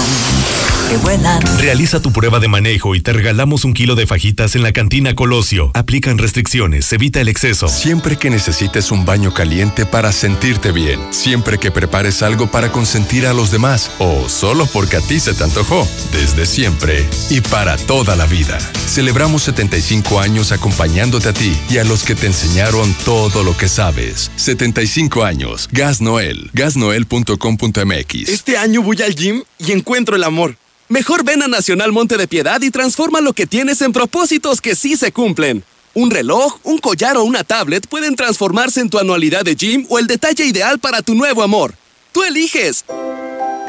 que 0.89 0.97
vuelan. 0.99 1.43
Realiza 1.59 2.01
tu 2.01 2.13
prueba 2.13 2.41
de 2.41 2.49
manejo 2.49 2.95
y 2.95 3.01
te 3.01 3.13
regalamos 3.13 3.65
un 3.65 3.75
kilo 3.75 3.95
de 3.95 4.07
fajitas 4.07 4.57
en 4.57 4.63
la 4.63 4.73
cantina 4.73 5.15
Colosio. 5.15 5.71
Aplican 5.75 6.17
restricciones, 6.17 6.91
evita 6.93 7.21
el 7.21 7.29
exceso. 7.29 7.69
Siempre 7.69 8.17
que 8.17 8.31
necesites 8.31 8.91
un 8.91 9.05
baño 9.05 9.35
caliente 9.35 9.85
para 9.85 10.13
sentirte 10.13 10.73
bien, 10.73 11.01
siempre 11.11 11.59
que 11.59 11.71
prepares 11.71 12.23
algo 12.23 12.47
para 12.47 12.73
consentir 12.73 13.27
a 13.27 13.35
los 13.35 13.51
demás 13.51 13.91
o 13.99 14.29
solo 14.29 14.67
porque 14.73 14.97
a 14.97 15.01
ti 15.01 15.21
se 15.21 15.35
te 15.35 15.45
antojó, 15.45 15.87
desde 16.13 16.47
siempre 16.47 17.07
y 17.29 17.41
para 17.41 17.77
toda 17.77 18.17
la 18.17 18.27
vida. 18.27 18.59
Celebramos 18.87 19.43
75 19.43 20.21
años 20.21 20.53
acompañándote 20.53 21.29
a 21.29 21.33
ti 21.35 21.55
y 21.69 21.79
a 21.79 21.85
los 21.85 22.05
que 22.05 22.15
te 22.15 22.27
enseñaron 22.27 22.95
todo 23.05 23.45
lo 23.45 23.57
que 23.57 23.69
sabes. 23.69 24.31
75 24.37 24.68
años. 25.25 25.69
Gas 25.73 26.01
Noel. 26.01 26.51
Gasnoel.com.mx. 26.53 28.29
Este 28.29 28.57
año 28.57 28.83
voy 28.83 29.03
al 29.03 29.15
gym 29.15 29.43
y 29.59 29.73
encuentro 29.73 30.17
el 30.17 30.25
amor. 30.25 30.57
Mejor 30.89 31.25
ven 31.25 31.43
a 31.43 31.49
Nacional 31.49 31.93
Monte 31.93 32.17
de 32.17 32.27
Piedad 32.27 32.61
y 32.63 32.71
transforma 32.71 33.21
lo 33.21 33.33
que 33.33 33.47
tienes 33.47 33.83
en 33.83 33.93
propósitos 33.93 34.61
que 34.61 34.75
sí 34.75 34.97
se 34.97 35.13
cumplen. 35.13 35.65
Un 35.95 36.11
reloj, 36.11 36.59
un 36.63 36.79
collar 36.79 37.17
o 37.17 37.25
una 37.25 37.45
tablet 37.45 37.87
pueden 37.89 38.17
transformarse 38.17 38.81
en 38.81 38.89
tu 38.89 38.99
anualidad 38.99 39.45
de 39.45 39.55
gym 39.55 39.87
o 39.89 39.99
el 39.99 40.07
detalle 40.07 40.45
ideal 40.47 40.79
para 40.79 41.03
tu 41.03 41.15
nuevo 41.15 41.43
amor. 41.43 41.75
Tú 42.13 42.23
eliges. 42.25 42.85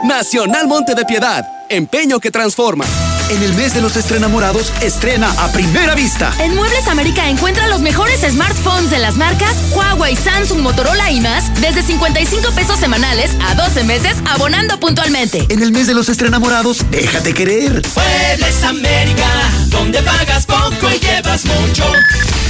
Nacional 0.03 0.67
Monte 0.67 0.95
de 0.95 1.05
Piedad. 1.05 1.45
Empeño 1.69 2.19
que 2.19 2.31
transforma. 2.31 2.85
En 3.29 3.43
el 3.43 3.53
mes 3.53 3.73
de 3.73 3.81
los 3.81 3.95
estrenamorados, 3.95 4.71
estrena 4.81 5.29
a 5.37 5.51
primera 5.51 5.93
vista. 5.93 6.33
En 6.39 6.55
Muebles 6.55 6.87
América 6.87 7.29
encuentra 7.29 7.67
los 7.67 7.81
mejores 7.81 8.21
smartphones 8.21 8.89
de 8.89 8.97
las 8.97 9.17
marcas 9.17 9.55
Huawei, 9.71 10.15
Samsung, 10.15 10.61
Motorola 10.61 11.11
y 11.11 11.19
más 11.19 11.53
desde 11.61 11.83
55 11.83 12.51
pesos 12.51 12.79
semanales 12.79 13.31
a 13.41 13.55
12 13.55 13.83
meses 13.83 14.17
abonando 14.25 14.79
puntualmente. 14.79 15.45
En 15.49 15.61
el 15.61 15.71
mes 15.71 15.85
de 15.87 15.93
los 15.93 16.09
estrenamorados, 16.09 16.83
déjate 16.89 17.33
querer. 17.33 17.81
Muebles 17.95 18.63
América, 18.63 19.27
donde 19.67 20.01
pagas 20.01 20.45
poco 20.45 20.89
y 20.89 20.99
llevas 20.99 21.45
mucho. 21.45 21.83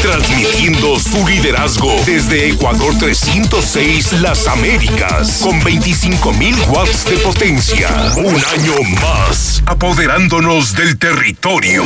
Transmitiendo 0.00 0.98
su 0.98 1.26
liderazgo 1.26 1.94
desde 2.06 2.48
Ecuador 2.48 2.96
306 2.98 4.20
Las 4.20 4.46
Américas 4.48 5.40
con 5.42 5.60
25.000 5.60 6.68
watts 6.68 7.04
de 7.04 7.18
potencia. 7.18 7.88
Un 8.16 8.34
año 8.34 8.72
más 9.00 9.62
apoderándonos 9.66 10.74
del 10.74 10.98
territorio. 10.98 11.84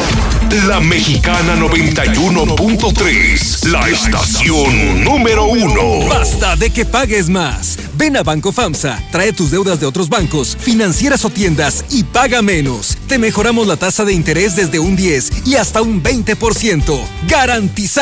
La 0.68 0.78
Mexicana 0.80 1.56
91.3, 1.56 3.68
la 3.68 3.88
estación 3.88 5.04
número 5.04 5.46
uno. 5.46 6.06
Basta 6.08 6.54
de 6.56 6.70
que 6.70 6.84
pagues 6.84 7.28
más. 7.28 7.78
Ven 7.98 8.16
a 8.16 8.22
Banco 8.22 8.52
FAMSA, 8.52 9.02
trae 9.10 9.32
tus 9.32 9.50
deudas 9.50 9.80
de 9.80 9.86
otros 9.86 10.08
bancos, 10.08 10.56
financieras 10.58 11.24
o 11.24 11.30
tiendas 11.30 11.84
y 11.90 12.04
paga 12.04 12.42
menos. 12.42 12.96
Te 13.08 13.18
mejoramos 13.18 13.66
la 13.66 13.76
tasa 13.76 14.04
de 14.04 14.12
interés 14.12 14.54
desde 14.54 14.78
un 14.78 14.94
10 14.96 15.46
y 15.46 15.56
hasta 15.56 15.82
un 15.82 16.00
20%. 16.02 17.00
¡Garantizado! 17.28 17.95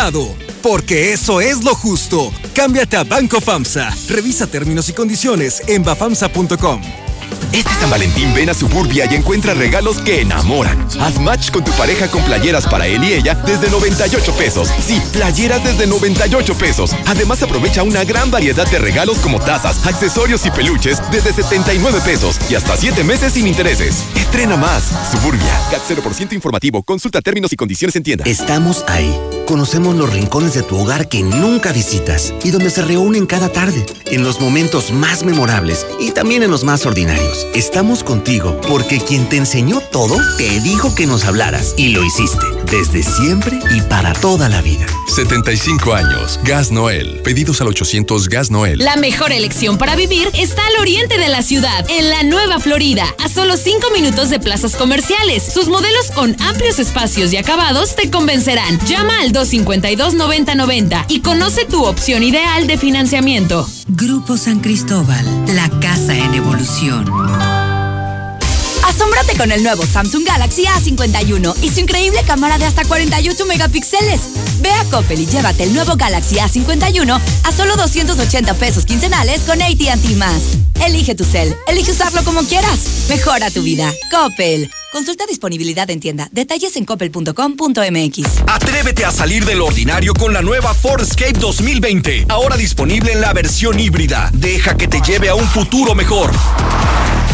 Porque 0.60 1.12
eso 1.12 1.40
es 1.40 1.62
lo 1.62 1.74
justo. 1.76 2.32
Cámbiate 2.52 2.96
a 2.96 3.04
Banco 3.04 3.40
FAMSA. 3.40 3.94
Revisa 4.08 4.48
términos 4.48 4.88
y 4.88 4.92
condiciones 4.92 5.62
en 5.68 5.84
bafamsa.com. 5.84 7.03
Este 7.52 7.70
San 7.80 7.90
Valentín 7.90 8.32
ven 8.34 8.50
a 8.50 8.54
Suburbia 8.54 9.06
y 9.10 9.14
encuentra 9.14 9.54
regalos 9.54 9.98
que 9.98 10.20
enamoran. 10.20 10.86
Haz 11.00 11.18
match 11.20 11.50
con 11.50 11.64
tu 11.64 11.72
pareja 11.72 12.08
con 12.08 12.22
playeras 12.24 12.66
para 12.66 12.86
él 12.86 13.04
y 13.04 13.14
ella 13.14 13.34
desde 13.46 13.70
98 13.70 14.32
pesos. 14.36 14.68
Sí, 14.84 15.00
playeras 15.12 15.62
desde 15.64 15.86
98 15.86 16.54
pesos. 16.56 16.90
Además 17.06 17.42
aprovecha 17.42 17.82
una 17.82 18.04
gran 18.04 18.30
variedad 18.30 18.68
de 18.70 18.78
regalos 18.78 19.18
como 19.18 19.40
tazas, 19.40 19.86
accesorios 19.86 20.44
y 20.46 20.50
peluches 20.50 21.00
desde 21.10 21.32
79 21.32 22.00
pesos 22.04 22.38
y 22.50 22.54
hasta 22.54 22.76
7 22.76 23.04
meses 23.04 23.32
sin 23.32 23.46
intereses. 23.46 24.04
Estrena 24.14 24.56
más. 24.56 24.84
Suburbia. 25.10 25.60
CAT 25.70 25.82
0% 25.88 26.32
informativo. 26.32 26.82
Consulta 26.82 27.20
términos 27.20 27.52
y 27.52 27.56
condiciones 27.56 27.96
en 27.96 28.02
tienda. 28.02 28.24
Estamos 28.26 28.84
ahí. 28.88 29.14
Conocemos 29.46 29.94
los 29.94 30.10
rincones 30.10 30.54
de 30.54 30.62
tu 30.62 30.78
hogar 30.78 31.08
que 31.08 31.22
nunca 31.22 31.72
visitas 31.72 32.32
y 32.42 32.50
donde 32.50 32.70
se 32.70 32.82
reúnen 32.82 33.26
cada 33.26 33.50
tarde, 33.50 33.84
en 34.06 34.24
los 34.24 34.40
momentos 34.40 34.90
más 34.90 35.22
memorables 35.22 35.86
y 36.00 36.12
también 36.12 36.42
en 36.42 36.50
los 36.50 36.64
más 36.64 36.86
ordinarios. 36.86 37.33
Estamos 37.54 38.04
contigo 38.04 38.60
porque 38.68 38.98
quien 38.98 39.28
te 39.28 39.36
enseñó 39.36 39.80
todo 39.80 40.16
te 40.36 40.60
dijo 40.60 40.94
que 40.94 41.06
nos 41.06 41.24
hablaras 41.24 41.74
y 41.76 41.88
lo 41.88 42.04
hiciste 42.04 42.44
desde 42.70 43.02
siempre 43.02 43.58
y 43.70 43.80
para 43.82 44.12
toda 44.14 44.48
la 44.48 44.60
vida. 44.60 44.86
75 45.14 45.94
años. 45.94 46.40
Gas 46.42 46.72
Noel. 46.72 47.20
Pedidos 47.22 47.60
al 47.60 47.68
800 47.68 48.28
Gas 48.28 48.50
Noel. 48.50 48.78
La 48.78 48.96
mejor 48.96 49.30
elección 49.32 49.78
para 49.78 49.94
vivir 49.94 50.28
está 50.34 50.66
al 50.66 50.80
oriente 50.80 51.18
de 51.18 51.28
la 51.28 51.42
ciudad, 51.42 51.86
en 51.88 52.10
la 52.10 52.24
Nueva 52.24 52.58
Florida, 52.58 53.06
a 53.22 53.28
solo 53.28 53.56
5 53.56 53.90
minutos 53.92 54.30
de 54.30 54.40
plazas 54.40 54.74
comerciales. 54.74 55.44
Sus 55.44 55.68
modelos 55.68 56.10
con 56.10 56.34
amplios 56.42 56.80
espacios 56.80 57.32
y 57.32 57.36
acabados 57.36 57.94
te 57.94 58.10
convencerán. 58.10 58.78
Llama 58.86 59.20
al 59.20 59.32
252-9090 59.32 61.04
y 61.08 61.20
conoce 61.20 61.64
tu 61.66 61.84
opción 61.84 62.22
ideal 62.24 62.66
de 62.66 62.76
financiamiento. 62.76 63.68
Grupo 63.86 64.36
San 64.36 64.60
Cristóbal, 64.60 65.24
la 65.54 65.70
casa 65.80 66.16
en 66.16 66.34
evolución. 66.34 67.13
Música 67.14 67.73
Asómbrate 68.94 69.36
con 69.36 69.50
el 69.50 69.64
nuevo 69.64 69.84
Samsung 69.84 70.24
Galaxy 70.24 70.66
A51 70.66 71.56
y 71.62 71.70
su 71.70 71.80
increíble 71.80 72.20
cámara 72.24 72.58
de 72.58 72.64
hasta 72.64 72.84
48 72.84 73.44
megapíxeles. 73.44 74.20
Ve 74.60 74.70
a 74.70 74.84
Coppel 74.84 75.18
y 75.18 75.26
llévate 75.26 75.64
el 75.64 75.74
nuevo 75.74 75.96
Galaxy 75.96 76.36
A51 76.36 77.20
a 77.42 77.52
solo 77.52 77.74
280 77.74 78.54
pesos 78.54 78.84
quincenales 78.84 79.40
con 79.40 79.60
AT&T 79.60 80.14
más. 80.14 80.42
Elige 80.86 81.16
tu 81.16 81.24
cel, 81.24 81.56
elige 81.66 81.90
usarlo 81.90 82.22
como 82.22 82.44
quieras. 82.44 82.78
Mejora 83.08 83.50
tu 83.50 83.62
vida. 83.62 83.92
Coppel. 84.12 84.70
Consulta 84.92 85.26
disponibilidad 85.26 85.90
en 85.90 85.98
tienda. 85.98 86.28
Detalles 86.30 86.76
en 86.76 86.84
coppel.com.mx. 86.84 88.28
Atrévete 88.46 89.04
a 89.04 89.10
salir 89.10 89.44
del 89.44 89.60
ordinario 89.60 90.14
con 90.14 90.32
la 90.32 90.40
nueva 90.40 90.72
Ford 90.72 91.02
Escape 91.02 91.32
2020. 91.32 92.26
Ahora 92.28 92.56
disponible 92.56 93.10
en 93.10 93.20
la 93.20 93.32
versión 93.32 93.80
híbrida. 93.80 94.30
Deja 94.32 94.76
que 94.76 94.86
te 94.86 95.00
lleve 95.00 95.30
a 95.30 95.34
un 95.34 95.48
futuro 95.48 95.96
mejor. 95.96 96.30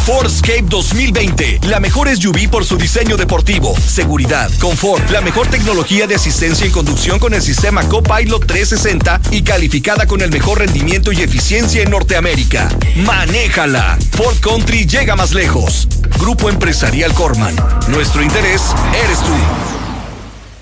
Fordscape 0.04 0.64
2020, 0.66 1.60
la 1.68 1.78
mejor 1.78 2.08
SUV 2.08 2.48
por 2.48 2.64
su 2.64 2.76
diseño 2.76 3.16
deportivo, 3.16 3.76
seguridad, 3.76 4.50
confort, 4.58 5.08
la 5.10 5.20
mejor 5.20 5.46
tecnología 5.48 6.06
de 6.06 6.14
asistencia 6.14 6.66
en 6.66 6.72
conducción 6.72 7.18
con 7.18 7.34
el 7.34 7.42
sistema 7.42 7.82
Copilot 7.88 8.46
360 8.46 9.20
y 9.30 9.42
calificada 9.42 10.06
con 10.06 10.22
el 10.22 10.30
mejor 10.30 10.58
rendimiento 10.58 11.12
y 11.12 11.22
eficiencia 11.22 11.82
en 11.82 11.90
Norteamérica. 11.90 12.68
Manéjala. 12.96 13.98
Ford 14.12 14.36
Country 14.40 14.86
llega 14.86 15.16
más 15.16 15.32
lejos. 15.32 15.86
Grupo 16.18 16.48
Empresarial 16.48 17.12
Corman. 17.12 17.54
Nuestro 17.88 18.22
interés 18.22 18.62
eres 19.04 19.18
tú. 19.20 19.79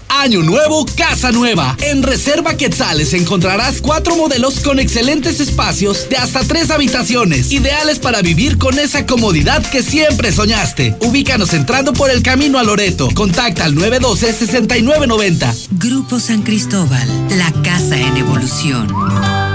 Año 0.09 0.43
nuevo, 0.43 0.87
casa 0.97 1.33
nueva. 1.33 1.77
En 1.81 2.03
Reserva 2.03 2.57
Quetzales 2.57 3.13
encontrarás 3.13 3.81
cuatro 3.81 4.17
modelos 4.17 4.61
con 4.61 4.79
excelentes 4.79 5.41
espacios 5.41 6.09
de 6.09 6.17
hasta 6.17 6.41
tres 6.41 6.71
habitaciones, 6.71 7.53
ideales 7.53 7.99
para 7.99 8.23
vivir 8.23 8.59
con 8.59 8.79
esa 8.79 9.07
comodidad 9.07 9.65
que 9.71 9.83
siempre 9.83 10.33
soñaste. 10.33 10.97
Ubícanos 11.01 11.53
entrando 11.55 11.93
por 11.93 12.11
el 12.11 12.23
camino 12.23 12.59
a 12.59 12.63
Loreto. 12.63 13.09
Contacta 13.15 13.65
al 13.65 13.75
912-6990. 13.75 15.69
Grupo 15.73 16.21
San 16.21 16.43
Cristóbal, 16.43 17.09
la 17.37 17.53
casa 17.63 17.97
en 17.97 18.17
evolución. 18.17 19.48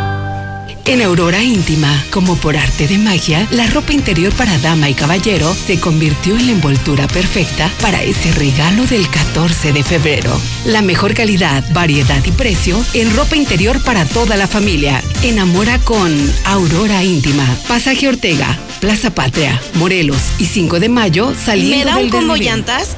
En 0.85 1.01
Aurora 1.01 1.41
Íntima, 1.41 2.03
como 2.11 2.35
por 2.35 2.57
arte 2.57 2.87
de 2.87 2.97
magia, 2.97 3.47
la 3.51 3.67
ropa 3.67 3.93
interior 3.93 4.33
para 4.35 4.57
dama 4.57 4.89
y 4.89 4.93
caballero 4.93 5.53
se 5.53 5.79
convirtió 5.79 6.37
en 6.37 6.47
la 6.47 6.51
envoltura 6.51 7.07
perfecta 7.07 7.71
para 7.81 8.03
ese 8.03 8.33
regalo 8.33 8.85
del 8.85 9.09
14 9.09 9.71
de 9.71 9.81
febrero. 9.81 10.39
La 10.65 10.81
mejor 10.81 11.13
calidad, 11.13 11.63
variedad 11.71 12.21
y 12.25 12.31
precio 12.31 12.83
en 12.93 13.15
ropa 13.15 13.37
interior 13.37 13.81
para 13.81 14.05
toda 14.05 14.35
la 14.35 14.45
familia. 14.45 15.01
Enamora 15.23 15.79
con 15.79 16.13
Aurora 16.43 17.01
Íntima. 17.01 17.47
Pasaje 17.69 18.09
Ortega, 18.09 18.59
Plaza 18.81 19.09
Patria, 19.09 19.61
Morelos 19.75 20.33
y 20.37 20.45
5 20.47 20.81
de 20.81 20.89
mayo 20.89 21.33
saliendo 21.33 21.77
¿Me 21.77 21.85
da 21.85 21.95
un 21.95 22.01
del 22.03 22.11
combo 22.11 22.35
llantas 22.35 22.97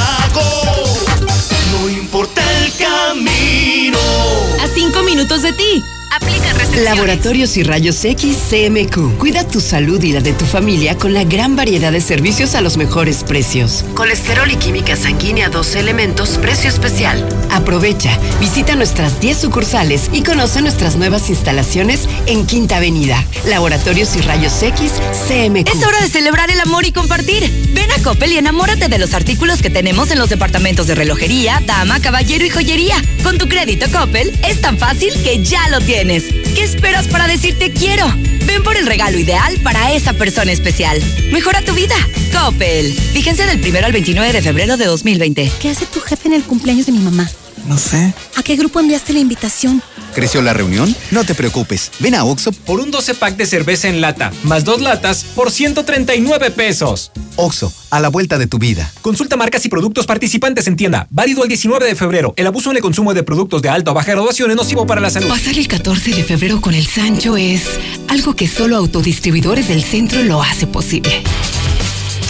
no 1.71 1.89
importa 1.89 2.41
el 2.63 2.71
camino. 2.75 3.97
A 4.61 4.67
5 4.67 5.03
minutos 5.03 5.41
de 5.41 5.53
ti. 5.53 5.83
Aplica 6.11 6.51
Laboratorios 6.77 7.57
y 7.57 7.63
Rayos 7.63 8.03
X 8.05 8.37
CMQ. 8.49 9.17
Cuida 9.17 9.45
tu 9.45 9.59
salud 9.59 10.01
y 10.01 10.13
la 10.13 10.21
de 10.21 10.31
tu 10.31 10.45
familia 10.45 10.97
con 10.97 11.13
la 11.13 11.25
gran 11.25 11.55
variedad 11.55 11.91
de 11.91 12.01
servicios 12.01 12.55
a 12.55 12.61
los 12.61 12.77
mejores 12.77 13.23
precios. 13.23 13.83
Colesterol 13.93 14.49
y 14.49 14.55
química 14.55 14.95
sanguínea 14.95 15.49
12 15.49 15.79
elementos, 15.79 16.37
precio 16.37 16.69
especial. 16.69 17.27
Aprovecha, 17.51 18.17
visita 18.39 18.75
nuestras 18.75 19.19
10 19.19 19.37
sucursales 19.37 20.09
y 20.13 20.23
conoce 20.23 20.61
nuestras 20.61 20.95
nuevas 20.95 21.29
instalaciones 21.29 22.07
en 22.25 22.45
Quinta 22.45 22.77
Avenida. 22.77 23.23
Laboratorios 23.45 24.15
y 24.15 24.21
Rayos 24.21 24.63
X 24.63 24.93
CMQ. 25.27 25.67
Es 25.67 25.85
hora 25.85 26.01
de 26.01 26.09
celebrar 26.09 26.49
el 26.51 26.61
amor 26.61 26.85
y 26.85 26.91
compartir. 26.91 27.49
Ven 27.73 27.91
a 27.91 28.01
Coppel 28.01 28.31
y 28.31 28.37
enamórate 28.37 28.87
de 28.87 28.97
los 28.97 29.13
artículos 29.13 29.61
que 29.61 29.69
tenemos 29.69 30.09
en 30.11 30.19
los 30.19 30.29
departamentos 30.29 30.87
de 30.87 30.95
relojería, 30.95 31.61
dama, 31.65 31.99
caballero 31.99 32.45
y 32.45 32.49
joyería. 32.49 32.95
Con 33.23 33.37
tu 33.37 33.47
crédito 33.47 33.85
Coppel 33.91 34.37
es 34.47 34.61
tan 34.61 34.77
fácil 34.77 35.13
que 35.21 35.43
ya 35.43 35.67
lo 35.69 35.79
tienes. 35.79 36.00
¿Qué 36.01 36.63
esperas 36.63 37.07
para 37.07 37.27
decirte 37.27 37.71
quiero? 37.71 38.11
Ven 38.47 38.63
por 38.63 38.75
el 38.75 38.87
regalo 38.87 39.19
ideal 39.19 39.59
para 39.61 39.93
esa 39.93 40.13
persona 40.13 40.51
especial. 40.51 40.99
Mejora 41.31 41.61
tu 41.61 41.75
vida. 41.75 41.93
Coppel. 42.33 42.91
Vigencia 43.13 43.45
del 43.45 43.63
1 43.63 43.85
al 43.85 43.91
29 43.91 44.33
de 44.33 44.41
febrero 44.41 44.77
de 44.77 44.85
2020. 44.85 45.51
¿Qué 45.61 45.69
hace 45.69 45.85
tu 45.85 45.99
jefe 45.99 46.27
en 46.27 46.33
el 46.33 46.43
cumpleaños 46.43 46.87
de 46.87 46.93
mi 46.93 46.97
mamá? 46.97 47.29
No 47.67 47.77
sé. 47.77 48.15
¿A 48.35 48.41
qué 48.41 48.55
grupo 48.55 48.79
enviaste 48.79 49.13
la 49.13 49.19
invitación? 49.19 49.83
¿Creció 50.13 50.41
la 50.41 50.53
reunión? 50.53 50.93
No 51.11 51.23
te 51.23 51.35
preocupes. 51.35 51.91
Ven 51.99 52.15
a 52.15 52.25
Oxo. 52.25 52.51
Por 52.51 52.79
un 52.79 52.91
12 52.91 53.15
pack 53.15 53.37
de 53.37 53.45
cerveza 53.45 53.87
en 53.87 54.01
lata, 54.01 54.31
más 54.43 54.65
dos 54.65 54.81
latas, 54.81 55.23
por 55.35 55.51
139 55.51 56.51
pesos. 56.51 57.11
Oxo, 57.37 57.71
a 57.89 57.99
la 57.99 58.09
vuelta 58.09 58.37
de 58.37 58.47
tu 58.47 58.59
vida. 58.59 58.91
Consulta 59.01 59.37
marcas 59.37 59.65
y 59.65 59.69
productos 59.69 60.05
participantes 60.05 60.67
en 60.67 60.75
tienda. 60.75 61.07
Válido 61.09 61.43
el 61.43 61.49
19 61.49 61.85
de 61.85 61.95
febrero. 61.95 62.33
El 62.35 62.47
abuso 62.47 62.71
en 62.71 62.77
el 62.77 62.81
consumo 62.81 63.13
de 63.13 63.23
productos 63.23 63.61
de 63.61 63.69
alta 63.69 63.91
o 63.91 63.93
baja 63.93 64.11
graduación 64.11 64.51
es 64.51 64.57
nocivo 64.57 64.85
para 64.85 65.01
la 65.01 65.09
salud. 65.09 65.29
Pasar 65.29 65.57
el 65.57 65.67
14 65.67 66.11
de 66.11 66.23
febrero 66.23 66.59
con 66.59 66.73
el 66.73 66.85
Sancho 66.85 67.37
es 67.37 67.79
algo 68.09 68.35
que 68.35 68.47
solo 68.47 68.75
autodistribuidores 68.77 69.69
del 69.69 69.83
centro 69.83 70.21
lo 70.23 70.41
hace 70.41 70.67
posible. 70.67 71.23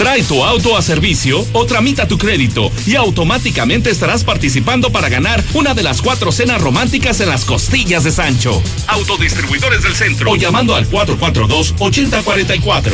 Trae 0.02 0.24
tu 0.24 0.44
auto 0.44 0.76
a 0.76 0.82
servicio 0.82 1.46
o 1.54 1.66
tramita 1.68 2.08
tu 2.08 2.18
crédito 2.18 2.72
y 2.88 2.96
automáticamente 2.96 3.92
estarás 3.92 4.24
participando 4.24 4.92
para 4.92 5.10
ganar 5.10 5.44
una 5.54 5.76
de 5.76 5.84
las 5.84 6.02
cuatro 6.02 6.32
cenas 6.32 6.60
románticas 6.60 7.20
en 7.20 7.30
las 7.30 7.46
costillas 7.46 8.04
de 8.04 8.12
Sancho. 8.12 8.64
Autodistribuidores 8.88 9.84
del 9.84 9.94
centro 9.94 10.32
o 10.32 10.36
llamando 10.36 10.76
al 10.76 10.90
442-8044. 10.90 12.94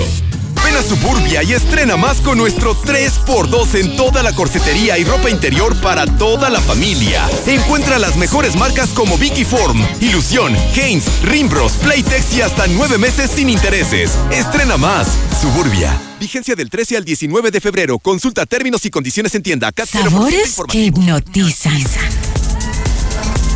Ven 0.64 0.76
a 0.76 0.82
Suburbia 0.82 1.44
y 1.44 1.54
estrena 1.54 1.98
más 1.98 2.22
con 2.22 2.38
nuestro 2.38 2.76
3x2 2.76 3.76
en 3.80 3.96
toda 3.96 4.24
la 4.24 4.34
corsetería 4.34 4.98
y 4.98 5.04
ropa 5.04 5.30
interior 5.30 5.76
para 5.82 6.06
toda 6.06 6.50
la 6.50 6.62
familia. 6.62 7.28
Encuentra 7.46 8.00
las 8.00 8.16
mejores 8.18 8.56
marcas 8.56 8.90
como 8.90 9.18
Vicky 9.18 9.46
Form, 9.46 9.80
Ilusión, 10.02 10.56
Haynes, 10.76 11.06
Rimbros, 11.24 11.74
Playtex 11.74 12.34
y 12.34 12.42
hasta 12.42 12.68
nueve 12.68 12.98
meses 12.98 13.32
sin 13.32 13.50
intereses. 13.50 14.12
Estrena 14.32 14.78
más. 14.78 15.08
Suburbia. 15.42 15.98
Vigencia 16.20 16.56
del 16.56 16.70
13 16.70 16.98
al 16.98 17.06
19 17.06 17.52
de 17.52 17.62
febrero. 17.62 18.00
Consulta 18.00 18.46
términos 18.46 18.86
y 18.86 18.90
condiciones 18.90 19.36
en 19.36 19.44
tienda. 19.44 19.72
CAT 19.72 19.90
0% 19.90 20.04
Sabores 20.04 20.56
que 20.70 20.80
hipnotizan. 20.86 21.84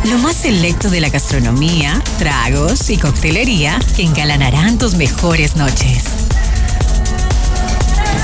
Lo 0.04 0.18
más 0.18 0.36
selecto 0.36 0.90
de 0.90 1.00
la 1.00 1.08
gastronomía, 1.10 2.02
tragos 2.18 2.90
y 2.90 2.96
coctelería 2.96 3.78
que 3.94 4.02
engalanarán 4.02 4.76
tus 4.76 4.94
mejores 4.94 5.54
noches. 5.54 6.21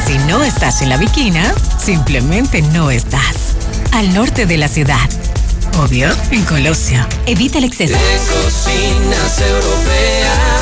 Si 0.06 0.18
no 0.26 0.42
estás 0.42 0.82
en 0.82 0.88
la 0.88 0.96
Viquina, 0.96 1.54
simplemente 1.78 2.62
no 2.62 2.90
estás. 2.90 3.54
Al 3.92 4.12
norte 4.14 4.46
de 4.46 4.56
la 4.56 4.68
ciudad. 4.68 5.08
Obvio, 5.78 6.08
en 6.30 6.44
Colosio. 6.44 7.06
Evita 7.26 7.58
el 7.58 7.64
exceso. 7.64 7.94
Cocinas 8.44 9.40
europeas. 9.40 10.58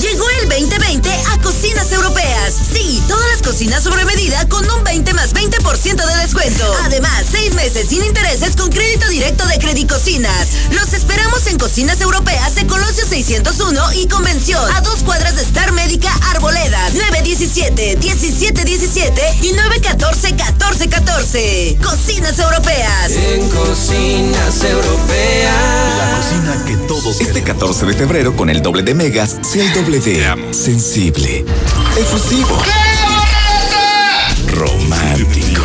Llegó 0.00 0.24
el 0.40 0.48
2020 0.48 1.10
a 1.30 1.38
Cocinas 1.42 1.92
Europeas. 1.92 2.54
Sí, 2.72 3.02
todas 3.08 3.21
las 3.52 3.58
cocinas 3.58 3.82
sobre 3.82 4.06
medida 4.06 4.48
con 4.48 4.64
un 4.70 4.82
20 4.82 5.12
más 5.12 5.34
20% 5.34 6.06
de 6.06 6.16
descuento. 6.22 6.64
Además, 6.84 7.24
seis 7.30 7.52
meses 7.54 7.86
sin 7.88 8.02
intereses 8.02 8.56
con 8.56 8.70
crédito 8.70 9.06
directo 9.10 9.44
de 9.46 9.58
Credicocinas. 9.58 10.48
Los 10.70 10.94
esperamos 10.94 11.46
en 11.48 11.58
Cocinas 11.58 12.00
Europeas 12.00 12.54
de 12.54 12.66
Colosio 12.66 13.06
601 13.06 13.92
y 13.94 14.08
Convención. 14.08 14.62
A 14.74 14.80
dos 14.80 15.02
cuadras 15.02 15.36
de 15.36 15.42
Star 15.42 15.72
Médica 15.72 16.10
Arboledas. 16.30 16.94
917 16.94 17.98
1717 17.98 19.22
y 19.42 19.52
914 19.52 20.32
1414. 20.32 21.78
Cocinas 21.82 22.38
Europeas. 22.38 23.10
En 23.10 23.48
cocinas 23.50 24.64
europeas. 24.64 25.92
Cocina 26.16 26.64
que 26.64 26.76
todos 26.88 27.20
Este 27.20 27.42
14 27.42 27.84
de 27.84 27.94
febrero 27.94 28.34
con 28.34 28.48
el 28.48 28.62
doble 28.62 28.82
de 28.82 28.94
megas, 28.94 29.36
sea 29.42 29.64
el 29.64 29.72
doble 29.74 30.00
de 30.00 30.52
sensible, 30.52 31.44
efusivo, 31.98 32.58
romántico. 34.52 35.62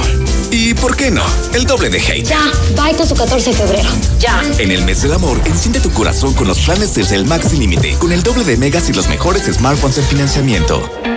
Y 0.51 0.73
por 0.73 0.95
qué 0.95 1.11
no, 1.11 1.23
el 1.53 1.65
doble 1.65 1.89
de 1.89 1.99
hate. 1.99 2.25
Ya, 2.25 2.51
bye 2.75 2.95
con 2.95 3.07
su 3.07 3.15
14 3.15 3.51
de 3.51 3.55
febrero. 3.55 3.89
Ya. 4.19 4.41
En 4.57 4.71
el 4.71 4.83
mes 4.85 5.01
del 5.01 5.13
amor, 5.13 5.39
enciende 5.45 5.79
tu 5.79 5.91
corazón 5.91 6.33
con 6.33 6.47
los 6.47 6.59
planes 6.59 6.93
Telcel 6.93 7.25
Max 7.25 7.49
sin 7.49 7.59
límite, 7.59 7.95
con 7.99 8.11
el 8.11 8.23
doble 8.23 8.43
de 8.43 8.57
megas 8.57 8.89
y 8.89 8.93
los 8.93 9.07
mejores 9.09 9.43
smartphones 9.43 9.97
en 9.97 10.05
financiamiento. 10.05 11.16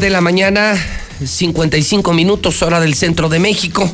De 0.00 0.10
la 0.10 0.20
mañana, 0.20 0.76
55 1.24 2.12
minutos, 2.12 2.62
hora 2.62 2.80
del 2.80 2.94
centro 2.94 3.28
de 3.28 3.38
México. 3.38 3.90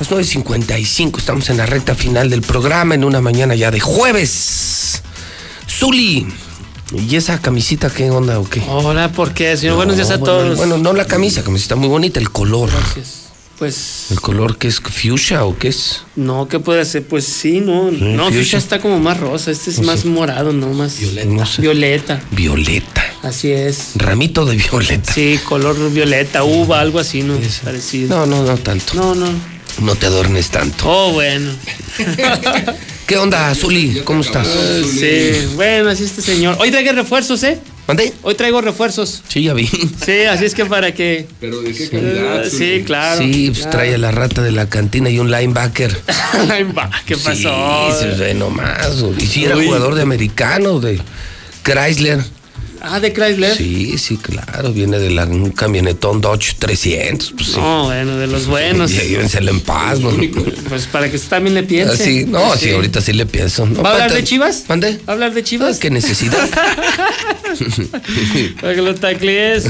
Las 0.00 0.10
9.55, 0.10 1.18
estamos 1.18 1.50
en 1.50 1.58
la 1.58 1.66
recta 1.66 1.94
final 1.94 2.30
del 2.30 2.40
programa, 2.40 2.94
en 2.94 3.04
una 3.04 3.20
mañana 3.20 3.54
ya 3.54 3.70
de 3.70 3.78
jueves. 3.78 5.02
Zuli, 5.68 6.26
¿y 6.92 7.16
esa 7.16 7.40
camisita 7.40 7.90
qué 7.90 8.10
onda 8.10 8.40
o 8.40 8.48
qué? 8.48 8.62
Hola, 8.66 9.12
¿por 9.12 9.34
qué, 9.34 9.56
señor? 9.56 9.76
Buenos 9.76 9.96
días 9.96 10.10
a 10.10 10.16
bueno, 10.16 10.24
todos. 10.24 10.56
Bueno, 10.56 10.78
no 10.78 10.94
la 10.94 11.04
camisa, 11.06 11.44
camiseta 11.44 11.76
muy 11.76 11.88
bonita, 11.88 12.18
el 12.18 12.30
color. 12.30 12.70
Pues, 13.58 14.06
¿El 14.10 14.20
color 14.20 14.56
que 14.58 14.68
es 14.68 14.80
fuchsia 14.80 15.44
o 15.44 15.56
qué 15.58 15.68
es? 15.68 16.02
no, 16.16 16.48
¿qué 16.48 16.58
puede 16.58 16.84
ser? 16.84 17.06
Pues 17.06 17.24
sí, 17.24 17.60
no. 17.60 17.90
no, 17.90 18.24
fuchsia. 18.24 18.40
Fuchsia 18.40 18.58
está 18.58 18.80
como 18.80 18.98
más 18.98 19.20
rosa. 19.20 19.50
Este 19.50 19.70
es 19.70 19.78
No 19.80 19.86
más 19.86 20.00
sé. 20.00 20.08
morado, 20.08 20.52
¿no? 20.52 20.68
Más 20.72 20.96
No 21.26 21.46
sé. 21.46 21.62
violeta. 21.62 22.20
Violeta. 22.32 23.02
Así 23.26 23.50
es. 23.50 23.90
Ramito 23.96 24.46
de 24.46 24.54
violeta. 24.54 25.12
Sí, 25.12 25.40
color 25.42 25.90
violeta, 25.90 26.44
uva, 26.44 26.80
algo 26.80 27.00
así, 27.00 27.22
¿no? 27.22 27.36
Parecido. 27.64 28.08
No, 28.08 28.24
no, 28.24 28.44
no 28.44 28.56
tanto. 28.56 28.94
No, 28.94 29.16
no. 29.16 29.26
No 29.82 29.96
te 29.96 30.06
adornes 30.06 30.48
tanto. 30.50 30.88
Oh, 30.88 31.12
bueno. 31.12 31.50
¿Qué 33.06 33.16
onda, 33.16 33.52
Zuli? 33.56 34.00
¿Cómo 34.04 34.20
estás? 34.20 34.46
Sí, 34.46 35.48
bueno, 35.56 35.90
así 35.90 36.04
este 36.04 36.22
señor. 36.22 36.56
Hoy 36.60 36.70
traigo 36.70 36.92
refuerzos, 36.92 37.42
¿eh? 37.42 37.58
¿Mandé? 37.88 38.12
Hoy 38.22 38.36
traigo 38.36 38.60
refuerzos. 38.60 39.24
Sí, 39.26 39.42
ya 39.42 39.54
vi. 39.54 39.66
Sí, 39.66 40.22
así 40.30 40.44
es 40.44 40.54
que 40.54 40.64
para 40.64 40.94
que. 40.94 41.26
¿Pero 41.40 41.62
de 41.62 41.72
qué 41.72 41.90
calidad? 41.90 42.44
Sí, 42.48 42.84
claro. 42.86 43.20
Sí, 43.20 43.48
pues 43.48 43.62
claro. 43.62 43.70
trae 43.72 43.94
a 43.96 43.98
la 43.98 44.12
rata 44.12 44.40
de 44.42 44.52
la 44.52 44.68
cantina 44.68 45.10
y 45.10 45.18
un 45.18 45.32
linebacker. 45.32 45.96
Va, 46.78 46.90
¿Qué 47.04 47.16
pasó? 47.16 47.90
Sí, 47.90 48.06
sí, 48.08 48.20
ve 48.20 48.34
nomás. 48.34 49.04
Y 49.18 49.26
si 49.26 49.44
era 49.44 49.56
Uy. 49.56 49.66
jugador 49.66 49.96
de 49.96 50.02
americano, 50.02 50.78
de 50.78 51.00
Chrysler. 51.64 52.35
Ah, 52.88 53.00
de 53.00 53.12
Chrysler. 53.12 53.56
Sí, 53.56 53.98
sí, 53.98 54.16
claro. 54.16 54.72
Viene 54.72 54.98
de 54.98 55.10
la, 55.10 55.24
un 55.24 55.50
camionetón 55.50 56.20
Dodge 56.20 56.54
300. 56.58 57.32
Pues, 57.32 57.48
sí. 57.48 57.56
No, 57.58 57.84
bueno, 57.84 58.16
de 58.16 58.26
los 58.26 58.46
buenos. 58.46 58.92
Y 59.06 59.14
en 59.14 59.60
paz, 59.60 60.00
¿no? 60.00 60.10
Pues 60.68 60.86
para 60.86 61.08
que 61.08 61.16
usted 61.16 61.28
también 61.28 61.54
le 61.54 61.62
piense. 61.62 61.92
Ah, 61.92 61.96
sí, 61.96 62.24
no, 62.26 62.56
sí. 62.56 62.70
ahorita 62.70 63.00
sí 63.00 63.12
le 63.12 63.26
pienso. 63.26 63.66
No, 63.66 63.82
¿Va 63.82 63.90
a 63.90 63.92
hablar 63.94 64.12
de 64.12 64.24
Chivas? 64.24 64.64
¿Mande? 64.68 64.98
¿Va 64.98 65.00
a 65.08 65.12
hablar 65.12 65.34
de 65.34 65.42
Chivas? 65.42 65.76
Ah, 65.76 65.80
¿Qué 65.80 65.90
necesidad? 65.90 66.48
Para 68.60 68.74
que 68.74 68.82
lo 68.82 68.94
taclees. 68.94 69.64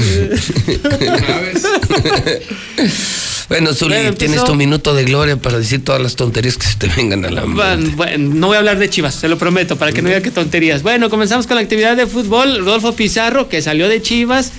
Bueno, 3.49 3.73
Zuli, 3.73 3.93
Bueno, 3.95 4.09
empezó- 4.09 4.17
tienes 4.31 4.43
tu 4.43 4.55
minuto 4.55 4.93
de 4.93 5.05
gloria 5.05 5.37
para 5.37 5.57
decir 5.57 5.83
todas 5.83 6.01
las 6.01 6.15
tonterías 6.15 6.57
que 6.57 6.67
se 6.67 6.75
te 6.77 6.87
vengan 6.87 7.23
a 7.25 7.29
la 7.31 7.41
mente. 7.45 7.55
Bueno, 7.55 7.91
bueno, 7.95 8.35
no 8.35 8.47
voy 8.47 8.55
a 8.55 8.59
hablar 8.59 8.77
de 8.79 8.89
Chivas, 8.89 9.15
se 9.15 9.27
lo 9.29 9.37
prometo, 9.37 9.77
para 9.77 9.91
que 9.93 10.01
no 10.01 10.09
diga 10.09 10.21
que 10.21 10.31
tonterías. 10.31 10.83
Bueno, 10.83 11.09
comenzamos 11.09 11.47
con 11.47 11.55
la 11.55 11.61
actividad 11.61 11.95
de 11.95 12.07
fútbol. 12.07 12.59
Rodolfo 12.59 12.93
Pizarro, 12.93 13.47
que 13.47 13.61
salió 13.61 13.87
de 13.87 14.01
Chivas, 14.01 14.51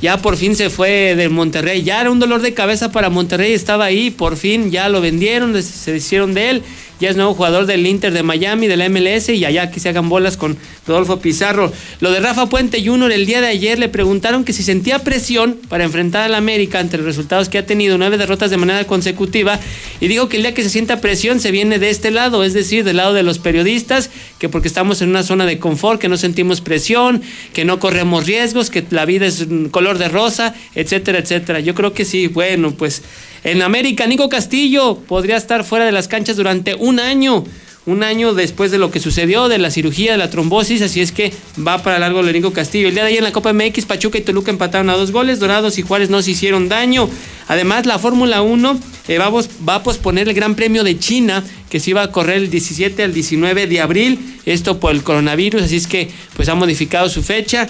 ya 0.00 0.18
por 0.22 0.36
fin 0.36 0.54
se 0.54 0.70
fue 0.70 1.14
del 1.16 1.30
Monterrey. 1.30 1.82
Ya 1.82 2.00
era 2.00 2.10
un 2.10 2.18
dolor 2.20 2.40
de 2.42 2.54
cabeza 2.54 2.92
para 2.92 3.08
Monterrey, 3.10 3.52
estaba 3.52 3.86
ahí, 3.86 4.10
por 4.10 4.36
fin 4.36 4.70
ya 4.70 4.88
lo 4.88 5.00
vendieron, 5.00 5.60
se 5.62 5.96
hicieron 5.96 6.34
de 6.34 6.50
él. 6.50 6.62
Ya 6.98 7.10
es 7.10 7.16
nuevo 7.16 7.34
jugador 7.34 7.66
del 7.66 7.86
Inter 7.86 8.12
de 8.12 8.22
Miami, 8.22 8.68
de 8.68 8.76
la 8.78 8.88
MLS, 8.88 9.28
y 9.28 9.44
allá 9.44 9.70
que 9.70 9.80
se 9.80 9.90
hagan 9.90 10.08
bolas 10.08 10.38
con 10.38 10.56
Rodolfo 10.86 11.20
Pizarro. 11.20 11.70
Lo 12.00 12.10
de 12.10 12.20
Rafa 12.20 12.46
Puente 12.46 12.82
Jr. 12.82 13.12
el 13.12 13.26
día 13.26 13.42
de 13.42 13.48
ayer 13.48 13.78
le 13.78 13.90
preguntaron 13.90 14.44
que 14.44 14.54
si 14.54 14.62
sentía 14.62 15.00
presión 15.00 15.58
para 15.68 15.84
enfrentar 15.84 16.22
al 16.22 16.34
América 16.34 16.78
ante 16.78 16.96
los 16.96 17.04
resultados 17.04 17.50
que 17.50 17.58
ha 17.58 17.66
tenido, 17.66 17.98
nueve 17.98 18.16
derrotas 18.16 18.50
de 18.50 18.56
manera 18.56 18.84
consecutiva, 18.86 19.60
y 20.00 20.08
dijo 20.08 20.30
que 20.30 20.38
el 20.38 20.44
día 20.44 20.54
que 20.54 20.62
se 20.62 20.70
sienta 20.70 21.02
presión 21.02 21.38
se 21.38 21.50
viene 21.50 21.78
de 21.78 21.90
este 21.90 22.10
lado, 22.10 22.44
es 22.44 22.54
decir, 22.54 22.82
del 22.82 22.96
lado 22.96 23.12
de 23.12 23.22
los 23.22 23.38
periodistas, 23.38 24.08
que 24.38 24.48
porque 24.48 24.68
estamos 24.68 25.02
en 25.02 25.10
una 25.10 25.22
zona 25.22 25.44
de 25.44 25.58
confort, 25.58 26.00
que 26.00 26.08
no 26.08 26.16
sentimos 26.16 26.62
presión, 26.62 27.20
que 27.52 27.66
no 27.66 27.78
corremos 27.78 28.26
riesgos, 28.26 28.70
que 28.70 28.84
la 28.90 29.04
vida 29.04 29.26
es 29.26 29.46
color 29.70 29.98
de 29.98 30.08
rosa, 30.08 30.54
etcétera, 30.74 31.18
etcétera. 31.18 31.60
Yo 31.60 31.74
creo 31.74 31.92
que 31.92 32.06
sí, 32.06 32.26
bueno, 32.28 32.72
pues 32.72 33.02
en 33.46 33.62
América, 33.62 34.08
Nico 34.08 34.28
Castillo 34.28 34.98
podría 35.06 35.36
estar 35.36 35.62
fuera 35.62 35.84
de 35.84 35.92
las 35.92 36.08
canchas 36.08 36.36
durante 36.36 36.74
un 36.74 36.98
año. 36.98 37.44
Un 37.86 38.02
año 38.02 38.34
después 38.34 38.72
de 38.72 38.78
lo 38.78 38.90
que 38.90 38.98
sucedió, 38.98 39.46
de 39.46 39.58
la 39.58 39.70
cirugía, 39.70 40.10
de 40.10 40.18
la 40.18 40.28
trombosis, 40.28 40.82
así 40.82 41.00
es 41.00 41.12
que 41.12 41.32
va 41.64 41.80
para 41.80 42.00
largo 42.00 42.22
lo 42.22 42.26
de 42.26 42.32
Nico 42.32 42.52
Castillo. 42.52 42.88
El 42.88 42.94
día 42.94 43.04
de 43.04 43.10
ayer 43.10 43.18
en 43.18 43.24
la 43.24 43.30
Copa 43.30 43.52
MX, 43.52 43.84
Pachuca 43.86 44.18
y 44.18 44.22
Toluca 44.22 44.50
empataron 44.50 44.90
a 44.90 44.96
dos 44.96 45.12
goles, 45.12 45.38
Dorados 45.38 45.78
y 45.78 45.82
Juárez 45.82 46.10
no 46.10 46.20
se 46.22 46.32
hicieron 46.32 46.68
daño. 46.68 47.08
Además, 47.46 47.86
la 47.86 48.00
Fórmula 48.00 48.42
1 48.42 48.80
eh, 49.06 49.18
va, 49.18 49.30
va 49.30 49.74
a 49.76 49.82
posponer 49.84 50.26
el 50.26 50.34
Gran 50.34 50.56
Premio 50.56 50.82
de 50.82 50.98
China, 50.98 51.44
que 51.70 51.78
se 51.78 51.90
iba 51.90 52.02
a 52.02 52.10
correr 52.10 52.38
el 52.38 52.50
17 52.50 53.04
al 53.04 53.14
19 53.14 53.68
de 53.68 53.80
abril, 53.80 54.18
esto 54.44 54.80
por 54.80 54.90
el 54.90 55.04
coronavirus, 55.04 55.62
así 55.62 55.76
es 55.76 55.86
que 55.86 56.10
pues 56.34 56.48
ha 56.48 56.56
modificado 56.56 57.08
su 57.08 57.22
fecha. 57.22 57.68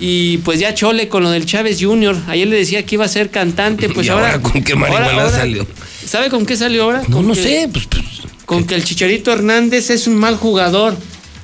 Y 0.00 0.38
pues 0.38 0.60
ya 0.60 0.74
chole 0.74 1.08
con 1.08 1.22
lo 1.24 1.30
del 1.30 1.44
Chávez 1.44 1.78
Jr. 1.80 2.16
Ayer 2.28 2.46
le 2.46 2.56
decía 2.56 2.84
que 2.86 2.94
iba 2.94 3.04
a 3.04 3.08
ser 3.08 3.30
cantante, 3.30 3.88
pues 3.88 4.06
¿Y 4.06 4.10
ahora, 4.10 4.32
ahora 4.34 4.42
con 4.42 4.62
qué 4.62 4.74
marihuana 4.76 5.06
ahora- 5.10 5.24
ahora- 5.24 5.36
salió? 5.38 5.66
¿Sabe 6.06 6.30
con 6.30 6.46
qué 6.46 6.56
salió 6.56 6.84
ahora? 6.84 7.02
No, 7.08 7.16
Con 7.18 7.28
no 7.28 7.34
que- 7.34 7.42
sé, 7.42 7.68
pues, 7.72 7.88
con 8.46 8.64
que 8.64 8.74
el 8.76 8.84
Chicharito 8.84 9.32
Hernández 9.32 9.90
es 9.90 10.06
un 10.06 10.14
mal 10.16 10.36
jugador 10.36 10.96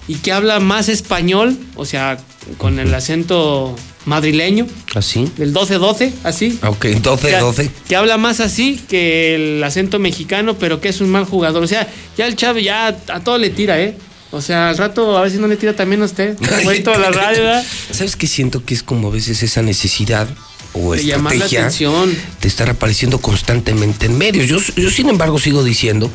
y 0.07 0.15
que 0.16 0.33
habla 0.33 0.60
más 0.60 0.89
español, 0.89 1.57
o 1.74 1.84
sea, 1.84 2.16
con 2.58 2.78
el 2.78 2.94
acento 2.94 3.74
madrileño, 4.07 4.66
¿Así? 4.94 5.28
del 5.36 5.52
12-12, 5.52 6.12
así. 6.24 6.58
Ok, 6.65 6.78
que, 6.78 7.00
12-12. 7.00 7.70
que 7.89 7.97
habla 7.97 8.18
más 8.18 8.39
así 8.41 8.78
que 8.89 9.34
el 9.34 9.65
acento 9.65 9.99
mexicano, 9.99 10.57
pero 10.58 10.81
que 10.81 10.91
es 10.91 11.00
un 11.00 11.08
mal 11.10 11.24
jugador. 11.24 11.62
O 11.62 11.66
sea, 11.66 11.89
ya 12.16 12.26
el 12.26 12.36
chavo 12.36 12.58
ya 12.58 12.89
a 12.89 13.20
todo 13.20 13.39
le 13.39 13.50
tira, 13.50 13.81
¿eh? 13.83 13.97
O 14.35 14.43
sea, 14.43 14.69
al 14.71 14.77
rato 14.77 15.17
a 15.17 15.23
ver 15.23 15.31
si 15.31 15.39
no 15.39 15.47
le 15.47 15.57
tira 15.57 15.75
también 15.75 16.03
a 16.03 16.07
usted. 16.07 16.37
Güey, 16.65 16.83
toda 16.83 16.99
la 16.99 17.11
radio, 17.11 17.45
¿verdad? 17.45 17.65
¿Sabes 17.93 18.17
qué 18.17 18.27
siento 18.27 18.65
que 18.65 18.75
es 18.75 18.83
como 18.83 19.09
a 19.09 19.11
veces 19.11 19.43
esa 19.43 19.63
necesidad 19.63 20.29
o 20.73 20.93
De 20.93 21.05
llamar 21.05 21.37
la 21.37 21.45
estrategia 21.45 21.61
atención. 21.61 22.17
de 22.41 22.49
estar 22.49 22.69
apareciendo 22.69 23.21
constantemente 23.21 24.07
en 24.07 24.19
medios? 24.19 24.49
Yo, 24.49 24.59
yo 24.75 24.91
sin 24.91 25.09
embargo 25.09 25.39
sigo 25.39 25.63
diciendo 25.63 26.11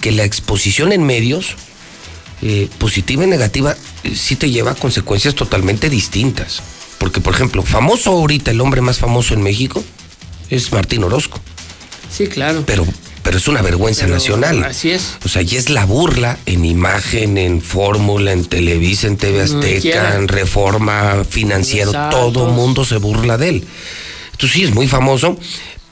que 0.00 0.10
la 0.10 0.24
exposición 0.24 0.92
en 0.92 1.04
medios, 1.04 1.54
eh, 2.40 2.68
positiva 2.78 3.24
y 3.24 3.26
negativa, 3.26 3.76
eh, 4.04 4.14
sí 4.16 4.36
te 4.36 4.50
lleva 4.50 4.70
a 4.70 4.74
consecuencias 4.74 5.34
totalmente 5.34 5.90
distintas. 5.90 6.62
Porque, 6.96 7.20
por 7.20 7.34
ejemplo, 7.34 7.62
famoso 7.62 8.10
ahorita, 8.10 8.50
el 8.50 8.60
hombre 8.62 8.80
más 8.80 8.98
famoso 8.98 9.34
en 9.34 9.42
México 9.42 9.84
es 10.48 10.72
Martín 10.72 11.04
Orozco. 11.04 11.38
Sí, 12.10 12.26
claro. 12.26 12.64
Pero, 12.66 12.86
pero 13.22 13.38
es 13.38 13.48
una 13.48 13.62
vergüenza 13.62 14.02
Pero 14.02 14.14
nacional. 14.14 14.64
Así 14.64 14.90
es. 14.90 15.16
O 15.24 15.28
sea, 15.28 15.42
y 15.42 15.56
es 15.56 15.70
la 15.70 15.84
burla 15.84 16.38
en 16.46 16.64
imagen, 16.64 17.38
en 17.38 17.60
fórmula, 17.60 18.32
en 18.32 18.44
Televisa, 18.44 19.06
en 19.06 19.16
TV 19.16 19.42
Azteca, 19.42 20.16
en 20.16 20.28
reforma 20.28 21.24
financiero, 21.28 21.90
Exacto. 21.90 22.32
todo 22.32 22.46
mundo 22.48 22.84
se 22.84 22.96
burla 22.96 23.36
de 23.36 23.48
él. 23.48 23.64
Entonces 24.32 24.52
sí, 24.52 24.64
es 24.64 24.74
muy 24.74 24.88
famoso, 24.88 25.36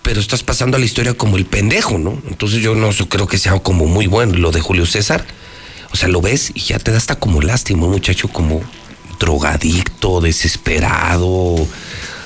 pero 0.02 0.20
estás 0.20 0.42
pasando 0.42 0.76
a 0.76 0.80
la 0.80 0.86
historia 0.86 1.14
como 1.14 1.36
el 1.36 1.44
pendejo, 1.44 1.98
¿no? 1.98 2.20
Entonces 2.28 2.62
yo 2.62 2.74
no 2.74 2.90
creo 3.08 3.26
que 3.26 3.38
sea 3.38 3.58
como 3.58 3.86
muy 3.86 4.06
bueno 4.06 4.38
lo 4.38 4.50
de 4.50 4.60
Julio 4.60 4.86
César. 4.86 5.26
O 5.90 5.96
sea, 5.96 6.08
lo 6.08 6.20
ves 6.20 6.52
y 6.54 6.60
ya 6.60 6.78
te 6.78 6.90
da 6.90 6.98
hasta 6.98 7.16
como 7.16 7.40
lástima, 7.40 7.84
un 7.84 7.92
muchacho 7.92 8.28
como 8.28 8.62
drogadicto, 9.18 10.20
desesperado, 10.20 11.56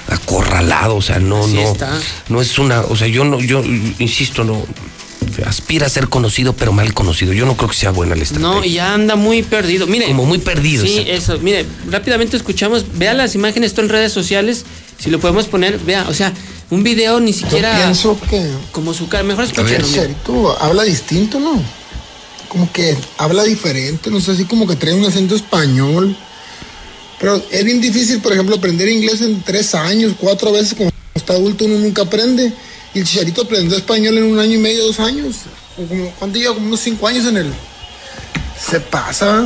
acorralado, 0.09 0.97
o 0.97 1.03
sea, 1.03 1.19
no, 1.19 1.47
no, 1.47 1.61
está. 1.61 1.99
no 2.29 2.41
es 2.41 2.59
una, 2.59 2.81
o 2.83 2.97
sea, 2.97 3.09
yo 3.09 3.25
no, 3.25 3.41
yo 3.41 3.63
insisto, 3.99 4.45
no, 4.45 4.65
aspira 5.47 5.87
a 5.87 5.91
ser 5.91 6.09
conocido, 6.09 6.55
pero 6.55 6.73
mal 6.73 6.93
conocido. 6.95 7.33
Yo 7.33 7.47
no 7.47 7.57
creo 7.57 7.71
que 7.71 7.77
sea 7.77 7.91
buena 7.91 8.15
la 8.15 8.23
estrategia. 8.23 8.55
No, 8.55 8.65
y 8.65 8.73
ya 8.73 8.95
anda 8.95 9.17
muy 9.17 9.43
perdido. 9.43 9.87
Mire. 9.87 10.07
Como 10.07 10.25
muy 10.25 10.39
perdido. 10.39 10.85
Sí, 10.85 10.99
exacto. 10.99 11.35
eso. 11.35 11.39
Mire, 11.43 11.67
rápidamente 11.91 12.37
escuchamos. 12.37 12.85
Vea 12.95 13.15
las 13.15 13.35
imágenes, 13.35 13.71
esto 13.71 13.81
en 13.81 13.89
redes 13.89 14.13
sociales. 14.13 14.65
Si 14.99 15.11
lo 15.11 15.19
podemos 15.21 15.47
poner, 15.47 15.79
vea, 15.79 16.07
o 16.09 16.15
sea, 16.15 16.33
un 16.71 16.83
video 16.83 17.21
ni 17.21 17.33
siquiera. 17.33 17.73
Yo 17.73 17.85
pienso 17.85 18.21
que 18.31 18.51
Como 18.71 18.95
su 18.95 19.09
cara. 19.09 19.25
Mejor. 19.25 19.47
Chicharito 19.47 20.57
habla 20.61 20.85
distinto, 20.85 21.39
¿no? 21.41 21.63
Como 22.49 22.71
que 22.73 22.97
habla 23.19 23.45
diferente, 23.45 24.11
no 24.11 24.21
sé, 24.21 24.33
así 24.33 24.45
como 24.45 24.67
que 24.67 24.77
trae 24.77 24.95
un 24.95 25.05
acento 25.05 25.35
español. 25.35 26.17
Pero 27.19 27.41
es 27.51 27.65
bien 27.65 27.81
difícil, 27.81 28.21
por 28.21 28.33
ejemplo, 28.33 28.57
aprender 28.57 28.89
inglés 28.89 29.23
en 29.23 29.43
tres 29.43 29.75
años, 29.75 30.15
cuatro 30.19 30.53
veces, 30.53 30.75
como 30.75 30.91
está 31.15 31.35
adulto 31.35 31.65
uno 31.65 31.79
nunca 31.79 32.03
aprende. 32.03 32.53
Y 32.95 33.01
el 33.01 33.05
Chicharito 33.07 33.43
aprendió 33.43 33.77
español 33.77 34.19
en 34.19 34.25
un 34.25 34.39
año 34.39 34.55
y 34.55 34.59
medio, 34.59 34.87
dos 34.87 35.01
años. 35.01 35.37
O 35.79 35.87
como, 35.87 36.11
¿Cuánto 36.19 36.39
lleva? 36.39 36.55
Como 36.55 36.67
unos 36.67 36.81
cinco 36.81 37.07
años 37.07 37.27
en 37.27 37.39
él. 37.39 37.53
Se 38.61 38.81
pasa. 38.81 39.45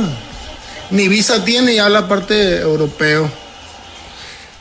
Ni 0.91 1.07
visa 1.07 1.43
tiene 1.43 1.73
y 1.75 1.79
habla 1.79 2.07
parte 2.07 2.57
europeo. 2.59 3.29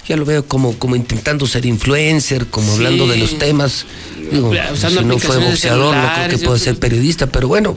Ya 0.09 0.17
lo 0.17 0.25
veo 0.25 0.47
como, 0.47 0.79
como 0.79 0.95
intentando 0.95 1.47
ser 1.47 1.67
influencer, 1.67 2.47
como 2.47 2.69
Sí. 2.69 2.77
hablando 2.77 3.09
de 3.09 3.17
los 3.17 3.39
temas. 3.39 3.87
Digo, 4.31 4.51
Usando 4.73 5.01
si 5.01 5.05
no 5.07 5.19
fue 5.19 5.39
boxeador, 5.39 5.95
no 5.97 6.15
creo 6.15 6.29
que 6.29 6.39
pueda 6.45 6.59
ser 6.59 6.79
periodista, 6.79 7.27
pero 7.27 7.49
bueno. 7.49 7.77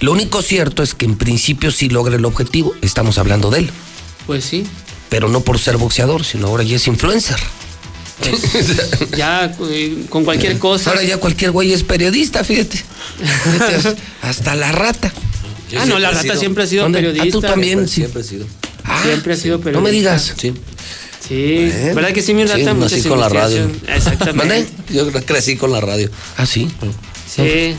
Lo 0.00 0.12
único 0.12 0.42
cierto 0.42 0.82
es 0.82 0.94
que 0.94 1.04
en 1.06 1.16
principio 1.18 1.70
sí 1.72 1.88
logra 1.88 2.16
el 2.16 2.24
objetivo. 2.24 2.74
Estamos 2.82 3.18
hablando 3.18 3.50
de 3.50 3.60
él. 3.60 3.70
Pues 4.26 4.44
sí. 4.44 4.64
Pero 5.08 5.28
no 5.28 5.40
por 5.40 5.58
ser 5.58 5.76
boxeador, 5.76 6.24
sino 6.24 6.46
ahora 6.46 6.62
ya 6.62 6.76
es 6.76 6.86
influencer. 6.86 7.36
Pues, 8.20 9.10
ya 9.16 9.54
eh, 9.70 10.04
con 10.08 10.24
cualquier 10.24 10.58
cosa. 10.58 10.90
Ahora 10.90 11.02
ya 11.02 11.16
cualquier 11.16 11.50
güey 11.50 11.72
es 11.72 11.82
periodista, 11.82 12.44
fíjate. 12.44 12.82
Fíjate, 13.52 13.96
hasta 14.22 14.54
la 14.54 14.72
rata. 14.72 15.12
ah, 15.78 15.86
no, 15.86 15.98
la 15.98 16.10
rata 16.10 16.36
siempre 16.36 16.64
ha 16.64 16.66
sido 16.66 16.82
¿Dónde? 16.84 16.98
periodista. 16.98 17.28
Ah, 17.28 17.32
tú 17.32 17.40
también. 17.40 17.88
sí. 17.88 17.96
Siempre 17.96 18.20
he 18.22 18.24
sido. 18.24 18.46
Ah, 18.84 19.00
Siempre 19.02 19.34
ha 19.34 19.36
sido 19.36 19.58
periodista. 19.58 19.78
No 19.78 19.84
me 19.84 19.90
digas. 19.90 20.34
Sí. 20.36 20.52
Sí. 21.26 21.70
¿Verdad 21.94 22.12
que 22.12 22.22
sí, 22.22 22.34
mi 22.34 22.44
rata? 22.44 22.58
Sí, 22.58 22.78
nací 22.78 23.02
con 23.02 23.20
la 23.20 23.28
radio. 23.28 23.70
Exactamente. 23.86 24.66
Yo 24.90 25.10
crecí 25.12 25.56
con 25.56 25.70
la 25.72 25.80
radio. 25.80 26.10
Ah, 26.36 26.46
sí. 26.46 26.68
Sí. 27.32 27.76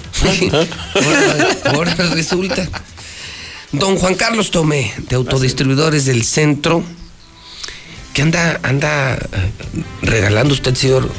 ahora, 0.93 1.55
ahora 1.65 1.95
resulta. 2.13 2.67
Don 3.73 3.95
Juan 3.97 4.15
Carlos 4.15 4.51
Tomé, 4.51 4.93
de 5.09 5.15
Autodistribuidores 5.15 6.05
del 6.05 6.23
Centro, 6.23 6.83
que 8.13 8.21
anda, 8.21 8.59
anda 8.63 9.15
eh, 9.15 9.51
regalando 10.01 10.53
usted, 10.53 10.75
señor, 10.75 11.09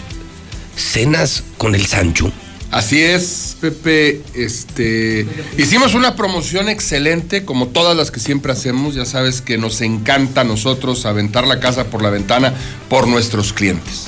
cenas 0.77 1.45
con 1.59 1.75
el 1.75 1.87
Sancho. 1.87 2.33
Así 2.71 3.03
es, 3.03 3.57
Pepe. 3.61 4.23
Este, 4.35 5.27
hicimos 5.59 5.93
una 5.93 6.17
promoción 6.17 6.71
excelente, 6.71 7.45
como 7.45 7.69
todas 7.69 7.95
las 7.95 8.11
que 8.11 8.19
siempre 8.19 8.51
hacemos. 8.53 8.95
Ya 8.95 9.05
sabes 9.05 9.43
que 9.43 9.59
nos 9.59 9.83
encanta 9.83 10.41
a 10.41 10.45
nosotros 10.45 11.05
aventar 11.05 11.47
la 11.47 11.61
casa 11.61 11.85
por 11.85 12.03
la 12.03 12.09
ventana 12.09 12.55
por 12.89 13.07
nuestros 13.09 13.53
clientes. 13.53 14.07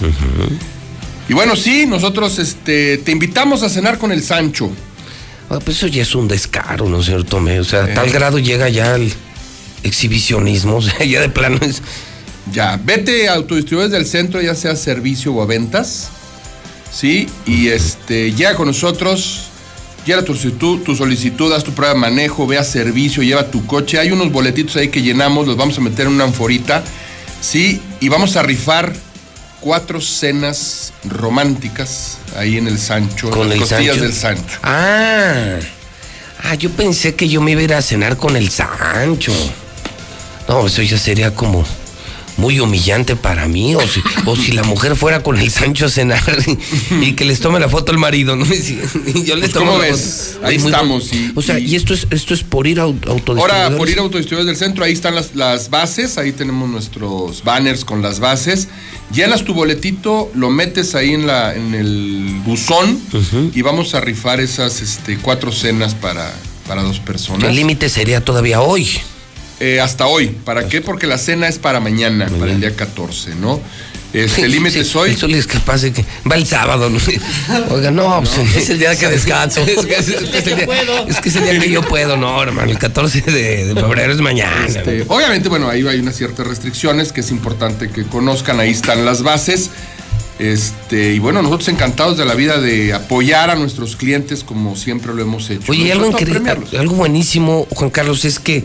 Y 1.28 1.34
bueno, 1.34 1.56
sí, 1.56 1.84
nosotros 1.86 2.38
este, 2.38 2.96
te 2.98 3.12
invitamos 3.12 3.62
a 3.62 3.68
cenar 3.68 3.98
con 3.98 4.12
el 4.12 4.22
Sancho. 4.22 4.70
Ah, 5.50 5.58
pues 5.62 5.76
eso 5.76 5.86
ya 5.86 6.00
es 6.00 6.14
un 6.14 6.26
descaro, 6.26 6.88
¿no, 6.88 7.02
señor 7.02 7.24
Tomé? 7.24 7.60
O 7.60 7.64
sea, 7.64 7.84
a 7.84 7.94
tal 7.94 8.10
grado 8.10 8.38
llega 8.38 8.70
ya 8.70 8.96
el 8.96 9.12
exhibicionismo, 9.82 10.76
o 10.78 10.82
sea, 10.82 11.04
ya 11.04 11.20
de 11.20 11.28
plano 11.28 11.58
es... 11.60 11.82
Ya, 12.52 12.78
vete 12.82 13.28
a 13.28 13.34
autodistribuidores 13.34 13.92
del 13.92 14.06
centro, 14.06 14.40
ya 14.40 14.54
sea 14.54 14.76
servicio 14.76 15.32
o 15.32 15.42
a 15.42 15.46
ventas. 15.46 16.10
¿Sí? 16.92 17.28
Y 17.46 17.68
este, 17.68 18.32
llega 18.32 18.54
con 18.54 18.68
nosotros, 18.68 19.46
lleva 20.06 20.22
tu 20.22 20.34
solicitud, 20.34 20.80
tu 20.82 20.94
solicitud, 20.94 21.52
haz 21.52 21.64
tu 21.64 21.72
prueba 21.72 21.94
de 21.94 22.00
manejo, 22.00 22.46
ve 22.46 22.58
a 22.58 22.64
servicio, 22.64 23.22
lleva 23.22 23.50
tu 23.50 23.66
coche. 23.66 23.98
Hay 23.98 24.12
unos 24.12 24.30
boletitos 24.30 24.76
ahí 24.76 24.88
que 24.88 25.02
llenamos, 25.02 25.46
los 25.46 25.56
vamos 25.56 25.76
a 25.78 25.80
meter 25.80 26.06
en 26.06 26.12
una 26.12 26.24
anforita. 26.24 26.84
¿Sí? 27.40 27.80
Y 28.00 28.08
vamos 28.08 28.36
a 28.36 28.42
rifar 28.42 28.94
cuatro 29.60 30.00
cenas 30.00 30.92
románticas 31.04 32.18
ahí 32.36 32.58
en 32.58 32.68
el 32.68 32.78
Sancho, 32.78 33.30
Con 33.30 33.46
en 33.46 33.52
el 33.52 33.60
las 33.60 33.68
costillas 33.70 33.96
Sancho. 33.96 34.02
del 34.04 34.12
Sancho. 34.14 34.58
Ah, 34.62 35.58
ah, 36.44 36.54
yo 36.54 36.70
pensé 36.70 37.14
que 37.14 37.28
yo 37.28 37.40
me 37.40 37.52
iba 37.52 37.60
a 37.60 37.64
ir 37.64 37.74
a 37.74 37.82
cenar 37.82 38.16
con 38.16 38.36
el 38.36 38.50
Sancho. 38.50 39.32
No, 40.48 40.66
eso 40.66 40.82
ya 40.82 40.98
sería 40.98 41.34
como 41.34 41.64
muy 42.36 42.60
humillante 42.60 43.16
para 43.16 43.46
mí. 43.48 43.74
O 43.74 43.80
si, 43.86 44.00
o 44.26 44.36
si 44.36 44.52
la 44.52 44.62
mujer 44.62 44.96
fuera 44.96 45.22
con 45.22 45.38
el 45.38 45.50
Sancho 45.50 45.86
a 45.86 45.88
cenar 45.88 46.22
y, 46.46 47.04
y 47.08 47.12
que 47.12 47.24
les 47.24 47.40
tome 47.40 47.60
la 47.60 47.68
foto 47.68 47.92
al 47.92 47.98
marido, 47.98 48.36
¿no? 48.36 48.44
Y 48.46 49.24
yo 49.24 49.36
les 49.36 49.50
Pues, 49.50 49.52
tomo 49.52 49.66
¿cómo 49.72 49.78
la 49.82 49.88
ves? 49.88 50.32
foto. 50.34 50.46
Ahí 50.46 50.58
Muy 50.58 50.70
estamos, 50.72 51.12
y- 51.12 51.32
o 51.34 51.42
sea, 51.42 51.58
y 51.58 51.74
esto 51.76 51.94
es, 51.94 52.06
esto 52.10 52.34
es 52.34 52.42
por 52.42 52.66
ir 52.66 52.80
a. 52.80 52.84
Ahora, 52.84 53.76
por 53.76 53.88
ir 53.88 53.98
a 53.98 54.02
Autodistribuidores 54.02 54.46
del 54.46 54.56
Centro, 54.68 54.84
ahí 54.84 54.92
están 54.92 55.14
las, 55.14 55.34
las 55.34 55.70
bases, 55.70 56.18
ahí 56.18 56.32
tenemos 56.32 56.68
nuestros 56.68 57.42
banners 57.44 57.84
con 57.84 58.02
las 58.02 58.20
bases. 58.20 58.68
Llenas 59.12 59.44
tu 59.44 59.54
boletito, 59.54 60.30
lo 60.34 60.50
metes 60.50 60.94
ahí 60.94 61.12
en, 61.12 61.26
la, 61.26 61.54
en 61.54 61.74
el 61.74 62.40
buzón 62.44 63.00
y 63.54 63.62
vamos 63.62 63.94
a 63.94 64.00
rifar 64.00 64.40
esas 64.40 64.80
este, 64.80 65.18
cuatro 65.18 65.52
cenas 65.52 65.94
para, 65.94 66.34
para 66.66 66.82
dos 66.82 66.98
personas. 66.98 67.48
El 67.48 67.54
límite 67.54 67.88
sería 67.88 68.24
todavía 68.24 68.60
hoy. 68.60 68.88
Eh, 69.60 69.80
hasta 69.80 70.06
hoy. 70.06 70.28
¿Para 70.44 70.68
qué? 70.68 70.80
Porque 70.80 71.06
la 71.06 71.18
cena 71.18 71.48
es 71.48 71.58
para 71.58 71.80
mañana, 71.80 72.26
para 72.38 72.52
el 72.52 72.60
día 72.60 72.74
14, 72.74 73.36
¿no? 73.36 73.60
Este, 74.12 74.42
el 74.46 74.52
límite 74.52 74.80
es 74.80 74.94
hoy. 74.96 75.12
Eso 75.12 75.26
es 75.26 75.46
capaz 75.46 75.82
de 75.82 75.92
que 75.92 76.04
va 76.30 76.36
el 76.36 76.46
sábado, 76.46 76.90
¿no? 76.90 76.98
Oiga, 77.70 77.90
no, 77.90 78.20
pues, 78.20 78.56
es 78.56 78.70
el 78.70 78.78
día 78.78 78.94
que 78.96 79.08
descanso. 79.10 79.60
es, 79.60 79.86
que, 79.86 79.94
es- 79.96 80.08
es 80.08 80.24
que 80.30 80.38
es 80.38 80.46
el 80.46 80.56
día, 80.56 80.66
es 81.08 81.20
que 81.20 81.28
es 81.28 81.36
el 81.36 81.44
día 81.44 81.58
que 81.60 81.70
yo 81.70 81.82
puedo, 81.82 82.16
no, 82.16 82.42
hermano. 82.42 82.70
El 82.70 82.78
14 82.78 83.20
de, 83.22 83.64
de 83.66 83.74
febrero 83.80 84.12
es 84.12 84.20
mañana. 84.20 84.66
Este, 84.66 85.04
obviamente, 85.08 85.48
bueno, 85.48 85.68
ahí 85.68 85.86
hay 85.86 85.98
unas 86.00 86.16
ciertas 86.16 86.46
restricciones 86.46 87.12
que 87.12 87.20
es 87.20 87.30
importante 87.30 87.90
que 87.90 88.04
conozcan. 88.04 88.58
Ahí 88.60 88.70
están 88.70 89.04
las 89.04 89.22
bases. 89.22 89.70
Este, 90.40 91.14
y 91.14 91.20
bueno, 91.20 91.42
nosotros 91.42 91.68
encantados 91.68 92.18
de 92.18 92.24
la 92.24 92.34
vida 92.34 92.60
de 92.60 92.92
apoyar 92.92 93.50
a 93.50 93.54
nuestros 93.54 93.94
clientes 93.94 94.42
como 94.42 94.74
siempre 94.74 95.14
lo 95.14 95.22
hemos 95.22 95.48
hecho. 95.48 95.70
Oye, 95.70 95.92
algo, 95.92 96.06
increíble, 96.06 96.50
algo 96.76 96.94
buenísimo, 96.96 97.68
Juan 97.70 97.90
Carlos, 97.90 98.24
es 98.24 98.40
que, 98.40 98.64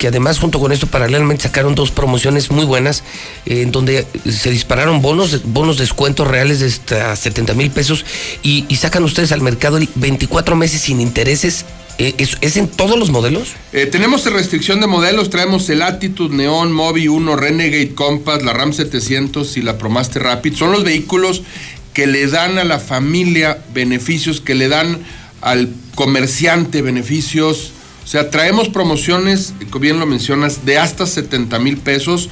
que 0.00 0.08
además 0.08 0.38
junto 0.38 0.58
con 0.58 0.72
esto 0.72 0.86
paralelamente 0.86 1.42
sacaron 1.42 1.74
dos 1.74 1.90
promociones 1.90 2.50
muy 2.50 2.64
buenas 2.64 3.04
eh, 3.44 3.60
en 3.60 3.70
donde 3.70 4.06
se 4.26 4.50
dispararon 4.50 5.02
bonos, 5.02 5.42
bonos 5.44 5.76
descuentos 5.76 6.26
reales 6.26 6.60
de 6.60 6.66
hasta 6.68 7.14
70 7.14 7.52
mil 7.52 7.70
pesos 7.70 8.06
y, 8.42 8.64
sacan 8.76 9.04
ustedes 9.04 9.30
al 9.30 9.42
mercado 9.42 9.76
el 9.76 9.90
24 9.96 10.56
meses 10.56 10.80
sin 10.80 11.02
intereses. 11.02 11.66
Eh, 11.98 12.14
¿es, 12.16 12.38
es 12.40 12.56
en 12.56 12.66
todos 12.66 12.98
los 12.98 13.10
modelos? 13.10 13.50
Eh, 13.74 13.84
tenemos 13.84 14.24
restricción 14.24 14.80
de 14.80 14.86
modelos, 14.86 15.28
traemos 15.28 15.68
el 15.68 15.82
Attitude, 15.82 16.34
Neon, 16.34 16.72
Mobi 16.72 17.08
1, 17.08 17.36
Renegade 17.36 17.94
Compass, 17.94 18.42
la 18.42 18.54
Ram 18.54 18.72
700 18.72 19.58
y 19.58 19.60
la 19.60 19.76
ProMaster 19.76 20.22
Rapid. 20.22 20.54
Son 20.54 20.72
los 20.72 20.82
vehículos 20.82 21.42
que 21.92 22.06
le 22.06 22.26
dan 22.26 22.56
a 22.56 22.64
la 22.64 22.78
familia 22.78 23.58
beneficios, 23.74 24.40
que 24.40 24.54
le 24.54 24.68
dan 24.68 25.00
al 25.42 25.68
comerciante 25.94 26.80
beneficios. 26.80 27.74
O 28.04 28.06
sea, 28.06 28.30
traemos 28.30 28.68
promociones, 28.68 29.54
como 29.70 29.82
bien 29.82 30.00
lo 30.00 30.06
mencionas, 30.06 30.64
de 30.64 30.78
hasta 30.78 31.06
70 31.06 31.58
mil 31.58 31.76
pesos 31.76 32.28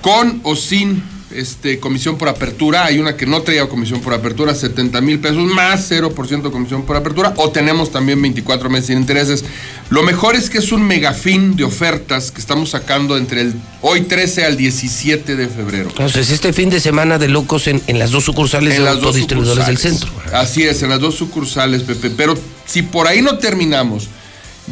con 0.00 0.40
o 0.44 0.54
sin 0.54 1.02
este, 1.34 1.80
comisión 1.80 2.16
por 2.16 2.28
apertura. 2.28 2.84
Hay 2.84 2.98
una 2.98 3.16
que 3.16 3.26
no 3.26 3.42
traía 3.42 3.66
comisión 3.68 4.00
por 4.00 4.14
apertura, 4.14 4.54
70 4.54 5.00
mil 5.00 5.18
pesos 5.18 5.42
más 5.44 5.90
0% 5.90 6.42
de 6.42 6.50
comisión 6.50 6.84
por 6.84 6.96
apertura. 6.96 7.34
O 7.36 7.50
tenemos 7.50 7.90
también 7.90 8.20
24 8.22 8.70
meses 8.70 8.86
sin 8.86 8.98
intereses. 8.98 9.44
Lo 9.90 10.02
mejor 10.02 10.36
es 10.36 10.48
que 10.50 10.58
es 10.58 10.72
un 10.72 10.82
megafín 10.82 11.56
de 11.56 11.64
ofertas 11.64 12.30
que 12.30 12.40
estamos 12.40 12.70
sacando 12.70 13.16
entre 13.16 13.42
el 13.42 13.54
hoy 13.80 14.02
13 14.02 14.44
al 14.44 14.56
17 14.56 15.36
de 15.36 15.48
febrero. 15.48 15.90
Entonces, 15.90 16.30
este 16.30 16.52
fin 16.52 16.70
de 16.70 16.80
semana 16.80 17.18
de 17.18 17.28
locos 17.28 17.66
en, 17.66 17.82
en 17.86 17.98
las 17.98 18.10
dos 18.10 18.24
sucursales 18.24 18.74
En 18.74 18.80
de 18.80 18.84
las 18.84 18.96
dos 18.96 19.06
autodistribuidores 19.06 19.66
del 19.66 19.78
centro. 19.78 20.10
Así 20.32 20.62
es, 20.62 20.82
en 20.82 20.90
las 20.90 21.00
dos 21.00 21.14
sucursales, 21.14 21.82
Pepe. 21.82 22.10
Pero 22.10 22.34
si 22.66 22.82
por 22.82 23.06
ahí 23.06 23.22
no 23.22 23.38
terminamos, 23.38 24.08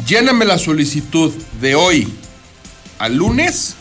lléname 0.07 0.45
la 0.45 0.57
solicitud 0.57 1.31
de 1.61 1.75
hoy 1.75 2.13
al 2.99 3.15
lunes, 3.15 3.75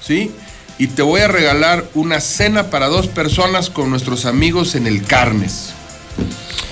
¿sí? 0.00 0.30
Y 0.78 0.88
te 0.88 1.02
voy 1.02 1.22
a 1.22 1.28
regalar 1.28 1.88
una 1.94 2.20
cena 2.20 2.70
para 2.70 2.86
dos 2.86 3.06
personas 3.08 3.70
con 3.70 3.90
nuestros 3.90 4.26
amigos 4.26 4.74
en 4.74 4.86
el 4.86 5.02
Carnes. 5.02 5.70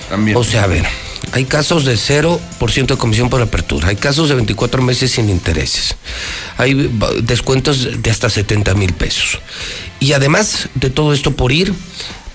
También. 0.09 0.37
O 0.37 0.43
sea, 0.43 0.63
a 0.63 0.67
ver, 0.67 0.85
hay 1.31 1.45
casos 1.45 1.85
de 1.85 1.95
0% 1.95 2.85
de 2.85 2.97
comisión 2.97 3.29
por 3.29 3.41
apertura, 3.41 3.89
hay 3.89 3.95
casos 3.95 4.29
de 4.29 4.35
24 4.35 4.81
meses 4.81 5.11
sin 5.11 5.29
intereses, 5.29 5.95
hay 6.57 6.91
descuentos 7.23 8.01
de 8.01 8.11
hasta 8.11 8.29
70 8.29 8.75
mil 8.75 8.93
pesos. 8.93 9.39
Y 9.99 10.13
además 10.13 10.69
de 10.75 10.89
todo 10.89 11.13
esto 11.13 11.31
por 11.31 11.51
ir, 11.51 11.73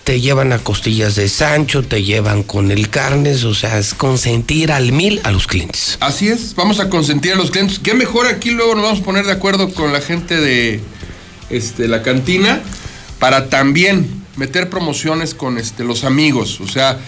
te 0.04 0.20
llevan 0.20 0.52
a 0.52 0.58
costillas 0.58 1.14
de 1.14 1.28
Sancho, 1.28 1.82
te 1.82 2.02
llevan 2.02 2.42
con 2.42 2.70
el 2.70 2.88
carnes, 2.88 3.44
o 3.44 3.54
sea, 3.54 3.78
es 3.78 3.94
consentir 3.94 4.72
al 4.72 4.92
mil 4.92 5.20
a 5.24 5.30
los 5.30 5.46
clientes. 5.46 5.98
Así 6.00 6.28
es, 6.28 6.54
vamos 6.54 6.80
a 6.80 6.88
consentir 6.88 7.32
a 7.32 7.36
los 7.36 7.50
clientes. 7.50 7.78
¿Qué 7.78 7.94
mejor 7.94 8.26
aquí 8.26 8.50
luego 8.50 8.74
nos 8.74 8.84
vamos 8.84 9.00
a 9.00 9.04
poner 9.04 9.26
de 9.26 9.32
acuerdo 9.32 9.72
con 9.72 9.92
la 9.92 10.00
gente 10.00 10.40
de 10.40 10.80
este, 11.50 11.88
la 11.88 12.02
cantina 12.02 12.60
para 13.18 13.48
también 13.48 14.24
meter 14.36 14.70
promociones 14.70 15.34
con 15.34 15.58
este, 15.58 15.84
los 15.84 16.04
amigos? 16.04 16.60
O 16.60 16.68
sea, 16.68 16.98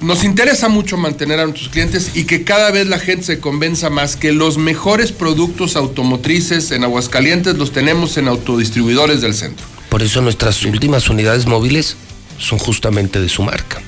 nos 0.00 0.24
interesa 0.24 0.68
mucho 0.68 0.96
mantener 0.96 1.40
a 1.40 1.44
nuestros 1.44 1.68
clientes 1.68 2.10
y 2.14 2.24
que 2.24 2.44
cada 2.44 2.70
vez 2.70 2.86
la 2.88 2.98
gente 2.98 3.24
se 3.24 3.40
convenza 3.40 3.90
más 3.90 4.16
que 4.16 4.32
los 4.32 4.58
mejores 4.58 5.12
productos 5.12 5.76
automotrices 5.76 6.72
en 6.72 6.84
Aguascalientes 6.84 7.56
los 7.56 7.72
tenemos 7.72 8.16
en 8.18 8.28
autodistribuidores 8.28 9.20
del 9.20 9.34
centro. 9.34 9.64
Por 9.88 10.02
eso 10.02 10.20
nuestras 10.20 10.64
últimas 10.64 11.08
unidades 11.08 11.46
móviles 11.46 11.96
son 12.38 12.58
justamente 12.58 13.20
de 13.20 13.28
su 13.28 13.42
marca. 13.42 13.80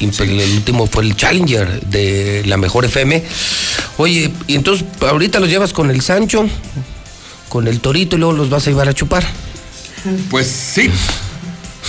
Y 0.00 0.06
El 0.22 0.54
último 0.54 0.86
fue 0.88 1.04
el 1.04 1.16
Challenger 1.16 1.80
de 1.86 2.42
la 2.46 2.56
mejor 2.56 2.84
FM. 2.84 3.22
Oye, 3.98 4.32
y 4.48 4.56
entonces 4.56 4.84
ahorita 5.00 5.38
los 5.38 5.48
llevas 5.48 5.72
con 5.72 5.90
el 5.90 6.00
Sancho, 6.00 6.44
con 7.48 7.68
el 7.68 7.78
Torito 7.80 8.16
y 8.16 8.18
luego 8.18 8.32
los 8.32 8.50
vas 8.50 8.66
a 8.66 8.70
llevar 8.70 8.88
a 8.88 8.94
chupar. 8.94 9.24
Pues 10.28 10.48
sí, 10.48 10.90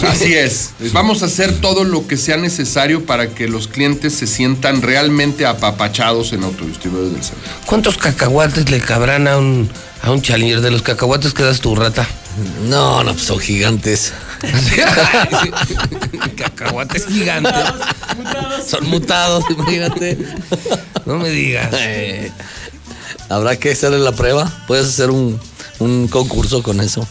así 0.07 0.35
es. 0.35 0.71
Vamos 0.91 1.23
a 1.23 1.25
hacer 1.25 1.59
todo 1.59 1.85
lo 1.85 2.05
que 2.05 2.17
sea 2.17 2.37
necesario 2.37 3.05
para 3.05 3.29
que 3.29 3.47
los 3.47 3.67
clientes 3.67 4.13
se 4.13 4.27
sientan 4.27 4.83
realmente 4.83 5.47
apapachados 5.47 6.33
en 6.33 6.43
autodistribuidores 6.43 7.13
del 7.13 7.23
centro. 7.23 7.51
¿Cuántos 7.65 7.97
cacahuates 7.97 8.69
le 8.69 8.79
cabrán 8.79 9.27
a 9.27 9.37
un, 9.37 9.69
a 10.03 10.11
un 10.11 10.21
Challenger 10.21 10.61
de 10.61 10.69
los 10.69 10.83
cacahuates 10.83 11.33
que 11.33 11.41
das 11.41 11.61
tu 11.61 11.75
rata? 11.75 12.07
No, 12.67 13.03
no, 13.03 13.13
pues 13.13 13.25
son 13.25 13.39
gigantes. 13.39 14.13
cacahuates 16.37 17.05
gigantes. 17.07 17.53
Son 18.67 18.87
mutados, 18.89 19.45
imagínate. 19.49 20.17
No 21.05 21.17
me 21.17 21.29
digas. 21.29 21.69
Eh, 21.79 22.31
Habrá 23.29 23.55
que 23.55 23.71
hacerle 23.71 23.99
la 23.99 24.11
prueba. 24.11 24.51
Puedes 24.67 24.87
hacer 24.87 25.09
un, 25.09 25.39
un 25.79 26.07
concurso 26.07 26.61
con 26.61 26.81
eso. 26.81 27.07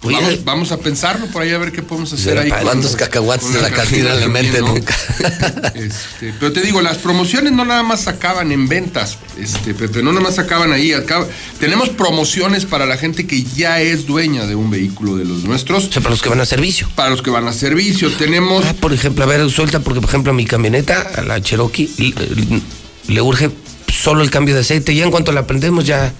Vamos, 0.00 0.44
vamos 0.44 0.72
a 0.72 0.78
pensarlo 0.78 1.26
por 1.26 1.42
ahí 1.42 1.50
a 1.50 1.58
ver 1.58 1.72
qué 1.72 1.82
podemos 1.82 2.12
hacer 2.12 2.38
ahí. 2.38 2.50
¿Cuántos 2.62 2.94
cacahuates 2.94 3.52
de 3.52 3.60
la 3.60 3.70
cantina 3.70 4.14
le 4.14 4.28
meten? 4.28 4.64
¿no? 4.64 4.74
Este, 5.74 6.32
pero 6.38 6.52
te 6.52 6.60
digo, 6.60 6.80
las 6.80 6.98
promociones 6.98 7.52
no 7.52 7.64
nada 7.64 7.82
más 7.82 8.06
acaban 8.06 8.52
en 8.52 8.68
ventas, 8.68 9.18
este, 9.38 9.74
Pepe, 9.74 10.02
no 10.02 10.12
nada 10.12 10.24
más 10.24 10.38
acaban 10.38 10.72
ahí. 10.72 10.92
acaba- 10.92 11.26
tenemos 11.60 11.88
promociones 11.90 12.64
para 12.64 12.86
la 12.86 12.96
gente 12.96 13.26
que 13.26 13.42
ya 13.42 13.80
es 13.80 14.06
dueña 14.06 14.46
de 14.46 14.54
un 14.54 14.70
vehículo 14.70 15.16
de 15.16 15.24
los 15.24 15.44
nuestros. 15.44 15.86
O 15.86 15.92
sea, 15.92 16.00
para 16.02 16.10
los 16.14 16.22
que 16.22 16.28
van 16.28 16.40
a 16.40 16.46
servicio. 16.46 16.88
Para 16.94 17.10
los 17.10 17.20
que 17.22 17.30
van 17.30 17.46
a 17.48 17.52
servicio. 17.52 18.10
Tenemos. 18.12 18.64
Ah, 18.66 18.74
por 18.80 18.92
ejemplo, 18.92 19.24
a 19.24 19.26
ver, 19.26 19.48
suelta, 19.50 19.80
porque 19.80 20.00
por 20.00 20.08
ejemplo 20.10 20.32
a 20.32 20.34
mi 20.34 20.46
camioneta, 20.46 21.00
a 21.16 21.22
la 21.22 21.40
Cherokee, 21.40 21.90
le, 21.98 23.14
le 23.14 23.20
urge 23.20 23.50
solo 23.92 24.22
el 24.22 24.30
cambio 24.30 24.54
de 24.54 24.60
aceite. 24.60 24.94
Ya 24.94 25.04
en 25.04 25.10
cuanto 25.10 25.32
la 25.32 25.46
prendemos, 25.46 25.84
ya 25.84 26.12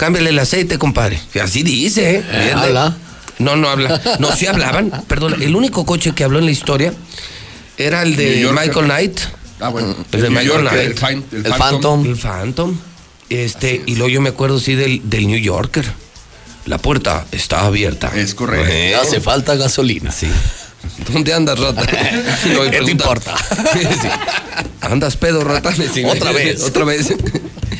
cámbiale 0.00 0.30
el 0.30 0.38
aceite, 0.38 0.78
compadre. 0.78 1.20
Así 1.42 1.62
dice, 1.62 2.16
¿eh? 2.16 2.24
Eh, 2.32 2.42
Bien, 2.46 2.58
habla. 2.58 2.96
No, 3.38 3.56
no 3.56 3.68
habla. 3.68 4.00
No, 4.18 4.34
sí 4.34 4.46
hablaban. 4.46 4.90
Perdón, 5.06 5.42
el 5.42 5.54
único 5.54 5.84
coche 5.86 6.12
que 6.14 6.24
habló 6.24 6.38
en 6.38 6.46
la 6.46 6.50
historia 6.50 6.92
era 7.76 8.02
el 8.02 8.16
de. 8.16 8.48
Michael 8.52 8.86
Knight. 8.86 9.20
Ah, 9.60 9.68
bueno. 9.68 9.94
El 10.12 10.20
de 10.22 10.26
El 10.28 10.32
New 10.32 10.42
Michael 10.42 10.62
Yorker, 10.64 10.70
Knight. 10.78 10.90
el 10.90 10.98
Fan- 10.98 11.24
el 11.32 11.46
El 11.46 11.52
Phantom. 11.52 11.60
Phantom. 11.70 12.06
El 12.06 12.16
Phantom. 12.16 12.76
Este, 13.28 13.82
y 13.86 13.94
luego 13.96 14.08
yo 14.08 14.20
me 14.20 14.30
acuerdo, 14.30 14.58
sí, 14.58 14.74
del, 14.74 15.02
del 15.08 15.26
New 15.26 15.38
Yorker. 15.38 15.84
La 16.66 16.78
puerta 16.78 17.26
está 17.32 17.60
abierta. 17.66 18.10
Es 18.14 18.34
correcto. 18.34 18.68
Eh, 18.72 18.94
Hace 18.94 19.20
falta 19.20 19.54
gasolina. 19.54 20.10
Sí. 20.12 20.28
¿Dónde 21.12 21.32
andas, 21.34 21.58
rata? 21.58 21.82
No, 22.54 22.70
¿Qué 22.70 22.80
te 22.84 22.90
importa? 22.90 23.34
Sí. 23.72 24.08
¿Andas 24.80 25.16
pedo, 25.16 25.42
rata? 25.44 25.72
Sí, 25.74 26.04
Otra 26.04 26.32
vez. 26.32 26.62
Otra 26.64 26.84
vez. 26.84 27.14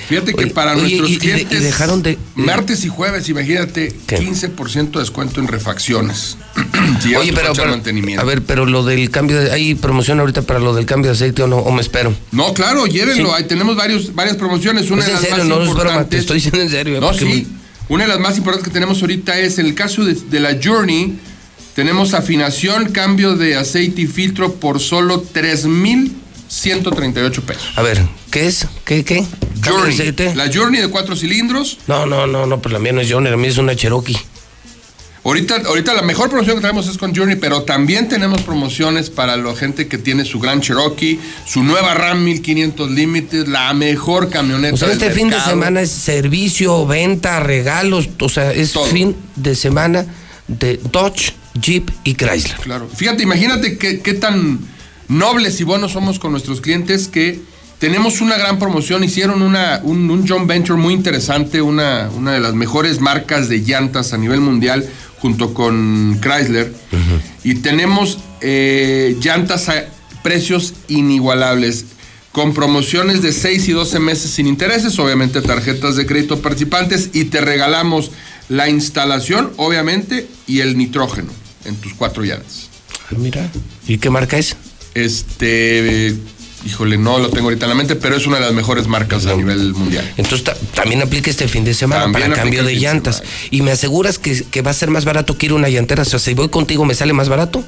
Fíjate 0.08 0.34
que 0.34 0.44
Oye, 0.44 0.52
para 0.52 0.72
oye, 0.72 0.82
nuestros 0.98 1.10
y- 1.10 1.12
y 1.12 1.16
de- 1.16 1.24
y 1.24 1.28
clientes. 1.30 1.62
dejaron 1.62 2.02
de- 2.02 2.18
Martes 2.34 2.84
y 2.84 2.88
jueves, 2.88 3.28
imagínate, 3.28 3.94
¿Qué? 4.06 4.18
15% 4.18 4.90
de 4.98 4.98
descuento 5.00 5.40
en 5.40 5.46
refacciones. 5.48 6.36
Si 7.02 7.14
Oye, 7.14 7.32
pero, 7.32 7.54
mantenimiento. 7.54 8.20
a 8.20 8.24
ver, 8.24 8.42
pero 8.42 8.66
lo 8.66 8.82
del 8.84 9.10
cambio 9.10 9.38
de... 9.40 9.52
¿Hay 9.52 9.74
promoción 9.74 10.18
ahorita 10.20 10.42
para 10.42 10.58
lo 10.58 10.74
del 10.74 10.86
cambio 10.86 11.10
de 11.10 11.16
aceite 11.16 11.42
o 11.42 11.46
no? 11.46 11.58
¿O 11.58 11.70
me 11.72 11.80
espero? 11.82 12.14
No, 12.32 12.52
claro, 12.54 12.86
llévenlo. 12.86 13.28
Sí. 13.28 13.34
Ahí 13.36 13.44
tenemos 13.44 13.76
varios, 13.76 14.14
varias 14.14 14.36
promociones. 14.36 14.90
Una 14.90 15.00
Es 15.02 15.06
de 15.06 15.12
en 15.12 15.14
las 15.20 15.22
serio, 15.30 15.44
más 15.44 15.48
no 15.48 15.64
importantes. 15.66 16.08
te 16.10 16.16
estoy 16.18 16.36
diciendo 16.36 16.60
en 16.60 16.70
serio. 16.70 16.96
¿eh? 16.96 17.00
No, 17.00 17.12
sí. 17.14 17.46
Una 17.88 18.04
de 18.04 18.08
las 18.08 18.18
más 18.20 18.36
importantes 18.38 18.68
que 18.68 18.72
tenemos 18.74 19.00
ahorita 19.02 19.38
es 19.38 19.58
en 19.58 19.66
el 19.66 19.74
caso 19.74 20.04
de, 20.04 20.14
de 20.14 20.40
la 20.40 20.56
Journey. 20.62 21.18
Tenemos 21.80 22.12
afinación, 22.12 22.92
cambio 22.92 23.36
de 23.36 23.56
aceite 23.56 24.02
y 24.02 24.06
filtro 24.06 24.56
por 24.56 24.80
solo 24.80 25.22
3,138 25.22 27.42
pesos. 27.42 27.72
A 27.74 27.80
ver, 27.80 28.02
¿qué 28.30 28.46
es? 28.46 28.66
¿Qué, 28.84 29.02
qué? 29.02 29.24
¿Cambio 29.62 29.62
de 29.62 29.70
Journey. 29.70 29.94
aceite? 29.94 30.34
La 30.34 30.52
Journey 30.52 30.82
de 30.82 30.88
cuatro 30.88 31.16
cilindros. 31.16 31.78
No, 31.86 32.04
no, 32.04 32.26
no, 32.26 32.44
no, 32.44 32.60
pues 32.60 32.74
la 32.74 32.78
mía 32.78 32.92
no 32.92 33.00
es 33.00 33.10
Johnny, 33.10 33.30
la 33.30 33.38
mía 33.38 33.48
es 33.48 33.56
una 33.56 33.74
Cherokee. 33.74 34.18
Ahorita, 35.24 35.62
ahorita 35.64 35.94
la 35.94 36.02
mejor 36.02 36.28
promoción 36.28 36.56
que 36.56 36.60
tenemos 36.60 36.86
es 36.86 36.98
con 36.98 37.16
Journey, 37.16 37.36
pero 37.36 37.62
también 37.62 38.10
tenemos 38.10 38.42
promociones 38.42 39.08
para 39.08 39.38
la 39.38 39.56
gente 39.56 39.88
que 39.88 39.96
tiene 39.96 40.26
su 40.26 40.38
Gran 40.38 40.60
Cherokee, 40.60 41.18
su 41.46 41.62
nueva 41.62 41.94
Ram 41.94 42.22
1500 42.22 42.90
Limited, 42.90 43.46
la 43.46 43.72
mejor 43.72 44.28
camioneta 44.28 44.74
O 44.74 44.76
sea, 44.76 44.88
del 44.88 44.98
este 44.98 45.12
fin 45.12 45.30
de 45.30 45.40
semana 45.40 45.80
es 45.80 45.90
servicio, 45.90 46.86
venta, 46.86 47.40
regalos, 47.40 48.10
o 48.20 48.28
sea, 48.28 48.52
es 48.52 48.72
Todo. 48.72 48.84
fin 48.84 49.16
de 49.36 49.54
semana 49.54 50.04
de 50.46 50.78
Dodge, 50.92 51.39
Jeep 51.54 51.90
y 52.04 52.14
Chrysler. 52.14 52.56
Claro. 52.58 52.88
Fíjate, 52.88 53.22
imagínate 53.22 53.78
qué, 53.78 54.00
qué 54.00 54.14
tan 54.14 54.58
nobles 55.08 55.60
y 55.60 55.64
buenos 55.64 55.92
somos 55.92 56.18
con 56.18 56.30
nuestros 56.30 56.60
clientes 56.60 57.08
que 57.08 57.40
tenemos 57.80 58.20
una 58.20 58.36
gran 58.36 58.58
promoción. 58.58 59.02
Hicieron 59.02 59.42
una, 59.42 59.80
un, 59.82 60.08
un 60.10 60.28
joint 60.28 60.46
venture 60.46 60.78
muy 60.78 60.94
interesante, 60.94 61.62
una, 61.62 62.10
una 62.14 62.32
de 62.32 62.40
las 62.40 62.54
mejores 62.54 63.00
marcas 63.00 63.48
de 63.48 63.58
llantas 63.58 64.12
a 64.12 64.18
nivel 64.18 64.40
mundial, 64.40 64.88
junto 65.18 65.52
con 65.54 66.18
Chrysler. 66.20 66.72
Y 67.42 67.56
tenemos 67.56 68.18
eh, 68.42 69.16
llantas 69.20 69.68
a 69.68 69.86
precios 70.22 70.74
inigualables. 70.88 71.86
Con 72.32 72.54
promociones 72.54 73.22
de 73.22 73.32
6 73.32 73.68
y 73.70 73.72
12 73.72 73.98
meses 73.98 74.30
sin 74.30 74.46
intereses, 74.46 74.96
obviamente 75.00 75.42
tarjetas 75.42 75.96
de 75.96 76.06
crédito 76.06 76.40
participantes 76.40 77.10
y 77.12 77.24
te 77.24 77.40
regalamos 77.40 78.12
la 78.48 78.68
instalación, 78.68 79.50
obviamente, 79.56 80.28
y 80.46 80.60
el 80.60 80.78
nitrógeno 80.78 81.39
en 81.64 81.76
tus 81.76 81.94
cuatro 81.94 82.22
llantas. 82.22 82.68
Ah, 83.10 83.14
Mira. 83.16 83.50
¿Y 83.86 83.98
qué 83.98 84.10
marca 84.10 84.38
es? 84.38 84.56
Este, 84.94 86.08
eh, 86.08 86.16
híjole, 86.66 86.98
no 86.98 87.18
lo 87.18 87.30
tengo 87.30 87.44
ahorita 87.44 87.66
en 87.66 87.70
la 87.70 87.74
mente, 87.74 87.96
pero 87.96 88.16
es 88.16 88.26
una 88.26 88.36
de 88.38 88.42
las 88.46 88.52
mejores 88.52 88.86
marcas 88.86 89.26
a 89.26 89.34
nivel 89.34 89.72
mundial. 89.74 90.12
Entonces 90.16 90.44
ta- 90.44 90.56
también 90.74 91.00
aplica 91.02 91.30
este 91.30 91.48
fin 91.48 91.64
de 91.64 91.74
semana 91.74 92.02
También 92.02 92.30
para 92.30 92.42
cambio 92.42 92.64
de 92.64 92.74
llantas. 92.76 93.22
Y 93.50 93.62
me 93.62 93.70
aseguras 93.72 94.18
que, 94.18 94.42
que 94.44 94.62
va 94.62 94.70
a 94.70 94.74
ser 94.74 94.90
más 94.90 95.04
barato 95.04 95.36
que 95.38 95.46
ir 95.46 95.52
a 95.52 95.56
una 95.56 95.68
llantera. 95.68 96.02
O 96.02 96.06
sea, 96.06 96.18
si 96.18 96.34
voy 96.34 96.48
contigo, 96.48 96.84
¿me 96.84 96.94
sale 96.94 97.12
más 97.12 97.28
barato? 97.28 97.64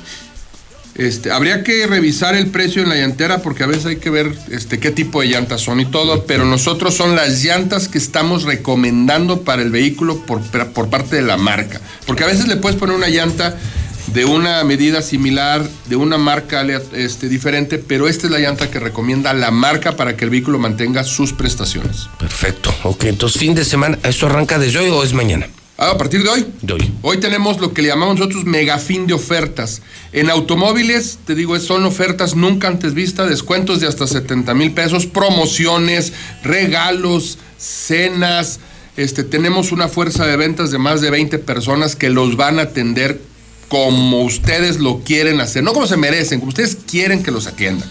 Este, 0.94 1.30
habría 1.30 1.62
que 1.64 1.86
revisar 1.86 2.34
el 2.34 2.48
precio 2.48 2.82
en 2.82 2.90
la 2.90 2.96
llantera 2.96 3.40
porque 3.40 3.62
a 3.62 3.66
veces 3.66 3.86
hay 3.86 3.96
que 3.96 4.10
ver 4.10 4.36
este, 4.50 4.78
qué 4.78 4.90
tipo 4.90 5.22
de 5.22 5.28
llantas 5.28 5.62
son 5.62 5.80
y 5.80 5.86
todo, 5.86 6.26
pero 6.26 6.44
nosotros 6.44 6.92
son 6.94 7.16
las 7.16 7.42
llantas 7.42 7.88
que 7.88 7.96
estamos 7.96 8.42
recomendando 8.42 9.40
para 9.40 9.62
el 9.62 9.70
vehículo 9.70 10.18
por, 10.26 10.42
por 10.42 10.90
parte 10.90 11.16
de 11.16 11.22
la 11.22 11.38
marca. 11.38 11.80
Porque 12.06 12.24
a 12.24 12.26
veces 12.26 12.46
le 12.46 12.56
puedes 12.56 12.78
poner 12.78 12.94
una 12.94 13.08
llanta 13.08 13.56
de 14.08 14.24
una 14.24 14.62
medida 14.64 15.02
similar, 15.02 15.66
de 15.88 15.96
una 15.96 16.18
marca 16.18 16.66
este, 16.92 17.28
diferente, 17.28 17.78
pero 17.78 18.08
esta 18.08 18.26
es 18.26 18.32
la 18.32 18.38
llanta 18.38 18.70
que 18.70 18.78
recomienda 18.78 19.32
la 19.32 19.50
marca 19.50 19.96
para 19.96 20.16
que 20.16 20.24
el 20.24 20.30
vehículo 20.30 20.58
mantenga 20.58 21.04
sus 21.04 21.32
prestaciones. 21.32 22.08
Perfecto. 22.18 22.74
Ok, 22.82 23.04
entonces 23.04 23.40
fin 23.40 23.54
de 23.54 23.64
semana, 23.64 23.98
¿eso 24.02 24.26
arranca 24.26 24.58
desde 24.58 24.80
hoy 24.80 24.90
o 24.90 25.02
es 25.02 25.12
mañana? 25.12 25.46
Ah, 25.78 25.90
a 25.90 25.98
partir 25.98 26.22
de 26.22 26.28
hoy. 26.28 26.46
De 26.60 26.74
hoy. 26.74 26.92
Hoy 27.02 27.18
tenemos 27.18 27.58
lo 27.58 27.72
que 27.72 27.82
le 27.82 27.88
llamamos 27.88 28.16
nosotros 28.18 28.44
mega 28.44 28.78
fin 28.78 29.06
de 29.06 29.14
ofertas. 29.14 29.82
En 30.12 30.30
automóviles, 30.30 31.18
te 31.26 31.34
digo, 31.34 31.58
son 31.58 31.84
ofertas 31.84 32.36
nunca 32.36 32.68
antes 32.68 32.94
vistas, 32.94 33.28
descuentos 33.28 33.80
de 33.80 33.88
hasta 33.88 34.06
70 34.06 34.54
mil 34.54 34.72
pesos, 34.72 35.06
promociones, 35.06 36.12
regalos, 36.44 37.38
cenas. 37.58 38.60
Este, 38.96 39.24
tenemos 39.24 39.72
una 39.72 39.88
fuerza 39.88 40.26
de 40.26 40.36
ventas 40.36 40.70
de 40.70 40.78
más 40.78 41.00
de 41.00 41.10
20 41.10 41.38
personas 41.38 41.96
que 41.96 42.10
los 42.10 42.36
van 42.36 42.58
a 42.58 42.62
atender 42.62 43.20
como 43.72 44.20
ustedes 44.20 44.80
lo 44.80 44.98
quieren 44.98 45.40
hacer, 45.40 45.62
no 45.62 45.72
como 45.72 45.86
se 45.86 45.96
merecen, 45.96 46.40
como 46.40 46.50
ustedes 46.50 46.76
quieren 46.86 47.22
que 47.22 47.30
los 47.30 47.46
atiendan. 47.46 47.88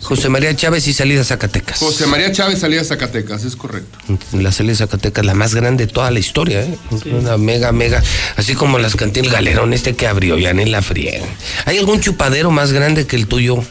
José 0.00 0.30
María 0.30 0.56
Chávez 0.56 0.88
y 0.88 0.94
salida 0.94 1.22
Zacatecas. 1.22 1.78
José 1.78 2.06
María 2.06 2.32
Chávez 2.32 2.60
salida 2.60 2.82
Zacatecas, 2.82 3.44
es 3.44 3.54
correcto. 3.54 3.98
La 4.32 4.50
salida 4.50 4.76
Zacatecas, 4.76 5.26
la 5.26 5.34
más 5.34 5.54
grande 5.54 5.84
de 5.84 5.92
toda 5.92 6.10
la 6.10 6.20
historia, 6.20 6.62
¿eh? 6.62 6.74
Una 7.12 7.36
mega, 7.36 7.70
mega. 7.70 8.02
Así 8.36 8.54
como 8.54 8.78
las 8.78 8.96
cantinas, 8.96 9.26
el 9.26 9.32
galerón 9.34 9.74
este 9.74 9.94
que 9.94 10.06
abrió, 10.06 10.38
ya 10.38 10.54
ni 10.54 10.64
la 10.64 10.80
friega. 10.80 11.26
¿Hay 11.66 11.76
algún 11.76 12.00
chupadero 12.00 12.50
más 12.50 12.72
grande 12.72 13.06
que 13.06 13.16
el 13.16 13.26
tuyo, 13.26 13.62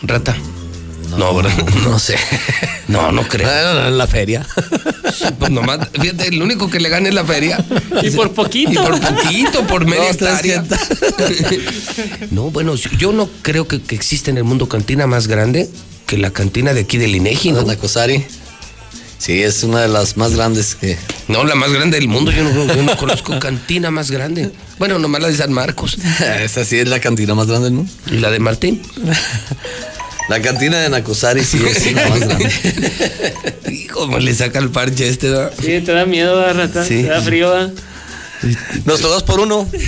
Rata? 0.00 0.34
No, 1.16 1.34
¿verdad? 1.34 1.52
No 1.84 1.98
sé. 1.98 2.16
No, 2.88 3.12
no 3.12 3.26
creo. 3.28 3.48
Ah, 3.48 3.88
en 3.88 3.98
la 3.98 4.06
feria. 4.06 4.46
Pues 5.38 5.50
nomás, 5.50 5.88
fíjate, 5.92 6.28
el 6.28 6.42
único 6.42 6.70
que 6.70 6.80
le 6.80 6.88
gana 6.88 7.08
es 7.08 7.14
la 7.14 7.24
feria. 7.24 7.64
Y 8.02 8.10
por 8.10 8.32
poquito. 8.32 8.72
Y 8.72 8.76
por 8.76 9.00
poquito, 9.00 9.66
por 9.66 9.86
media 9.86 10.10
hectárea. 10.10 10.64
No, 12.30 12.50
bueno, 12.50 12.74
yo 12.74 13.12
no 13.12 13.28
creo 13.42 13.68
que, 13.68 13.80
que 13.80 13.94
exista 13.94 14.30
en 14.30 14.38
el 14.38 14.44
mundo 14.44 14.68
cantina 14.68 15.06
más 15.06 15.26
grande 15.26 15.68
que 16.06 16.18
la 16.18 16.30
cantina 16.30 16.74
de 16.74 16.80
aquí 16.82 16.98
del 16.98 17.14
Inegi, 17.14 17.52
¿no? 17.52 17.62
Nacosari. 17.62 18.24
Sí, 19.18 19.40
es 19.40 19.62
una 19.62 19.82
de 19.82 19.88
las 19.88 20.16
más 20.16 20.34
grandes 20.34 20.74
que. 20.74 20.98
No, 21.28 21.44
la 21.44 21.54
más 21.54 21.72
grande 21.72 21.96
del 21.96 22.08
mundo. 22.08 22.32
Yo 22.32 22.42
no, 22.42 22.66
yo 22.66 22.82
no 22.82 22.96
conozco 22.96 23.38
cantina 23.38 23.90
más 23.92 24.10
grande. 24.10 24.50
Bueno, 24.78 24.98
nomás 24.98 25.22
la 25.22 25.28
de 25.28 25.36
San 25.36 25.52
Marcos. 25.52 25.96
Esa 26.42 26.64
sí 26.64 26.78
es 26.78 26.88
la 26.88 26.98
cantina 26.98 27.34
más 27.34 27.46
grande 27.46 27.66
del 27.66 27.74
mundo. 27.74 27.92
¿Y 28.10 28.18
la 28.18 28.30
de 28.30 28.40
Martín? 28.40 28.82
La 30.28 30.40
cantina 30.40 30.78
de 30.80 30.88
Nacosari 30.88 31.44
sí 31.44 31.58
es 31.64 31.92
la 31.94 32.08
más 32.08 32.20
grande. 32.20 32.50
Y 33.68 33.86
cómo 33.86 34.18
le 34.18 34.34
saca 34.34 34.58
el 34.58 34.70
parche 34.70 35.08
este, 35.08 35.28
¿no? 35.28 35.50
Sí, 35.60 35.80
te 35.80 35.92
da 35.92 36.04
miedo, 36.06 36.36
¿verdad, 36.36 36.66
rata. 36.68 36.84
Sí. 36.84 37.02
Te 37.02 37.08
da 37.08 37.20
frío, 37.20 37.50
¿verdad? 37.50 37.72
Nuestro 38.84 39.08
dos 39.08 39.22
por 39.22 39.40
uno. 39.40 39.68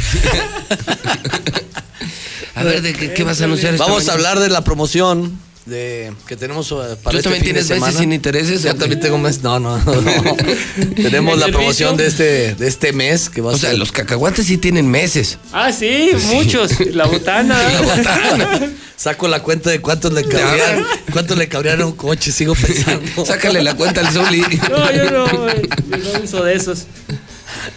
A 2.56 2.62
ver, 2.62 2.82
¿de 2.82 2.92
qué, 2.92 3.12
qué 3.12 3.24
vas 3.24 3.40
a 3.40 3.44
anunciar 3.44 3.74
esta 3.74 3.84
Vamos 3.84 4.04
a 4.04 4.12
mañana? 4.12 4.30
hablar 4.30 4.38
de 4.40 4.48
la 4.48 4.62
promoción 4.62 5.40
de 5.66 6.12
que 6.26 6.36
tenemos 6.36 6.70
eh, 6.72 6.96
para 7.02 7.12
¿Tú 7.12 7.16
este 7.18 7.22
también 7.30 7.44
fin 7.44 7.54
de 7.54 7.62
tienes 7.62 7.80
meses 7.80 7.98
sin 7.98 8.12
intereses? 8.12 8.62
Yo 8.62 8.74
también 8.74 9.00
tengo 9.00 9.16
meses. 9.18 9.42
No, 9.42 9.58
no, 9.58 9.78
no. 9.78 9.92
tenemos 10.94 11.34
¿El 11.34 11.40
la 11.40 11.46
servicio? 11.46 11.52
promoción 11.52 11.96
de 11.96 12.06
este, 12.06 12.54
de 12.54 12.68
este 12.68 12.92
mes 12.92 13.30
que 13.30 13.40
va 13.40 13.52
a 13.52 13.54
O 13.54 13.58
sea, 13.58 13.70
ser. 13.70 13.78
los 13.78 13.90
cacahuates 13.90 14.46
sí 14.46 14.58
tienen 14.58 14.90
meses. 14.90 15.38
Ah, 15.52 15.72
sí, 15.72 16.10
muchos. 16.26 16.72
La 16.94 17.06
botana. 17.06 17.58
La 17.72 17.80
botana. 17.80 18.60
Saco 18.96 19.26
la 19.26 19.42
cuenta 19.42 19.70
de 19.70 19.80
cuántos 19.80 20.12
le 20.12 20.22
cabrían, 20.22 20.84
cuántos 21.12 21.36
le 21.36 21.48
cabrían 21.48 21.80
a 21.82 21.86
un 21.86 21.92
coche, 21.92 22.30
sigo 22.30 22.54
pensando. 22.54 23.24
Sácale 23.26 23.60
la 23.62 23.74
cuenta 23.74 24.00
al 24.02 24.12
Zuli. 24.12 24.40
No, 24.70 24.92
yo 24.92 25.10
no, 25.10 25.26
güey. 25.38 25.62
Yo 25.90 25.96
no 26.18 26.24
uso 26.24 26.44
de 26.44 26.54
esos. 26.54 26.84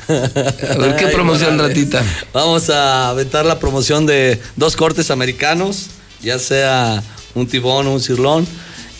A 0.08 0.78
ver, 0.78 0.96
¿qué 0.96 1.06
Ay, 1.06 1.14
promoción, 1.14 1.58
ratita? 1.58 2.04
Vamos 2.34 2.70
a 2.70 3.10
aventar 3.10 3.46
la 3.46 3.60
promoción 3.60 4.06
de 4.06 4.40
dos 4.56 4.76
cortes 4.76 5.10
americanos, 5.12 5.88
ya 6.22 6.38
sea 6.40 7.04
un 7.36 7.48
tibón 7.48 7.88
un 7.88 8.00
cirlón, 8.02 8.48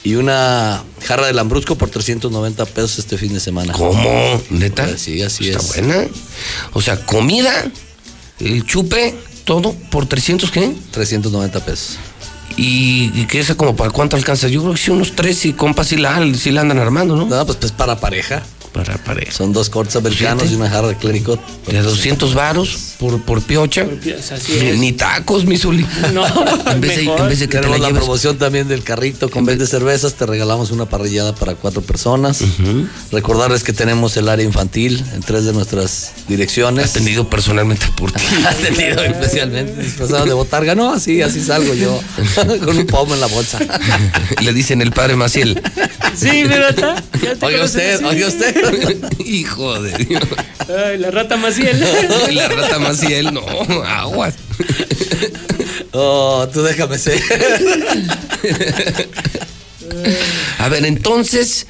y 0.04 0.16
una 0.16 0.84
jarra 1.06 1.28
de 1.28 1.34
lambrusco 1.34 1.76
por 1.76 1.90
390 1.90 2.66
pesos 2.68 3.00
este 3.00 3.18
fin 3.18 3.34
de 3.34 3.40
semana. 3.42 3.74
¿Cómo? 3.74 4.42
¿Neta? 4.52 4.86
Pues 4.86 5.02
sí, 5.02 5.22
así 5.22 5.50
Está 5.50 5.60
es. 5.60 5.68
buena. 5.68 6.06
O 6.74 6.82
sea, 6.82 7.06
comida, 7.06 7.52
el 8.40 8.66
chupe, 8.66 9.16
todo 9.44 9.74
por 9.92 10.06
300, 10.06 10.50
¿qué? 10.52 10.74
390 10.92 11.66
pesos. 11.66 11.98
¿Y, 12.56 13.12
y 13.20 13.26
qué 13.28 13.40
es 13.40 13.54
como 13.56 13.76
para 13.76 13.90
cuánto 13.90 14.16
alcanza? 14.16 14.48
Yo 14.48 14.62
creo 14.62 14.74
que 14.74 14.80
sí, 14.80 14.92
unos 14.92 15.14
tres 15.14 15.46
y 15.46 15.54
compas 15.54 15.88
sí 15.88 15.98
la, 15.98 16.26
sí 16.36 16.52
la 16.52 16.62
andan 16.62 16.80
armando, 16.80 17.16
¿no? 17.16 17.26
No, 17.26 17.46
pues, 17.46 17.58
pues 17.58 17.72
para 17.74 18.00
pareja. 18.00 18.44
Para 18.72 18.98
pareja. 19.04 19.32
Son 19.32 19.52
dos 19.54 19.70
cortes 19.70 19.96
americanos 19.96 20.50
y 20.52 20.56
una 20.56 20.70
jarra 20.70 20.88
de 20.88 20.96
clericot. 20.96 21.40
De 21.66 21.78
a 21.78 21.84
200 21.84 22.34
varos 22.34 22.94
por, 23.00 23.22
por 23.22 23.42
piocha. 23.42 23.86
Así 24.32 24.54
Ni, 24.60 24.68
es. 24.70 24.78
ni 24.78 24.92
tacos, 24.94 25.46
mi 25.46 25.58
Zuli. 25.58 25.86
No, 26.14 26.26
En 26.72 26.82
vez, 26.82 26.96
de, 26.98 27.04
en 27.04 27.28
vez 27.28 27.40
de 27.40 27.48
que 27.48 27.58
te 27.58 27.68
la 27.68 27.74
Tenemos 27.74 27.92
la 27.92 28.00
promoción 28.00 28.38
también 28.38 28.68
del 28.68 28.84
carrito 28.84 29.30
con 29.30 29.46
20 29.46 29.68
cervezas. 29.68 30.14
Te 30.16 30.26
regalamos 30.26 30.72
una 30.72 30.86
parrillada 30.88 31.36
para 31.36 31.56
cuatro 31.56 31.82
personas. 31.82 32.40
Recordarles 33.12 33.64
que 33.64 33.74
tenemos 33.74 34.18
el 34.18 34.30
área 34.30 34.46
infantil 34.46 35.04
en 35.14 35.22
tres 35.22 35.46
de 35.46 35.54
nuestras 35.54 36.12
direcciones. 36.28 36.92
Atendido 36.92 37.30
personalmente 37.30 37.86
por 37.96 38.12
ti. 38.12 38.22
Atendido 38.48 39.04
especialmente 39.04 39.82
disfrazado 39.82 40.26
de 40.26 40.34
botarga. 40.34 40.76
No, 40.76 40.92
así, 40.92 41.22
así 41.22 41.42
salgo 41.42 41.74
yo. 41.74 42.00
con 42.66 42.78
un 42.78 42.88
pomo 42.88 43.14
en 43.14 43.20
la 43.20 43.28
bolsa. 43.28 43.60
Le 44.42 44.54
dicen 44.54 44.82
el 44.82 44.92
padre 44.92 45.16
Maciel. 45.16 45.62
Sí, 46.16 46.30
mi 46.44 46.56
rata. 46.56 46.96
Ya 47.22 47.36
te 47.36 47.46
Oiga 47.46 47.64
usted, 47.66 48.04
oiga 48.06 48.28
usted. 48.28 48.56
Hijo 49.26 49.82
de 49.82 49.92
Dios. 50.06 50.24
Ay, 50.68 50.98
la 50.98 51.12
rata 51.12 51.38
Maciel. 51.38 51.80
La 52.32 52.48
rata 52.48 52.80
Maciel, 52.80 52.87
no, 53.32 53.42
aguas. 53.86 54.36
Oh, 55.94 56.48
tú 56.54 56.62
déjame 56.64 56.98
ser. 56.98 57.22
A 60.60 60.70
ver, 60.70 60.86
entonces, 60.86 61.68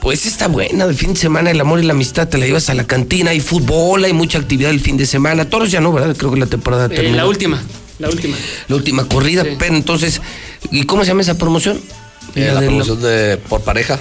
pues 0.00 0.26
está 0.26 0.48
buena 0.48 0.84
el 0.84 0.94
fin 0.94 1.14
de 1.14 1.20
semana, 1.20 1.50
el 1.50 1.60
amor 1.60 1.80
y 1.80 1.82
la 1.84 1.92
amistad, 1.92 2.28
te 2.28 2.38
la 2.38 2.46
llevas 2.46 2.70
a 2.70 2.74
la 2.74 2.86
cantina, 2.86 3.30
hay 3.32 3.40
fútbol, 3.40 4.04
hay 4.04 4.12
mucha 4.12 4.38
actividad 4.38 4.70
el 4.70 4.80
fin 4.80 4.96
de 4.96 5.06
semana. 5.06 5.48
Toros 5.48 5.70
ya 5.70 5.80
no, 5.80 5.92
¿verdad? 5.92 6.16
Creo 6.16 6.32
que 6.32 6.38
la 6.40 6.46
temporada 6.46 6.86
Eh, 6.86 6.90
terminó. 6.90 7.16
la 7.16 7.26
última. 7.26 7.62
La 7.98 8.08
última. 8.08 8.36
La 8.68 8.76
última 8.76 9.04
corrida, 9.06 9.42
Sí. 9.44 9.50
pero 9.58 9.74
entonces, 9.76 10.20
¿y 10.70 10.84
cómo 10.84 11.02
se 11.04 11.08
llama 11.08 11.22
esa 11.22 11.36
promoción? 11.36 11.80
Eh, 12.34 12.50
la 12.54 12.60
de 12.60 12.66
promoción 12.68 13.02
de 13.02 13.36
por 13.48 13.60
pareja. 13.62 14.00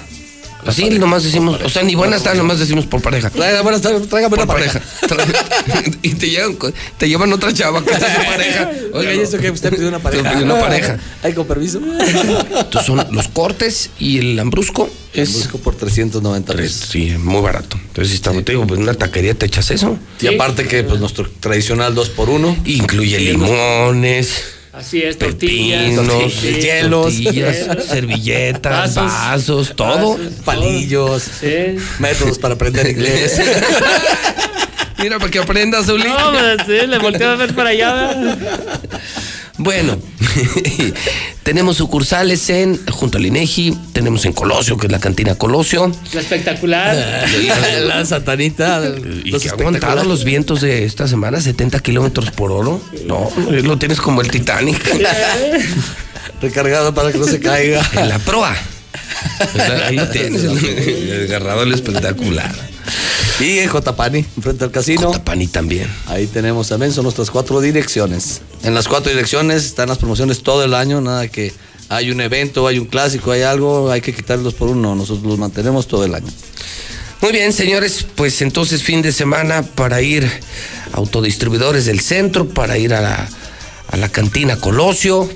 Así 0.66 0.90
nomás 0.90 1.24
decimos, 1.24 1.60
o 1.64 1.70
sea, 1.70 1.84
ni 1.84 1.96
buenas 1.96 2.24
tardes, 2.24 2.40
nomás 2.40 2.60
decimos 2.60 2.86
por 2.86 3.02
pareja. 3.02 3.30
Traiga, 3.30 3.62
buenas 3.62 3.82
tardes, 3.82 4.08
tráigame 4.08 4.36
Por 4.36 4.46
una 4.46 4.54
pareja. 4.54 4.82
pareja. 5.08 5.84
y 6.02 6.10
te 6.16 6.30
llevan, 6.30 6.58
te 6.98 7.08
llevan 7.08 7.32
otra 7.34 7.54
chava 7.54 7.84
que 7.84 7.92
está 7.92 8.14
su 8.14 8.26
pareja. 8.26 8.70
Oiga, 8.94 9.14
¿y 9.14 9.20
eso 9.20 9.38
que 9.38 9.50
usted 9.52 9.74
pidió 9.74 9.88
una 9.88 10.00
pareja? 10.00 10.32
Pidió 10.32 10.46
una 10.46 10.60
pareja. 10.60 10.98
Ay, 11.24 11.34
con 11.34 11.48
permiso. 11.48 11.80
Entonces 11.80 12.86
son 12.86 13.06
los 13.12 13.28
cortes 13.30 13.90
y 14.00 14.18
el 14.18 14.36
lambrusco 14.36 14.90
es. 15.14 15.50
Por 15.64 15.76
390 15.76 16.54
pesos. 16.54 16.90
Sí, 16.90 17.12
muy 17.18 17.42
barato. 17.42 17.78
Entonces, 17.78 18.10
si 18.10 18.16
está, 18.16 18.32
te 18.32 18.52
digo, 18.52 18.68
pues 18.68 18.78
en 18.78 18.84
una 18.84 18.94
taquería 18.94 19.34
te 19.34 19.46
echas 19.46 19.72
eso. 19.72 19.98
Y 20.20 20.28
aparte 20.28 20.66
que 20.68 20.84
pues 20.84 21.00
nuestro 21.00 21.30
tradicional 21.40 21.96
2 21.96 22.10
por 22.10 22.30
1 22.30 22.58
Incluye 22.66 23.20
limones, 23.20 24.44
Así 24.80 25.02
es, 25.02 25.18
tortillas. 25.18 25.84
pepinos, 25.84 26.34
sí, 26.34 26.54
hielos, 26.62 27.04
tortillas, 27.16 27.68
servilletas, 27.90 28.96
Vasos. 28.96 29.04
vasos, 29.12 29.76
todo. 29.76 30.18
Vasos, 30.18 30.34
palillos, 30.46 31.24
Sí. 31.40 31.76
métodos 32.00 32.40
para 32.40 32.54
aprender 32.56 32.88
inglés. 32.88 33.40
Mira, 35.00 35.18
para 35.18 35.32
que 35.32 35.40
aprendas, 35.40 35.86
Zuli. 35.86 36.04
No, 36.08 36.32
pues, 36.32 36.58
sí, 36.66 36.86
le 36.88 36.98
volteo 37.00 37.30
a 37.32 37.36
ver 37.36 37.54
para 37.56 37.70
allá. 37.70 37.94
¿verdad? 37.94 38.38
Bueno, 39.60 39.98
tenemos 41.44 41.76
sucursales 41.76 42.50
en 42.50 42.80
junto 42.88 43.18
al 43.18 43.26
INEGI, 43.26 43.78
tenemos 43.92 44.24
en 44.24 44.32
Colosio, 44.32 44.78
que 44.78 44.88
es 44.88 44.92
la 44.92 45.00
cantina 45.00 45.36
Colosio, 45.36 45.92
La 46.14 46.22
espectacular. 46.22 46.96
la 47.86 48.06
satanita. 48.06 48.82
y 49.26 49.32
los 49.32 49.44
que 49.44 49.50
ha 49.50 49.52
aguantado 49.52 50.06
los 50.06 50.24
vientos 50.24 50.62
de 50.62 50.86
esta 50.86 51.10
semana, 51.10 51.42
70 51.42 51.78
kilómetros 51.82 52.32
por 52.32 52.54
hora. 52.54 52.78
No, 53.06 53.30
lo 53.50 53.78
tienes 53.78 54.00
como 54.00 54.22
el 54.22 54.32
Titanic. 54.32 54.80
Recargado 56.42 56.94
para 56.94 57.12
que 57.12 57.18
no 57.18 57.26
se 57.26 57.42
caiga. 57.42 57.82
En 57.98 58.08
la 58.08 58.18
proa. 58.20 58.56
Ahí 59.86 59.98
lo 59.98 60.08
tienes, 60.08 60.42
el 60.42 61.26
agarrado 61.26 61.64
el 61.64 61.74
espectacular. 61.74 62.69
Y 63.40 63.60
en 63.60 63.70
Jotapani, 63.70 64.24
frente 64.24 64.66
al 64.66 64.72
casino. 64.72 65.12
Tapani 65.12 65.48
también. 65.48 65.90
Ahí 66.08 66.28
tenemos 66.28 66.68
también, 66.68 66.92
son 66.92 67.04
nuestras 67.04 67.32
cuatro 67.32 67.62
direcciones. 67.62 68.42
En 68.64 68.74
las 68.74 68.90
cuatro 68.90 69.10
direcciones 69.12 69.66
están 69.66 69.88
las 69.88 69.98
promociones 69.98 70.44
todo 70.44 70.66
el 70.66 70.74
año, 70.74 71.00
nada 71.00 71.30
que 71.30 71.54
hay 71.88 72.12
un 72.12 72.20
evento, 72.20 72.68
hay 72.68 72.80
un 72.80 72.86
clásico, 72.86 73.32
hay 73.32 73.44
algo, 73.44 73.92
hay 73.92 74.02
que 74.02 74.14
quitarlos 74.14 74.56
por 74.56 74.70
uno. 74.70 74.94
Nosotros 74.94 75.26
los 75.26 75.40
mantenemos 75.40 75.88
todo 75.88 76.04
el 76.04 76.16
año. 76.16 76.28
Muy 77.22 77.32
bien, 77.32 77.54
señores, 77.54 78.06
pues 78.16 78.42
entonces 78.42 78.84
fin 78.84 79.02
de 79.02 79.14
semana 79.14 79.64
para 79.64 80.02
ir 80.02 80.30
a 80.94 80.98
autodistribuidores 80.98 81.86
del 81.86 82.02
centro, 82.02 82.50
para 82.50 82.78
ir 82.78 82.94
a 82.94 83.00
la, 83.00 83.30
a 83.90 83.98
la 83.98 84.10
cantina 84.10 84.58
Colosio. 84.58 85.30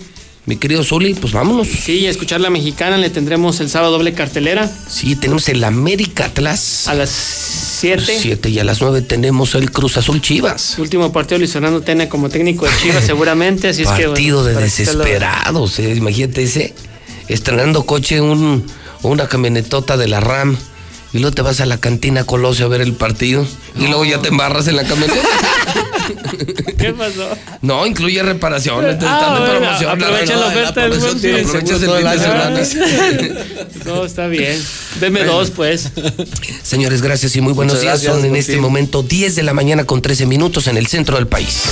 Mi 0.46 0.58
querido 0.58 0.84
Zuli, 0.84 1.14
pues 1.14 1.32
vámonos. 1.32 1.68
Sí, 1.70 2.00
y 2.00 2.08
a 2.08 2.10
escuchar 2.10 2.42
la 2.42 2.50
mexicana 2.50 2.98
le 2.98 3.10
tendremos 3.10 3.62
el 3.62 3.70
sábado 3.70 3.94
doble 3.94 4.12
cartelera 4.14 4.70
Sí, 4.90 5.16
tenemos 5.16 5.48
el 5.48 5.64
América 5.64 6.26
Atlas. 6.26 6.88
a 6.90 6.94
las 6.94 7.10
7. 7.10 8.18
7 8.22 8.50
y 8.50 8.60
a 8.60 8.66
las 8.66 8.82
9 8.82 9.02
tenemos 9.04 9.56
el 9.56 9.72
Cruz 9.72 9.96
Azul 9.98 10.22
Chivas. 10.22 10.78
Último 10.80 11.14
partido 11.14 11.38
Luis 11.40 11.54
Fernando 11.54 11.82
Tena 11.82 12.10
como 12.10 12.28
técnico 12.30 12.66
de 12.66 12.72
Chivas 12.82 13.04
seguramente, 13.06 13.70
así 13.70 13.84
es 13.84 13.90
que 13.92 14.04
Partido 14.08 14.44
bueno, 14.44 14.58
de 14.60 14.64
desesperados. 14.66 15.80
eh, 15.80 15.96
Imagínate 15.96 16.44
ese, 16.44 16.74
estrenando 17.30 17.86
coche 17.86 18.20
un, 18.20 18.66
una 19.04 19.28
camionetota 19.30 19.96
de 19.96 20.08
la 20.10 20.20
RAM 20.20 20.58
Y 21.14 21.20
luego 21.20 21.36
te 21.36 21.42
vas 21.44 21.62
a 21.62 21.66
la 21.68 21.78
cantina 21.80 22.24
Colosio 22.24 22.66
a 22.66 22.70
ver 22.70 22.82
el 22.82 22.94
partido. 22.94 23.46
Y 23.80 23.86
luego 23.88 24.04
ya 24.04 24.20
te 24.20 24.30
embarras 24.30 24.68
en 24.68 24.76
la 24.76 24.84
camioneta. 24.84 25.22
¿Qué 26.78 26.92
pasó? 26.94 27.30
No, 27.62 27.86
incluye 27.86 28.22
reparaciones. 28.24 28.98
Te 28.98 29.06
Ah, 29.06 29.20
están 29.20 29.34
de 29.36 29.40
bueno, 29.42 29.60
promoción. 29.60 29.92
aprovecha 29.92 30.34
no, 30.34 30.40
la 30.42 30.48
oferta 30.48 30.82
del 30.82 30.92
aprovechas- 30.94 31.02
buen 31.02 31.20
fin. 31.20 31.46
aprovechas 31.46 31.82
el 31.84 31.92
fin 31.92 32.10
de 32.10 32.20
semana. 32.20 33.44
No, 33.86 34.06
está 34.06 34.28
bien. 34.28 34.60
Deme 35.02 35.24
dos, 35.26 35.52
pues. 35.52 35.92
Señores, 36.64 37.02
gracias 37.02 37.36
y 37.36 37.42
muy 37.42 37.54
buenos 37.54 37.76
Muchas 37.76 37.82
días. 37.82 38.02
gracias, 38.02 38.16
Son 38.16 38.26
en 38.26 38.36
este 38.38 38.58
momento 38.58 39.04
10 39.04 39.36
de 39.36 39.44
la 39.44 39.54
mañana 39.54 39.84
con 39.86 40.02
13 40.02 40.26
minutos 40.26 40.68
en 40.68 40.78
el 40.78 40.88
centro 40.88 41.18
del 41.18 41.28
país. 41.28 41.64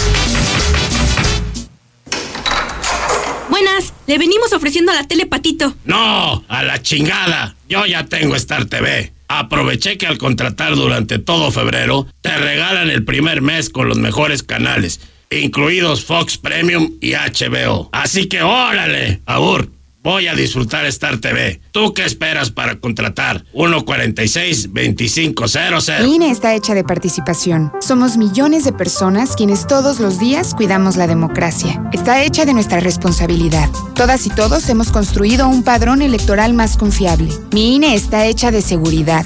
Buenas, 3.50 3.94
le 4.08 4.18
venimos 4.18 4.54
ofreciendo 4.54 4.92
a 4.92 4.96
la 4.96 5.08
tele 5.08 5.26
Patito. 5.26 5.74
No, 5.86 6.44
a 6.48 6.64
la 6.64 6.82
chingada. 6.82 7.56
Yo 7.70 7.86
ya 7.86 8.06
tengo 8.06 8.36
Star 8.36 8.66
TV. 8.66 9.14
Aproveché 9.40 9.98
que 9.98 10.08
al 10.08 10.18
contratar 10.18 10.76
durante 10.76 11.18
todo 11.18 11.52
febrero, 11.52 12.06
te 12.20 12.38
regalan 12.38 12.90
el 12.90 13.06
primer 13.06 13.42
mes 13.42 13.70
con 13.70 13.88
los 13.88 13.98
mejores 13.98 14.44
canales, 14.44 15.00
incluidos 15.30 16.04
Fox 16.04 16.38
Premium 16.38 16.96
y 17.00 17.14
HBO. 17.14 17.88
Así 17.94 18.28
que 18.28 18.42
órale, 18.42 19.22
Abur, 19.26 19.72
voy 20.04 20.28
a 20.28 20.36
disfrutar 20.36 20.86
Star 20.86 21.18
TV. 21.20 21.62
¿Tú 21.72 21.94
qué 21.94 22.06
esperas 22.06 22.52
para 22.52 22.80
contratar? 22.80 23.44
146-2500. 23.54 26.04
Mi 26.04 26.16
INE 26.16 26.32
está 26.32 26.56
hecha 26.56 26.74
de 26.74 26.84
participación. 26.84 27.72
Somos 27.80 28.18
millones 28.18 28.64
de 28.64 28.74
personas 28.74 29.36
quienes 29.36 29.68
todos 29.68 30.00
los 30.00 30.18
días 30.20 30.56
cuidamos 30.56 30.96
la 30.96 31.06
democracia. 31.08 31.84
Está 31.94 32.24
hecha 32.24 32.46
de 32.46 32.54
nuestra 32.54 32.80
responsabilidad. 32.80 33.70
Todas 33.96 34.26
y 34.26 34.30
todos 34.30 34.68
hemos 34.70 34.92
construido 34.92 35.48
un 35.48 35.64
padrón 35.64 36.02
electoral 36.02 36.54
más 36.54 36.78
confiable. 36.78 37.30
Mi 37.54 37.76
INE 37.76 37.96
está 37.96 38.26
hecha 38.26 38.52
de 38.52 38.62
seguridad. 38.62 39.26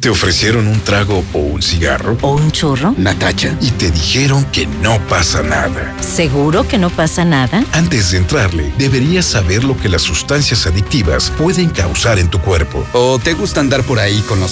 ¿Te 0.00 0.08
ofrecieron 0.08 0.66
un 0.66 0.80
trago 0.80 1.22
o 1.34 1.38
un 1.40 1.60
cigarro? 1.60 2.16
¿O 2.22 2.34
un 2.34 2.50
churro? 2.50 2.94
Natacha. 2.96 3.54
Y 3.60 3.70
te 3.72 3.90
dijeron 3.90 4.46
que 4.46 4.66
no 4.66 4.98
pasa 5.08 5.42
nada. 5.42 5.94
¿Seguro 6.00 6.66
que 6.66 6.78
no 6.78 6.88
pasa 6.88 7.26
nada? 7.26 7.62
Antes 7.72 8.12
de 8.12 8.16
entrarle, 8.16 8.72
deberías 8.78 9.26
saber 9.26 9.62
lo 9.62 9.76
que 9.76 9.90
las 9.90 10.00
sustancias 10.00 10.66
adictivas 10.66 11.30
pueden 11.36 11.68
causar 11.68 12.18
en 12.18 12.30
tu 12.30 12.40
cuerpo. 12.40 12.82
¿O 12.94 13.18
te 13.18 13.34
gusta 13.34 13.60
andar 13.60 13.82
por 13.82 13.98
ahí 13.98 14.22
con 14.22 14.40
los 14.40 14.48